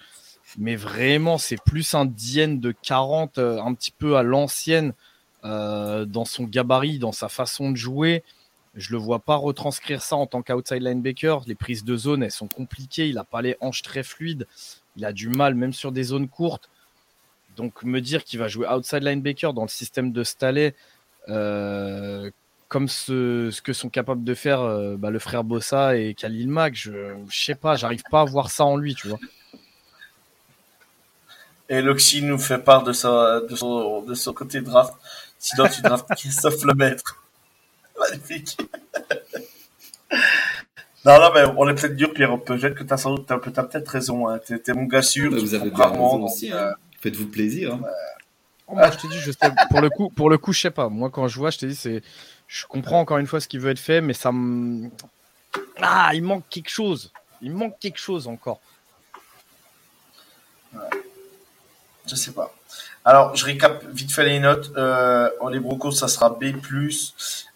mais 0.58 0.76
vraiment, 0.76 1.38
c'est 1.38 1.62
plus 1.64 1.94
un 1.94 2.06
DN 2.06 2.60
de 2.60 2.72
40, 2.72 3.38
euh, 3.38 3.62
un 3.62 3.74
petit 3.74 3.92
peu 3.92 4.18
à 4.18 4.24
l'ancienne, 4.24 4.94
euh, 5.46 6.06
dans 6.06 6.26
son 6.26 6.44
gabarit, 6.44 7.00
dans 7.00 7.12
sa 7.12 7.30
façon 7.30 7.72
de 7.72 7.78
jouer. 7.78 8.24
Je 8.76 8.92
le 8.92 8.98
vois 8.98 9.20
pas 9.20 9.36
retranscrire 9.36 10.04
ça 10.04 10.16
en 10.16 10.28
tant 10.28 10.44
qu'outside 10.44 10.84
linebacker. 10.84 11.44
Les 11.48 11.56
prises 11.56 11.84
de 11.84 11.96
zone, 11.96 12.22
elles 12.22 12.32
sont 12.32 12.48
compliquées. 12.48 13.10
Il 13.10 13.18
a 13.18 13.24
pas 13.24 13.42
les 13.42 13.56
hanches 13.60 13.82
très 13.82 14.04
fluides. 14.04 14.46
Il 14.98 15.06
a 15.06 15.14
du 15.14 15.30
mal, 15.30 15.56
même 15.56 15.74
sur 15.74 15.92
des 15.92 16.04
zones 16.04 16.28
courtes. 16.28 16.70
Donc, 17.58 17.84
me 17.84 18.00
dire 18.00 18.24
qu'il 18.24 18.40
va 18.40 18.48
jouer 18.48 18.68
outside 18.68 19.04
linebacker 19.04 19.54
dans 19.54 19.64
le 19.64 19.68
système 19.68 20.12
de 20.12 20.24
Staley, 20.24 20.74
euh, 21.28 22.30
comme 22.70 22.88
ce, 22.88 23.50
ce 23.52 23.62
que 23.62 23.74
sont 23.74 23.90
capables 23.90 24.24
de 24.24 24.34
faire 24.34 24.62
euh, 24.62 24.96
bah, 24.96 25.10
le 25.10 25.20
frère 25.20 25.44
Bossa 25.44 25.98
et 25.98 26.14
Khalil 26.14 26.50
Mack, 26.50 26.76
je, 26.76 27.16
je 27.30 27.44
sais 27.44 27.56
pas, 27.56 27.76
j'arrive 27.76 28.04
pas 28.10 28.22
à 28.22 28.26
voir 28.26 28.52
ça 28.52 28.64
en 28.64 28.78
lui, 28.78 28.96
tu 28.96 29.08
vois. 29.08 29.20
Et 31.70 31.82
Loxy 31.82 32.22
nous 32.22 32.38
fait 32.38 32.60
part 32.60 32.84
de, 32.84 32.94
sa, 32.94 33.42
de, 33.42 33.56
son, 33.56 34.02
de 34.02 34.14
son 34.14 34.34
côté 34.34 34.62
draft. 34.62 34.94
Sinon, 35.38 35.68
tu 35.68 35.82
draftes 35.82 36.08
Christophe 36.16 36.64
Lemaître. 36.64 37.24
Magnifique. 38.00 38.58
non, 41.06 41.20
non, 41.20 41.30
mais 41.34 41.44
on 41.58 41.68
est 41.68 41.76
peut-être 41.76 41.96
dur, 41.96 42.14
Pierre. 42.14 42.40
Peut-être 42.42 42.76
que 42.76 42.84
tu 42.84 42.94
as, 42.94 43.16
t'as 43.26 43.38
peut-être 43.38 43.88
raison. 43.88 44.30
Hein. 44.30 44.40
T'es, 44.46 44.60
t'es 44.60 44.74
mon 44.74 44.84
gars 44.84 45.02
sûr. 45.02 45.30
Bah, 45.32 45.38
tu 45.38 45.44
vous 45.44 45.54
avez 45.56 45.70
raison 45.70 46.26
euh, 46.26 46.28
Hein. 46.54 46.74
Faites-vous 47.00 47.28
plaisir. 47.28 47.74
Hein. 47.74 47.82
Oh, 48.68 48.76
moi, 48.76 48.92
je 48.92 48.98
te 48.98 49.08
dis, 49.08 49.20
je 49.20 49.32
sais, 49.32 49.52
pour 49.70 49.82
le 49.82 49.90
coup, 49.90 50.10
pour 50.10 50.30
le 50.30 50.38
coup, 50.38 50.52
je 50.52 50.62
sais 50.62 50.72
pas. 50.72 50.90
Moi, 50.90 51.10
quand 51.10 51.28
je 51.28 51.38
vois, 51.38 51.52
je 51.52 51.58
te 51.58 51.66
dis, 51.66 51.76
c'est, 51.76 52.02
je 52.48 52.66
comprends 52.66 53.00
encore 53.00 53.18
une 53.18 53.28
fois 53.28 53.40
ce 53.40 53.48
qui 53.48 53.58
veut 53.58 53.72
être 53.72 53.80
fait, 53.80 54.02
mais 54.02 54.14
ça 54.14 54.32
me, 54.32 54.90
ah, 55.82 56.12
il 56.14 56.24
manque 56.24 56.44
quelque 56.50 56.70
chose. 56.70 57.12
Il 57.42 57.52
manque 57.52 57.78
quelque 57.80 58.00
chose 58.00 58.28
encore. 58.28 58.60
Je 62.06 62.16
sais 62.16 62.32
pas. 62.32 62.54
Alors, 63.06 63.36
je 63.36 63.46
récap 63.46 63.84
vite 63.92 64.12
fait 64.12 64.26
les 64.26 64.40
notes. 64.40 64.72
Euh, 64.76 65.30
les 65.52 65.60
Broncos, 65.60 65.92
ça 65.92 66.08
sera 66.08 66.30
B+. 66.30 66.56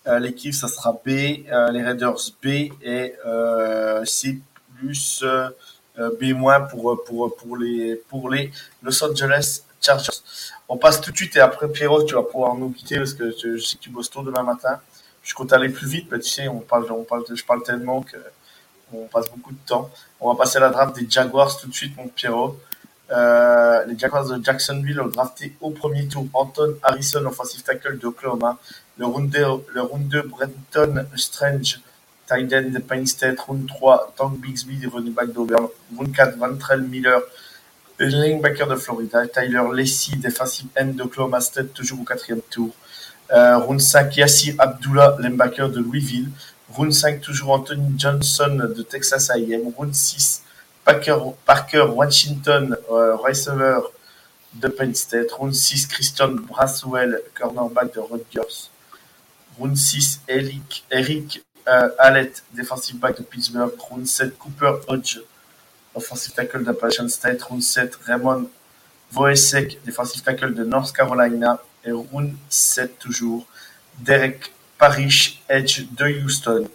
Euh, 0.07 0.19
L'équipe, 0.19 0.53
ça 0.53 0.67
sera 0.67 0.93
B. 0.93 1.09
Euh, 1.51 1.71
les 1.71 1.81
Raiders, 1.81 2.19
B. 2.43 2.71
Et 2.81 3.15
euh, 3.25 4.05
C+, 4.05 4.41
euh, 5.23 5.49
B- 6.09 6.69
pour, 6.69 7.03
pour, 7.03 7.35
pour, 7.35 7.57
les, 7.57 7.95
pour 7.95 8.29
les 8.29 8.51
Los 8.81 9.03
Angeles 9.03 9.61
Chargers. 9.81 10.21
On 10.69 10.77
passe 10.77 11.01
tout 11.01 11.11
de 11.11 11.17
suite 11.17 11.35
et 11.35 11.39
après, 11.39 11.67
Pierrot, 11.67 12.03
tu 12.03 12.15
vas 12.15 12.23
pouvoir 12.23 12.55
nous 12.55 12.69
quitter 12.69 12.97
parce 12.97 13.13
que 13.13 13.31
je, 13.31 13.57
sais 13.57 13.77
que 13.77 13.81
tu 13.81 13.89
bosses 13.89 14.09
tôt 14.09 14.21
demain 14.21 14.43
matin. 14.43 14.79
Je 15.23 15.33
compte 15.33 15.51
aller 15.53 15.69
plus 15.69 15.87
vite, 15.87 16.07
mais 16.11 16.19
tu 16.19 16.29
sais, 16.29 16.47
on 16.47 16.59
parle, 16.59 16.91
on 16.91 17.03
parle, 17.03 17.23
je 17.33 17.43
parle 17.43 17.63
tellement 17.63 18.01
que 18.01 18.17
on 18.93 19.05
passe 19.07 19.29
beaucoup 19.29 19.51
de 19.51 19.65
temps. 19.65 19.89
On 20.19 20.31
va 20.31 20.37
passer 20.37 20.57
à 20.57 20.61
la 20.61 20.69
draft 20.69 20.95
des 20.95 21.09
Jaguars 21.09 21.57
tout 21.57 21.67
de 21.67 21.73
suite, 21.73 21.95
mon 21.97 22.07
Pierrot. 22.07 22.57
Euh, 23.11 23.85
les 23.85 23.97
Jaguars 23.97 24.25
de 24.25 24.43
Jacksonville 24.43 24.99
ont 25.01 25.07
drafté 25.07 25.55
au 25.59 25.71
premier 25.71 26.07
tour 26.07 26.25
Anton 26.33 26.75
Harrison, 26.81 27.25
offensive 27.25 27.63
tackle 27.63 27.97
d'Oklahoma. 27.97 28.57
Le 28.97 29.05
round 29.05 29.29
2, 29.29 29.45
le 29.73 29.81
round 29.81 30.07
2 30.07 30.21
Brenton 30.23 31.05
Strange, 31.15 31.81
de 32.39 32.79
Penn 32.79 33.05
State. 33.05 33.39
Round 33.39 33.67
3, 33.67 34.13
Tank 34.17 34.39
Bixby, 34.39 34.85
running 34.87 35.13
back 35.13 35.31
d'Auburn. 35.31 35.67
Round 35.97 36.15
4, 36.15 36.37
Ventrell 36.37 36.81
Miller, 36.81 37.21
linebacker 37.99 38.67
de 38.67 38.75
Florida. 38.75 39.27
Tyler 39.27 39.63
Lacey, 39.73 40.15
defensive 40.15 40.67
end 40.75 40.93
d'Oklahoma 40.95 41.41
State, 41.41 41.73
toujours 41.73 42.01
au 42.01 42.03
quatrième 42.03 42.41
tour. 42.49 42.69
Euh, 43.31 43.57
round 43.57 43.79
5, 43.79 44.15
Yassir 44.17 44.55
Abdullah, 44.57 45.17
linebacker 45.19 45.69
de 45.69 45.79
Louisville. 45.79 46.29
Round 46.73 46.93
5, 46.93 47.21
toujours 47.21 47.51
Anthony 47.51 47.97
Johnson 47.97 48.69
de 48.75 48.81
Texas 48.81 49.29
A&M. 49.29 49.73
Round 49.77 49.93
6, 49.93 50.43
Parker, 50.85 51.85
Washington, 51.93 52.75
euh, 52.89 53.15
receiver 53.17 53.79
de 54.53 54.67
Penn 54.67 54.93
State. 54.95 55.31
Round 55.31 55.53
6, 55.53 55.87
Christian 55.87 56.29
Braswell, 56.29 57.19
cornerback 57.39 57.93
de 57.93 57.99
Rutgers. 57.99 58.69
Round 59.59 59.75
6, 59.75 60.21
Eric, 60.27 60.85
Eric 60.89 61.43
Hallett, 61.65 62.43
defensive 62.53 62.97
back 62.97 63.17
de 63.17 63.23
Pittsburgh. 63.23 63.71
Round 63.89 64.07
7, 64.07 64.37
Cooper 64.37 64.73
Hodge, 64.87 65.19
offensive 65.95 66.33
tackle 66.33 66.63
d'Appalachian 66.63 67.09
State. 67.09 67.41
Round 67.43 67.61
7, 67.61 67.95
Raymond 68.05 68.49
Voesek, 69.13 69.79
defensive 69.85 70.23
tackle 70.23 70.53
de 70.53 70.63
North 70.63 70.93
Carolina. 70.93 71.59
Et 71.83 71.91
round 71.91 72.33
7 72.49 72.99
toujours, 72.99 73.45
Derek 73.99 74.53
Parrish, 74.77 75.41
edge 75.49 75.85
de 75.91 76.05
Houston. 76.23 76.67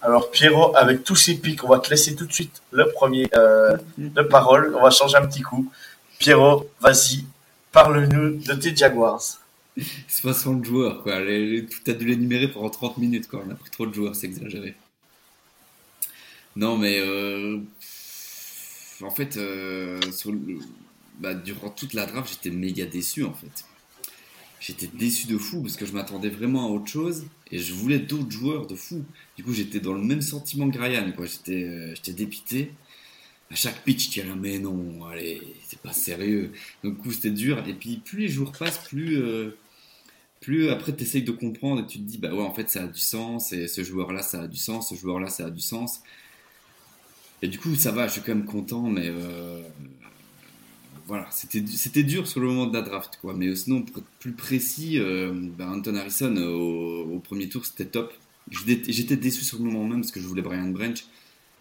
Alors 0.00 0.30
Pierrot, 0.30 0.76
avec 0.76 1.04
tous 1.04 1.14
ces 1.16 1.34
pics, 1.34 1.62
on 1.62 1.68
va 1.68 1.78
te 1.78 1.88
laisser 1.90 2.16
tout 2.16 2.26
de 2.26 2.32
suite 2.32 2.60
le 2.72 2.90
premier 2.92 3.28
euh, 3.36 3.76
de 3.96 4.22
parole. 4.22 4.74
On 4.76 4.82
va 4.82 4.90
changer 4.90 5.16
un 5.16 5.26
petit 5.26 5.42
coup. 5.42 5.70
Pierrot, 6.18 6.68
vas-y, 6.80 7.24
parle-nous 7.70 8.38
de 8.38 8.54
tes 8.54 8.74
Jaguars. 8.74 9.22
60 10.08 10.64
joueurs, 10.64 11.02
quoi. 11.02 11.18
Tu 11.20 11.90
as 11.90 11.94
dû 11.94 12.06
l'énumérer 12.06 12.50
pendant 12.50 12.70
30 12.70 12.98
minutes, 12.98 13.28
quoi. 13.28 13.42
On 13.46 13.50
a 13.50 13.54
pris 13.54 13.70
trop 13.70 13.86
de 13.86 13.94
joueurs, 13.94 14.14
c'est 14.14 14.26
exagéré. 14.26 14.74
Non, 16.56 16.76
mais 16.76 17.00
euh, 17.00 17.58
en 19.00 19.10
fait, 19.10 19.36
euh, 19.38 19.98
bah, 21.18 21.34
durant 21.34 21.70
toute 21.70 21.94
la 21.94 22.06
draft, 22.06 22.30
j'étais 22.30 22.54
méga 22.54 22.84
déçu, 22.84 23.24
en 23.24 23.32
fait 23.32 23.64
j'étais 24.62 24.86
déçu 24.86 25.26
de 25.26 25.36
fou 25.36 25.60
parce 25.60 25.76
que 25.76 25.84
je 25.84 25.92
m'attendais 25.92 26.28
vraiment 26.28 26.66
à 26.66 26.70
autre 26.70 26.86
chose 26.86 27.26
et 27.50 27.58
je 27.58 27.74
voulais 27.74 27.98
d'autres 27.98 28.30
joueurs 28.30 28.66
de 28.66 28.74
fou. 28.74 29.04
Du 29.36 29.42
coup, 29.42 29.52
j'étais 29.52 29.80
dans 29.80 29.92
le 29.92 30.02
même 30.02 30.22
sentiment 30.22 30.70
que 30.70 30.78
Ryan, 30.78 31.12
quoi. 31.12 31.26
J'étais, 31.26 31.64
euh, 31.64 31.94
j'étais 31.94 32.12
dépité. 32.12 32.72
À 33.50 33.54
chaque 33.54 33.84
pitch, 33.84 34.08
tu 34.08 34.22
là, 34.22 34.34
mais 34.34 34.58
non, 34.58 35.04
allez, 35.04 35.42
c'est 35.66 35.80
pas 35.80 35.92
sérieux. 35.92 36.52
Donc, 36.82 36.96
du 36.96 37.02
coup, 37.02 37.12
c'était 37.12 37.30
dur. 37.30 37.62
Et 37.68 37.74
puis, 37.74 37.96
plus 37.98 38.20
les 38.20 38.28
jours 38.28 38.52
passent, 38.52 38.78
plus, 38.78 39.16
plus 40.42 40.68
après, 40.68 40.94
tu 40.94 41.04
essayes 41.04 41.22
de 41.22 41.30
comprendre 41.32 41.80
et 41.80 41.86
tu 41.86 41.98
te 41.98 42.02
dis, 42.02 42.18
bah 42.18 42.34
ouais, 42.34 42.42
en 42.42 42.52
fait, 42.52 42.68
ça 42.68 42.82
a 42.82 42.86
du 42.86 43.00
sens. 43.00 43.52
Et 43.52 43.68
ce 43.68 43.82
joueur-là, 43.82 44.20
ça 44.22 44.42
a 44.42 44.46
du 44.48 44.58
sens. 44.58 44.90
Ce 44.90 44.94
joueur-là, 44.96 45.28
ça 45.28 45.46
a 45.46 45.50
du 45.50 45.62
sens. 45.62 46.02
Et 47.40 47.48
du 47.48 47.58
coup, 47.58 47.74
ça 47.74 47.92
va, 47.92 48.06
je 48.08 48.12
suis 48.12 48.20
quand 48.20 48.34
même 48.34 48.44
content, 48.44 48.82
mais 48.82 49.06
euh, 49.06 49.62
voilà, 51.06 51.28
c'était 51.30 52.02
dur 52.02 52.26
sur 52.28 52.40
le 52.40 52.48
moment 52.48 52.66
de 52.66 52.74
la 52.74 52.82
draft, 52.82 53.18
quoi. 53.20 53.34
Mais 53.34 53.54
sinon, 53.56 53.84
plus 54.18 54.32
précis, 54.32 54.98
euh, 54.98 55.32
ben, 55.34 55.72
Anton 55.72 55.94
Harrison 55.94 56.36
euh, 56.36 57.04
au, 57.04 57.18
premier 57.20 57.48
tour, 57.48 57.64
c'était 57.64 57.86
top. 57.86 58.12
J'étais 58.50 59.16
déçu 59.16 59.44
sur 59.44 59.58
le 59.58 59.64
moment 59.64 59.86
même 59.86 60.00
parce 60.00 60.12
que 60.12 60.20
je 60.20 60.26
voulais 60.26 60.42
Brian 60.42 60.68
Branch, 60.68 61.04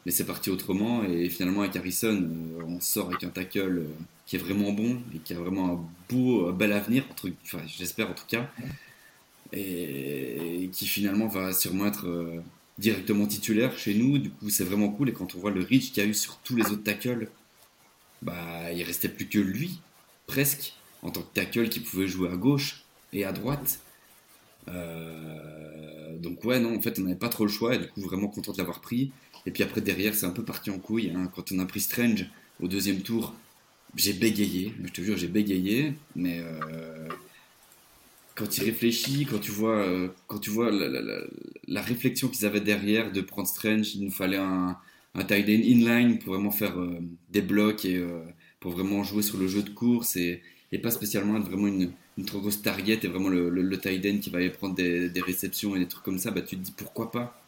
mais 0.05 0.11
c'est 0.11 0.25
parti 0.25 0.49
autrement. 0.49 1.03
Et 1.03 1.29
finalement, 1.29 1.61
avec 1.61 1.75
Harrison, 1.75 2.15
euh, 2.15 2.63
on 2.67 2.79
sort 2.79 3.07
avec 3.07 3.23
un 3.23 3.29
tackle 3.29 3.83
qui 4.25 4.35
est 4.35 4.39
vraiment 4.39 4.71
bon 4.71 5.01
et 5.15 5.19
qui 5.19 5.33
a 5.33 5.37
vraiment 5.37 5.73
un 5.73 5.79
beau, 6.09 6.51
bel 6.51 6.73
avenir, 6.73 7.03
enfin, 7.43 7.59
j'espère 7.67 8.09
en 8.09 8.13
tout 8.13 8.25
cas, 8.27 8.49
et, 9.51 10.69
qui 10.71 10.87
finalement 10.87 11.27
va 11.27 11.51
sûrement 11.53 11.87
être 11.87 12.41
directement 12.77 13.27
titulaire 13.27 13.77
chez 13.77 13.93
nous. 13.93 14.17
Du 14.17 14.29
coup, 14.29 14.49
c'est 14.49 14.63
vraiment 14.63 14.89
cool. 14.89 15.09
Et 15.09 15.13
quand 15.13 15.35
on 15.35 15.39
voit 15.39 15.51
le 15.51 15.61
reach 15.61 15.91
qu'il 15.91 16.03
y 16.03 16.05
a 16.05 16.09
eu 16.09 16.13
sur 16.13 16.37
tous 16.37 16.55
les 16.55 16.63
autres 16.65 16.83
tackles, 16.83 17.29
bah, 18.21 18.71
il 18.71 18.83
restait 18.83 19.09
plus 19.09 19.27
que 19.27 19.39
lui, 19.39 19.79
presque, 20.27 20.73
en 21.01 21.09
tant 21.09 21.21
que 21.21 21.33
tackle 21.33 21.69
qui 21.69 21.79
pouvait 21.79 22.07
jouer 22.07 22.29
à 22.29 22.35
gauche 22.35 22.83
et 23.13 23.25
à 23.25 23.31
droite. 23.31 23.79
Euh, 24.67 26.17
donc 26.17 26.43
ouais, 26.45 26.59
non, 26.59 26.75
en 26.75 26.81
fait, 26.81 26.99
on 26.99 27.03
n'avait 27.03 27.15
pas 27.15 27.29
trop 27.29 27.45
le 27.45 27.51
choix, 27.51 27.75
et 27.75 27.79
du 27.79 27.87
coup, 27.87 28.01
vraiment 28.01 28.27
content 28.27 28.51
de 28.51 28.57
l'avoir 28.57 28.81
pris. 28.81 29.11
Et 29.45 29.51
puis 29.51 29.63
après, 29.63 29.81
derrière, 29.81 30.13
c'est 30.15 30.25
un 30.25 30.31
peu 30.31 30.43
parti 30.43 30.69
en 30.69 30.79
couille. 30.79 31.11
Hein. 31.15 31.31
Quand 31.35 31.51
on 31.51 31.59
a 31.59 31.65
pris 31.65 31.81
Strange 31.81 32.27
au 32.59 32.67
deuxième 32.67 33.01
tour, 33.01 33.33
j'ai 33.95 34.13
bégayé, 34.13 34.73
je 34.83 34.91
te 34.91 35.01
jure, 35.01 35.17
j'ai 35.17 35.27
bégayé, 35.27 35.93
mais 36.15 36.39
euh, 36.39 37.07
quand 38.35 38.47
tu 38.47 38.63
réfléchis, 38.63 39.25
quand 39.29 39.39
tu 39.39 39.51
vois, 39.51 39.77
euh, 39.77 40.09
quand 40.27 40.39
tu 40.39 40.49
vois 40.49 40.71
la 40.71 41.81
réflexion 41.81 42.27
qu'ils 42.29 42.45
avaient 42.45 42.61
derrière 42.61 43.11
de 43.11 43.21
prendre 43.21 43.47
Strange, 43.47 43.95
il 43.95 44.05
nous 44.05 44.11
fallait 44.11 44.37
un, 44.37 44.77
un 45.15 45.23
tight 45.23 45.45
end 45.47 45.63
inline 45.63 46.19
pour 46.19 46.33
vraiment 46.33 46.51
faire 46.51 46.79
euh, 46.79 46.99
des 47.31 47.41
blocs 47.41 47.85
et 47.85 48.01
pour 48.59 48.71
vraiment 48.71 49.03
jouer 49.03 49.23
sur 49.23 49.37
le 49.37 49.47
jeu 49.47 49.63
de 49.63 49.71
course 49.71 50.15
et, 50.15 50.41
pas 50.81 50.91
spécialement 50.91 51.35
être 51.37 51.49
vraiment 51.49 51.67
une, 51.67 51.91
trop 52.25 52.39
grosse 52.39 52.61
target 52.61 52.99
et 53.03 53.07
vraiment 53.07 53.27
le, 53.27 53.49
le, 53.49 53.75
end 53.75 54.19
qui 54.19 54.29
va 54.29 54.37
aller 54.37 54.49
prendre 54.49 54.75
des, 54.75 55.09
des, 55.09 55.21
réceptions 55.21 55.75
et 55.75 55.79
des 55.79 55.87
trucs 55.87 56.03
comme 56.03 56.19
ça, 56.19 56.31
bah, 56.31 56.41
tu 56.41 56.55
te 56.55 56.61
dis 56.61 56.73
pourquoi 56.77 57.11
pas. 57.11 57.40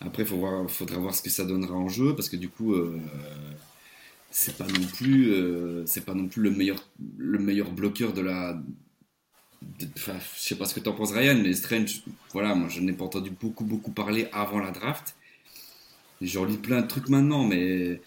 Après, 0.00 0.22
il 0.22 0.28
faudra 0.28 0.98
voir 0.98 1.14
ce 1.14 1.22
que 1.22 1.30
ça 1.30 1.44
donnera 1.44 1.74
en 1.74 1.88
jeu 1.88 2.14
parce 2.14 2.28
que 2.28 2.36
du 2.36 2.48
coup, 2.48 2.72
euh, 2.74 2.98
c'est 4.30 4.56
pas 4.56 4.66
non 4.66 4.86
plus, 4.96 5.34
c'est 5.86 6.04
pas 6.04 6.14
non 6.14 6.26
plus 6.26 6.42
le 6.42 6.50
meilleur, 6.50 6.82
le 7.18 7.38
meilleur 7.38 7.70
bloqueur 7.70 8.12
de 8.12 8.22
la. 8.22 8.60
Enfin, 9.96 10.14
je 10.36 10.40
sais 10.40 10.54
pas 10.54 10.64
ce 10.64 10.74
que 10.74 10.80
tu 10.80 10.88
en 10.88 10.94
penses, 10.94 11.12
Ryan, 11.12 11.38
mais 11.42 11.52
Strange, 11.52 12.02
voilà, 12.32 12.54
moi 12.54 12.68
je 12.70 12.80
n'ai 12.80 12.94
pas 12.94 13.04
entendu 13.04 13.30
beaucoup, 13.30 13.64
beaucoup 13.64 13.90
parler 13.90 14.28
avant 14.32 14.58
la 14.58 14.70
draft. 14.70 15.16
J'en 16.22 16.44
lis 16.44 16.56
plein 16.56 16.80
de 16.82 16.86
trucs 16.86 17.08
maintenant, 17.08 17.44
mais 17.44 18.00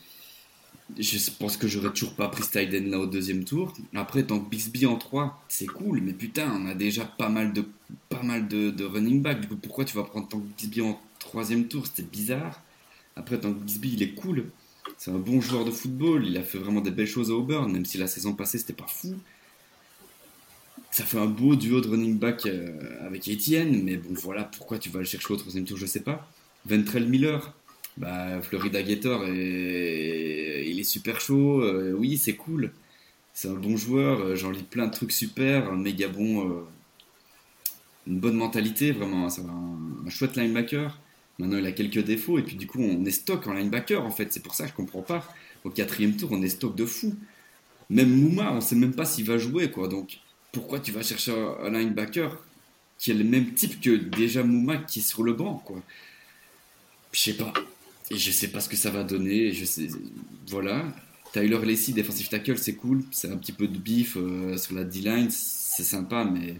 je 0.97 1.31
pense 1.39 1.57
que 1.57 1.67
j'aurais 1.67 1.91
toujours 1.91 2.15
pas 2.15 2.27
pris 2.27 2.43
Styden 2.43 2.89
là 2.89 2.99
au 2.99 3.07
deuxième 3.07 3.43
tour. 3.43 3.73
Après, 3.95 4.23
tant 4.23 4.39
que 4.39 4.49
Bixby 4.49 4.85
en 4.85 4.97
3, 4.97 5.43
c'est 5.47 5.65
cool, 5.65 6.01
mais 6.01 6.13
putain, 6.13 6.51
on 6.53 6.67
a 6.67 6.75
déjà 6.75 7.05
pas 7.05 7.29
mal 7.29 7.53
de, 7.53 7.65
pas 8.09 8.21
mal 8.21 8.47
de, 8.47 8.83
running 8.83 9.21
back. 9.21 9.41
Du 9.41 9.47
coup, 9.47 9.55
pourquoi 9.55 9.85
tu 9.85 9.95
vas 9.95 10.03
prendre 10.03 10.27
tant 10.27 10.39
que 10.39 10.45
Bixby 10.45 10.81
en 10.81 10.99
troisième 11.23 11.67
tour 11.67 11.87
C'était 11.87 12.03
bizarre. 12.03 12.61
Après, 13.15 13.37
Bixby, 13.37 13.93
il 13.93 14.03
est 14.03 14.13
cool. 14.13 14.45
C'est 14.97 15.11
un 15.11 15.19
bon 15.19 15.41
joueur 15.41 15.65
de 15.65 15.71
football. 15.71 16.25
Il 16.25 16.37
a 16.37 16.43
fait 16.43 16.57
vraiment 16.57 16.81
des 16.81 16.91
belles 16.91 17.07
choses 17.07 17.31
à 17.31 17.33
Auburn, 17.33 17.71
même 17.71 17.85
si 17.85 17.97
la 17.97 18.07
saison 18.07 18.33
passée, 18.33 18.57
c'était 18.57 18.73
pas 18.73 18.87
fou. 18.87 19.15
Ça 20.91 21.03
fait 21.03 21.17
un 21.17 21.25
beau 21.25 21.55
duo 21.55 21.81
de 21.81 21.87
running 21.87 22.19
back 22.19 22.45
euh, 22.45 23.05
avec 23.05 23.27
Etienne, 23.27 23.81
mais 23.83 23.97
bon, 23.97 24.13
voilà, 24.13 24.43
pourquoi 24.43 24.77
tu 24.77 24.89
vas 24.89 24.99
le 24.99 25.05
chercher 25.05 25.33
au 25.33 25.37
troisième 25.37 25.65
tour, 25.65 25.77
je 25.77 25.87
sais 25.87 26.01
pas. 26.01 26.29
Ventrell 26.65 27.07
Miller, 27.07 27.53
bah, 27.97 28.41
Florida 28.41 28.81
Gator, 28.83 29.27
il 29.27 30.79
est 30.79 30.83
super 30.83 31.19
chaud. 31.19 31.61
Euh, 31.61 31.93
oui, 31.93 32.17
c'est 32.17 32.35
cool. 32.35 32.71
C'est 33.33 33.47
un 33.49 33.55
bon 33.55 33.75
joueur. 33.77 34.19
Euh, 34.19 34.35
j'en 34.35 34.51
lis 34.51 34.63
plein 34.63 34.87
de 34.87 34.91
trucs 34.91 35.11
super. 35.11 35.71
Un 35.71 35.77
méga 35.77 36.07
bon. 36.07 36.63
Une 38.07 38.19
bonne 38.19 38.35
mentalité, 38.35 38.91
vraiment. 38.91 39.29
C'est 39.29 39.41
un, 39.41 40.09
chouette 40.09 40.35
linebacker. 40.35 40.99
Maintenant, 41.39 41.57
il 41.57 41.65
a 41.65 41.71
quelques 41.71 42.03
défauts. 42.03 42.37
Et 42.37 42.43
puis, 42.43 42.55
du 42.55 42.67
coup, 42.67 42.79
on 42.81 43.05
est 43.05 43.11
stock 43.11 43.47
en 43.47 43.53
linebacker, 43.53 44.03
en 44.03 44.11
fait. 44.11 44.31
C'est 44.31 44.43
pour 44.43 44.55
ça 44.55 44.65
que 44.65 44.71
je 44.71 44.75
comprends 44.75 45.01
pas. 45.01 45.27
Au 45.63 45.69
quatrième 45.69 46.15
tour, 46.15 46.31
on 46.31 46.41
est 46.41 46.49
stock 46.49 46.75
de 46.75 46.85
fou. 46.85 47.15
Même 47.89 48.09
Mouma, 48.09 48.53
on 48.53 48.61
sait 48.61 48.75
même 48.75 48.93
pas 48.93 49.05
s'il 49.05 49.25
va 49.25 49.37
jouer, 49.37 49.71
quoi. 49.71 49.87
Donc, 49.87 50.19
pourquoi 50.51 50.79
tu 50.79 50.91
vas 50.91 51.01
chercher 51.01 51.31
un 51.31 51.69
linebacker 51.71 52.37
qui 52.97 53.11
est 53.11 53.15
le 53.15 53.23
même 53.23 53.53
type 53.53 53.81
que 53.81 53.91
déjà 53.91 54.43
Mouma 54.43 54.77
qui 54.77 54.99
est 54.99 55.03
sur 55.03 55.23
le 55.23 55.33
banc, 55.33 55.55
quoi? 55.65 55.81
Je 57.11 57.19
sais 57.19 57.33
pas. 57.33 57.53
Et 58.11 58.17
je 58.17 58.31
sais 58.31 58.49
pas 58.49 58.59
ce 58.59 58.69
que 58.69 58.75
ça 58.75 58.91
va 58.91 59.03
donner. 59.03 59.51
Je 59.51 59.65
sais, 59.65 59.87
voilà. 60.47 60.85
Tyler 61.33 61.59
Lacey, 61.65 61.93
defensive 61.93 62.29
tackle, 62.29 62.57
c'est 62.57 62.75
cool. 62.75 63.03
C'est 63.11 63.31
un 63.31 63.37
petit 63.37 63.51
peu 63.51 63.67
de 63.67 63.77
bif 63.77 64.17
euh, 64.17 64.55
sur 64.55 64.75
la 64.75 64.83
D-line, 64.83 65.29
c'est 65.31 65.83
sympa, 65.83 66.23
mais 66.25 66.55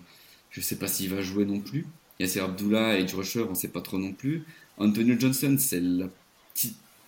je 0.50 0.62
sais 0.62 0.78
pas 0.78 0.88
s'il 0.88 1.12
va 1.12 1.22
jouer 1.22 1.46
non 1.46 1.60
plus. 1.60 1.86
Yasser 2.20 2.40
Abdullah, 2.40 2.98
edge 3.00 3.14
rusher, 3.14 3.46
on 3.50 3.54
sait 3.54 3.68
pas 3.68 3.82
trop 3.82 4.00
non 4.00 4.14
plus. 4.14 4.44
Antonio 4.78 5.16
Johnson, 5.20 5.56
c'est. 5.60 5.82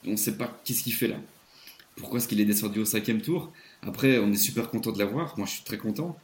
On 0.08 0.18
sait 0.18 0.38
pas 0.38 0.60
qu'est-ce 0.64 0.84
qu'il 0.84 0.94
fait 0.94 1.08
là. 1.08 1.18
Pourquoi 1.96 2.20
est-ce 2.20 2.28
qu'il 2.28 2.40
est 2.40 2.46
descendu 2.46 2.80
au 2.80 2.86
cinquième 2.86 3.22
tour? 3.22 3.52
Après, 3.82 4.20
on 4.20 4.32
est 4.32 4.38
super 4.38 4.70
content 4.70 4.92
de 4.92 5.00
l'avoir. 5.00 5.38
Moi, 5.38 5.48
je 5.48 5.54
suis 5.54 5.64
très 5.64 5.78
content. 5.78 6.18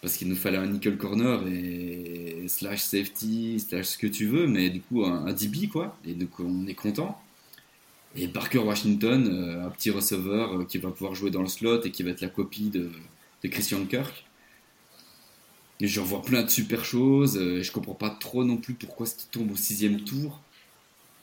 Parce 0.00 0.16
qu'il 0.16 0.28
nous 0.28 0.36
fallait 0.36 0.58
un 0.58 0.66
nickel 0.66 0.98
corner 0.98 1.46
et 1.46 2.44
slash 2.48 2.80
safety, 2.80 3.60
slash 3.60 3.86
ce 3.86 3.98
que 3.98 4.08
tu 4.08 4.26
veux, 4.26 4.48
mais 4.48 4.68
du 4.70 4.80
coup, 4.80 5.04
un, 5.04 5.26
un 5.26 5.32
DB, 5.32 5.68
quoi. 5.68 5.96
Et 6.04 6.14
donc, 6.14 6.40
on 6.40 6.66
est 6.66 6.74
content. 6.74 7.22
Et 8.14 8.28
Parker 8.28 8.58
Washington, 8.58 9.26
euh, 9.26 9.66
un 9.66 9.70
petit 9.70 9.90
receveur 9.90 10.60
euh, 10.60 10.64
qui 10.64 10.78
va 10.78 10.90
pouvoir 10.90 11.14
jouer 11.14 11.30
dans 11.30 11.40
le 11.40 11.48
slot 11.48 11.82
et 11.84 11.90
qui 11.90 12.02
va 12.02 12.10
être 12.10 12.20
la 12.20 12.28
copie 12.28 12.68
de, 12.70 12.90
Christian 13.48 13.84
Kirk. 13.86 14.24
Et 15.80 15.88
je 15.88 16.00
revois 16.00 16.22
plein 16.22 16.42
de 16.42 16.50
super 16.50 16.84
choses. 16.84 17.38
Euh, 17.38 17.58
et 17.58 17.62
je 17.62 17.72
comprends 17.72 17.94
pas 17.94 18.10
trop 18.10 18.44
non 18.44 18.58
plus 18.58 18.74
pourquoi 18.74 19.06
ce 19.06 19.14
qui 19.16 19.26
tombe 19.26 19.50
au 19.50 19.56
sixième 19.56 20.00
tour. 20.02 20.40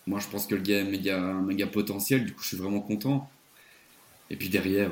Moi, 0.10 0.19
je 0.19 0.27
pense 0.27 0.48
que 0.48 0.56
le 0.56 0.61
gars 0.61 0.80
a 0.80 1.19
un 1.19 1.41
méga, 1.41 1.68
potentiel. 1.68 2.26
Du 2.26 2.34
coup, 2.34 2.41
je 2.44 2.49
suis 2.49 2.57
vraiment 2.57 2.81
content. 2.81 3.30
Et 4.30 4.36
puis 4.36 4.49
derrière, 4.49 4.91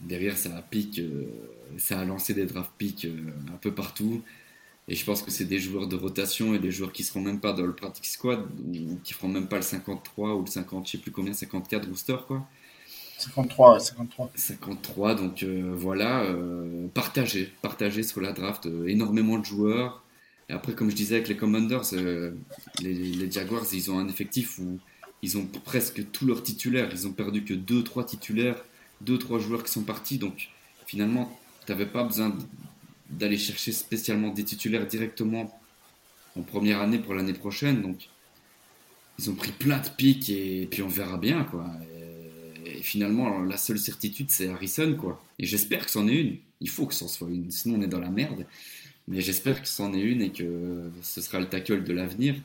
derrière, 0.00 0.36
ça 0.36 0.56
a 0.56 0.62
pique, 0.62 1.00
ça 1.78 2.00
a 2.00 2.04
lancé 2.04 2.34
des 2.34 2.46
draft 2.46 2.70
picks 2.78 3.06
un 3.52 3.56
peu 3.58 3.72
partout. 3.72 4.22
Et 4.88 4.96
je 4.96 5.04
pense 5.04 5.22
que 5.22 5.30
c'est 5.30 5.44
des 5.44 5.60
joueurs 5.60 5.86
de 5.86 5.94
rotation 5.94 6.52
et 6.54 6.58
des 6.58 6.72
joueurs 6.72 6.92
qui 6.92 7.04
seront 7.04 7.20
même 7.20 7.38
pas 7.38 7.52
dans 7.52 7.64
le 7.64 7.72
practice 7.72 8.12
squad 8.12 8.40
ou 8.74 8.98
qui 9.04 9.14
feront 9.14 9.28
même 9.28 9.46
pas 9.46 9.56
le 9.56 9.62
53 9.62 10.34
ou 10.34 10.40
le 10.42 10.50
50, 10.50 10.86
je 10.86 10.92
sais 10.92 10.98
plus 10.98 11.12
combien, 11.12 11.32
54 11.32 11.88
booster 11.88 12.16
quoi. 12.26 12.44
53, 13.20 13.78
53. 13.78 14.30
53, 14.34 15.14
donc 15.14 15.42
euh, 15.42 15.72
voilà, 15.76 16.22
euh, 16.22 16.88
partager 16.92 18.02
sur 18.02 18.20
la 18.20 18.32
draft, 18.32 18.66
euh, 18.66 18.88
énormément 18.88 19.38
de 19.38 19.44
joueurs. 19.44 20.02
Et 20.50 20.52
après, 20.52 20.72
comme 20.72 20.90
je 20.90 20.96
disais 20.96 21.14
avec 21.14 21.28
les 21.28 21.36
Commanders, 21.36 21.84
les, 22.82 23.30
Jaguars, 23.30 23.66
ils 23.72 23.88
ont 23.92 24.00
un 24.00 24.08
effectif 24.08 24.58
où 24.58 24.80
ils 25.22 25.38
ont 25.38 25.46
presque 25.46 26.10
tous 26.10 26.26
leurs 26.26 26.42
titulaires. 26.42 26.88
Ils 26.90 27.06
ont 27.06 27.12
perdu 27.12 27.44
que 27.44 27.54
2-3 27.54 28.04
titulaires, 28.04 28.64
2-3 29.06 29.38
joueurs 29.38 29.62
qui 29.62 29.70
sont 29.70 29.84
partis. 29.84 30.18
Donc 30.18 30.48
finalement, 30.86 31.38
tu 31.64 31.70
n'avais 31.70 31.86
pas 31.86 32.02
besoin 32.02 32.36
d'aller 33.10 33.38
chercher 33.38 33.70
spécialement 33.70 34.30
des 34.30 34.42
titulaires 34.42 34.88
directement 34.88 35.56
en 36.34 36.42
première 36.42 36.80
année 36.80 36.98
pour 36.98 37.14
l'année 37.14 37.32
prochaine. 37.32 37.80
Donc, 37.80 38.08
ils 39.20 39.30
ont 39.30 39.34
pris 39.34 39.52
plein 39.52 39.78
de 39.78 39.88
pics 39.88 40.30
et, 40.30 40.66
puis 40.68 40.82
on 40.82 40.88
verra 40.88 41.16
bien, 41.16 41.44
quoi. 41.44 41.70
Et, 42.66 42.82
finalement, 42.82 43.38
la 43.40 43.56
seule 43.56 43.78
certitude, 43.78 44.30
c'est 44.30 44.48
Harrison, 44.48 44.96
quoi. 44.96 45.22
Et 45.38 45.46
j'espère 45.46 45.84
que 45.84 45.92
c'en 45.92 46.08
est 46.08 46.20
une. 46.20 46.36
Il 46.60 46.68
faut 46.68 46.86
que 46.86 46.94
c'en 46.94 47.06
soit 47.06 47.28
une, 47.28 47.52
sinon 47.52 47.78
on 47.78 47.82
est 47.82 47.88
dans 47.88 48.00
la 48.00 48.10
merde. 48.10 48.46
Mais 49.10 49.20
j'espère 49.20 49.60
que 49.60 49.66
c'en 49.66 49.92
est 49.92 50.00
une 50.00 50.22
et 50.22 50.30
que 50.30 50.88
ce 51.02 51.20
sera 51.20 51.40
le 51.40 51.46
tackle 51.46 51.82
de 51.82 51.92
l'avenir. 51.92 52.36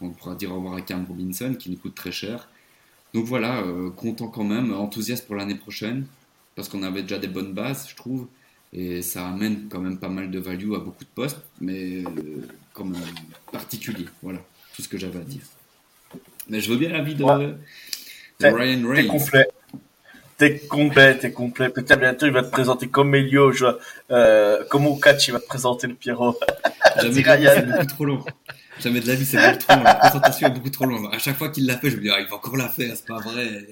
Qu'on 0.00 0.10
pourra 0.10 0.34
dire 0.34 0.50
au 0.50 0.56
revoir 0.56 0.74
à 0.74 0.80
Cam 0.80 1.06
Robinson, 1.06 1.54
qui 1.56 1.70
nous 1.70 1.76
coûte 1.76 1.94
très 1.94 2.10
cher. 2.10 2.48
Donc 3.14 3.24
voilà, 3.26 3.60
euh, 3.60 3.90
content 3.90 4.26
quand 4.26 4.42
même, 4.42 4.74
enthousiaste 4.74 5.26
pour 5.26 5.36
l'année 5.36 5.54
prochaine, 5.54 6.06
parce 6.56 6.68
qu'on 6.68 6.82
avait 6.82 7.02
déjà 7.02 7.18
des 7.18 7.28
bonnes 7.28 7.52
bases, 7.52 7.88
je 7.88 7.94
trouve. 7.94 8.26
Et 8.72 9.02
ça 9.02 9.28
amène 9.28 9.68
quand 9.68 9.78
même 9.78 9.98
pas 9.98 10.08
mal 10.08 10.32
de 10.32 10.40
value 10.40 10.74
à 10.74 10.80
beaucoup 10.80 11.04
de 11.04 11.10
postes, 11.14 11.38
mais 11.60 12.02
euh, 12.02 12.48
comme 12.72 12.96
particulier. 13.52 14.06
Voilà, 14.20 14.40
tout 14.74 14.82
ce 14.82 14.88
que 14.88 14.98
j'avais 14.98 15.20
à 15.20 15.22
dire. 15.22 15.42
Mais 16.48 16.60
je 16.60 16.68
veux 16.68 16.76
bien 16.76 16.88
l'avis 16.88 17.14
de, 17.14 17.22
de 17.22 18.46
Ryan 18.46 19.06
complet. 19.06 19.46
T'es 20.44 20.58
complet, 20.58 21.16
t'es 21.16 21.32
complet. 21.32 21.70
Peut-être 21.70 21.98
bientôt 21.98 22.26
il 22.26 22.32
va 22.32 22.42
te 22.42 22.50
présenter 22.50 22.88
comme 22.88 23.14
Elio, 23.14 23.50
euh, 24.10 24.62
comme 24.68 24.86
Okach, 24.86 25.26
il 25.26 25.32
va 25.32 25.40
te 25.40 25.46
présenter 25.46 25.86
le 25.86 25.94
Pierrot. 25.94 26.38
Jamais 27.00 27.22
c'est 27.22 27.66
beaucoup 27.66 27.86
trop 27.86 28.04
long. 28.04 28.24
Jamais 28.78 29.00
de 29.00 29.08
la 29.08 29.14
vie, 29.14 29.24
c'est 29.24 29.38
beaucoup 29.38 29.58
trop 29.58 29.76
long. 29.76 29.84
La 29.84 29.94
présentation 29.94 30.46
est 30.46 30.50
beaucoup 30.50 30.68
trop 30.68 30.84
longue. 30.84 31.08
À 31.14 31.18
chaque 31.18 31.38
fois 31.38 31.48
qu'il 31.48 31.64
l'a 31.64 31.78
fait, 31.78 31.88
je 31.88 31.96
me 31.96 32.02
dis, 32.02 32.10
ah, 32.10 32.20
il 32.20 32.26
va 32.26 32.36
encore 32.36 32.58
la 32.58 32.68
faire, 32.68 32.94
c'est 32.94 33.06
pas 33.06 33.20
vrai. 33.20 33.66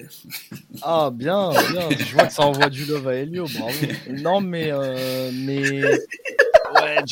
Ah, 0.81 1.11
bien, 1.13 1.51
bien. 1.51 1.89
Je 1.91 2.13
vois 2.13 2.25
que 2.25 2.33
ça 2.33 2.41
envoie 2.41 2.71
du 2.71 2.85
love 2.85 3.07
à 3.07 3.13
Helio, 3.13 3.45
bravo. 3.53 3.77
Non, 4.09 4.41
mais, 4.41 4.71
euh, 4.71 5.29
mais, 5.31 5.83
ouais, 5.83 7.03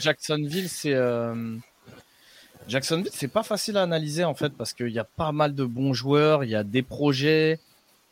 Jacksonville, 0.00 0.70
c'est, 0.70 0.94
euh... 0.94 1.34
Jacksonville, 2.66 3.10
c'est 3.12 3.28
pas 3.28 3.42
facile 3.42 3.76
à 3.76 3.82
analyser, 3.82 4.24
en 4.24 4.34
fait, 4.34 4.54
parce 4.56 4.72
qu'il 4.72 4.88
y 4.88 4.98
a 4.98 5.04
pas 5.04 5.32
mal 5.32 5.54
de 5.54 5.64
bons 5.64 5.92
joueurs, 5.92 6.44
il 6.44 6.50
y 6.50 6.56
a 6.56 6.64
des 6.64 6.82
projets, 6.82 7.60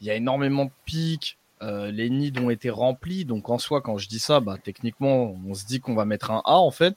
il 0.01 0.07
y 0.07 0.11
a 0.11 0.15
énormément 0.15 0.67
de 0.67 0.71
pics. 0.85 1.37
Euh, 1.63 1.91
les 1.91 2.09
nids 2.09 2.33
ont 2.39 2.49
été 2.49 2.71
remplis, 2.71 3.27
donc 3.27 3.51
en 3.51 3.59
soi, 3.59 3.83
quand 3.83 3.99
je 3.99 4.09
dis 4.09 4.19
ça, 4.19 4.41
bah, 4.41 4.57
techniquement, 4.63 5.37
on 5.47 5.55
se 5.55 5.67
dit 5.67 5.81
qu'on 5.81 5.95
va 5.95 6.07
mettre 6.07 6.31
un 6.31 6.41
A 6.47 6.57
en 6.57 6.71
fait, 6.71 6.97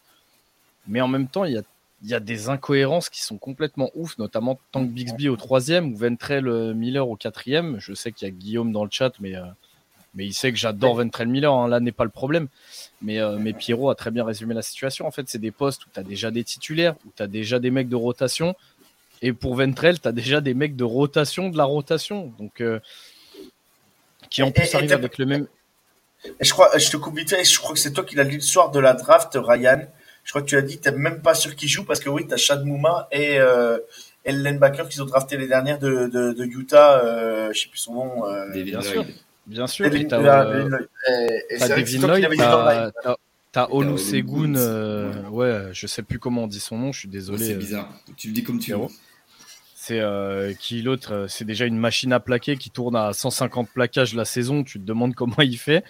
mais 0.88 1.02
en 1.02 1.10
même 1.10 1.28
temps, 1.28 1.44
il 1.44 1.54
y 1.54 1.58
a 1.58 1.64
il 2.04 2.10
y 2.10 2.14
a 2.14 2.20
des 2.20 2.50
incohérences 2.50 3.10
qui 3.10 3.22
sont 3.22 3.38
complètement 3.38 3.90
ouf, 3.96 4.18
notamment 4.18 4.60
Tank 4.72 4.90
Bixby 4.90 5.30
au 5.30 5.38
troisième 5.38 5.94
ou 5.94 5.96
Ventrell 5.96 6.48
euh, 6.48 6.74
Miller 6.74 7.08
au 7.08 7.16
quatrième. 7.16 7.78
Je 7.80 7.94
sais 7.94 8.12
qu'il 8.12 8.28
y 8.28 8.32
a 8.32 8.34
Guillaume 8.34 8.74
dans 8.74 8.84
le 8.84 8.90
chat, 8.92 9.14
mais, 9.22 9.36
euh, 9.36 9.44
mais 10.14 10.26
il 10.26 10.34
sait 10.34 10.52
que 10.52 10.58
j'adore 10.58 10.96
Ventrell 10.96 11.30
Miller, 11.30 11.54
hein. 11.54 11.70
là 11.70 11.80
n'est 11.80 11.94
pas 11.94 12.04
le 12.04 12.10
problème. 12.10 12.50
Mais, 13.02 13.20
euh, 13.20 13.38
mais 13.40 13.54
Pierrot 13.54 13.90
a 13.90 13.96
très 13.96 14.12
bien 14.12 14.26
résumé 14.26 14.54
la 14.54 14.62
situation. 14.62 15.08
En 15.08 15.12
fait, 15.12 15.30
c'est 15.30 15.40
des 15.40 15.52
postes 15.52 15.86
où 15.86 15.90
tu 15.94 16.00
as 16.00 16.04
déjà 16.04 16.30
des 16.30 16.44
titulaires, 16.44 16.96
où 17.06 17.12
tu 17.16 17.24
as 17.24 17.28
déjà 17.28 17.60
des 17.60 17.72
mecs 17.72 17.90
de 17.90 17.96
rotation. 17.96 18.54
Et 19.24 19.34
pour 19.34 19.56
Ventrell, 19.56 20.00
tu 20.00 20.08
as 20.08 20.12
déjà 20.12 20.40
des 20.40 20.54
mecs 20.54 20.76
de 20.76 20.84
rotation 20.84 21.50
de 21.50 21.58
la 21.58 21.64
rotation. 21.64 22.32
Donc, 22.38 22.62
qui 24.30 24.44
en 24.44 24.52
plus 24.52 24.76
arrivent 24.76 24.94
avec 24.94 25.18
le 25.18 25.26
même. 25.26 25.48
je, 26.40 26.52
crois, 26.52 26.78
je 26.78 26.90
te 26.92 26.98
coupe 26.98 27.18
vite, 27.18 27.36
je 27.44 27.60
crois 27.60 27.74
que 27.74 27.80
c'est 27.80 27.94
toi 27.94 28.04
qui 28.04 28.16
l'as 28.16 28.24
lu 28.24 28.36
le 28.36 28.42
soir 28.42 28.70
de 28.70 28.80
la 28.80 28.94
draft, 28.94 29.36
Ryan 29.36 29.88
je 30.24 30.32
crois 30.32 30.42
que 30.42 30.48
tu 30.48 30.58
as 30.58 30.62
dit, 30.62 30.80
tu 30.80 30.90
n'es 30.90 30.98
même 30.98 31.22
pas 31.22 31.36
sûr 31.36 31.56
qu'il 31.56 31.70
joue 31.70 31.84
parce 31.84 32.00
que 32.00 32.10
oui, 32.10 32.26
tu 32.28 32.34
as 32.34 32.38
Chad 32.38 32.66
Mouma 32.66 33.08
et, 33.12 33.40
euh, 33.40 33.78
et 34.26 34.32
le 34.32 34.42
linebacker 34.42 34.88
qu'ils 34.88 35.02
ont 35.02 35.06
drafté 35.06 35.38
les 35.38 35.48
dernières 35.48 35.80
de, 35.80 36.08
de, 36.08 36.32
de 36.34 36.46
Utah, 36.46 37.04
euh, 37.04 37.52
je 37.54 37.60
sais 37.60 37.70
plus 37.70 37.80
son 37.80 37.94
nom. 37.94 38.26
Euh, 38.26 38.50
bien 38.64 38.82
sûr. 38.82 39.06
Bien 39.46 39.68
sûr. 39.68 39.94
Et 39.94 40.08
t'as 40.08 40.20
euh, 40.20 40.70
Devin 41.60 42.08
Lloyd, 42.08 42.94
t'as 43.52 43.68
Olu 43.70 43.98
Segun, 43.98 44.56
euh, 44.56 45.12
ouais, 45.30 45.70
je 45.74 45.88
sais 45.88 46.02
plus 46.02 46.20
comment 46.20 46.46
on 46.46 46.48
dit 46.48 46.62
son 46.62 46.78
nom, 46.78 46.92
je 46.94 47.00
suis 47.00 47.10
désolé. 47.10 47.46
c'est 47.46 47.56
bizarre. 47.56 47.90
Tu 48.16 48.28
le 48.28 48.34
dis 48.34 48.44
comme 48.44 48.60
tu 48.60 48.72
veux. 48.72 48.80
C'est 49.86 50.00
euh, 50.00 50.54
qui 50.54 50.82
l'autre, 50.82 51.26
c'est 51.28 51.44
déjà 51.44 51.66
une 51.66 51.78
machine 51.78 52.14
à 52.14 52.22
plaquer 52.22 52.56
qui 52.56 52.70
tourne 52.70 52.96
à 52.96 53.12
150 53.12 53.68
plaquages 53.70 54.16
la 54.16 54.24
saison. 54.24 54.64
Tu 54.64 54.80
te 54.80 54.86
demandes 54.86 55.14
comment 55.16 55.42
il 55.42 55.58
fait. 55.58 55.84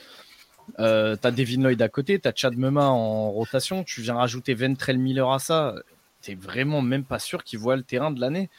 Euh, 0.80 1.15
t'as 1.15 1.30
Devin 1.30 1.61
Lloyd 1.61 1.80
à 1.80 1.90
côté, 1.90 2.18
t'as 2.18 2.32
Chad 2.36 2.57
Mema 2.57 2.86
en 2.86 3.30
rotation, 3.30 3.84
tu 3.84 4.02
viens 4.02 4.15
rajouter 4.15 4.56
Ventrell 4.56 4.98
Miller 4.98 5.30
à 5.32 5.38
ça, 5.38 5.76
t'es 6.24 6.34
vraiment 6.34 6.82
même 6.82 7.03
pas 7.03 7.20
sûr 7.20 7.44
qu'il 7.44 7.60
voit 7.60 7.76
le 7.76 7.84
terrain 7.84 8.10
de 8.10 8.20
l'année. 8.20 8.49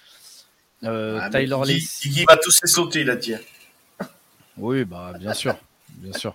Euh, 0.85 1.19
ah, 1.21 1.31
Tyler 1.31 1.57
Lacey. 1.67 2.11
Il 2.11 2.27
va 2.27 2.37
tous 2.37 2.61
les 2.63 2.69
sauter, 2.69 3.01
il 3.01 3.11
a 3.11 3.17
dit. 3.17 3.35
Oui, 4.57 4.85
bah 4.85 5.15
bien 5.19 5.35
sûr, 5.35 5.57
bien 5.95 6.13
sûr. 6.13 6.33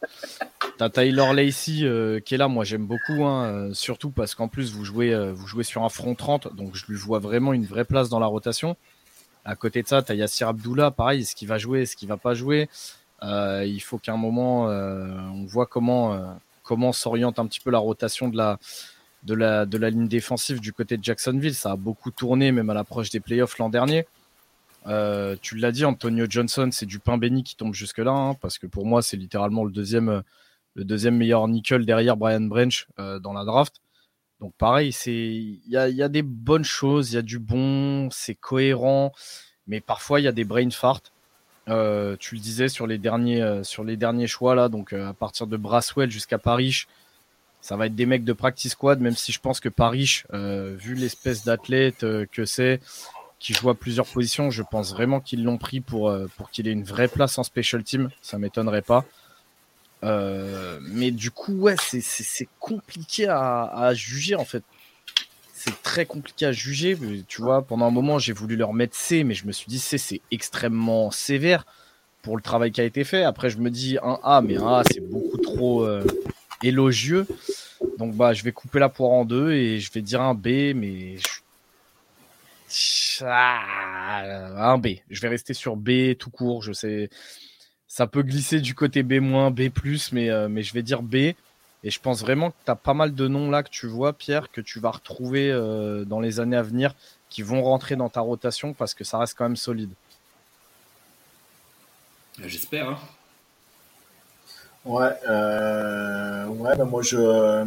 T'as 0.80 0.89
Tyler 0.89 1.34
Lacey 1.34 1.84
euh, 1.84 2.19
qui 2.19 2.34
est 2.34 2.38
là, 2.38 2.47
moi 2.47 2.64
j'aime 2.64 2.88
beaucoup, 2.88 3.26
hein, 3.26 3.69
surtout 3.73 4.10
parce 4.10 4.34
qu'en 4.34 4.47
plus 4.47 4.73
vous 4.73 4.84
jouez, 4.84 5.14
jouez 5.45 5.64
sur 5.64 5.84
un 5.84 5.89
front 5.89 6.15
30, 6.15 6.56
donc 6.56 6.76
je 6.76 6.85
lui 6.88 6.97
vois 6.97 7.19
vraiment 7.19 7.53
une 7.53 7.65
vraie 7.65 7.85
place 7.85 8.10
dans 8.10 8.19
la 8.19 8.26
rotation. 8.26 8.76
À 9.45 9.56
côté 9.56 9.81
de 9.81 9.88
ça, 9.88 10.01
t'as 10.01 10.14
Yassir 10.14 10.47
Abdullah, 10.47 10.91
pareil, 10.91 11.22
est-ce 11.22 11.35
qu'il 11.35 11.47
va 11.47 11.57
jouer, 11.57 11.81
est-ce 11.81 11.95
qu'il 11.95 12.07
va 12.07 12.18
pas 12.18 12.34
jouer? 12.34 12.69
Euh, 13.23 13.65
il 13.65 13.80
faut 13.80 13.97
qu'à 13.97 14.14
un 14.14 14.18
moment, 14.18 14.69
euh, 14.69 15.07
on 15.34 15.45
voit 15.45 15.65
comment, 15.65 16.14
euh, 16.14 16.91
s'oriente 16.91 17.39
un 17.39 17.47
petit 17.47 17.60
peu 17.60 17.72
la 17.72 17.80
rotation 17.80 18.30
de 18.30 18.38
la 19.34 19.89
ligne 19.89 20.07
défensive 20.07 20.60
du 20.60 20.73
côté 20.73 20.97
de 20.97 21.03
Jacksonville. 21.03 21.56
Ça 21.56 21.72
a 21.72 21.76
beaucoup 21.76 22.11
tourné, 22.11 22.51
même 22.51 22.69
à 22.69 22.73
l'approche 22.73 23.10
des 23.10 23.19
playoffs 23.19 23.57
l'an 23.57 23.69
dernier. 23.69 24.06
tu 25.41 25.57
l'as 25.57 25.72
dit, 25.72 25.85
Antonio 25.85 26.26
Johnson, 26.30 26.69
c'est 26.72 26.85
du 26.85 26.99
pain 26.99 27.18
béni 27.18 27.43
qui 27.43 27.56
tombe 27.56 27.73
jusque-là, 27.73 28.11
hein, 28.11 28.34
parce 28.35 28.57
que 28.57 28.68
pour 28.68 28.85
moi, 28.85 29.01
c'est 29.01 29.18
littéralement 29.18 29.64
le 29.64 29.72
deuxième, 29.72 30.23
le 30.75 30.85
deuxième 30.85 31.17
meilleur 31.17 31.47
nickel 31.47 31.85
derrière 31.85 32.17
Brian 32.17 32.41
Branch 32.41 32.87
dans 32.97 33.33
la 33.33 33.45
draft. 33.45 33.81
Donc 34.39 34.53
pareil, 34.57 34.93
c'est 34.93 35.11
il 35.11 35.59
y 35.67 35.75
a, 35.77 36.07
des 36.07 36.21
bonnes 36.21 36.63
choses, 36.63 37.11
il 37.11 37.15
y 37.15 37.17
a 37.17 37.21
du 37.21 37.39
bon, 37.39 38.09
c'est 38.09 38.35
cohérent, 38.35 39.11
mais 39.67 39.81
parfois 39.81 40.21
il 40.21 40.23
y 40.23 40.27
a 40.27 40.31
des 40.31 40.45
brain 40.45 40.69
farts. 40.69 41.01
Euh, 41.67 42.15
tu 42.19 42.35
le 42.35 42.41
disais 42.41 42.69
sur 42.69 42.87
les 42.87 42.97
derniers, 42.97 43.41
euh, 43.41 43.63
sur 43.63 43.83
les 43.83 43.97
derniers 43.97 44.27
choix 44.27 44.55
là, 44.55 44.69
donc 44.69 44.93
euh, 44.93 45.09
à 45.09 45.13
partir 45.13 45.45
de 45.45 45.57
Braswell 45.57 46.09
jusqu'à 46.09 46.37
Paris, 46.37 46.85
ça 47.61 47.75
va 47.75 47.87
être 47.87 47.95
des 47.95 48.05
mecs 48.05 48.23
de 48.23 48.33
practice 48.33 48.71
squad, 48.71 49.01
même 49.01 49.15
si 49.15 49.33
je 49.33 49.39
pense 49.39 49.59
que 49.59 49.67
Paris, 49.67 50.23
vu 50.31 50.95
l'espèce 50.95 51.43
d'athlète 51.43 52.05
que 52.31 52.45
c'est, 52.45 52.79
qui 53.37 53.53
joue 53.53 53.69
à 53.69 53.75
plusieurs 53.75 54.05
positions, 54.05 54.49
je 54.49 54.63
pense 54.63 54.93
vraiment 54.93 55.19
qu'ils 55.19 55.43
l'ont 55.43 55.57
pris 55.57 55.81
pour, 55.81 56.15
pour 56.37 56.49
qu'il 56.51 56.69
ait 56.69 56.71
une 56.71 56.85
vraie 56.85 57.09
place 57.09 57.37
en 57.37 57.43
special 57.43 57.83
team. 57.83 58.11
Ça 58.21 58.37
m'étonnerait 58.37 58.81
pas. 58.81 59.03
Mais 60.01 61.11
du 61.11 61.31
coup, 61.31 61.53
ouais, 61.53 61.76
c'est 61.77 62.49
compliqué 62.59 63.27
à, 63.27 63.63
à, 63.63 63.93
juger 63.93 64.35
en 64.35 64.45
fait 64.45 64.63
c'est 65.59 65.84
très 65.84 66.05
compliqué 66.05 66.45
à 66.45 66.53
juger. 66.53 66.97
Tu 67.27 67.41
vois, 67.41 67.61
pendant 67.61 67.85
un 67.85 67.91
moment, 67.91 68.17
j'ai 68.17 68.31
voulu 68.31 68.55
leur 68.55 68.71
mettre 68.71 68.95
C, 68.95 69.26
mais 69.26 69.34
je 69.34 69.45
me 69.45 69.51
suis 69.51 69.67
dit 69.67 69.77
C, 69.77 69.97
c'est 69.97 70.21
extrêmement 70.31 71.11
sévère 71.11 71.65
pour 72.21 72.38
le 72.38 72.41
travail 72.41 72.71
qui 72.71 72.80
a 72.80 72.85
été 72.85 73.03
fait. 73.03 73.23
Après, 73.23 73.49
je 73.49 73.57
me 73.57 73.69
dis 73.69 73.97
un 74.01 74.19
A, 74.23 74.41
mais 74.41 74.55
un 74.55 74.67
A, 74.67 74.84
c'est 74.89 75.01
beaucoup 75.01 75.38
trop 75.38 75.84
euh, 75.84 76.05
élogieux. 76.63 77.27
Donc, 77.97 78.15
bah, 78.15 78.31
je 78.31 78.43
vais 78.43 78.53
couper 78.53 78.80
la 78.80 78.88
poire 78.88 79.11
en 79.11 79.26
deux 79.26 79.51
et 79.51 79.81
je 79.81 79.91
vais 79.91 80.01
dire 80.01 80.21
un 80.21 80.34
B, 80.34 80.73
mais 80.76 81.17
ah, 83.21 84.71
un 84.71 84.77
B. 84.77 84.88
Je 85.09 85.19
vais 85.19 85.27
rester 85.27 85.53
sur 85.53 85.76
B 85.76 86.15
tout 86.17 86.30
court. 86.30 86.63
Je 86.63 86.71
sais, 86.71 87.09
ça 87.90 88.07
peut 88.07 88.22
glisser 88.22 88.61
du 88.61 88.76
côté 88.76 89.03
B-, 89.03 89.20
B+, 89.52 89.72
mais, 90.14 90.30
euh, 90.30 90.48
mais 90.48 90.64
je 90.64 90.74
vais 90.74 90.84
dire 90.84 91.02
B. 91.02 91.16
Et 91.84 91.90
je 91.90 91.99
pense 91.99 92.22
vraiment 92.22 92.52
que 92.52 92.56
tu 92.66 92.72
as 92.72 92.76
pas 92.76 92.94
mal 92.94 93.16
de 93.16 93.28
noms 93.28 93.49
là 93.49 93.64
que 93.64 93.70
tu 93.70 93.88
vois, 93.88 94.14
Pierre, 94.14 94.52
que 94.52 94.61
tu 94.61 94.80
vas 94.80 94.91
retrouver 94.91 95.52
euh, 95.52 96.06
dans 96.06 96.20
les 96.20 96.40
années 96.40 96.57
à 96.57 96.61
venir, 96.61 96.94
qui 97.30 97.41
vont 97.41 97.64
rentrer 97.64 97.95
dans 97.95 98.10
ta 98.10 98.22
rotation 98.22 98.74
parce 98.74 98.94
que 98.94 99.03
ça 99.03 99.18
reste 99.18 99.36
quand 99.38 99.45
même 99.45 99.56
solide. 99.56 99.91
Euh, 102.40 102.44
j'espère. 102.48 102.90
Hein. 102.90 102.99
Ouais, 104.86 105.11
euh, 105.28 106.45
ouais 106.48 106.76
bah 106.78 106.86
moi 106.86 107.02
je, 107.02 107.66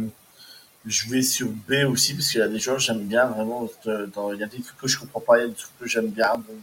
je 0.85 1.09
vais 1.09 1.21
sur 1.21 1.47
B 1.47 1.73
aussi 1.87 2.13
parce 2.15 2.29
qu'il 2.29 2.39
y 2.39 2.43
a 2.43 2.47
des 2.47 2.59
gens 2.59 2.73
que 2.73 2.81
j'aime 2.81 3.05
bien 3.05 3.27
vraiment. 3.27 3.69
il 3.85 4.39
y 4.39 4.43
a 4.43 4.47
des 4.47 4.61
trucs 4.61 4.77
que 4.77 4.87
je 4.87 4.99
comprends 4.99 5.19
pas, 5.21 5.37
il 5.37 5.41
y 5.41 5.45
a 5.45 5.47
des 5.47 5.53
trucs 5.53 5.77
que 5.79 5.87
j'aime 5.87 6.09
bien. 6.09 6.33
Bon, 6.35 6.55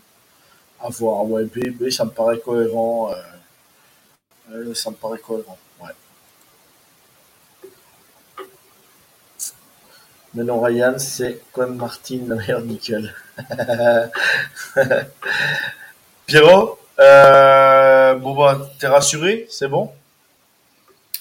à 0.83 0.89
voir. 0.89 1.25
Ouais, 1.25 1.45
B, 1.45 1.71
B, 1.71 1.91
ça 1.91 2.05
me 2.05 2.11
paraît 2.11 2.39
cohérent. 2.39 3.13
Euh, 3.13 3.23
ça 4.75 4.91
me 4.91 4.97
paraît 4.97 5.19
cohérent. 5.19 5.59
Ouais. 5.81 5.91
Mais 10.35 10.45
non, 10.45 10.61
Ryan, 10.61 10.95
c'est 10.99 11.43
comme 11.53 11.77
Martin, 11.77 12.21
la 12.29 12.37
meilleure 12.37 12.63
nickel. 12.63 13.15
Pierrot, 16.27 16.79
euh, 17.01 18.15
bon 18.15 18.37
bah, 18.37 18.71
t'es 18.79 18.87
rassuré, 18.87 19.47
c'est 19.51 19.67
bon? 19.67 19.91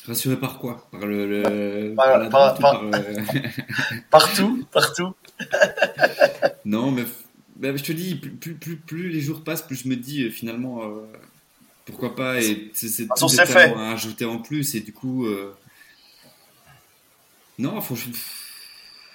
Rassuré 0.05 0.35
par 0.35 0.59
quoi? 0.59 0.87
Par 0.91 1.05
le, 1.05 1.93
par, 1.95 2.53
par, 2.59 2.83
partout, 4.11 4.65
partout. 4.71 5.15
non, 6.65 6.91
mais, 6.91 7.05
je 7.61 7.83
te 7.83 7.91
dis, 7.91 8.15
plus, 8.15 8.53
plus, 8.53 8.75
plus, 8.75 9.09
les 9.09 9.21
jours 9.21 9.43
passent, 9.43 9.61
plus 9.63 9.83
je 9.83 9.87
me 9.87 9.95
dis 9.95 10.25
euh, 10.25 10.29
finalement 10.29 10.83
euh, 10.83 11.07
pourquoi 11.89 12.15
pas 12.15 12.41
et 12.41 12.69
c'est 12.73 13.07
tout 13.07 13.29
fait. 13.29 13.73
à 13.73 13.91
ajouter 13.91 14.25
en 14.25 14.39
plus 14.39 14.75
et 14.75 14.81
du 14.81 14.93
coup 14.93 15.25
euh, 15.25 15.53
non, 17.57 17.81
franchement, 17.81 18.13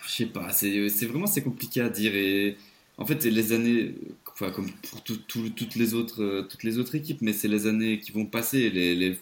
je 0.06 0.12
sais 0.12 0.26
pas, 0.26 0.50
c'est 0.52 1.06
vraiment 1.06 1.26
c'est 1.26 1.42
compliqué 1.42 1.80
à 1.80 1.88
dire 1.88 2.14
et 2.14 2.56
en 2.98 3.06
fait 3.06 3.24
les 3.24 3.52
années 3.52 3.94
enfin, 4.34 4.50
comme 4.50 4.70
pour 4.90 5.02
toutes, 5.02 5.76
les 5.76 5.94
autres, 5.94 6.22
euh, 6.22 6.42
toutes 6.42 6.64
les 6.64 6.78
autres 6.78 6.94
équipes, 6.94 7.22
mais 7.22 7.32
c'est 7.32 7.48
les 7.48 7.66
années 7.66 7.98
qui 8.00 8.12
vont 8.12 8.26
passer. 8.26 8.70
Les, 8.70 8.94
les, 8.94 9.18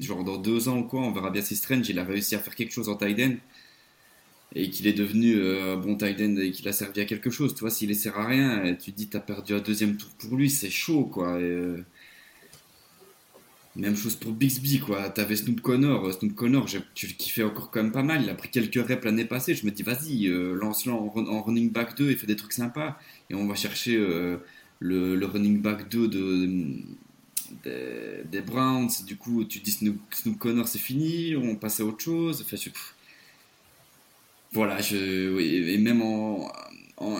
genre 0.00 0.24
dans 0.24 0.38
deux 0.38 0.68
ans 0.68 0.78
ou 0.78 0.84
quoi, 0.84 1.00
on 1.00 1.12
verra 1.12 1.30
bien 1.30 1.42
si 1.42 1.56
Strange 1.56 1.88
il 1.88 1.98
a 1.98 2.04
réussi 2.04 2.34
à 2.34 2.38
faire 2.38 2.54
quelque 2.54 2.72
chose 2.72 2.88
en 2.88 2.96
tight 2.96 3.38
et 4.56 4.70
qu'il 4.70 4.86
est 4.86 4.92
devenu 4.92 5.34
euh, 5.36 5.74
un 5.74 5.76
bon 5.76 5.96
tight 5.96 6.20
et 6.20 6.50
qu'il 6.52 6.68
a 6.68 6.72
servi 6.72 7.00
à 7.00 7.04
quelque 7.04 7.30
chose. 7.30 7.54
Tu 7.54 7.60
vois, 7.60 7.70
s'il 7.70 7.90
ne 7.90 7.94
sert 7.94 8.18
à 8.18 8.26
rien, 8.26 8.74
tu 8.74 8.92
te 8.92 8.96
dis 8.96 9.08
t'as 9.08 9.20
perdu 9.20 9.54
un 9.54 9.60
deuxième 9.60 9.96
tour 9.96 10.10
pour 10.18 10.36
lui, 10.36 10.50
c'est 10.50 10.70
chaud 10.70 11.04
quoi. 11.04 11.36
Euh, 11.36 11.78
même 13.76 13.96
chose 13.96 14.16
pour 14.16 14.32
Bixby, 14.32 14.78
quoi. 14.78 15.08
T'avais 15.10 15.36
Snoop 15.36 15.60
Connor. 15.60 16.12
Snoop 16.12 16.34
Connor, 16.34 16.66
tu 16.94 17.06
le 17.06 17.12
kiffais 17.12 17.42
encore 17.42 17.70
quand 17.70 17.82
même 17.82 17.92
pas 17.92 18.02
mal. 18.02 18.22
Il 18.22 18.30
a 18.30 18.34
pris 18.34 18.48
quelques 18.48 18.86
reps 18.86 19.04
l'année 19.04 19.24
passée. 19.24 19.54
Je 19.54 19.66
me 19.66 19.70
dis, 19.70 19.82
vas-y, 19.82 20.26
lance-le 20.26 20.92
en, 20.92 21.12
en, 21.16 21.42
running 21.42 21.70
back 21.70 21.96
2 21.96 22.10
et 22.10 22.14
fais 22.14 22.26
des 22.26 22.36
trucs 22.36 22.52
sympas. 22.52 22.98
Et 23.30 23.34
on 23.34 23.46
va 23.46 23.54
chercher 23.54 23.96
le, 24.84 25.26
running 25.26 25.60
back 25.60 25.88
2 25.88 26.08
de, 26.08 26.76
des 27.64 28.40
Browns, 28.40 28.90
du 29.06 29.16
coup 29.16 29.44
tu 29.44 29.60
dis 29.60 29.72
Snoop, 29.72 30.38
Connor 30.38 30.68
c'est 30.68 30.78
fini, 30.78 31.36
on 31.36 31.56
passe 31.56 31.80
à 31.80 31.84
autre 31.84 32.00
chose. 32.00 32.44
voilà, 34.52 34.80
je, 34.80 35.38
et 35.40 35.78
même 35.78 36.02
en, 36.02 36.50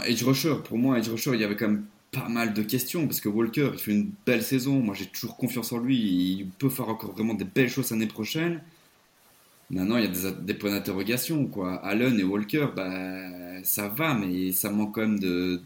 edge 0.07 0.23
rusher, 0.23 0.57
pour 0.65 0.79
moi 0.79 0.99
edge 0.99 1.09
rusher 1.09 1.33
il 1.35 1.41
y 1.41 1.45
avait 1.45 1.57
quand 1.57 1.69
même 1.69 1.87
pas 2.15 2.29
mal 2.29 2.55
de 2.55 2.63
questions 2.63 3.07
parce 3.07 3.21
que 3.21 3.29
Walker 3.29 3.71
il 3.75 3.79
fait 3.79 3.93
une 3.93 4.11
belle 4.27 4.43
saison, 4.43 4.81
moi 4.81 4.95
j'ai 4.95 5.07
toujours 5.07 5.37
confiance 5.37 5.73
en 5.73 5.79
lui, 5.79 5.97
il 5.97 6.47
peut 6.59 6.71
faire 6.71 6.89
encore 6.89 7.13
vraiment 7.13 7.35
des 7.35 7.45
belles 7.45 7.71
choses 7.71 7.91
l'année 7.91 8.07
prochaine. 8.07 8.61
Maintenant, 9.71 9.97
il 9.97 10.05
y 10.05 10.07
a 10.07 10.11
des, 10.31 10.43
des 10.43 10.55
points 10.55 10.71
d'interrogation. 10.71 11.47
Quoi. 11.47 11.77
Allen 11.77 12.21
et 12.21 12.23
Walker, 12.23 12.69
bah, 12.77 13.63
ça 13.65 13.89
va, 13.89 14.15
mais 14.15 14.53
ça 14.53 14.71
manque 14.71 14.95
quand 14.95 15.01
même 15.01 15.19
de, 15.19 15.63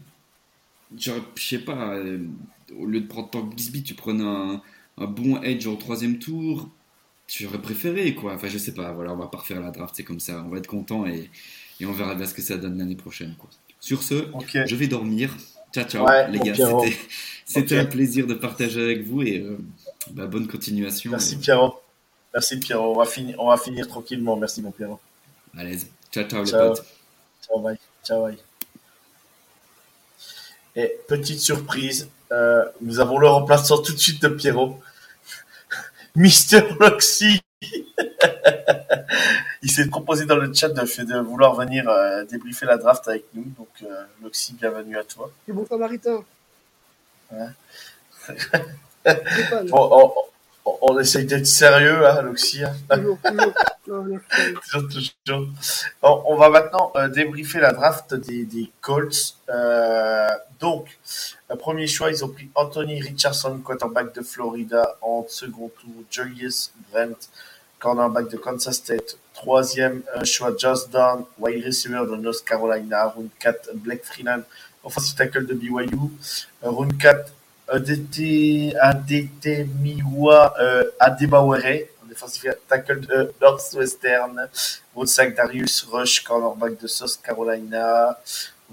je 0.97 1.11
sais 1.35 1.59
pas, 1.59 1.95
euh, 1.95 2.25
au 2.77 2.85
lieu 2.85 3.01
de 3.01 3.07
prendre 3.07 3.29
tant 3.29 3.49
Gisby, 3.55 3.83
tu 3.83 3.93
prenais 3.93 4.23
un, 4.23 4.61
bon 4.97 5.41
edge 5.41 5.67
au 5.67 5.75
troisième 5.75 6.19
tour. 6.19 6.69
J'aurais 7.27 7.61
préféré, 7.61 8.15
quoi. 8.15 8.33
Enfin, 8.33 8.47
je 8.47 8.57
sais 8.57 8.73
pas, 8.73 8.91
voilà, 8.91 9.13
on 9.13 9.17
va 9.17 9.27
pas 9.27 9.37
refaire 9.37 9.61
la 9.61 9.71
draft, 9.71 9.93
c'est 9.95 10.03
comme 10.03 10.19
ça. 10.19 10.43
On 10.45 10.49
va 10.49 10.57
être 10.57 10.67
content 10.67 11.05
et, 11.05 11.29
on 11.83 11.91
verra 11.93 12.15
bien 12.15 12.25
ce 12.25 12.33
que 12.33 12.41
ça 12.41 12.57
donne 12.57 12.77
l'année 12.77 12.95
prochaine, 12.95 13.35
quoi. 13.37 13.49
Sur 13.79 14.03
ce, 14.03 14.25
je 14.65 14.75
vais 14.75 14.87
dormir. 14.87 15.37
Ciao, 15.73 15.85
ciao, 15.85 16.07
les 16.29 16.39
gars. 16.39 16.55
C'était 17.45 17.79
un 17.79 17.85
plaisir 17.85 18.27
de 18.27 18.35
partager 18.35 18.81
avec 18.81 19.07
vous 19.07 19.23
et 19.23 19.39
euh, 19.39 19.57
bah, 20.11 20.27
bonne 20.27 20.47
continuation. 20.47 21.09
Merci, 21.11 21.37
Pierrot. 21.37 21.81
Merci, 22.33 22.59
Pierrot. 22.59 22.93
On 22.93 22.99
va, 22.99 23.05
finir, 23.05 23.35
on 23.39 23.49
va 23.49 23.57
finir 23.57 23.87
tranquillement. 23.87 24.35
Merci, 24.35 24.61
mon 24.61 24.71
Pierrot. 24.71 24.99
Allez, 25.57 25.79
ciao, 26.11 26.23
ciao, 26.25 26.43
les 26.43 26.51
potes. 26.51 26.85
Ciao, 27.41 27.59
bye. 27.59 27.77
Ciao, 28.03 28.23
bye. 28.23 28.37
Et 30.75 30.95
petite 31.07 31.39
surprise, 31.39 32.09
euh, 32.31 32.65
nous 32.81 32.99
avons 32.99 33.17
le 33.17 33.27
remplaçant 33.27 33.81
tout 33.81 33.93
de 33.93 33.99
suite 33.99 34.21
de 34.21 34.27
Pierrot. 34.27 34.79
Mister 36.15 36.61
Roxy. 36.79 37.41
Il 39.61 39.71
s'est 39.71 39.87
proposé 39.87 40.25
dans 40.25 40.37
le 40.37 40.53
chat 40.53 40.69
de, 40.69 41.03
de 41.03 41.19
vouloir 41.19 41.55
venir 41.55 41.89
euh, 41.89 42.23
débriefer 42.23 42.65
la 42.65 42.77
draft 42.77 43.07
avec 43.07 43.25
nous. 43.33 43.43
Donc, 43.57 43.67
euh, 43.83 44.03
Loxy, 44.23 44.53
bienvenue 44.53 44.97
à 44.97 45.03
toi. 45.03 45.31
Et 45.47 45.51
bon 45.53 45.65
samaritain. 45.65 46.23
Hein 47.31 47.49
bon, 49.69 50.13
on 50.81 50.99
essaye 50.99 51.25
d'être 51.25 51.47
sérieux, 51.47 52.05
hein, 52.07 52.21
Loxy. 52.21 52.63
Hein. 52.63 52.73
on 56.01 56.35
va 56.35 56.49
maintenant 56.49 56.91
euh, 56.95 57.07
débriefer 57.07 57.59
la 57.59 57.73
draft 57.73 58.13
des, 58.13 58.45
des 58.45 58.71
Colts. 58.81 59.35
Euh, 59.49 60.27
donc, 60.59 60.99
le 61.49 61.55
premier 61.55 61.87
choix, 61.87 62.11
ils 62.11 62.23
ont 62.23 62.29
pris 62.29 62.49
Anthony 62.55 63.01
Richardson, 63.01 63.59
quarterback 63.59 64.13
de 64.13 64.21
Florida, 64.21 64.97
en 65.01 65.25
second 65.27 65.71
tour. 65.81 66.03
Julius 66.09 66.71
Brent, 66.91 67.29
cornerback 67.79 68.29
de 68.29 68.37
Kansas 68.37 68.75
State. 68.75 69.17
Troisième 69.41 70.01
euh, 70.17 70.25
choix, 70.25 70.51
Josh 70.57 70.89
Dunn, 70.91 71.23
wide 71.37 71.63
receiver 71.63 72.01
de 72.05 72.15
North 72.17 72.43
Carolina. 72.43 73.05
Round 73.05 73.29
4, 73.39 73.69
Blake 73.75 74.03
Freeland, 74.03 74.41
offensive 74.83 75.15
tackle 75.15 75.45
de 75.45 75.53
BYU. 75.53 76.11
round 76.61 77.01
4, 77.01 77.31
ADT, 77.69 78.75
ADT 78.81 79.65
Miwa 79.81 80.53
euh, 80.59 80.91
Adebawere, 80.99 81.87
défensif 82.09 82.47
tackle 82.67 82.99
de 82.99 83.31
Northwestern. 83.39 84.49
Round 84.93 85.07
5, 85.07 85.33
Darius 85.33 85.87
Rush, 85.89 86.19
cornerback 86.19 86.77
de 86.77 86.87
South 86.87 87.21
Carolina. 87.23 88.17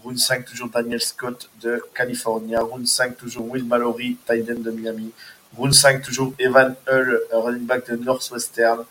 Round 0.03 0.19
5, 0.19 0.47
toujours 0.47 0.69
Daniel 0.69 1.01
Scott 1.01 1.49
de 1.63 1.81
California. 1.95 2.61
Round 2.61 2.89
5, 2.89 3.17
toujours 3.17 3.49
Will 3.49 3.65
Mallory, 3.65 4.17
Titan 4.27 4.59
de 4.59 4.73
Miami. 4.73 5.13
Round 5.57 5.73
5, 5.73 6.03
toujours 6.03 6.35
Evan 6.41 6.75
Hull, 6.89 7.21
running 7.33 7.67
back 7.67 7.89
de 7.89 7.95
Northwestern. 7.95 8.85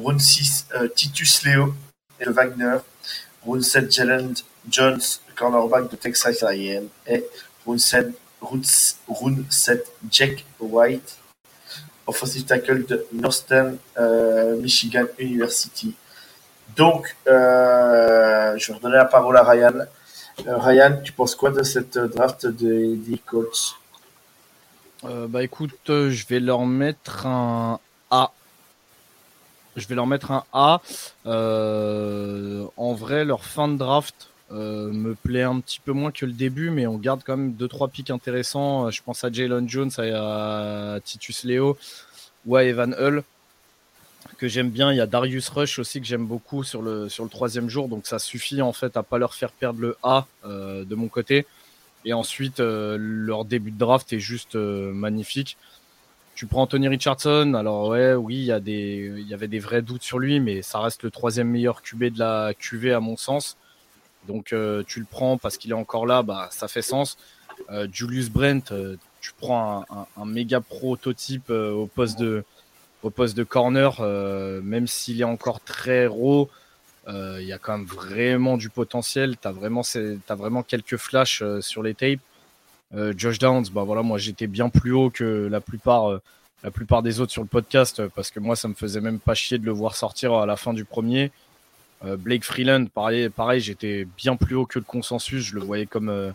Round 0.00 0.20
6, 0.20 0.66
euh, 0.74 0.88
Titus 0.88 1.44
Leo 1.44 1.74
de 2.24 2.30
Wagner. 2.30 2.78
Round 3.44 3.62
7, 3.62 3.92
Jalen 3.92 4.34
Jones, 4.68 5.00
cornerback 5.36 5.90
de 5.90 5.96
Texas 5.96 6.42
A&M. 6.42 6.88
Et 7.06 7.24
round 7.66 7.78
7, 7.80 8.08
Rune 8.40 9.44
7, 9.50 9.86
Jack 10.10 10.44
White, 10.58 11.18
offensive 12.06 12.44
tackle 12.44 12.86
de 12.86 13.06
Northern 13.12 13.76
euh, 13.98 14.56
Michigan 14.60 15.04
University. 15.18 15.94
Donc, 16.76 17.14
euh, 17.26 18.56
je 18.56 18.68
vais 18.68 18.78
redonner 18.78 18.96
la 18.96 19.04
parole 19.04 19.36
à 19.36 19.42
Ryan. 19.42 19.84
Ryan, 20.46 21.00
tu 21.04 21.12
penses 21.12 21.34
quoi 21.34 21.50
de 21.50 21.62
cette 21.62 21.98
draft 21.98 22.46
des, 22.46 22.96
des 22.96 23.18
Colts? 23.18 23.76
Bah 25.02 25.42
écoute, 25.42 25.72
je 25.86 26.26
vais 26.26 26.40
leur 26.40 26.66
mettre 26.66 27.26
un 27.26 27.80
A. 28.10 28.32
Je 29.80 29.88
vais 29.88 29.94
leur 29.96 30.06
mettre 30.06 30.30
un 30.30 30.44
A. 30.52 30.80
en 31.26 32.94
vrai, 32.94 33.24
leur 33.24 33.44
fin 33.44 33.68
de 33.68 33.76
draft, 33.76 34.30
euh, 34.52 34.90
me 34.90 35.14
plaît 35.14 35.44
un 35.44 35.60
petit 35.60 35.78
peu 35.78 35.92
moins 35.92 36.10
que 36.10 36.26
le 36.26 36.32
début, 36.32 36.70
mais 36.70 36.84
on 36.88 36.96
garde 36.96 37.22
quand 37.24 37.36
même 37.36 37.52
deux 37.52 37.68
trois 37.68 37.86
pics 37.86 38.10
intéressants. 38.10 38.86
Euh, 38.86 38.90
je 38.90 39.00
pense 39.00 39.22
à 39.22 39.30
Jalen 39.30 39.68
Jones, 39.68 39.92
à, 39.98 40.98
Titus 41.04 41.44
Leo 41.44 41.78
ou 42.46 42.56
à 42.56 42.64
Evan 42.64 42.96
Hull 42.98 43.22
que 44.38 44.48
j'aime 44.48 44.70
bien. 44.70 44.92
Il 44.92 44.96
y 44.96 45.00
a 45.00 45.06
Darius 45.06 45.48
Rush 45.50 45.78
aussi 45.78 46.00
que 46.00 46.06
j'aime 46.06 46.26
beaucoup 46.26 46.64
sur 46.64 46.82
le 46.82 47.08
sur 47.08 47.22
le 47.22 47.30
troisième 47.30 47.68
jour, 47.68 47.88
donc 47.88 48.08
ça 48.08 48.18
suffit 48.18 48.60
en 48.60 48.72
fait 48.72 48.96
à 48.96 49.04
pas 49.04 49.18
leur 49.18 49.34
faire 49.34 49.52
perdre 49.52 49.80
le 49.80 49.96
A 50.02 50.26
euh, 50.44 50.84
de 50.84 50.94
mon 50.96 51.06
côté. 51.06 51.46
Et 52.04 52.12
ensuite 52.12 52.60
leur 52.60 53.44
début 53.44 53.70
de 53.70 53.78
draft 53.78 54.12
est 54.12 54.20
juste 54.20 54.54
magnifique. 54.54 55.58
Tu 56.34 56.46
prends 56.46 56.62
Anthony 56.62 56.88
Richardson, 56.88 57.54
alors 57.54 57.88
ouais, 57.88 58.14
oui, 58.14 58.36
il 58.36 58.44
y 58.44 58.52
avait 59.34 59.48
des 59.48 59.58
vrais 59.58 59.82
doutes 59.82 60.02
sur 60.02 60.18
lui, 60.18 60.40
mais 60.40 60.62
ça 60.62 60.80
reste 60.80 61.02
le 61.02 61.10
troisième 61.10 61.48
meilleur 61.48 61.82
QB 61.82 62.04
de 62.04 62.18
la 62.18 62.54
QV 62.58 62.92
à 62.92 63.00
mon 63.00 63.16
sens. 63.16 63.58
Donc 64.26 64.52
euh, 64.52 64.82
tu 64.86 65.00
le 65.00 65.06
prends 65.10 65.38
parce 65.38 65.56
qu'il 65.56 65.70
est 65.70 65.74
encore 65.74 66.06
là, 66.06 66.22
bah, 66.22 66.48
ça 66.50 66.68
fait 66.68 66.82
sens. 66.82 67.16
Euh, 67.70 67.86
Julius 67.92 68.30
Brent, 68.30 68.72
euh, 68.72 68.96
tu 69.20 69.32
prends 69.38 69.84
un, 70.16 70.24
méga 70.24 70.60
prototype 70.60 71.50
au 71.50 71.86
poste 71.86 72.18
de 72.18 72.44
au 73.02 73.10
poste 73.10 73.34
de 73.36 73.44
corner, 73.44 74.00
même 74.62 74.86
s'il 74.86 75.20
est 75.22 75.24
encore 75.24 75.60
très 75.60 76.06
raw, 76.06 76.50
il 77.08 77.44
y 77.44 77.52
a 77.52 77.58
quand 77.58 77.78
même 77.78 77.86
vraiment 77.86 78.58
du 78.58 78.68
potentiel. 78.68 79.36
Tu 79.40 79.48
as 79.48 80.34
vraiment 80.34 80.62
quelques 80.62 80.96
flashs 80.96 81.42
sur 81.60 81.82
les 81.82 81.94
tapes. 81.94 82.20
Josh 83.16 83.38
Downs, 83.38 83.66
bah 83.72 83.84
voilà, 83.84 84.02
moi 84.02 84.18
j'étais 84.18 84.48
bien 84.48 84.68
plus 84.68 84.92
haut 84.92 85.10
que 85.10 85.46
la 85.50 85.60
plupart, 85.60 86.20
la 86.64 86.70
plupart 86.70 87.02
des 87.02 87.20
autres 87.20 87.30
sur 87.30 87.42
le 87.42 87.48
podcast 87.48 88.06
parce 88.08 88.30
que 88.30 88.40
moi 88.40 88.56
ça 88.56 88.66
me 88.66 88.74
faisait 88.74 89.00
même 89.00 89.20
pas 89.20 89.34
chier 89.34 89.58
de 89.58 89.64
le 89.64 89.70
voir 89.70 89.94
sortir 89.94 90.34
à 90.34 90.44
la 90.44 90.56
fin 90.56 90.74
du 90.74 90.84
premier. 90.84 91.30
Euh, 92.04 92.16
Blake 92.16 92.44
Freeland, 92.44 92.86
pareil, 92.86 93.60
j'étais 93.60 94.06
bien 94.16 94.36
plus 94.36 94.54
haut 94.54 94.66
que 94.66 94.78
le 94.78 94.84
consensus. 94.84 95.44
Je 95.44 95.54
le 95.54 95.60
voyais 95.60 95.86
comme 95.86 96.08
euh, 96.08 96.30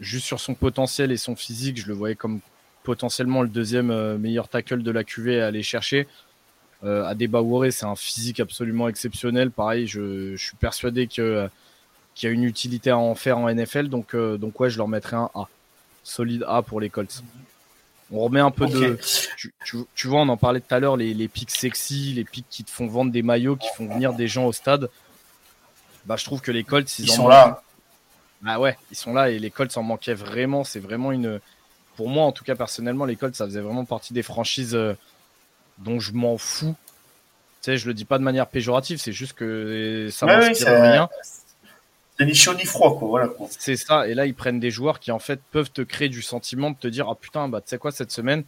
juste 0.00 0.26
sur 0.26 0.40
son 0.40 0.54
potentiel 0.54 1.12
et 1.12 1.16
son 1.16 1.36
physique, 1.36 1.80
je 1.80 1.86
le 1.86 1.94
voyais 1.94 2.14
comme 2.14 2.40
potentiellement 2.82 3.42
le 3.42 3.48
deuxième 3.48 4.16
meilleur 4.16 4.48
tackle 4.48 4.82
de 4.82 4.90
la 4.90 5.04
QV 5.04 5.40
à 5.40 5.46
aller 5.46 5.62
chercher. 5.62 6.08
Euh, 6.82 7.12
c'est 7.70 7.84
un 7.84 7.96
physique 7.96 8.40
absolument 8.40 8.88
exceptionnel. 8.88 9.50
Pareil, 9.50 9.86
je, 9.86 10.34
suis 10.36 10.56
persuadé 10.56 11.06
qu'il 11.06 11.50
y 12.22 12.26
a 12.26 12.30
une 12.30 12.44
utilité 12.44 12.88
à 12.90 12.96
en 12.96 13.14
faire 13.14 13.36
en 13.36 13.52
NFL. 13.52 13.88
Donc, 13.88 14.16
donc 14.16 14.58
ouais, 14.60 14.70
je 14.70 14.78
leur 14.78 14.88
mettrai 14.88 15.16
un 15.16 15.30
A. 15.34 15.48
Solide 16.02 16.44
A 16.48 16.62
pour 16.62 16.80
les 16.80 16.90
Colts. 16.90 17.22
On 18.12 18.20
remet 18.20 18.40
un 18.40 18.50
peu 18.50 18.66
de. 18.66 18.98
Tu, 19.36 19.52
tu, 19.94 20.08
vois, 20.08 20.22
on 20.22 20.28
en 20.28 20.36
parlait 20.36 20.60
tout 20.60 20.74
à 20.74 20.80
l'heure, 20.80 20.96
les, 20.96 21.14
les 21.14 21.28
pics 21.28 21.50
sexy, 21.50 22.12
les 22.14 22.24
pics 22.24 22.46
qui 22.50 22.64
te 22.64 22.70
font 22.70 22.88
vendre 22.88 23.12
des 23.12 23.22
maillots, 23.22 23.56
qui 23.56 23.68
font 23.76 23.86
venir 23.86 24.14
des 24.14 24.26
gens 24.26 24.46
au 24.46 24.52
stade. 24.52 24.90
Bah, 26.06 26.16
je 26.16 26.24
trouve 26.24 26.40
que 26.40 26.50
les 26.50 26.64
Colts, 26.64 26.98
ils, 26.98 27.10
sont 27.10 27.28
là. 27.28 27.62
Bah 28.42 28.58
ouais, 28.58 28.76
ils 28.90 28.96
sont 28.96 29.12
là 29.12 29.30
et 29.30 29.38
les 29.38 29.50
Colts 29.50 29.76
en 29.76 29.82
manquaient 29.82 30.14
vraiment. 30.14 30.64
C'est 30.64 30.80
vraiment 30.80 31.12
une. 31.12 31.40
Pour 31.96 32.08
moi, 32.08 32.24
en 32.24 32.32
tout 32.32 32.44
cas, 32.44 32.56
personnellement, 32.56 33.04
les 33.04 33.16
Colts, 33.16 33.36
ça 33.36 33.44
faisait 33.44 33.60
vraiment 33.60 33.84
partie 33.84 34.12
des 34.12 34.22
franchises 34.22 34.74
euh, 34.74 34.94
dont 35.78 36.00
je 36.00 36.12
m'en 36.12 36.36
fous. 36.38 36.74
Tu 37.62 37.66
sais, 37.66 37.76
je 37.76 37.86
le 37.86 37.94
dis 37.94 38.06
pas 38.06 38.18
de 38.18 38.24
manière 38.24 38.46
péjorative, 38.46 38.98
c'est 38.98 39.12
juste 39.12 39.34
que 39.34 40.08
ça 40.10 40.26
ouais, 40.26 40.48
m'inspire 40.48 40.80
rien. 40.80 41.08
C'est 42.20 42.26
ni 42.26 42.34
chaud 42.34 42.52
ni 42.52 42.66
froid, 42.66 42.98
quoi. 42.98 43.08
Voilà, 43.08 43.30
C'est 43.48 43.76
ça. 43.76 44.06
Et 44.06 44.12
là, 44.12 44.26
ils 44.26 44.34
prennent 44.34 44.60
des 44.60 44.70
joueurs 44.70 45.00
qui, 45.00 45.10
en 45.10 45.18
fait, 45.18 45.40
peuvent 45.52 45.70
te 45.70 45.80
créer 45.80 46.10
du 46.10 46.20
sentiment 46.20 46.70
de 46.70 46.76
te 46.76 46.86
dire, 46.86 47.08
ah 47.08 47.14
putain, 47.18 47.48
bah, 47.48 47.62
tu 47.62 47.70
sais 47.70 47.78
quoi, 47.78 47.92
cette 47.92 48.10
semaine, 48.10 48.44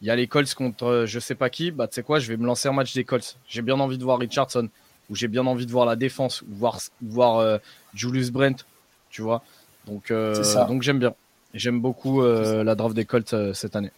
il 0.00 0.06
y 0.06 0.10
a 0.10 0.16
les 0.16 0.26
Colts 0.26 0.54
contre 0.54 0.86
euh, 0.86 1.06
je 1.06 1.20
sais 1.20 1.34
pas 1.34 1.50
qui, 1.50 1.70
bah, 1.70 1.86
tu 1.86 1.96
sais 1.96 2.02
quoi, 2.02 2.18
je 2.18 2.28
vais 2.28 2.38
me 2.38 2.46
lancer 2.46 2.66
un 2.66 2.72
match 2.72 2.94
des 2.94 3.04
Colts. 3.04 3.36
J'ai 3.46 3.60
bien 3.60 3.78
envie 3.78 3.98
de 3.98 4.04
voir 4.04 4.18
Richardson, 4.18 4.70
ou 5.10 5.16
j'ai 5.16 5.28
bien 5.28 5.44
envie 5.46 5.66
de 5.66 5.70
voir 5.70 5.84
la 5.84 5.96
défense, 5.96 6.40
ou 6.40 6.54
voir, 6.54 6.78
voir 7.02 7.40
euh, 7.40 7.58
Julius 7.92 8.30
Brent, 8.30 8.64
tu 9.10 9.20
vois. 9.20 9.42
Donc, 9.86 10.10
euh, 10.10 10.42
donc 10.66 10.80
j'aime 10.80 10.98
bien. 10.98 11.14
J'aime 11.52 11.80
beaucoup 11.80 12.22
la 12.22 12.74
draft 12.74 12.96
des 12.96 13.04
Colts 13.04 13.52
cette 13.52 13.76
année. 13.76 13.92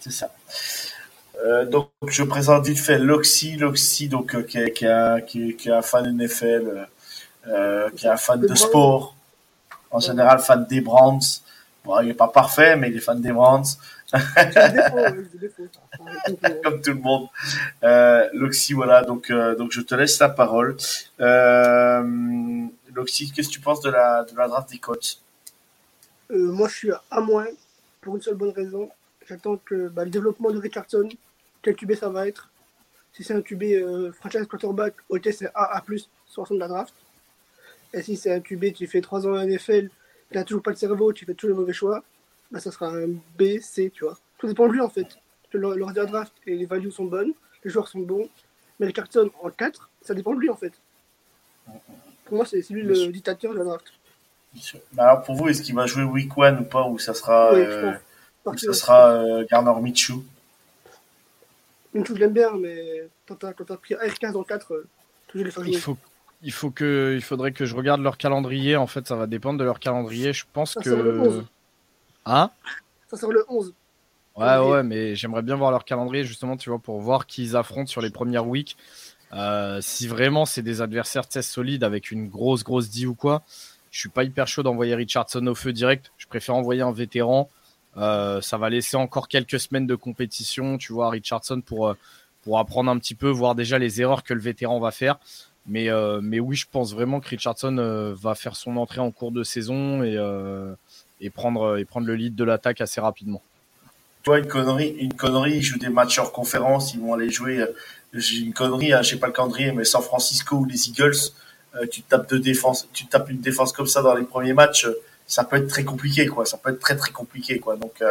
C'est 0.00 0.12
ça. 0.12 0.30
donc, 1.64 1.88
je 2.06 2.22
présente 2.24 2.66
vite 2.66 2.78
fait 2.78 2.98
Loxy, 2.98 3.56
Loxy, 3.56 4.08
donc, 4.08 4.46
qui, 4.46 4.58
est, 4.58 4.72
qui, 4.72 4.86
qui, 5.26 5.56
qui 5.56 5.68
est 5.70 5.72
un 5.72 5.80
fan 5.80 6.14
NFL 6.14 6.88
euh, 7.46 7.90
qui 7.90 8.06
est 8.06 8.10
un 8.10 8.16
fan 8.16 8.40
de 8.40 8.54
sport, 8.54 9.14
en 9.90 10.00
général 10.00 10.40
fan 10.40 10.66
des 10.66 10.80
Brands. 10.80 11.20
Bon, 11.84 12.00
il 12.00 12.08
n'est 12.08 12.14
pas 12.14 12.28
parfait, 12.28 12.76
mais 12.76 12.90
il 12.90 12.96
est 12.96 13.00
fan 13.00 13.20
des 13.20 13.32
Brands. 13.32 13.64
Comme 16.62 16.82
tout 16.82 16.90
le 16.90 17.00
monde. 17.00 17.28
Euh, 17.82 18.28
Loxy, 18.34 18.74
voilà, 18.74 19.02
donc, 19.02 19.30
euh, 19.30 19.56
donc 19.56 19.72
je 19.72 19.80
te 19.80 19.94
laisse 19.94 20.18
la 20.18 20.28
parole. 20.28 20.76
Euh, 21.20 22.66
Loxy, 22.94 23.32
qu'est-ce 23.32 23.48
que 23.48 23.54
tu 23.54 23.60
penses 23.60 23.80
de 23.80 23.90
la, 23.90 24.24
de 24.24 24.36
la 24.36 24.48
draft 24.48 24.70
des 24.70 24.78
Colts? 24.78 25.18
Euh, 26.30 26.52
Moi, 26.52 26.68
je 26.68 26.74
suis 26.74 26.90
à 27.10 27.20
moins, 27.20 27.46
pour 28.00 28.16
une 28.16 28.22
seule 28.22 28.34
bonne 28.34 28.52
raison. 28.52 28.90
J'attends 29.26 29.56
que 29.56 29.88
bah, 29.88 30.04
le 30.04 30.10
développement 30.10 30.50
de 30.50 30.58
Richardson, 30.58 31.08
quel 31.62 31.74
QB 31.74 31.94
ça 31.94 32.08
va 32.08 32.28
être. 32.28 32.48
Si 33.14 33.24
c'est 33.24 33.34
un 33.34 33.42
QB 33.42 34.12
franchise 34.14 34.46
quarterback, 34.46 34.94
ok, 35.08 35.28
c'est 35.32 35.50
A, 35.54 35.76
A+, 35.76 35.82
sur 36.26 36.46
de 36.48 36.58
la 36.58 36.68
draft. 36.68 36.94
Et 37.94 38.02
si 38.02 38.16
c'est 38.16 38.32
un 38.32 38.40
QB, 38.40 38.72
tu 38.74 38.86
fais 38.86 39.00
3 39.00 39.26
ans 39.26 39.36
en 39.36 39.46
NFL, 39.46 39.88
tu 40.30 40.36
n'as 40.36 40.44
toujours 40.44 40.62
pas 40.62 40.72
de 40.72 40.78
cerveau, 40.78 41.12
tu 41.12 41.26
fais 41.26 41.34
tous 41.34 41.48
les 41.48 41.54
mauvais 41.54 41.72
choix, 41.72 42.02
bah, 42.50 42.60
ça 42.60 42.70
sera 42.70 42.88
un 42.88 43.08
B, 43.38 43.58
C, 43.60 43.90
tu 43.94 44.04
vois. 44.04 44.18
Tout 44.38 44.46
dépend 44.46 44.66
de 44.66 44.72
lui 44.72 44.80
en 44.80 44.88
fait. 44.88 45.06
Le, 45.52 45.74
le 45.74 46.06
draft 46.06 46.32
et 46.46 46.56
les 46.56 46.64
values 46.64 46.90
sont 46.90 47.04
bonnes, 47.04 47.32
les 47.62 47.70
joueurs 47.70 47.88
sont 47.88 48.00
bons, 48.00 48.28
mais 48.80 48.86
le 48.86 48.92
carton 48.92 49.30
en 49.42 49.50
4, 49.50 49.90
ça 50.00 50.14
dépend 50.14 50.34
de 50.34 50.40
lui 50.40 50.48
en 50.48 50.56
fait. 50.56 50.72
Pour 52.24 52.36
moi, 52.38 52.46
c'est 52.46 52.68
lui 52.70 52.82
le 52.82 53.08
dictateur 53.08 53.52
de 53.52 53.58
la 53.58 53.64
draft. 53.64 53.92
Bah, 54.92 55.10
alors 55.10 55.22
pour 55.22 55.34
vous, 55.34 55.48
est-ce 55.48 55.62
qu'il 55.62 55.74
va 55.74 55.86
jouer 55.86 56.04
week 56.04 56.32
1 56.36 56.60
ou 56.60 56.64
pas, 56.64 56.86
ou 56.86 56.98
ça 56.98 57.14
sera, 57.14 57.54
euh, 57.54 57.92
ça 58.56 58.72
sera 58.72 59.12
euh, 59.12 59.46
Garner 59.50 59.72
Minshew? 59.80 60.22
Minshew, 61.94 62.14
je 62.14 62.20
l'aime 62.20 62.32
bien, 62.32 62.52
mais 62.56 63.08
quand 63.26 63.36
tu 63.36 63.46
as, 63.46 63.76
pris 63.76 63.94
R15 63.94 64.36
en 64.36 64.42
4, 64.42 64.72
euh, 64.72 64.88
toujours 65.28 65.44
les 65.44 65.50
faire 65.50 65.64
jouer. 65.64 65.72
Il 65.72 65.80
faut, 65.80 65.96
il 66.42 66.52
faut 66.52 66.70
que, 66.70 67.12
il 67.14 67.22
faudrait 67.22 67.52
que 67.52 67.64
je 67.64 67.74
regarde 67.74 68.00
leur 68.00 68.18
calendrier. 68.18 68.76
En 68.76 68.86
fait, 68.86 69.06
ça 69.06 69.16
va 69.16 69.26
dépendre 69.26 69.58
de 69.58 69.64
leur 69.64 69.78
calendrier. 69.78 70.32
Je 70.32 70.44
pense 70.52 70.74
que. 70.74 70.90
le 70.90 71.20
11. 71.20 71.44
Hein? 72.26 72.50
Ça 73.08 73.16
sort 73.16 73.32
le 73.32 73.44
11. 73.48 73.74
Ouais, 74.36 74.58
ouais, 74.58 74.82
mais 74.82 75.14
j'aimerais 75.14 75.42
bien 75.42 75.56
voir 75.56 75.70
leur 75.70 75.84
calendrier 75.84 76.24
justement, 76.24 76.56
tu 76.56 76.70
vois, 76.70 76.78
pour 76.78 77.00
voir 77.00 77.26
qui 77.26 77.42
ils 77.42 77.56
affrontent 77.56 77.86
sur 77.86 78.00
les 78.00 78.10
premières 78.10 78.46
weeks. 78.46 78.76
Euh, 79.34 79.78
si 79.80 80.08
vraiment 80.08 80.44
c'est 80.44 80.62
des 80.62 80.80
adversaires 80.80 81.26
test 81.26 81.50
solides 81.50 81.84
avec 81.84 82.10
une 82.10 82.28
grosse, 82.28 82.64
grosse 82.64 82.90
D 82.90 83.06
ou 83.06 83.14
quoi, 83.14 83.42
je 83.90 83.98
suis 83.98 84.08
pas 84.08 84.24
hyper 84.24 84.46
chaud 84.46 84.62
d'envoyer 84.62 84.94
Richardson 84.94 85.46
au 85.46 85.54
feu 85.54 85.72
direct. 85.72 86.12
Je 86.16 86.26
préfère 86.26 86.54
envoyer 86.54 86.82
un 86.82 86.92
vétéran. 86.92 87.50
Euh, 87.98 88.40
ça 88.40 88.56
va 88.56 88.70
laisser 88.70 88.96
encore 88.96 89.28
quelques 89.28 89.60
semaines 89.60 89.86
de 89.86 89.94
compétition, 89.94 90.78
tu 90.78 90.94
vois, 90.94 91.10
Richardson 91.10 91.60
pour, 91.60 91.88
euh, 91.88 91.94
pour 92.42 92.58
apprendre 92.58 92.90
un 92.90 92.98
petit 92.98 93.14
peu, 93.14 93.28
voir 93.28 93.54
déjà 93.54 93.78
les 93.78 94.00
erreurs 94.00 94.22
que 94.22 94.32
le 94.32 94.40
vétéran 94.40 94.80
va 94.80 94.90
faire. 94.90 95.18
Mais, 95.66 95.88
euh, 95.88 96.20
mais 96.22 96.40
oui, 96.40 96.56
je 96.56 96.66
pense 96.70 96.92
vraiment 96.92 97.20
que 97.20 97.28
Richardson 97.28 97.78
euh, 97.78 98.14
va 98.20 98.34
faire 98.34 98.56
son 98.56 98.76
entrée 98.76 99.00
en 99.00 99.10
cours 99.10 99.30
de 99.30 99.44
saison 99.44 100.02
et, 100.02 100.16
euh, 100.16 100.74
prendre, 101.34 101.76
le 101.76 102.14
lead 102.14 102.34
de 102.34 102.44
l'attaque 102.44 102.80
assez 102.80 103.00
rapidement. 103.00 103.42
Toi, 104.24 104.38
une 104.38 104.46
connerie, 104.46 104.96
une 104.98 105.14
connerie, 105.14 105.56
ils 105.56 105.62
jouent 105.62 105.78
des 105.78 105.88
matchs 105.88 106.18
hors 106.18 106.32
conférence, 106.32 106.94
ils 106.94 107.00
vont 107.00 107.14
aller 107.14 107.30
jouer. 107.30 107.64
Une 108.12 108.52
connerie, 108.52 108.92
hein, 108.92 109.02
je 109.02 109.10
sais 109.10 109.16
pas 109.16 109.28
le 109.28 109.32
calendrier, 109.32 109.72
mais 109.72 109.84
San 109.84 110.02
Francisco 110.02 110.56
ou 110.56 110.64
les 110.64 110.88
Eagles, 110.88 111.16
tu 111.90 112.02
tapes 112.02 112.28
de 112.28 112.38
défense, 112.38 112.88
tu 112.92 113.06
tapes 113.06 113.30
une 113.30 113.40
défense 113.40 113.72
comme 113.72 113.86
ça 113.86 114.02
dans 114.02 114.14
les 114.14 114.24
premiers 114.24 114.52
matchs, 114.52 114.86
ça 115.26 115.44
peut 115.44 115.56
être 115.56 115.68
très 115.68 115.84
compliqué, 115.84 116.26
quoi. 116.26 116.44
Ça 116.44 116.56
peut 116.56 116.70
être 116.70 116.78
très 116.78 116.96
très 116.96 117.10
compliqué, 117.10 117.58
quoi. 117.58 117.76
Donc 117.76 118.02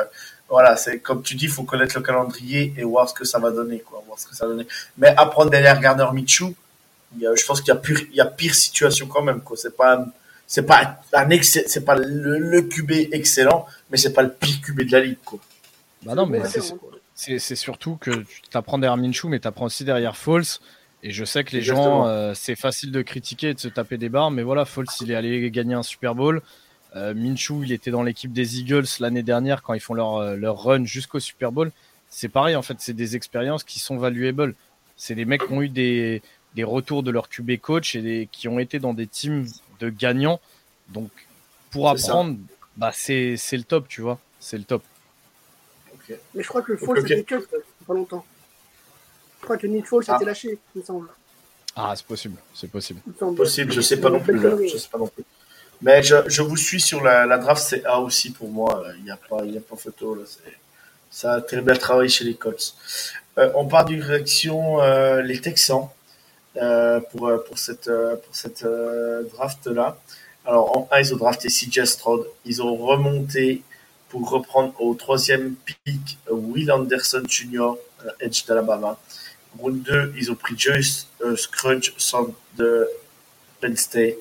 voilà, 0.50 0.76
comme 1.04 1.22
tu 1.22 1.36
dis, 1.36 1.46
il 1.46 1.52
faut 1.52 1.64
connaître 1.64 1.98
le 1.98 2.04
calendrier 2.04 2.74
et 2.78 2.84
voir 2.84 3.08
ce 3.08 3.14
que 3.14 3.24
ça 3.24 3.40
va 3.40 3.52
donner, 3.52 3.80
quoi. 3.80 4.04
Voir 4.06 4.20
ce 4.20 4.28
que 4.28 4.36
ça 4.36 4.48
va. 4.48 4.54
Mais 4.98 5.14
apprendre 5.16 5.50
derrière 5.52 5.80
Garner 5.80 6.08
Michou, 6.14 6.56
je 7.20 7.46
pense 7.46 7.62
qu'il 7.62 7.74
y 7.74 7.78
a 7.78 7.80
pire, 7.80 8.00
il 8.10 8.16
y 8.16 8.22
a 8.22 8.26
pire 8.26 8.56
situation 8.56 9.08
quand 9.08 9.22
même, 9.22 9.42
quoi. 9.42 9.58
C'est 9.58 9.76
pas, 9.76 10.06
c'est 10.48 10.64
pas 10.64 10.82
un 11.14 11.42
c'est 11.42 11.86
pas 11.86 11.96
le, 11.96 12.62
QB 12.62 13.14
excellent, 13.14 13.66
mais 13.90 13.98
c'est 13.98 14.14
pas 14.14 14.22
le 14.22 14.32
pire 14.32 14.62
QB 14.62 14.82
de 14.82 14.92
la 14.92 15.00
ligue, 15.02 15.18
quoi. 15.24 15.40
Bah 16.04 16.16
non, 16.16 16.26
mais 16.26 16.42
c'est 17.16 17.56
surtout 17.56 17.98
que 17.98 18.12
tu 18.12 18.42
t'apprends 18.50 18.78
derrière 18.78 18.98
Minshew, 18.98 19.28
mais 19.28 19.40
tu 19.40 19.48
apprends 19.48 19.66
aussi 19.66 19.86
derrière 19.86 20.18
False. 20.18 20.62
Et 21.04 21.12
je 21.12 21.26
sais 21.26 21.44
que 21.44 21.56
les 21.56 21.62
gens, 21.62 22.08
euh, 22.08 22.34
c'est 22.36 22.56
facile 22.56 22.92
de 22.92 23.02
critiquer 23.02 23.50
et 23.50 23.54
de 23.54 23.60
se 23.60 23.68
taper 23.68 23.98
des 23.98 24.10
barres, 24.10 24.30
mais 24.30 24.44
voilà, 24.44 24.66
False, 24.66 25.00
il 25.02 25.12
est 25.12 25.16
allé 25.16 25.50
gagner 25.50 25.74
un 25.74 25.84
Super 25.84 26.16
Bowl. 26.16 26.42
Euh, 26.96 27.14
Minshew, 27.14 27.64
il 27.64 27.72
était 27.72 27.90
dans 27.90 28.04
l'équipe 28.04 28.34
des 28.34 28.60
Eagles 28.60 28.86
l'année 29.00 29.24
dernière 29.24 29.64
quand 29.64 29.74
ils 29.74 29.80
font 29.80 29.94
leur, 29.94 30.18
euh, 30.18 30.36
leur 30.36 30.62
run 30.62 30.86
jusqu'au 30.86 31.20
Super 31.20 31.52
Bowl. 31.52 31.72
C'est 32.10 32.30
pareil, 32.30 32.56
en 32.56 32.62
fait, 32.62 32.76
c'est 32.80 32.94
des 32.94 33.16
expériences 33.16 33.64
qui 33.64 33.80
sont 33.80 33.98
valuables. 33.98 34.54
C'est 34.98 35.16
des 35.16 35.26
mecs 35.26 35.48
qui 35.48 35.54
ont 35.54 35.62
eu 35.62 35.70
des, 35.70 36.22
des 36.56 36.64
retours 36.64 37.04
de 37.04 37.12
leur 37.12 37.30
QB 37.30 37.60
coach 37.62 37.96
et 37.96 38.28
qui 38.32 38.48
ont 38.48 38.60
été 38.60 38.80
dans 38.80 38.94
des 38.94 39.08
teams 39.08 39.46
de 39.80 39.90
gagnants. 39.90 40.40
Donc, 40.90 41.10
pour 41.72 41.90
apprendre, 41.90 42.38
bah, 42.78 42.92
c'est, 42.94 43.36
le 43.52 43.64
top, 43.64 43.88
tu 43.88 44.02
vois. 44.02 44.20
C'est 44.40 44.58
le 44.58 44.64
top. 44.64 44.84
Mais 46.36 46.44
je 46.44 46.48
crois 46.48 46.62
que 46.62 46.74
le 46.74 46.78
Fall, 46.78 47.02
c'était 47.02 47.24
cut 47.24 47.40
pas 47.88 47.94
longtemps. 47.94 48.26
Je 49.40 49.46
crois 49.46 49.58
que 49.58 49.68
Nick 49.68 49.88
Fall, 49.88 50.04
s'était 50.04 50.18
ah. 50.20 50.26
lâché, 50.26 50.60
il 50.76 50.80
me 50.80 50.84
semble. 50.84 51.08
Ah, 51.76 51.94
c'est 51.96 52.06
possible, 52.06 52.36
c'est 52.54 52.70
possible. 52.70 53.00
Possible, 53.38 53.72
je 53.72 53.82
sais 53.82 54.00
pas 54.00 54.10
non 54.10 54.20
plus. 54.20 54.40
Je 54.68 54.78
sais 54.78 54.90
pas 54.90 54.98
non 54.98 55.08
plus. 55.08 55.24
Mais 55.82 56.04
je, 56.04 56.16
je 56.28 56.42
vous 56.42 56.58
suis 56.58 56.82
sur 56.82 57.02
la, 57.02 57.26
la 57.26 57.38
draft, 57.38 57.64
c'est 57.64 57.84
A 57.86 58.00
aussi 58.00 58.32
pour 58.32 58.50
moi. 58.50 58.84
Il 58.98 59.04
n'y 59.04 59.12
a 59.12 59.18
pas, 59.18 59.44
il 59.46 59.54
y 59.54 59.58
a 59.58 59.62
pas 59.62 59.76
photo 59.76 60.16
là. 60.16 60.24
Ça 61.10 61.34
a 61.34 61.42
très 61.42 61.62
bien 61.62 61.76
travaillé 61.76 62.10
chez 62.10 62.24
les 62.24 62.36
Colts. 62.36 62.76
Euh, 63.38 63.52
on 63.56 63.68
part 63.68 63.86
d'une 63.86 64.02
réaction 64.02 64.82
euh, 64.82 65.22
les 65.22 65.42
Texans. 65.42 65.90
Euh, 66.58 67.00
pour, 67.00 67.30
euh, 67.30 67.38
pour 67.38 67.58
cette, 67.58 67.88
euh, 67.88 68.18
pour 68.18 68.36
cette 68.36 68.66
draft-là. 69.34 69.98
Alors, 70.46 70.78
en 70.78 70.90
1, 70.92 71.00
ils 71.00 71.14
ont 71.14 71.18
drafté 71.18 71.48
CJ 71.48 71.86
Stroud. 71.86 72.26
Ils 72.46 72.62
ont 72.62 72.76
remonté 72.76 73.64
pour 74.10 74.30
reprendre 74.30 74.74
au 74.82 74.94
troisième 74.96 75.56
pick 75.56 76.18
Will 76.30 76.70
Anderson 76.72 77.24
Jr., 77.28 77.76
Edge 78.20 78.46
d'Alabama. 78.46 79.00
Round 79.60 79.82
2, 79.82 80.14
ils 80.18 80.32
ont 80.32 80.36
pris 80.36 80.56
Joyce 80.58 81.08
euh, 81.24 81.36
Scrunch, 81.36 81.94
de 82.58 82.88
Penn 83.60 83.76
State. 83.76 84.18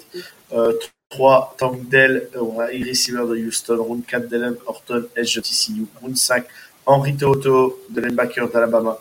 Euh, 0.52 0.72
3, 1.08 1.56
Tank 1.58 1.88
Dell, 1.88 2.28
euh, 2.36 2.40
receiver 2.40 3.26
de 3.28 3.36
Houston. 3.36 3.82
Round 3.82 4.06
4, 4.06 4.28
Dylan 4.28 4.56
Horton, 4.66 5.06
Edge 5.16 5.34
de 5.34 5.40
TCU. 5.40 5.86
Round 6.00 6.16
5, 6.16 6.44
Henry 6.86 7.16
Toto, 7.16 7.80
de 7.90 8.00
linebacker 8.00 8.48
d'Alabama. 8.48 8.98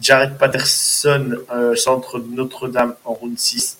Jared 0.00 0.38
Patterson, 0.38 1.38
euh, 1.52 1.74
centre 1.74 2.18
de 2.20 2.34
Notre-Dame 2.34 2.94
en 3.04 3.14
round 3.14 3.38
6. 3.38 3.78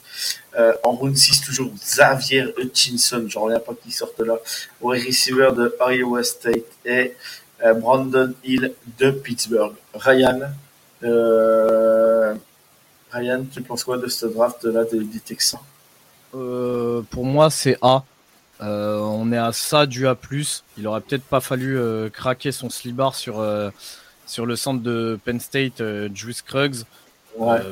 Euh, 0.58 0.72
en 0.82 0.92
round 0.92 1.16
6, 1.16 1.42
toujours 1.42 1.70
Xavier 1.74 2.46
Hutchinson, 2.56 3.24
j'en 3.28 3.42
reviens 3.42 3.60
pas 3.60 3.74
qu'il 3.74 3.92
sorte 3.92 4.18
là, 4.20 4.34
au 4.80 4.88
receiver 4.88 5.50
de 5.56 5.76
Iowa 5.80 6.24
State 6.24 6.64
et 6.84 7.14
euh, 7.64 7.74
Brandon 7.74 8.34
Hill 8.42 8.72
de 8.98 9.10
Pittsburgh. 9.10 9.74
Ryan, 9.94 10.40
Ryan, 13.12 13.44
tu 13.52 13.62
penses 13.62 13.84
quoi 13.84 13.98
de 13.98 14.08
ce 14.08 14.26
draft 14.26 14.64
là 14.64 14.84
des, 14.84 15.20
Texans? 15.20 15.60
Pour 16.32 17.24
moi, 17.24 17.50
c'est 17.50 17.78
A. 17.80 18.02
on 18.60 19.32
est 19.32 19.38
à 19.38 19.52
ça 19.52 19.86
du 19.86 20.08
A+. 20.08 20.16
Il 20.76 20.86
aurait 20.88 21.00
peut-être 21.00 21.22
pas 21.22 21.40
fallu 21.40 22.10
craquer 22.10 22.50
son 22.50 22.68
slibar 22.68 23.14
sur, 23.14 23.40
sur 24.28 24.46
le 24.46 24.56
centre 24.56 24.82
de 24.82 25.18
Penn 25.24 25.40
State, 25.40 25.82
Juice 26.14 26.42
Kruggs. 26.42 26.84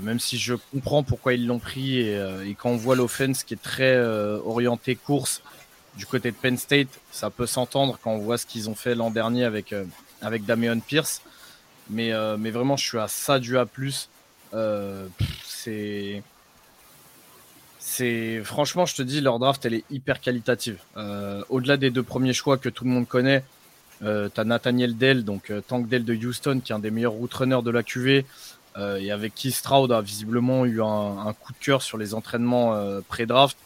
même 0.03 0.19
si 0.19 0.39
je 0.39 0.55
comprends 0.73 1.03
pourquoi 1.03 1.35
ils 1.35 1.47
l'ont 1.47 1.59
pris 1.59 2.01
et, 2.01 2.57
quand 2.59 2.71
on 2.71 2.77
voit 2.77 2.97
l'offense 2.97 3.45
qui 3.45 3.55
est 3.55 3.63
très 3.63 3.99
orienté 3.99 4.97
course 4.97 5.43
du 5.97 6.07
côté 6.07 6.31
de 6.31 6.37
Penn 6.37 6.57
State, 6.57 6.89
ça 7.11 7.31
peut 7.31 7.47
s'entendre 7.47 7.99
quand 8.03 8.13
on 8.13 8.19
voit 8.19 8.39
ce 8.39 8.47
qu'ils 8.47 8.69
ont 8.69 8.75
fait 8.75 8.95
l'an 8.95 9.11
dernier 9.11 9.45
avec, 9.45 9.75
avec 10.23 10.45
Damian 10.45 10.81
Pierce. 10.81 11.23
Mais, 11.89 12.13
mais 12.39 12.51
vraiment, 12.51 12.77
je 12.77 12.85
suis 12.85 12.99
à 12.99 13.09
ça 13.09 13.39
du 13.39 13.57
A+. 13.59 13.67
c'est 15.45 16.23
c'est 17.89 18.43
franchement, 18.43 18.85
je 18.85 18.97
te 18.97 19.03
dis, 19.03 19.21
leur 19.21 19.39
draft, 19.39 19.65
elle 19.65 19.75
est 19.75 19.85
hyper 19.91 20.21
qualitative. 20.21 20.79
Euh, 20.97 21.45
au-delà 21.49 21.77
des 21.77 21.91
deux 21.91 22.03
premiers 22.03 22.33
choix 22.33 22.59
que 22.59 22.69
tout 22.69 22.83
le 22.85 22.91
monde 22.91 23.07
connaît, 23.07 23.45
euh, 24.03 24.29
tu 24.33 24.41
as 24.41 24.45
Nathaniel 24.45 24.97
Dell, 24.97 25.25
donc 25.25 25.51
euh, 25.51 25.61
Tank 25.61 25.89
Dell 25.89 26.05
de 26.05 26.15
Houston, 26.15 26.61
qui 26.63 26.73
est 26.73 26.75
un 26.75 26.79
des 26.79 26.91
meilleurs 26.91 27.13
route 27.13 27.33
runners 27.33 27.63
de 27.63 27.71
la 27.71 27.83
QV, 27.83 28.25
et 28.99 29.11
avec 29.11 29.35
qui 29.35 29.53
Stroud 29.53 29.91
a 29.91 30.03
visiblement 30.03 30.67
eu 30.67 30.83
un, 30.83 31.35
coup 31.41 31.55
de 31.55 31.59
cœur 31.59 31.81
sur 31.81 31.97
les 31.97 32.13
entraînements 32.13 32.79
pré-draft. 33.09 33.57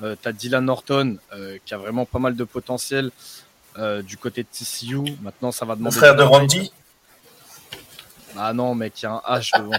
tu 0.00 0.28
as 0.28 0.32
Dylan 0.32 0.66
Norton, 0.66 1.16
qui 1.64 1.72
a 1.72 1.78
vraiment 1.78 2.04
pas 2.04 2.18
mal 2.18 2.36
de 2.36 2.44
potentiel 2.44 3.10
du 4.02 4.18
côté 4.18 4.42
de 4.42 4.48
TCU. 4.52 5.16
Maintenant, 5.22 5.50
ça 5.50 5.64
va 5.64 5.76
demander. 5.76 5.94
Le 5.94 5.98
frère 5.98 6.14
de 6.14 6.22
Randy? 6.24 6.70
Ah 8.36 8.52
non, 8.52 8.74
mec, 8.74 9.00
il 9.00 9.04
y 9.04 9.08
a 9.08 9.12
un 9.12 9.38
H 9.38 9.58
devant. 9.58 9.72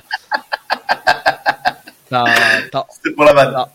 C'est 3.03 3.11
pour 3.11 3.25
la 3.25 3.33
vanne. 3.33 3.65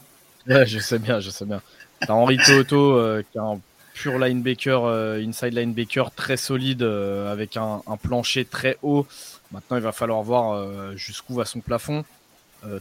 Ouais, 0.46 0.66
je 0.66 0.78
sais 0.78 0.98
bien, 0.98 1.20
je 1.20 1.30
sais 1.30 1.44
bien. 1.44 1.60
T'as 2.00 2.12
Henri 2.14 2.38
Toto 2.38 2.96
euh, 2.96 3.22
qui 3.30 3.38
est 3.38 3.40
un 3.40 3.60
pur 4.00 4.18
linebacker, 4.18 4.84
euh, 4.84 5.20
inside 5.22 5.52
linebacker 5.52 6.10
très 6.12 6.38
solide 6.38 6.82
euh, 6.82 7.30
avec 7.30 7.58
un, 7.58 7.82
plancher 8.02 8.46
très 8.46 8.78
haut. 8.82 9.06
Maintenant, 9.52 9.76
il 9.76 9.82
va 9.82 9.92
falloir 9.92 10.22
voir 10.22 10.96
jusqu'où 10.96 11.34
va 11.34 11.44
son 11.44 11.60
plafond. 11.60 12.04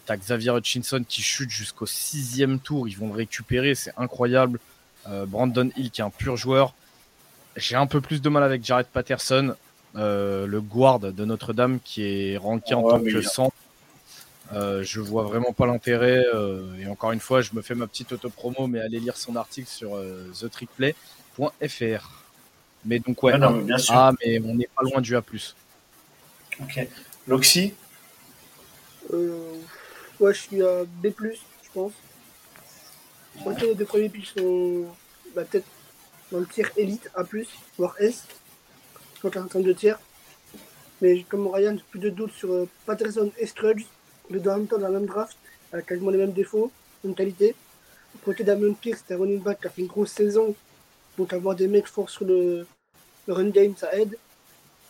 T'as 0.06 0.18
Xavier 0.18 0.52
Hutchinson 0.52 1.04
qui 1.08 1.24
chute 1.24 1.50
jusqu'au 1.50 1.88
sixième 1.88 2.60
tour. 2.60 2.88
Ils 2.88 2.96
vont 2.96 3.08
le 3.08 3.16
récupérer, 3.16 3.74
c'est 3.74 3.92
incroyable. 3.98 4.60
Brandon 5.28 5.72
Hill 5.76 5.90
qui 5.90 6.02
est 6.02 6.04
un 6.04 6.12
pur 6.12 6.38
joueur. 6.38 6.76
J'ai 7.56 7.76
un 7.76 7.88
peu 7.88 8.02
plus 8.02 8.22
de 8.22 8.30
mal 8.30 8.44
avec 8.44 8.64
Jared 8.64 8.86
Patterson, 8.86 9.56
le 9.96 10.60
guard 10.60 11.00
de 11.00 11.26
Notre-Dame 11.26 11.80
qui 11.84 12.04
est 12.04 12.38
ranké 12.38 12.76
en 12.76 12.88
tant 12.88 13.00
que 13.00 13.22
centre. 13.24 13.56
Euh, 14.54 14.84
je 14.84 15.00
vois 15.00 15.24
vraiment 15.24 15.54
pas 15.54 15.66
l'intérêt. 15.68 16.26
Euh, 16.34 16.76
et 16.80 16.88
encore 16.88 17.12
une 17.12 17.20
fois, 17.20 17.42
je 17.42 17.52
me 17.54 17.62
fais 17.62 17.76
ma 17.76 17.88
petite 17.88 18.12
auto-promo, 18.12 18.68
mais 18.68 18.80
allez 18.80 19.00
lire 19.00 19.18
son 19.18 19.36
article 19.36 19.68
sur 19.68 19.96
euh, 19.96 20.32
thetrickplay.fr. 20.40 22.24
Mais 22.86 23.00
donc, 23.00 23.22
ouais, 23.24 23.34
ah, 23.34 23.50
mais 23.50 23.62
bien 23.62 23.78
sûr. 23.78 23.94
ah, 23.96 24.14
mais 24.20 24.40
on 24.44 24.56
n'est 24.56 24.70
pas 24.76 24.84
loin 24.84 25.02
du 25.02 25.16
A. 25.16 25.20
Ok. 26.62 26.88
Loxy 27.28 27.74
Ouais, 29.12 30.34
je 30.34 30.40
suis 30.40 30.62
à 30.62 30.84
B, 30.84 31.08
je 31.08 31.70
pense. 31.74 31.94
Ok, 33.46 33.62
les 33.62 33.76
deux 33.76 33.86
premiers 33.86 34.10
pitchs 34.10 34.34
sont 34.38 34.86
bah, 35.36 35.44
peut-être 35.46 35.66
dans 36.32 36.40
le 36.40 36.46
tiers 36.46 36.72
élite 36.76 37.10
A, 37.16 37.24
voire 37.78 37.96
S. 38.00 38.26
Je 39.14 39.20
crois 39.20 39.32
qu'il 39.32 39.40
y 39.40 39.44
a 39.44 39.60
un 39.60 39.62
de 39.62 39.74
tiers. 39.74 40.00
Mais 41.02 41.24
comme 41.24 41.48
Ryan, 41.48 41.76
j'ai 41.78 41.84
plus 41.90 42.00
de 42.00 42.10
doutes 42.10 42.34
sur 42.34 42.68
Patterson 42.86 43.32
et 43.38 43.46
Scruggs 43.46 43.86
les 44.30 44.40
deux 44.40 44.50
en 44.50 44.58
même 44.58 44.68
temps 44.68 44.78
dans 44.78 44.88
la 44.88 45.00
même 45.00 45.06
draft, 45.06 45.38
avec 45.72 45.86
quasiment 45.86 46.12
les 46.12 46.18
mêmes 46.18 46.32
défauts, 46.32 46.72
même 47.04 47.16
qualité. 47.16 47.56
Côté 48.26 48.44
Damien 48.44 48.74
Pierce, 48.74 49.00
c'était 49.00 49.14
un 49.14 49.18
running 49.18 49.42
back 49.42 49.62
qui 49.62 49.68
a 49.68 49.70
fait 49.70 49.82
une 49.82 49.88
grosse 49.88 50.12
saison. 50.12 50.56
Donc 51.18 51.34
avoir 51.34 51.56
des 51.56 51.68
mecs 51.68 51.88
forts 51.88 52.10
sur 52.10 52.26
le, 52.26 52.66
run 53.28 53.50
game, 53.50 53.76
ça 53.78 53.94
aide. 53.96 54.18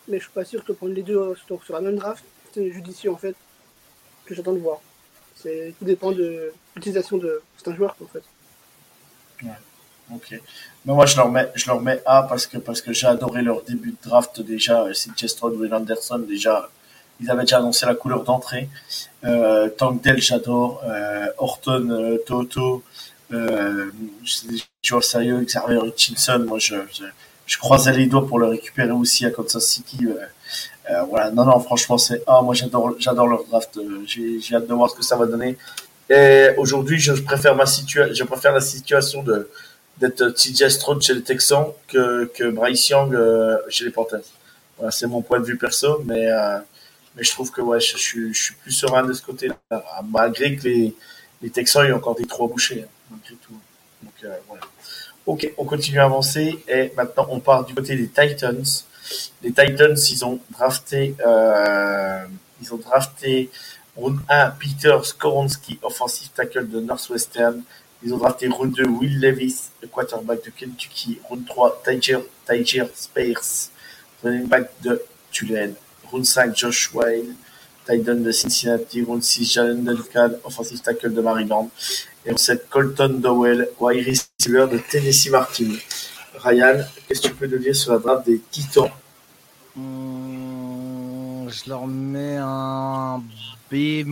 Mais 0.08 0.18
je 0.18 0.24
suis 0.24 0.32
pas 0.32 0.44
sûr 0.44 0.64
que 0.64 0.72
prendre 0.72 0.94
les 0.94 1.02
deux 1.02 1.18
euh, 1.18 1.34
sur, 1.46 1.74
la 1.74 1.80
même 1.80 1.96
draft, 1.96 2.24
c'est 2.52 2.70
judicieux 2.72 3.10
en 3.10 3.16
fait, 3.16 3.36
que 4.24 4.34
j'attends 4.34 4.54
de 4.54 4.58
voir. 4.58 4.80
C'est, 5.36 5.74
tout 5.78 5.84
dépend 5.84 6.12
de 6.12 6.52
l'utilisation 6.74 7.18
de 7.18 7.42
certains 7.56 7.76
joueurs 7.76 7.96
en 8.02 8.06
fait. 8.06 8.22
Ok. 10.12 10.40
Mais 10.84 10.92
moi, 10.92 11.06
je 11.06 11.16
leur 11.16 11.30
mets, 11.30 11.50
je 11.54 11.66
leur 11.68 11.80
mets 11.80 12.02
A 12.04 12.24
parce 12.24 12.46
que, 12.46 12.58
parce 12.58 12.80
que 12.80 12.92
j'ai 12.92 13.06
adoré 13.06 13.42
leur 13.42 13.62
début 13.62 13.92
de 13.92 14.08
draft 14.08 14.40
déjà. 14.40 14.86
C'est 14.92 15.28
Stroud, 15.28 15.54
Will 15.54 15.72
Anderson, 15.72 16.18
déjà, 16.18 16.68
ils 17.20 17.30
avaient 17.30 17.42
déjà 17.42 17.58
annoncé 17.58 17.86
la 17.86 17.94
couleur 17.94 18.24
d'entrée. 18.24 18.68
Euh, 19.24 19.68
Dell, 20.02 20.20
j'adore. 20.20 20.82
Euh, 20.84 21.26
Horton, 21.38 21.88
euh, 21.90 22.18
Toto, 22.26 22.82
euh, 23.32 23.90
joueurs. 24.82 25.02
Xavier 25.02 25.76
Hutchinson, 25.76 26.44
moi, 26.46 26.58
je, 26.58 26.76
croisais 27.58 27.92
les 27.92 28.06
doigts 28.06 28.26
pour 28.26 28.38
le 28.38 28.46
récupérer 28.46 28.92
aussi 28.92 29.26
à 29.26 29.30
Kansas 29.30 29.64
City. 29.64 29.98
Euh, 30.06 30.14
euh 30.90 31.02
voilà, 31.04 31.30
non, 31.30 31.44
non, 31.44 31.60
franchement, 31.60 31.98
c'est 31.98 32.22
ah, 32.26 32.40
moi, 32.42 32.54
j'adore, 32.54 33.26
leur 33.26 33.44
draft. 33.44 33.78
J'ai, 34.06 34.54
hâte 34.54 34.66
de 34.66 34.74
voir 34.74 34.90
ce 34.90 34.96
que 34.96 35.04
ça 35.04 35.16
va 35.16 35.26
donner. 35.26 35.56
Et 36.08 36.48
aujourd'hui, 36.56 36.98
je 36.98 37.12
préfère 37.12 37.54
ma 37.54 37.66
situation, 37.66 38.14
je 38.14 38.24
préfère 38.24 38.52
la 38.52 38.60
situation 38.60 39.22
de 39.22 39.48
d'être 39.98 40.30
TJ 40.30 40.68
Stroud 40.68 41.02
chez 41.02 41.12
les 41.12 41.22
Texans 41.22 41.66
que, 41.86 42.24
que 42.34 42.48
Bryce 42.48 42.88
Young 42.88 43.14
chez 43.68 43.84
les 43.84 43.90
Panthers. 43.90 44.20
Voilà, 44.78 44.90
c'est 44.90 45.06
mon 45.06 45.20
point 45.20 45.40
de 45.40 45.44
vue 45.44 45.58
perso, 45.58 46.00
mais 46.06 46.26
mais 47.20 47.24
je 47.26 47.32
trouve 47.32 47.50
que 47.50 47.60
je, 47.78 47.98
suis 48.32 48.54
plus 48.54 48.72
serein 48.72 49.02
de 49.02 49.12
ce 49.12 49.20
côté-là, 49.20 49.84
malgré 50.10 50.56
que 50.56 50.66
les, 50.66 51.50
Texans 51.50 51.86
aient 51.86 51.92
encore 51.92 52.14
des 52.14 52.24
trois 52.24 52.48
bouchés, 52.48 52.82
hein, 52.82 52.88
malgré 53.10 53.34
tout. 53.34 53.52
Euh. 54.24 54.36
Ok, 55.26 55.52
on 55.58 55.66
continue 55.66 55.98
à 55.98 56.04
avancer 56.04 56.64
et 56.66 56.92
maintenant 56.96 57.26
on 57.28 57.38
part 57.38 57.66
du 57.66 57.74
côté 57.74 57.94
des 57.94 58.08
Titans. 58.08 58.64
Les 59.42 59.50
Titans, 59.50 59.96
ils 60.10 60.24
ont 60.24 60.40
drafté, 60.50 61.14
euh, 61.26 62.24
ils 62.62 62.72
ont 62.72 62.78
drafté 62.78 63.50
round 63.96 64.18
1 64.30 64.52
Peter 64.52 64.96
Skoronski, 65.02 65.78
offensive 65.82 66.30
tackle 66.34 66.68
de 66.70 66.80
Northwestern. 66.80 67.62
Ils 68.02 68.14
ont 68.14 68.18
drafté 68.18 68.48
round 68.48 68.74
2 68.74 68.86
Will 68.86 69.20
Levis, 69.20 69.68
le 69.82 69.88
quarterback 69.88 70.42
de 70.42 70.50
Kentucky. 70.50 71.18
Round 71.28 71.46
3 71.46 71.82
Tiger, 71.84 72.20
Tiger 72.48 72.86
Spears, 72.94 73.68
running 74.22 74.46
back 74.46 74.70
de 74.82 75.02
Tulane. 75.30 75.74
Round 76.10 76.24
5, 76.24 76.56
Josh 76.56 76.90
Wayne, 76.94 77.34
Titan 77.86 78.16
de 78.16 78.30
Cincinnati. 78.32 79.02
Round 79.02 79.22
6, 79.22 79.44
Jalen 79.52 79.84
Duncan, 79.84 80.32
offensive 80.44 80.80
tackle 80.80 81.14
de 81.14 81.20
Maryland. 81.20 81.70
Et 82.24 82.30
round 82.30 82.38
7, 82.38 82.68
Colton 82.68 83.20
Dowell, 83.20 83.68
wide 83.78 84.06
receiver 84.06 84.66
de 84.70 84.78
Tennessee 84.78 85.30
Martin. 85.30 85.72
Ryan, 86.38 86.84
qu'est-ce 87.06 87.20
que 87.22 87.28
tu 87.28 87.34
peux 87.34 87.46
nous 87.46 87.58
dire 87.58 87.76
sur 87.76 87.92
la 87.92 87.98
draft 87.98 88.26
des 88.26 88.40
Titans? 88.50 88.90
Hum, 89.76 91.48
Je 91.50 91.68
leur 91.68 91.86
mets 91.86 92.36
un 92.38 93.22
B-. 93.70 94.04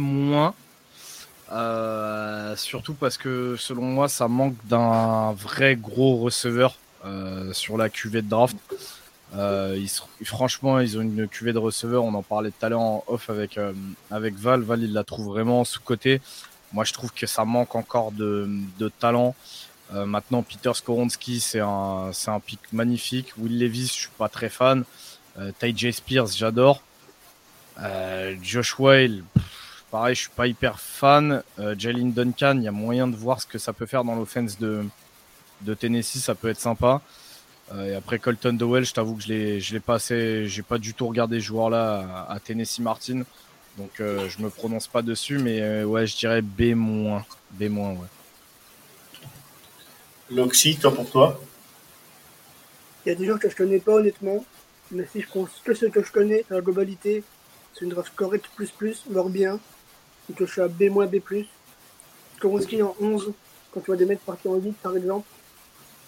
Euh, 1.51 2.55
surtout 2.57 2.95
parce 2.95 3.17
que 3.17 3.57
selon 3.59 3.83
moi, 3.83 4.09
ça 4.09 4.29
manque 4.29 4.55
d'un 4.67 5.33
vrai 5.33 5.77
gros 5.77 6.19
receveur 6.19 6.77
euh, 7.05 7.53
sur 7.53 7.77
la 7.79 7.89
cuvée 7.89 8.23
de 8.23 8.29
draft. 8.29 8.57
Euh, 9.37 9.87
franchement, 10.25 10.81
ils 10.81 10.97
ont 10.97 11.03
une 11.03 11.29
cuvée 11.29 11.53
de 11.53 11.59
receveurs. 11.59 12.05
On 12.05 12.15
en 12.15 12.23
parlait 12.23 12.51
tout 12.51 12.65
à 12.65 12.69
l'heure 12.69 12.81
en 12.81 13.05
off 13.07 13.31
avec, 13.31 13.59
euh, 13.59 13.73
Val. 14.11 14.63
Val, 14.63 14.83
il 14.83 14.93
la 14.93 15.05
trouve 15.05 15.27
vraiment 15.27 15.65
sous-côté. 15.65 16.21
Moi, 16.73 16.85
je 16.85 16.93
trouve 16.93 17.13
que 17.13 17.27
ça 17.27 17.45
manque 17.45 17.75
encore 17.75 18.13
de, 18.13 18.49
talent. 18.99 19.35
Euh, 19.95 20.05
maintenant, 20.05 20.43
Peter 20.43 20.73
Skoronski, 20.75 21.41
c'est 21.41 21.61
un, 21.61 22.13
pic 22.45 22.61
magnifique. 22.73 23.33
Will 23.39 23.59
Levis, 23.59 23.87
je 23.87 23.93
suis 23.93 24.11
pas 24.17 24.29
très 24.29 24.49
fan. 24.49 24.85
Ty 25.61 25.73
J. 25.77 25.93
Spears, 25.93 26.29
j'adore. 26.29 26.83
Josh 28.43 28.77
Whale, 28.81 29.23
pareil, 29.93 30.17
je 30.17 30.23
suis 30.23 30.31
pas 30.31 30.49
hyper 30.49 30.81
fan. 30.81 31.45
Jalen 31.77 32.13
Duncan, 32.13 32.57
il 32.57 32.65
y 32.65 32.69
a 32.69 32.73
moyen 32.73 33.07
de 33.07 33.15
voir 33.15 33.41
ce 33.41 33.47
que 33.47 33.57
ça 33.57 33.73
peut 33.73 33.87
faire 33.87 34.03
dans 34.03 34.17
l'offense 34.17 34.59
de, 34.59 34.85
de 35.61 35.75
Tennessee. 35.75 36.19
Ça 36.19 36.35
peut 36.35 36.49
être 36.49 36.61
sympa. 36.61 37.01
Euh, 37.73 37.93
et 37.93 37.95
après 37.95 38.19
Colton 38.19 38.55
Dowell, 38.55 38.85
je 38.85 38.95
t'avoue 38.95 39.17
que 39.17 39.23
je 39.23 39.29
l'ai, 39.29 39.61
je 39.61 39.75
l'ai 39.75 39.81
pas 39.81 39.95
assez, 39.95 40.47
j'ai 40.49 40.63
pas 40.63 40.79
du 40.79 40.95
tout 40.95 41.07
regardé 41.07 41.39
ce 41.41 41.45
joueur-là 41.47 42.27
à, 42.29 42.41
Tennessee 42.41 42.81
Martin, 42.81 43.23
donc 43.77 44.01
euh, 44.01 44.29
je 44.29 44.43
me 44.43 44.49
prononce 44.49 44.87
pas 44.87 45.03
dessus, 45.03 45.39
mais 45.39 45.61
euh, 45.61 45.85
ouais, 45.85 46.07
je 46.07 46.17
dirais 46.17 46.41
B-, 46.41 46.75
B-, 47.53 47.69
ouais. 47.69 47.97
Loxy, 50.31 50.77
toi 50.77 50.95
pour 50.95 51.11
toi? 51.11 51.41
Il 53.05 53.11
y 53.11 53.13
a 53.13 53.15
des 53.15 53.27
gens 53.27 53.39
que 53.39 53.49
je 53.49 53.57
connais 53.57 53.79
pas 53.79 53.95
honnêtement, 53.95 54.45
mais 54.91 55.07
si 55.13 55.21
je 55.21 55.29
pense 55.29 55.51
que 55.63 55.75
ceux 55.75 55.91
que 55.91 56.03
je 56.03 56.11
connais, 56.11 56.45
la 56.51 56.61
globalité, 56.61 57.23
c'est 57.75 57.85
une 57.85 57.91
draft 57.91 58.15
correcte 58.15 58.49
plus 58.57 58.71
plus, 58.71 59.05
voire 59.11 59.29
bien, 59.29 59.61
donc 60.29 60.39
je 60.41 60.47
suis 60.47 60.61
à 60.63 60.69
B-, 60.69 60.91
B+. 61.07 61.21
Koronski 62.41 62.83
en 62.83 62.95
11, 63.01 63.33
quand 63.73 63.81
tu 63.81 63.87
vois 63.87 63.97
des 63.97 64.07
mecs 64.07 64.21
partir 64.21 64.53
en 64.53 64.57
8 64.57 64.73
par 64.83 64.97
exemple, 64.97 65.27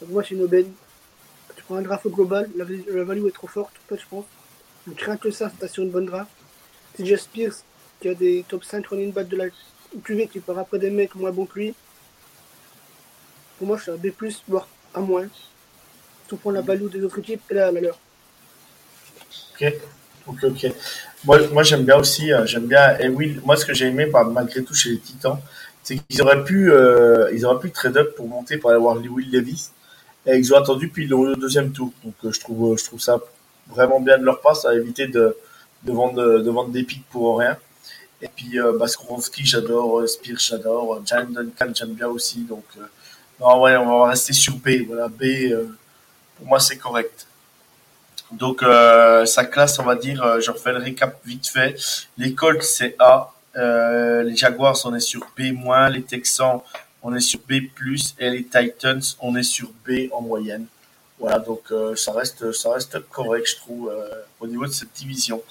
moi 0.08 0.22
c'est 0.22 0.34
une 0.34 0.42
aubaine, 0.42 0.72
un 1.76 1.82
draft 1.82 2.07
global, 2.08 2.49
la, 2.57 2.65
value 3.05 3.26
est 3.26 3.34
trop 3.34 3.47
forte, 3.47 3.73
je 3.90 3.97
pense. 4.08 4.24
Donc 4.86 5.00
rien 5.00 5.16
que 5.16 5.31
ça, 5.31 5.50
c'est 5.60 5.68
sur 5.68 5.82
une 5.82 5.90
bonne 5.90 6.07
draft. 6.07 6.31
TJ 6.97 7.16
Spears, 7.16 7.52
qui 8.00 8.08
a 8.08 8.15
des 8.15 8.44
top 8.49 8.65
5 8.65 8.86
running 8.86 9.12
back 9.12 9.28
de 9.28 9.36
la 9.36 9.44
QV, 10.05 10.28
qui 10.28 10.40
part 10.40 10.58
après 10.58 10.78
des 10.78 10.90
mecs 10.90 11.15
moins 11.15 11.31
bons 11.31 11.47
que 11.47 11.58
lui. 11.58 11.74
Pour 13.58 13.66
moi, 13.66 13.76
je 13.76 13.82
suis 13.82 13.92
un 13.92 13.97
B+, 13.97 14.10
voire 14.49 14.68
à 14.94 15.00
moins. 15.00 15.26
Si 16.26 16.34
on 16.34 16.36
prend 16.36 16.50
la 16.50 16.62
value 16.62 16.89
des 16.89 17.05
autres 17.05 17.18
équipes 17.18 17.42
et 17.50 17.55
la, 17.55 17.70
la 17.70 17.81
leur. 17.81 17.99
Ok, 19.60 19.74
ok, 20.26 20.44
ok. 20.44 20.73
Moi, 21.24 21.39
moi 21.49 21.62
j'aime 21.62 21.84
bien 21.84 21.99
aussi, 21.99 22.32
euh, 22.32 22.47
j'aime 22.47 22.66
bien. 22.66 22.99
Et 22.99 23.08
oui, 23.08 23.39
moi, 23.44 23.57
ce 23.57 23.66
que 23.66 23.74
j'ai 23.74 23.86
aimé, 23.86 24.10
malgré 24.32 24.65
tout, 24.65 24.74
chez 24.74 24.90
les 24.90 24.99
Titans, 24.99 25.39
c'est 25.82 25.97
qu'ils 25.97 26.23
auraient 26.23 26.44
pu, 26.44 26.73
euh, 26.73 27.31
ils 27.32 27.44
auraient 27.44 27.60
pu 27.60 27.70
trade 27.70 27.97
up 27.97 28.15
pour 28.16 28.28
monter 28.28 28.57
pour 28.57 28.70
aller 28.70 28.81
voir 28.81 28.97
Will 28.97 29.31
Levis. 29.31 29.70
Et 30.26 30.36
ils 30.36 30.52
ont 30.55 30.57
attendu 30.58 30.89
puis 30.89 31.05
ils 31.05 31.10
l'ont 31.10 31.26
eu 31.26 31.32
au 31.32 31.36
deuxième 31.36 31.73
tour. 31.73 31.92
Donc, 32.05 32.15
euh, 32.24 32.32
je 32.32 32.40
trouve, 32.40 32.76
je 32.78 32.84
trouve 32.84 33.00
ça 33.00 33.18
vraiment 33.68 34.00
bien 34.00 34.18
de 34.18 34.24
leur 34.24 34.40
part. 34.40 34.57
Ça 34.57 34.70
a 34.70 34.74
évité 34.74 35.07
de, 35.07 35.36
de 35.82 35.92
vendre, 35.92 36.39
de 36.40 36.50
vendre 36.50 36.70
des 36.70 36.82
pics 36.82 37.07
pour 37.08 37.39
rien. 37.39 37.57
Et 38.23 38.28
puis, 38.28 38.60
euh, 38.60 38.76
Baskowski, 38.78 39.47
j'adore. 39.47 40.07
Spear, 40.08 40.39
j'adore. 40.39 41.00
Jan 41.07 41.24
Duncan, 41.24 41.73
j'aime 41.74 41.94
bien 41.94 42.08
aussi. 42.08 42.40
Donc, 42.40 42.65
non, 43.40 43.62
ouais, 43.62 43.76
on 43.76 44.00
va 44.00 44.10
rester 44.10 44.32
sur 44.32 44.55
B. 44.55 44.86
Voilà, 44.86 45.08
B, 45.08 45.24
pour 46.36 46.47
moi, 46.47 46.60
c'est 46.60 46.76
correct. 46.76 47.26
Donc, 48.32 48.62
euh, 48.62 49.26
sa 49.26 49.44
classe, 49.44 49.78
on 49.78 49.82
va 49.82 49.97
dire, 49.97 50.23
euh, 50.23 50.40
je 50.40 50.50
refais 50.50 50.73
le 50.73 50.78
récap 50.78 51.18
vite 51.24 51.49
fait. 51.49 51.76
Les 52.16 52.34
Colts, 52.34 52.62
c'est 52.62 52.94
A. 52.99 53.32
Euh, 53.57 54.23
les 54.23 54.36
Jaguars, 54.36 54.76
on 54.84 54.94
est 54.94 55.00
sur 55.00 55.26
B-. 55.36 55.52
Les 55.90 56.02
Texans, 56.02 56.60
on 57.02 57.14
est 57.14 57.20
sur 57.20 57.40
B+. 57.48 57.54
Et 58.18 58.30
les 58.30 58.44
Titans, 58.44 59.02
on 59.20 59.36
est 59.36 59.42
sur 59.42 59.70
B 59.86 60.08
en 60.12 60.20
moyenne. 60.20 60.66
Voilà, 61.20 61.38
donc 61.38 61.60
euh, 61.70 61.94
ça 61.96 62.12
reste 62.12 62.50
ça 62.52 62.72
reste 62.72 62.98
correct, 63.10 63.46
je 63.46 63.56
trouve, 63.56 63.90
euh, 63.90 64.08
au 64.40 64.46
niveau 64.46 64.66
de 64.66 64.72
cette 64.72 64.92
division. 64.94 65.42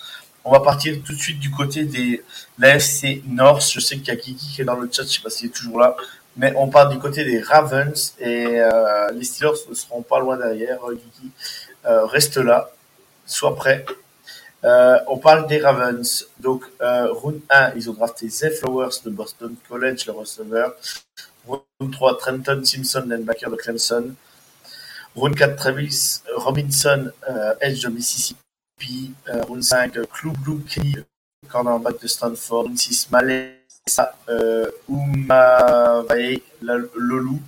On 0.43 0.51
va 0.51 0.61
partir 0.61 0.97
tout 1.05 1.13
de 1.13 1.19
suite 1.19 1.39
du 1.39 1.51
côté 1.51 1.83
des 1.85 2.23
l'AFC 2.57 3.21
North. 3.27 3.69
Je 3.71 3.79
sais 3.79 3.97
qu'il 3.97 4.07
y 4.07 4.11
a 4.11 4.15
Kiki 4.15 4.47
qui 4.55 4.61
est 4.61 4.65
dans 4.65 4.79
le 4.79 4.89
chat, 4.91 5.03
je 5.03 5.09
sais 5.09 5.21
pas 5.21 5.29
s'il 5.29 5.47
est 5.47 5.53
toujours 5.53 5.79
là. 5.79 5.95
Mais 6.37 6.53
on 6.55 6.69
part 6.69 6.89
du 6.89 6.97
côté 6.97 7.23
des 7.23 7.39
Ravens 7.39 8.15
et 8.19 8.59
euh, 8.59 9.11
les 9.11 9.23
Steelers 9.23 9.59
ne 9.69 9.75
seront 9.75 10.01
pas 10.01 10.19
loin 10.19 10.37
derrière, 10.37 10.79
Kiki. 10.89 11.31
Reste 11.83 12.37
là, 12.37 12.71
sois 13.25 13.55
prêt. 13.55 13.85
On 14.63 15.17
parle 15.17 15.47
des 15.47 15.59
Ravens. 15.59 16.27
Donc, 16.39 16.63
round 16.79 17.41
1, 17.49 17.73
ils 17.75 17.89
ont 17.89 17.93
drafté 17.93 18.27
Zay 18.29 18.51
Flowers 18.51 19.01
de 19.05 19.09
Boston 19.09 19.55
College, 19.67 20.05
le 20.07 20.13
receveur. 20.13 20.73
Round 21.49 21.91
3, 21.91 22.17
Trenton 22.17 22.63
Simpson, 22.63 23.05
linebacker 23.07 23.49
de 23.49 23.55
Clemson. 23.55 24.13
Round 25.15 25.35
4, 25.35 25.55
Travis 25.55 26.21
Robinson, 26.35 27.11
euh, 27.29 27.55
edge 27.61 27.81
de 27.81 27.89
Mississippi. 27.89 29.13
Euh, 29.27 29.41
round 29.43 29.63
5, 29.63 29.93
Clou 30.11 30.31
Blue 30.31 30.61
Kenny, 30.61 30.95
cornerback 31.49 32.01
de 32.01 32.07
Stanford. 32.07 32.65
Round 32.65 32.77
6, 32.77 33.09
Malessa 33.11 34.15
euh, 34.29 34.69
Umavae 34.87 36.41
Lolou, 36.61 37.41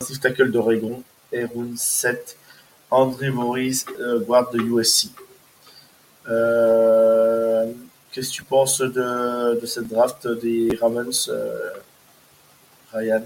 offensive 0.00 0.20
tackle 0.20 0.50
d'Oregon. 0.50 1.02
Et 1.32 1.44
round 1.44 1.76
7, 1.76 2.36
André 2.90 3.30
Maurice, 3.30 3.86
euh, 3.98 4.20
guard 4.20 4.50
de 4.50 4.60
USC. 4.60 5.10
Euh, 6.28 7.72
Qu'est-ce 8.12 8.30
que 8.30 8.34
tu 8.36 8.44
penses 8.44 8.80
de, 8.80 9.60
de 9.60 9.66
cette 9.66 9.88
draft 9.88 10.26
des 10.26 10.74
Ravens, 10.80 11.28
euh, 11.28 11.70
Ryan? 12.90 13.22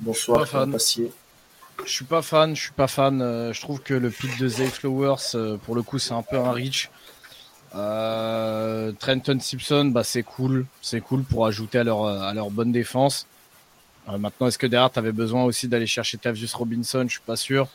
Bonsoir, 0.00 0.40
Pas 0.40 0.46
fan. 0.46 0.72
Passier. 0.72 1.12
Je 1.84 1.90
suis 1.90 2.04
pas 2.04 2.22
fan, 2.22 2.54
je 2.54 2.60
suis 2.62 2.72
pas 2.72 2.86
fan. 2.86 3.20
euh, 3.22 3.52
je 3.52 3.60
trouve 3.60 3.80
que 3.80 3.94
le 3.94 4.10
pick 4.10 4.38
de 4.38 4.48
Zay 4.48 4.66
Flowers, 4.66 5.16
euh, 5.34 5.56
pour 5.56 5.74
le 5.74 5.82
coup, 5.82 5.98
c'est 5.98 6.12
un 6.12 6.22
peu 6.22 6.36
un 6.38 6.52
reach. 6.52 6.90
Euh, 7.74 8.92
Trenton 8.98 9.38
Simpson, 9.40 9.86
bah 9.86 10.02
c'est 10.04 10.22
cool, 10.22 10.66
c'est 10.82 11.00
cool 11.00 11.22
pour 11.22 11.46
ajouter 11.46 11.78
à 11.78 11.84
leur 11.84 12.04
à 12.06 12.34
leur 12.34 12.50
bonne 12.50 12.72
défense. 12.72 13.26
Maintenant, 14.18 14.48
est-ce 14.48 14.58
que 14.58 14.66
derrière, 14.66 14.90
tu 14.90 14.98
avais 14.98 15.12
besoin 15.12 15.44
aussi 15.44 15.68
d'aller 15.68 15.86
chercher 15.86 16.18
Tavius 16.18 16.52
Robinson? 16.54 17.04
Je 17.06 17.12
suis 17.12 17.20
pas 17.24 17.36
sûr. 17.36 17.68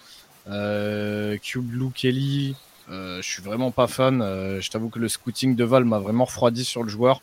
Euh, 0.49 1.37
Cube 1.37 1.63
Blue 1.63 1.91
Kelly, 1.91 2.55
je 2.89 3.21
suis 3.21 3.41
vraiment 3.41 3.71
pas 3.71 3.87
fan. 3.87 4.19
Je 4.59 4.69
t'avoue 4.69 4.89
que 4.89 4.99
le 4.99 5.07
scouting 5.07 5.55
de 5.55 5.63
Val 5.63 5.85
m'a 5.85 5.99
vraiment 5.99 6.25
refroidi 6.25 6.65
sur 6.65 6.83
le 6.83 6.89
joueur. 6.89 7.21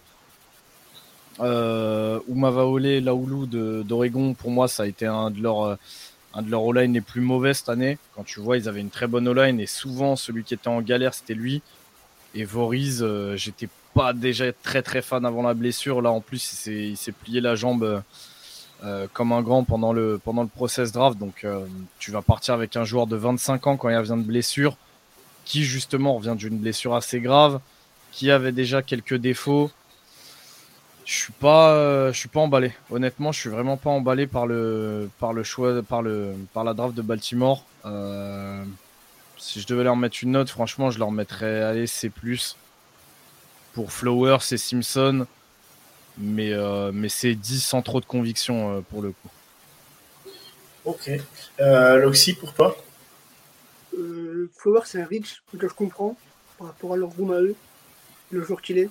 Euh, 1.40 2.20
Umavaole 2.28 2.98
Laoulou 3.00 3.46
d'Oregon, 3.46 4.34
pour 4.34 4.50
moi, 4.50 4.68
ça 4.68 4.82
a 4.84 4.86
été 4.86 5.06
un 5.06 5.30
de 5.30 5.42
leurs 5.42 5.62
euh, 5.62 5.76
un 6.34 6.42
de 6.42 6.50
leurs 6.50 6.62
O-line 6.62 6.92
les 6.94 7.00
plus 7.00 7.20
mauvais 7.20 7.52
cette 7.54 7.68
année. 7.68 7.98
Quand 8.14 8.24
tu 8.24 8.40
vois, 8.40 8.56
ils 8.56 8.68
avaient 8.68 8.80
une 8.80 8.90
très 8.90 9.06
bonne 9.06 9.28
O-line 9.28 9.60
et 9.60 9.66
souvent 9.66 10.16
celui 10.16 10.44
qui 10.44 10.54
était 10.54 10.68
en 10.68 10.80
galère, 10.80 11.12
c'était 11.14 11.34
lui. 11.34 11.62
Et 12.34 12.44
Voriz, 12.44 13.02
euh, 13.02 13.36
j'étais 13.36 13.68
pas 13.92 14.14
déjà 14.14 14.52
très 14.52 14.80
très 14.82 15.02
fan 15.02 15.26
avant 15.26 15.42
la 15.42 15.52
blessure. 15.52 16.00
Là, 16.00 16.10
en 16.10 16.20
plus, 16.22 16.64
il 16.66 16.96
s'est- 16.96 17.12
plié 17.12 17.42
la 17.42 17.54
jambe 17.54 18.02
euh, 18.84 19.06
comme 19.12 19.32
un 19.32 19.42
grand 19.42 19.64
pendant 19.64 19.92
le, 19.92 20.18
pendant 20.22 20.42
le 20.42 20.48
process 20.48 20.90
draft. 20.92 21.18
Donc, 21.18 21.46
tu 21.98 22.10
vas 22.10 22.22
partir 22.22 22.54
avec 22.54 22.76
un 22.76 22.84
joueur 22.84 23.06
de 23.06 23.16
25 23.16 23.66
ans 23.66 23.76
quand 23.76 23.90
il 23.90 23.96
revient 23.96 24.16
de 24.16 24.26
blessure, 24.26 24.76
qui 25.44 25.64
justement 25.64 26.14
revient 26.16 26.34
d'une 26.36 26.56
blessure 26.56 26.94
assez 26.94 27.20
grave, 27.20 27.60
qui 28.10 28.30
avait 28.30 28.52
déjà 28.52 28.80
quelques 28.80 29.16
défauts. 29.16 29.70
Je 31.04 31.14
suis 31.14 31.32
pas, 31.32 31.72
euh, 31.72 32.12
je 32.12 32.18
suis 32.18 32.28
pas 32.28 32.40
emballé. 32.40 32.72
Honnêtement, 32.90 33.32
je 33.32 33.40
suis 33.40 33.50
vraiment 33.50 33.76
pas 33.76 33.90
emballé 33.90 34.26
par 34.26 34.46
le, 34.46 35.10
par 35.18 35.32
le 35.32 35.42
choix, 35.42 35.82
par 35.82 36.02
le, 36.02 36.34
par 36.54 36.64
la 36.64 36.74
draft 36.74 36.94
de 36.94 37.02
Baltimore. 37.02 37.64
Euh, 37.84 38.64
si 39.36 39.60
je 39.60 39.66
devais 39.66 39.82
leur 39.82 39.96
mettre 39.96 40.18
une 40.22 40.32
note, 40.32 40.48
franchement, 40.48 40.90
je 40.90 40.98
leur 40.98 41.10
mettrais, 41.10 41.62
allez, 41.62 41.86
C+. 41.86 42.10
Pour 43.74 43.92
Flowers 43.92 44.52
et 44.52 44.56
Simpson. 44.58 45.26
Mais, 46.18 46.52
euh, 46.52 46.92
mais 46.92 47.08
c'est 47.08 47.34
10 47.34 47.60
sans 47.60 47.82
trop 47.82 48.00
de 48.00 48.04
conviction 48.04 48.76
euh, 48.76 48.80
pour 48.80 49.02
le 49.02 49.10
coup. 49.10 49.30
Ok. 50.84 51.10
Euh, 51.60 51.96
Loxy, 51.96 52.34
pour 52.34 52.52
toi? 52.52 52.76
Euh, 53.96 54.50
Flower, 54.56 54.82
c'est 54.84 55.00
un 55.00 55.06
reach 55.06 55.42
que 55.58 55.68
je 55.68 55.74
comprends 55.74 56.16
par 56.58 56.68
rapport 56.68 56.92
à 56.92 56.96
leur 56.96 57.10
room 57.10 57.32
à 57.32 57.40
eux, 57.40 57.54
le 58.30 58.42
joueur 58.42 58.60
qu'il 58.60 58.78
est. 58.78 58.90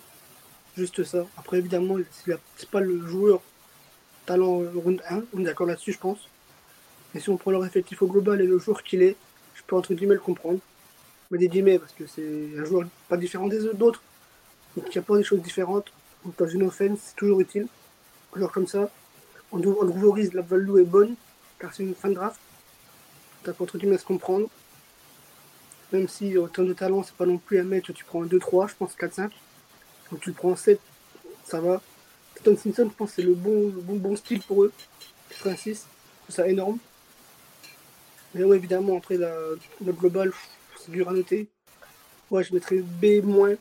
Juste 0.81 1.03
ça. 1.03 1.27
Après, 1.37 1.59
évidemment, 1.59 1.97
c'est 2.57 2.69
pas 2.71 2.79
le 2.79 3.05
joueur 3.05 3.39
talent 4.25 4.63
euh, 4.63 4.71
round 4.73 4.99
1, 5.07 5.21
on 5.31 5.41
est 5.41 5.43
d'accord 5.43 5.67
là-dessus, 5.67 5.93
je 5.93 5.99
pense. 5.99 6.27
Mais 7.13 7.19
si 7.21 7.29
on 7.29 7.37
prend 7.37 7.51
leur 7.51 7.63
effectif 7.63 8.01
au 8.01 8.07
global 8.07 8.41
et 8.41 8.47
le 8.47 8.57
joueur 8.57 8.81
qu'il 8.81 9.03
est, 9.03 9.15
je 9.53 9.61
peux 9.61 9.75
entre 9.75 9.93
guillemets 9.93 10.15
le 10.15 10.21
comprendre. 10.21 10.57
Mais 11.29 11.37
des 11.37 11.49
guillemets, 11.49 11.77
parce 11.77 11.91
que 11.91 12.07
c'est 12.07 12.49
un 12.57 12.65
joueur 12.65 12.87
pas 13.07 13.17
différent 13.17 13.45
des 13.47 13.63
autres. 13.67 14.01
Donc 14.75 14.87
il 14.89 14.95
y 14.95 14.97
a 14.97 15.03
pas 15.03 15.17
des 15.17 15.23
choses 15.23 15.43
différentes. 15.43 15.85
Donc 16.25 16.35
dans 16.39 16.47
une 16.47 16.63
offense, 16.63 16.97
c'est 17.03 17.15
toujours 17.15 17.41
utile. 17.41 17.67
Un 18.35 18.47
comme 18.47 18.65
ça. 18.65 18.89
On, 19.51 19.61
on 19.61 20.15
la 20.33 20.41
value 20.41 20.79
est 20.79 20.83
bonne, 20.83 21.13
car 21.59 21.75
c'est 21.75 21.83
une 21.83 21.93
fin 21.93 22.09
de 22.09 22.15
draft. 22.15 22.39
T'as 23.43 23.53
pas 23.53 23.65
entre 23.65 23.77
guillemets 23.77 23.97
à 23.97 23.99
se 23.99 24.05
comprendre. 24.05 24.47
Même 25.93 26.07
si 26.07 26.39
en 26.39 26.47
termes 26.47 26.69
de 26.69 26.73
talent, 26.73 27.03
c'est 27.03 27.13
pas 27.13 27.27
non 27.27 27.37
plus 27.37 27.59
un 27.59 27.65
mec 27.65 27.83
tu 27.93 28.03
prends 28.03 28.23
un 28.23 28.25
2-3, 28.25 28.69
je 28.69 28.75
pense 28.79 28.95
4-5. 28.95 29.29
Tu 30.19 30.31
prends 30.33 30.51
en 30.51 30.55
7, 30.55 30.79
ça 31.45 31.61
va. 31.61 31.81
Tom 32.43 32.57
Simpson, 32.57 32.89
je 32.89 32.95
pense 32.95 33.11
c'est 33.15 33.21
le 33.21 33.35
bon, 33.35 33.67
le 33.67 33.81
bon, 33.81 33.95
bon 33.95 34.15
style 34.15 34.41
pour 34.41 34.63
eux. 34.63 34.71
86, 35.29 35.85
je 36.27 36.33
ça 36.33 36.47
énorme. 36.47 36.77
Mais 38.33 38.43
ouais, 38.43 38.57
évidemment, 38.57 38.97
après 38.97 39.17
la, 39.17 39.33
le 39.85 39.93
global, 39.93 40.31
c'est 40.79 40.91
dur 40.91 41.09
à 41.09 41.13
noter. 41.13 41.47
Ouais, 42.29 42.43
je 42.43 42.53
mettrais 42.53 42.77
B-, 42.77 43.57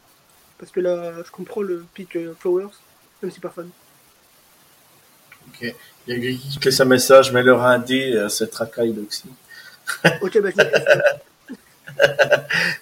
parce 0.58 0.70
que 0.70 0.80
là, 0.80 1.22
je 1.24 1.30
comprends 1.30 1.62
le 1.62 1.84
pick 1.94 2.16
euh, 2.16 2.34
Flowers, 2.38 2.70
même 3.22 3.32
si 3.32 3.40
pas 3.40 3.50
fan. 3.50 3.68
Ok. 5.48 5.74
Il 6.06 6.14
y 6.14 6.16
a 6.16 6.18
Guigui 6.18 6.48
qui 6.48 6.58
fait 6.60 6.82
un 6.82 6.86
message, 6.86 7.32
mais 7.32 7.42
leur 7.42 7.62
un 7.62 7.78
D, 7.78 8.26
c'est 8.28 8.48
Tracaille 8.48 8.92
Loxy. 8.92 9.28
Ok, 10.22 10.40
bah 10.40 10.50
je 10.50 10.62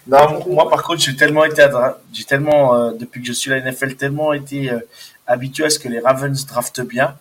Non, 0.07 0.45
moi 0.49 0.69
par 0.71 0.83
contre, 0.83 1.01
j'ai 1.03 1.17
tellement 1.17 1.45
été, 1.45 1.67
j'ai 2.13 2.25
tellement, 2.25 2.75
euh, 2.75 2.93
depuis 2.93 3.21
que 3.21 3.27
je 3.27 3.33
suis 3.33 3.53
à 3.53 3.59
la 3.59 3.71
NFL, 3.71 3.95
tellement 3.97 4.33
été 4.33 4.71
euh, 4.71 4.79
habitué 5.27 5.65
à 5.65 5.71
ce 5.71 5.79
que 5.79 5.89
les 5.89 6.01
Ravens 6.01 6.47
draftent 6.47 6.81
bien, 6.81 7.17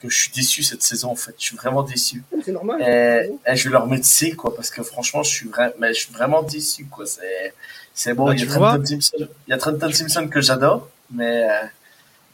que 0.00 0.08
je 0.08 0.16
suis 0.16 0.30
déçu 0.32 0.62
cette 0.62 0.82
saison 0.82 1.10
en 1.10 1.16
fait. 1.16 1.34
Je 1.38 1.44
suis 1.46 1.56
vraiment 1.56 1.82
déçu. 1.82 2.22
c'est 2.44 2.52
normal. 2.52 2.80
Et, 2.82 3.30
et 3.50 3.56
je 3.56 3.64
vais 3.64 3.72
leur 3.72 3.86
mettre 3.86 4.06
C 4.06 4.32
quoi, 4.32 4.54
parce 4.54 4.70
que 4.70 4.82
franchement, 4.82 5.22
je 5.22 5.30
suis, 5.30 5.48
vra- 5.48 5.72
mais 5.78 5.92
je 5.94 6.00
suis 6.04 6.12
vraiment 6.12 6.42
déçu 6.42 6.84
quoi. 6.86 7.06
C'est, 7.06 7.54
c'est 7.94 8.14
bon. 8.14 8.26
Bah, 8.26 8.34
il, 8.34 8.42
y 8.42 8.44
vois. 8.44 8.70
Trenton 8.70 8.86
Simpson, 8.86 9.16
il 9.46 9.50
y 9.50 9.52
a 9.54 9.58
Trenton 9.58 9.92
Simpson 9.92 10.28
que 10.28 10.40
j'adore, 10.40 10.88
mais. 11.10 11.44
euh, 11.44 11.62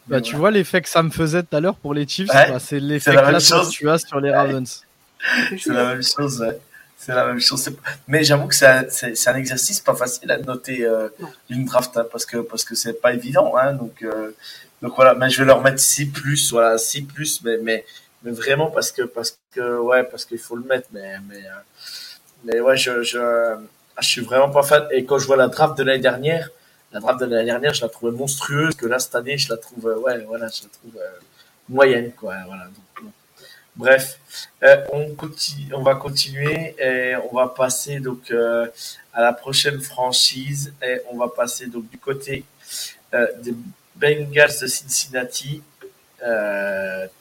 Bah, 0.09 0.17
mais 0.17 0.23
tu 0.23 0.31
voilà. 0.33 0.39
vois 0.41 0.51
l'effet 0.51 0.81
que 0.83 0.89
ça 0.89 1.02
me 1.02 1.10
faisait 1.10 1.43
tout 1.43 1.57
à 1.57 1.60
l'heure 1.60 1.77
pour 1.77 1.94
les 1.94 2.07
Chiefs, 2.09 2.28
Ouais, 2.35 2.51
bah, 2.51 2.59
c'est 2.59 2.81
l'effet 2.81 3.10
c'est 3.10 3.15
la 3.15 3.20
que 3.23 3.27
même 3.27 3.35
là 3.35 3.41
chose. 3.41 3.70
tu 3.70 3.89
as 3.89 3.99
sur 3.99 4.20
les 4.20 4.31
Ravens. 4.33 4.85
C'est 5.59 5.67
la 5.73 5.85
même 5.94 6.02
chose. 6.02 6.41
ouais. 6.41 6.59
C'est 7.00 7.14
la 7.14 7.26
même 7.26 7.40
chose. 7.40 7.70
Mais 8.08 8.22
j'avoue 8.24 8.46
que 8.46 8.54
c'est 8.54 8.66
un, 8.66 8.84
un 9.32 9.36
exercice 9.36 9.80
pas 9.80 9.94
facile 9.94 10.30
à 10.30 10.36
noter 10.36 10.84
euh, 10.84 11.08
une 11.48 11.64
draft 11.64 11.96
hein, 11.96 12.06
parce 12.12 12.26
que 12.26 12.36
parce 12.36 12.62
que 12.62 12.74
c'est 12.74 13.00
pas 13.00 13.14
évident. 13.14 13.56
Hein, 13.56 13.72
donc 13.72 14.02
euh, 14.02 14.32
donc 14.82 14.92
voilà. 14.96 15.14
Mais 15.14 15.30
je 15.30 15.38
vais 15.40 15.46
leur 15.46 15.62
mettre 15.62 15.80
6 15.80 16.06
plus. 16.10 16.52
Voilà 16.52 16.76
6 16.76 17.02
plus. 17.04 17.42
Mais 17.42 17.56
mais 17.62 17.86
mais 18.22 18.32
vraiment 18.32 18.70
parce 18.70 18.92
que 18.92 19.00
parce 19.00 19.38
que 19.54 19.78
ouais 19.78 20.04
parce 20.04 20.26
qu'il 20.26 20.38
faut 20.38 20.56
le 20.56 20.64
mettre. 20.64 20.88
Mais 20.92 21.14
mais 21.26 21.36
euh, 21.36 21.62
mais 22.44 22.60
ouais 22.60 22.76
je 22.76 23.02
je 23.02 23.18
ah, 23.18 24.02
je 24.02 24.08
suis 24.08 24.20
vraiment 24.20 24.50
pas 24.50 24.62
fan. 24.62 24.86
Et 24.92 25.06
quand 25.06 25.18
je 25.18 25.26
vois 25.26 25.38
la 25.38 25.48
draft 25.48 25.78
de 25.78 25.84
l'année 25.84 26.00
dernière, 26.00 26.50
la 26.92 27.00
draft 27.00 27.18
de 27.20 27.24
l'année 27.24 27.46
dernière, 27.46 27.72
je 27.72 27.80
la 27.80 27.88
trouvais 27.88 28.12
monstrueuse. 28.12 28.74
Que 28.74 28.84
là 28.84 28.98
cette 28.98 29.14
année, 29.14 29.38
je 29.38 29.48
la 29.48 29.56
trouve 29.56 29.86
euh, 29.88 29.96
ouais 29.96 30.18
voilà 30.24 30.48
je 30.48 30.64
la 30.64 30.68
trouve 30.68 30.96
euh, 31.00 31.18
moyenne 31.70 32.12
quoi. 32.12 32.34
Voilà. 32.46 32.64
Donc. 32.64 33.10
Bref, 33.76 34.18
euh, 34.62 34.84
on, 34.92 35.82
va 35.82 35.94
continuer 35.94 36.74
et 36.78 37.15
on 37.31 37.34
va 37.34 37.49
passer 37.49 38.00
donc 38.00 38.31
euh, 38.31 38.66
à 39.12 39.23
la 39.23 39.32
prochaine 39.32 39.81
franchise 39.81 40.74
et 40.82 41.00
on 41.10 41.16
va 41.16 41.28
passer 41.28 41.66
donc 41.66 41.89
du 41.89 41.99
côté 41.99 42.44
euh, 43.15 43.26
des 43.42 43.55
Bengals 43.94 44.58
de 44.60 44.66
Cincinnati. 44.66 45.62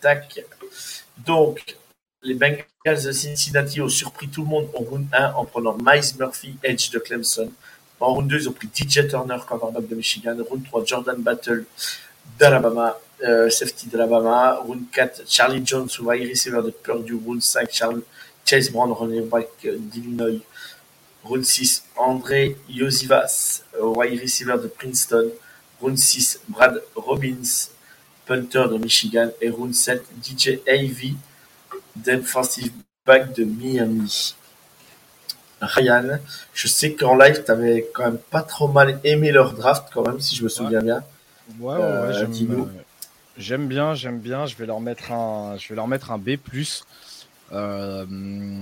tac. 0.01 0.43
Donc, 1.25 1.77
les 2.23 2.33
Bengals 2.33 2.65
de 2.85 3.11
Cincinnati 3.11 3.81
ont 3.81 3.89
surpris 3.89 4.27
tout 4.27 4.41
le 4.41 4.47
monde 4.47 4.69
en 4.73 4.79
round 4.79 5.07
1 5.13 5.33
en 5.33 5.45
prenant 5.45 5.77
Miles 5.77 6.15
Murphy, 6.17 6.57
Edge 6.63 6.89
de 6.89 6.99
Clemson. 6.99 7.51
En 7.99 8.13
round 8.13 8.29
2, 8.29 8.41
ils 8.41 8.49
ont 8.49 8.53
pris 8.53 8.69
DJ 8.73 9.07
Turner, 9.07 9.37
quarterback 9.47 9.87
de 9.87 9.95
Michigan. 9.95 10.35
Round 10.49 10.65
3, 10.65 10.85
Jordan 10.85 11.21
Battle 11.21 11.65
d'Alabama, 12.37 12.97
euh, 13.23 13.49
safety 13.49 13.87
d'Alabama. 13.87 14.59
Round 14.65 14.89
4, 14.91 15.23
Charlie 15.27 15.61
Jones, 15.65 15.89
wide 16.01 16.29
receiver 16.29 16.61
de 16.63 16.71
Purdue. 16.71 17.19
Round 17.25 17.41
5, 17.41 17.69
Charles, 17.71 18.01
Chase 18.45 18.71
Brown, 18.71 18.91
running 18.91 19.27
back 19.27 19.47
d'Illinois. 19.63 20.41
Round 21.23 21.43
6, 21.43 21.83
André 21.97 22.57
Yosivas, 22.69 23.63
wide 23.79 24.19
receiver 24.21 24.57
de 24.61 24.67
Princeton. 24.67 25.29
Round 25.81 25.97
6, 25.97 26.41
Brad 26.49 26.81
Robbins, 26.95 27.69
punter 28.25 28.67
de 28.69 28.77
Michigan. 28.77 29.29
Et 29.41 29.49
round 29.49 29.73
7, 29.73 30.03
DJ 30.21 30.59
Avey, 30.67 31.13
defensive 31.95 32.71
back 33.05 33.33
de 33.33 33.43
Miami. 33.43 34.35
Ryan, 35.61 36.19
je 36.53 36.67
sais 36.67 36.93
qu'en 36.93 37.15
live, 37.17 37.43
tu 37.43 37.51
avais 37.51 37.89
quand 37.93 38.05
même 38.05 38.17
pas 38.17 38.41
trop 38.41 38.67
mal 38.67 38.99
aimé 39.03 39.31
leur 39.31 39.53
draft, 39.53 39.89
quand 39.93 40.07
même, 40.07 40.19
si 40.19 40.35
je 40.35 40.43
me 40.43 40.49
souviens 40.49 40.81
bien. 40.81 41.03
Ouais, 41.59 41.75
ouais, 41.75 41.81
euh, 41.81 42.23
j'aime 43.39 43.67
bien, 43.67 43.95
j'aime 43.95 44.19
bien. 44.19 44.45
Je 44.45 44.55
vais 44.55 44.65
leur 44.65 44.79
mettre 44.79 45.11
un, 45.11 45.57
je 45.57 45.69
vais 45.69 45.75
leur 45.75 45.87
mettre 45.87 46.11
un 46.11 46.19
B+. 46.19 46.37
Euh, 47.51 48.05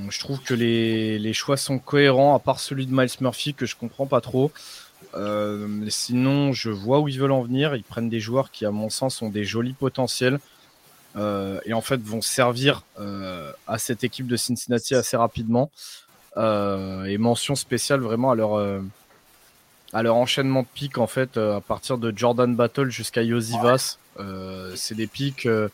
je 0.09 0.19
trouve 0.19 0.41
que 0.41 0.53
les, 0.53 1.19
les, 1.19 1.33
choix 1.33 1.57
sont 1.57 1.77
cohérents, 1.77 2.33
à 2.35 2.39
part 2.39 2.61
celui 2.61 2.85
de 2.85 2.93
Miles 2.93 3.09
Murphy 3.19 3.53
que 3.53 3.65
je 3.65 3.75
comprends 3.75 4.05
pas 4.05 4.21
trop. 4.21 4.51
sinon, 5.89 6.53
je 6.53 6.69
vois 6.69 6.99
où 6.99 7.09
ils 7.09 7.19
veulent 7.19 7.31
en 7.33 7.41
venir. 7.41 7.75
Ils 7.75 7.83
prennent 7.83 8.09
des 8.09 8.21
joueurs 8.21 8.51
qui, 8.51 8.65
à 8.65 8.71
mon 8.71 8.89
sens, 8.89 9.21
ont 9.21 9.29
des 9.29 9.43
jolis 9.43 9.73
potentiels 9.73 10.39
et 11.15 11.73
en 11.73 11.81
fait 11.81 11.99
vont 11.99 12.21
servir 12.21 12.83
à 13.67 13.77
cette 13.77 14.03
équipe 14.03 14.27
de 14.27 14.37
Cincinnati 14.37 14.95
assez 14.95 15.17
rapidement. 15.17 15.71
et 16.37 17.17
mention 17.17 17.55
spéciale 17.55 17.99
vraiment 17.99 18.31
à 18.31 18.35
leur 18.35 18.81
à 19.93 20.03
leur 20.03 20.15
enchaînement 20.15 20.63
de 20.63 20.67
pics 20.73 20.97
en 20.97 21.07
fait 21.07 21.37
euh, 21.37 21.57
à 21.57 21.61
partir 21.61 21.97
de 21.97 22.13
Jordan 22.15 22.55
Battle 22.55 22.89
jusqu'à 22.89 23.23
Yosivas. 23.23 23.97
Euh, 24.19 24.71
c'est 24.75 24.95
des 24.95 25.07
pics 25.07 25.45
euh, 25.45 25.69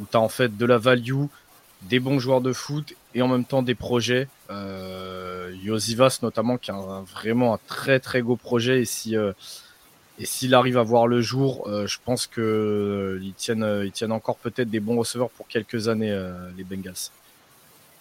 où 0.00 0.04
tu 0.10 0.16
as 0.16 0.20
en 0.20 0.28
fait 0.28 0.56
de 0.56 0.66
la 0.66 0.78
value, 0.78 1.24
des 1.82 2.00
bons 2.00 2.18
joueurs 2.18 2.40
de 2.40 2.52
foot 2.52 2.94
et 3.14 3.22
en 3.22 3.28
même 3.28 3.44
temps 3.44 3.62
des 3.62 3.74
projets. 3.74 4.28
Yosivas 5.62 6.18
notamment 6.22 6.58
qui 6.58 6.70
a 6.70 7.02
vraiment 7.14 7.54
un 7.54 7.58
très 7.66 8.00
très 8.00 8.22
beau 8.22 8.36
projet 8.36 8.82
et 8.82 8.84
si 8.84 9.14
et 9.14 10.26
s'il 10.26 10.54
arrive 10.54 10.78
à 10.78 10.82
voir 10.82 11.06
le 11.06 11.20
jour, 11.22 11.68
je 11.86 11.96
pense 12.04 12.26
que 12.26 13.18
ils 13.22 13.32
tiennent 13.32 13.82
ils 13.84 13.92
tiennent 13.92 14.12
encore 14.12 14.36
peut-être 14.36 14.68
des 14.68 14.80
bons 14.80 14.98
receveurs 14.98 15.30
pour 15.30 15.48
quelques 15.48 15.88
années 15.88 16.14
les 16.56 16.64
Bengals. 16.64 17.10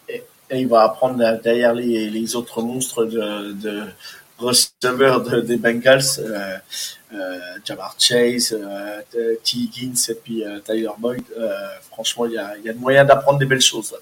Et, 0.09 0.23
il 0.51 0.67
va 0.67 0.83
apprendre 0.83 1.17
derrière 1.41 1.73
les, 1.73 2.09
les 2.09 2.35
autres 2.35 2.61
monstres 2.61 3.05
de 3.05 3.83
receveurs 4.37 5.21
des 5.43 5.57
Bengals, 5.57 6.01
euh, 6.19 6.57
euh, 7.13 7.39
Jamar 7.63 7.95
Chase, 7.97 8.53
euh, 8.53 9.01
T. 9.43 9.57
Higgins 9.57 10.09
et 10.09 10.15
puis 10.15 10.43
Tyler 10.65 10.89
Boyd. 10.97 11.23
franchement, 11.89 12.25
il 12.25 12.33
y 12.33 12.37
a, 12.37 12.57
y 12.57 12.69
a 12.69 12.73
moyen 12.73 13.05
d'apprendre 13.05 13.39
des 13.39 13.45
belles 13.45 13.61
choses. 13.61 13.95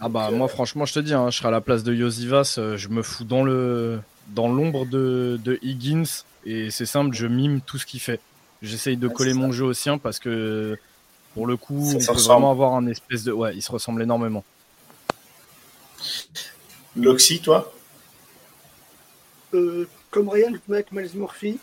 Ah 0.00 0.08
bah 0.08 0.30
moi 0.30 0.48
franchement 0.48 0.84
je 0.84 0.92
te 0.92 0.98
dis, 0.98 1.14
hein, 1.14 1.30
je 1.30 1.38
serai 1.38 1.48
à 1.48 1.52
la 1.52 1.60
place 1.60 1.82
de 1.82 1.94
Yosivas, 1.94 2.58
je 2.76 2.88
me 2.88 3.02
fous 3.02 3.24
dans 3.24 3.44
le 3.44 4.00
dans 4.28 4.48
l'ombre 4.48 4.86
de, 4.86 5.38
de, 5.42 5.58
Higgins 5.62 6.24
et 6.44 6.70
c'est 6.70 6.86
simple, 6.86 7.14
je 7.14 7.26
mime 7.26 7.60
tout 7.60 7.78
ce 7.78 7.86
qu'il 7.86 8.00
fait. 8.00 8.20
J'essaye 8.60 8.96
de 8.96 9.08
coller 9.08 9.34
mon 9.34 9.52
jeu 9.52 9.64
au 9.64 9.72
sien 9.72 9.98
parce 9.98 10.18
que 10.18 10.76
pour 11.34 11.46
le 11.46 11.56
coup, 11.56 11.94
on 11.94 11.98
peut 11.98 12.20
vraiment 12.20 12.50
avoir 12.50 12.74
un 12.74 12.86
espèce 12.86 13.24
de 13.24 13.32
ouais, 13.32 13.54
il 13.54 13.62
se 13.62 13.70
ressemble 13.70 14.02
énormément. 14.02 14.44
Loxy, 16.96 17.40
toi? 17.40 17.72
Comme 20.10 20.28
Ryan, 20.28 20.52
mettre 20.68 20.92
Miles 20.94 21.10
Murphy. 21.14 21.58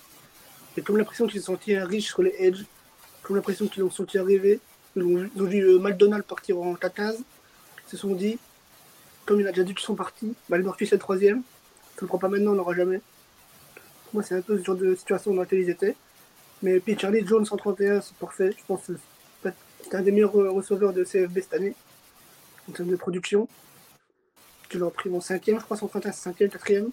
J'ai 0.75 0.81
comme 0.81 0.97
l'impression 0.97 1.27
qu'ils 1.27 1.41
sont 1.41 1.53
sentis 1.53 1.77
riche 1.77 2.07
sur 2.07 2.21
les 2.21 2.35
edge. 2.39 2.63
Comme 3.23 3.35
l'impression 3.35 3.67
qu'ils 3.67 3.83
l'ont 3.83 3.91
senti 3.91 4.17
arriver. 4.17 4.59
Ils 4.95 5.03
ont, 5.03 5.45
vu 5.45 5.61
euh, 5.61 5.79
McDonald 5.79 6.23
partir 6.23 6.59
en 6.59 6.75
15 6.75 7.17
Ils 7.17 7.89
se 7.89 7.97
sont 7.97 8.13
dit, 8.13 8.37
comme 9.25 9.39
il 9.39 9.47
a 9.47 9.51
déjà 9.51 9.63
dit 9.63 9.73
qu'ils 9.73 9.85
sont 9.85 9.95
partis, 9.95 10.33
Miles 10.49 10.63
Murphy 10.63 10.85
c'est 10.85 10.95
le 10.95 10.99
troisième. 10.99 11.43
Ça 11.95 12.01
ne 12.01 12.07
prend 12.07 12.17
pas 12.17 12.27
maintenant, 12.27 12.51
on 12.51 12.55
l'aura 12.55 12.75
jamais. 12.75 12.99
Pour 14.05 14.15
moi, 14.15 14.23
c'est 14.23 14.35
un 14.35 14.41
peu 14.41 14.57
ce 14.57 14.63
genre 14.63 14.75
de 14.75 14.95
situation 14.95 15.33
dans 15.33 15.41
laquelle 15.41 15.59
ils 15.59 15.69
étaient. 15.69 15.95
Mais 16.61 16.79
puis 16.79 16.97
Charlie 16.97 17.25
Jones 17.25 17.45
131, 17.45 18.01
c'est 18.01 18.15
parfait. 18.15 18.53
Je 18.57 18.63
pense 18.67 18.87
que 18.87 18.93
c'est 19.83 19.95
un 19.95 20.01
des 20.01 20.11
meilleurs 20.11 20.33
receveurs 20.33 20.93
de 20.93 21.03
CFB 21.03 21.39
cette 21.39 21.53
année, 21.53 21.75
en 22.69 22.71
termes 22.71 22.89
de 22.89 22.95
production. 22.95 23.47
Tu 24.69 24.77
l'as 24.77 24.89
pris 24.89 25.09
mon 25.09 25.21
cinquième, 25.21 25.59
je 25.59 25.65
crois, 25.65 25.77
131, 25.77 26.11
c'est 26.11 26.21
cinquième, 26.21 26.49
quatrième. 26.49 26.91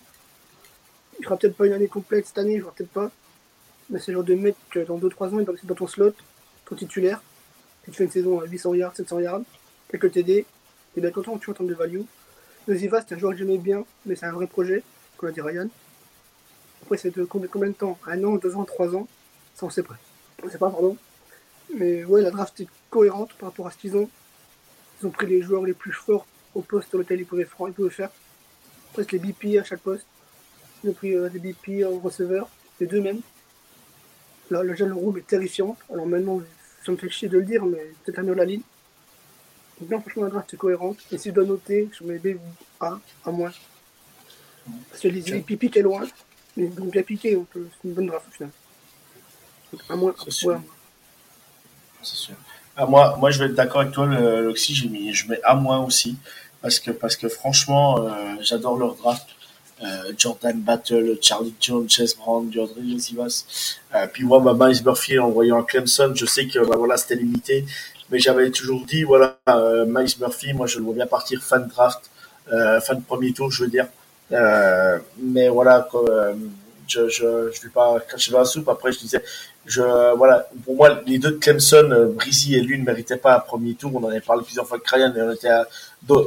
Il 1.18 1.24
fera 1.24 1.36
peut-être 1.36 1.56
pas 1.56 1.66
une 1.66 1.72
année 1.72 1.88
complète 1.88 2.26
cette 2.26 2.38
année, 2.38 2.54
il 2.54 2.60
fera 2.60 2.72
peut-être 2.72 2.90
pas. 2.90 3.10
Mais 3.90 3.98
c'est 3.98 4.12
le 4.12 4.18
genre 4.18 4.24
de 4.24 4.34
mec 4.34 4.54
que 4.70 4.80
dans 4.80 4.98
2-3 4.98 5.34
ans, 5.34 5.38
il 5.40 5.46
va 5.46 5.52
dans 5.64 5.74
ton 5.74 5.86
slot, 5.86 6.12
ton 6.66 6.76
titulaire. 6.76 7.22
tu 7.84 7.92
fais 7.92 8.04
une 8.04 8.10
saison 8.10 8.40
à 8.40 8.44
800 8.44 8.74
yards, 8.74 8.96
700 8.96 9.20
yards, 9.20 9.40
quelques 9.88 10.12
TD, 10.12 10.44
t'es 10.94 11.00
bien 11.00 11.10
content, 11.10 11.38
tu 11.38 11.46
vois, 11.46 11.54
en 11.54 11.56
termes 11.56 11.68
de 11.68 11.74
value. 11.74 12.02
Ziva, 12.68 13.02
c'est 13.06 13.14
un 13.14 13.18
joueur 13.18 13.32
que 13.32 13.38
j'aimais 13.38 13.56
bien, 13.56 13.84
mais 14.04 14.14
c'est 14.14 14.26
un 14.26 14.32
vrai 14.32 14.46
projet, 14.46 14.82
comme 15.16 15.28
l'a 15.28 15.32
dit 15.32 15.40
Ryan. 15.40 15.68
Après, 16.82 16.98
c'est 16.98 17.16
de 17.16 17.24
combien, 17.24 17.68
de 17.68 17.72
temps? 17.72 17.98
Un 18.06 18.22
an, 18.24 18.36
deux 18.36 18.54
ans, 18.56 18.64
trois 18.64 18.94
ans? 18.94 19.08
Ça, 19.54 19.66
on 19.66 19.70
sait 19.70 19.82
pas. 19.82 19.96
On 20.42 20.50
sait 20.50 20.58
pas, 20.58 20.70
pardon. 20.70 20.96
Mais 21.74 22.04
ouais, 22.04 22.22
la 22.22 22.30
draft 22.30 22.60
est 22.60 22.68
cohérente 22.90 23.32
par 23.34 23.48
rapport 23.50 23.66
à 23.66 23.70
ce 23.70 23.78
qu'ils 23.78 23.96
ont. 23.96 24.08
Ils 25.00 25.06
ont 25.06 25.10
pris 25.10 25.26
les 25.26 25.42
joueurs 25.42 25.64
les 25.64 25.72
plus 25.72 25.92
forts 25.92 26.26
au 26.54 26.60
poste 26.60 26.90
sur 26.90 26.98
lequel 26.98 27.20
ils 27.20 27.26
pouvaient, 27.26 27.48
ils 27.66 27.72
pouvaient 27.72 27.90
faire. 27.90 28.10
Presque 28.92 29.12
les 29.12 29.18
BP 29.18 29.58
à 29.58 29.64
chaque 29.64 29.80
poste. 29.80 30.06
Ils 30.82 30.90
ont 30.90 30.92
pris 30.92 31.14
euh, 31.14 31.28
des 31.28 31.38
BP 31.38 31.84
en 31.84 31.98
receveur, 31.98 32.48
les 32.80 32.86
deux 32.86 33.00
mêmes. 33.00 33.20
Là, 34.50 34.62
le 34.62 34.74
jeune 34.74 34.92
room 34.92 35.18
est 35.18 35.26
terrifiant. 35.26 35.76
Alors 35.92 36.06
maintenant, 36.06 36.40
ça 36.84 36.92
me 36.92 36.96
fait 36.96 37.10
chier 37.10 37.28
de 37.28 37.38
le 37.38 37.44
dire, 37.44 37.64
mais 37.64 37.92
peut-être 38.04 38.20
la 38.22 38.34
la 38.34 38.44
ligne. 38.44 38.62
Donc 39.80 39.88
bien, 39.88 40.00
franchement, 40.00 40.24
la 40.24 40.30
draft 40.30 40.54
est 40.54 40.56
cohérente. 40.56 40.98
Et 41.12 41.18
si 41.18 41.28
je 41.28 41.34
dois 41.34 41.44
noter, 41.44 41.88
je 41.92 42.04
mets 42.04 42.18
B 42.18 42.38
A, 42.80 42.98
à 43.24 43.30
moins. 43.30 43.52
Parce 44.90 45.02
que 45.02 45.08
les 45.08 45.20
BP 45.20 45.76
est 45.76 45.82
loin, 45.82 46.06
mais 46.56 46.70
ils 46.74 46.82
ont 46.82 46.86
bien 46.86 47.02
piqué, 47.02 47.34
donc 47.34 47.46
c'est 47.54 47.88
une 47.88 47.94
bonne 47.94 48.06
draft 48.06 48.26
au 48.28 48.32
final. 48.32 48.50
Donc 49.72 49.82
à 49.88 49.96
moins, 49.96 50.14
c'est 50.24 50.30
sûr. 50.30 50.60
À 52.76 52.86
moi, 52.86 53.16
moi, 53.18 53.30
je 53.30 53.38
vais 53.38 53.46
être 53.46 53.54
d'accord 53.54 53.80
avec 53.80 53.92
toi, 53.92 54.06
l'Oxy, 54.06 54.74
j'ai 54.74 54.88
mis, 54.88 55.12
je 55.12 55.28
mets 55.28 55.40
à 55.42 55.54
moins 55.54 55.84
aussi. 55.84 56.16
Parce 56.60 56.80
que, 56.80 56.90
parce 56.90 57.16
que 57.16 57.28
franchement, 57.28 58.00
euh, 58.00 58.34
j'adore 58.40 58.76
leur 58.76 58.94
draft. 58.96 59.28
Euh, 59.84 60.12
Jordan 60.16 60.60
Battle, 60.60 61.18
Charlie 61.22 61.54
Jones, 61.60 61.88
Chase 61.88 62.16
Brown, 62.16 62.52
Jordan 62.52 62.84
Yosivas. 62.84 63.44
Euh, 63.94 64.08
puis 64.12 64.24
moi, 64.24 64.40
Miles 64.42 64.82
Murphy 64.84 65.20
en 65.20 65.30
voyant 65.30 65.62
Clemson, 65.62 66.12
je 66.16 66.26
sais 66.26 66.48
que 66.48 66.58
bah, 66.58 66.74
voilà, 66.76 66.96
c'était 66.96 67.14
limité, 67.14 67.64
mais 68.10 68.18
j'avais 68.18 68.50
toujours 68.50 68.84
dit 68.84 69.04
voilà, 69.04 69.38
euh, 69.48 69.84
Miles 69.86 70.16
Murphy, 70.18 70.52
moi 70.52 70.66
je 70.66 70.78
le 70.78 70.84
vois 70.84 70.94
bien 70.94 71.06
partir 71.06 71.40
fan 71.42 71.68
draft, 71.68 72.10
euh, 72.52 72.80
fan 72.80 73.02
premier 73.02 73.32
tour, 73.32 73.52
je 73.52 73.62
veux 73.62 73.70
dire. 73.70 73.86
Mais 74.30 75.48
voilà, 75.48 75.88
je, 76.88 77.08
je, 77.08 77.50
je 77.52 77.62
vais 77.62 77.72
pas 77.72 78.00
cracher 78.00 78.32
dans 78.32 78.40
la 78.40 78.46
soupe. 78.46 78.68
Après, 78.68 78.90
je 78.90 78.98
disais, 78.98 79.22
je, 79.64 80.16
voilà, 80.16 80.48
pour 80.64 80.74
moi, 80.74 81.00
les 81.06 81.18
deux 81.18 81.32
de 81.32 81.36
Clemson, 81.36 82.12
Brizzy 82.16 82.56
et 82.56 82.62
lui 82.62 82.80
ne 82.80 82.84
méritaient 82.84 83.16
pas 83.16 83.36
un 83.36 83.40
premier 83.40 83.74
tour. 83.74 83.92
On 83.94 84.02
en 84.02 84.08
avait 84.08 84.20
parlé 84.20 84.42
plusieurs 84.42 84.66
fois 84.66 84.78
avec 84.78 84.88
Ryan 84.88 85.14
et 85.14 85.22
on 85.22 85.32
était 85.32 85.50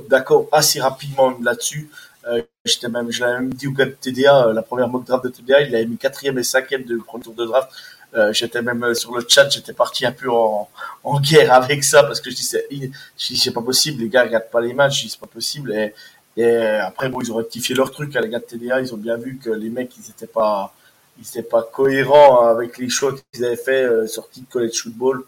d'accord 0.10 0.48
assez 0.54 0.80
rapidement 0.80 1.34
là-dessus. 1.42 1.90
Euh, 2.28 2.42
j'étais 2.66 2.90
même, 2.90 3.12
je 3.12 3.22
l'avais 3.22 3.40
même 3.40 3.54
dit 3.54 3.68
au 3.68 3.72
gars 3.72 3.86
de 3.86 3.92
TDA, 3.92 4.48
euh, 4.48 4.54
la 4.54 4.62
première 4.62 4.88
mock 4.90 5.06
draft 5.06 5.24
de 5.24 5.30
TDA, 5.30 5.62
il 5.62 5.76
avait 5.76 5.86
mis 5.86 5.98
quatrième 5.98 6.38
et 6.38 6.44
cinquième 6.44 6.84
de 6.84 6.98
premier 6.98 7.24
tour 7.24 7.34
de 7.34 7.46
draft. 7.46 7.70
Euh, 8.14 8.34
j'étais 8.34 8.62
même 8.62 8.84
euh, 8.84 8.94
sur 8.94 9.16
le 9.16 9.24
chat, 9.28 9.50
j'étais 9.50 9.74
parti 9.74 10.06
un 10.06 10.12
peu 10.12 10.30
en, 10.30 10.70
en, 11.04 11.20
guerre 11.22 11.54
avec 11.54 11.84
ça 11.84 12.04
parce 12.04 12.20
que 12.20 12.30
je 12.30 12.36
dis 12.36 12.44
c'est, 12.44 13.52
pas 13.54 13.62
possible, 13.62 14.02
les 14.02 14.10
gars 14.10 14.24
regardent 14.24 14.50
pas 14.52 14.60
les 14.60 14.74
matchs, 14.74 15.08
c'est 15.08 15.20
pas 15.20 15.28
possible. 15.28 15.72
Et, 15.74 15.94
et 16.36 16.58
après 16.58 17.08
bon, 17.10 17.22
ils 17.22 17.32
ont 17.32 17.38
rectifié 17.38 17.74
leur 17.74 17.90
truc, 17.92 18.16
à 18.16 18.20
hein, 18.20 18.22
les 18.24 18.30
gars 18.30 18.40
de 18.40 18.44
TDA, 18.44 18.82
ils 18.82 18.94
ont 18.94 18.98
bien 18.98 19.16
vu 19.16 19.38
que 19.38 19.50
les 19.50 19.70
mecs 19.70 19.96
ils 19.98 20.10
étaient 20.10 20.28
pas, 20.28 20.74
ils 21.20 21.28
étaient 21.28 21.42
pas 21.42 21.64
cohérents 21.64 22.48
avec 22.48 22.78
les 22.78 22.90
choix 22.90 23.16
qu'ils 23.32 23.46
avaient 23.46 23.56
fait 23.56 23.84
euh, 23.84 24.08
sortis 24.08 24.42
de 24.42 24.48
college 24.48 24.82
football. 24.82 25.24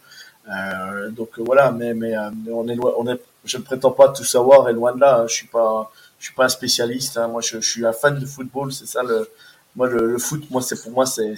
Euh, 0.49 1.09
donc 1.09 1.29
voilà, 1.39 1.71
mais 1.71 1.93
mais 1.93 2.15
on 2.51 2.67
est 2.67 2.77
on 2.97 3.07
est, 3.07 3.19
je 3.45 3.57
ne 3.57 3.63
prétends 3.63 3.91
pas 3.91 4.09
tout 4.09 4.25
savoir 4.25 4.67
et 4.67 4.73
loin 4.73 4.93
de 4.93 4.99
là, 4.99 5.19
hein, 5.19 5.27
je 5.27 5.35
suis 5.35 5.47
pas 5.47 5.89
je 6.23 6.27
suis 6.29 6.35
pas 6.35 6.45
un 6.45 6.49
spécialiste. 6.49 7.17
Hein. 7.17 7.27
Moi, 7.27 7.41
je, 7.41 7.59
suis 7.59 7.85
un 7.85 7.91
fan 7.91 8.17
de 8.17 8.25
football. 8.25 8.71
C'est 8.71 8.87
ça 8.87 9.03
le, 9.03 9.29
moi, 9.75 9.89
le, 9.89 10.17
foot, 10.17 10.49
moi, 10.49 10.61
c'est 10.61 10.81
pour 10.81 10.93
moi, 10.93 11.05
c'est, 11.05 11.35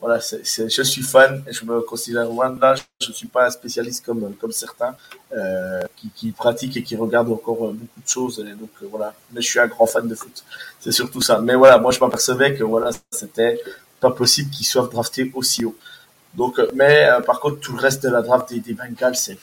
voilà, 0.00 0.18
je 0.18 0.82
suis 0.82 1.02
fan, 1.02 1.44
je 1.48 1.64
me 1.64 1.80
considère 1.82 2.24
loin 2.24 2.50
de 2.50 2.60
là, 2.60 2.74
je 3.00 3.12
suis 3.12 3.28
pas 3.28 3.46
un 3.46 3.50
spécialiste 3.50 4.04
comme 4.04 4.34
comme 4.40 4.50
certains 4.50 4.96
euh, 5.32 5.82
qui, 6.16 6.32
pratiquent 6.32 6.76
et 6.78 6.82
qui 6.82 6.96
regardent 6.96 7.30
encore 7.30 7.72
beaucoup 7.72 8.00
de 8.04 8.08
choses. 8.08 8.38
Donc 8.58 8.70
euh, 8.82 8.86
voilà, 8.90 9.14
mais 9.30 9.42
je 9.42 9.48
suis 9.48 9.60
un 9.60 9.68
grand 9.68 9.86
fan 9.86 10.08
de 10.08 10.14
foot. 10.16 10.42
C'est 10.80 10.90
surtout 10.90 11.20
ça. 11.20 11.38
Mais 11.40 11.54
voilà, 11.54 11.78
moi, 11.78 11.92
je 11.92 12.00
m'apercevais 12.00 12.56
que 12.56 12.64
voilà, 12.64 12.90
c'était 13.12 13.60
pas 14.00 14.10
possible 14.10 14.50
qu'ils 14.50 14.66
soient 14.66 14.88
draftés 14.88 15.30
aussi 15.34 15.64
haut. 15.64 15.76
Donc, 16.34 16.58
euh, 16.58 16.68
mais 16.74 17.08
par 17.24 17.38
contre, 17.38 17.60
tout 17.60 17.74
le 17.74 17.80
reste 17.80 18.02
de 18.02 18.08
la 18.08 18.22
draft 18.22 18.48
des, 18.48 18.58
des 18.58 18.74
Bengals, 18.74 19.14
c'est 19.14 19.38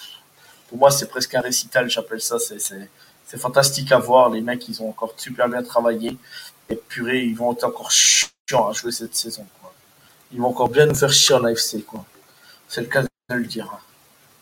pour 0.68 0.78
moi, 0.78 0.92
c'est 0.92 1.08
presque 1.08 1.34
un 1.36 1.42
récital. 1.42 1.90
J'appelle 1.90 2.20
ça. 2.20 2.38
C'est, 2.38 2.90
c'est, 3.28 3.38
fantastique 3.40 3.92
à 3.92 4.00
voir. 4.00 4.30
Les 4.30 4.42
mecs, 4.42 4.68
ils 4.68 4.82
ont 4.82 4.90
encore 4.90 5.14
super 5.18 5.48
bien 5.50 5.64
travaillé. 5.64 6.18
Et 6.70 6.76
purée, 6.76 7.24
ils 7.24 7.36
vont 7.36 7.54
être 7.54 7.64
encore 7.64 7.92
chiants 7.92 8.70
à 8.70 8.74
jouer 8.74 8.92
cette 8.92 9.16
saison. 9.16 9.46
Ils 10.32 10.40
vont 10.40 10.50
encore 10.50 10.70
bien 10.70 10.86
nous 10.86 10.96
faire 10.96 11.12
chier 11.12 11.36
en 11.36 11.44
AFC. 11.44 11.86
Quoi. 11.86 12.06
C'est 12.68 12.82
le 12.82 12.88
cas 12.88 13.04
de 13.04 13.08
le 13.30 13.46
dire. 13.46 13.78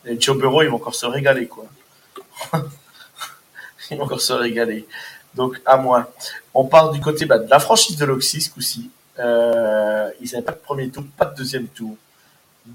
Et 0.05 0.19
Joe 0.19 0.37
Burrow, 0.37 0.63
ils 0.63 0.69
vont 0.69 0.77
encore 0.77 0.95
se 0.95 1.05
régaler. 1.05 1.47
Quoi. 1.47 1.65
ils 3.91 3.97
vont 3.97 4.05
encore 4.05 4.21
se 4.21 4.33
régaler. 4.33 4.87
Donc, 5.35 5.61
à 5.65 5.77
moins. 5.77 6.07
On 6.53 6.65
part 6.65 6.91
du 6.91 7.01
côté 7.01 7.25
bah, 7.25 7.37
de 7.37 7.49
la 7.49 7.59
franchise 7.59 7.97
de 7.97 8.05
l'Oxy 8.05 8.41
ce 8.41 8.49
coup-ci. 8.49 8.89
Euh, 9.19 10.09
ils 10.21 10.31
n'avaient 10.31 10.43
pas 10.45 10.51
de 10.53 10.57
premier 10.57 10.89
tour, 10.89 11.03
pas 11.17 11.25
de 11.25 11.35
deuxième 11.35 11.67
tour. 11.67 11.95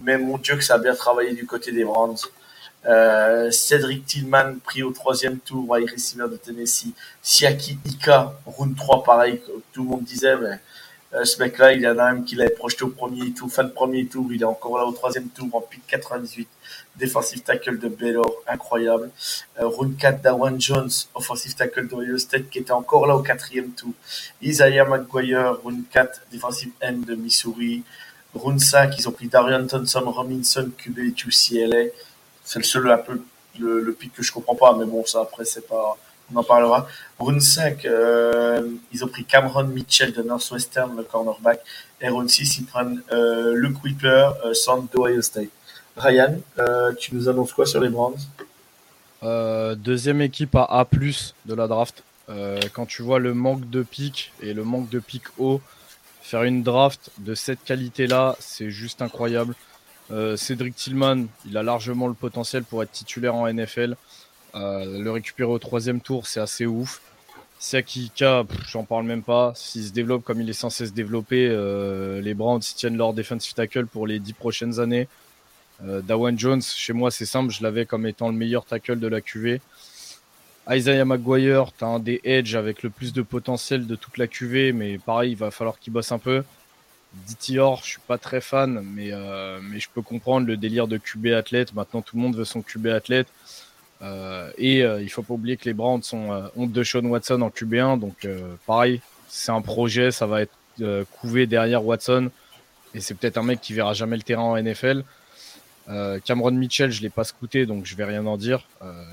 Mais 0.03 0.19
mon 0.19 0.39
Dieu 0.39 0.57
que 0.57 0.65
ça 0.65 0.75
a 0.75 0.79
bien 0.79 0.95
travaillé 0.95 1.33
du 1.33 1.47
côté 1.47 1.73
des 1.73 1.85
Brands. 1.85 2.15
Euh, 2.87 3.51
Cédric 3.51 4.07
Tillman 4.07 4.57
pris 4.65 4.83
au 4.83 4.91
troisième 4.91 5.39
tour, 5.39 5.69
wide 5.69 5.91
receiver 5.91 6.27
de 6.31 6.37
Tennessee. 6.37 6.93
Siaki 7.23 7.79
Ika, 7.85 8.35
round 8.47 8.77
3, 8.77 9.05
pareil, 9.05 9.41
tout 9.73 9.83
le 9.83 9.89
monde 9.89 10.05
disait, 10.05 10.37
mais 10.37 10.59
euh, 11.13 11.25
ce 11.25 11.43
mec-là, 11.43 11.73
il 11.73 11.83
y 11.83 11.89
en 11.89 11.99
a 11.99 12.13
même 12.13 12.25
qui 12.25 12.37
l'avait 12.37 12.51
projeté 12.51 12.85
au 12.85 12.89
premier 12.89 13.33
tour, 13.33 13.51
fin 13.53 13.65
de 13.65 13.71
premier 13.71 14.07
tour, 14.07 14.27
il 14.33 14.41
est 14.41 14.47
encore 14.47 14.79
là 14.79 14.87
au 14.87 14.93
troisième 14.93 15.29
tour, 15.29 15.49
en 15.53 15.61
pick 15.61 15.87
98. 15.89 16.49
Defensive 16.97 17.43
tackle 17.43 17.79
de 17.79 17.89
Baylor, 17.89 18.31
incroyable. 18.47 19.11
Euh, 19.61 19.67
round 19.67 19.97
4, 19.99 20.23
Dawan 20.23 20.59
Jones, 20.61 20.91
offensive 21.15 21.55
tackle 21.55 21.87
d'Ohio 21.87 22.17
State, 22.17 22.49
qui 22.49 22.61
était 22.61 22.73
encore 22.73 23.07
là 23.07 23.17
au 23.17 23.23
quatrième 23.23 23.71
tour. 23.73 23.93
Isaiah 24.41 24.85
McGuire, 24.85 25.61
round 25.63 25.83
4, 25.91 26.23
defensive 26.33 26.71
end 26.83 26.99
de 27.07 27.15
Missouri. 27.15 27.83
Round 28.33 28.61
5, 28.61 28.97
ils 28.97 29.09
ont 29.09 29.13
pris 29.13 29.27
Darian 29.27 29.67
Thompson 29.67 30.05
Robinson, 30.07 30.71
QB 30.79 30.99
UCLA 31.27 31.91
c'est 32.51 32.59
le 32.59 32.65
seul 32.65 32.91
un 32.91 32.99
peu 32.99 33.21
le, 33.61 33.93
pic 33.93 34.13
que 34.13 34.25
je 34.25 34.33
comprends 34.33 34.57
pas, 34.57 34.75
mais 34.77 34.85
bon, 34.85 35.07
ça 35.07 35.21
après, 35.21 35.45
c'est 35.45 35.69
pas. 35.69 35.97
On 36.33 36.37
en 36.37 36.43
parlera. 36.43 36.89
Round 37.19 37.41
5, 37.41 37.85
euh, 37.85 38.69
ils 38.93 39.05
ont 39.05 39.09
pris 39.09 39.25
Cameron 39.25 39.65
Mitchell 39.65 40.13
de 40.13 40.23
Northwestern, 40.23 40.97
le 40.97 41.05
cornerback. 41.05 41.61
Et 42.01 42.09
round 42.09 42.29
6, 42.29 42.59
ils 42.59 42.65
prennent 42.65 43.03
euh, 43.13 43.55
Luke 43.55 43.83
Whipper, 43.85 44.31
euh, 44.45 44.55
centre 44.55 44.93
d'Ohio 44.93 45.23
State. 45.23 45.51
Ryan, 45.97 46.41
euh, 46.59 46.93
tu 46.95 47.15
nous 47.15 47.29
annonces 47.29 47.53
quoi 47.53 47.67
sur 47.67 47.81
les 47.81 47.89
Browns? 47.89 48.19
Deuxième 49.77 50.21
équipe 50.21 50.57
à 50.57 50.65
A, 50.65 50.85
de 50.85 51.55
la 51.55 51.69
draft. 51.69 52.03
quand 52.73 52.87
tu 52.87 53.03
vois 53.03 53.21
le 53.21 53.33
manque 53.33 53.71
de 53.71 53.83
pic 53.83 54.33
et 54.43 54.55
le 54.55 54.65
manque 54.65 54.89
de 54.89 54.99
pic 54.99 55.23
haut, 55.39 55.61
faire 56.21 56.43
une 56.43 56.65
draft 56.65 57.11
de 57.19 57.35
cette 57.35 57.63
qualité-là, 57.63 58.35
c'est 58.41 58.71
juste 58.71 59.03
incroyable. 59.03 59.55
Euh, 60.13 60.37
Cédric 60.37 60.75
Tillman, 60.75 61.27
il 61.47 61.57
a 61.57 61.63
largement 61.63 62.09
le 62.09 62.15
potentiel 62.15 62.65
pour 62.65 62.83
être 62.83 62.91
titulaire 62.91 63.35
en 63.35 63.53
NFL. 63.53 63.97
Euh, 64.55 64.99
le 64.99 65.11
récupérer 65.11 65.51
au 65.51 65.59
troisième 65.59 66.01
tour, 66.01 66.27
c'est 66.27 66.41
assez 66.41 66.67
ouf. 66.67 67.01
Siakika, 67.59 68.45
j'en 68.67 68.85
parle 68.85 69.05
même 69.05 69.23
pas. 69.23 69.53
S'il 69.55 69.85
se 69.85 69.93
développe 69.93 70.25
comme 70.25 70.41
il 70.41 70.49
est 70.49 70.55
censé 70.55 70.87
se 70.87 70.93
développer, 70.93 71.49
euh, 71.51 72.21
les 72.21 72.35
Browns 72.35 72.61
tiennent 72.61 72.97
leur 72.97 73.13
defensive 73.13 73.55
tackle 73.55 73.87
pour 73.87 74.07
les 74.07 74.19
dix 74.19 74.33
prochaines 74.33 74.81
années. 74.81 75.09
Dawan 75.83 76.39
Jones, 76.39 76.61
chez 76.61 76.93
moi, 76.93 77.11
c'est 77.11 77.25
simple, 77.25 77.51
je 77.51 77.63
l'avais 77.63 77.87
comme 77.87 78.05
étant 78.05 78.29
le 78.29 78.35
meilleur 78.35 78.67
tackle 78.67 78.99
de 78.99 79.07
la 79.07 79.23
QV. 79.23 79.63
Isaiah 80.69 81.07
McGuire, 81.07 81.73
tu 81.73 81.85
un 81.85 81.99
des 81.99 82.21
edge 82.23 82.55
avec 82.55 82.83
le 82.83 82.91
plus 82.91 83.15
de 83.15 83.23
potentiel 83.23 83.87
de 83.87 83.97
toute 83.97 84.19
la 84.19 84.27
QV, 84.27 84.73
mais 84.75 84.99
pareil, 84.99 85.33
il 85.33 85.39
va 85.39 85.51
falloir 85.51 85.79
qu'il 85.79 85.95
bosse 85.95 86.13
un 86.13 86.19
peu. 86.19 86.45
Ditior, 87.13 87.81
je 87.83 87.91
suis 87.91 88.01
pas 88.07 88.19
très 88.19 88.41
fan, 88.41 88.83
mais, 88.95 89.09
euh, 89.13 89.59
mais 89.63 89.81
je 89.81 89.89
peux 89.93 90.03
comprendre 90.03 90.47
le 90.47 90.57
délire 90.57 90.87
de 90.87 90.97
QB 90.97 91.27
athlète. 91.29 91.75
Maintenant, 91.75 92.03
tout 92.03 92.17
le 92.17 92.23
monde 92.23 92.37
veut 92.37 92.45
son 92.45 92.63
QB 92.63 92.87
athlète. 92.87 93.27
Euh, 94.03 94.51
et 94.57 94.83
euh, 94.83 95.03
il 95.03 95.11
faut 95.11 95.23
pas 95.23 95.35
oublier 95.35 95.57
que 95.57 95.65
les 95.65 95.75
Browns 95.75 96.03
sont 96.03 96.51
honte 96.57 96.73
de 96.73 96.85
Sean 96.85 97.05
Watson 97.05 97.43
en 97.43 97.49
QB1. 97.49 97.99
Donc, 97.99 98.27
pareil, 98.67 99.01
c'est 99.29 99.53
un 99.53 99.61
projet, 99.61 100.11
ça 100.11 100.27
va 100.27 100.43
être 100.43 100.55
couvé 101.21 101.47
derrière 101.47 101.85
Watson. 101.85 102.31
Et 102.95 103.01
c'est 103.01 103.15
peut-être 103.15 103.39
un 103.39 103.43
mec 103.43 103.61
qui 103.61 103.75
verra 103.75 103.93
jamais 103.93 104.17
le 104.17 104.23
terrain 104.23 104.43
en 104.43 104.57
NFL. 104.57 105.03
Cameron 106.25 106.53
Mitchell, 106.53 106.93
je 106.93 107.03
l'ai 107.03 107.11
pas 107.11 107.25
scouté, 107.25 107.67
donc 107.67 107.85
je 107.85 107.97
vais 107.97 108.05
rien 108.05 108.25
en 108.27 108.37
dire. 108.37 108.65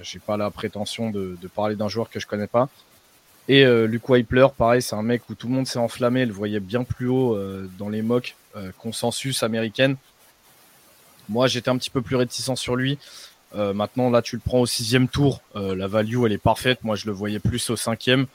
J'ai 0.04 0.20
pas 0.20 0.38
la 0.38 0.52
prétention 0.52 1.10
de, 1.10 1.36
parler 1.56 1.76
d'un 1.76 1.88
joueur 1.88 2.12
que 2.12 2.20
je 2.20 2.28
connais 2.28 2.48
pas. 2.48 2.70
Et 3.48 3.64
euh, 3.66 3.88
Luke 3.88 4.10
Weipler, 4.10 4.48
pareil, 4.58 4.82
c'est 4.82 4.96
un 4.96 5.04
mec 5.04 5.30
où 5.30 5.36
tout 5.36 5.48
le 5.48 5.54
monde 5.54 5.68
s'est 5.68 5.80
enflammé, 5.80 6.26
le 6.26 6.34
voyait 6.34 6.60
bien 6.60 6.84
plus 6.84 7.08
haut 7.08 7.36
euh, 7.36 7.70
dans 7.78 7.88
les 7.88 8.02
mocks 8.02 8.36
euh, 8.58 8.72
consensus 8.78 9.42
américaine. 9.42 9.96
Moi, 11.30 11.48
j'étais 11.48 11.70
un 11.70 11.78
petit 11.78 11.90
peu 11.90 12.02
plus 12.02 12.16
réticent 12.16 12.56
sur 12.56 12.76
lui. 12.76 12.98
maintenant, 13.54 14.10
là, 14.10 14.22
tu 14.22 14.36
le 14.36 14.42
prends 14.44 14.60
au 14.60 14.66
sixième 14.66 15.10
tour. 15.10 15.42
la 15.56 15.88
value, 15.88 16.24
elle 16.26 16.32
est 16.32 16.38
parfaite. 16.38 16.84
Moi, 16.84 16.96
je 16.96 17.06
le 17.06 17.12
voyais 17.12 17.40
plus 17.40 17.70
au 17.70 17.76
cinquième. 17.76 18.28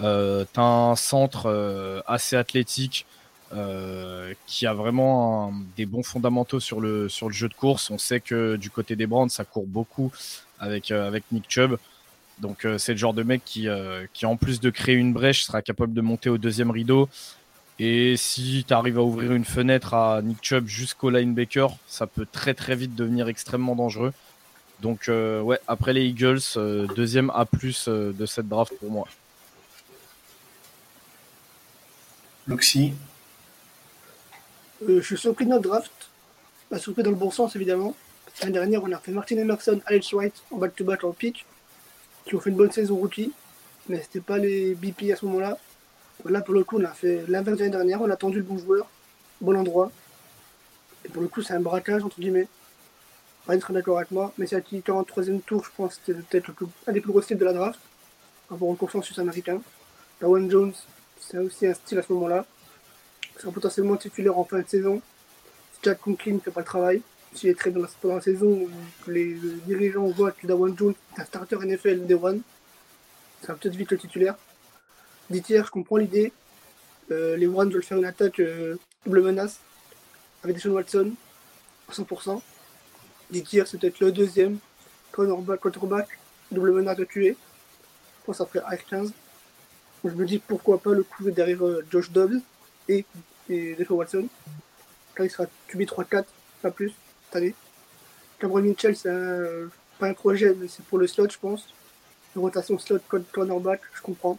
Euh, 0.00 0.44
T'as 0.52 0.62
un 0.62 0.96
centre 0.96 2.02
assez 2.08 2.34
athlétique 2.34 3.06
qui 4.48 4.66
a 4.66 4.74
vraiment 4.74 5.52
des 5.76 5.86
bons 5.86 6.02
fondamentaux 6.02 6.58
sur 6.58 6.80
le, 6.80 7.08
sur 7.08 7.28
le 7.28 7.32
jeu 7.32 7.48
de 7.48 7.54
course. 7.54 7.90
On 7.90 7.98
sait 7.98 8.18
que 8.18 8.56
du 8.56 8.70
côté 8.70 8.96
des 8.96 9.06
Brands, 9.06 9.28
ça 9.28 9.44
court 9.44 9.66
beaucoup 9.66 10.10
avec, 10.58 10.90
avec 10.90 11.22
Nick 11.30 11.44
Chubb. 11.48 11.78
Donc 12.38 12.64
euh, 12.64 12.78
c'est 12.78 12.92
le 12.92 12.98
genre 12.98 13.14
de 13.14 13.22
mec 13.22 13.42
qui, 13.44 13.68
euh, 13.68 14.06
qui, 14.12 14.26
en 14.26 14.36
plus 14.36 14.60
de 14.60 14.70
créer 14.70 14.94
une 14.94 15.12
brèche, 15.12 15.44
sera 15.44 15.62
capable 15.62 15.94
de 15.94 16.00
monter 16.00 16.28
au 16.28 16.38
deuxième 16.38 16.70
rideau. 16.70 17.08
Et 17.78 18.16
si 18.16 18.64
tu 18.66 18.74
arrives 18.74 18.98
à 18.98 19.02
ouvrir 19.02 19.32
une 19.32 19.44
fenêtre 19.44 19.94
à 19.94 20.22
Nick 20.22 20.38
Chubb 20.42 20.66
jusqu'au 20.66 21.10
linebacker, 21.10 21.70
ça 21.86 22.06
peut 22.06 22.26
très 22.30 22.54
très 22.54 22.76
vite 22.76 22.94
devenir 22.94 23.28
extrêmement 23.28 23.74
dangereux. 23.74 24.12
Donc 24.80 25.08
euh, 25.08 25.40
ouais, 25.40 25.60
après 25.68 25.92
les 25.92 26.04
Eagles, 26.04 26.40
deuxième 26.96 27.30
A 27.30 27.44
de 27.44 28.26
cette 28.26 28.48
draft 28.48 28.72
pour 28.78 28.90
moi. 28.90 29.08
Luxi 32.48 32.92
Je 34.86 35.00
suis 35.00 35.16
surpris 35.16 35.44
de 35.44 35.50
notre 35.50 35.68
draft. 35.68 35.92
Pas 36.68 36.78
surpris 36.78 37.02
dans 37.02 37.10
le 37.10 37.16
bon 37.16 37.30
sens 37.30 37.54
évidemment. 37.54 37.94
L'année 38.40 38.52
dernière, 38.52 38.82
on 38.82 38.90
a 38.90 38.98
fait 38.98 39.12
Martin 39.12 39.36
Emerson, 39.36 39.80
Alex 39.86 40.12
White 40.12 40.42
en 40.50 40.56
back-to-back 40.56 41.04
en 41.04 41.12
pitch 41.12 41.44
qui 42.24 42.34
ont 42.34 42.40
fait 42.40 42.50
une 42.50 42.56
bonne 42.56 42.72
saison 42.72 42.96
rookie, 42.96 43.32
mais 43.88 44.00
c'était 44.00 44.20
pas 44.20 44.38
les 44.38 44.74
BP 44.74 45.10
à 45.12 45.16
ce 45.16 45.26
moment-là. 45.26 45.58
Là, 46.24 46.40
pour 46.40 46.54
le 46.54 46.62
coup, 46.64 46.78
on 46.78 46.84
a 46.84 46.92
fait 46.92 47.24
l'inverse 47.28 47.58
de 47.58 47.64
l'année 47.64 47.76
dernière, 47.76 48.00
on 48.00 48.10
a 48.10 48.14
attendu 48.14 48.38
le 48.38 48.44
bon 48.44 48.58
joueur, 48.58 48.88
bon 49.40 49.56
endroit. 49.56 49.90
Et 51.04 51.08
pour 51.08 51.22
le 51.22 51.28
coup, 51.28 51.42
c'est 51.42 51.54
un 51.54 51.60
braquage, 51.60 52.04
entre 52.04 52.20
guillemets. 52.20 52.46
Pas 53.44 53.56
être 53.56 53.72
d'accord 53.72 53.98
avec 53.98 54.12
moi, 54.12 54.32
mais 54.38 54.46
c'est 54.46 54.54
à 54.54 54.60
qui 54.60 54.80
43 54.82 55.24
tour, 55.44 55.64
je 55.64 55.70
pense 55.76 55.94
c'était 56.04 56.20
peut-être 56.20 56.52
un 56.86 56.92
des 56.92 57.00
plus 57.00 57.10
gros 57.10 57.22
styles 57.22 57.38
de 57.38 57.44
la 57.44 57.52
draft, 57.52 57.80
avoir 58.48 58.72
un 58.72 58.76
consensus 58.76 59.18
américain. 59.18 59.60
Dawan 60.20 60.48
Jones, 60.48 60.72
c'est 61.18 61.38
aussi 61.38 61.66
un 61.66 61.74
style 61.74 61.98
à 61.98 62.02
ce 62.02 62.12
moment-là. 62.12 62.46
Sera 63.38 63.50
potentiellement 63.50 63.96
titulaire 63.96 64.38
en 64.38 64.44
fin 64.44 64.60
de 64.60 64.68
saison. 64.68 65.02
Jack 65.82 65.98
Conklin 65.98 66.34
ne 66.34 66.38
fait 66.38 66.52
pas 66.52 66.60
le 66.60 66.66
travail 66.66 67.02
s'il 67.34 67.50
est 67.50 67.58
très 67.58 67.70
dans 67.70 67.80
la, 67.80 68.20
saison 68.20 68.46
où 68.46 69.10
les 69.10 69.36
dirigeants 69.66 70.06
voient 70.08 70.32
que 70.32 70.46
Dawan 70.46 70.76
Jones 70.76 70.94
est 71.16 71.20
un 71.20 71.24
starter 71.24 71.56
NFL 71.56 72.06
Day 72.06 72.14
One, 72.14 72.42
ça 73.40 73.48
va 73.48 73.58
peut-être 73.58 73.74
vite 73.74 73.90
le 73.90 73.98
titulaire. 73.98 74.36
Ditier, 75.30 75.62
je 75.64 75.70
comprends 75.70 75.96
l'idée. 75.96 76.32
Euh, 77.10 77.36
les 77.36 77.46
Warren 77.46 77.70
veulent 77.70 77.82
faire 77.82 77.98
une 77.98 78.04
attaque 78.04 78.38
euh, 78.40 78.76
double 79.04 79.22
menace 79.22 79.60
avec 80.44 80.56
Deshaun 80.56 80.72
Watson 80.72 81.12
à 81.88 81.92
100%. 81.92 82.40
Ditier, 83.30 83.64
c'est 83.66 83.78
peut-être 83.78 84.00
le 84.00 84.12
deuxième 84.12 84.58
quarterback, 85.10 85.60
quarterback 85.60 86.08
double 86.50 86.72
menace 86.72 86.96
de 86.96 87.04
tuer. 87.04 87.36
Je 88.20 88.26
pense 88.26 88.40
après 88.40 88.60
R15. 88.60 89.10
Je 90.04 90.10
me 90.10 90.26
dis 90.26 90.38
pourquoi 90.38 90.78
pas 90.78 90.92
le 90.92 91.02
coup 91.02 91.30
derrière 91.30 91.64
euh, 91.64 91.84
Josh 91.90 92.10
Dobbs 92.10 92.40
et, 92.88 93.04
et 93.48 93.74
Deshaun 93.74 93.96
Watson. 93.96 94.28
Là, 95.16 95.24
il 95.24 95.30
sera 95.30 95.46
QB 95.68 95.82
3-4, 95.82 96.24
pas 96.62 96.70
plus 96.70 96.92
année. 97.36 97.54
Cameron 98.38 98.60
Mitchell, 98.60 98.96
c'est 98.96 99.10
pas 99.98 100.08
un 100.08 100.14
projet, 100.14 100.54
mais 100.58 100.68
c'est 100.68 100.84
pour 100.84 100.98
le 100.98 101.06
slot, 101.06 101.30
je 101.30 101.38
pense. 101.38 101.68
Une 102.34 102.42
rotation 102.42 102.78
slot 102.78 103.00
cornerback, 103.32 103.80
je 103.94 104.02
comprends. 104.02 104.38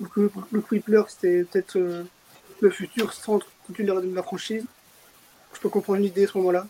Le, 0.00 0.30
le 0.52 0.62
c'était 1.08 1.44
peut-être 1.44 1.76
euh, 1.76 2.04
le 2.60 2.70
futur 2.70 3.12
centre 3.12 3.46
titulaire 3.66 4.00
de 4.00 4.14
la 4.14 4.22
franchise. 4.22 4.64
Je 5.54 5.60
peux 5.60 5.68
comprendre 5.68 6.00
l'idée 6.00 6.24
à 6.24 6.28
ce 6.28 6.38
moment-là. 6.38 6.66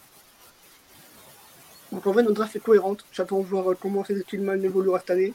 Donc 1.90 2.06
en 2.06 2.12
vrai, 2.12 2.22
notre 2.22 2.34
draft 2.34 2.54
est 2.56 2.60
cohérente. 2.60 3.04
J'attends 3.12 3.40
de 3.40 3.46
voir 3.46 3.76
comment 3.80 4.04
ces 4.04 4.22
Tillman 4.24 4.62
évoluera 4.62 5.00
cette 5.00 5.10
année. 5.10 5.32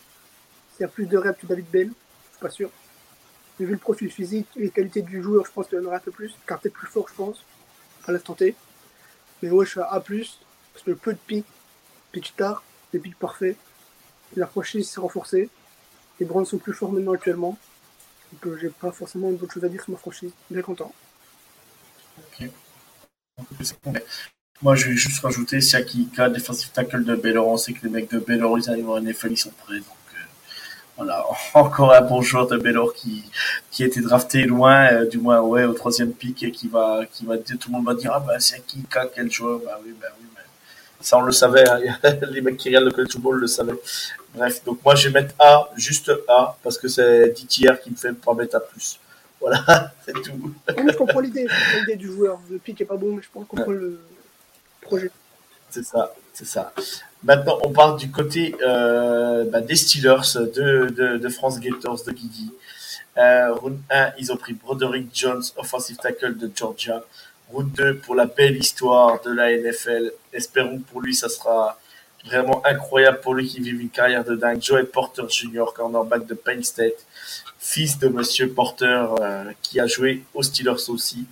S'il 0.73 0.81
y 0.81 0.83
a 0.83 0.87
plus 0.87 1.05
de 1.05 1.17
reps 1.17 1.39
que 1.39 1.47
David 1.47 1.65
Bell, 1.71 1.87
je 1.87 2.31
suis 2.31 2.39
pas 2.39 2.49
sûr. 2.49 2.69
Mais 3.59 3.65
vu 3.65 3.73
le 3.73 3.77
profil 3.77 4.11
physique 4.11 4.47
et 4.55 4.61
les 4.61 4.69
qualités 4.69 5.01
du 5.01 5.21
joueur, 5.21 5.45
je 5.45 5.51
pense 5.51 5.67
qu'il 5.67 5.79
en 5.79 5.85
aura 5.85 5.97
un 5.97 5.99
peu 5.99 6.11
plus. 6.11 6.33
Car 6.47 6.59
peut-être 6.59 6.73
plus 6.73 6.87
fort, 6.87 7.07
je 7.09 7.13
pense, 7.13 7.43
à 8.05 8.11
l'instant 8.11 8.35
T. 8.35 8.55
Mais 9.41 9.49
ouais, 9.49 9.65
je 9.65 9.71
suis 9.71 9.79
à 9.79 9.85
A, 9.85 9.99
parce 9.99 10.83
que 10.85 10.91
peu 10.91 11.13
de 11.13 11.19
pics, 11.25 11.45
petit 12.11 12.33
tard, 12.33 12.63
des 12.91 12.99
pics 12.99 13.17
parfaits. 13.17 13.57
La 14.35 14.47
franchise 14.47 14.89
s'est 14.89 14.99
renforcée. 14.99 15.49
Les 16.19 16.25
Browns 16.25 16.45
sont 16.45 16.57
plus 16.57 16.73
forts 16.73 16.91
maintenant 16.91 17.13
actuellement. 17.13 17.57
Donc 18.31 18.47
euh, 18.47 18.57
j'ai 18.61 18.69
pas 18.69 18.91
forcément 18.91 19.31
d'autres 19.31 19.53
choses 19.53 19.65
à 19.65 19.69
dire 19.69 19.81
sur 19.81 19.91
ma 19.91 19.97
franchise. 19.97 20.31
Bien 20.49 20.61
content. 20.61 20.93
Ok. 22.17 22.49
Moi, 24.61 24.75
je 24.75 24.89
vais 24.89 24.95
juste 24.95 25.21
rajouter 25.21 25.61
Siakika, 25.61 26.29
défensif 26.29 26.73
tackle 26.73 27.05
de 27.05 27.15
Baylor. 27.15 27.47
On 27.47 27.57
sait 27.57 27.73
que 27.73 27.85
les 27.85 27.89
mecs 27.89 28.11
de 28.11 28.19
Baylor, 28.19 28.59
ils 28.59 28.69
arrivent 28.69 28.89
en 28.89 28.99
NFL, 28.99 29.31
ils 29.31 29.37
sont 29.37 29.51
prêts. 29.51 29.79
Voilà, 30.99 31.25
encore 31.53 31.93
un 31.93 32.01
bon 32.01 32.21
joueur 32.21 32.47
de 32.47 32.57
Baylor 32.57 32.93
qui, 32.93 33.23
qui 33.71 33.83
a 33.83 33.87
été 33.87 34.01
drafté 34.01 34.43
loin, 34.43 34.91
euh, 34.91 35.05
du 35.05 35.17
moins, 35.17 35.39
ouais, 35.39 35.63
au 35.63 35.71
troisième 35.71 36.11
pick 36.11 36.43
et 36.43 36.51
qui 36.51 36.67
va, 36.67 37.05
qui 37.09 37.25
va 37.25 37.37
dire, 37.37 37.57
tout 37.57 37.69
le 37.69 37.77
monde 37.77 37.85
va 37.85 37.93
dire, 37.93 38.11
ah, 38.13 38.19
bah, 38.19 38.37
Siakika, 38.37 39.05
quel 39.15 39.31
joueur? 39.31 39.61
Bah 39.63 39.79
oui, 39.81 39.95
bah 39.99 40.07
oui, 40.19 40.25
mais 40.35 40.41
ça, 40.99 41.17
on 41.17 41.21
le 41.21 41.31
savait. 41.31 41.63
Hein. 41.69 41.79
les 42.31 42.41
mecs 42.41 42.57
qui 42.57 42.67
regardent 42.67 42.87
le 42.87 42.91
college 42.91 43.13
football 43.13 43.39
le 43.39 43.47
savaient. 43.47 43.79
Bref, 44.35 44.61
donc 44.65 44.83
moi, 44.83 44.95
je 44.95 45.07
vais 45.07 45.21
mettre 45.21 45.35
A, 45.39 45.69
juste 45.77 46.11
A, 46.27 46.57
parce 46.61 46.77
que 46.77 46.89
c'est 46.89 47.29
DTR 47.29 47.79
qui 47.81 47.91
me 47.91 47.95
fait 47.95 48.11
pas 48.11 48.33
mettre 48.33 48.57
A+. 48.57 48.61
Voilà, 49.39 49.93
c'est 50.05 50.11
tout. 50.11 50.53
je 50.67 50.97
comprends 50.97 51.21
l'idée, 51.21 51.47
l'idée 51.79 51.95
du 51.95 52.07
joueur. 52.07 52.41
Le 52.51 52.57
pick 52.57 52.81
est 52.81 52.85
pas 52.85 52.97
bon, 52.97 53.15
mais 53.15 53.21
je 53.21 53.29
pense 53.31 53.47
qu'on 53.47 53.55
comprend 53.55 53.71
le 53.71 54.01
projet. 54.81 55.09
C'est 55.69 55.85
ça, 55.85 56.13
c'est 56.33 56.45
ça. 56.45 56.73
Maintenant, 57.23 57.59
on 57.63 57.71
parle 57.71 57.97
du 57.97 58.11
côté 58.11 58.55
euh, 58.65 59.43
bah, 59.49 59.61
des 59.61 59.75
Steelers 59.75 60.35
de, 60.35 60.87
de, 60.89 61.17
de, 61.17 61.29
France 61.29 61.59
Gators 61.59 62.03
de 62.05 62.11
Guigui. 62.11 62.51
Euh, 63.17 63.53
round 63.53 63.77
1, 63.89 64.13
ils 64.19 64.31
ont 64.31 64.37
pris 64.37 64.53
Broderick 64.53 65.09
Jones, 65.13 65.43
offensive 65.57 65.97
tackle 65.97 66.37
de 66.37 66.49
Georgia. 66.55 67.03
Route 67.51 67.71
2 67.73 67.97
pour 67.97 68.15
la 68.15 68.25
belle 68.25 68.57
histoire 68.57 69.21
de 69.21 69.31
la 69.31 69.51
NFL. 69.51 70.13
Espérons 70.31 70.77
que 70.77 70.83
pour 70.91 71.01
lui, 71.01 71.15
ça 71.15 71.27
sera 71.27 71.77
vraiment 72.25 72.61
incroyable 72.65 73.19
pour 73.21 73.33
lui 73.33 73.47
qui 73.47 73.59
vive 73.59 73.81
une 73.81 73.89
carrière 73.89 74.23
de 74.23 74.35
dingue. 74.35 74.61
Joey 74.61 74.83
Porter 74.83 75.23
Jr., 75.27 75.65
cornerback 75.75 76.25
de 76.25 76.35
Penn 76.35 76.63
State, 76.63 77.05
fils 77.57 77.97
de 77.97 78.07
Monsieur 78.07 78.49
Porter, 78.49 79.07
euh, 79.19 79.45
qui 79.61 79.79
a 79.79 79.87
joué 79.87 80.23
aux 80.33 80.43
Steelers 80.43 80.89
aussi. 80.89 81.25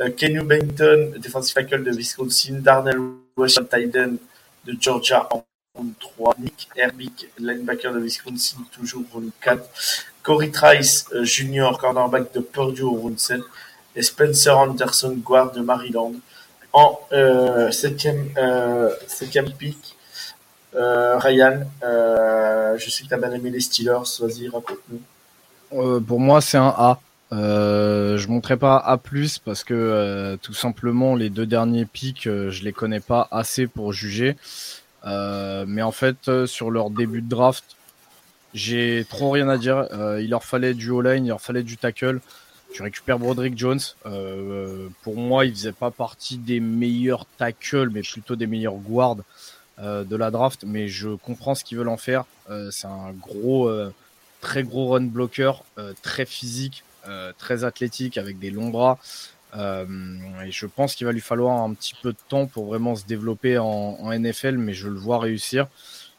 Euh, 0.00 0.10
Kenny 0.10 0.40
Benton, 0.40 1.12
defensive 1.18 1.54
tackle 1.54 1.84
de 1.84 1.92
Wisconsin. 1.92 2.58
Darnell 2.60 2.98
Washington 3.36 4.18
de 4.64 4.76
Georgia 4.78 5.28
en 5.30 5.44
round 5.74 5.92
3. 5.98 6.34
Nick 6.38 6.68
Herbig, 6.76 7.30
linebacker 7.38 7.92
de 7.92 8.00
Wisconsin, 8.00 8.58
toujours 8.72 9.04
round 9.12 9.30
4. 9.40 9.62
Corey 10.22 10.50
Trice 10.50 11.06
euh, 11.12 11.24
Jr., 11.24 11.72
cornerback 11.80 12.32
de 12.32 12.40
Purdue 12.40 12.82
au 12.82 12.92
round 12.92 13.18
7 13.18 13.40
et 13.96 14.02
Spencer 14.02 14.56
Anderson, 14.56 15.16
guard 15.16 15.52
de 15.52 15.60
Maryland. 15.60 16.12
En 16.72 16.98
euh, 17.12 17.70
septième, 17.70 18.30
euh, 18.38 18.90
septième 19.06 19.52
pick, 19.52 19.96
euh, 20.74 21.18
Ryan, 21.18 21.60
euh, 21.82 22.78
je 22.78 22.88
sais 22.88 23.04
que 23.04 23.08
tu 23.08 23.14
as 23.14 23.18
bien 23.18 23.32
aimé 23.32 23.50
les 23.50 23.60
Steelers, 23.60 24.18
vas-y, 24.20 24.48
raconte-nous. 24.48 25.00
Euh, 25.74 26.00
pour 26.00 26.18
moi, 26.18 26.40
c'est 26.40 26.56
un 26.56 26.74
A. 26.76 26.98
Euh, 27.32 28.18
je 28.18 28.28
ne 28.28 28.32
montrerai 28.32 28.56
pas 28.56 28.76
A+, 28.76 29.00
parce 29.44 29.64
que 29.64 30.38
tout 30.42 30.54
simplement, 30.54 31.14
les 31.16 31.30
deux 31.30 31.46
derniers 31.46 31.86
picks, 31.86 32.24
je 32.24 32.62
les 32.62 32.72
connais 32.72 33.00
pas 33.00 33.28
assez 33.30 33.66
pour 33.66 33.92
juger. 33.92 34.36
mais 35.04 35.82
en 35.82 35.92
fait, 35.92 36.46
sur 36.46 36.70
leur 36.70 36.90
début 36.90 37.22
de 37.22 37.28
draft, 37.28 37.64
j'ai 38.54 39.06
trop 39.08 39.30
rien 39.30 39.48
à 39.48 39.56
dire. 39.56 39.86
il 40.20 40.28
leur 40.30 40.44
fallait 40.44 40.74
du 40.74 40.90
O-line, 40.90 41.24
il 41.24 41.28
leur 41.28 41.40
fallait 41.40 41.62
du 41.62 41.76
tackle. 41.76 42.20
Tu 42.72 42.82
récupères 42.82 43.18
Broderick 43.18 43.56
Jones. 43.56 43.80
Euh, 44.06 44.88
pour 45.02 45.16
moi, 45.16 45.44
il 45.44 45.54
faisait 45.54 45.72
pas 45.72 45.90
partie 45.90 46.38
des 46.38 46.58
meilleurs 46.58 47.26
tackles, 47.36 47.90
mais 47.90 48.00
plutôt 48.00 48.34
des 48.34 48.46
meilleurs 48.46 48.76
guards 48.76 49.18
euh, 49.78 50.04
de 50.04 50.16
la 50.16 50.30
draft. 50.30 50.64
Mais 50.66 50.88
je 50.88 51.10
comprends 51.10 51.54
ce 51.54 51.64
qu'ils 51.64 51.78
veulent 51.78 51.88
en 51.88 51.96
faire. 51.96 52.24
Euh, 52.50 52.70
c'est 52.70 52.86
un 52.86 53.12
gros, 53.12 53.70
très 54.40 54.62
gros 54.62 54.88
run 54.88 55.02
blocker, 55.02 55.62
très 56.02 56.24
physique, 56.24 56.82
très 57.38 57.64
athlétique, 57.64 58.18
avec 58.18 58.38
des 58.38 58.50
longs 58.50 58.70
bras. 58.70 58.98
et 59.54 60.50
je 60.50 60.66
pense 60.66 60.94
qu'il 60.94 61.06
va 61.06 61.12
lui 61.12 61.20
falloir 61.20 61.62
un 61.62 61.74
petit 61.74 61.94
peu 62.00 62.12
de 62.12 62.18
temps 62.28 62.46
pour 62.46 62.66
vraiment 62.66 62.94
se 62.94 63.04
développer 63.04 63.58
en, 63.58 64.12
NFL, 64.12 64.56
mais 64.56 64.72
je 64.72 64.88
le 64.88 64.98
vois 64.98 65.18
réussir. 65.18 65.66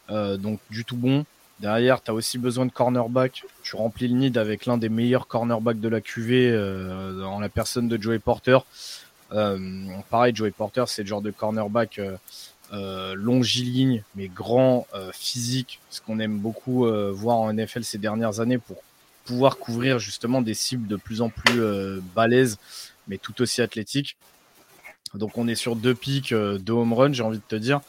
donc 0.09 0.59
du 0.69 0.85
tout 0.85 0.97
bon. 0.97 1.25
Derrière, 1.63 2.03
tu 2.03 2.11
as 2.11 2.13
aussi 2.13 2.37
besoin 2.37 2.65
de 2.65 2.71
cornerback. 2.71 3.45
Tu 3.63 3.75
remplis 3.77 4.09
le 4.09 4.15
nid 4.15 4.37
avec 4.37 4.65
l'un 4.65 4.77
des 4.77 4.89
meilleurs 4.89 5.27
cornerbacks 5.27 5.79
de 5.79 5.87
la 5.87 6.01
QV 6.01 6.51
euh, 6.51 7.23
en 7.23 7.39
la 7.39 7.47
personne 7.47 7.87
de 7.87 8.01
Joey 8.01 8.19
Porter. 8.19 8.57
Euh, 9.31 9.57
pareil, 10.09 10.35
Joey 10.35 10.51
Porter, 10.51 10.83
c'est 10.87 11.03
le 11.03 11.07
genre 11.07 11.21
de 11.21 11.31
cornerback 11.31 11.99
euh, 11.99 12.17
euh 12.73 13.13
longiligne, 13.15 14.03
mais 14.15 14.27
grand, 14.27 14.87
physique, 15.13 15.79
ce 15.89 16.01
qu'on 16.01 16.19
aime 16.19 16.37
beaucoup 16.37 16.85
voir 17.13 17.37
en 17.37 17.53
NFL 17.53 17.83
ces 17.83 17.97
dernières 17.97 18.41
années 18.41 18.57
pour 18.57 18.77
pouvoir 19.25 19.57
couvrir 19.57 19.99
justement 19.99 20.41
des 20.41 20.53
cibles 20.53 20.87
de 20.87 20.95
plus 20.95 21.21
en 21.21 21.29
plus 21.29 21.61
balèzes, 22.15 22.57
mais 23.07 23.17
tout 23.17 23.41
aussi 23.41 23.61
athlétiques. 23.61 24.17
Donc 25.13 25.37
on 25.37 25.47
est 25.47 25.55
sur 25.55 25.75
deux 25.75 25.95
pics, 25.95 26.33
deux 26.33 26.73
home 26.73 26.93
runs, 26.93 27.13
j'ai 27.13 27.23
envie 27.23 27.37
de 27.37 27.43
te 27.47 27.55
dire. 27.55 27.81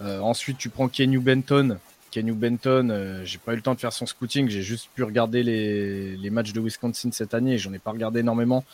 ensuite, 0.00 0.58
tu 0.58 0.68
prends 0.68 0.88
Kenny 0.88 1.18
Benton, 1.18 1.78
Kenny 2.12 2.30
Benton, 2.30 2.90
euh, 2.90 3.24
j'ai 3.24 3.38
pas 3.38 3.54
eu 3.54 3.56
le 3.56 3.62
temps 3.62 3.74
de 3.74 3.80
faire 3.80 3.92
son 3.92 4.04
scouting, 4.04 4.48
j'ai 4.48 4.62
juste 4.62 4.90
pu 4.94 5.02
regarder 5.02 5.42
les, 5.42 6.30
matchs 6.30 6.52
de 6.52 6.60
Wisconsin 6.60 7.10
cette 7.10 7.32
année, 7.34 7.56
j'en 7.58 7.72
ai 7.72 7.78
pas 7.78 7.90
regardé 7.90 8.20
énormément, 8.20 8.64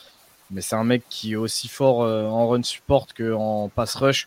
mais 0.51 0.61
c'est 0.61 0.75
un 0.75 0.85
mec 0.85 1.05
qui 1.09 1.33
est 1.33 1.37
aussi 1.37 1.69
fort 1.69 2.03
euh, 2.03 2.27
en 2.27 2.49
run 2.49 2.65
support 2.65 3.07
qu'en 3.17 3.69
pass 3.69 3.95
rush, 3.95 4.27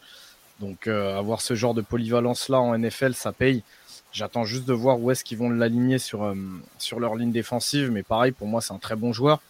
donc 0.62 0.88
euh, 0.88 1.18
avoir 1.18 1.42
ce 1.42 1.56
genre 1.56 1.74
de 1.74 1.82
polyvalence 1.82 2.48
là 2.48 2.62
en 2.62 2.76
NFL, 2.76 3.14
ça 3.14 3.34
paye. 3.34 3.64
J'attends 4.14 4.44
juste 4.44 4.66
de 4.66 4.74
voir 4.74 5.00
où 5.00 5.12
est-ce 5.12 5.24
qu'ils 5.24 5.38
vont 5.38 5.50
l'aligner 5.50 5.98
sur, 5.98 6.36
sur 6.78 7.00
leur 7.00 7.16
ligne 7.16 7.32
défensive, 7.32 7.92
mais 7.92 8.04
pareil, 8.04 8.32
pour 8.34 8.48
moi, 8.48 8.62
c'est 8.62 8.74
un 8.74 8.78
très 8.78 8.96
bon 8.96 9.14
joueur. 9.14 9.42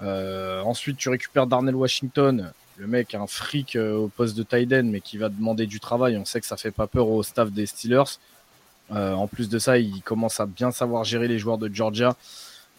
ensuite, 0.00 0.96
tu 0.96 1.08
récupères 1.08 1.46
Darnell 1.46 1.74
Washington, 1.74 2.52
le 2.80 2.86
mec 2.86 3.14
un 3.14 3.26
fric 3.26 3.76
au 3.76 4.08
poste 4.08 4.36
de 4.36 4.44
end, 4.74 4.84
mais 4.84 5.00
qui 5.00 5.18
va 5.18 5.28
demander 5.28 5.66
du 5.66 5.80
travail. 5.80 6.16
On 6.16 6.24
sait 6.24 6.40
que 6.40 6.46
ça 6.46 6.56
fait 6.56 6.70
pas 6.70 6.86
peur 6.86 7.08
au 7.08 7.22
staff 7.22 7.50
des 7.50 7.66
Steelers. 7.66 8.18
Euh, 8.92 9.12
en 9.12 9.26
plus 9.26 9.48
de 9.48 9.58
ça, 9.58 9.78
il 9.78 10.02
commence 10.02 10.40
à 10.40 10.46
bien 10.46 10.70
savoir 10.70 11.04
gérer 11.04 11.28
les 11.28 11.38
joueurs 11.38 11.58
de 11.58 11.72
Georgia 11.72 12.16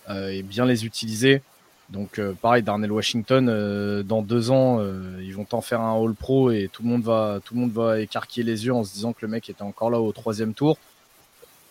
euh, 0.09 0.30
et 0.30 0.43
bien 0.43 0.65
les 0.65 0.85
utiliser. 0.85 1.41
Donc 1.90 2.19
euh, 2.19 2.33
pareil, 2.33 2.64
Darnell 2.64 2.91
Washington, 2.91 4.01
dans 4.03 4.22
deux 4.22 4.51
ans, 4.51 4.80
ils 5.19 5.33
vont 5.33 5.48
en 5.51 5.61
faire 5.61 5.81
un 5.81 6.03
All 6.03 6.14
Pro 6.14 6.51
et 6.51 6.69
tout 6.72 6.83
le 6.83 6.90
monde 6.90 7.03
va, 7.03 7.40
tout 7.43 7.53
le 7.53 7.61
monde 7.61 7.72
va 7.72 7.99
écarquiller 7.99 8.45
les 8.45 8.65
yeux 8.65 8.73
en 8.73 8.83
se 8.83 8.93
disant 8.93 9.14
que 9.14 9.19
le 9.22 9.27
mec 9.27 9.49
était 9.49 9.61
encore 9.61 9.90
là 9.90 9.99
au 9.99 10.11
troisième 10.11 10.53
tour. 10.53 10.77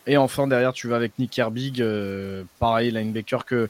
Et 0.07 0.17
enfin 0.17 0.47
derrière, 0.47 0.73
tu 0.73 0.89
vas 0.89 0.97
avec 0.97 1.19
Nick 1.19 1.39
Herbig, 1.39 1.85
pareil 2.59 2.91
linebacker 2.91 3.45
que 3.45 3.69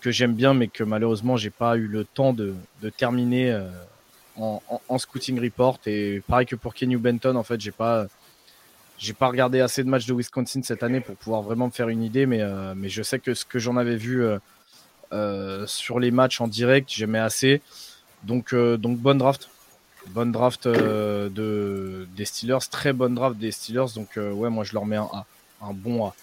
que 0.00 0.10
j'aime 0.10 0.34
bien, 0.34 0.52
mais 0.54 0.68
que 0.68 0.84
malheureusement 0.84 1.36
j'ai 1.36 1.50
pas 1.50 1.76
eu 1.76 1.86
le 1.86 2.04
temps 2.04 2.32
de, 2.32 2.54
terminer 2.96 3.58
en, 4.36 4.62
en, 4.88 4.98
scouting 4.98 5.40
report. 5.40 5.78
Et 5.86 6.22
pareil 6.28 6.46
que 6.46 6.56
pour 6.56 6.74
Kenny 6.74 6.96
Benton, 6.96 7.36
en 7.36 7.42
fait, 7.42 7.60
j'ai 7.60 7.72
pas 7.72 8.06
pas 9.12 9.28
regardé 9.28 9.60
assez 9.60 9.84
de 9.84 9.88
matchs 9.88 10.06
de 10.06 10.14
Wisconsin 10.14 10.62
cette 10.62 10.82
année 10.82 11.00
pour 11.00 11.16
pouvoir 11.16 11.42
vraiment 11.42 11.66
me 11.66 11.72
faire 11.72 11.88
une 11.88 12.02
idée, 12.02 12.26
mais, 12.26 12.40
euh, 12.40 12.74
mais 12.76 12.88
je 12.88 13.02
sais 13.02 13.18
que 13.18 13.34
ce 13.34 13.44
que 13.44 13.58
j'en 13.58 13.76
avais 13.76 13.96
vu 13.96 14.22
euh, 14.22 14.38
euh, 15.12 15.66
sur 15.66 16.00
les 16.00 16.10
matchs 16.10 16.40
en 16.40 16.48
direct, 16.48 16.90
j'aimais 16.90 17.18
assez. 17.18 17.60
Donc, 18.22 18.54
donc 18.54 18.98
bonne 18.98 19.18
draft. 19.18 19.50
Bonne 20.08 20.32
draft 20.32 20.66
de, 20.68 22.06
des 22.16 22.24
Steelers, 22.24 22.66
très 22.70 22.92
bonne 22.92 23.14
draft 23.14 23.38
des 23.38 23.52
Steelers. 23.52 23.92
Donc 23.94 24.16
ouais, 24.16 24.48
moi 24.48 24.64
je 24.64 24.72
leur 24.72 24.86
mets 24.86 24.96
un 24.96 25.08
A, 25.12 25.26
un 25.64 25.72
bon 25.72 26.06
A. 26.06 26.14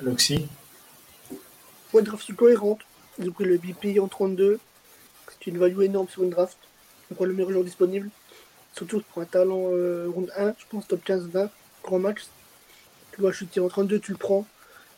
Loxy 0.00 0.48
Ouais, 1.92 2.02
draft 2.02 2.34
cohérente. 2.34 2.80
Ils 3.18 3.28
ont 3.28 3.32
pris 3.32 3.44
le 3.44 3.58
BP 3.58 3.98
en 4.00 4.08
32. 4.08 4.58
C'est 5.28 5.50
une 5.50 5.58
value 5.58 5.82
énorme 5.82 6.08
sur 6.08 6.22
une 6.22 6.30
draft. 6.30 6.58
On 7.10 7.14
prend 7.14 7.24
le 7.24 7.32
meilleur 7.32 7.50
joueur 7.50 7.64
disponible. 7.64 8.10
Surtout 8.74 9.02
pour 9.12 9.22
un 9.22 9.26
talent 9.26 9.68
euh, 9.72 10.08
round 10.08 10.32
1, 10.36 10.54
je 10.58 10.64
pense 10.70 10.88
top 10.88 11.04
15-20, 11.06 11.48
grand 11.82 11.98
max. 11.98 12.30
Tu 13.12 13.20
vois, 13.20 13.32
je 13.32 13.44
suis 13.44 13.60
en 13.60 13.68
32, 13.68 13.98
tu 13.98 14.12
le 14.12 14.18
prends. 14.18 14.46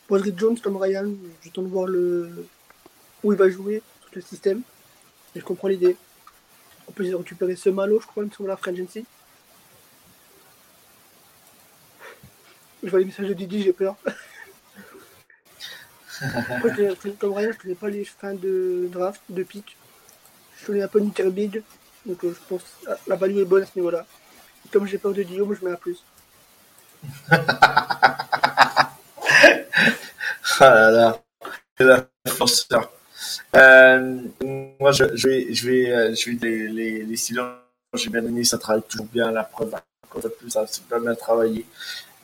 Broderick 0.07 0.39
Jones 0.39 0.57
comme 0.59 0.77
Ryan, 0.77 1.11
j'attends 1.43 1.63
de 1.63 1.67
voir 1.67 1.87
le... 1.87 2.47
où 3.23 3.33
il 3.33 3.37
va 3.37 3.49
jouer, 3.49 3.81
sur 4.01 4.11
le 4.15 4.21
système. 4.21 4.61
Et 5.35 5.41
je 5.41 5.45
comprends 5.45 5.67
l'idée. 5.67 5.97
On 6.87 6.93
peut 6.93 7.03
récupérer 7.15 7.57
ce 7.57 7.69
malo, 7.69 7.99
je 7.99 8.07
crois, 8.07 8.23
il 8.23 8.29
me 8.29 8.31
semble, 8.31 8.49
la 8.49 8.57
Agency. 8.65 9.05
Je 12.85 12.91
vois 12.91 12.99
les 12.99 13.05
messages 13.05 13.27
de 13.27 13.33
Didi, 13.33 13.63
j'ai 13.63 13.73
peur. 13.73 13.95
Après, 16.21 16.93
comme 17.19 17.33
Ryan, 17.33 17.51
je 17.51 17.57
connais 17.57 17.75
pas 17.75 17.89
les 17.89 18.05
fins 18.05 18.35
de 18.35 18.87
draft, 18.91 19.21
de 19.27 19.41
pick. 19.43 19.75
Je 20.59 20.67
connais 20.67 20.83
un 20.83 20.87
peu 20.87 21.01
Big, 21.31 21.63
donc 22.05 22.23
euh, 22.23 22.33
je 22.33 22.39
pense 22.47 22.61
que 22.61 22.91
la 23.07 23.15
value 23.15 23.39
est 23.39 23.45
bonne 23.45 23.63
à 23.63 23.65
ce 23.65 23.71
niveau-là. 23.75 24.05
Comme 24.71 24.85
j'ai 24.87 24.99
peur 24.99 25.13
de 25.13 25.23
Guillaume, 25.23 25.55
je 25.59 25.65
mets 25.65 25.71
un 25.71 25.75
plus. 25.75 26.03
Ah 30.57 30.69
là 30.69 30.89
là, 30.89 31.21
c'est 31.77 31.83
la 31.83 32.07
force. 32.29 32.69
Euh, 33.55 34.21
moi, 34.79 34.93
je, 34.93 35.03
je 35.13 35.27
vais, 35.27 35.53
je 35.53 35.69
vais, 35.69 35.91
euh, 35.91 36.15
je 36.15 36.29
vais 36.29 36.37
les, 36.41 36.69
les, 36.69 37.03
les 37.03 37.17
Steelers, 37.17 37.57
j'ai 37.93 38.09
bien 38.09 38.23
aimé, 38.23 38.45
ça 38.45 38.57
travaille 38.57 38.83
toujours 38.83 39.07
bien, 39.07 39.31
la 39.31 39.43
preuve, 39.43 39.75
encore 40.05 40.31
plus, 40.39 40.49
ça 40.49 40.61
a 40.61 40.67
super 40.67 41.01
bien 41.01 41.13
travaillé. 41.13 41.65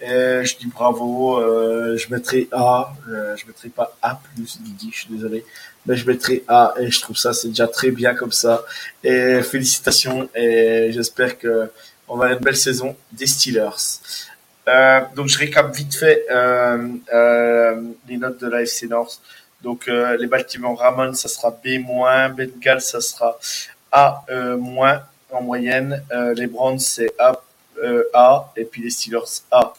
Et 0.02 0.44
je 0.44 0.58
dis 0.58 0.66
bravo, 0.66 1.40
euh, 1.40 1.96
je 1.98 2.12
mettrai 2.14 2.48
A, 2.52 2.92
euh, 3.10 3.38
je 3.38 3.46
mettrai 3.46 3.70
pas 3.70 3.96
A+, 4.02 4.20
Didi, 4.36 4.90
je 4.92 5.00
suis 5.02 5.10
désolé, 5.14 5.46
mais 5.86 5.96
je 5.96 6.08
mettrai 6.08 6.44
A, 6.48 6.74
et 6.80 6.90
je 6.90 7.00
trouve 7.02 7.16
ça, 7.18 7.34
c'est 7.34 7.50
déjà 7.50 7.68
très 7.68 7.92
bien 7.92 8.16
comme 8.16 8.32
ça. 8.32 8.64
Et 9.04 9.42
félicitations, 9.44 10.28
et 10.34 10.90
j'espère 10.92 11.38
que 11.38 11.70
on 12.08 12.18
va 12.18 12.26
avoir 12.26 12.38
une 12.40 12.44
belle 12.44 12.58
saison 12.58 12.96
des 13.12 13.28
Steelers. 13.28 14.00
Euh, 14.68 15.02
donc 15.16 15.28
je 15.28 15.38
récap 15.40 15.74
vite 15.76 15.96
fait 15.96 16.26
euh, 16.32 16.88
euh, 17.14 17.82
les 18.08 18.18
notes 18.18 18.40
de 18.42 18.48
la 18.48 18.62
FC 18.64 18.88
North. 18.88 19.22
Donc 19.62 19.88
euh, 19.88 20.18
les 20.18 20.28
Baltimore 20.28 20.78
Ravens, 20.80 21.18
ça 21.20 21.28
sera 21.30 21.52
B-, 21.52 21.86
Bengals, 21.86 22.82
ça 22.82 23.02
sera 23.02 23.38
A- 23.92 24.24
en 25.32 25.42
moyenne. 25.42 26.04
Euh, 26.12 26.34
les 26.34 26.48
Browns, 26.48 26.80
c'est 26.80 27.12
A, 27.20 27.30
euh, 27.32 27.34
A, 28.14 28.52
et 28.56 28.66
puis 28.66 28.82
les 28.82 28.90
Steelers 28.90 29.42
A. 29.52 29.74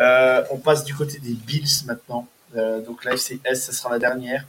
Euh, 0.00 0.44
on 0.50 0.58
passe 0.58 0.84
du 0.84 0.94
côté 0.94 1.18
des 1.18 1.32
Bills 1.34 1.84
maintenant. 1.86 2.26
Euh, 2.56 2.80
donc 2.80 3.04
la 3.04 3.12
FCS, 3.16 3.54
ça 3.54 3.72
sera 3.72 3.90
la 3.90 3.98
dernière. 3.98 4.44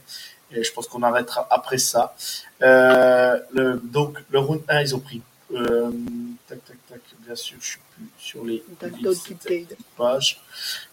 Et 0.50 0.62
je 0.62 0.72
pense 0.72 0.86
qu'on 0.86 1.02
arrêtera 1.02 1.46
après 1.50 1.78
ça. 1.78 2.14
Euh, 2.62 3.38
le, 3.52 3.80
donc 3.82 4.18
le 4.30 4.38
round 4.38 4.62
1, 4.68 4.80
ils 4.82 4.94
ont 4.94 5.00
pris. 5.00 5.22
Euh, 5.52 5.90
tac, 6.48 6.64
tac, 6.64 6.76
tac. 6.88 7.00
Bien 7.20 7.34
sûr, 7.34 7.56
je 7.60 7.66
suis 7.66 7.78
plus 7.94 8.08
sur 8.18 8.44
les 8.44 8.62
Dalton 8.80 8.98
Bills, 8.98 9.18
Kincaid. 9.26 9.76
page. 9.96 10.40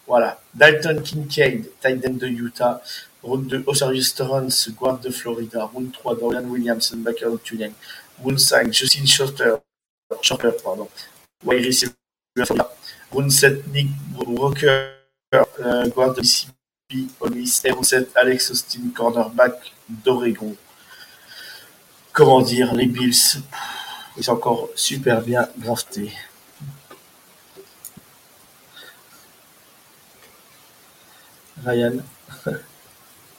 Voilà. 0.07 0.39
Dalton 0.53 1.01
Kincaid, 1.01 1.69
tight 1.81 2.05
end 2.05 2.13
de 2.13 2.27
Utah. 2.27 2.81
Round 3.23 3.47
2, 3.47 3.63
Osiris 3.67 4.15
Torrance, 4.15 4.69
guard 4.71 4.99
de 4.99 5.09
Florida. 5.11 5.65
Round 5.65 5.91
3, 5.91 6.15
Dorian 6.15 6.43
Williamson, 6.45 6.97
backer 6.97 7.31
de 7.31 7.37
Tulane. 7.37 7.73
Round 8.23 8.39
5, 8.39 8.73
Justin 8.73 9.05
Shorter, 9.05 9.55
Shorter 10.21 10.51
pardon. 10.63 10.89
Round 11.43 13.31
7, 13.31 13.67
Nick 13.67 13.89
Walker, 14.15 14.91
euh, 15.33 15.87
guard 15.89 16.13
de 16.13 16.21
Mississippi, 16.21 17.09
Ole 17.19 17.35
Miss. 17.35 17.65
Et 17.65 17.71
round 17.71 17.85
7, 17.85 18.11
Alex 18.15 18.51
Austin, 18.51 18.89
cornerback 18.95 19.73
d'Oregon. 19.87 20.55
Comment 22.13 22.41
dire, 22.41 22.73
les 22.73 22.87
Bills, 22.87 23.41
ils 24.17 24.23
sont 24.23 24.33
encore 24.33 24.69
super 24.75 25.21
bien 25.21 25.47
draftés. 25.57 26.11
Ryan. 31.65 32.01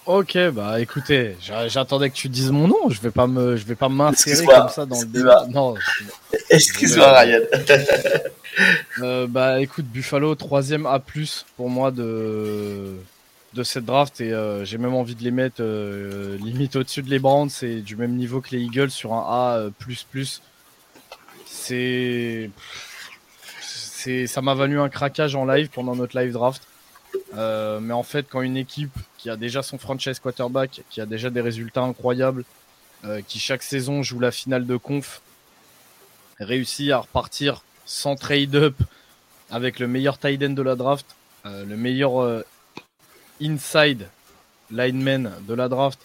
Ok, 0.05 0.36
bah 0.52 0.81
écoutez, 0.81 1.36
j'a- 1.40 1.68
j'attendais 1.68 2.10
que 2.10 2.16
tu 2.16 2.28
dises 2.28 2.50
mon 2.50 2.66
nom. 2.66 2.89
Je 2.90 3.00
vais 3.00 3.12
pas 3.12 3.28
me, 3.28 3.56
je 3.56 3.64
vais 3.64 3.76
pas 3.76 3.89
m'insérer 3.89 4.44
comme 4.44 4.68
ça 4.68 4.84
dans 4.84 5.00
le 5.00 5.06
débat. 5.06 5.47
Non. 5.48 5.74
Excuse-moi, 6.50 7.18
Ryan. 7.20 7.40
Euh, 9.00 9.26
bah 9.26 9.62
écoute, 9.62 9.86
Buffalo 9.86 10.34
troisième 10.34 10.84
A+ 10.84 11.02
pour 11.56 11.70
moi 11.70 11.90
de 11.90 12.97
de 13.55 13.62
cette 13.62 13.86
draft 13.86 14.20
et 14.20 14.31
euh, 14.34 14.62
j'ai 14.66 14.76
même 14.76 14.92
envie 14.94 15.14
de 15.14 15.22
les 15.24 15.31
mettre 15.31 15.56
euh, 15.60 16.36
limite 16.36 16.76
au-dessus 16.76 17.00
de 17.02 17.08
les 17.08 17.18
Browns 17.18 17.48
et 17.62 17.76
du 17.81 17.97
même 17.97 18.14
niveau 18.14 18.42
que 18.42 18.50
les 18.50 18.60
Eagles 18.60 18.90
sur 18.90 19.14
un 19.14 19.20
A++. 19.20 19.56
euh, 19.58 19.70
C'est 21.47 22.50
c'est 23.62 24.26
ça 24.26 24.42
m'a 24.42 24.52
valu 24.55 24.78
un 24.78 24.90
craquage 24.90 25.34
en 25.34 25.47
live 25.47 25.70
pendant 25.72 25.97
notre 25.97 26.18
live 26.20 26.32
draft. 26.32 26.60
Mais 27.34 27.94
en 27.94 28.02
fait, 28.02 28.26
quand 28.31 28.42
une 28.42 28.58
équipe 28.58 28.94
qui 29.23 29.31
a 29.31 29.36
déjà 29.36 29.62
son 29.62 29.78
franchise 29.78 30.18
quarterback, 30.18 30.83
qui 30.91 31.01
a 31.01 31.07
déjà 31.07 31.31
des 31.31 31.41
résultats 31.41 31.83
incroyables, 31.83 32.44
euh, 33.05 33.20
qui 33.26 33.39
chaque 33.39 33.62
saison 33.62 34.02
joue 34.02 34.18
la 34.18 34.33
finale 34.33 34.67
de 34.67 34.76
conf, 34.76 35.23
réussit 36.41 36.91
à 36.91 36.99
repartir 36.99 37.62
sans 37.86 38.17
trade-up 38.17 38.75
avec 39.49 39.78
le 39.78 39.86
meilleur 39.86 40.18
tight 40.18 40.42
end 40.42 40.51
de 40.51 40.62
la 40.62 40.75
draft, 40.75 41.07
euh, 41.47 41.65
le 41.65 41.76
meilleur 41.76 42.20
euh, 42.20 42.44
inside 43.41 44.09
lineman 44.73 45.31
de 45.47 45.55
la 45.55 45.68
draft, 45.68 46.01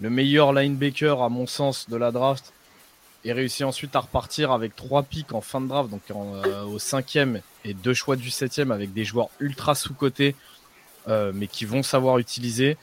le 0.00 0.10
meilleur 0.10 0.52
linebacker 0.52 1.22
à 1.22 1.28
mon 1.28 1.46
sens 1.46 1.88
de 1.88 1.96
la 1.96 2.10
draft, 2.10 2.52
et 3.22 3.32
réussit 3.32 3.62
ensuite 3.62 3.94
à 3.94 4.00
repartir 4.00 4.50
avec 4.50 4.74
trois 4.74 5.04
picks 5.04 5.32
en 5.32 5.40
fin 5.40 5.60
de 5.60 5.68
draft, 5.68 5.90
donc 5.90 6.02
au 6.66 6.78
cinquième 6.80 7.40
et 7.64 7.74
deux 7.74 7.94
choix 7.94 8.16
du 8.16 8.30
septième 8.30 8.72
avec 8.72 8.92
des 8.92 9.04
joueurs 9.04 9.28
ultra 9.38 9.76
sous-cotés, 9.76 10.34
euh, 11.08 11.32
mais 11.34 11.46
qui 11.46 11.64
vont 11.64 11.82
savoir 11.82 12.18
utiliser. 12.18 12.76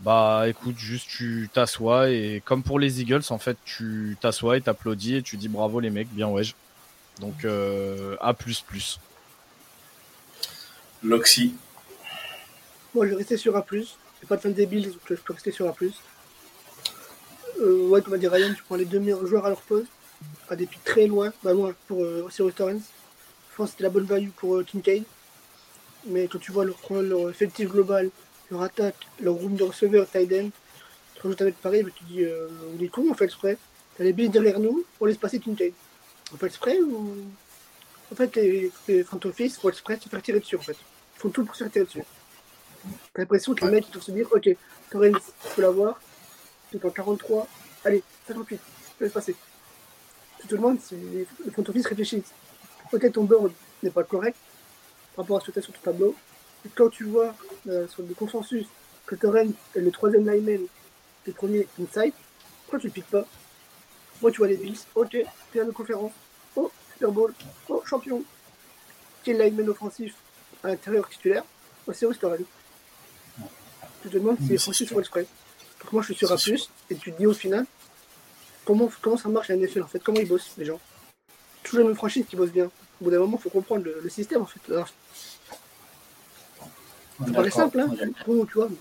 Bah 0.00 0.46
écoute, 0.48 0.76
juste 0.78 1.08
tu 1.08 1.48
t'assois 1.52 2.10
et 2.10 2.42
comme 2.44 2.62
pour 2.62 2.80
les 2.80 3.00
Eagles, 3.00 3.22
en 3.30 3.38
fait, 3.38 3.56
tu 3.64 4.16
t'assois 4.20 4.56
et 4.56 4.60
t'applaudis 4.60 5.16
et 5.16 5.22
tu 5.22 5.36
dis 5.36 5.48
bravo 5.48 5.78
les 5.78 5.90
mecs, 5.90 6.08
bien 6.08 6.28
ouais. 6.28 6.42
Donc 7.20 7.44
euh, 7.44 8.16
A++. 8.20 8.34
Loxy. 11.04 11.54
Moi, 12.94 13.06
je 13.06 13.10
vais 13.10 13.16
rester 13.16 13.36
sur 13.36 13.56
A+. 13.56 13.64
Je 13.70 13.82
suis 13.82 14.26
pas 14.28 14.36
de 14.36 14.42
fan 14.42 14.52
des 14.52 14.66
Bills, 14.66 14.90
donc 14.90 15.00
je 15.08 15.14
peux 15.14 15.32
rester 15.32 15.52
sur 15.52 15.68
A+. 15.68 15.74
Euh, 17.60 17.88
ouais, 17.88 18.02
comme 18.02 18.14
a 18.14 18.18
dit 18.18 18.28
Ryan, 18.28 18.52
tu 18.54 18.62
prends 18.62 18.76
les 18.76 18.84
deux 18.84 18.98
meilleurs 18.98 19.26
joueurs 19.26 19.46
à 19.46 19.50
leur 19.50 19.60
poste, 19.62 19.88
à 20.48 20.56
des 20.56 20.66
pics 20.66 20.82
très 20.84 21.06
loin, 21.06 21.32
bah 21.44 21.52
loin 21.52 21.74
pour 21.86 22.02
euh, 22.02 22.26
Cyrus 22.30 22.54
Torrance. 22.54 22.82
Je 23.50 23.56
pense 23.56 23.66
que 23.66 23.70
c'était 23.72 23.84
la 23.84 23.90
bonne 23.90 24.04
value 24.04 24.30
pour 24.30 24.56
euh, 24.56 24.64
Kincaid. 24.64 25.04
Mais 26.06 26.26
quand 26.28 26.38
tu 26.38 26.52
vois 26.52 26.64
leur, 26.64 26.78
leur 26.90 27.30
effectif 27.30 27.68
global, 27.68 28.10
leur 28.50 28.62
attaque, 28.62 29.06
leur 29.20 29.34
room 29.34 29.54
de 29.54 29.64
receveur, 29.64 30.08
tight 30.10 30.32
end, 30.32 30.50
tu 31.14 31.22
rajoutes 31.22 31.40
avec 31.40 31.56
pareil, 31.60 31.82
bah, 31.82 31.90
tu 31.94 32.04
dis, 32.04 32.24
euh, 32.24 32.48
on 32.76 32.82
est 32.82 32.88
con, 32.88 33.04
on 33.08 33.14
fait 33.14 33.24
exprès. 33.24 33.56
T'as 33.96 34.04
les 34.04 34.12
Bills 34.12 34.30
derrière 34.30 34.58
nous, 34.58 34.84
on 35.00 35.04
laisse 35.04 35.18
passer 35.18 35.38
Kincaid. 35.38 35.72
On 36.32 36.36
fait 36.36 36.46
exprès 36.46 36.80
ou? 36.80 37.16
En 38.10 38.14
fait, 38.14 38.34
les, 38.36 38.70
les 38.88 39.04
front 39.04 39.20
office 39.24 39.58
font 39.58 39.68
exprès 39.68 39.98
se 39.98 40.08
faire 40.08 40.22
tirer 40.22 40.40
dessus, 40.40 40.56
en 40.56 40.60
fait. 40.60 40.76
Ils 41.16 41.20
font 41.20 41.30
tout 41.30 41.44
pour 41.44 41.54
se 41.54 41.64
faire 41.64 41.72
tirer 41.72 41.84
dessus. 41.84 42.02
T'as 43.14 43.22
l'impression 43.22 43.54
que 43.54 43.64
les 43.64 43.70
mecs 43.70 43.88
ils 43.88 43.92
doivent 43.92 44.04
se 44.04 44.10
dire 44.10 44.28
ok, 44.30 44.48
Torrens, 44.90 45.12
tu 45.42 45.54
peux 45.54 45.62
l'avoir, 45.62 46.00
c'est 46.70 46.84
en 46.84 46.90
43, 46.90 47.46
allez, 47.84 48.02
58, 48.26 48.60
je 48.98 49.04
laisse 49.04 49.12
passer. 49.12 49.36
Tout 50.48 50.56
le 50.56 50.60
monde, 50.60 50.78
c'est 50.82 50.96
le 50.96 51.50
front 51.52 51.64
office 51.68 51.86
réfléchit. 51.86 52.24
Peut-être 52.90 53.12
ton 53.12 53.24
board 53.24 53.52
n'est 53.82 53.90
pas 53.90 54.02
correct 54.02 54.36
par 55.14 55.24
rapport 55.24 55.38
à 55.38 55.40
ce 55.40 55.46
que 55.46 55.52
tu 55.52 55.58
as 55.58 55.62
sur 55.62 55.72
ton 55.72 55.80
tableau. 55.80 56.14
Et 56.64 56.68
quand 56.74 56.88
tu 56.88 57.04
vois 57.04 57.34
euh, 57.68 57.86
sur 57.88 58.02
le 58.02 58.14
consensus 58.14 58.66
que 59.06 59.14
Torrens 59.14 59.52
est 59.74 59.80
le 59.80 59.90
troisième 59.90 60.28
lineman, 60.28 60.66
le 61.26 61.32
premier 61.32 61.66
inside, 61.80 62.14
pourquoi 62.62 62.78
tu 62.78 62.86
le 62.86 62.92
piques 62.92 63.10
pas? 63.10 63.26
Moi 64.20 64.30
tu 64.30 64.38
vois 64.38 64.48
les 64.48 64.56
Bills, 64.56 64.78
ok, 64.94 65.16
finale 65.50 65.68
de 65.68 65.72
conférence, 65.72 66.12
oh, 66.56 66.70
Super 66.92 67.10
Bowl, 67.10 67.34
oh, 67.68 67.82
champion. 67.84 68.22
Quel 69.24 69.38
lineman 69.38 69.68
offensif 69.68 70.14
à 70.62 70.68
l'intérieur 70.68 71.08
titulaire? 71.08 71.44
Oh, 71.86 71.92
c'est 71.92 72.06
où 72.06 72.14
Torrens 72.14 72.44
tu 74.02 74.08
te 74.08 74.14
demandes 74.18 74.36
si 74.40 74.48
c'est 74.48 74.58
franchises 74.58 74.88
sûr. 74.88 74.96
font 74.96 75.00
exprès. 75.00 75.26
Donc 75.80 75.92
moi 75.92 76.02
je 76.02 76.06
suis 76.06 76.16
sur 76.16 76.32
A+, 76.32 76.36
C'est 76.36 76.54
et 76.90 76.96
tu 76.96 77.12
te 77.12 77.18
dis 77.18 77.26
au 77.26 77.32
final, 77.32 77.64
comment, 78.64 78.90
comment 79.00 79.16
ça 79.16 79.28
marche 79.28 79.48
la 79.48 79.56
NFL 79.56 79.82
en 79.82 79.86
fait, 79.86 80.02
comment 80.02 80.18
ils 80.18 80.28
bossent 80.28 80.52
les 80.58 80.64
gens? 80.64 80.80
Toujours 81.62 81.80
les 81.80 81.86
mêmes 81.86 81.96
franchises 81.96 82.26
qui 82.28 82.36
bossent 82.36 82.50
bien. 82.50 82.70
Au 83.02 83.06
bout 83.06 83.10
d'un 83.10 83.18
moment, 83.18 83.36
il 83.36 83.42
faut 83.42 83.50
comprendre 83.50 83.84
le, 83.84 84.00
le 84.00 84.08
système 84.08 84.42
en 84.42 84.46
fait. 84.46 84.60
Alors, 84.70 84.88
simple, 87.50 87.80
hein, 87.80 87.90
Bon, 88.24 88.44
tu 88.44 88.52
vois, 88.54 88.68
mais 88.70 88.76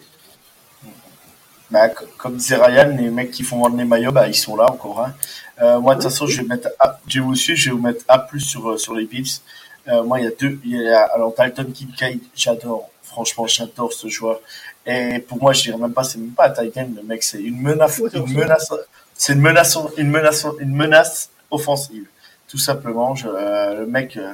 Bah, 1.72 1.90
comme 2.18 2.36
disait 2.36 2.58
Ryan, 2.58 2.96
les 2.96 3.10
mecs 3.10 3.32
qui 3.32 3.42
font 3.42 3.58
vendre 3.58 3.78
les 3.78 3.84
maillots, 3.84 4.12
bah, 4.12 4.28
ils 4.28 4.36
sont 4.36 4.56
là 4.56 4.72
encore. 4.72 5.04
Hein. 5.04 5.16
Euh, 5.60 5.80
moi, 5.80 5.96
de 5.96 6.02
toute 6.02 6.12
façon, 6.12 6.28
je 6.28 6.40
vais 6.40 6.48
mettre 6.48 6.70
A, 6.80 7.00
je 7.08 7.20
vais 7.20 7.26
vous 7.26 7.34
suivre, 7.34 7.58
je 7.58 7.70
vais 7.72 7.76
vous 7.76 7.82
mettre 7.82 8.06
A+, 8.08 8.28
sur, 8.38 8.70
euh, 8.70 8.78
sur 8.78 8.94
les 8.94 9.06
Bills. 9.06 9.40
Euh, 9.88 10.04
moi, 10.04 10.20
il 10.20 10.26
y 10.26 10.28
a 10.28 10.32
deux, 10.40 10.60
il 10.66 10.80
y 10.80 10.88
a, 10.88 11.02
alors, 11.16 11.34
Dalton 11.36 11.72
Kincaid, 11.74 12.20
j'adore. 12.36 12.92
Franchement, 13.02 13.48
j'adore 13.48 13.92
ce 13.92 14.08
joueur. 14.08 14.40
Et 14.86 15.18
pour 15.18 15.42
moi, 15.42 15.52
je 15.54 15.64
dirais 15.64 15.80
même 15.80 15.94
pas, 15.94 16.04
c'est 16.04 16.20
même 16.20 16.30
pas 16.30 16.50
un 16.50 16.52
tight 16.52 16.78
end, 16.78 16.90
le 16.96 17.02
mec, 17.02 17.24
c'est 17.24 17.42
une 17.42 17.60
menace, 17.60 17.98
Ouais, 17.98 18.10
une 18.14 18.32
menace, 18.34 18.72
c'est 19.16 19.34
une 19.34 19.42
menace, 19.42 19.76
une 19.98 20.12
menace, 20.12 20.46
une 20.60 20.76
menace 20.76 21.30
offensive. 21.50 22.06
Tout 22.52 22.58
simplement, 22.58 23.16
euh, 23.24 23.80
le 23.80 23.86
mec, 23.86 24.18
euh, 24.18 24.34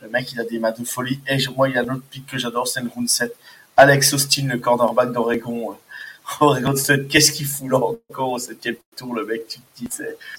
le 0.00 0.08
mec, 0.08 0.32
il 0.32 0.40
a 0.40 0.44
des 0.44 0.58
mains 0.58 0.72
de 0.72 0.84
folie. 0.84 1.20
Et 1.28 1.38
moi, 1.56 1.68
il 1.68 1.76
y 1.76 1.78
a 1.78 1.82
un 1.82 1.94
autre 1.94 2.02
pick 2.10 2.26
que 2.26 2.36
j'adore, 2.36 2.66
c'est 2.66 2.80
le 2.80 2.88
round 2.88 3.08
7. 3.08 3.32
Alex 3.76 4.14
Austin, 4.14 4.48
le 4.48 4.58
cornerback 4.58 5.12
d'Oregon. 5.12 5.70
euh, 5.70 5.74
Oregon 6.40 6.74
qu'est-ce 7.08 7.30
qu'il 7.30 7.46
fout 7.46 7.70
là 7.70 7.78
encore 7.78 8.32
au 8.32 8.38
septième 8.40 8.74
tour, 8.96 9.14
le 9.14 9.24
mec, 9.24 9.46
tu 9.46 9.60
te 9.60 9.78
dis, 9.78 9.88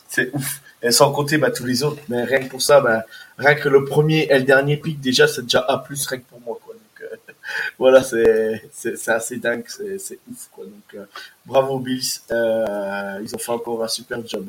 c'est, 0.10 0.32
ouf. 0.34 0.62
Et 0.82 0.92
sans 0.92 1.14
compter, 1.14 1.38
bah, 1.38 1.50
tous 1.50 1.64
les 1.64 1.82
autres. 1.84 2.02
Mais 2.10 2.26
rien 2.26 2.40
que 2.40 2.50
pour 2.50 2.62
ça, 2.62 2.82
bah, 2.82 3.06
rien 3.38 3.56
que 3.56 3.70
le 3.70 3.86
premier 3.86 4.28
et 4.30 4.40
le 4.40 4.44
dernier 4.44 4.76
pick, 4.76 5.00
déjà, 5.00 5.26
c'est 5.26 5.44
déjà 5.44 5.60
A+, 5.60 5.82
rien 5.88 6.18
que 6.18 6.26
pour 6.26 6.42
moi, 6.42 6.60
quoi. 6.62 6.74
Donc, 6.74 7.10
voilà, 7.80 8.04
c'est, 8.04 8.70
assez 9.08 9.38
dingue, 9.38 9.64
c'est, 9.70 10.20
ouf, 10.30 10.50
quoi. 10.52 10.66
Donc, 10.66 11.08
bravo 11.46 11.80
Bills, 11.80 12.20
ils 12.30 13.32
ont 13.34 13.40
fait 13.40 13.52
encore 13.52 13.82
un 13.82 13.88
super 13.88 14.28
job. 14.28 14.46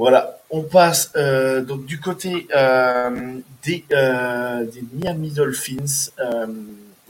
Voilà, 0.00 0.38
on 0.48 0.62
passe 0.62 1.12
euh, 1.14 1.60
donc 1.60 1.84
du 1.84 2.00
côté 2.00 2.48
euh, 2.56 3.38
des, 3.62 3.84
euh, 3.92 4.64
des 4.64 4.82
Miami 4.94 5.30
Dolphins. 5.30 6.08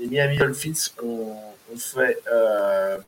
Les 0.00 0.08
Miami 0.08 0.38
Dolphins 0.38 0.90
ont, 1.00 1.36
fait 1.76 2.18
euh, 2.32 2.98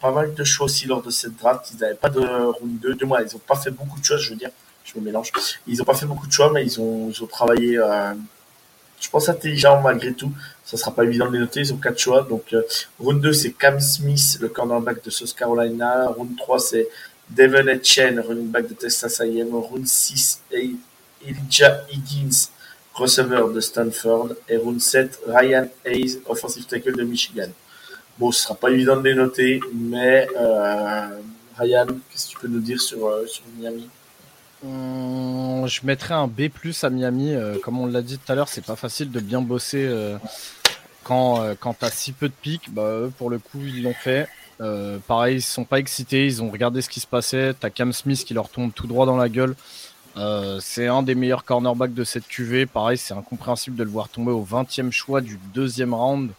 pas 0.00 0.12
mal 0.12 0.32
de 0.32 0.44
choix 0.44 0.66
aussi 0.66 0.86
lors 0.86 1.02
de 1.02 1.10
cette 1.10 1.36
draft. 1.36 1.72
Ils 1.72 1.80
n'avaient 1.80 1.94
pas 1.94 2.08
de 2.08 2.20
round 2.20 2.78
2, 2.78 2.94
de 2.94 3.04
moi, 3.04 3.20
ils 3.20 3.32
n'ont 3.32 3.40
pas 3.40 3.56
fait 3.56 3.72
beaucoup 3.72 3.98
de 3.98 4.04
choix, 4.04 4.16
je 4.16 4.30
veux 4.30 4.36
dire, 4.36 4.50
je 4.84 4.96
me 4.96 5.04
mélange. 5.04 5.32
Ils 5.66 5.78
n'ont 5.78 5.84
pas 5.84 5.94
fait 5.94 6.06
beaucoup 6.06 6.28
de 6.28 6.32
choix, 6.32 6.52
mais 6.52 6.64
ils 6.64 6.80
ont, 6.80 7.10
ils 7.10 7.20
ont 7.20 7.26
travaillé, 7.26 7.80
je 9.00 9.10
pense, 9.10 9.28
intelligent 9.28 9.80
malgré 9.82 10.12
tout. 10.12 10.32
Ça 10.64 10.76
sera 10.76 10.94
pas 10.94 11.02
évident 11.02 11.26
de 11.26 11.32
les 11.32 11.40
noter, 11.40 11.58
ils 11.58 11.74
ont 11.74 11.78
quatre 11.78 11.98
choix. 11.98 12.22
Donc, 12.22 12.54
round 13.00 13.20
2, 13.20 13.32
c'est 13.32 13.50
Cam 13.50 13.80
Smith, 13.80 14.38
le 14.40 14.46
cornerback 14.50 15.02
de 15.02 15.10
South 15.10 15.34
Carolina. 15.34 16.06
Round 16.10 16.36
3, 16.36 16.60
c'est 16.60 16.88
Devon 17.30 17.66
Etchen, 17.68 18.20
running 18.20 18.50
back 18.50 18.68
de 18.68 18.74
Texas 18.74 19.20
A&M. 19.20 19.52
Round 19.52 19.86
6, 19.86 20.42
Elijah 20.52 21.82
Higgins, 21.90 22.50
receveur 22.94 23.50
de 23.52 23.60
Stanford. 23.60 24.34
Et 24.48 24.56
round 24.56 24.80
7, 24.80 25.20
Ryan 25.26 25.68
Hayes, 25.84 26.20
offensive 26.26 26.66
tackle 26.66 26.96
de 26.96 27.02
Michigan. 27.04 27.48
Bon, 28.18 28.30
ce 28.30 28.42
sera 28.42 28.54
pas 28.54 28.70
évident 28.70 28.96
de 28.96 29.02
les 29.08 29.14
noter, 29.14 29.60
mais 29.74 30.26
euh, 30.38 31.08
Ryan, 31.58 31.86
qu'est-ce 32.10 32.26
que 32.28 32.30
tu 32.32 32.38
peux 32.38 32.48
nous 32.48 32.60
dire 32.60 32.80
sur, 32.80 33.06
euh, 33.06 33.26
sur 33.26 33.42
Miami? 33.58 33.88
Hum, 34.64 35.66
Je 35.66 35.80
mettrais 35.84 36.14
un 36.14 36.28
B+ 36.28 36.48
à 36.82 36.90
Miami. 36.90 37.34
Euh, 37.34 37.58
comme 37.58 37.78
on 37.78 37.86
l'a 37.86 38.02
dit 38.02 38.18
tout 38.18 38.32
à 38.32 38.34
l'heure, 38.34 38.48
c'est 38.48 38.64
pas 38.64 38.76
facile 38.76 39.10
de 39.10 39.20
bien 39.20 39.42
bosser 39.42 39.92
quand 41.02 41.54
quand 41.60 41.74
t'as 41.74 41.90
si 41.90 42.12
peu 42.12 42.28
de 42.28 42.34
pics. 42.40 42.72
Bah, 42.72 43.10
pour 43.18 43.30
le 43.30 43.38
coup, 43.38 43.60
ils 43.62 43.82
l'ont 43.82 43.94
fait. 43.94 44.28
Pareil, 45.06 45.36
ils 45.36 45.42
sont 45.42 45.64
pas 45.64 45.78
excités. 45.78 46.26
Ils 46.26 46.42
ont 46.42 46.50
regardé 46.50 46.82
ce 46.82 46.88
qui 46.88 47.00
se 47.00 47.06
passait. 47.06 47.54
T'as 47.54 47.70
Cam 47.70 47.92
Smith 47.92 48.24
qui 48.24 48.34
leur 48.34 48.48
tombe 48.48 48.72
tout 48.72 48.86
droit 48.86 49.06
dans 49.06 49.16
la 49.16 49.28
gueule. 49.28 49.54
c'est 50.60 50.86
un 50.86 51.02
des 51.02 51.14
meilleurs 51.14 51.44
cornerbacks 51.44 51.94
de 51.94 52.04
cette 52.04 52.26
QV. 52.26 52.66
Pareil, 52.66 52.98
c'est 52.98 53.14
incompréhensible 53.14 53.76
de 53.76 53.84
le 53.84 53.90
voir 53.90 54.08
tomber 54.08 54.32
au 54.32 54.44
20e 54.44 54.90
choix 54.90 55.20
du 55.20 55.38
deuxième 55.54 55.94
round. 55.94 56.30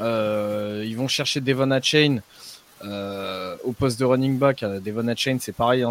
Euh, 0.00 0.84
ils 0.86 0.96
vont 0.96 1.08
chercher 1.08 1.40
Devon 1.40 1.78
Chain 1.82 2.20
euh, 2.84 3.56
au 3.64 3.72
poste 3.72 3.98
de 3.98 4.04
running 4.04 4.38
back. 4.38 4.62
Euh, 4.62 4.80
Devon 4.80 5.12
Chain, 5.16 5.38
c'est 5.40 5.52
pareil, 5.52 5.82
hein, 5.82 5.90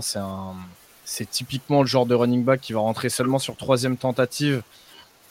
c'est 1.03 1.29
typiquement 1.29 1.81
le 1.81 1.87
genre 1.87 2.05
de 2.05 2.15
running 2.15 2.43
back 2.43 2.61
qui 2.61 2.73
va 2.73 2.79
rentrer 2.79 3.09
seulement 3.09 3.39
sur 3.39 3.55
troisième 3.55 3.97
tentative. 3.97 4.61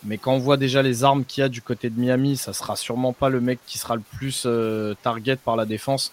Mais 0.06 0.18
quand 0.18 0.32
on 0.32 0.38
voit 0.38 0.56
déjà 0.56 0.82
les 0.82 1.04
armes 1.04 1.24
qu'il 1.24 1.42
y 1.42 1.44
a 1.44 1.48
du 1.48 1.60
côté 1.60 1.90
de 1.90 1.98
Miami, 1.98 2.36
ça 2.36 2.52
sera 2.52 2.76
sûrement 2.76 3.12
pas 3.12 3.28
le 3.28 3.40
mec 3.40 3.58
qui 3.66 3.78
sera 3.78 3.96
le 3.96 4.02
plus 4.16 4.46
target 5.02 5.36
par 5.36 5.56
la 5.56 5.66
défense. 5.66 6.12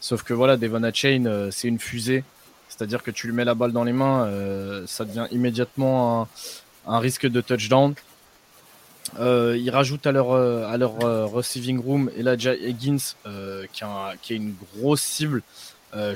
Sauf 0.00 0.22
que 0.22 0.32
voilà, 0.32 0.56
Devon 0.56 0.90
Chain, 0.92 1.50
c'est 1.50 1.68
une 1.68 1.78
fusée. 1.78 2.24
C'est-à-dire 2.68 3.02
que 3.02 3.10
tu 3.10 3.26
lui 3.26 3.34
mets 3.34 3.44
la 3.44 3.54
balle 3.54 3.72
dans 3.72 3.84
les 3.84 3.92
mains, 3.92 4.30
ça 4.86 5.04
devient 5.04 5.26
immédiatement 5.30 6.26
un, 6.86 6.98
risque 6.98 7.26
de 7.26 7.40
touchdown. 7.40 7.94
Euh, 9.20 9.56
ils 9.58 9.70
rajoutent 9.70 10.06
à 10.06 10.12
leur, 10.12 10.32
euh, 10.32 10.66
à 10.66 10.76
leur 10.76 11.04
euh, 11.04 11.26
receiving 11.26 11.78
room 11.78 12.10
Elijah 12.16 12.54
Higgins, 12.54 13.14
qui, 13.72 13.84
qui 14.22 14.32
est 14.32 14.36
une 14.36 14.54
grosse 14.76 15.02
cible, 15.02 15.42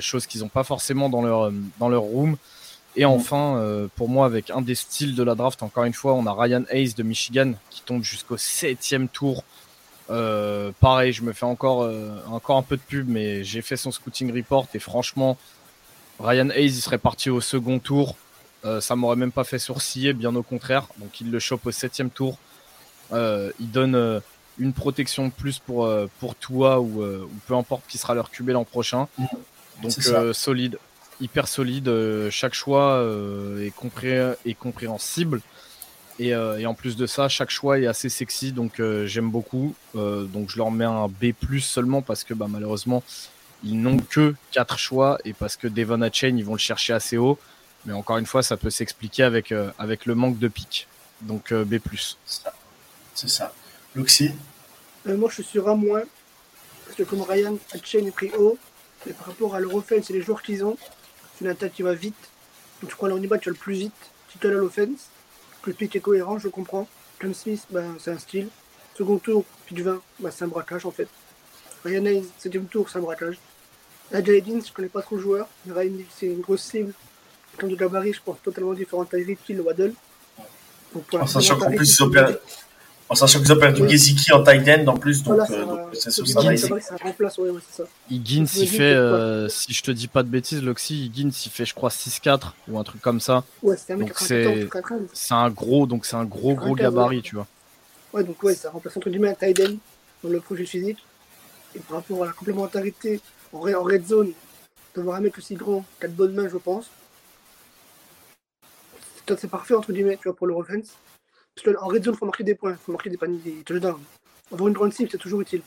chose 0.01 0.25
qu'ils 0.25 0.41
n'ont 0.41 0.49
pas 0.49 0.63
forcément 0.63 1.09
dans 1.09 1.21
leur 1.21 2.01
room. 2.01 2.37
Et 2.99 3.05
mm. 3.05 3.09
enfin, 3.09 3.89
pour 3.95 4.09
moi, 4.09 4.25
avec 4.25 4.49
un 4.49 4.61
des 4.61 4.75
styles 4.75 5.15
de 5.15 5.23
la 5.23 5.35
draft, 5.35 5.63
encore 5.63 5.85
une 5.85 5.93
fois, 5.93 6.13
on 6.13 6.25
a 6.25 6.33
Ryan 6.33 6.63
Hayes 6.69 6.93
de 6.93 7.03
Michigan 7.03 7.53
qui 7.69 7.81
tombe 7.81 8.03
jusqu'au 8.03 8.37
septième 8.37 9.07
tour. 9.07 9.43
pareil, 10.07 11.13
je 11.13 11.23
me 11.23 11.33
fais 11.33 11.45
encore, 11.45 11.89
encore 12.27 12.57
un 12.57 12.63
peu 12.63 12.77
de 12.77 12.81
pub, 12.81 13.07
mais 13.09 13.43
j'ai 13.43 13.61
fait 13.61 13.77
son 13.77 13.91
scouting 13.91 14.33
report 14.35 14.67
et 14.73 14.79
franchement, 14.79 15.37
Ryan 16.19 16.49
Hayes, 16.49 16.67
il 16.77 16.81
serait 16.81 16.97
parti 16.97 17.29
au 17.29 17.41
second 17.41 17.79
tour. 17.79 18.15
ça 18.79 18.95
m'aurait 18.95 19.15
même 19.15 19.31
pas 19.31 19.45
fait 19.45 19.59
sourciller, 19.59 20.13
bien 20.13 20.35
au 20.35 20.43
contraire. 20.43 20.87
Donc 20.97 21.21
il 21.21 21.31
le 21.31 21.39
chope 21.39 21.65
au 21.65 21.71
septième 21.71 22.09
tour. 22.09 22.37
Euh, 23.11 23.51
il 23.59 23.71
donne 23.71 23.95
euh, 23.95 24.19
une 24.59 24.73
protection 24.73 25.27
de 25.27 25.31
plus 25.31 25.59
pour, 25.59 25.85
euh, 25.85 26.07
pour 26.19 26.35
toi 26.35 26.79
ou, 26.79 27.03
peu 27.47 27.55
importe 27.55 27.83
qui 27.87 27.97
sera 27.97 28.13
leur 28.13 28.29
QB 28.29 28.49
l'an 28.49 28.65
prochain. 28.65 29.07
Mm. 29.17 29.25
Donc 29.83 29.91
solide, 30.33 30.77
hyper 31.21 31.47
solide. 31.47 31.91
chaque 32.29 32.53
choix 32.53 33.05
est, 33.59 33.73
est, 34.45 34.53
compréhensible. 34.53 35.41
Et, 36.19 36.29
et, 36.29 36.65
en 36.65 36.73
plus 36.73 36.95
de 36.97 37.05
ça, 37.05 37.29
chaque 37.29 37.49
choix 37.49 37.79
est 37.79 37.87
assez 37.87 38.09
sexy, 38.09 38.51
donc 38.51 38.81
j'aime 39.05 39.29
beaucoup. 39.29 39.75
donc 39.93 40.49
je 40.49 40.57
leur 40.57 40.71
mets 40.71 40.85
un 40.85 41.07
B 41.07 41.33
seulement 41.59 42.01
parce 42.01 42.23
que 42.23 42.33
bah, 42.33 42.47
malheureusement, 42.49 43.03
ils 43.63 43.79
n'ont 43.81 43.97
que 43.97 44.35
4 44.51 44.77
choix 44.77 45.17
et 45.25 45.33
parce 45.33 45.57
que 45.57 45.67
Devon 45.67 46.09
Chain, 46.11 46.37
ils 46.37 46.45
vont 46.45 46.53
le 46.53 46.59
chercher 46.59 46.93
assez 46.93 47.17
haut. 47.17 47.37
Mais 47.85 47.93
encore 47.93 48.17
une 48.17 48.25
fois, 48.25 48.43
ça 48.43 48.57
peut 48.57 48.69
s'expliquer 48.69 49.23
avec, 49.23 49.53
avec 49.77 50.05
le 50.05 50.15
manque 50.15 50.39
de 50.39 50.47
pic. 50.47 50.87
Donc 51.21 51.53
B. 51.53 51.75
C'est 53.19 53.29
ça. 53.29 53.53
Luxi 53.95 54.31
euh, 55.07 55.17
Moi, 55.17 55.29
je 55.29 55.35
suis 55.35 55.43
sur 55.43 55.67
un 55.67 55.75
moins. 55.75 56.03
Parce 56.85 56.95
que 56.97 57.03
comme 57.03 57.21
Ryan, 57.21 57.57
Hatchen 57.73 58.07
est 58.07 58.11
pris 58.11 58.31
haut. 58.37 58.57
Mais 59.05 59.13
par 59.13 59.27
rapport 59.27 59.55
à 59.55 59.59
leur 59.59 59.75
offense 59.75 60.09
et 60.09 60.13
les 60.13 60.21
joueurs 60.21 60.41
qu'ils 60.41 60.63
ont, 60.63 60.77
c'est 61.39 61.45
une 61.45 61.51
attaque 61.51 61.73
qui 61.73 61.83
va 61.83 61.93
vite. 61.93 62.29
Donc, 62.81 62.91
je 62.91 62.95
crois 62.95 63.09
que 63.09 63.15
tu 63.17 63.27
vas 63.27 63.39
le 63.45 63.53
plus 63.53 63.73
vite. 63.73 63.93
Tu 64.29 64.37
te 64.37 64.47
l'offense. 64.47 65.09
Le 65.65 65.73
pick 65.73 65.95
est 65.95 65.99
cohérent, 65.99 66.37
je 66.37 66.49
comprends. 66.49 66.87
Clem 67.17 67.33
Smith, 67.33 67.65
ben, 67.69 67.95
c'est 67.99 68.11
un 68.11 68.17
style. 68.17 68.49
Second 68.97 69.17
tour, 69.17 69.45
pick 69.65 69.81
20, 69.81 70.01
ben, 70.19 70.31
c'est 70.31 70.45
un 70.45 70.47
braquage 70.47 70.85
en 70.85 70.91
fait. 70.91 71.07
Ryan 71.85 72.05
Hayes, 72.05 72.25
septième 72.37 72.65
tour, 72.65 72.89
c'est 72.89 72.97
un 72.97 73.01
braquage. 73.01 73.37
Edins, 74.11 74.61
je 74.65 74.73
connais 74.73 74.89
pas 74.89 75.01
trop 75.01 75.15
le 75.15 75.21
joueur. 75.21 75.47
Ryan, 75.69 75.93
c'est 76.15 76.27
une 76.27 76.41
grosse 76.41 76.63
cible. 76.63 76.93
Comme 77.57 77.69
de 77.69 77.75
gabarit, 77.75 78.13
je 78.13 78.21
pense 78.21 78.41
totalement 78.41 78.73
différent 78.73 79.03
à 79.03 79.05
Tyreek 79.05 79.39
Kill, 79.43 79.57
le 79.57 79.63
Waddle. 79.63 79.93
en 81.13 81.27
sachant 81.27 81.57
qu'en 81.57 81.71
plus, 81.71 81.97
ils 81.97 82.03
opèrent, 82.03 82.37
en 83.09 83.15
sachant 83.15 83.39
qu'ils 83.39 83.51
ont 83.51 83.59
perdu 83.59 83.89
Geziki 83.89 84.31
en 84.31 84.43
tight 84.43 84.67
end 84.69 84.87
en 84.87 84.97
plus, 84.97 85.23
donc 85.23 85.41
c'est 85.93 86.11
sûr 86.11 86.27
ça 86.27 86.41
va 86.41 86.53
Higgins, 88.09 88.45
il 88.55 88.67
fait, 88.67 88.93
euh, 88.93 89.49
si 89.49 89.73
je 89.73 89.81
te 89.81 89.91
dis 89.91 90.07
pas 90.07 90.21
de 90.21 90.29
bêtises, 90.29 90.61
Loxy, 90.61 91.05
Higgins, 91.05 91.31
il 91.45 91.49
fait, 91.49 91.65
je 91.65 91.73
crois, 91.73 91.89
6-4 91.89 92.53
ou 92.67 92.77
un 92.77 92.83
truc 92.83 93.01
comme 93.01 93.19
ça. 93.19 93.43
Ouais, 93.63 93.75
c'est 93.77 93.97
C'est 95.13 95.33
un 95.33 95.49
gros, 95.49 95.87
donc 95.87 96.05
c'est 96.05 96.15
un 96.15 96.25
gros, 96.25 96.53
gros 96.53 96.75
gabarit, 96.75 97.23
tu 97.23 97.35
vois. 97.35 97.47
Ouais, 98.13 98.23
donc 98.23 98.41
ouais, 98.43 98.55
ça 98.55 98.69
remplace 98.69 98.95
entre 98.97 99.09
guillemets 99.09 99.29
un 99.29 99.33
tight 99.33 99.59
end 99.59 99.75
dans 100.23 100.29
le 100.29 100.39
projet 100.39 100.65
physique. 100.65 100.99
Et 101.75 101.79
par 101.79 101.97
rapport 101.97 102.23
à 102.23 102.27
la 102.27 102.31
complémentarité 102.31 103.21
en, 103.53 103.59
red 103.59 104.05
zone, 104.07 104.31
d'avoir 104.95 105.17
un 105.17 105.21
mec 105.21 105.37
aussi 105.37 105.55
grand, 105.55 105.85
qui 105.99 106.05
a 106.05 106.09
de 106.09 106.13
bonnes 106.13 106.33
mains, 106.33 106.49
je 106.49 106.57
pense. 106.57 106.89
C'est 109.27 109.47
parfait, 109.47 109.75
entre 109.75 109.93
guillemets, 109.93 110.17
tu 110.17 110.23
vois, 110.23 110.35
pour 110.35 110.47
le 110.47 110.55
offense. 110.55 110.97
Parce 111.61 111.75
qu'en 111.75 111.87
red 111.87 112.03
zone, 112.03 112.13
il 112.13 112.17
faut 112.17 112.25
marquer 112.25 112.43
des 112.43 112.55
points, 112.55 112.71
il 112.71 112.77
faut 112.77 112.91
marquer 112.91 113.09
des 113.09 113.17
paniers, 113.17 113.39
des 113.43 113.63
touchdowns. 113.63 113.99
Avoir 114.51 114.67
une 114.67 114.73
grande 114.73 114.93
cible, 114.93 115.09
c'est 115.11 115.17
toujours 115.17 115.41
utile. 115.41 115.61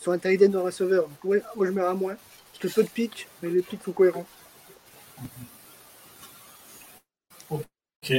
Sur 0.00 0.12
un 0.12 0.18
tight 0.18 0.42
end 0.42 0.52
ou 0.52 0.58
un 0.58 0.62
receveur. 0.62 1.04
Donc, 1.04 1.24
ouais, 1.24 1.42
moi 1.56 1.66
je 1.66 1.72
mets 1.72 1.82
à 1.82 1.94
moins. 1.94 2.16
Parce 2.52 2.74
que 2.74 2.80
peu 2.80 2.84
de 2.84 2.88
pics, 2.88 3.28
mais 3.42 3.50
les 3.50 3.62
pics 3.62 3.82
sont 3.82 3.92
cohérents. 3.92 4.26
Ok. 7.50 8.12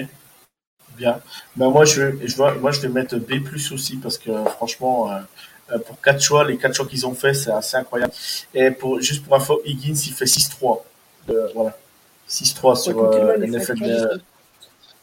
Bien. 0.98 1.22
Ben 1.56 1.70
moi, 1.70 1.86
je, 1.86 2.26
je, 2.26 2.36
vois, 2.36 2.56
moi, 2.56 2.72
je 2.72 2.82
vais 2.82 2.90
mettre 2.90 3.18
B 3.18 3.34
aussi 3.72 3.98
parce 3.98 4.18
que 4.18 4.32
franchement, 4.46 5.12
euh, 5.12 5.20
euh, 5.72 5.80
pour 5.80 6.02
4 6.02 6.22
choix, 6.22 6.44
les 6.44 6.58
4 6.58 6.74
choix 6.74 6.86
qu'ils 6.86 7.06
ont 7.06 7.14
fait, 7.14 7.34
c'est 7.34 7.52
assez 7.52 7.78
incroyable. 7.78 8.14
Et 8.54 8.72
pour, 8.72 9.00
juste 9.00 9.24
pour 9.24 9.36
info, 9.36 9.62
Higgins, 9.66 9.94
il 9.94 10.14
fait 10.14 10.26
6-3. 10.26 10.82
Euh, 11.30 11.48
voilà. 11.54 11.78
6-3 12.28 12.76
sur 12.76 13.00
euh, 13.00 13.38
NFL. 13.38 14.22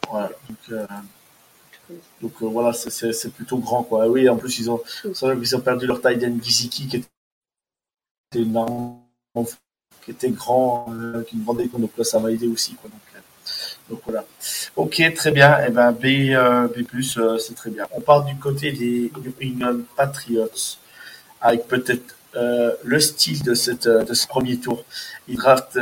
Voilà. 0.09 0.31
Donc, 0.69 0.87
donc 2.21 2.33
euh, 2.41 2.45
voilà, 2.47 2.73
c'est 2.73 3.33
plutôt 3.33 3.57
grand 3.57 3.83
quoi. 3.83 4.07
oui, 4.07 4.27
en 4.29 4.37
plus 4.37 4.59
ils 4.59 4.69
ont, 4.69 4.81
ils 5.05 5.55
ont 5.55 5.61
perdu 5.61 5.85
leur 5.85 6.01
taille 6.01 6.19
Giziki 6.41 6.87
qui 6.87 6.97
était 6.97 7.07
énorme, 8.35 8.97
qui 10.03 10.11
était 10.11 10.29
grand, 10.29 10.93
euh, 10.93 11.23
qui 11.23 11.37
nous 11.37 11.43
vendait 11.43 11.67
donc 11.67 11.91
là 11.97 12.03
ça 12.03 12.19
va 12.19 12.31
aider 12.31 12.47
aussi 12.47 12.73
quoi. 12.75 12.89
Donc, 12.89 13.01
euh, 13.15 13.19
donc 13.89 14.01
voilà. 14.05 14.25
Ok, 14.75 15.01
très 15.15 15.31
bien. 15.31 15.59
Et 15.59 15.65
eh 15.67 15.71
ben 15.71 15.91
B, 15.93 16.03
B+, 16.75 17.39
c'est 17.39 17.55
très 17.55 17.69
bien. 17.69 17.87
On 17.93 18.01
part 18.01 18.25
du 18.25 18.35
côté 18.35 18.73
des 18.73 19.11
New 19.23 19.33
England 19.41 19.83
Patriots 19.95 20.77
avec 21.39 21.67
peut-être 21.67 22.15
le 22.83 22.99
style 22.99 23.41
de, 23.43 23.53
cette, 23.53 23.87
de 23.87 24.13
ce 24.13 24.27
premier 24.27 24.57
tour. 24.57 24.83
Ils 25.29 25.37
draftent 25.37 25.79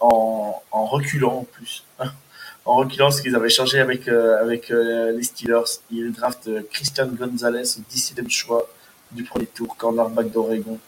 en, 0.00 0.62
en 0.70 0.86
reculant 0.86 1.38
en 1.38 1.44
plus 1.44 1.84
en 2.64 2.76
reculant 2.76 3.10
ce 3.10 3.22
qu'ils 3.22 3.34
avaient 3.34 3.48
changé 3.48 3.80
avec, 3.80 4.08
euh, 4.08 4.40
avec 4.40 4.70
euh, 4.70 5.12
les 5.12 5.22
Steelers. 5.22 5.80
Ils 5.90 6.12
draftent 6.12 6.48
euh, 6.48 6.62
Christian 6.70 7.08
Gonzalez 7.08 7.78
au 7.78 7.94
17e 7.94 8.30
choix 8.30 8.68
du 9.10 9.24
premier 9.24 9.46
tour, 9.46 9.76
cornerback 9.76 10.30
d'Oregon. 10.30 10.78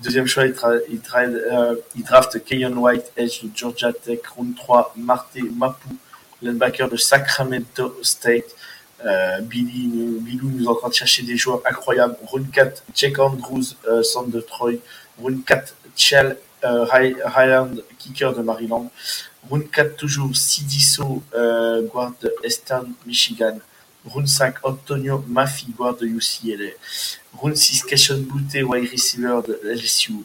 Deuxième 0.00 0.26
choix, 0.26 0.46
ils, 0.46 0.54
il, 1.96 2.04
draftent 2.04 2.42
Keyon 2.42 2.72
White, 2.76 3.12
Edge 3.16 3.42
de 3.42 3.50
Georgia 3.54 3.92
Tech. 3.92 4.20
Round 4.34 4.56
3, 4.56 4.94
Marte 4.96 5.36
Mapu, 5.56 5.88
linebacker 6.40 6.88
de 6.88 6.96
Sacramento 6.96 7.98
State. 8.02 8.54
Billy, 9.42 9.88
Billy 10.20 10.40
nous 10.42 10.64
est 10.64 10.68
en 10.68 10.74
train 10.74 10.88
de 10.88 10.94
chercher 10.94 11.22
des 11.22 11.36
joueurs 11.36 11.60
incroyables. 11.66 12.16
Round 12.24 12.50
4, 12.50 12.82
Jake 12.94 13.18
Andrews, 13.18 13.74
centre 14.02 14.30
de 14.30 14.40
Troy. 14.40 14.76
Round 15.20 15.44
4, 15.44 15.74
Chell 15.96 16.38
Highland, 16.62 17.82
kicker 17.98 18.32
de 18.32 18.42
Maryland. 18.42 18.90
Round 19.48 19.70
4 19.70 19.96
toujours, 19.96 20.36
Sidiso, 20.36 21.22
euh, 21.34 21.82
guard 21.86 22.14
de 22.22 22.32
Eastern 22.44 22.92
Michigan. 23.06 23.58
Round 24.04 24.26
5, 24.26 24.56
Antonio 24.62 25.24
Mafi, 25.28 25.72
guard 25.76 25.96
de 25.98 26.06
UCLA. 26.06 26.70
Round 27.34 27.56
6, 27.56 27.84
Keshon 27.84 28.20
Boutte, 28.22 28.62
wide 28.62 28.90
receiver 28.90 29.40
de 29.46 29.60
LSU. 29.64 30.24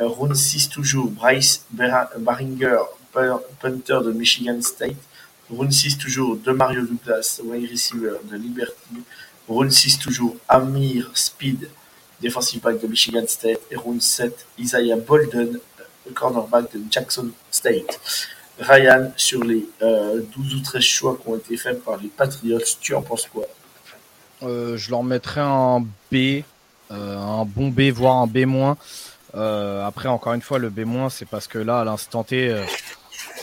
Euh, 0.00 0.06
round 0.08 0.34
6 0.34 0.68
toujours, 0.70 1.10
Bryce 1.10 1.64
Baringer, 1.70 2.78
punter 3.60 4.00
de 4.02 4.12
Michigan 4.12 4.60
State. 4.62 4.96
Round 5.50 5.70
6 5.70 5.98
toujours, 5.98 6.36
de 6.36 6.52
Mario 6.52 6.82
Douglas, 6.86 7.40
wide 7.44 7.68
receiver 7.70 8.12
de 8.24 8.36
Liberty. 8.36 9.02
Round 9.48 9.70
6 9.70 9.98
toujours, 9.98 10.36
Amir 10.48 11.10
Speed, 11.14 11.68
defensive 12.20 12.60
back 12.60 12.80
de 12.80 12.86
Michigan 12.86 13.24
State. 13.26 13.60
Et 13.70 13.76
round 13.76 14.00
7, 14.00 14.46
Isaiah 14.58 14.96
Bolden, 14.96 15.58
cornerback 16.14 16.72
de 16.72 16.80
Jackson 16.90 17.30
State. 17.50 18.00
Ryan, 18.60 19.10
sur 19.16 19.42
les 19.42 19.66
12 19.80 19.82
euh, 19.82 20.22
ou 20.36 20.60
13 20.62 20.82
choix 20.82 21.18
qui 21.20 21.28
ont 21.28 21.36
été 21.36 21.56
faits 21.56 21.82
par 21.82 21.96
les 21.96 22.08
Patriots, 22.08 22.60
tu 22.80 22.94
en 22.94 23.02
penses 23.02 23.26
quoi? 23.26 23.46
Euh, 24.42 24.76
Je 24.76 24.90
leur 24.90 25.02
mettrais 25.02 25.40
un 25.40 25.80
B, 25.80 26.42
euh, 26.90 27.16
un 27.16 27.44
bon 27.44 27.68
B, 27.68 27.90
voire 27.90 28.16
un 28.16 28.26
B-. 28.26 28.76
après, 29.32 30.08
encore 30.08 30.34
une 30.34 30.42
fois, 30.42 30.58
le 30.58 30.68
B-, 30.68 31.08
c'est 31.08 31.26
parce 31.26 31.46
que 31.46 31.58
là, 31.58 31.80
à 31.80 31.84
l'instant 31.84 32.22
T, 32.22 32.54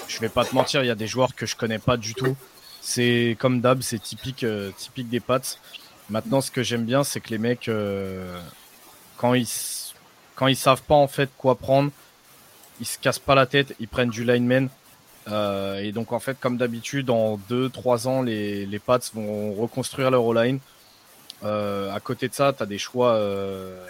je 0.08 0.20
vais 0.20 0.30
pas 0.30 0.46
te 0.46 0.54
mentir, 0.54 0.84
il 0.84 0.88
y 0.88 0.92
a 0.92 0.96
des 0.96 1.08
joueurs 1.08 1.34
que 1.34 1.46
je 1.46 1.56
connais 1.56 1.80
pas 1.80 1.98
du 1.98 2.14
tout. 2.14 2.36
C'est 2.82 3.36
comme 3.40 3.60
d'hab, 3.60 3.82
c'est 3.82 4.02
typique, 4.02 4.46
typique 4.78 5.10
des 5.10 5.20
Pats. 5.20 5.42
Maintenant, 6.10 6.42
ce 6.42 6.52
que 6.52 6.64
j'aime 6.64 6.86
bien, 6.86 7.04
c'est 7.04 7.20
que 7.20 7.30
les 7.30 7.38
mecs, 7.38 7.70
quand 9.18 9.34
ils 9.34 9.50
quand 10.36 10.48
ils 10.48 10.56
savent 10.56 10.84
pas 10.84 10.96
en 10.96 11.08
fait 11.08 11.30
quoi 11.38 11.56
prendre, 11.56 11.92
ils 12.80 12.86
se 12.86 13.00
cassent 13.00 13.20
pas 13.20 13.36
la 13.36 13.48
tête, 13.48 13.76
ils 13.80 13.88
prennent 13.88 14.12
du 14.12 14.24
lineman. 14.24 14.70
Euh, 15.28 15.80
et 15.80 15.92
donc 15.92 16.14
en 16.14 16.20
fait, 16.20 16.40
comme 16.40 16.58
d'habitude, 16.58 17.10
en 17.10 17.38
2-3 17.50 18.08
ans, 18.08 18.22
les, 18.22 18.66
les 18.66 18.80
Pats 18.80 19.00
vont 19.14 19.54
reconstruire 19.54 20.12
leur 20.12 20.32
line. 20.34 20.60
Euh, 21.44 21.94
à 21.94 22.00
côté 22.00 22.28
de 22.28 22.34
ça, 22.34 22.54
tu 22.54 22.64
as 22.64 22.66
des 22.66 22.78
choix 22.78 23.14
euh, 23.14 23.84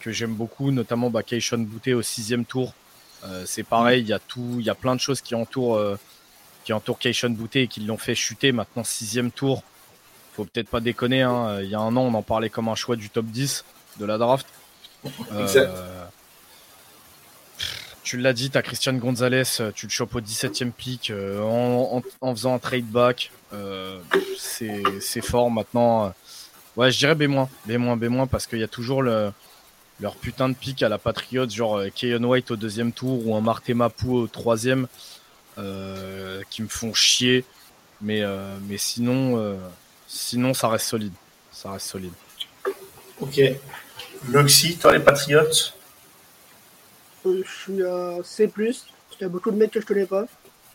que 0.00 0.10
j'aime 0.10 0.34
beaucoup, 0.34 0.70
notamment 0.70 1.10
bah, 1.10 1.22
Keishon 1.22 1.58
Bouté 1.58 1.94
au 1.94 2.02
sixième 2.02 2.44
tour. 2.44 2.72
C'est 3.46 3.62
pareil, 3.62 4.02
il 4.02 4.08
y 4.08 4.12
a 4.12 4.20
y 4.36 4.68
a 4.68 4.74
plein 4.74 4.94
de 4.94 5.00
choses 5.00 5.22
qui 5.22 5.34
entourent, 5.34 5.80
qui 6.62 6.74
entourent 6.74 6.98
Keishon 6.98 7.30
Bouté 7.30 7.62
et 7.62 7.68
qui 7.68 7.80
l'ont 7.80 7.96
fait 7.96 8.14
chuter. 8.14 8.52
Maintenant, 8.52 8.84
sixième 8.84 9.30
tour, 9.30 9.62
faut 10.34 10.44
peut-être 10.44 10.68
pas 10.68 10.80
déconner. 10.80 11.22
Hein. 11.22 11.62
Il 11.62 11.70
y 11.70 11.74
a 11.74 11.80
un 11.80 11.96
an, 11.96 12.02
on 12.02 12.12
en 12.12 12.20
parlait 12.20 12.50
comme 12.50 12.68
un 12.68 12.74
choix 12.74 12.96
du 12.96 13.08
top 13.08 13.24
10 13.24 13.64
de 13.98 14.04
la 14.04 14.18
draft. 14.18 14.46
Exact 15.38 15.70
tu 18.04 18.18
l'as 18.18 18.34
dit, 18.34 18.50
tu 18.50 18.58
as 18.58 18.62
Christian 18.62 18.92
Gonzalez, 18.92 19.42
euh, 19.60 19.72
tu 19.74 19.86
le 19.86 19.90
chopes 19.90 20.14
au 20.14 20.20
17e 20.20 20.70
pick 20.70 21.10
euh, 21.10 21.40
en, 21.40 22.02
en, 22.20 22.34
faisant 22.34 22.54
un 22.54 22.58
trade 22.58 22.84
back. 22.84 23.32
Euh, 23.52 23.98
c'est 24.38 25.22
fort 25.22 25.50
maintenant. 25.50 26.14
Ouais, 26.76 26.92
je 26.92 26.98
dirais 26.98 27.14
B-, 27.14 27.26
B-, 27.66 27.72
B- 27.72 28.28
parce 28.28 28.46
qu'il 28.46 28.58
y 28.58 28.62
a 28.62 28.68
toujours 28.68 29.02
le, 29.02 29.32
leur 30.00 30.16
putain 30.16 30.50
de 30.50 30.54
pick 30.54 30.82
à 30.82 30.88
la 30.88 30.98
Patriot, 30.98 31.48
genre 31.48 31.82
Keyon 31.94 32.22
White 32.22 32.50
au 32.50 32.56
deuxième 32.56 32.92
tour 32.92 33.26
ou 33.26 33.34
un 33.34 33.40
Marté 33.40 33.74
Mapou 33.74 34.16
au 34.16 34.26
troisième, 34.26 34.86
qui 35.56 36.62
me 36.62 36.68
font 36.68 36.92
chier. 36.92 37.44
Mais, 38.02 38.22
mais 38.68 38.76
sinon, 38.76 39.58
sinon, 40.06 40.52
ça 40.52 40.68
reste 40.68 40.86
solide. 40.86 41.14
Ça 41.52 41.72
reste 41.72 41.86
solide. 41.86 42.12
Ok. 43.20 43.40
Luxi, 44.28 44.78
toi 44.78 44.92
les 44.92 45.00
Patriots 45.00 45.72
je 47.24 47.42
suis 47.42 47.82
à 47.82 48.18
C+. 48.22 48.50
Il 48.58 48.74
y 49.20 49.24
a 49.24 49.28
beaucoup 49.28 49.50
de 49.50 49.56
mecs 49.56 49.70
que 49.70 49.80
je 49.80 49.86
connais 49.86 50.06
pas. 50.06 50.26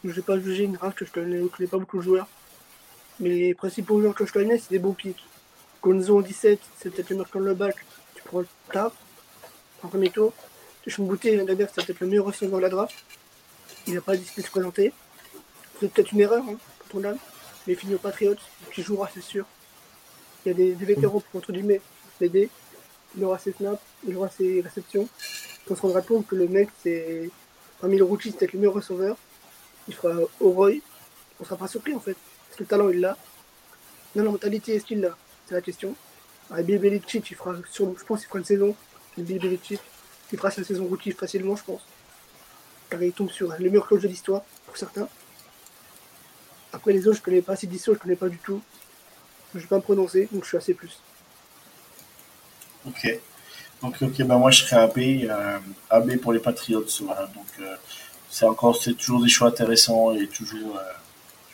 Je 0.03 0.11
vais 0.11 0.21
pas 0.21 0.39
juger 0.39 0.63
une 0.63 0.77
race 0.77 0.95
que 0.95 1.05
je 1.05 1.11
connais, 1.11 1.47
connais 1.47 1.69
pas 1.69 1.77
beaucoup 1.77 1.97
de 1.97 2.03
joueurs. 2.03 2.27
Mais 3.19 3.29
les 3.29 3.53
principaux 3.53 3.99
joueurs 4.01 4.15
que 4.15 4.25
je 4.25 4.33
connais, 4.33 4.57
c'est 4.57 4.71
des 4.71 4.79
bons 4.79 4.93
pics. 4.93 5.23
Gonzo 5.83 6.17
en 6.17 6.21
17, 6.21 6.59
c'est 6.79 6.89
peut-être 6.89 7.09
le 7.11 7.17
meilleur 7.17 7.39
le 7.39 7.53
bac. 7.53 7.75
Tu 8.15 8.23
prends 8.23 8.39
le 8.39 8.47
tard 8.71 8.91
en 9.83 9.89
premier 9.89 10.09
tour. 10.09 10.33
Bouté, 10.97 11.37
dernière, 11.37 11.69
c'est 11.73 11.85
peut-être 11.85 11.99
le 11.99 12.07
meilleur 12.07 12.25
receveur 12.25 12.57
de 12.57 12.63
la 12.63 12.69
draft. 12.69 12.95
Il 13.85 13.93
n'a 13.93 14.01
pas 14.01 14.17
de 14.17 14.23
se 14.23 14.49
présenter. 14.49 14.91
C'est 15.79 15.91
peut-être 15.91 16.11
une 16.11 16.21
erreur 16.21 16.43
hein, 16.49 16.55
pour 16.79 17.01
ton 17.01 17.07
âme. 17.07 17.17
Mais 17.67 17.73
il 17.73 17.79
finit 17.79 17.93
au 17.93 17.99
Patriots, 17.99 18.35
qui 18.73 18.81
jouera, 18.81 19.09
c'est 19.13 19.21
sûr. 19.21 19.45
Il 20.45 20.49
y 20.49 20.51
a 20.51 20.55
des, 20.55 20.73
des 20.73 20.85
vétérans 20.85 21.19
pour, 21.19 21.39
entre 21.39 21.51
guillemets, 21.51 21.81
l'aider. 22.19 22.49
Il 23.17 23.23
aura 23.23 23.39
ses 23.39 23.51
snaps, 23.53 23.81
il 24.07 24.15
aura 24.15 24.29
ses 24.29 24.61
réceptions 24.61 25.07
on 25.69 25.75
se 25.75 25.81
rendra 25.81 26.01
compte 26.01 26.27
que 26.27 26.35
le 26.35 26.47
mec, 26.47 26.69
c'est 26.83 27.29
parmi 27.79 27.97
le 27.97 28.03
rookies, 28.03 28.31
c'est 28.31 28.37
peut-être 28.37 28.53
le 28.53 28.59
meilleur 28.59 28.73
receveur. 28.73 29.17
Il 29.87 29.93
fera 29.93 30.15
au 30.39 30.51
Roy. 30.51 30.81
On 31.39 31.45
sera 31.45 31.57
pas 31.57 31.67
surpris 31.67 31.93
en 31.93 31.99
fait. 31.99 32.17
Parce 32.47 32.57
que 32.57 32.63
le 32.63 32.67
talent, 32.67 32.89
il 32.89 32.99
l'a. 32.99 33.17
Non, 34.15 34.23
la 34.23 34.31
mentalité, 34.31 34.75
est-ce 34.75 34.85
qu'il 34.85 35.01
l'a? 35.01 35.15
C'est 35.47 35.55
la 35.55 35.61
question. 35.61 35.95
Ah, 36.51 36.61
Bill 36.63 36.79
Belichick, 36.79 37.29
il 37.29 37.35
fera, 37.35 37.55
sur, 37.71 37.97
je 37.97 38.03
pense 38.03 38.19
qu'il 38.19 38.27
fera 38.27 38.39
une 38.39 38.45
saison. 38.45 38.75
Bill 39.17 39.39
Belichick, 39.39 39.79
il 40.31 40.37
fera 40.37 40.49
sa 40.49 40.63
saison 40.63 40.85
rookie 40.85 41.11
facilement, 41.11 41.55
je 41.55 41.63
pense. 41.63 41.81
Car 42.89 43.01
il 43.03 43.13
tombe 43.13 43.29
sur 43.29 43.49
le 43.51 43.69
meilleur 43.69 43.87
coach 43.87 44.01
de 44.01 44.07
l'histoire, 44.07 44.41
pour 44.65 44.75
certains. 44.77 45.07
Après, 46.73 46.91
les 46.91 47.07
autres, 47.07 47.17
je 47.17 47.21
connais 47.21 47.41
pas. 47.41 47.55
C'est 47.55 47.71
je 47.71 47.91
connais 47.93 48.15
pas 48.15 48.29
du 48.29 48.37
tout. 48.37 48.61
Je 49.53 49.59
vais 49.59 49.67
pas 49.67 49.77
me 49.77 49.81
prononcer, 49.81 50.27
donc 50.31 50.43
je 50.43 50.49
suis 50.49 50.57
assez 50.57 50.73
plus. 50.73 50.99
Ok. 52.87 53.19
Donc, 53.81 53.95
ok, 54.01 54.23
ben 54.23 54.37
moi 54.37 54.51
je 54.51 54.63
serais 54.63 54.81
AB, 54.81 54.97
euh, 55.29 55.59
AB 55.89 56.17
pour 56.17 56.33
les 56.33 56.39
Patriots. 56.39 56.85
Donc, 56.99 57.47
euh, 57.61 57.75
c'est 58.29 58.45
encore, 58.45 58.75
c'est 58.81 58.93
toujours 58.93 59.21
des 59.23 59.29
choix 59.29 59.47
intéressants 59.47 60.13
et 60.13 60.27
toujours, 60.27 60.77
euh, 60.77 60.93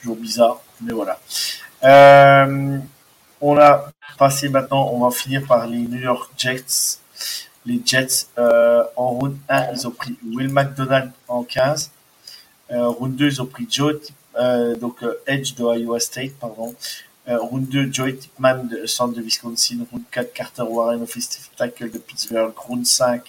toujours 0.01 0.15
bizarre, 0.15 0.61
mais 0.81 0.93
voilà. 0.93 1.19
Euh, 1.83 2.79
on 3.41 3.57
a 3.57 3.91
passé 4.17 4.49
maintenant, 4.49 4.89
on 4.91 5.07
va 5.07 5.11
finir 5.15 5.45
par 5.45 5.67
les 5.67 5.79
New 5.79 5.99
York 5.99 6.31
Jets. 6.37 6.99
Les 7.65 7.81
Jets, 7.83 8.27
en 8.37 9.09
round 9.09 9.37
1, 9.49 9.73
ils 9.73 9.87
ont 9.87 9.91
pris 9.91 10.17
Will 10.35 10.49
McDonald 10.49 11.11
en 11.27 11.43
15. 11.43 11.91
Euh, 12.71 12.87
round 12.87 13.15
2, 13.15 13.27
ils 13.27 13.41
ont 13.41 13.45
pris 13.45 13.67
Joe, 13.69 13.95
donc 14.79 15.03
Edge 15.27 15.53
de 15.55 15.63
Iowa 15.63 15.99
State, 15.99 16.33
pardon. 16.39 16.75
Euh, 17.27 17.39
round 17.39 17.67
2, 17.67 17.91
Joey 17.91 18.17
Tipman 18.17 18.67
de 18.67 18.85
centre 18.85 19.15
de 19.15 19.21
Wisconsin. 19.21 19.85
Round 19.91 20.03
4, 20.11 20.31
Carter 20.33 20.61
Warren, 20.61 21.01
offensive 21.01 21.49
tackle 21.57 21.89
de 21.89 21.97
Pittsburgh. 21.97 22.53
Round 22.55 22.85
5, 22.85 23.23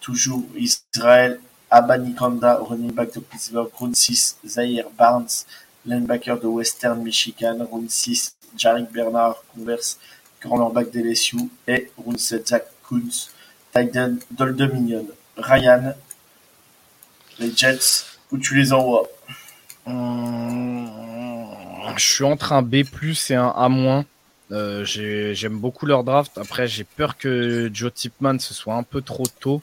toujours 0.00 0.44
Israël 0.54 1.40
Abanikanda, 1.68 2.58
running 2.60 2.92
back 2.92 3.12
de 3.14 3.20
Pittsburgh. 3.20 3.70
Round 3.74 3.96
6, 3.96 4.38
Zaire 4.46 4.88
Barnes, 4.96 5.46
linebacker 5.84 6.38
de 6.38 6.46
Western 6.46 7.02
Michigan. 7.02 7.66
Round 7.68 7.90
6, 7.90 8.36
Jarek 8.56 8.92
Bernard, 8.92 9.42
converse, 9.52 9.98
cornerback 10.40 10.92
de 10.92 11.00
LSU. 11.00 11.50
Et 11.66 11.90
round 11.96 12.18
7, 12.18 12.48
Zach 12.48 12.66
Kunz, 12.88 13.30
Titan 13.74 14.14
d'Old 14.30 14.54
Dominion. 14.56 15.06
Ryan, 15.36 15.92
les 17.40 17.52
Jets, 17.56 18.04
où 18.30 18.38
tu 18.38 18.54
les 18.54 18.72
envoies? 18.72 19.08
Hum, 19.86 20.88
je 21.98 22.06
suis 22.06 22.24
entre 22.24 22.52
un 22.52 22.62
B 22.62 22.76
et 22.76 23.34
un 23.34 23.52
A-. 23.56 24.04
Euh, 24.50 24.84
j'aime 24.84 25.58
beaucoup 25.58 25.86
leur 25.86 26.04
draft. 26.04 26.38
Après, 26.38 26.66
j'ai 26.66 26.84
peur 26.84 27.18
que 27.18 27.70
Joe 27.72 27.92
Tipman 27.92 28.38
ce 28.38 28.54
soit 28.54 28.74
un 28.74 28.82
peu 28.82 29.02
trop 29.02 29.26
tôt. 29.40 29.62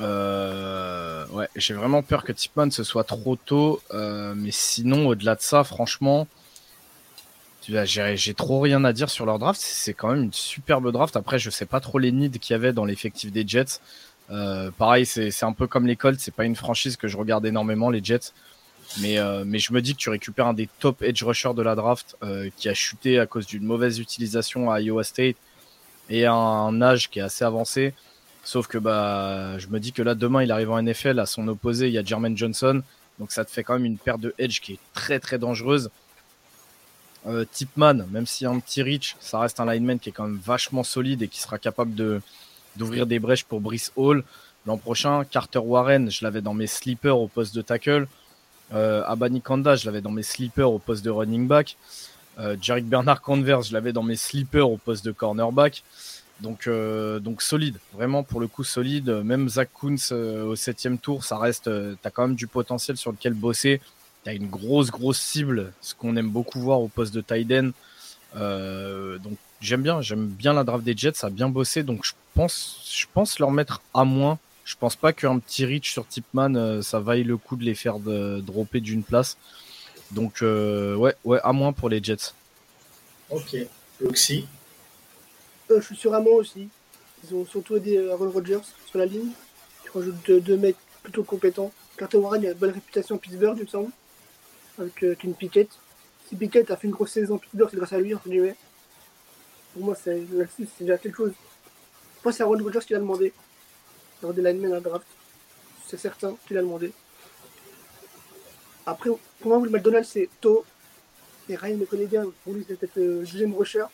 Euh, 0.00 1.26
ouais, 1.28 1.48
j'ai 1.54 1.74
vraiment 1.74 2.02
peur 2.02 2.24
que 2.24 2.32
Tipman 2.32 2.70
ce 2.70 2.84
soit 2.84 3.04
trop 3.04 3.36
tôt. 3.36 3.82
Euh, 3.92 4.34
mais 4.36 4.50
sinon, 4.50 5.08
au-delà 5.08 5.34
de 5.34 5.42
ça, 5.42 5.64
franchement, 5.64 6.26
j'ai 7.68 8.34
trop 8.34 8.60
rien 8.60 8.84
à 8.84 8.92
dire 8.92 9.10
sur 9.10 9.26
leur 9.26 9.38
draft. 9.38 9.60
C'est 9.60 9.94
quand 9.94 10.08
même 10.08 10.24
une 10.24 10.32
superbe 10.32 10.90
draft. 10.90 11.16
Après, 11.16 11.38
je 11.38 11.50
sais 11.50 11.66
pas 11.66 11.80
trop 11.80 11.98
les 11.98 12.12
needs 12.12 12.38
qu'il 12.38 12.54
y 12.54 12.56
avait 12.56 12.72
dans 12.72 12.84
l'effectif 12.84 13.32
des 13.32 13.46
Jets. 13.46 13.80
pareil, 14.78 15.04
c'est 15.04 15.44
un 15.44 15.52
peu 15.52 15.66
comme 15.66 15.86
les 15.86 15.96
Colts. 15.96 16.20
C'est 16.20 16.34
pas 16.34 16.44
une 16.44 16.56
franchise 16.56 16.96
que 16.96 17.08
je 17.08 17.18
regarde 17.18 17.44
énormément, 17.44 17.90
les 17.90 18.02
Jets. 18.02 18.32
Mais, 19.00 19.18
euh, 19.18 19.44
mais 19.44 19.58
je 19.58 19.72
me 19.72 19.82
dis 19.82 19.94
que 19.94 19.98
tu 19.98 20.10
récupères 20.10 20.46
un 20.46 20.54
des 20.54 20.68
top 20.78 21.02
edge 21.02 21.22
rushers 21.22 21.54
de 21.54 21.62
la 21.62 21.74
draft 21.74 22.16
euh, 22.22 22.48
qui 22.56 22.68
a 22.68 22.74
chuté 22.74 23.18
à 23.18 23.26
cause 23.26 23.46
d'une 23.46 23.64
mauvaise 23.64 23.98
utilisation 23.98 24.70
à 24.70 24.80
Iowa 24.80 25.02
State 25.02 25.36
et 26.08 26.26
un, 26.26 26.82
âge 26.82 27.10
qui 27.10 27.18
est 27.18 27.22
assez 27.22 27.44
avancé. 27.44 27.94
Sauf 28.44 28.66
que 28.66 28.78
bah, 28.78 29.58
je 29.58 29.68
me 29.68 29.80
dis 29.80 29.92
que 29.92 30.02
là, 30.02 30.14
demain, 30.14 30.42
il 30.42 30.52
arrive 30.52 30.70
en 30.70 30.80
NFL. 30.80 31.18
À 31.18 31.26
son 31.26 31.48
opposé, 31.48 31.88
il 31.88 31.94
y 31.94 31.98
a 31.98 32.04
Jermaine 32.04 32.36
Johnson. 32.36 32.82
Donc 33.18 33.32
ça 33.32 33.44
te 33.44 33.50
fait 33.50 33.64
quand 33.64 33.74
même 33.74 33.84
une 33.84 33.98
paire 33.98 34.18
de 34.18 34.34
edge 34.38 34.60
qui 34.60 34.74
est 34.74 34.80
très 34.92 35.18
très 35.18 35.38
dangereuse. 35.38 35.90
Euh, 37.26 37.44
Tipman, 37.50 38.06
même 38.10 38.26
a 38.42 38.48
un 38.48 38.60
petit 38.60 38.82
reach, 38.82 39.16
ça 39.18 39.38
reste 39.38 39.58
un 39.58 39.72
lineman 39.72 39.98
qui 39.98 40.10
est 40.10 40.12
quand 40.12 40.24
même 40.24 40.40
vachement 40.44 40.82
solide 40.82 41.22
et 41.22 41.28
qui 41.28 41.40
sera 41.40 41.58
capable 41.58 41.94
d'ouvrir 42.76 43.06
des 43.06 43.18
brèches 43.18 43.44
pour 43.44 43.60
Brice 43.60 43.92
Hall. 43.96 44.24
L'an 44.66 44.76
prochain, 44.76 45.24
Carter 45.24 45.58
Warren, 45.58 46.10
je 46.10 46.24
l'avais 46.24 46.42
dans 46.42 46.54
mes 46.54 46.66
sleepers 46.66 47.18
au 47.18 47.28
poste 47.28 47.54
de 47.54 47.62
tackle. 47.62 48.06
Euh, 48.72 49.04
Abani 49.06 49.40
Kanda, 49.40 49.76
je 49.76 49.86
l'avais 49.86 50.00
dans 50.00 50.10
mes 50.10 50.22
sleepers 50.22 50.70
au 50.70 50.78
poste 50.78 51.04
de 51.04 51.10
running 51.10 51.46
back. 51.46 51.76
Euh, 52.38 52.56
Jarek 52.60 52.86
Bernard 52.86 53.22
Converse, 53.22 53.68
je 53.68 53.72
l'avais 53.72 53.92
dans 53.92 54.02
mes 54.02 54.16
sleepers 54.16 54.68
au 54.68 54.76
poste 54.76 55.04
de 55.04 55.12
cornerback. 55.12 55.82
Donc, 56.40 56.66
euh, 56.66 57.20
donc 57.20 57.42
solide, 57.42 57.78
vraiment 57.92 58.24
pour 58.24 58.40
le 58.40 58.48
coup 58.48 58.64
solide. 58.64 59.08
Même 59.24 59.48
Zach 59.48 59.70
Kuntz 59.80 60.10
euh, 60.12 60.44
au 60.44 60.56
septième 60.56 60.98
tour, 60.98 61.24
ça 61.24 61.38
reste, 61.38 61.64
tu 61.64 61.98
as 62.06 62.10
quand 62.10 62.26
même 62.26 62.36
du 62.36 62.46
potentiel 62.46 62.96
sur 62.96 63.12
lequel 63.12 63.34
bosser. 63.34 63.80
Tu 64.24 64.30
as 64.30 64.32
une 64.32 64.48
grosse, 64.48 64.90
grosse 64.90 65.20
cible, 65.20 65.72
ce 65.80 65.94
qu'on 65.94 66.16
aime 66.16 66.30
beaucoup 66.30 66.60
voir 66.60 66.80
au 66.80 66.88
poste 66.88 67.14
de 67.14 67.20
Tyden. 67.20 67.72
donc 68.34 69.36
j'aime 69.60 69.82
bien, 69.82 70.00
j'aime 70.00 70.26
bien 70.26 70.54
la 70.54 70.64
draft 70.64 70.84
des 70.84 70.96
Jets, 70.96 71.14
ça 71.14 71.28
a 71.28 71.30
bien 71.30 71.48
bossé, 71.48 71.82
donc 71.82 72.04
je 72.04 72.12
pense, 72.34 72.90
je 72.92 73.06
pense 73.12 73.38
leur 73.38 73.50
mettre 73.50 73.80
à 73.92 74.04
moins. 74.04 74.38
Je 74.64 74.76
pense 74.76 74.96
pas 74.96 75.12
qu'un 75.12 75.38
petit 75.38 75.66
reach 75.66 75.92
sur 75.92 76.06
Tipman, 76.06 76.80
ça 76.82 77.00
vaille 77.00 77.24
le 77.24 77.36
coup 77.36 77.56
de 77.56 77.64
les 77.64 77.74
faire 77.74 77.98
de, 77.98 78.40
dropper 78.40 78.80
d'une 78.80 79.02
place. 79.02 79.36
Donc 80.10 80.40
ouais, 80.42 81.14
ouais, 81.24 81.40
à 81.42 81.52
moins 81.52 81.72
pour 81.72 81.88
les 81.88 82.02
Jets. 82.02 82.32
Ok. 83.30 83.56
Loxy 84.00 84.46
Je 85.70 85.80
suis 85.80 85.96
sur 85.96 86.14
à 86.14 86.20
moins 86.20 86.34
aussi. 86.34 86.68
Ils 87.24 87.34
ont 87.34 87.46
surtout 87.46 87.76
aidé 87.76 88.08
Aaron 88.10 88.30
Rodgers 88.30 88.60
sur 88.86 88.98
la 88.98 89.06
ligne. 89.06 89.30
Ils 89.84 89.90
rajoutent 89.90 90.30
deux, 90.30 90.56
mecs 90.56 90.76
plutôt 91.02 91.24
compétents. 91.24 91.72
Carter 91.96 92.18
Warren 92.18 92.44
a 92.44 92.50
une 92.50 92.54
bonne 92.54 92.72
réputation 92.72 93.16
à 93.16 93.18
Pittsburgh, 93.18 93.56
il 93.56 93.64
me 93.64 93.68
semble, 93.68 93.90
avec 94.78 95.02
euh, 95.04 95.14
Ken 95.14 95.32
Pickett. 95.34 95.68
Si 96.28 96.36
Pickett 96.36 96.70
a 96.70 96.76
fait 96.76 96.88
une 96.88 96.92
grosse 96.92 97.12
saison 97.12 97.36
à 97.36 97.38
Pittsburgh, 97.38 97.68
c'est 97.70 97.76
grâce 97.76 97.92
à 97.92 97.98
lui, 97.98 98.14
entre 98.14 98.28
guillemets. 98.28 98.56
Pour 99.72 99.84
moi, 99.84 99.94
c'est 99.94 100.22
déjà 100.80 100.98
quelque 100.98 101.16
chose. 101.16 101.32
Moi, 102.24 102.32
c'est 102.32 102.42
Aaron 102.42 102.62
Rodgers 102.62 102.80
qui 102.86 102.92
l'a 102.92 102.98
demandé. 102.98 103.32
Lors 104.22 104.32
des 104.32 104.42
linemen 104.42 104.72
à 104.72 104.80
draft. 104.80 105.06
C'est 105.86 105.98
certain 105.98 106.36
qu'il 106.46 106.56
l'a 106.56 106.62
demandé. 106.62 106.92
Après, 108.86 109.10
pour 109.40 109.48
moi, 109.48 109.60
le 109.64 109.70
McDonald's, 109.70 110.08
c'est 110.08 110.28
tôt. 110.40 110.64
Et 111.48 111.56
Ryan 111.56 111.76
me 111.76 111.86
connaît 111.86 112.06
bien. 112.06 112.24
Pour 112.42 112.54
lui, 112.54 112.64
c'est 112.66 112.78
peut-être 112.78 112.96
le 112.96 113.20
deuxième 113.20 113.54
rusher. 113.54 113.84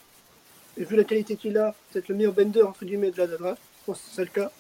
Et 0.77 0.85
vu 0.85 0.97
la 0.97 1.05
qualité 1.05 1.37
qu'il 1.37 1.59
a, 1.59 1.75
c'est 1.93 2.09
le 2.09 2.15
meilleur 2.15 2.33
bender, 2.33 2.63
entre 2.63 2.85
guillemets, 2.85 3.11
de 3.11 3.19
la 3.19 3.27
draft. 3.27 3.61
Je 3.81 3.85
pense 3.87 3.99
que 3.99 4.09
c'est 4.15 4.25
le 4.25 4.31
cas. 4.31 4.51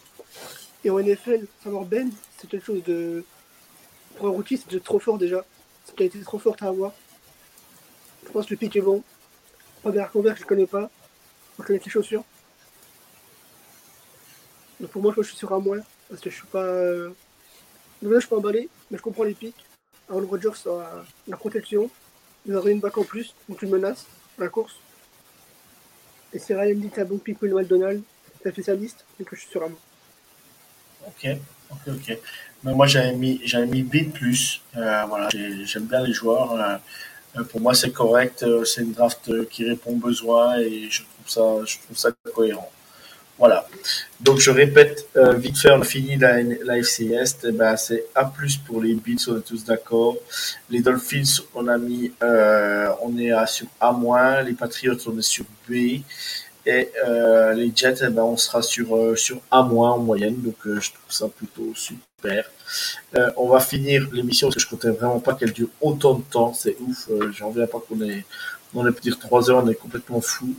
Et 0.84 0.90
en 0.90 0.98
NFL, 0.98 1.46
savoir 1.62 1.84
bend, 1.84 2.10
c'est 2.38 2.48
quelque 2.48 2.64
chose 2.64 2.82
de. 2.84 3.24
Pour 4.16 4.28
un 4.28 4.30
rookie, 4.30 4.56
c'est 4.56 4.82
trop 4.82 4.98
fort 4.98 5.18
déjà. 5.18 5.44
C'est 5.84 5.92
une 5.92 5.96
qualité 5.96 6.20
trop 6.20 6.38
forte 6.38 6.62
à 6.62 6.66
avoir. 6.66 6.92
Je 8.26 8.30
pense 8.30 8.46
que 8.46 8.50
le 8.50 8.56
pic 8.56 8.74
est 8.76 8.80
bon. 8.80 9.02
Robert 9.84 10.10
Convert, 10.10 10.36
je 10.36 10.42
ne 10.42 10.46
connais 10.46 10.66
pas. 10.66 10.90
Je 11.58 11.64
connais 11.64 11.80
les 11.84 11.90
chaussures. 11.90 12.24
Donc 14.80 14.90
pour 14.90 15.02
moi, 15.02 15.12
je 15.16 15.22
suis 15.22 15.36
sur 15.36 15.52
un 15.52 15.60
moins. 15.60 15.80
Parce 16.08 16.20
que 16.20 16.30
je 16.30 16.34
suis 16.36 16.46
pas. 16.46 16.64
Euh... 16.64 17.10
Donc 18.02 18.12
là, 18.12 18.18
je 18.18 18.20
suis 18.20 18.30
pas 18.30 18.36
emballé, 18.36 18.68
mais 18.90 18.98
je 18.98 19.02
comprends 19.02 19.24
les 19.24 19.34
pics. 19.34 19.64
Aaron 20.08 20.26
Rodgers 20.26 20.66
a 20.66 21.04
la 21.28 21.36
protection. 21.36 21.90
Il 22.46 22.56
aurait 22.56 22.72
une 22.72 22.80
bac 22.80 22.96
en 22.96 23.04
plus, 23.04 23.34
donc 23.48 23.60
une 23.62 23.70
menace 23.70 24.06
la 24.40 24.48
course. 24.48 24.74
Et 26.32 26.38
si 26.38 26.54
Ryan 26.54 26.74
dit 26.76 26.90
un 26.96 27.04
bon 27.04 27.18
pic 27.18 27.38
pour 27.38 27.48
McDonald's, 27.48 28.02
ça 28.42 28.52
fait 28.52 28.62
sa 28.62 28.74
que 28.74 29.36
je 29.36 29.40
suis 29.40 29.50
sur 29.50 29.62
un 29.62 29.68
moins. 29.68 29.78
Ok, 31.06 31.26
ok, 31.70 31.94
ok. 31.94 32.18
Mais 32.64 32.74
moi, 32.74 32.86
j'avais 32.86 33.12
mis, 33.12 33.40
j'avais 33.44 33.66
mis 33.66 33.82
B+. 33.82 34.10
Euh, 34.76 35.04
voilà, 35.08 35.28
j'aime 35.30 35.84
bien 35.84 36.02
les 36.02 36.12
joueurs. 36.12 36.52
Euh, 36.52 36.76
euh, 37.36 37.44
pour 37.44 37.60
moi, 37.60 37.74
c'est 37.74 37.90
correct. 37.90 38.44
C'est 38.64 38.82
une 38.82 38.92
draft 38.92 39.48
qui 39.48 39.68
répond 39.68 39.92
aux 39.92 39.96
besoins 39.96 40.58
et 40.58 40.88
je 40.90 41.02
trouve 41.02 41.28
ça, 41.28 41.64
je 41.64 41.78
trouve 41.78 41.96
ça 41.96 42.10
cohérent. 42.34 42.70
Voilà. 43.40 43.66
Donc, 44.20 44.38
je 44.38 44.50
répète 44.50 45.08
vite 45.36 45.58
fait, 45.58 45.72
on 45.72 45.80
a 45.80 45.84
fini 45.84 46.16
la, 46.16 46.76
FCS. 46.80 47.38
Eh 47.48 47.52
ben, 47.52 47.76
c'est 47.76 48.04
A+, 48.14 48.30
pour 48.66 48.80
les 48.80 48.94
Bills, 48.94 49.18
on 49.28 49.38
est 49.38 49.40
tous 49.40 49.64
d'accord. 49.64 50.16
Les 50.68 50.80
Dolphins, 50.80 51.42
on 51.54 51.66
a 51.66 51.78
mis, 51.78 52.12
on 52.20 53.18
est 53.18 53.32
à, 53.32 53.46
sur 53.46 53.66
A-. 53.80 54.42
Les 54.42 54.52
Patriots, 54.52 54.98
on 55.06 55.18
est 55.18 55.22
sur 55.22 55.46
B. 55.68 56.02
Et 56.66 56.90
euh, 57.06 57.54
les 57.54 57.72
Jets, 57.74 58.02
eh 58.02 58.10
ben, 58.10 58.22
on 58.22 58.36
sera 58.36 58.60
sur, 58.62 58.94
euh, 58.94 59.16
sur 59.16 59.40
A- 59.50 59.60
en 59.62 59.98
moyenne, 59.98 60.36
donc 60.42 60.56
euh, 60.66 60.78
je 60.80 60.90
trouve 60.92 61.10
ça 61.10 61.28
plutôt 61.28 61.72
super. 61.74 62.44
on 63.36 63.48
va 63.48 63.60
finir 63.60 64.06
l'émission 64.12 64.48
parce 64.48 64.56
que 64.56 64.60
je 64.62 64.68
comptais 64.68 64.90
vraiment 64.90 65.20
pas 65.20 65.34
qu'elle 65.34 65.52
dure 65.52 65.68
autant 65.80 66.14
de 66.14 66.22
temps, 66.22 66.52
c'est 66.52 66.76
ouf. 66.80 67.08
J'en 67.32 67.48
reviens 67.48 67.66
pas 67.66 67.80
qu'on 67.80 68.00
est, 68.02 68.24
on 68.74 68.86
est 68.86 68.92
peut 68.92 69.00
dire 69.00 69.18
3 69.18 69.50
heures, 69.50 69.64
on 69.64 69.68
est 69.68 69.74
complètement 69.74 70.20
fou. 70.20 70.54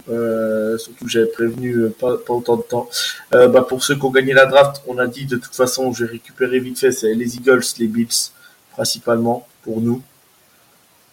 surtout 0.78 1.08
j'avais 1.08 1.28
prévenu 1.28 1.90
pas, 2.00 2.18
pas 2.18 2.34
autant 2.34 2.58
de 2.58 2.64
temps. 2.64 2.90
bah, 3.32 3.62
pour 3.62 3.84
ceux 3.84 3.96
qui 3.96 4.04
ont 4.04 4.12
gagné 4.12 4.34
la 4.34 4.46
draft, 4.46 4.82
on 4.88 4.98
a 4.98 5.08
dit 5.08 5.26
de 5.26 5.38
toute 5.38 5.56
façon, 5.56 5.94
je 5.94 6.06
vais 6.06 6.12
récupérer 6.12 6.60
vite 6.60 6.80
fait, 6.80 6.92
c'est 6.92 7.14
les 7.14 7.38
Eagles, 7.38 7.64
les 7.80 7.88
Bills 7.88 8.32
principalement 8.72 9.48
pour 9.64 9.82
nous. 9.82 10.02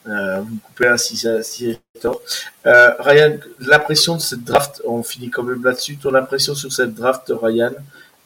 Euh, 0.06 0.40
vous 0.40 0.56
coupez 0.64 0.86
un 0.88 0.96
si, 0.96 1.16
si 1.42 1.78
euh, 2.66 2.94
Ryan, 2.98 3.36
l'impression 3.60 4.16
de 4.16 4.20
cette 4.20 4.44
draft, 4.44 4.80
on 4.86 5.02
finit 5.02 5.28
quand 5.30 5.42
même 5.42 5.62
là-dessus. 5.62 5.98
Ton 5.98 6.14
impression 6.14 6.54
sur 6.54 6.72
cette 6.72 6.94
draft, 6.94 7.30
Ryan? 7.42 7.72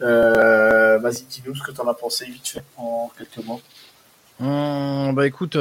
Euh, 0.01 0.99
Vas-y, 0.99 1.23
dis-nous 1.25 1.55
ce 1.57 1.63
que 1.63 1.73
tu 1.73 1.81
en 1.81 1.89
as 1.89 1.95
pensé 1.95 2.27
vite 2.27 2.47
fait 2.47 2.63
en 2.77 3.11
quelques 3.19 3.45
mots. 3.45 3.61
Hum, 4.41 5.15
bah 5.15 5.27
écoute, 5.27 5.57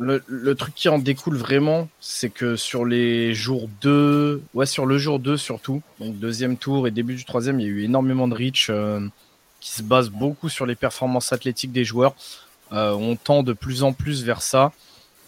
le, 0.00 0.54
truc 0.54 0.74
qui 0.74 0.88
en 0.88 0.98
découle 0.98 1.36
vraiment, 1.36 1.88
c'est 2.00 2.30
que 2.30 2.56
sur 2.56 2.84
les 2.84 3.34
jours 3.34 3.68
2, 3.82 4.42
ouais, 4.54 4.66
sur 4.66 4.86
le 4.86 4.98
jour 4.98 5.18
2 5.18 5.36
surtout, 5.36 5.82
donc 5.98 6.18
deuxième 6.18 6.56
tour 6.56 6.88
et 6.88 6.90
début 6.90 7.14
du 7.14 7.24
troisième, 7.24 7.60
il 7.60 7.66
y 7.66 7.66
a 7.66 7.72
eu 7.72 7.84
énormément 7.84 8.26
de 8.26 8.34
reach 8.34 8.70
qui 9.60 9.70
se 9.70 9.82
base 9.82 10.08
beaucoup 10.08 10.48
sur 10.48 10.66
les 10.66 10.74
performances 10.74 11.32
athlétiques 11.32 11.72
des 11.72 11.84
joueurs. 11.84 12.14
Euh, 12.72 12.92
on 12.92 13.16
tend 13.16 13.42
de 13.42 13.52
plus 13.52 13.82
en 13.82 13.92
plus 13.92 14.24
vers 14.24 14.42
ça. 14.42 14.72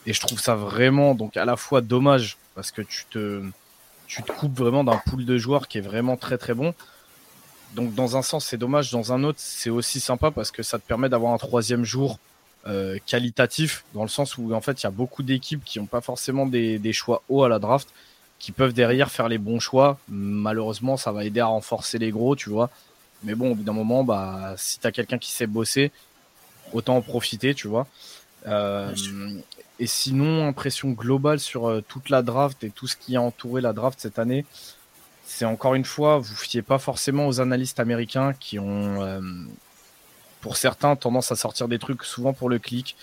Et 0.07 0.12
je 0.12 0.20
trouve 0.20 0.41
ça 0.41 0.57
vraiment, 0.57 1.15
donc 1.15 1.36
à 1.36 1.44
la 1.44 1.57
fois 1.57 1.81
dommage, 1.81 2.36
parce 2.57 2.73
que 2.73 2.83
tu 2.83 3.05
te, 3.10 3.42
tu 4.09 4.23
te 4.23 4.33
coupes 4.33 4.57
vraiment 4.57 4.83
d'un 4.83 5.01
pool 5.07 5.25
de 5.25 5.39
joueurs 5.39 5.68
qui 5.68 5.78
est 5.78 5.83
vraiment 5.83 6.17
très 6.17 6.39
très 6.39 6.55
bon. 6.55 6.75
Donc 7.75 7.94
dans 7.94 8.17
un 8.17 8.23
sens 8.23 8.47
c'est 8.47 8.57
dommage, 8.57 8.91
dans 8.91 9.12
un 9.12 9.23
autre 9.23 9.39
c'est 9.41 9.70
aussi 9.70 10.01
sympa 10.01 10.31
parce 10.31 10.51
que 10.51 10.62
ça 10.62 10.78
te 10.78 10.86
permet 10.86 11.09
d'avoir 11.09 11.33
un 11.33 11.39
troisième 11.39 11.84
jour 11.84 12.18
euh, 12.66 12.99
qualitatif, 13.07 13.84
dans 13.94 14.02
le 14.02 14.08
sens 14.08 14.39
où 14.39 14.55
en 14.55 14.60
fait 14.60 14.82
il 14.82 14.84
y 14.84 14.86
a 14.86 14.91
beaucoup 14.91 15.23
d'équipes 15.23 15.65
qui 15.65 15.81
n'ont 15.81 15.86
pas 15.86 16.00
forcément 16.00 16.47
des, 16.47 16.78
des, 16.78 16.92
choix 16.92 17.23
hauts 17.28 17.42
à 17.42 17.49
la 17.49 17.58
draft, 17.58 17.89
qui 18.39 18.52
peuvent 18.52 18.73
derrière 18.73 19.10
faire 19.10 19.28
les 19.28 19.39
bons 19.39 19.60
choix. 19.60 19.99
Malheureusement 20.08 20.97
ça 20.97 21.12
va 21.12 21.24
aider 21.24 21.41
à 21.41 21.47
renforcer 21.47 21.99
les 21.99 22.10
gros, 22.10 22.36
tu 22.36 22.50
vois. 22.50 22.70
Mais 23.24 23.34
bon, 23.34 23.52
au 23.52 23.55
bout 23.55 23.62
d'un 23.62 23.73
moment, 23.73 24.05
bah, 24.05 24.55
si 24.57 24.81
tu 24.81 24.86
as 24.86 24.92
quelqu'un 24.92 25.18
qui 25.18 25.31
sait 25.31 25.47
bosser, 25.47 25.92
autant 26.73 26.97
en 26.97 27.02
profiter, 27.02 27.55
tu 27.55 27.68
vois. 27.68 27.86
Euh, 28.47 28.92
et 29.78 29.86
sinon, 29.86 30.47
impression 30.47 30.91
globale 30.91 31.39
sur 31.39 31.68
euh, 31.68 31.81
toute 31.86 32.10
la 32.10 32.23
draft 32.23 32.65
et 32.65 32.70
tout 32.70 32.86
ce 32.86 32.97
qui 32.97 33.16
a 33.16 33.23
entouré 33.23 33.60
la 33.60 33.73
draft 33.73 34.00
cette 34.00 34.18
année, 34.18 34.44
c'est 35.24 35.44
encore 35.44 35.74
une 35.74 35.84
fois, 35.84 36.18
vous 36.18 36.34
fiez 36.34 36.62
pas 36.62 36.78
forcément 36.78 37.26
aux 37.26 37.41
analystes 37.41 37.81
américains 37.81 38.32
qui 38.34 38.58
ont, 38.58 39.02
euh, 39.02 39.20
pour 40.43 40.59
certains, 40.59 40.95
tendance 40.97 41.33
à 41.33 41.37
sortir 41.37 41.69
des 41.69 41.79
trucs 41.79 42.05
souvent 42.05 42.35
pour 42.35 42.51
le 42.51 42.59
clic. 42.59 42.97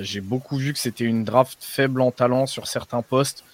J'ai 0.00 0.20
beaucoup 0.20 0.56
vu 0.56 0.72
que 0.72 0.78
c'était 0.78 1.04
une 1.04 1.24
draft 1.24 1.58
faible 1.60 2.00
en 2.00 2.10
talent 2.10 2.46
sur 2.46 2.66
certains 2.66 3.00
postes. 3.00 3.44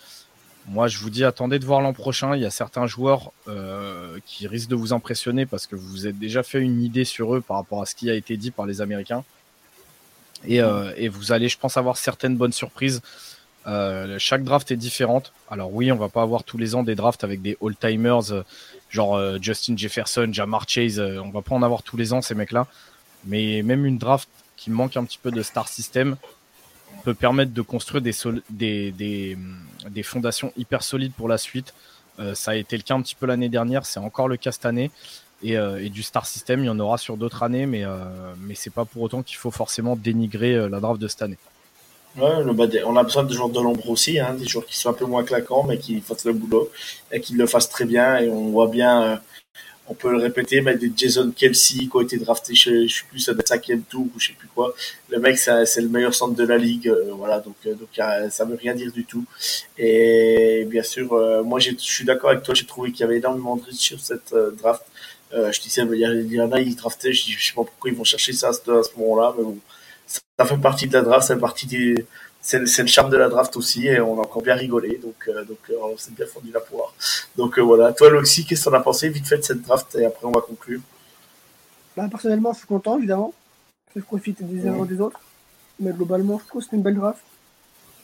Moi, 0.66 0.88
je 0.88 0.98
vous 0.98 1.10
dis, 1.10 1.24
attendez 1.24 1.58
de 1.60 1.64
voir 1.64 1.80
l'an 1.80 1.92
prochain. 1.92 2.34
Il 2.34 2.42
y 2.42 2.46
a 2.46 2.50
certains 2.50 2.86
joueurs 2.86 3.30
qui 4.24 4.48
risquent 4.48 4.70
de 4.70 4.74
vous 4.74 4.92
impressionner 4.92 5.46
parce 5.46 5.66
que 5.66 5.76
vous 5.76 5.88
vous 5.88 6.06
êtes 6.08 6.18
déjà 6.18 6.42
fait 6.42 6.60
une 6.60 6.82
idée 6.82 7.04
sur 7.04 7.36
eux 7.36 7.40
par 7.40 7.58
rapport 7.58 7.82
à 7.82 7.86
ce 7.86 7.94
qui 7.94 8.10
a 8.10 8.14
été 8.14 8.36
dit 8.36 8.50
par 8.50 8.66
les 8.66 8.80
Américains. 8.80 9.22
Euh, 10.48 10.92
et, 10.96 11.08
vous 11.08 11.32
allez, 11.32 11.48
je 11.48 11.58
pense, 11.58 11.76
avoir 11.76 11.96
certaines 11.96 12.36
bonnes 12.36 12.52
surprises. 12.52 13.00
Euh, 13.66 14.18
chaque 14.18 14.44
draft 14.44 14.70
est 14.70 14.76
différente. 14.76 15.32
Alors 15.50 15.72
oui, 15.72 15.92
on 15.92 15.96
va 15.96 16.08
pas 16.08 16.22
avoir 16.22 16.44
tous 16.44 16.58
les 16.58 16.74
ans 16.74 16.82
des 16.82 16.94
drafts 16.94 17.24
avec 17.24 17.42
des 17.42 17.56
all-timers, 17.62 18.32
euh, 18.32 18.44
genre 18.88 19.20
Justin 19.42 19.76
Jefferson, 19.76 20.28
Jamar 20.32 20.66
Chase. 20.68 20.98
on 20.98 21.30
va 21.30 21.42
pas 21.42 21.54
en 21.54 21.62
avoir 21.62 21.82
tous 21.82 21.96
les 21.96 22.12
ans 22.12 22.22
ces 22.22 22.34
mecs-là. 22.34 22.66
Mais 23.28 23.62
même 23.62 23.86
une 23.86 23.98
draft 23.98 24.28
qui 24.56 24.70
manque 24.70 24.96
un 24.96 25.04
petit 25.04 25.18
peu 25.22 25.30
de 25.30 25.42
star 25.42 25.68
system 25.68 26.16
peut 27.04 27.14
permettre 27.14 27.52
de 27.52 27.62
construire 27.62 28.02
des, 28.02 28.90
des, 28.90 30.02
fondations 30.02 30.52
hyper 30.56 30.82
solides 30.82 31.12
pour 31.12 31.28
la 31.28 31.38
suite. 31.38 31.72
ça 32.34 32.50
a 32.50 32.54
été 32.56 32.76
le 32.76 32.82
cas 32.82 32.94
un 32.94 33.02
petit 33.02 33.14
peu 33.14 33.26
l'année 33.26 33.48
dernière, 33.48 33.86
c'est 33.86 34.00
encore 34.00 34.26
le 34.26 34.36
cas 34.36 34.50
cette 34.50 34.66
année. 34.66 34.90
Euh, 35.46 35.78
et, 35.78 35.88
du 35.88 36.02
star 36.02 36.26
system, 36.26 36.64
il 36.64 36.66
y 36.66 36.70
en 36.70 36.80
aura 36.80 36.98
sur 36.98 37.16
d'autres 37.16 37.42
années, 37.42 37.66
mais, 37.66 37.84
euh, 37.84 37.90
mais 38.40 38.54
c'est 38.54 38.72
pas 38.72 38.84
pour 38.84 39.02
autant 39.02 39.22
qu'il 39.22 39.36
faut 39.36 39.50
forcément 39.50 39.94
dénigrer 39.94 40.54
euh, 40.54 40.68
la 40.68 40.80
draft 40.80 41.00
de 41.00 41.06
cette 41.06 41.22
année. 41.22 41.38
On 42.16 42.96
a 42.96 43.02
besoin 43.04 43.22
de 43.22 43.32
joueurs 43.32 43.50
de 43.50 43.60
l'ombre 43.60 43.90
aussi, 43.90 44.18
hein, 44.18 44.34
des 44.34 44.46
joueurs 44.46 44.66
qui 44.66 44.76
sont 44.76 44.90
un 44.90 44.94
peu 44.94 45.04
moins 45.04 45.22
claquants, 45.22 45.62
mais 45.62 45.78
qui 45.78 46.00
fassent 46.00 46.24
le 46.24 46.32
boulot 46.32 46.68
et 47.12 47.20
qui 47.20 47.34
le 47.34 47.46
fassent 47.46 47.68
très 47.68 47.84
bien. 47.84 48.18
Et 48.18 48.28
on 48.28 48.48
voit 48.48 48.66
bien, 48.66 49.20
on 49.88 49.94
peut 49.94 50.10
le 50.10 50.18
répéter, 50.18 50.60
mais 50.60 50.76
des 50.76 50.92
Jason 50.94 51.32
Kelsey 51.34 51.86
qui 51.86 51.90
ont 51.94 52.00
été 52.00 52.18
draftés, 52.18 52.54
je, 52.54 52.86
je 52.86 52.94
sais 52.94 53.04
plus, 53.08 53.20
ça 53.20 53.32
doit 53.32 53.40
être 53.40 53.48
cinquième 53.48 53.82
tour 53.82 54.06
ou 54.14 54.20
je 54.20 54.28
sais 54.28 54.32
plus 54.34 54.48
quoi. 54.48 54.74
Le 55.08 55.18
mec, 55.18 55.38
c'est 55.38 55.80
le 55.80 55.88
meilleur 55.88 56.14
centre 56.14 56.34
de 56.34 56.44
la 56.44 56.58
ligue, 56.58 56.92
voilà, 57.16 57.40
donc, 57.40 57.56
donc 57.64 57.88
ça 58.30 58.44
veut 58.44 58.56
rien 58.56 58.74
dire 58.74 58.92
du 58.92 59.04
tout. 59.04 59.24
Et 59.78 60.66
bien 60.68 60.82
sûr, 60.82 61.42
moi, 61.44 61.58
je 61.58 61.70
suis 61.78 62.04
d'accord 62.04 62.30
avec 62.30 62.42
toi, 62.42 62.54
j'ai 62.54 62.66
trouvé 62.66 62.92
qu'il 62.92 63.00
y 63.00 63.04
avait 63.04 63.18
énormément 63.18 63.56
de 63.56 63.64
risques 63.64 63.80
sur 63.80 64.00
cette 64.00 64.34
draft. 64.58 64.82
Euh, 65.34 65.52
je 65.52 65.60
disais, 65.60 65.82
il 65.82 66.32
y, 66.32 66.40
en 66.40 66.52
a, 66.52 66.60
ils 66.60 66.74
draftaient, 66.74 67.12
je, 67.12 67.32
je 67.32 67.46
sais 67.46 67.52
pas 67.52 67.64
pourquoi 67.64 67.90
ils 67.90 67.96
vont 67.96 68.04
chercher 68.04 68.32
ça 68.32 68.48
à 68.48 68.52
ce, 68.52 68.98
moment-là, 68.98 69.34
mais 69.36 69.44
bon, 69.44 69.58
ça, 70.06 70.46
fait 70.46 70.56
partie 70.56 70.86
de 70.86 70.94
la 70.94 71.02
draft, 71.02 71.28
ça 71.28 71.34
fait 71.34 71.40
partie 71.40 71.66
des, 71.66 72.06
c'est, 72.40 72.58
le 72.58 72.86
charme 72.86 73.10
de 73.10 73.16
la 73.16 73.28
draft 73.28 73.56
aussi, 73.56 73.86
et 73.86 74.00
on 74.00 74.18
a 74.18 74.22
encore 74.22 74.42
bien 74.42 74.54
rigolé, 74.54 74.98
donc, 74.98 75.28
euh, 75.28 75.44
donc 75.44 75.58
euh, 75.70 75.74
on 75.82 75.96
s'est 75.96 76.12
bien 76.12 76.26
fondu 76.26 76.50
la 76.52 76.60
poire. 76.60 76.94
Donc 77.36 77.58
voilà, 77.58 77.92
toi 77.92 78.10
Loxy, 78.10 78.44
qu'est-ce 78.44 78.64
que 78.64 78.70
t'en 78.70 78.76
as 78.76 78.80
pensé 78.80 79.08
vite 79.08 79.26
fait 79.26 79.38
de 79.38 79.42
cette 79.42 79.62
draft, 79.62 79.94
et 79.96 80.04
après 80.06 80.26
on 80.26 80.32
va 80.32 80.40
conclure? 80.40 80.80
Bah, 81.96 82.06
personnellement, 82.08 82.52
je 82.52 82.58
suis 82.58 82.66
content, 82.66 82.96
évidemment, 82.96 83.34
je 83.94 84.00
profite 84.00 84.42
des 84.42 84.66
erreurs 84.66 84.86
des 84.86 85.00
autres, 85.00 85.20
mais 85.80 85.90
globalement, 85.92 86.38
je 86.38 86.46
trouve 86.46 86.62
que 86.62 86.68
c'est 86.70 86.76
une 86.76 86.82
belle 86.82 86.94
draft. 86.94 87.20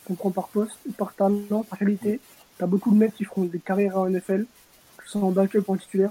qu'on 0.06 0.14
prend 0.14 0.30
par 0.30 0.48
poste, 0.48 0.78
par 0.98 1.14
talent, 1.14 1.62
par 1.62 1.78
qualité. 1.78 2.20
T'as 2.58 2.66
beaucoup 2.66 2.90
de 2.90 2.96
mecs 2.96 3.14
qui 3.14 3.24
feront 3.24 3.44
des 3.44 3.58
carrières 3.58 3.96
en 3.96 4.10
NFL, 4.10 4.46
que 4.96 5.04
ce 5.04 5.12
soit 5.12 5.22
en 5.22 5.30
backup 5.30 5.62
ou 5.68 5.74
en 5.74 5.76
titulaire. 5.76 6.10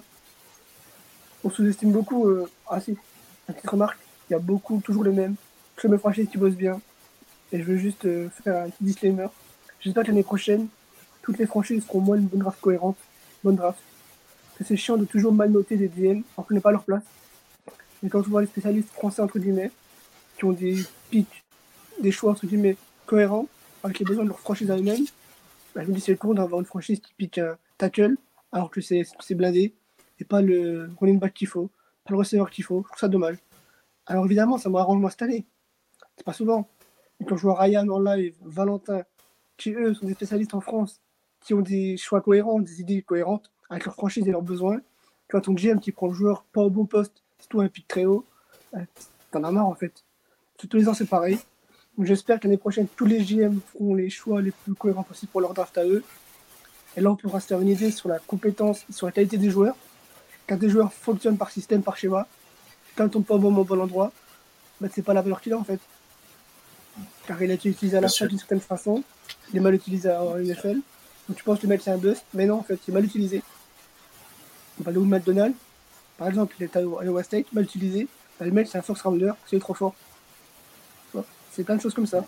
On 1.43 1.49
sous-estime 1.49 1.91
beaucoup, 1.91 2.27
euh, 2.27 2.49
ah 2.69 2.79
si, 2.79 2.91
une 2.91 3.53
petite 3.53 3.69
remarque, 3.69 3.99
il 4.29 4.33
y 4.33 4.35
a 4.35 4.39
beaucoup, 4.39 4.81
toujours 4.83 5.03
les 5.03 5.11
mêmes, 5.11 5.35
que 5.75 5.87
mes 5.87 5.97
franchises 5.97 6.29
qui 6.29 6.37
bossent 6.37 6.55
bien. 6.55 6.79
Et 7.53 7.59
je 7.59 7.63
veux 7.63 7.77
juste 7.77 8.05
euh, 8.05 8.29
faire 8.29 8.63
un 8.63 8.69
petit 8.69 8.83
disclaimer. 8.83 9.27
J'espère 9.79 10.03
que 10.03 10.07
l'année 10.07 10.23
prochaine, 10.23 10.67
toutes 11.21 11.37
les 11.37 11.45
franchises 11.45 11.85
seront 11.85 12.01
moins 12.01 12.17
une 12.17 12.25
bonne 12.25 12.39
draft 12.39 12.59
cohérente, 12.59 12.97
bonne 13.43 13.55
draft. 13.55 13.79
Que 14.57 14.63
c'est 14.63 14.75
chiant 14.75 14.97
de 14.97 15.05
toujours 15.05 15.33
mal 15.33 15.51
noter 15.51 15.77
des 15.77 15.87
DM 15.87 16.21
alors 16.35 16.47
qu'on 16.47 16.55
n'est 16.55 16.61
pas 16.61 16.71
leur 16.71 16.83
place. 16.83 17.03
Mais 18.01 18.09
quand 18.09 18.19
on 18.19 18.29
voit 18.29 18.41
les 18.41 18.47
spécialistes 18.47 18.89
français, 18.89 19.21
entre 19.21 19.37
guillemets, 19.37 19.71
qui 20.37 20.45
ont 20.45 20.51
des 20.51 20.77
pics, 21.11 21.43
des 22.01 22.11
choix, 22.11 22.31
entre 22.31 22.47
guillemets, 22.47 22.75
cohérents, 23.05 23.47
avec 23.83 23.99
les 23.99 24.05
besoins 24.05 24.23
de 24.23 24.29
leur 24.29 24.39
franchise 24.39 24.71
à 24.71 24.77
eux-mêmes, 24.77 25.05
bah, 25.75 25.83
je 25.83 25.89
me 25.89 25.93
dis 25.93 26.01
c'est 26.01 26.15
con 26.15 26.33
d'avoir 26.33 26.59
une 26.59 26.65
franchise 26.65 26.99
qui 27.01 27.13
pique 27.13 27.37
un 27.37 27.55
tackle, 27.77 28.15
alors 28.51 28.71
que 28.71 28.81
c'est 28.81 29.05
blindé, 29.35 29.75
et 30.19 30.25
pas 30.25 30.41
le 30.41 30.89
running 30.99 31.19
back 31.19 31.35
qu'il 31.35 31.47
faut, 31.47 31.69
pas 32.03 32.13
le 32.13 32.17
receveur 32.17 32.49
qu'il 32.49 32.63
faut. 32.63 32.81
Je 32.81 32.87
trouve 32.87 32.99
ça 32.99 33.07
dommage. 33.07 33.37
Alors 34.07 34.25
évidemment, 34.25 34.57
ça 34.57 34.69
m'arrange 34.69 34.99
moi 34.99 35.11
cette 35.11 35.21
année. 35.21 35.45
C'est 36.17 36.25
pas 36.25 36.33
souvent. 36.33 36.67
Quand 37.27 37.37
je 37.37 37.41
vois 37.43 37.61
Ryan 37.61 37.87
en 37.89 37.99
live, 37.99 38.35
Valentin, 38.41 39.03
qui 39.57 39.71
eux 39.71 39.93
sont 39.93 40.05
des 40.05 40.13
spécialistes 40.13 40.53
en 40.53 40.61
France, 40.61 41.01
qui 41.41 41.53
ont 41.53 41.61
des 41.61 41.97
choix 41.97 42.21
cohérents, 42.21 42.59
des 42.59 42.81
idées 42.81 43.01
cohérentes, 43.01 43.51
avec 43.69 43.85
leur 43.85 43.93
franchise 43.95 44.27
et 44.27 44.31
leurs 44.31 44.41
besoins, 44.41 44.79
vois 45.33 45.41
ton 45.41 45.53
GM 45.53 45.79
qui 45.79 45.91
prend 45.91 46.07
le 46.07 46.13
joueur 46.13 46.43
pas 46.53 46.61
au 46.61 46.69
bon 46.69 46.85
poste, 46.85 47.23
c'est 47.39 47.49
tout 47.49 47.61
un 47.61 47.67
pic 47.67 47.87
très 47.87 48.05
haut, 48.05 48.25
bah, 48.71 48.79
t'en 49.31 49.43
as 49.43 49.51
marre 49.51 49.67
en 49.67 49.75
fait. 49.75 50.05
Tous 50.57 50.77
les 50.77 50.87
ans 50.87 50.93
c'est 50.93 51.09
pareil. 51.09 51.37
J'espère 51.99 52.39
que 52.39 52.47
l'année 52.47 52.57
prochaine, 52.57 52.87
tous 52.95 53.05
les 53.05 53.23
GM 53.23 53.59
feront 53.71 53.95
les 53.95 54.09
choix 54.09 54.41
les 54.41 54.51
plus 54.51 54.73
cohérents 54.73 55.03
possibles 55.03 55.31
pour 55.31 55.41
leur 55.41 55.53
draft 55.53 55.77
à 55.77 55.85
eux. 55.85 56.03
Et 56.95 57.01
là, 57.01 57.11
on 57.11 57.15
pourra 57.15 57.39
se 57.39 57.47
faire 57.47 57.61
une 57.61 57.67
idée 57.67 57.91
sur 57.91 58.09
la 58.09 58.19
compétence, 58.19 58.85
sur 58.89 59.05
la 59.05 59.11
qualité 59.11 59.37
des 59.37 59.49
joueurs. 59.49 59.75
Quand 60.47 60.57
des 60.57 60.69
joueurs 60.69 60.91
fonctionnent 60.91 61.37
par 61.37 61.51
système, 61.51 61.83
par 61.83 61.97
schéma, 61.97 62.27
quand 62.95 63.05
ils 63.05 63.09
tombent 63.09 63.25
pas 63.25 63.35
au 63.35 63.39
bon, 63.39 63.55
au 63.55 63.63
bon 63.63 63.79
endroit, 63.79 64.11
bah, 64.81 64.87
c'est 64.91 65.03
pas 65.03 65.13
la 65.13 65.21
valeur 65.21 65.41
qu'il 65.41 65.53
a 65.53 65.57
en 65.57 65.63
fait. 65.63 65.79
Car 67.27 67.41
il 67.41 67.51
a 67.51 67.53
été 67.53 67.69
utilisé 67.69 67.97
à 67.97 68.01
la 68.01 68.09
fois 68.09 68.27
d'une 68.27 68.37
certaine 68.37 68.59
façon, 68.59 69.03
il 69.51 69.57
est 69.57 69.61
mal 69.61 69.73
utilisé 69.73 70.09
à 70.09 70.21
NFL. 70.37 70.79
Donc 71.27 71.37
tu 71.37 71.43
penses 71.43 71.59
que 71.59 71.63
le 71.63 71.69
mec 71.69 71.81
c'est 71.81 71.91
un 71.91 71.97
bust, 71.97 72.23
mais 72.33 72.45
non 72.45 72.59
en 72.59 72.63
fait, 72.63 72.79
il 72.87 72.91
est 72.91 72.93
mal 72.93 73.05
utilisé. 73.05 73.41
On 74.79 74.83
va 74.83 74.89
aller 74.89 74.99
où 74.99 75.05
McDonald, 75.05 75.53
par 76.17 76.27
exemple, 76.27 76.55
il 76.59 76.63
est 76.63 76.75
à 76.75 76.81
Iowa 76.81 77.23
State, 77.23 77.51
mal 77.53 77.63
utilisé. 77.63 78.07
Bah, 78.39 78.45
le 78.45 78.51
mec 78.51 78.67
c'est 78.69 78.77
un 78.77 78.81
first 78.81 79.01
rounder, 79.03 79.31
c'est 79.47 79.59
trop 79.59 79.73
fort. 79.73 79.95
C'est 81.51 81.63
plein 81.63 81.75
de 81.75 81.81
choses 81.81 81.93
comme 81.93 82.07
ça. 82.07 82.25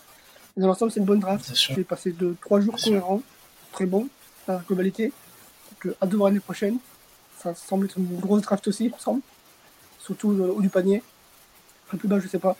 dans 0.55 0.67
l'ensemble, 0.67 0.91
c'est 0.91 0.99
une 0.99 1.05
bonne 1.05 1.19
draft. 1.19 1.51
J'ai 1.55 1.83
passé 1.83 2.11
de 2.11 2.35
trois 2.41 2.61
jours 2.61 2.75
cohérents, 2.75 3.23
très 3.71 3.87
bon, 3.87 4.07
la 4.47 4.61
globalité. 4.67 5.11
Donc, 5.83 5.95
à 5.99 6.05
de 6.05 6.15
voir 6.15 6.29
l'année 6.29 6.39
prochaine. 6.39 6.77
Ça 7.39 7.55
semble 7.55 7.85
être 7.85 7.97
une 7.97 8.19
grosse 8.19 8.43
draft 8.43 8.67
aussi, 8.67 8.85
il 8.85 8.91
me 8.91 8.99
semble. 8.99 9.21
Surtout 9.99 10.29
au 10.29 10.57
haut 10.57 10.61
du 10.61 10.69
panier. 10.69 11.01
Un 11.91 11.97
plus 11.97 12.07
bas, 12.07 12.19
je 12.19 12.27
sais 12.27 12.37
pas. 12.37 12.55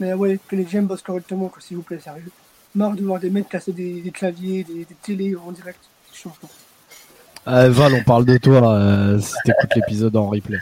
Mais 0.00 0.12
ouais, 0.12 0.38
que 0.48 0.56
les 0.56 0.64
GM 0.64 0.86
bossent 0.86 1.02
correctement, 1.02 1.50
s'il 1.60 1.76
vous 1.76 1.82
plaît, 1.82 2.00
sérieux. 2.00 2.30
Marre 2.74 2.94
de 2.94 3.02
voir 3.02 3.20
des 3.20 3.30
mecs 3.30 3.48
casser 3.48 3.72
des, 3.72 4.10
claviers, 4.12 4.64
des, 4.64 4.84
des 4.84 4.96
télés 5.02 5.34
en 5.36 5.52
direct. 5.52 5.80
C'est 6.12 6.28
euh, 7.48 7.70
Val, 7.70 7.94
on 7.94 8.02
parle 8.02 8.24
de 8.24 8.36
toi 8.38 8.74
euh, 8.74 9.20
si 9.20 9.34
t'écoutes 9.44 9.74
l'épisode 9.76 10.16
en 10.16 10.28
replay. 10.28 10.58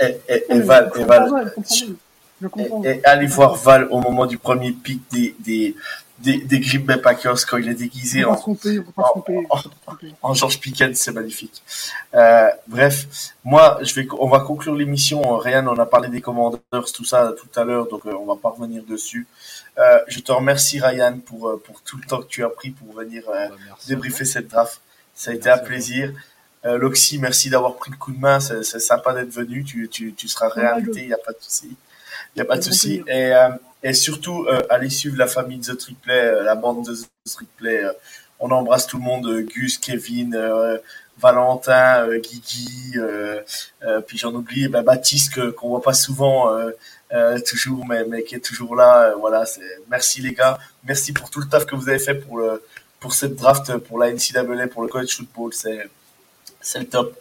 Et, 0.00 0.16
et, 0.28 0.44
et 0.48 0.60
Val, 0.60 0.90
et 0.96 1.04
Val, 1.04 1.52
et, 2.84 3.00
allez 3.04 3.26
voir 3.26 3.54
Val 3.54 3.88
au 3.90 4.00
moment 4.00 4.26
du 4.26 4.38
premier 4.38 4.72
pic 4.72 5.02
des, 5.10 5.34
des, 5.40 5.76
des, 6.18 6.38
des 6.38 6.60
Green 6.60 6.82
Bay 6.82 6.98
Packers 6.98 7.46
quand 7.48 7.58
il 7.58 7.68
est 7.68 7.74
déguisé 7.74 8.24
en, 8.24 8.38
en, 10.22 10.34
George 10.34 10.60
Pickens, 10.60 10.96
c'est 10.96 11.12
magnifique. 11.12 11.62
Euh, 12.14 12.48
bref, 12.66 13.34
moi, 13.44 13.78
je 13.82 13.94
vais, 13.94 14.06
on 14.18 14.28
va 14.28 14.40
conclure 14.40 14.74
l'émission. 14.74 15.36
Ryan, 15.38 15.66
on 15.68 15.78
a 15.78 15.86
parlé 15.86 16.08
des 16.08 16.20
Commanders, 16.20 16.60
tout 16.94 17.04
ça 17.04 17.32
tout 17.36 17.60
à 17.60 17.64
l'heure, 17.64 17.88
donc 17.88 18.06
euh, 18.06 18.12
on 18.18 18.26
va 18.26 18.36
pas 18.36 18.50
revenir 18.50 18.82
dessus. 18.84 19.26
Euh, 19.78 19.98
je 20.06 20.20
te 20.20 20.30
remercie 20.32 20.80
Ryan 20.80 21.18
pour 21.18 21.48
euh, 21.48 21.62
pour 21.64 21.80
tout 21.82 21.96
le 21.96 22.04
temps 22.04 22.20
que 22.20 22.26
tu 22.26 22.44
as 22.44 22.50
pris 22.50 22.70
pour 22.70 22.92
venir 22.94 23.22
euh, 23.28 23.48
bah, 23.48 23.54
débriefer 23.88 24.24
cette 24.24 24.48
draft. 24.48 24.80
Ça 25.14 25.30
a 25.30 25.34
été 25.34 25.48
un 25.50 25.58
plaisir. 25.58 26.12
Euh, 26.64 26.78
Loxy, 26.78 27.18
merci 27.18 27.50
d'avoir 27.50 27.76
pris 27.76 27.90
le 27.90 27.96
coup 27.96 28.12
de 28.12 28.18
main. 28.18 28.38
C'est 28.38 28.62
sympa 28.62 29.12
d'être 29.14 29.32
venu. 29.32 29.64
Tu, 29.64 29.88
tu, 29.88 30.14
tu 30.14 30.28
seras 30.28 30.48
réinvité, 30.48 31.00
il 31.00 31.06
n'y 31.08 31.12
a 31.12 31.18
pas 31.18 31.32
de 31.32 31.38
souci. 31.40 31.74
Il 32.34 32.38
n'y 32.38 32.42
a 32.42 32.44
pas 32.46 32.56
de 32.56 32.62
souci. 32.62 33.02
Et, 33.06 33.34
euh, 33.34 33.50
et 33.82 33.92
surtout, 33.92 34.46
euh, 34.46 34.62
allez 34.70 34.88
suivre 34.88 35.18
la 35.18 35.26
famille 35.26 35.60
The 35.60 35.76
Triplay, 35.76 36.18
euh, 36.18 36.42
la 36.42 36.54
bande 36.54 36.86
de 36.86 36.94
The 36.94 37.08
Triplay. 37.30 37.84
on 38.38 38.50
embrasse 38.50 38.86
tout 38.86 38.96
le 38.96 39.02
monde, 39.02 39.28
Gus, 39.42 39.78
Kevin, 39.78 40.36
Valentin, 41.18 42.08
Guigui, 42.18 42.96
puis 44.06 44.18
j'en 44.18 44.34
oublie, 44.34 44.68
ben, 44.68 44.82
Baptiste 44.82 45.52
qu'on 45.52 45.68
voit 45.68 45.82
pas 45.82 45.92
souvent 45.92 46.50
toujours, 47.46 47.86
mais, 47.86 48.04
mais 48.04 48.24
qui 48.24 48.34
est 48.34 48.44
toujours 48.44 48.74
là. 48.74 49.14
voilà, 49.20 49.44
c'est 49.46 49.60
merci 49.88 50.20
les 50.20 50.32
gars, 50.32 50.58
merci 50.82 51.12
pour 51.12 51.30
tout 51.30 51.40
le 51.40 51.46
taf 51.46 51.66
que 51.66 51.76
vous 51.76 51.88
avez 51.88 52.00
fait 52.00 52.14
pour 52.14 52.38
le 52.38 52.62
pour 52.98 53.14
cette 53.14 53.34
draft, 53.34 53.76
pour 53.78 53.98
la 53.98 54.12
NCAA, 54.12 54.68
pour 54.68 54.82
le 54.82 54.88
college 54.88 55.16
football, 55.16 55.52
c'est 55.52 55.88
c'est 56.60 56.80
le 56.80 56.86
top. 56.88 57.16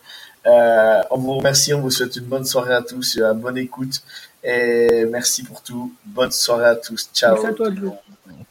on 0.46 1.18
vous 1.18 1.34
remercie, 1.34 1.74
on 1.76 1.82
vous 1.82 1.92
souhaite 1.92 2.16
une 2.16 2.26
bonne 2.26 2.46
soirée 2.46 2.74
à 2.74 2.82
tous, 2.82 3.18
une 3.18 3.40
bonne 3.40 3.60
écoute. 3.60 4.02
Et 4.44 5.06
merci 5.06 5.44
pour 5.44 5.62
tout. 5.62 5.94
Bonne 6.06 6.32
soirée 6.32 6.66
à 6.66 6.76
tous. 6.76 7.10
Ciao. 7.14 7.34
Merci 7.34 7.48
à 7.48 7.54
toi, 7.54 7.70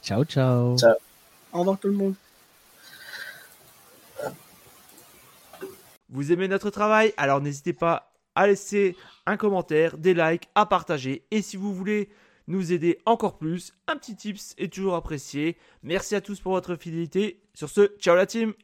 Ciao, 0.02 0.24
ciao. 0.24 0.78
Ciao. 0.78 0.94
Au 1.52 1.60
revoir 1.60 1.78
tout 1.78 1.88
le 1.88 1.94
monde. 1.94 2.14
Vous 6.08 6.32
aimez 6.32 6.48
notre 6.48 6.70
travail? 6.70 7.12
Alors 7.16 7.40
n'hésitez 7.40 7.72
pas 7.72 8.12
à 8.34 8.46
laisser 8.46 8.96
un 9.26 9.36
commentaire, 9.36 9.98
des 9.98 10.14
likes, 10.14 10.48
à 10.54 10.66
partager. 10.66 11.24
Et 11.30 11.42
si 11.42 11.56
vous 11.56 11.74
voulez 11.74 12.08
nous 12.46 12.72
aider 12.72 12.98
encore 13.06 13.38
plus, 13.38 13.72
un 13.86 13.96
petit 13.96 14.16
tips 14.16 14.54
est 14.58 14.72
toujours 14.72 14.96
apprécié. 14.96 15.56
Merci 15.82 16.14
à 16.14 16.20
tous 16.20 16.40
pour 16.40 16.52
votre 16.52 16.74
fidélité. 16.76 17.40
Sur 17.54 17.68
ce, 17.68 17.92
ciao 17.98 18.16
la 18.16 18.26
team 18.26 18.54